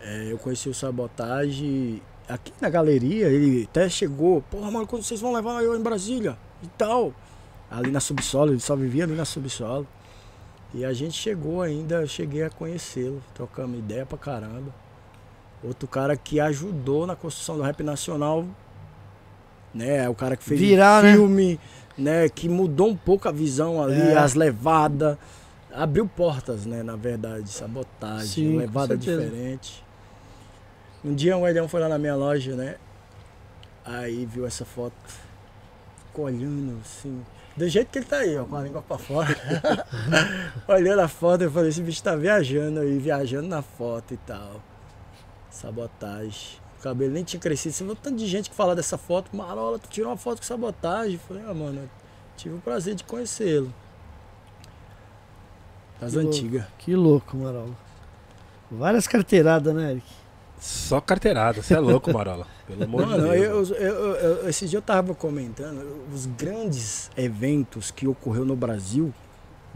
é, 0.00 0.32
eu 0.32 0.38
conheci 0.38 0.68
o 0.68 0.74
Sabotage 0.74 2.02
aqui 2.28 2.52
na 2.60 2.68
galeria. 2.70 3.28
Ele 3.28 3.68
até 3.70 3.88
chegou. 3.88 4.42
Porra, 4.50 4.70
mano, 4.70 4.86
quando 4.86 5.02
vocês 5.02 5.20
vão 5.20 5.32
levar 5.32 5.62
eu 5.62 5.76
em 5.76 5.82
Brasília 5.82 6.36
e 6.62 6.66
tal. 6.78 7.12
Ali 7.70 7.90
na 7.90 8.00
subsolo, 8.00 8.52
ele 8.52 8.60
só 8.60 8.74
vivia 8.76 9.04
ali 9.04 9.14
na 9.14 9.24
subsolo. 9.24 9.86
E 10.74 10.84
a 10.84 10.92
gente 10.92 11.14
chegou 11.14 11.60
ainda, 11.62 11.96
eu 11.96 12.06
cheguei 12.06 12.42
a 12.44 12.50
conhecê-lo, 12.50 13.22
trocamos 13.34 13.78
ideia 13.78 14.06
pra 14.06 14.16
caramba. 14.16 14.74
Outro 15.62 15.86
cara 15.86 16.16
que 16.16 16.40
ajudou 16.40 17.06
na 17.06 17.14
construção 17.14 17.56
do 17.56 17.62
rap 17.62 17.82
nacional, 17.82 18.44
né? 19.72 20.08
O 20.08 20.14
cara 20.14 20.36
que 20.36 20.42
fez 20.44 20.60
Virar, 20.60 21.02
né? 21.02 21.12
filme, 21.12 21.58
né? 21.96 22.28
Que 22.28 22.48
mudou 22.48 22.88
um 22.88 22.96
pouco 22.96 23.28
a 23.28 23.32
visão 23.32 23.82
ali, 23.82 24.00
É. 24.00 24.16
as 24.18 24.34
levadas. 24.34 25.16
Abriu 25.72 26.06
portas, 26.06 26.66
né? 26.66 26.82
Na 26.82 26.96
verdade, 26.96 27.48
sabotagem, 27.48 28.26
Sim, 28.26 28.56
levada 28.58 28.96
diferente. 28.96 29.82
Um 31.04 31.14
dia 31.14 31.36
um 31.36 31.46
Elião 31.46 31.66
foi 31.68 31.80
lá 31.80 31.88
na 31.88 31.98
minha 31.98 32.14
loja, 32.14 32.54
né? 32.54 32.76
Aí 33.84 34.26
viu 34.26 34.46
essa 34.46 34.64
foto, 34.64 34.94
ficou 36.06 36.26
olhando 36.26 36.78
assim. 36.82 37.20
Do 37.56 37.68
jeito 37.68 37.88
que 37.90 37.98
ele 37.98 38.06
tá 38.06 38.18
aí, 38.18 38.36
ó, 38.38 38.44
com 38.44 38.56
a 38.56 38.62
língua 38.62 38.82
pra 38.82 38.96
fora. 38.98 39.36
Olhando 40.68 41.00
a 41.00 41.08
foto, 41.08 41.42
eu 41.42 41.50
falei, 41.50 41.68
esse 41.70 41.82
bicho 41.82 42.02
tá 42.02 42.14
viajando 42.16 42.80
aí, 42.80 42.98
viajando 42.98 43.48
na 43.48 43.60
foto 43.62 44.14
e 44.14 44.16
tal. 44.18 44.60
Sabotagem. 45.52 46.60
O 46.78 46.82
cabelo 46.82 47.12
nem 47.12 47.22
tinha 47.22 47.38
crescido. 47.38 47.74
Você 47.74 47.84
viu 47.84 47.94
tanto 47.94 48.16
de 48.16 48.26
gente 48.26 48.50
que 48.50 48.56
fala 48.56 48.74
dessa 48.74 48.98
foto. 48.98 49.34
Marola, 49.36 49.78
tu 49.78 49.88
tirou 49.88 50.10
uma 50.10 50.16
foto 50.16 50.38
com 50.38 50.44
sabotagem. 50.44 51.14
Eu 51.14 51.20
falei, 51.20 51.42
ah, 51.46 51.54
mano, 51.54 51.88
tive 52.36 52.54
o 52.56 52.58
prazer 52.58 52.94
de 52.94 53.04
conhecê-lo. 53.04 53.72
Das 56.00 56.10
Que 56.12 56.16
louco. 56.18 56.28
antigas. 56.36 56.64
Que 56.78 56.96
louco, 56.96 57.36
Marola. 57.36 57.76
Várias 58.70 59.06
carteiradas, 59.06 59.74
né, 59.74 59.92
Eric? 59.92 60.06
Só 60.58 61.00
carteirada, 61.00 61.62
você 61.62 61.74
é 61.74 61.78
louco, 61.80 62.10
Marola. 62.14 62.46
Pelo 62.66 62.84
amor 62.84 63.06
Mano, 63.06 63.24
de 63.30 63.38
Deus. 63.38 63.70
eu, 63.70 63.76
eu, 63.76 63.94
eu- 63.94 64.14
eu- 64.16 64.48
esse 64.48 64.66
dia 64.66 64.78
eu 64.78 64.82
tava 64.82 65.14
comentando 65.14 66.04
os 66.12 66.26
grandes 66.26 67.10
eventos 67.16 67.90
que 67.90 68.06
ocorreu 68.08 68.44
no 68.44 68.56
Brasil, 68.56 69.12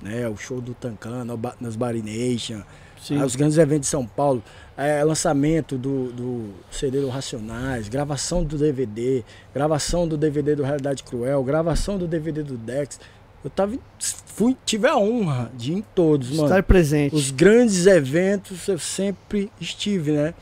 né? 0.02 0.28
O 0.28 0.36
show 0.36 0.60
do 0.60 0.74
Tancan, 0.74 1.24
no 1.24 1.36
Ba- 1.36 1.54
nos 1.60 1.76
Bari 1.76 2.02
Nation, 2.02 2.62
Sim. 3.06 3.22
os 3.22 3.36
grandes 3.36 3.56
eventos 3.56 3.86
de 3.86 3.90
São 3.90 4.04
Paulo, 4.04 4.42
é, 4.76 5.04
lançamento 5.04 5.78
do, 5.78 6.12
do 6.12 6.50
CD 6.70 7.00
do 7.00 7.08
Racionais, 7.08 7.88
gravação 7.88 8.42
do 8.42 8.58
DVD, 8.58 9.24
gravação 9.54 10.08
do 10.08 10.16
DVD 10.16 10.56
do 10.56 10.62
Realidade 10.62 11.04
Cruel, 11.04 11.42
gravação 11.44 11.96
do 11.96 12.06
DVD 12.06 12.42
do 12.42 12.56
Dex. 12.56 12.98
Eu 13.44 13.50
tava, 13.50 13.78
fui, 14.26 14.56
tive 14.66 14.88
a 14.88 14.96
honra 14.96 15.52
de 15.54 15.72
ir 15.72 15.76
em 15.76 15.84
todos, 15.94 16.30
mano. 16.30 16.44
Estar 16.44 16.62
presente. 16.64 17.14
Os 17.14 17.30
grandes 17.30 17.86
eventos 17.86 18.66
eu 18.66 18.78
sempre 18.78 19.52
estive, 19.60 20.12
né? 20.12 20.34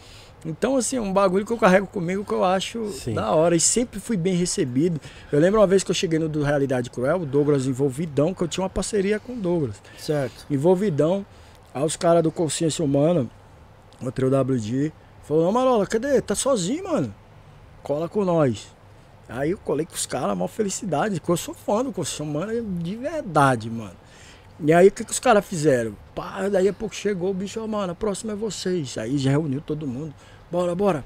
Então, 0.47 0.77
assim, 0.77 0.97
é 0.97 1.01
um 1.01 1.13
bagulho 1.13 1.45
que 1.45 1.53
eu 1.53 1.57
carrego 1.57 1.87
comigo 1.87 2.25
que 2.25 2.33
eu 2.33 2.45
acho 2.45 2.91
Sim. 2.91 3.15
da 3.15 3.31
hora. 3.31 3.57
E 3.57 3.61
sempre 3.61 3.99
fui 3.99 4.17
bem 4.17 4.35
recebido. 4.35 5.01
Eu 5.33 5.41
lembro 5.41 5.61
uma 5.61 5.67
vez 5.67 5.83
que 5.83 5.91
eu 5.91 5.95
cheguei 5.95 6.19
no 6.19 6.29
do 6.29 6.43
Realidade 6.43 6.91
Cruel, 6.91 7.23
o 7.23 7.27
Douglas 7.27 7.67
envolvidão, 7.67 8.35
que 8.35 8.43
eu 8.43 8.49
tinha 8.49 8.63
uma 8.63 8.71
parceria 8.71 9.19
com 9.19 9.33
o 9.33 9.37
Douglas. 9.37 9.77
Certo. 9.99 10.47
Envolvidão. 10.51 11.25
Aí 11.75 11.83
os 11.83 11.97
caras 11.97 12.23
do 12.23 12.31
Consciência 12.31 12.85
Humana, 12.85 13.29
o 14.01 14.13
trio 14.13 14.29
WD, 14.29 14.93
falou, 15.25 15.51
Marola, 15.51 15.85
cadê? 15.87 16.21
Tá 16.21 16.37
sozinho, 16.37 16.85
mano. 16.85 17.13
Cola 17.83 18.09
com 18.09 18.25
nós. 18.25 18.73
Aí 19.29 19.51
eu 19.51 19.59
colei 19.59 19.85
com 19.85 19.95
os 19.95 20.07
caras, 20.07 20.37
maior 20.37 20.49
felicidade, 20.49 21.19
porque 21.19 21.33
eu 21.33 21.37
sou 21.37 21.53
fã 21.53 21.83
do 21.83 21.91
Consciência 21.91 22.25
Humana 22.25 22.53
de 22.63 22.95
verdade, 22.95 23.69
mano. 23.69 23.97
E 24.61 24.73
aí 24.73 24.87
o 24.87 24.93
que, 24.93 25.05
que 25.05 25.11
os 25.11 25.19
caras 25.19 25.45
fizeram? 25.45 25.97
Pá, 26.15 26.49
daí 26.49 26.69
a 26.69 26.73
pouco 26.73 26.95
chegou 26.95 27.31
o 27.31 27.35
bicho, 27.35 27.61
ó, 27.61 27.67
mano, 27.67 27.93
a 27.93 27.95
próxima 27.97 28.35
é 28.35 28.37
vocês. 28.37 28.97
Aí 28.97 29.19
já 29.19 29.33
reuniu 29.33 29.61
todo 29.61 29.85
mundo. 29.85 30.15
Bora, 30.53 30.75
bora. 30.77 31.05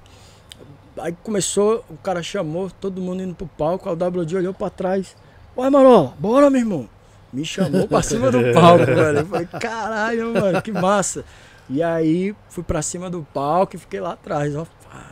Aí 0.99 1.17
começou, 1.23 1.83
o 1.89 1.97
cara 1.97 2.23
chamou, 2.23 2.71
todo 2.71 3.01
mundo 3.01 3.23
indo 3.23 3.35
pro 3.35 3.47
palco, 3.47 3.89
aí 3.89 3.95
o 3.95 4.07
WD 4.07 4.37
olhou 4.37 4.53
pra 4.53 4.69
trás. 4.69 5.17
Ué, 5.57 5.71
Marola, 5.71 6.15
bora, 6.19 6.51
meu 6.51 6.61
irmão. 6.61 6.98
Me 7.33 7.45
chamou 7.45 7.87
pra 7.87 8.03
cima 8.03 8.31
do 8.31 8.39
palco, 8.53 8.85
velho. 8.87 9.19
Eu 9.19 9.27
falei, 9.27 9.47
caralho, 9.47 10.33
mano, 10.33 10.63
que 10.63 10.73
massa. 10.73 11.25
E 11.69 11.83
aí 11.83 12.35
fui 12.49 12.65
pra 12.65 12.81
cima 12.81 13.11
do 13.11 13.27
palco 13.35 13.77
e 13.77 13.79
fiquei 13.79 14.01
lá 14.01 14.13
atrás, 14.13 14.57
ó. 14.57 14.67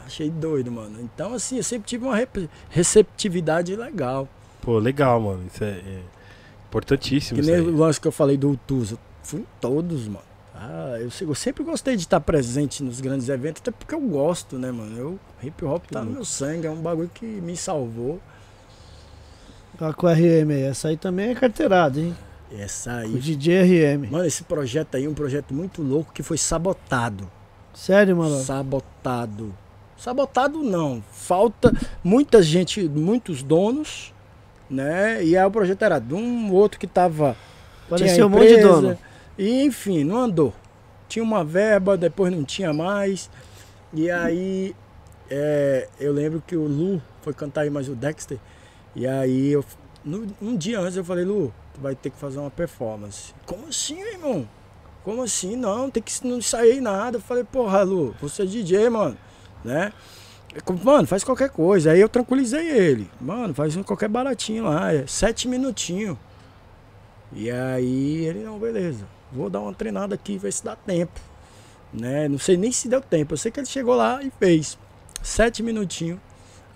Achei 0.07 0.31
doido, 0.31 0.73
mano. 0.73 1.01
Então, 1.01 1.35
assim, 1.35 1.59
eu 1.59 1.63
sempre 1.63 1.87
tive 1.87 2.05
uma 2.05 2.17
receptividade 2.71 3.77
legal. 3.77 4.29
Pô, 4.63 4.79
legal, 4.79 5.21
mano. 5.21 5.45
Isso 5.53 5.63
é, 5.63 5.69
é 5.69 6.01
importantíssimo. 6.69 7.41
Que 7.41 7.47
nem 7.47 7.61
o 7.61 7.77
lance 7.77 8.01
que 8.01 8.09
eu 8.09 8.13
falei 8.13 8.37
do 8.37 8.57
Tusa. 8.67 8.95
Eu 8.95 8.99
Fui 9.23 9.41
em 9.41 9.47
todos, 9.61 10.07
mano. 10.07 10.25
Ah, 10.55 10.97
eu, 10.99 11.11
eu 11.29 11.35
sempre 11.35 11.63
gostei 11.63 11.97
de 11.97 12.03
estar 12.03 12.21
presente 12.21 12.83
nos 12.83 13.01
grandes 13.01 13.29
eventos, 13.29 13.61
até 13.61 13.71
porque 13.71 13.95
eu 13.95 14.01
gosto, 14.01 14.59
né, 14.59 14.73
mano? 14.73 14.97
Eu, 14.97 15.19
hip 15.43 15.63
hop 15.65 15.85
tá 15.91 16.03
no 16.03 16.13
meu 16.13 16.25
sangue, 16.25 16.67
é 16.67 16.71
um 16.71 16.81
bagulho 16.81 17.11
que 17.13 17.27
me 17.27 17.57
salvou. 17.57 18.21
Olha 19.81 19.93
com 19.93 20.07
o 20.07 20.11
RM 20.11 20.51
aí. 20.51 20.63
Essa 20.63 20.89
aí 20.89 20.97
também 20.97 21.31
é 21.31 21.35
carteirada, 21.35 22.01
hein? 22.01 22.17
Essa 22.53 22.91
O 22.91 22.99
aí. 22.99 23.19
DJ 23.19 23.97
RM. 23.97 24.11
Mano, 24.11 24.25
esse 24.25 24.45
projeto 24.45 24.97
aí 24.97 25.05
é 25.05 25.09
um 25.09 25.15
projeto 25.15 25.53
muito 25.53 25.83
louco 25.83 26.13
que 26.13 26.23
foi 26.23 26.39
sabotado. 26.39 27.31
Sério, 27.75 28.17
Marola? 28.17 28.43
Sabotado. 28.43 29.55
Sabotado 29.97 30.63
não. 30.63 31.03
Falta 31.11 31.73
muita 32.03 32.43
gente, 32.43 32.89
muitos 32.89 33.43
donos, 33.43 34.15
né? 34.71 35.23
E 35.25 35.37
aí 35.37 35.45
o 35.45 35.51
projeto 35.51 35.83
era 35.83 35.99
de 35.99 36.15
um 36.15 36.53
outro 36.53 36.79
que 36.79 36.87
tava. 36.87 37.37
Tinha 37.97 38.27
um 38.27 38.31
monte 38.31 38.49
de 38.49 38.61
dono. 38.61 38.99
E 39.39 39.63
enfim, 39.63 40.05
não 40.05 40.19
andou. 40.19 40.55
Tinha 41.09 41.23
uma 41.23 41.45
verba, 41.45 41.97
depois 41.97 42.33
não 42.33 42.45
tinha 42.45 42.73
mais. 42.73 43.31
E 43.93 44.11
aí 44.11 44.75
é, 45.31 45.89
eu 46.01 46.13
lembro 46.13 46.43
que 46.47 46.57
o 46.57 46.67
Lu 46.67 47.01
foi 47.23 47.33
cantar 47.33 47.63
aí 47.63 47.71
mais 47.71 47.89
o 47.89 47.95
Dexter. 47.95 48.39
E 48.97 49.07
aí 49.07 49.53
eu, 49.53 49.65
no- 50.05 50.27
um 50.43 50.57
dia 50.57 50.81
antes 50.81 50.97
eu 50.97 51.05
falei, 51.05 51.25
Lu, 51.25 51.53
tu 51.75 51.81
vai 51.81 51.95
ter 51.95 52.11
que 52.11 52.17
fazer 52.19 52.39
uma 52.39 52.51
performance. 52.51 53.33
Como 53.45 53.69
assim, 53.69 54.01
irmão? 54.01 54.49
Como 55.05 55.23
assim? 55.23 55.55
Não, 55.55 55.89
tem 55.89 56.03
que 56.03 56.27
não 56.27 56.43
sair 56.43 56.81
nada. 56.81 57.19
Eu 57.19 57.21
falei, 57.21 57.45
porra, 57.45 57.83
Lu, 57.83 58.17
você 58.21 58.43
é 58.43 58.47
DJ, 58.47 58.91
mano, 58.91 59.17
né? 59.65 59.93
Mano, 60.83 61.07
faz 61.07 61.23
qualquer 61.23 61.51
coisa. 61.51 61.93
Aí 61.93 62.01
eu 62.01 62.09
tranquilizei 62.09 62.67
ele. 62.69 63.09
Mano, 63.21 63.55
faz 63.55 63.77
qualquer 63.85 64.09
baratinho 64.09 64.65
lá, 64.65 64.93
é 64.93 65.07
sete 65.07 65.47
minutinhos. 65.47 66.17
E 67.33 67.51
aí 67.51 68.25
ele, 68.25 68.43
não, 68.43 68.59
beleza. 68.59 69.07
Vou 69.31 69.51
dar 69.51 69.61
uma 69.61 69.75
treinada 69.75 70.15
aqui, 70.15 70.39
ver 70.39 70.53
se 70.53 70.65
dá 70.65 70.75
tempo. 70.75 71.21
Né? 71.93 72.27
Não 72.29 72.39
sei 72.39 72.57
nem 72.57 72.73
se 72.73 72.89
deu 72.89 73.01
tempo. 73.03 73.35
Eu 73.35 73.39
sei 73.39 73.53
que 73.53 73.61
ele 73.61 73.67
chegou 73.67 73.95
lá 73.95 74.23
e 74.23 74.31
fez. 74.39 74.79
Sete 75.23 75.63
minutinhos. 75.63 76.19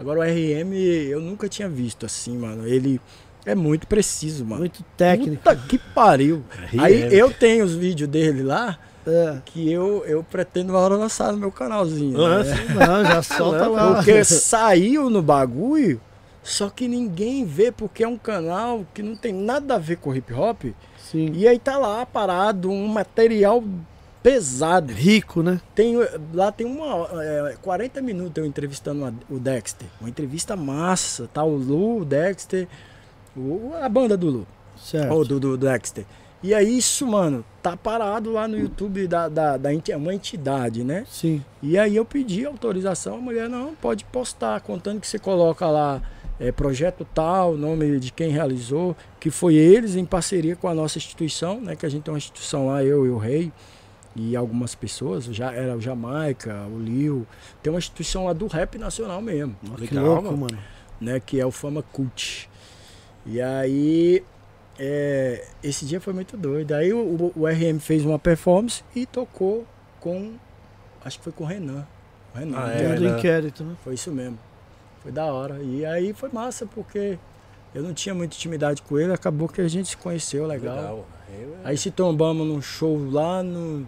Agora 0.00 0.20
o 0.20 0.22
RM 0.22 0.72
eu 1.10 1.20
nunca 1.20 1.48
tinha 1.48 1.68
visto 1.68 2.06
assim, 2.06 2.36
mano. 2.38 2.66
Ele 2.66 2.98
é 3.44 3.54
muito 3.54 3.86
preciso, 3.86 4.44
mano. 4.44 4.60
Muito 4.60 4.82
técnico. 4.96 5.36
Puta 5.36 5.54
que 5.56 5.78
pariu. 5.78 6.42
RM. 6.72 6.80
Aí 6.80 7.14
eu 7.14 7.30
tenho 7.30 7.64
os 7.64 7.74
vídeos 7.74 8.08
dele 8.08 8.42
lá 8.42 8.78
É. 9.06 9.36
que 9.44 9.70
eu, 9.70 10.02
eu 10.06 10.22
pretendo 10.24 10.72
uma 10.72 10.78
hora 10.80 10.94
lançar 10.96 11.32
no 11.32 11.38
meu 11.38 11.52
canalzinho. 11.52 12.24
Ah, 12.24 12.42
né? 12.42 12.54
Não, 12.74 13.04
já 13.04 13.20
solta 13.22 13.68
lá. 13.68 13.94
Porque 13.94 14.24
saiu 14.24 15.10
no 15.10 15.20
bagulho, 15.22 16.00
só 16.42 16.70
que 16.70 16.88
ninguém 16.88 17.44
vê 17.44 17.70
porque 17.70 18.02
é 18.02 18.08
um 18.08 18.16
canal 18.18 18.86
que 18.94 19.02
não 19.02 19.14
tem 19.14 19.32
nada 19.34 19.74
a 19.74 19.78
ver 19.78 19.96
com 19.96 20.14
hip 20.14 20.32
hop. 20.32 20.64
Sim. 20.98 21.32
E 21.34 21.46
aí 21.46 21.58
tá 21.58 21.76
lá 21.76 22.06
parado 22.06 22.70
um 22.70 22.86
material 22.86 23.62
pesado. 24.22 24.92
Rico, 24.92 25.42
né? 25.42 25.60
Tem, 25.74 25.94
lá 26.34 26.52
tem 26.52 26.66
uma 26.66 27.08
é, 27.22 27.56
40 27.62 28.00
minutos 28.02 28.36
eu 28.36 28.46
entrevistando 28.46 29.14
o 29.28 29.38
Dexter. 29.38 29.86
Uma 30.00 30.08
entrevista 30.08 30.56
massa. 30.56 31.28
Tá 31.32 31.42
o 31.44 31.56
Lu, 31.56 32.00
o 32.00 32.04
Dexter, 32.04 32.66
o- 33.36 33.72
a 33.80 33.88
banda 33.88 34.16
do 34.16 34.28
Lu. 34.30 34.46
Certo. 34.76 35.12
Ou 35.12 35.24
do, 35.24 35.38
do 35.38 35.56
Dexter. 35.56 36.04
E 36.42 36.54
aí 36.54 36.78
isso, 36.78 37.06
mano, 37.06 37.44
tá 37.62 37.76
parado 37.76 38.32
lá 38.32 38.48
no 38.48 38.58
YouTube 38.58 39.06
da, 39.06 39.28
da, 39.28 39.58
da 39.58 39.70
é 39.74 39.96
uma 39.96 40.14
entidade, 40.14 40.82
né? 40.82 41.04
Sim. 41.10 41.44
E 41.62 41.78
aí 41.78 41.94
eu 41.94 42.04
pedi 42.04 42.46
autorização, 42.46 43.16
a 43.16 43.20
mulher 43.20 43.46
não, 43.46 43.74
pode 43.74 44.06
postar, 44.06 44.58
contando 44.62 45.00
que 45.00 45.06
você 45.06 45.18
coloca 45.18 45.68
lá 45.68 46.00
é, 46.38 46.50
projeto 46.50 47.06
tal, 47.14 47.58
nome 47.58 48.00
de 48.00 48.10
quem 48.10 48.30
realizou, 48.30 48.96
que 49.20 49.30
foi 49.30 49.54
eles 49.54 49.96
em 49.96 50.04
parceria 50.06 50.56
com 50.56 50.66
a 50.66 50.72
nossa 50.74 50.96
instituição, 50.96 51.60
né? 51.60 51.76
Que 51.76 51.84
a 51.84 51.90
gente 51.90 52.04
tem 52.04 52.12
uma 52.12 52.16
instituição 52.18 52.68
lá, 52.68 52.82
eu 52.82 53.04
e 53.04 53.10
o 53.10 53.18
rei. 53.18 53.52
E 54.16 54.34
algumas 54.36 54.74
pessoas, 54.74 55.24
já 55.26 55.52
era 55.52 55.76
o 55.76 55.80
Jamaica, 55.80 56.66
o 56.66 56.78
Lil, 56.78 57.26
tem 57.62 57.72
uma 57.72 57.78
instituição 57.78 58.24
lá 58.26 58.32
do 58.32 58.46
rap 58.46 58.76
nacional 58.78 59.20
mesmo, 59.22 59.54
que 59.76 59.94
Legal, 59.94 60.04
louco, 60.22 60.36
mano. 60.36 60.58
né, 61.00 61.20
que 61.20 61.38
é 61.40 61.46
o 61.46 61.50
Fama 61.50 61.82
Cult. 61.82 62.48
E 63.26 63.40
aí 63.40 64.22
é, 64.78 65.46
esse 65.62 65.84
dia 65.84 66.00
foi 66.00 66.12
muito 66.12 66.36
doido. 66.36 66.72
Aí 66.72 66.92
o, 66.92 66.98
o- 66.98 67.32
o 67.36 67.46
RM 67.46 67.78
fez 67.78 68.04
uma 68.04 68.18
performance 68.18 68.82
e 68.96 69.04
tocou 69.06 69.66
com 70.00 70.32
acho 71.04 71.18
que 71.18 71.24
foi 71.24 71.32
com 71.32 71.44
o 71.44 71.46
Renan. 71.46 71.86
O 72.34 72.38
Renan. 72.38 72.56
Ah, 72.58 72.66
né? 72.66 72.82
é, 72.82 72.84
É, 72.86 72.94
do 72.94 73.06
inquérito, 73.08 73.62
né? 73.64 73.74
Foi 73.84 73.94
isso 73.94 74.10
mesmo. 74.10 74.38
Foi 75.02 75.12
da 75.12 75.26
hora. 75.26 75.62
E 75.62 75.84
aí 75.84 76.12
foi 76.12 76.30
massa, 76.32 76.66
porque 76.66 77.18
eu 77.74 77.82
não 77.82 77.92
tinha 77.94 78.14
muita 78.14 78.34
intimidade 78.34 78.82
com 78.82 78.98
ele, 78.98 79.12
acabou 79.12 79.48
que 79.48 79.60
a 79.60 79.68
gente 79.68 79.90
se 79.90 79.96
conheceu 79.96 80.46
legal. 80.46 80.74
Legal. 80.76 81.06
Eu- 81.38 81.56
Aí 81.62 81.76
se 81.78 81.90
tombamos 81.90 82.46
num 82.46 82.60
show 82.60 82.98
lá 83.10 83.42
no 83.42 83.86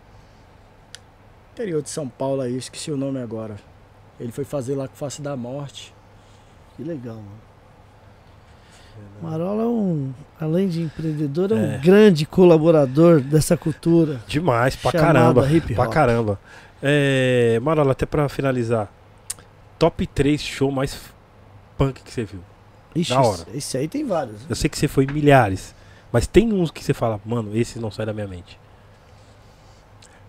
interior 1.53 1.83
de 1.83 1.91
São 1.91 2.09
Paulo 2.09 2.41
aí, 2.43 2.57
esqueci 2.57 2.91
o 2.91 2.97
nome 2.97 3.21
agora. 3.21 3.57
Ele 4.19 4.33
foi 4.33 4.45
fazer 4.45 4.75
lá 4.75 4.89
com 4.89 4.95
Face 4.97 5.21
da 5.21 5.37
Morte. 5.37 5.93
Que 6.77 6.83
legal, 6.83 7.17
mano. 7.17 7.53
Marola 9.23 9.63
é 9.63 9.67
um, 9.67 10.13
além 10.41 10.69
de 10.69 10.83
empreendedor, 10.83 11.51
é, 11.53 11.55
um 11.55 11.73
É. 11.73 11.79
grande 11.79 12.27
colaborador 12.27 13.21
dessa 13.21 13.57
cultura. 13.57 14.21
Demais, 14.27 14.77
pra 14.77 14.93
caramba. 14.93 15.51
hip 15.51 15.75
Pra 15.75 15.85
hop. 15.85 15.93
caramba. 15.93 16.41
É, 16.83 17.59
Marola, 17.63 17.93
até 17.93 18.05
pra 18.05 18.29
finalizar. 18.29 18.93
Top 19.79 20.07
3 20.07 20.41
show 20.41 20.71
mais 20.71 20.99
punk 21.79 22.03
que 22.03 22.11
você 22.13 22.25
viu. 22.25 22.41
Ixi, 22.95 23.13
Da 23.15 23.21
hora. 23.23 23.43
esse- 23.49 23.57
esse 23.57 23.79
aí 23.79 23.89
tem 23.89 24.05
vários. 24.07 24.43
Eu 24.49 24.55
sei 24.55 24.69
que 24.69 24.79
você 24.79 24.87
foi 24.89 25.07
milhares. 25.07 25.75
Mas 26.13 26.27
tem 26.27 26.53
uns 26.53 26.71
que 26.71 26.85
você 26.85 26.93
fala, 26.93 27.19
mano, 27.25 27.57
esse 27.57 27.79
não 27.79 27.91
sai 27.91 28.05
da 28.05 28.13
minha 28.13 28.29
mente. 28.29 28.59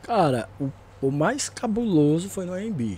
Cara, 0.04 0.48
o, 0.60 0.70
o 1.08 1.12
mais 1.12 1.50
cabuloso 1.50 2.30
foi 2.30 2.46
no 2.46 2.54
AMB. 2.54 2.98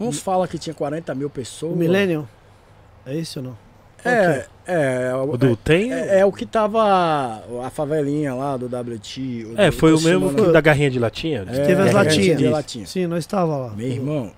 Uns 0.00 0.18
falam 0.18 0.46
que 0.46 0.58
tinha 0.58 0.74
40 0.74 1.14
mil 1.14 1.30
pessoas. 1.30 1.72
O 1.74 1.76
Millennium? 1.76 2.26
É 3.06 3.16
esse 3.16 3.38
ou 3.38 3.44
não? 3.44 3.58
É, 4.04 4.46
é, 4.66 5.14
O 5.14 5.36
do 5.36 5.54
tem? 5.56 5.92
é, 5.92 6.18
é 6.20 6.26
o 6.26 6.32
que 6.32 6.44
tava 6.44 7.40
a 7.64 7.70
favelinha 7.70 8.34
lá 8.34 8.56
do 8.56 8.66
WT. 8.66 9.46
É, 9.56 9.70
do- 9.70 9.76
foi 9.76 9.92
do 9.92 9.98
o 9.98 10.00
mesmo 10.00 10.52
da 10.52 10.60
garrinha 10.60 10.90
de 10.90 10.98
latinha? 10.98 11.44
É, 11.48 11.64
Teve 11.64 11.82
as 11.82 11.90
é, 11.90 11.92
latinhas. 11.92 12.38
de 12.38 12.48
latinha. 12.48 12.86
Sim, 12.86 13.06
nós 13.06 13.20
estava 13.20 13.56
lá. 13.56 13.70
Meu 13.74 13.86
irmão, 13.86 14.32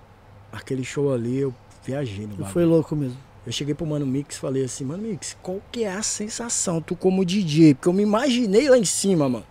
aquele 0.52 0.84
show 0.84 1.14
ali 1.14 1.38
eu 1.40 1.54
viajei 1.82 2.26
no. 2.26 2.44
Foi 2.46 2.64
louco 2.66 2.94
mesmo. 2.94 3.16
Eu 3.46 3.52
cheguei 3.52 3.74
pro 3.74 3.86
Mano 3.86 4.06
Mix 4.06 4.36
e 4.36 4.38
falei 4.38 4.64
assim, 4.64 4.84
Mano 4.84 5.02
Mix, 5.02 5.36
qual 5.42 5.60
que 5.72 5.84
é 5.84 5.92
a 5.94 6.02
sensação? 6.02 6.80
Tu 6.82 6.94
como 6.96 7.24
DJ, 7.24 7.74
porque 7.74 7.88
eu 7.88 7.92
me 7.92 8.02
imaginei 8.02 8.68
lá 8.68 8.76
em 8.78 8.84
cima, 8.84 9.28
mano. 9.28 9.46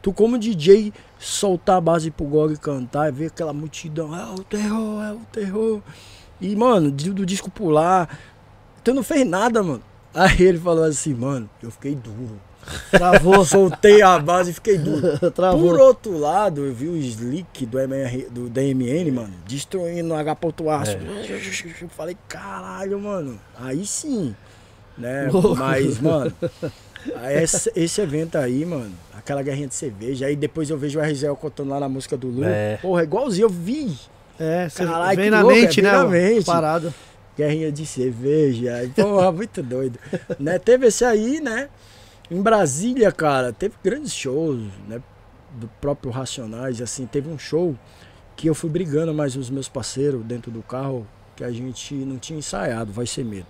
Tu 0.00 0.12
como 0.12 0.38
DJ 0.38 0.92
soltar 1.18 1.76
a 1.78 1.80
base 1.80 2.10
pro 2.10 2.26
Gog 2.26 2.56
cantar 2.58 3.08
e 3.08 3.12
ver 3.12 3.26
aquela 3.26 3.52
multidão, 3.52 4.16
é 4.16 4.24
o 4.32 4.44
terror, 4.44 5.02
é 5.02 5.12
o 5.12 5.20
terror. 5.32 5.82
E, 6.40 6.54
mano, 6.54 6.90
do 6.90 7.26
disco 7.26 7.50
pular, 7.50 8.16
tu 8.84 8.94
não 8.94 9.02
fez 9.02 9.26
nada, 9.26 9.62
mano. 9.62 9.82
Aí 10.14 10.42
ele 10.42 10.58
falou 10.58 10.84
assim, 10.84 11.14
mano, 11.14 11.48
eu 11.62 11.70
fiquei 11.70 11.94
duro. 11.94 12.40
Travou, 12.90 13.44
Soltei 13.46 14.02
a 14.02 14.18
base 14.18 14.50
e 14.50 14.54
fiquei 14.54 14.78
duro. 14.78 15.18
Por 15.18 15.30
travou. 15.30 15.78
outro 15.78 16.16
lado, 16.16 16.64
eu 16.64 16.72
vi 16.72 16.88
o 16.88 16.96
Slick 16.96 17.66
do, 17.66 17.78
MR, 17.78 18.28
do 18.30 18.48
DMN, 18.48 19.10
mano, 19.10 19.34
destruindo 19.46 20.14
o 20.14 20.16
H 20.16 20.32
aço. 20.80 20.96
Eu 21.80 21.88
falei, 21.88 22.16
caralho, 22.28 23.00
mano, 23.00 23.38
aí 23.58 23.84
sim, 23.84 24.34
né? 24.96 25.28
Louco. 25.30 25.56
Mas, 25.56 26.00
mano, 26.00 26.32
esse, 27.30 27.72
esse 27.74 28.00
evento 28.00 28.36
aí, 28.36 28.64
mano, 28.64 28.92
aquela 29.28 29.42
guerrinha 29.42 29.68
de 29.68 29.74
cerveja, 29.74 30.26
aí 30.26 30.34
depois 30.34 30.70
eu 30.70 30.78
vejo 30.78 30.98
o 30.98 31.02
RZL 31.02 31.34
contando 31.34 31.68
lá 31.68 31.78
na 31.78 31.88
música 31.88 32.16
do 32.16 32.28
Lu. 32.28 32.44
É. 32.44 32.78
Porra, 32.78 33.02
igualzinho, 33.02 33.44
eu 33.44 33.50
vi. 33.50 33.94
É, 34.40 34.68
você 34.68 34.86
Caralho, 34.86 35.16
vem 35.16 35.26
que 35.26 35.30
na 35.30 35.40
louco, 35.42 35.56
é, 35.56 35.60
mente, 35.60 35.74
vem 35.82 35.84
né? 35.84 35.92
na 35.92 36.04
mente. 36.06 36.46
Parada. 36.46 36.94
Guerrinha 37.36 37.70
de 37.70 37.84
cerveja. 37.84 38.90
Porra, 38.96 39.30
muito 39.32 39.62
doido. 39.62 39.98
né? 40.38 40.58
Teve 40.58 40.86
esse 40.86 41.04
aí, 41.04 41.40
né? 41.40 41.68
Em 42.30 42.40
Brasília, 42.40 43.12
cara, 43.12 43.52
teve 43.52 43.74
grandes 43.84 44.14
shows, 44.14 44.62
né? 44.88 45.02
Do 45.52 45.68
próprio 45.80 46.10
Racionais, 46.10 46.80
assim, 46.80 47.04
teve 47.06 47.28
um 47.28 47.38
show 47.38 47.74
que 48.34 48.48
eu 48.48 48.54
fui 48.54 48.70
brigando 48.70 49.12
mais 49.12 49.36
os 49.36 49.50
meus 49.50 49.68
parceiros 49.68 50.24
dentro 50.24 50.50
do 50.50 50.62
carro, 50.62 51.06
que 51.36 51.44
a 51.44 51.50
gente 51.50 51.94
não 51.94 52.16
tinha 52.16 52.38
ensaiado, 52.38 52.92
vai 52.92 53.06
ser 53.06 53.24
medo. 53.24 53.46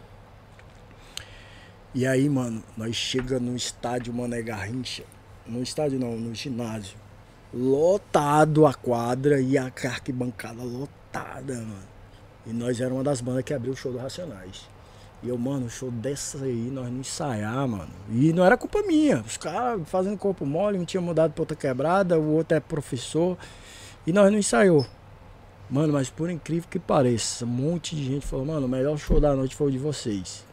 E 1.95 2.07
aí, 2.07 2.29
mano, 2.29 2.63
nós 2.77 2.97
chega 2.97 3.39
no 3.39 3.55
estádio 3.57 4.13
Mané 4.15 4.43
Garrincha, 4.43 5.05
no 5.49 5.63
estádio 5.63 5.99
não, 5.99 6.17
no 6.17 6.35
ginásio, 6.35 6.97
lotado 7.53 8.67
a 8.67 8.75
quadra 8.75 9.41
e 9.41 9.57
a 9.57 9.65
arquibancada 9.65 10.63
lotada, 10.63 11.55
mano. 11.55 11.89
E 12.47 12.53
nós 12.53 12.81
era 12.81 12.93
uma 12.93 13.03
das 13.03 13.21
bandas 13.21 13.45
que 13.45 13.53
abriu 13.53 13.73
o 13.73 13.77
show 13.77 13.93
do 13.93 13.99
Racionais. 13.99 14.69
E 15.23 15.29
eu, 15.29 15.37
mano, 15.37 15.67
o 15.67 15.71
show 15.71 15.91
dessa 15.91 16.45
aí, 16.45 16.71
nós 16.71 16.91
não 16.91 17.01
ensaiar, 17.01 17.67
mano. 17.67 17.91
E 18.11 18.33
não 18.33 18.45
era 18.45 18.57
culpa 18.57 18.83
minha. 18.83 19.21
Os 19.27 19.37
caras 19.37 19.81
fazendo 19.89 20.17
corpo 20.17 20.47
mole, 20.47 20.79
um 20.79 20.85
tinha 20.85 21.01
mudado 21.01 21.33
pra 21.33 21.43
outra 21.43 21.57
quebrada, 21.57 22.19
o 22.19 22.35
outro 22.35 22.57
é 22.57 22.61
professor. 22.61 23.37
E 24.07 24.13
nós 24.13 24.31
não 24.31 24.39
ensaiou. 24.39 24.87
Mano, 25.69 25.93
mas 25.93 26.09
por 26.09 26.31
incrível 26.31 26.69
que 26.71 26.79
pareça, 26.79 27.45
um 27.45 27.49
monte 27.49 27.95
de 27.95 28.05
gente 28.05 28.27
falou, 28.27 28.47
mano, 28.47 28.67
o 28.67 28.69
melhor 28.69 28.97
show 28.97 29.21
da 29.21 29.35
noite 29.35 29.55
foi 29.55 29.69
o 29.69 29.71
de 29.71 29.79
vocês. 29.79 30.47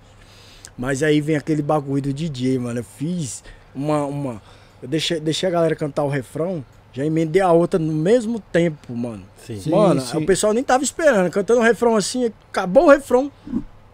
Mas 0.78 1.02
aí 1.04 1.22
vem 1.22 1.38
aquele 1.38 1.62
bagulho 1.62 2.02
do 2.02 2.14
DJ, 2.14 2.60
mano. 2.60 2.80
Eu 2.80 2.84
fiz 2.84 3.44
uma. 3.74 4.06
uma 4.06 4.42
eu 4.82 4.88
deixei, 4.88 5.20
deixei 5.20 5.48
a 5.50 5.52
galera 5.52 5.76
cantar 5.76 6.04
o 6.04 6.10
refrão, 6.10 6.64
já 6.94 7.06
emendei 7.06 7.42
a 7.42 7.52
outra 7.52 7.80
no 7.80 7.92
mesmo 7.92 8.40
tempo, 8.40 8.96
mano. 8.96 9.24
Sim. 9.46 9.60
Sim, 9.60 9.70
Mano, 9.72 10.02
sim. 10.02 10.18
o 10.18 10.26
pessoal 10.26 10.54
nem 10.54 10.64
tava 10.64 10.84
esperando, 10.84 11.30
cantando 11.30 11.60
o 11.60 11.64
refrão 11.64 11.96
assim, 11.96 12.32
acabou 12.50 12.86
o 12.86 12.90
refrão, 12.90 13.32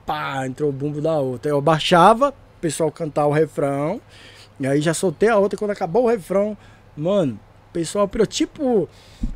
pá, 0.05 0.45
entrou 0.45 0.69
o 0.69 0.73
bumbo 0.73 1.01
da 1.01 1.17
outra. 1.19 1.51
Eu 1.51 1.59
baixava, 1.61 2.29
o 2.29 2.61
pessoal 2.61 2.91
cantar 2.91 3.25
o 3.25 3.31
refrão, 3.31 3.99
e 4.59 4.67
aí 4.67 4.79
já 4.81 4.93
soltei 4.93 5.29
a 5.29 5.37
outra, 5.37 5.55
e 5.55 5.59
quando 5.59 5.71
acabou 5.71 6.03
o 6.03 6.07
refrão, 6.09 6.55
mano, 6.95 7.39
o 7.69 7.73
pessoal 7.73 8.07
pirou, 8.07 8.27
tipo, 8.27 8.87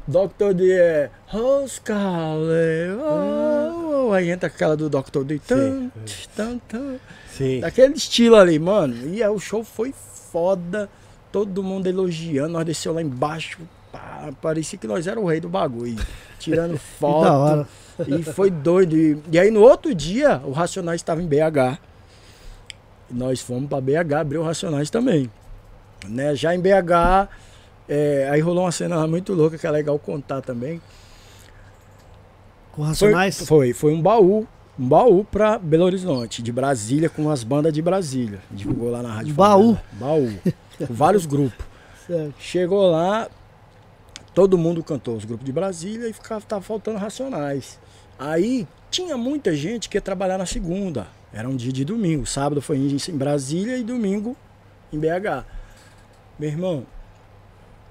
Dr. 0.08 0.54
D 0.54 0.72
é, 0.72 1.10
Roscale, 1.28 2.92
oh, 3.02 4.08
oh", 4.10 4.14
aí 4.14 4.30
entra 4.30 4.48
aquela 4.48 4.76
do 4.78 4.90
Dr. 4.90 5.24
D, 5.24 5.40
tan, 5.40 5.90
tan, 6.36 6.60
tan, 6.68 6.96
Sim. 7.32 7.62
daquele 7.62 7.96
estilo 7.96 8.36
ali, 8.36 8.60
mano. 8.60 9.08
E 9.08 9.24
aí 9.24 9.30
o 9.30 9.40
show 9.40 9.64
foi 9.64 9.94
foda, 10.32 10.90
todo 11.36 11.62
mundo 11.62 11.86
elogiando, 11.86 12.54
nós 12.54 12.64
desceu 12.64 12.94
lá 12.94 13.02
embaixo, 13.02 13.60
pá, 13.92 14.30
parecia 14.42 14.80
que 14.80 14.88
nós 14.88 15.06
era 15.06 15.20
o 15.20 15.26
rei 15.26 15.42
do 15.42 15.50
bagulho, 15.50 15.98
tirando 16.40 16.78
foto. 16.98 17.24
da 17.26 17.38
hora. 17.38 17.68
E 18.08 18.24
foi 18.24 18.50
doido. 18.50 18.96
E, 18.96 19.22
e 19.30 19.38
aí 19.38 19.52
no 19.52 19.60
outro 19.60 19.94
dia, 19.94 20.42
o 20.46 20.54
Racionais 20.54 21.02
estava 21.02 21.22
em 21.22 21.28
BH. 21.28 21.78
Nós 23.12 23.42
fomos 23.42 23.68
para 23.68 23.82
BH, 23.82 24.14
abriu 24.18 24.40
o 24.40 24.44
Racionais 24.46 24.90
também. 24.90 25.30
Né? 26.08 26.34
Já 26.38 26.56
em 26.56 26.60
BH, 26.62 27.28
é, 27.90 28.30
aí 28.32 28.40
rolou 28.40 28.64
uma 28.64 28.72
cena 28.72 29.06
muito 29.06 29.34
louca 29.34 29.58
que 29.58 29.68
é 29.68 29.72
legal 29.72 30.00
contar 30.00 30.40
também. 30.40 30.82
Com 32.72 32.82
Foi, 32.82 32.88
Racionais? 32.88 33.46
foi, 33.46 33.74
foi 33.74 33.94
um 33.94 34.02
baú. 34.02 34.48
Um 34.80 34.88
baú 34.88 35.26
pra 35.26 35.60
Belo 35.60 35.84
Horizonte, 35.84 36.42
de 36.42 36.52
Brasília, 36.54 37.10
com 37.10 37.30
as 37.30 37.44
bandas 37.44 37.74
de 37.74 37.82
Brasília. 37.82 38.40
Divulgou 38.50 38.90
lá 38.90 39.04
na 39.04 39.12
rádio. 39.16 39.34
Baú? 39.34 39.76
Favela. 39.76 40.00
Baú. 40.00 40.34
vários 40.90 41.26
grupos. 41.26 41.66
Certo. 42.06 42.34
Chegou 42.40 42.90
lá, 42.90 43.30
todo 44.34 44.58
mundo 44.58 44.84
cantou 44.84 45.16
os 45.16 45.26
grupos 45.26 45.46
de 45.46 45.52
Brasília 45.52 46.08
e 46.08 46.14
ficava, 46.14 46.46
tava 46.46 46.62
faltando 46.62 46.98
racionais. 46.98 47.80
Aí 48.18 48.68
tinha 48.90 49.18
muita 49.18 49.56
gente 49.56 49.90
que 49.90 49.98
ia 49.98 50.02
trabalhar 50.02 50.38
na 50.38 50.46
segunda. 50.46 51.08
Era 51.34 51.50
um 51.50 51.56
dia 51.56 51.72
de 51.72 51.84
domingo. 51.84 52.26
Sábado 52.26 52.62
foi 52.62 52.78
em 52.78 53.18
Brasília 53.18 53.78
e 53.78 53.84
domingo 53.84 54.38
em 54.92 55.00
BH. 55.00 55.46
Meu 56.40 56.50
irmão, 56.50 56.86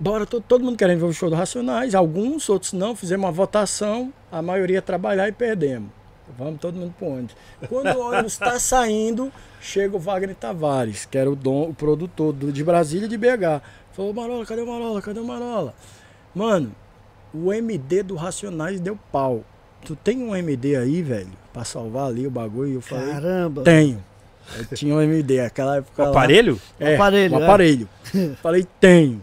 bora 0.01 0.25
todo, 0.25 0.43
todo 0.43 0.65
mundo 0.65 0.79
querendo 0.79 1.01
ver 1.01 1.07
o 1.07 1.13
show 1.13 1.29
do 1.29 1.37
Racionais. 1.37 1.95
Alguns, 1.95 2.49
outros 2.49 2.73
não. 2.73 2.97
Fizemos 2.97 3.25
uma 3.25 3.33
votação. 3.33 4.13
A 4.33 4.41
maioria 4.41 4.77
ia 4.77 4.83
trabalhar 4.83 5.29
e 5.29 5.33
perdemos. 5.33 5.91
Vamos 6.39 6.61
todo 6.61 6.75
mundo 6.77 6.95
pro 6.99 7.09
ônibus. 7.09 7.37
Quando 7.69 7.89
o 7.97 8.09
ônibus 8.09 8.33
está 8.33 8.59
saindo, 8.59 9.31
chega 9.61 9.97
o 9.97 9.99
Wagner 9.99 10.35
Tavares, 10.35 11.05
que 11.05 11.19
era 11.19 11.31
o, 11.31 11.37
dom, 11.37 11.69
o 11.71 11.75
produtor 11.75 12.33
do, 12.33 12.51
de 12.51 12.65
Brasília 12.65 13.07
e 13.07 13.09
de 13.09 13.17
BH. 13.17 13.63
Falou, 13.93 14.13
Marola, 14.13 14.45
cadê 14.45 14.63
o 14.63 14.67
Marola? 14.67 15.03
Cadê 15.03 15.21
o 15.21 15.25
Marola? 15.25 15.75
Mano, 16.35 16.75
o 17.33 17.53
MD 17.53 18.03
do 18.03 18.17
Racionais 18.17 18.81
deu 18.81 18.99
pau. 19.13 19.45
Tu 19.85 19.95
tem 19.95 20.19
um 20.19 20.35
MD 20.35 20.77
aí, 20.77 21.03
velho, 21.03 21.31
pra 21.53 21.63
salvar 21.65 22.07
ali 22.09 22.27
o 22.27 22.31
bagulho? 22.31 22.71
E 22.71 22.75
eu 22.75 22.81
falei, 22.81 23.13
Caramba. 23.13 23.63
tenho. 23.63 24.03
Eu 24.59 24.77
tinha 24.77 24.95
um 24.95 25.01
MD, 25.01 25.41
aquela 25.41 25.77
época 25.77 26.03
O 26.03 26.05
lá. 26.07 26.11
aparelho? 26.11 26.61
É, 26.79 26.95
aparelho, 26.95 27.35
um 27.35 27.41
é. 27.41 27.45
aparelho. 27.45 27.89
Falei, 28.43 28.67
tenho. 28.79 29.23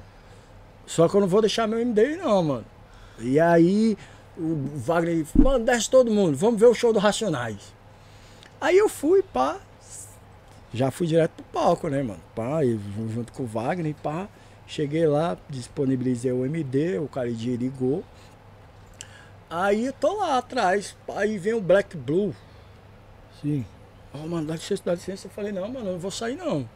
Só 0.86 1.08
que 1.08 1.16
eu 1.16 1.22
não 1.22 1.28
vou 1.28 1.42
deixar 1.42 1.68
meu 1.68 1.80
MD 1.80 2.02
aí 2.02 2.18
não, 2.18 2.44
mano. 2.44 2.66
E 3.20 3.40
aí 3.40 3.98
o 4.38 4.78
Wagner 4.78 5.26
falou, 5.26 5.52
mano, 5.54 5.66
desce 5.66 5.90
todo 5.90 6.12
mundo, 6.12 6.36
vamos 6.38 6.60
ver 6.60 6.68
o 6.68 6.74
show 6.74 6.94
do 6.94 7.00
Racionais. 7.00 7.74
Aí 8.60 8.78
eu 8.78 8.88
fui, 8.88 9.22
pá. 9.22 9.60
Já 10.74 10.90
fui 10.90 11.08
direto 11.08 11.32
pro 11.32 11.46
palco, 11.46 11.90
né, 11.90 12.02
mano? 12.02 12.22
Pá, 12.36 12.64
e 12.64 12.80
junto 13.14 13.34
com 13.34 13.44
o 13.44 13.48
Wagner, 13.48 13.94
pá. 14.02 14.30
Cheguei 14.68 15.06
lá, 15.06 15.38
disponibilizei 15.50 16.32
o 16.32 16.46
MD, 16.46 16.98
o 17.00 17.08
cara 17.08 17.32
de 17.32 17.58
ligou. 17.58 18.04
Aí 19.50 19.88
eu 19.88 19.94
tô 19.94 20.16
lá 20.16 20.38
atrás, 20.38 20.96
aí 21.10 21.38
vem 21.38 21.54
o 21.54 21.60
Black 21.60 21.98
Blue. 21.98 22.34
Sim. 23.42 23.66
Ó, 24.14 24.20
mano, 24.20 24.48
dá 24.48 24.54
licença, 24.54 24.82
dá 24.86 24.94
licença. 24.94 25.28
Eu 25.28 25.32
falei, 25.32 25.52
não, 25.52 25.68
mano, 25.68 25.88
eu 25.88 25.94
não 25.94 26.00
vou 26.00 26.12
sair 26.12 26.38
não. 26.38 26.70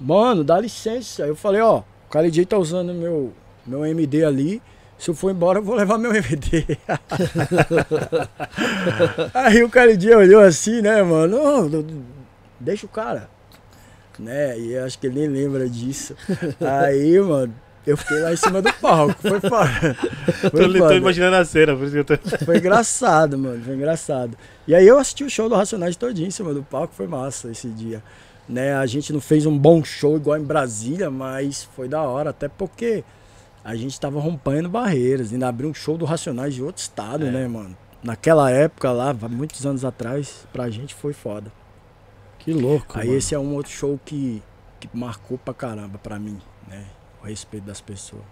Mano, 0.00 0.42
dá 0.42 0.58
licença. 0.58 1.26
Eu 1.26 1.36
falei, 1.36 1.60
ó, 1.60 1.80
o 1.80 2.10
cara 2.10 2.26
tá 2.46 2.56
usando 2.56 2.94
meu, 2.94 3.34
meu 3.66 3.84
MD 3.84 4.24
ali. 4.24 4.62
Se 4.98 5.10
eu 5.10 5.14
for 5.14 5.30
embora, 5.30 5.58
eu 5.60 5.62
vou 5.62 5.76
levar 5.76 5.96
meu 5.96 6.10
MD. 6.14 6.66
aí 9.32 9.62
o 9.62 9.68
cara 9.70 9.90
olhou 10.16 10.40
assim, 10.42 10.82
né, 10.82 11.02
mano? 11.02 11.68
"Não, 11.70 11.84
deixa 12.58 12.86
o 12.86 12.88
cara. 12.88 13.28
Né? 14.18 14.58
E 14.58 14.72
eu 14.72 14.84
acho 14.84 14.98
que 14.98 15.06
ele 15.06 15.20
nem 15.20 15.28
lembra 15.28 15.68
disso. 15.68 16.16
Aí, 16.60 17.20
mano, 17.20 17.54
eu 17.86 17.96
fiquei 17.96 18.18
lá 18.18 18.32
em 18.32 18.36
cima 18.36 18.60
do 18.60 18.72
palco. 18.74 19.14
Foi 19.22 19.38
foda. 19.40 19.96
Tô, 20.42 20.50
Foi, 20.58 20.72
tô 20.72 20.78
foda. 20.78 20.94
imaginando 20.96 21.36
a 21.36 21.44
cena, 21.44 21.76
por 21.76 21.84
isso 21.84 21.92
que 21.92 21.98
eu 21.98 22.04
tô. 22.04 22.16
Foi 22.44 22.58
engraçado, 22.58 23.38
mano. 23.38 23.62
Foi 23.64 23.74
engraçado. 23.76 24.36
E 24.66 24.74
aí 24.74 24.84
eu 24.86 24.98
assisti 24.98 25.22
o 25.22 25.30
show 25.30 25.48
do 25.48 25.54
Racionais 25.54 25.94
todinho 25.94 26.26
em 26.26 26.32
cima 26.32 26.52
do 26.52 26.64
palco. 26.64 26.92
Foi 26.94 27.06
massa 27.06 27.48
esse 27.52 27.68
dia. 27.68 28.02
Né? 28.48 28.74
A 28.74 28.86
gente 28.86 29.12
não 29.12 29.20
fez 29.20 29.46
um 29.46 29.56
bom 29.56 29.84
show 29.84 30.16
igual 30.16 30.36
em 30.36 30.42
Brasília, 30.42 31.08
mas 31.10 31.62
foi 31.76 31.86
da 31.88 32.02
hora. 32.02 32.30
Até 32.30 32.48
porque 32.48 33.04
a 33.68 33.76
gente 33.76 34.00
tava 34.00 34.18
rompendo 34.18 34.66
barreiras. 34.66 35.30
Ainda 35.30 35.46
abriu 35.46 35.68
um 35.68 35.74
show 35.74 35.98
do 35.98 36.06
Racionais 36.06 36.54
de 36.54 36.62
outro 36.62 36.80
estado, 36.80 37.26
É. 37.26 37.30
né, 37.30 37.46
mano? 37.46 37.76
Naquela 38.02 38.50
época 38.50 38.90
lá, 38.90 39.12
muitos 39.12 39.66
anos 39.66 39.84
atrás, 39.84 40.46
pra 40.54 40.70
gente 40.70 40.94
foi 40.94 41.12
foda. 41.12 41.52
Que 42.38 42.50
louco. 42.50 42.98
Aí 42.98 43.08
mano. 43.08 43.18
esse 43.18 43.34
é 43.34 43.38
um 43.38 43.54
outro 43.54 43.70
show 43.70 44.00
que, 44.02 44.42
que 44.80 44.88
marcou 44.94 45.36
pra 45.36 45.52
caramba 45.52 45.98
pra 45.98 46.18
mim, 46.18 46.38
né? 46.66 46.84
O 47.22 47.26
respeito 47.26 47.64
das 47.64 47.80
pessoas. 47.82 48.22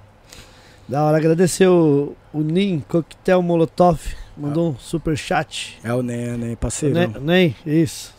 Da 0.89 1.05
hora, 1.05 1.19
agradecer 1.19 1.67
o, 1.67 2.17
o 2.33 2.41
Nin 2.41 2.81
Coquetel 2.89 3.43
Molotov, 3.43 4.01
mandou 4.37 4.71
um 4.71 4.77
super 4.79 5.19
chat. 5.19 5.79
É 5.85 5.93
o 5.93 6.03
Nen, 6.03 6.39
né? 6.39 6.57
Parceirão. 6.57 7.13
Nem, 7.21 7.55
nem, 7.67 7.83
isso. 7.83 8.15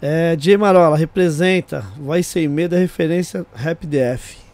É, 0.00 0.36
J 0.36 0.56
Marola, 0.56 0.96
representa, 0.96 1.84
vai 1.96 2.22
sem 2.22 2.46
medo, 2.46 2.76
é 2.76 2.78
referência 2.78 3.44
Rap 3.54 3.84
DF. 3.86 4.47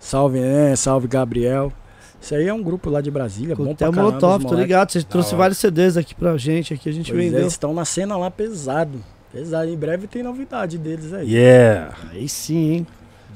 Salve, 0.00 0.40
né? 0.40 0.74
Salve, 0.74 1.06
Gabriel. 1.06 1.72
Isso 2.20 2.34
aí 2.34 2.48
é 2.48 2.52
um 2.52 2.62
grupo 2.62 2.90
lá 2.90 3.00
de 3.00 3.10
Brasília, 3.10 3.54
bom 3.54 3.62
pra 3.62 3.72
Coquetel 3.72 3.92
caramba, 3.92 4.08
Molotov, 4.10 4.44
tô 4.46 4.54
ligado, 4.54 4.90
você 4.92 5.02
trouxe 5.02 5.28
hora. 5.30 5.38
vários 5.38 5.58
CDs 5.58 5.96
aqui 5.96 6.14
pra 6.14 6.36
gente, 6.36 6.74
aqui 6.74 6.88
a 6.88 6.92
gente 6.92 7.10
Pois 7.12 7.22
é, 7.22 7.24
vendeu. 7.26 7.40
eles 7.40 7.52
estão 7.52 7.72
na 7.72 7.84
cena 7.84 8.16
lá 8.16 8.30
pesado. 8.30 8.98
Pesado. 9.32 9.70
Em 9.70 9.76
breve 9.76 10.06
tem 10.06 10.22
novidade 10.22 10.76
deles 10.76 11.12
aí. 11.14 11.32
Yeah! 11.32 11.94
Aí 12.10 12.28
sim, 12.28 12.72
hein. 12.72 12.86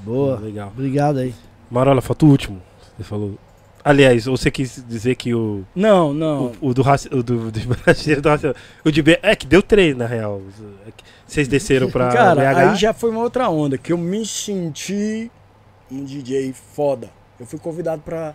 Boa. 0.05 0.39
Legal. 0.39 0.69
Obrigado 0.75 1.19
aí. 1.19 1.35
Marola, 1.71 2.03
falta 2.03 2.27
o 2.27 2.29
último. 2.29 2.61
Você 2.97 3.05
falou. 3.05 3.39
Aliás, 3.83 4.25
você 4.27 4.51
quis 4.51 4.83
dizer 4.89 5.15
que 5.15 5.35
o. 5.35 5.63
Não, 5.75 6.13
não. 6.13 6.53
O, 6.61 6.69
o 6.71 6.75
do, 6.75 6.83
raci- 6.83 7.09
o 7.13 7.23
do, 7.23 7.51
do 7.51 7.61
brasileiro 7.85 8.21
do 8.23 8.29
raci- 8.29 8.53
O 8.85 8.91
de 8.91 9.03
B. 9.03 9.19
É 9.23 9.35
que 9.37 9.47
deu 9.47 9.63
três, 9.63 9.97
na 9.97 10.07
real. 10.07 10.43
É 10.87 10.91
Vocês 11.27 11.47
desceram 11.49 11.91
pra 11.91 12.09
Cara, 12.11 12.41
BH. 12.53 12.59
aí 12.71 12.77
já 12.77 12.93
foi 12.93 13.11
uma 13.11 13.21
outra 13.21 13.49
onda, 13.49 13.79
que 13.79 13.93
eu 13.93 13.99
me 13.99 14.25
senti 14.27 15.31
um 15.95 16.05
DJ 16.05 16.53
foda. 16.53 17.11
Eu 17.39 17.47
fui 17.47 17.59
convidado 17.59 18.03
pra 18.03 18.35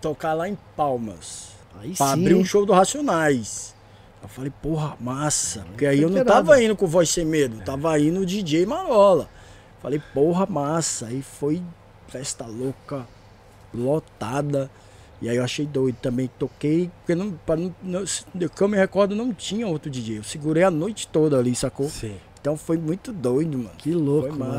tocar 0.00 0.34
lá 0.34 0.48
em 0.48 0.56
Palmas. 0.76 1.50
Aí 1.80 1.94
Pra 1.94 2.08
sim. 2.08 2.12
abrir 2.12 2.34
um 2.34 2.44
show 2.44 2.64
do 2.66 2.72
Racionais. 2.72 3.74
Eu 4.22 4.28
falei, 4.28 4.52
porra, 4.62 4.96
massa. 5.00 5.60
Porque 5.68 5.86
aí 5.86 6.02
eu 6.02 6.10
não 6.10 6.24
tava 6.24 6.62
indo 6.62 6.76
com 6.76 6.86
voz 6.86 7.08
sem 7.08 7.24
medo, 7.24 7.62
tava 7.64 7.98
indo 7.98 8.24
DJ 8.26 8.66
Marola. 8.66 9.28
Falei, 9.80 10.00
porra, 10.12 10.46
massa. 10.46 11.06
Aí 11.06 11.22
foi 11.22 11.62
festa 12.08 12.44
louca, 12.44 13.06
lotada. 13.72 14.70
E 15.22 15.28
aí 15.28 15.36
eu 15.36 15.44
achei 15.44 15.66
doido 15.66 15.96
também. 16.00 16.30
Toquei, 16.38 16.90
porque 17.00 17.14
não, 17.14 17.32
pra 17.32 17.56
não, 17.56 17.74
não, 17.82 18.04
eu 18.60 18.68
me 18.68 18.76
recordo, 18.76 19.14
não 19.14 19.32
tinha 19.32 19.66
outro 19.66 19.90
DJ. 19.90 20.18
Eu 20.18 20.24
segurei 20.24 20.62
a 20.64 20.70
noite 20.70 21.06
toda 21.08 21.38
ali, 21.38 21.54
sacou? 21.54 21.88
Sim. 21.88 22.16
Então 22.40 22.56
foi 22.56 22.78
muito 22.78 23.12
doido, 23.12 23.58
mano. 23.58 23.70
Que 23.76 23.92
louco, 23.92 24.28
Foi 24.28 24.38
mano. 24.38 24.58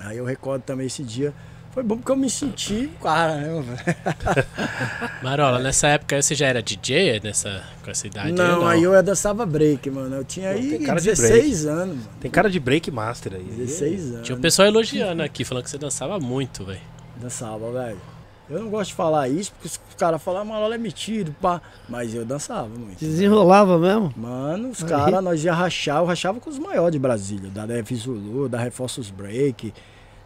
Aí 0.00 0.18
eu 0.18 0.24
recordo 0.24 0.62
também 0.62 0.86
esse 0.86 1.02
dia. 1.02 1.32
Foi 1.72 1.82
bom 1.82 1.96
porque 1.96 2.12
eu 2.12 2.16
me 2.16 2.30
senti, 2.30 2.88
caramba, 3.02 3.62
velho. 3.62 4.46
Marola, 5.24 5.58
nessa 5.58 5.88
época 5.88 6.22
você 6.22 6.32
já 6.32 6.46
era 6.46 6.62
DJ 6.62 7.20
nessa, 7.20 7.64
com 7.82 7.90
essa 7.90 8.06
idade? 8.06 8.30
Não, 8.30 8.60
não, 8.60 8.68
aí 8.68 8.84
eu 8.84 9.02
dançava 9.02 9.44
break, 9.44 9.90
mano. 9.90 10.14
Eu 10.14 10.24
tinha 10.24 10.52
Pô, 10.52 10.58
aí 10.58 10.70
tem 10.70 10.82
cara 10.82 11.00
de 11.00 11.06
16 11.06 11.66
anos, 11.66 11.96
mano. 11.96 12.08
Tem 12.20 12.30
cara 12.30 12.48
de 12.48 12.60
break 12.60 12.92
master 12.92 13.34
aí. 13.34 13.42
16 13.42 14.12
anos. 14.12 14.26
Tinha 14.26 14.38
um 14.38 14.40
pessoal 14.40 14.68
elogiando 14.68 15.20
aqui, 15.20 15.44
falando 15.44 15.64
que 15.64 15.70
você 15.70 15.78
dançava 15.78 16.20
muito, 16.20 16.64
velho. 16.64 16.80
Dançava, 17.16 17.72
velho. 17.72 18.13
Eu 18.48 18.60
não 18.60 18.68
gosto 18.68 18.90
de 18.90 18.94
falar 18.94 19.28
isso, 19.28 19.52
porque 19.52 19.68
os 19.68 19.80
caras 19.96 20.22
falam, 20.22 20.44
Marola 20.44 20.74
é 20.74 20.78
metido, 20.78 21.34
pá. 21.40 21.62
Mas 21.88 22.14
eu 22.14 22.26
dançava 22.26 22.68
muito. 22.68 22.98
Desenrolava 22.98 23.78
mesmo? 23.78 24.12
Mano, 24.16 24.68
os 24.68 24.82
caras, 24.82 25.24
nós 25.24 25.42
ia 25.44 25.54
rachar, 25.54 25.98
eu 25.98 26.04
rachava 26.04 26.38
com 26.40 26.50
os 26.50 26.58
maiores 26.58 26.92
de 26.92 26.98
Brasília, 26.98 27.50
da 27.50 27.64
Dev 27.64 27.90
Zulu, 27.92 28.48
da 28.48 28.58
Reforços 28.58 29.10
Break. 29.10 29.72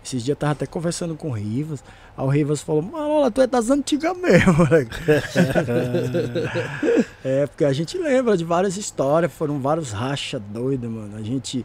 Esses 0.05 0.24
dias 0.24 0.34
eu 0.34 0.36
tava 0.36 0.52
até 0.52 0.66
conversando 0.66 1.14
com 1.14 1.28
o 1.28 1.32
Rivas. 1.32 1.84
Aí 2.16 2.24
o 2.24 2.28
Rivas 2.28 2.62
falou, 2.62 2.82
Marola, 2.82 3.30
tu 3.30 3.40
é 3.40 3.47
das 3.47 3.70
antigas 3.70 4.16
mesmo, 4.16 4.55
moleque. 4.55 4.97
é, 7.24 7.47
porque 7.47 7.64
a 7.64 7.72
gente 7.72 7.97
lembra 7.98 8.36
de 8.36 8.44
várias 8.44 8.76
histórias, 8.76 9.32
foram 9.32 9.60
vários 9.60 9.92
racha 9.92 10.40
doidos, 10.40 10.90
mano. 10.90 11.16
A 11.16 11.22
gente 11.22 11.64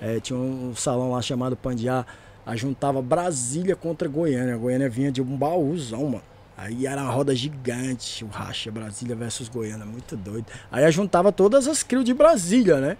é, 0.00 0.20
tinha 0.20 0.38
um 0.38 0.74
salão 0.74 1.12
lá 1.12 1.22
chamado 1.22 1.56
Pandiá, 1.56 2.04
a 2.46 2.56
juntava 2.56 3.00
Brasília 3.00 3.74
contra 3.74 4.08
Goiânia. 4.08 4.54
A 4.54 4.58
Goiânia 4.58 4.88
vinha 4.88 5.10
de 5.10 5.22
um 5.22 5.36
baúzão, 5.36 6.04
mano. 6.04 6.22
Aí 6.56 6.86
era 6.86 7.02
uma 7.02 7.10
roda 7.10 7.34
gigante, 7.34 8.24
o 8.24 8.28
racha 8.28 8.70
Brasília 8.70 9.16
versus 9.16 9.48
Goiânia, 9.48 9.84
muito 9.84 10.16
doido. 10.16 10.46
Aí 10.70 10.84
a 10.84 10.90
juntava 10.90 11.32
todas 11.32 11.66
as 11.66 11.82
crios 11.82 12.04
de 12.04 12.14
Brasília, 12.14 12.78
né? 12.78 12.96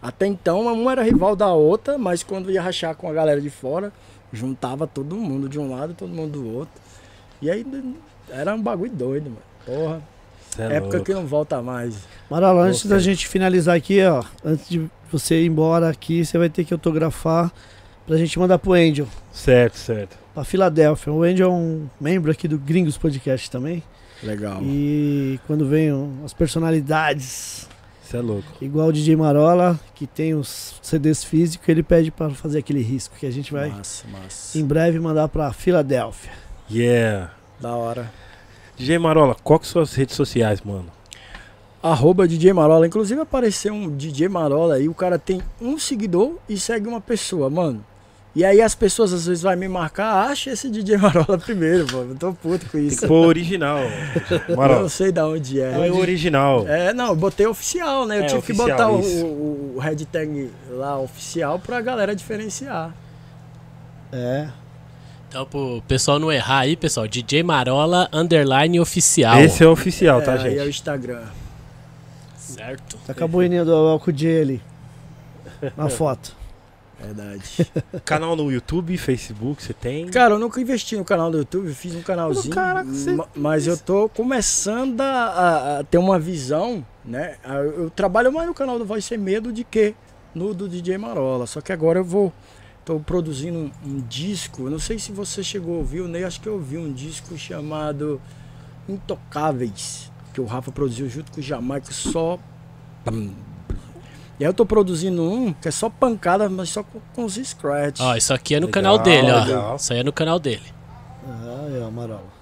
Até 0.00 0.26
então, 0.26 0.60
uma 0.60 0.92
era 0.92 1.02
rival 1.02 1.34
da 1.34 1.52
outra, 1.52 1.98
mas 1.98 2.22
quando 2.22 2.50
ia 2.50 2.62
rachar 2.62 2.94
com 2.94 3.08
a 3.08 3.12
galera 3.12 3.40
de 3.40 3.50
fora, 3.50 3.92
juntava 4.32 4.86
todo 4.86 5.16
mundo 5.16 5.48
de 5.48 5.58
um 5.58 5.74
lado 5.74 5.92
e 5.92 5.94
todo 5.94 6.10
mundo 6.10 6.32
do 6.32 6.54
outro. 6.54 6.80
E 7.42 7.50
aí 7.50 7.66
era 8.28 8.54
um 8.54 8.62
bagulho 8.62 8.92
doido, 8.92 9.30
mano. 9.30 9.42
Porra, 9.64 10.02
é 10.58 10.76
época 10.76 10.96
louco. 10.98 11.04
que 11.04 11.14
não 11.14 11.26
volta 11.26 11.60
mais. 11.62 11.96
Marola, 12.30 12.62
antes 12.62 12.86
da 12.86 12.98
gente 12.98 13.26
finalizar 13.26 13.76
aqui, 13.76 14.04
ó, 14.04 14.22
antes 14.44 14.68
de 14.68 14.88
você 15.10 15.42
ir 15.42 15.46
embora 15.46 15.88
aqui, 15.88 16.24
você 16.24 16.38
vai 16.38 16.48
ter 16.48 16.64
que 16.64 16.72
autografar 16.72 17.50
pra 18.06 18.16
gente 18.16 18.38
mandar 18.38 18.58
pro 18.58 18.72
Angel, 18.72 19.06
Certo, 19.32 19.76
certo. 19.76 20.16
pra 20.34 20.44
Filadélfia. 20.44 21.12
O 21.12 21.22
Angel 21.22 21.48
é 21.48 21.52
um 21.52 21.86
membro 22.00 22.30
aqui 22.30 22.46
do 22.48 22.58
Gringos 22.58 22.96
Podcast 22.98 23.50
também. 23.50 23.82
Legal. 24.22 24.60
E 24.62 25.38
quando 25.46 25.66
vem 25.68 25.90
as 26.24 26.32
personalidades, 26.32 27.68
Você 28.02 28.16
é 28.16 28.20
louco. 28.20 28.46
igual 28.60 28.88
o 28.88 28.92
DJ 28.92 29.16
Marola, 29.16 29.78
que 29.94 30.06
tem 30.06 30.34
os 30.34 30.74
CDs 30.82 31.22
físicos, 31.24 31.68
ele 31.68 31.82
pede 31.82 32.10
pra 32.10 32.30
fazer 32.30 32.58
aquele 32.60 32.80
risco 32.82 33.14
que 33.18 33.26
a 33.26 33.30
gente 33.30 33.52
vai 33.52 33.68
Massa, 33.70 34.06
massa. 34.08 34.58
em 34.58 34.64
breve 34.64 34.98
mandar 34.98 35.28
pra 35.28 35.52
Filadélfia. 35.52 36.32
Yeah. 36.70 37.32
Da 37.60 37.74
hora. 37.74 38.10
DJ 38.76 38.98
Marola, 38.98 39.36
qual 39.44 39.58
que 39.60 39.66
são 39.66 39.82
as 39.82 39.94
redes 39.94 40.14
sociais, 40.16 40.60
mano? 40.62 40.86
Arroba 41.82 42.26
DJ 42.26 42.52
Marola. 42.54 42.86
Inclusive 42.86 43.20
apareceu 43.20 43.74
um 43.74 43.94
DJ 43.94 44.26
Marola 44.28 44.76
aí, 44.76 44.88
o 44.88 44.94
cara 44.94 45.18
tem 45.18 45.42
um 45.60 45.78
seguidor 45.78 46.36
e 46.48 46.58
segue 46.58 46.88
uma 46.88 47.00
pessoa, 47.00 47.50
mano. 47.50 47.84
E 48.34 48.44
aí 48.44 48.60
as 48.60 48.74
pessoas 48.74 49.12
às 49.12 49.26
vezes 49.26 49.42
vai 49.44 49.54
me 49.54 49.68
marcar, 49.68 50.28
acha 50.28 50.50
esse 50.50 50.68
DJ 50.68 50.96
Marola 50.96 51.38
primeiro, 51.38 51.86
pô. 51.86 51.98
Eu 51.98 52.16
tô 52.16 52.32
puto 52.32 52.66
com 52.66 52.78
Tem 52.78 52.86
isso. 52.88 53.02
que 53.02 53.06
pôr 53.06 53.26
original. 53.26 53.78
Eu 54.48 54.56
Marola. 54.56 54.82
não 54.82 54.88
sei 54.88 55.12
da 55.12 55.26
onde 55.28 55.60
é. 55.60 55.86
É 55.86 55.92
o 55.92 55.98
original. 55.98 56.66
É, 56.66 56.92
não, 56.92 57.10
eu 57.10 57.16
botei 57.16 57.46
oficial, 57.46 58.04
né? 58.06 58.18
Eu 58.18 58.22
É, 58.24 58.26
tive 58.26 58.38
oficial, 58.38 58.66
que 58.66 58.72
botar 58.72 58.88
o, 58.90 59.76
o, 59.76 59.78
hashtag 59.78 60.50
lá 60.70 60.98
oficial 60.98 61.60
pra 61.60 61.80
galera 61.80 62.14
diferenciar. 62.14 62.92
É. 64.12 64.48
Então, 65.28 65.46
pro 65.46 65.80
pessoal 65.86 66.18
não 66.18 66.32
errar 66.32 66.60
aí, 66.60 66.76
pessoal, 66.76 67.06
DJ 67.06 67.44
Marola 67.44 68.08
underline 68.12 68.80
oficial. 68.80 69.38
Esse 69.40 69.62
é 69.62 69.66
o 69.66 69.70
oficial, 69.70 70.20
tá, 70.22 70.34
é, 70.34 70.42
aí 70.42 70.58
é 70.58 70.62
o 70.62 70.64
gente? 70.66 70.74
Instagram. 70.74 71.22
Certo? 72.36 72.96
Tá 73.06 73.14
com 73.14 73.24
a 73.24 73.28
boininha 73.28 73.64
do 73.64 73.72
álcool 73.72 74.10
ali. 74.10 74.60
Na 75.76 75.88
foto. 75.90 76.43
Verdade. 77.00 77.70
Canal 78.04 78.34
no 78.36 78.50
YouTube, 78.50 78.96
Facebook, 78.96 79.62
você 79.62 79.72
tem? 79.74 80.06
Cara, 80.08 80.34
eu 80.34 80.38
nunca 80.38 80.60
investi 80.60 80.96
no 80.96 81.04
canal 81.04 81.30
do 81.30 81.38
YouTube, 81.38 81.68
eu 81.68 81.74
fiz 81.74 81.94
um 81.94 82.02
canalzinho. 82.02 82.54
Caraca, 82.54 82.88
você- 82.88 83.12
ma- 83.12 83.28
Mas 83.34 83.66
eu 83.66 83.76
tô 83.76 84.08
começando 84.08 85.00
a, 85.00 85.78
a- 85.80 85.84
ter 85.84 85.98
uma 85.98 86.18
visão, 86.18 86.84
né? 87.04 87.36
A- 87.44 87.54
Eu, 87.56 87.84
eu 87.84 87.90
trabalho 87.90 88.32
mais 88.32 88.46
no 88.48 88.54
canal 88.54 88.78
do 88.78 88.84
Voz 88.84 89.04
Sem 89.04 89.18
Medo 89.18 89.52
de 89.52 89.64
que 89.64 89.94
no 90.34 90.54
do 90.54 90.68
DJ 90.68 90.96
Marola. 90.98 91.46
Só 91.46 91.60
que 91.60 91.72
agora 91.72 91.98
eu 91.98 92.04
vou. 92.04 92.32
Tô 92.84 93.00
produzindo 93.00 93.58
um, 93.58 93.70
um 93.86 94.00
disco. 94.00 94.64
Eu 94.64 94.70
não 94.70 94.78
sei 94.78 94.98
se 94.98 95.10
você 95.10 95.42
chegou 95.42 95.74
a 95.76 95.78
ouvir, 95.78 96.00
o 96.02 96.08
Ney 96.08 96.22
acho 96.22 96.38
que 96.40 96.46
eu 96.48 96.52
ouvi 96.54 96.76
um 96.76 96.92
disco 96.92 97.36
chamado 97.38 98.20
Intocáveis. 98.88 100.12
Que 100.32 100.40
o 100.40 100.44
Rafa 100.44 100.70
produziu 100.72 101.08
junto 101.08 101.32
com 101.32 101.40
o 101.40 101.42
Jamaica 101.42 101.92
só. 101.92 102.38
E 104.38 104.44
aí 104.44 104.48
eu 104.50 104.54
tô 104.54 104.66
produzindo 104.66 105.22
um 105.22 105.52
que 105.52 105.68
é 105.68 105.70
só 105.70 105.88
pancada, 105.88 106.48
mas 106.48 106.68
só 106.68 106.82
com, 106.82 107.00
com 107.14 107.24
os 107.24 107.34
scratch. 107.36 108.00
Ó, 108.00 108.16
isso 108.16 108.34
aqui 108.34 108.54
é 108.56 108.60
no 108.60 108.66
Legal, 108.66 108.82
canal 108.82 108.98
dele, 108.98 109.30
ó. 109.30 109.44
legal. 109.44 109.76
Isso 109.76 109.92
aí 109.92 110.00
é 110.00 110.02
no 110.02 110.12
canal 110.12 110.38
dele. 110.40 110.62
Ah, 111.28 111.68
é, 111.80 111.84
Amarola. 111.86 112.34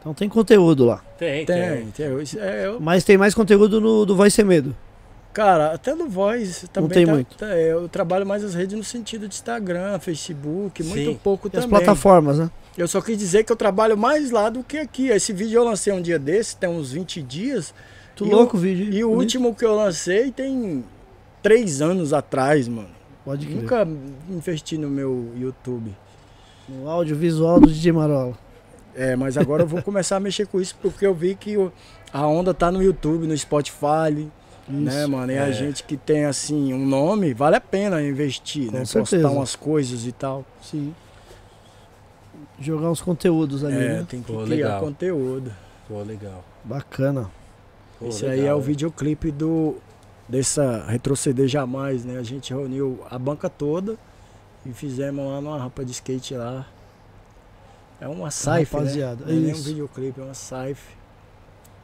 Então 0.00 0.14
tem 0.14 0.28
conteúdo 0.28 0.84
lá. 0.84 1.02
Tem, 1.18 1.44
tem, 1.44 1.86
tem. 1.90 2.22
Isso 2.22 2.38
é, 2.38 2.66
eu- 2.66 2.80
Mas 2.80 3.02
tem 3.04 3.16
mais 3.18 3.34
conteúdo 3.34 3.80
no 3.80 4.04
do 4.06 4.14
Vai 4.14 4.30
Ser 4.30 4.44
Medo. 4.44 4.74
cara, 5.32 5.72
até 5.72 5.94
no 5.94 6.08
Voice 6.08 6.68
também 6.68 6.90
tem 6.90 7.06
tá- 7.06 7.12
muito. 7.12 7.36
tá- 7.36 7.46
eu 7.56 7.88
trabalho 7.88 8.26
mais 8.26 8.44
as 8.44 8.54
redes 8.54 8.76
no 8.76 8.84
sentido 8.84 9.26
de 9.28 9.34
Instagram, 9.34 9.98
Facebook, 9.98 10.82
muito 10.82 11.10
Sim. 11.12 11.20
pouco 11.22 11.48
E 11.48 11.56
as 11.56 11.64
também. 11.64 11.70
plataformas, 11.78 12.38
né? 12.38 12.50
Eu 12.76 12.86
só 12.86 13.00
quis 13.00 13.16
dizer 13.18 13.44
que 13.44 13.50
eu 13.52 13.56
trabalho 13.56 13.96
mais 13.96 14.30
lá 14.30 14.48
do 14.50 14.62
que 14.62 14.78
aqui. 14.78 15.08
Esse 15.08 15.32
vídeo 15.32 15.58
eu 15.58 15.64
lancei 15.64 15.92
um 15.92 16.00
dia 16.02 16.18
desse, 16.18 16.56
tem 16.56 16.68
uns 16.68 16.92
20 16.92 17.20
dias. 17.22 17.74
Tu 18.18 18.26
E 18.26 18.30
louco 18.30 18.56
o- 18.56 18.58
o 18.58 18.62
vídeo. 18.62 18.92
E 18.92 19.04
o 19.04 19.10
último 19.10 19.54
que 19.54 19.64
eu 19.64 19.74
lancei 19.76 20.30
tem 20.32 20.84
três 21.42 21.80
anos 21.80 22.12
atrás, 22.12 22.66
mano. 22.66 22.88
Pode 23.24 23.46
crer. 23.46 23.56
Nunca 23.62 23.88
investi 24.28 24.76
no 24.76 24.88
meu 24.90 25.32
YouTube. 25.36 25.94
No 26.68 26.88
audiovisual 26.90 27.60
do 27.60 27.68
DJ 27.70 27.92
Marola. 27.92 28.36
É, 28.94 29.14
mas 29.14 29.38
agora 29.38 29.62
eu 29.62 29.66
vou 29.68 29.80
começar 29.84 30.16
a 30.16 30.20
mexer 30.20 30.46
com 30.48 30.60
isso 30.60 30.74
porque 30.82 31.06
eu 31.06 31.14
vi 31.14 31.34
que 31.36 31.56
o- 31.56 31.70
a 32.12 32.26
onda 32.26 32.52
tá 32.52 32.72
no 32.72 32.82
YouTube, 32.82 33.26
no 33.26 33.36
Spotify, 33.38 34.28
né, 34.68 35.02
Isso. 35.02 35.10
mano? 35.10 35.30
E 35.30 35.36
é. 35.36 35.38
a 35.40 35.50
gente 35.52 35.84
que 35.84 35.96
tem, 35.96 36.24
assim, 36.24 36.74
um 36.74 36.84
nome, 36.84 37.32
vale 37.32 37.54
a 37.56 37.60
pena 37.60 38.02
investir, 38.02 38.66
Com 38.70 38.78
né? 38.78 38.84
certeza. 38.84 39.22
Postar 39.22 39.38
umas 39.38 39.54
coisas 39.54 40.04
e 40.06 40.10
tal. 40.12 40.44
Sim. 40.60 40.92
Jogar 42.60 42.90
uns 42.90 43.00
conteúdos 43.00 43.62
ali, 43.64 43.76
É, 43.76 43.88
né? 44.00 44.06
tem 44.08 44.20
que 44.20 44.32
Pô, 44.32 44.38
criar 44.42 44.48
legal. 44.48 44.80
conteúdo. 44.80 45.52
Pô, 45.86 46.02
legal. 46.02 46.44
Bacana. 46.64 47.30
Pô, 47.98 48.08
Esse 48.08 48.24
aí 48.26 48.40
legal, 48.40 48.48
é 48.48 48.54
o 48.54 48.60
videoclipe 48.60 49.30
do 49.30 49.76
dessa 50.28 50.84
Retroceder 50.86 51.48
Jamais, 51.48 52.04
né? 52.04 52.18
A 52.18 52.22
gente 52.22 52.52
reuniu 52.52 53.00
a 53.10 53.18
banca 53.18 53.48
toda 53.48 53.96
e 54.64 54.72
fizemos 54.72 55.24
lá 55.24 55.40
numa 55.40 55.58
rampa 55.58 55.84
de 55.84 55.92
skate 55.92 56.34
lá. 56.34 56.66
É 58.00 58.06
uma 58.06 58.30
saife, 58.30 58.76
rapaziada, 58.76 59.24
né? 59.24 59.32
Não 59.32 59.38
é 59.38 59.46
nem 59.46 59.54
um 59.54 59.62
videoclipe, 59.62 60.20
é 60.20 60.24
uma 60.24 60.34
saife 60.34 60.96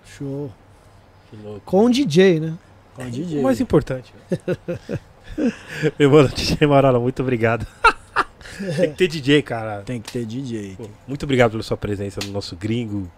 Show. 0.04 0.52
Que 1.30 1.36
louco. 1.36 1.62
Com 1.64 1.86
o 1.86 1.90
DJ, 1.90 2.38
né? 2.40 2.58
com 2.94 3.02
o 3.02 3.10
DJ. 3.10 3.40
O 3.40 3.42
mais 3.42 3.60
importante. 3.60 4.12
Meu 5.98 6.10
mano, 6.10 6.28
DJ 6.28 6.66
Marola, 6.66 7.00
muito 7.00 7.22
obrigado. 7.22 7.66
Tem 8.76 8.90
que 8.90 8.96
ter 8.96 9.08
DJ, 9.08 9.42
cara. 9.42 9.82
Tem 9.82 10.00
que 10.00 10.12
ter 10.12 10.24
DJ. 10.24 10.76
Pô, 10.76 10.88
muito 11.08 11.24
obrigado 11.24 11.52
pela 11.52 11.62
sua 11.62 11.76
presença 11.76 12.20
no 12.24 12.30
nosso 12.30 12.54
gringo. 12.54 13.10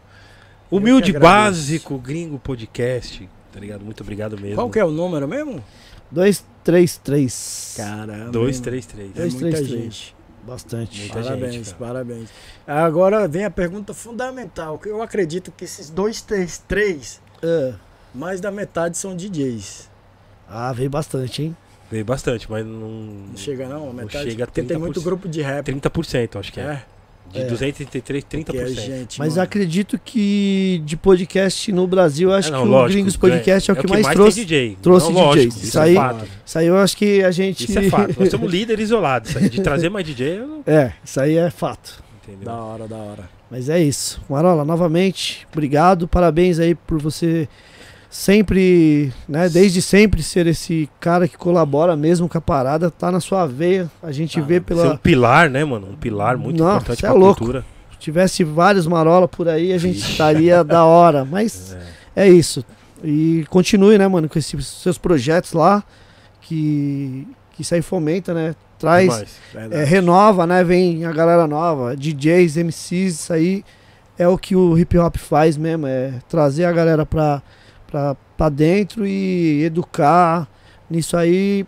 Humilde 0.71 1.13
básico 1.13 1.99
gringo 1.99 2.39
podcast. 2.39 3.29
Tá 3.53 3.61
ligado? 3.61 3.85
Muito 3.85 4.03
obrigado 4.03 4.39
mesmo. 4.39 4.57
Qual 4.57 4.69
que 4.71 4.79
é 4.79 4.85
o 4.85 4.91
número 4.91 5.27
mesmo? 5.27 5.63
233. 6.11 7.75
Caramba. 7.77 8.31
233. 8.31 9.11
É 9.11 9.13
Dois, 9.21 9.35
muita 9.35 9.49
três, 9.57 9.69
três. 9.69 9.83
gente. 9.85 10.17
Bastante. 10.47 11.01
Muita 11.01 11.23
parabéns, 11.23 11.55
gente, 11.55 11.75
parabéns. 11.75 12.29
Agora 12.67 13.27
vem 13.27 13.45
a 13.45 13.51
pergunta 13.51 13.93
fundamental, 13.93 14.79
que 14.79 14.89
eu 14.89 15.03
acredito 15.03 15.51
que 15.51 15.65
esses 15.65 15.91
dois, 15.91 16.21
três, 16.23 16.59
três, 16.69 17.21
É. 17.43 17.75
mais 18.15 18.41
da 18.41 18.51
metade 18.53 18.97
são 18.97 19.17
DJs. 19.17 19.91
Ah, 20.49 20.73
veio 20.73 20.89
bastante, 20.89 21.43
hein? 21.43 21.57
Veio 21.91 22.05
bastante, 22.05 22.49
mas 22.51 22.65
não. 22.65 22.89
Não 23.29 23.37
chega 23.37 23.69
não, 23.69 23.91
a 23.91 23.93
metade. 23.93 24.31
chega 24.31 24.45
a 24.45 24.47
porque 24.47 24.63
tem 24.63 24.77
30%. 24.77 24.79
muito 24.81 25.01
grupo 25.03 25.29
de 25.29 25.41
rap. 25.43 25.65
30%, 25.67 26.39
acho 26.39 26.53
que 26.53 26.61
é. 26.61 26.65
É, 26.65 26.85
De 27.33 27.41
É. 27.41 27.45
233, 27.45 28.25
30%. 28.25 28.51
que 28.53 28.59
é 28.59 28.67
gente. 28.69 29.19
Mas 29.19 29.31
mano. 29.31 29.43
acredito 29.43 29.99
que 30.03 30.81
de 30.85 30.97
podcast 30.97 31.71
no 31.73 31.87
Brasil, 31.87 32.33
acho 32.33 32.49
É, 32.49 32.53
não, 32.53 32.63
que 32.63 32.69
o 32.69 32.71
lógico, 32.71 32.93
Gringos 32.95 33.17
Podcast 33.17 33.71
é, 33.71 33.75
o 33.75 33.77
que 33.77 33.89
mais, 33.89 34.07
tem 34.07 34.15
trouxe. 34.15 34.41
DJ. 34.45 34.79
trouxe 34.81 35.07
Não, 35.13 35.21
lógico, 35.21 35.35
DJs. 35.53 35.57
Isso, 35.57 35.65
Isso 35.67 35.79
é 35.79 35.83
aí- 35.83 35.95
fato. 35.95 36.25
Isso 36.47 36.59
aí 36.59 36.67
eu 36.67 36.77
acho 36.79 36.97
que 36.97 37.23
a 37.25 37.31
gente. 37.31 37.65
Isso 37.69 37.79
é 37.79 37.83
fato. 37.91 38.15
Nós 38.19 38.31
somos 38.31 38.49
líderes 38.53 38.85
isolados. 38.85 39.31
Isso 39.31 39.39
aí. 39.39 39.49
De 39.51 39.61
trazer 39.61 39.89
mais 39.91 40.07
DJ, 40.07 40.39
eu. 40.39 40.63
É, 40.67 40.93
isso 41.05 41.21
aí 41.21 41.37
é 41.37 41.51
fato. 41.51 42.03
Entendeu? 42.23 42.45
Da 42.47 42.55
hora, 42.55 42.89
da 42.89 42.97
hora. 42.97 43.29
Mas 43.51 43.69
é 43.69 43.81
isso. 43.83 44.21
Marola, 44.29 44.65
novamente, 44.65 45.47
obrigado. 45.53 46.09
Parabéns 46.09 46.59
aí 46.59 46.75
por 46.75 47.01
você 47.01 47.49
sempre, 48.11 49.13
né, 49.29 49.49
desde 49.49 49.83
sempre 49.83 50.23
ser 50.23 50.47
esse 50.47 50.89
cara 51.01 51.27
que 51.29 51.37
colabora 51.37 51.95
mesmo 51.97 52.29
com 52.29 52.39
a 52.39 52.41
parada, 52.41 52.91
tá 52.91 53.11
na 53.11 53.21
sua 53.21 53.47
veia. 53.47 53.91
A 54.03 54.13
gente 54.13 54.41
Tá. 54.41 54.47
vê 54.47 54.55
Ser 54.55 54.61
um 54.61 54.65
pela 54.65 54.99
pilar, 54.99 55.51
né, 55.51 55.65
mano? 55.65 55.89
Um 55.93 55.97
pilar 55.97 56.37
muito 56.37 56.63
Não, 56.63 56.71
importante 56.77 57.01
pra 57.01 57.11
é 57.11 57.13
louco. 57.13 57.39
cultura. 57.39 57.65
se 57.93 57.99
tivesse 57.99 58.45
vários 58.45 58.87
Marola 58.87 59.27
por 59.27 59.49
aí, 59.49 59.73
a 59.73 59.79
gente 59.79 59.99
Ixi. 59.99 60.11
estaria 60.13 60.63
da 60.65 60.85
hora, 60.85 61.25
mas 61.25 61.75
É. 62.15 62.25
é 62.27 62.29
isso. 62.29 62.65
E 63.05 63.45
continue, 63.51 63.99
né, 63.99 64.07
mano, 64.09 64.29
com 64.29 64.39
esses 64.39 64.67
seus 64.67 64.97
projetos 64.99 65.53
lá 65.53 65.83
que 66.41 67.27
que 67.53 67.63
isso 67.63 67.75
aí 67.75 67.81
fomenta, 67.81 68.35
né? 68.35 68.55
Traz. 68.79 69.25
É, 69.71 69.83
renova, 69.83 70.47
né? 70.47 70.63
Vem 70.63 71.07
a 71.07 71.13
galera 71.13 71.47
nova, 71.47 71.97
DJs, 71.97 72.59
MCs, 72.59 73.15
isso 73.21 73.33
aí 73.33 73.65
é 74.19 74.29
o 74.29 74.37
que 74.37 74.55
o 74.55 74.77
hip 74.79 74.97
hop 74.99 75.17
faz 75.17 75.57
mesmo, 75.57 75.87
é 75.87 76.13
trazer 76.29 76.67
a 76.67 76.73
galera 76.73 77.07
pra, 77.07 77.43
pra, 77.87 78.17
pra 78.37 78.49
dentro 78.49 79.07
e 79.07 79.63
educar. 79.65 80.49
Nisso 80.89 81.17
aí, 81.17 81.67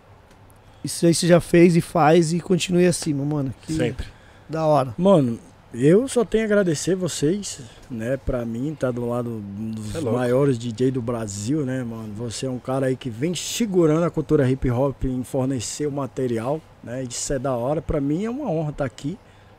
isso 0.85 1.07
aí 1.07 1.15
você 1.15 1.27
já 1.27 1.41
fez 1.41 1.77
e 1.77 1.81
faz 1.81 2.33
e 2.33 2.41
continue 2.41 2.87
assim, 2.87 3.13
mano. 3.15 3.53
Que 3.63 3.73
Sempre. 3.73 4.07
Da 4.49 4.65
hora. 4.65 4.95
Mano, 4.97 5.39
eu 5.75 6.09
só 6.09 6.25
tenho 6.25 6.45
a 6.45 6.47
agradecer 6.47 6.95
vocês, 6.95 7.61
né? 7.91 8.17
Pra 8.17 8.45
mim, 8.45 8.75
tá 8.79 8.91
do 8.91 9.07
lado 9.07 9.43
dos 9.45 9.95
É 9.95 10.01
maiores 10.01 10.59
DJ 10.59 10.91
do 10.91 11.03
Brasil, 11.03 11.67
né, 11.67 11.85
mano? 11.85 12.15
Você 12.15 12.47
é 12.47 12.51
um 12.51 12.59
cara 12.59 12.87
aí 12.87 12.97
que 12.97 13.11
vem 13.11 13.35
segurando 13.35 14.05
a 14.05 14.11
cultura 14.11 14.49
hip 14.51 14.71
hop 14.71 15.05
em 15.05 15.23
fornecer 15.23 15.87
o 15.87 15.93
material, 15.93 16.61
né? 16.83 17.03
Isso 17.03 17.33
é 17.33 17.39
da 17.39 17.55
hora. 17.55 17.83
Pra 17.83 18.01
mim 18.01 18.25
é 18.25 18.31
uma 18.31 18.51
honra 18.51 18.71
estar 18.71 18.85
aqui. 18.87 19.19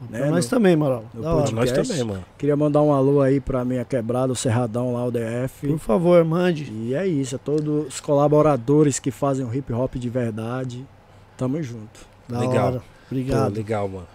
Né, 0.09 0.19
pra 0.19 0.31
nós 0.31 0.45
no- 0.45 0.49
também, 0.49 0.81
hora. 0.81 1.01
Pra 1.11 1.51
nós 1.51 1.71
também, 1.71 2.03
mano. 2.03 2.23
Queria 2.37 2.55
mandar 2.55 2.81
um 2.81 2.93
alô 2.93 3.21
aí 3.21 3.39
pra 3.41 3.65
minha 3.65 3.83
quebrada, 3.83 4.31
o 4.31 4.35
Cerradão 4.35 4.93
lá, 4.93 5.05
o 5.05 5.11
DF. 5.11 5.67
Por 5.67 5.79
favor, 5.79 6.23
mande. 6.23 6.71
E 6.71 6.93
é 6.95 7.05
isso, 7.05 7.35
a 7.35 7.39
todos 7.39 7.87
os 7.87 7.99
colaboradores 7.99 8.97
que 8.99 9.11
fazem 9.11 9.45
o 9.45 9.53
hip 9.53 9.73
hop 9.73 9.95
de 9.95 10.09
verdade. 10.09 10.85
Tamo 11.37 11.61
junto. 11.61 11.99
Da 12.27 12.39
Legal. 12.39 12.67
hora. 12.67 12.79
Pô, 12.79 12.85
Obrigado. 13.11 13.55
legal, 13.55 13.89
mano. 13.89 14.07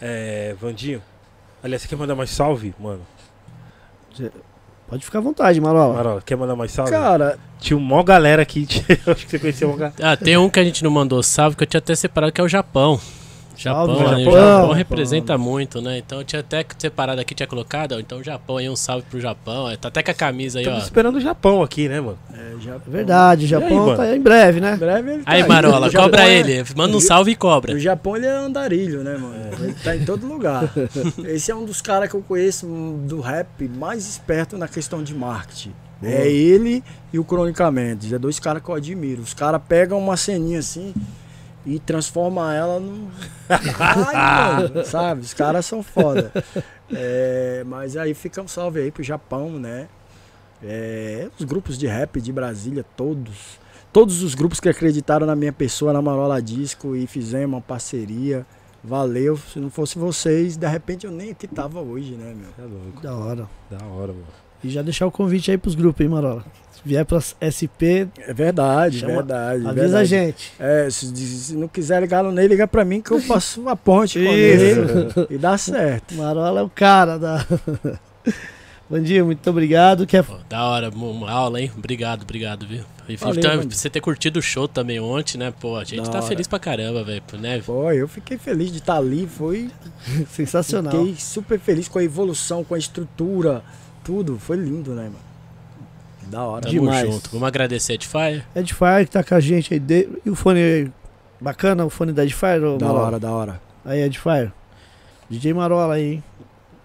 É, 0.00 0.54
Vandinho. 0.60 1.02
Aliás, 1.62 1.82
você 1.82 1.88
quer 1.88 1.96
mandar 1.96 2.14
mais 2.14 2.30
salve, 2.30 2.72
mano? 2.78 3.00
Pode 4.88 5.04
ficar 5.04 5.18
à 5.18 5.22
vontade, 5.22 5.60
Marola. 5.60 5.94
Marola, 5.94 6.22
quer 6.22 6.36
mandar 6.36 6.56
mais 6.56 6.72
salve? 6.72 6.90
Cara, 6.90 7.38
Tinha 7.58 7.76
uma 7.76 8.02
galera 8.02 8.40
aqui. 8.42 8.66
Acho 9.06 9.26
que 9.26 9.30
você 9.30 9.38
conheceu 9.38 9.68
uma 9.68 9.76
galera. 9.76 9.94
Ah, 10.12 10.16
tem 10.16 10.36
um 10.36 10.48
que 10.48 10.58
a 10.58 10.64
gente 10.64 10.82
não 10.82 10.90
mandou 10.90 11.22
salve, 11.22 11.56
que 11.56 11.62
eu 11.64 11.66
tinha 11.66 11.78
até 11.78 11.94
separado, 11.94 12.32
que 12.32 12.40
é 12.40 12.44
o 12.44 12.48
Japão. 12.48 12.98
Japão, 13.58 13.86
Salve, 13.96 14.02
né? 14.02 14.06
Japão. 14.08 14.20
o 14.20 14.24
Japão 14.36 14.60
Japão. 14.60 14.72
representa 14.72 15.36
muito, 15.38 15.80
né? 15.82 15.98
Então 15.98 16.18
eu 16.18 16.24
tinha 16.24 16.40
até 16.40 16.64
separado 16.78 17.20
aqui, 17.20 17.34
tinha 17.34 17.46
colocado, 17.46 17.92
ó, 17.92 17.98
então 17.98 18.18
o 18.18 18.22
Japão 18.24 18.56
aí, 18.58 18.70
um 18.70 18.76
salve 18.76 19.04
pro 19.10 19.20
Japão. 19.20 19.64
ó, 19.64 19.76
Tá 19.76 19.88
até 19.88 20.02
com 20.02 20.10
a 20.10 20.14
camisa 20.14 20.60
aí, 20.60 20.64
ó. 20.64 20.68
Estamos 20.68 20.84
esperando 20.84 21.16
o 21.16 21.20
Japão 21.20 21.62
aqui, 21.62 21.88
né, 21.88 22.00
mano? 22.00 22.18
é. 22.32 22.48
É 22.68 22.90
verdade, 22.90 23.42
o 23.42 23.44
aí, 23.44 23.48
Japão 23.48 23.86
mano? 23.86 23.96
tá 23.96 24.14
em 24.16 24.20
breve, 24.20 24.60
né? 24.60 24.74
Em 24.74 24.78
breve 24.78 25.10
ele 25.12 25.22
tá 25.22 25.30
Aí, 25.32 25.42
aí. 25.42 25.48
Marola, 25.48 25.86
O 25.86 25.90
Japão 25.90 26.08
cobra 26.10 26.28
é- 26.28 26.38
ele. 26.38 26.64
Manda 26.76 26.96
um 26.96 27.00
salve 27.00 27.30
e 27.32 27.36
cobra. 27.36 27.74
O 27.74 27.78
Japão 27.78 28.16
ele 28.16 28.26
é 28.26 28.30
andarilho, 28.30 29.02
né, 29.02 29.16
mano? 29.16 29.34
Ele 29.60 29.74
tá 29.74 29.96
em 29.96 30.04
todo 30.04 30.26
lugar. 30.26 30.70
Esse 31.24 31.50
é 31.50 31.54
um 31.54 31.64
dos 31.64 31.80
caras 31.80 32.08
que 32.08 32.14
eu 32.14 32.22
conheço 32.22 32.66
do 33.06 33.20
rap 33.20 33.68
mais 33.68 34.06
esperto 34.08 34.56
na 34.58 34.68
questão 34.68 35.02
de 35.02 35.14
marketing. 35.14 35.72
É 36.02 36.28
ele 36.30 36.82
e 37.12 37.18
o 37.18 37.24
Cronicamente. 37.24 38.14
É 38.14 38.18
dois 38.18 38.38
caras 38.38 38.62
que 38.62 38.68
eu 38.68 38.74
admiro. 38.74 39.22
Os 39.22 39.34
caras 39.34 39.60
pegam 39.68 39.98
uma 39.98 40.16
ceninha 40.16 40.58
assim 40.60 40.92
e 41.66 41.78
transformam 41.78 42.50
ela 42.50 42.80
num. 42.80 43.08
Ai, 43.78 44.62
mano, 44.62 44.84
sabe? 44.84 45.20
Os 45.22 45.34
caras 45.34 45.66
são 45.66 45.82
foda. 45.82 46.32
É, 46.90 47.62
mas 47.66 47.96
aí 47.96 48.14
fica 48.14 48.40
um 48.40 48.48
salve 48.48 48.80
aí 48.80 48.90
pro 48.90 49.02
Japão, 49.02 49.50
né? 49.50 49.88
É, 50.62 51.28
os 51.38 51.44
grupos 51.44 51.78
de 51.78 51.86
rap 51.86 52.20
de 52.20 52.32
Brasília, 52.32 52.84
todos. 52.96 53.58
Todos 53.92 54.22
os 54.22 54.34
grupos 54.34 54.60
que 54.60 54.68
acreditaram 54.68 55.26
na 55.26 55.34
minha 55.34 55.52
pessoa, 55.52 55.92
na 55.92 56.02
Marola 56.02 56.40
Disco, 56.42 56.94
e 56.94 57.06
fizemos 57.06 57.56
uma 57.56 57.60
parceria. 57.60 58.46
Valeu. 58.82 59.36
Se 59.36 59.58
não 59.58 59.70
fosse 59.70 59.98
vocês, 59.98 60.56
de 60.56 60.66
repente 60.66 61.06
eu 61.06 61.12
nem 61.12 61.30
aqui 61.30 61.46
tava 61.46 61.80
hoje, 61.80 62.12
né, 62.12 62.34
meu? 62.34 62.64
É 62.64 62.68
louco. 62.68 63.00
Da 63.00 63.14
hora. 63.14 63.48
Da 63.70 63.84
hora, 63.84 64.12
mano. 64.12 64.47
E 64.62 64.68
já 64.70 64.82
deixar 64.82 65.06
o 65.06 65.10
convite 65.10 65.50
aí 65.50 65.58
pros 65.58 65.74
grupos, 65.74 66.00
hein, 66.00 66.08
Marola? 66.08 66.44
Se 66.72 66.80
vier 66.84 67.04
pra 67.04 67.18
SP, 67.42 68.06
É 68.18 68.32
verdade, 68.32 69.00
Chama- 69.00 69.14
verdade. 69.14 69.66
avisa 69.66 69.72
verdade. 69.74 69.96
a 69.96 70.04
gente. 70.04 70.52
É, 70.58 70.88
se, 70.90 71.06
se 71.16 71.54
não 71.56 71.66
quiser 71.68 72.00
ligar 72.00 72.22
no 72.22 72.30
Ney, 72.32 72.46
liga 72.48 72.66
pra 72.68 72.84
mim 72.84 73.00
que 73.00 73.10
eu 73.10 73.20
faço 73.22 73.60
uma 73.60 73.76
ponte 73.76 74.18
com 74.18 74.30
ele 74.32 75.10
e 75.30 75.38
dá 75.38 75.56
certo. 75.58 76.14
Marola 76.14 76.60
é 76.60 76.62
o 76.62 76.68
cara 76.70 77.18
da. 77.18 77.44
Bandinho, 78.90 79.26
muito 79.26 79.48
obrigado. 79.50 80.06
Quer... 80.06 80.24
Pô, 80.24 80.36
da 80.48 80.64
hora, 80.64 80.88
uma 80.88 81.30
aula, 81.30 81.60
hein? 81.60 81.70
Obrigado, 81.76 82.22
obrigado, 82.22 82.66
viu? 82.66 82.84
E 83.06 83.16
Valeu, 83.16 83.38
então, 83.38 83.56
mano. 83.56 83.70
você 83.70 83.90
ter 83.90 84.00
curtido 84.00 84.38
o 84.38 84.42
show 84.42 84.66
também 84.66 84.98
ontem, 84.98 85.36
né? 85.36 85.52
Pô, 85.60 85.76
a 85.76 85.84
gente 85.84 86.00
Da 86.04 86.10
tá 86.10 86.18
hora. 86.18 86.26
feliz 86.26 86.46
pra 86.46 86.58
caramba, 86.58 87.04
velho, 87.04 87.22
né? 87.38 87.60
Pô, 87.64 87.90
eu 87.92 88.08
fiquei 88.08 88.38
feliz 88.38 88.72
de 88.72 88.78
estar 88.78 88.96
ali, 88.96 89.26
foi. 89.26 89.68
Sensacional. 90.30 90.90
Fiquei 90.92 91.16
super 91.18 91.58
feliz 91.60 91.86
com 91.86 91.98
a 91.98 92.04
evolução, 92.04 92.64
com 92.64 92.74
a 92.74 92.78
estrutura, 92.78 93.62
tudo. 94.08 94.38
Foi 94.38 94.56
lindo, 94.56 94.92
né, 94.92 95.02
mano? 95.02 95.16
Da 96.30 96.42
hora. 96.42 96.62
Tamo 96.62 96.72
Demais. 96.80 97.06
junto. 97.12 97.30
Vamos 97.30 97.46
agradecer 97.46 97.92
a 97.92 97.94
Edifier. 97.96 98.44
Edifier 98.56 99.04
que 99.04 99.10
tá 99.10 99.22
com 99.22 99.34
a 99.34 99.40
gente 99.40 99.74
aí. 99.74 99.78
de- 99.80 100.08
E 100.24 100.30
o 100.30 100.34
fone 100.34 100.90
bacana, 101.40 101.84
o 101.84 101.90
fone 101.90 102.12
da 102.12 102.22
Edifier? 102.24 102.62
ô, 102.64 102.78
Da 102.78 102.86
Marola? 102.86 103.04
hora, 103.06 103.20
da 103.20 103.30
hora. 103.30 103.60
Aí, 103.84 104.00
Edifier. 104.02 104.50
DJ 105.28 105.52
Marola 105.52 105.94
aí, 105.94 106.14
hein? 106.14 106.24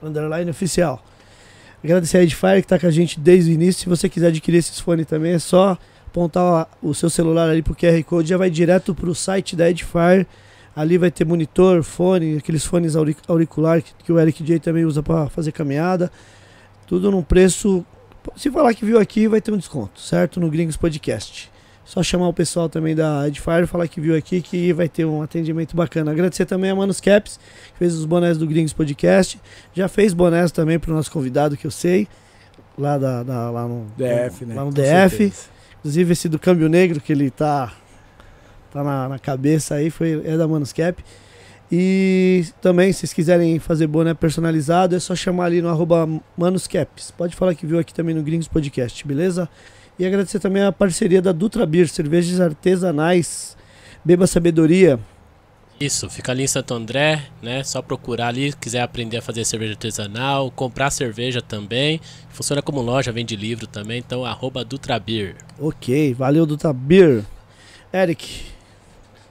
Underline 0.01 0.49
oficial. 0.51 1.01
Agradecer 1.81 2.17
a 2.17 2.23
Edifier 2.23 2.61
que 2.61 2.67
tá 2.67 2.77
com 2.77 2.87
a 2.87 2.91
gente 2.91 3.17
desde 3.19 3.51
o 3.51 3.53
início. 3.53 3.83
Se 3.83 3.89
você 3.89 4.09
quiser 4.09 4.27
adquirir 4.27 4.57
esses 4.57 4.79
fones 4.79 5.05
também, 5.05 5.31
é 5.33 5.39
só 5.39 5.77
apontar 6.07 6.67
o 6.81 6.93
seu 6.93 7.09
celular 7.09 7.49
ali 7.49 7.61
pro 7.61 7.73
QR 7.75 8.01
Code, 8.03 8.27
já 8.29 8.37
vai 8.37 8.49
direto 8.49 8.93
pro 8.93 9.15
site 9.15 9.55
da 9.55 9.69
Edifier. 9.69 10.25
Ali 10.75 10.97
vai 10.97 11.11
ter 11.11 11.25
monitor, 11.25 11.83
fone, 11.83 12.37
aqueles 12.37 12.65
fones 12.65 12.95
auric 12.95 13.19
auricular 13.27 13.81
que, 13.81 13.91
que 14.05 14.11
o 14.11 14.19
Eric 14.19 14.43
J 14.43 14.59
também 14.59 14.83
usa 14.85 15.01
para 15.03 15.29
fazer 15.29 15.51
caminhada. 15.51 16.11
Tudo 16.93 17.09
num 17.09 17.23
preço. 17.23 17.83
Se 18.35 18.51
falar 18.51 18.72
que 18.75 18.85
viu 18.85 18.99
aqui, 18.99 19.27
vai 19.27 19.41
ter 19.41 19.51
um 19.51 19.57
desconto, 19.57 19.99
certo? 19.99 20.39
No 20.39 20.47
Gringos 20.47 20.77
Podcast. 20.77 21.51
Só 21.83 22.03
chamar 22.03 22.27
o 22.27 22.33
pessoal 22.33 22.69
também 22.69 22.93
da 22.93 23.27
Edifier 23.27 23.63
e 23.63 23.65
falar 23.65 23.88
que 23.88 23.99
viu 23.99 24.15
aqui 24.15 24.43
que 24.43 24.72
vai 24.73 24.88
ter 24.88 25.03
um 25.03 25.19
atendimento 25.23 25.75
bacana. 25.75 26.11
Agradecer 26.11 26.45
também 26.45 26.69
a 26.69 26.75
Manos 26.75 27.01
Caps, 27.01 27.39
que 27.72 27.80
fez 27.80 27.95
os 27.95 28.05
bonés 28.05 28.38
do 28.38 28.45
Gringos 28.45 28.73
Podcast. 28.73 29.41
Já 29.73 29.88
fez 29.88 30.13
bonés 30.13 30.51
também 30.51 30.77
pro 30.77 30.93
nosso 30.93 31.09
convidado, 31.11 31.57
que 31.57 31.65
eu 31.65 31.72
sei. 31.72 32.07
Lá, 32.77 32.99
da, 32.99 33.23
da- 33.23 33.49
lá 33.49 33.67
no 33.67 33.88
DF, 33.97 34.45
né? 34.45 34.53
Lá 34.53 34.61
no 34.63 34.67
Com 34.67 34.73
DF. 34.75 35.17
certeza. 35.17 35.47
Inclusive 35.80 36.13
esse 36.13 36.30
do 36.30 36.38
câmbio 36.38 36.69
negro 36.69 37.01
que 37.01 37.11
ele 37.11 37.31
tá 37.31 37.73
tá 38.72 38.83
na, 38.83 39.09
na 39.09 39.17
cabeça 39.17 39.73
aí 39.73 39.89
foi 39.89 40.22
é 40.23 40.38
da 40.38 40.47
Manuscap. 40.47 41.03
E 41.75 42.45
também 42.61 42.93
se 42.93 42.99
vocês 42.99 43.13
quiserem 43.13 43.57
fazer 43.57 43.87
boné 43.87 44.13
personalizado 44.13 44.95
é 44.95 44.99
só 44.99 45.15
chamar 45.15 45.45
ali 45.45 45.59
no 45.59 45.69
arroba 45.69 46.07
Manuscaps. 46.37 47.09
Pode 47.09 47.35
falar 47.35 47.55
que 47.55 47.65
viu 47.65 47.79
aqui 47.79 47.91
também 47.91 48.13
no 48.13 48.21
Gringos 48.21 48.47
Podcast, 48.47 49.03
beleza? 49.07 49.49
E 49.97 50.05
agradecer 50.05 50.39
também 50.39 50.61
a 50.61 50.71
parceria 50.71 51.19
da 51.19 51.31
Dutra 51.31 51.65
Beer, 51.65 51.89
cervejas 51.89 52.39
artesanais. 52.39 53.57
Beba 54.05 54.27
sabedoria. 54.27 54.99
Isso, 55.79 56.07
fica 56.11 56.31
ali 56.31 56.43
em 56.43 56.47
Santo 56.47 56.75
André, 56.75 57.23
né? 57.41 57.63
Só 57.63 57.81
procurar 57.81 58.27
ali, 58.27 58.53
quiser 58.53 58.81
aprender 58.81 59.17
a 59.17 59.21
fazer 59.23 59.43
cerveja 59.43 59.73
artesanal, 59.73 60.51
comprar 60.51 60.91
cerveja 60.91 61.41
também. 61.41 61.99
Funciona 62.29 62.61
como 62.61 62.83
loja, 62.83 63.11
vende 63.11 63.35
livro 63.35 63.65
também, 63.65 63.97
então 63.97 64.23
arroba 64.23 64.63
Dutrabir. 64.63 65.37
Ok, 65.59 66.13
valeu 66.13 66.45
Dutra 66.45 66.71
Beer. 66.71 67.23
Eric, 67.91 68.43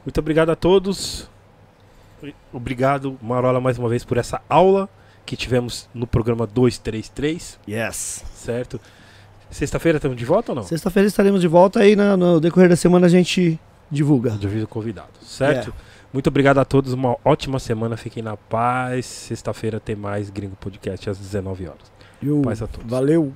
Muito 0.05 0.19
obrigado 0.19 0.51
a 0.51 0.57
todos. 0.57 1.31
Obrigado, 2.53 3.19
Marola, 3.23 3.61
mais 3.61 3.79
uma 3.79 3.89
vez 3.89 4.05
por 4.05 4.17
essa 4.19 4.41
aula 4.49 4.89
que 5.25 5.37
tivemos 5.37 5.89
no 5.95 6.07
programa 6.07 6.47
233, 6.47 7.59
yes. 7.69 8.25
certo? 8.35 8.81
Sexta-feira 9.51 9.99
estamos 9.99 10.17
de 10.17 10.25
volta 10.25 10.53
ou 10.53 10.57
não? 10.57 10.63
Sexta-feira 10.63 11.07
estaremos 11.07 11.41
de 11.41 11.49
volta 11.49 11.81
aí 11.81 11.95
na- 11.95 12.17
no 12.17 12.41
decorrer 12.41 12.69
da 12.69 12.77
semana 12.77 13.07
a 13.07 13.09
gente 13.09 13.59
divulga. 13.91 14.31
De 14.31 14.47
aviso 14.47 14.67
convidado, 14.67 15.11
certo? 15.23 15.73
Muito 16.13 16.27
obrigado 16.29 16.59
a 16.59 16.65
todos, 16.65 16.93
uma 16.93 17.17
ótima 17.25 17.59
semana, 17.59 17.97
fiquem 17.97 18.23
na 18.23 18.37
paz. 18.37 19.07
Sexta-feira 19.07 19.79
tem 19.81 19.95
mais 19.97 20.29
Gringo 20.31 20.57
Podcast 20.57 21.09
às 21.11 21.19
19 21.19 21.67
horas. 21.67 21.93
E 22.21 22.31
o- 22.31 22.43
Paz 22.43 22.63
a 22.63 22.67
todos. 22.67 22.91
Valeu. 22.91 23.33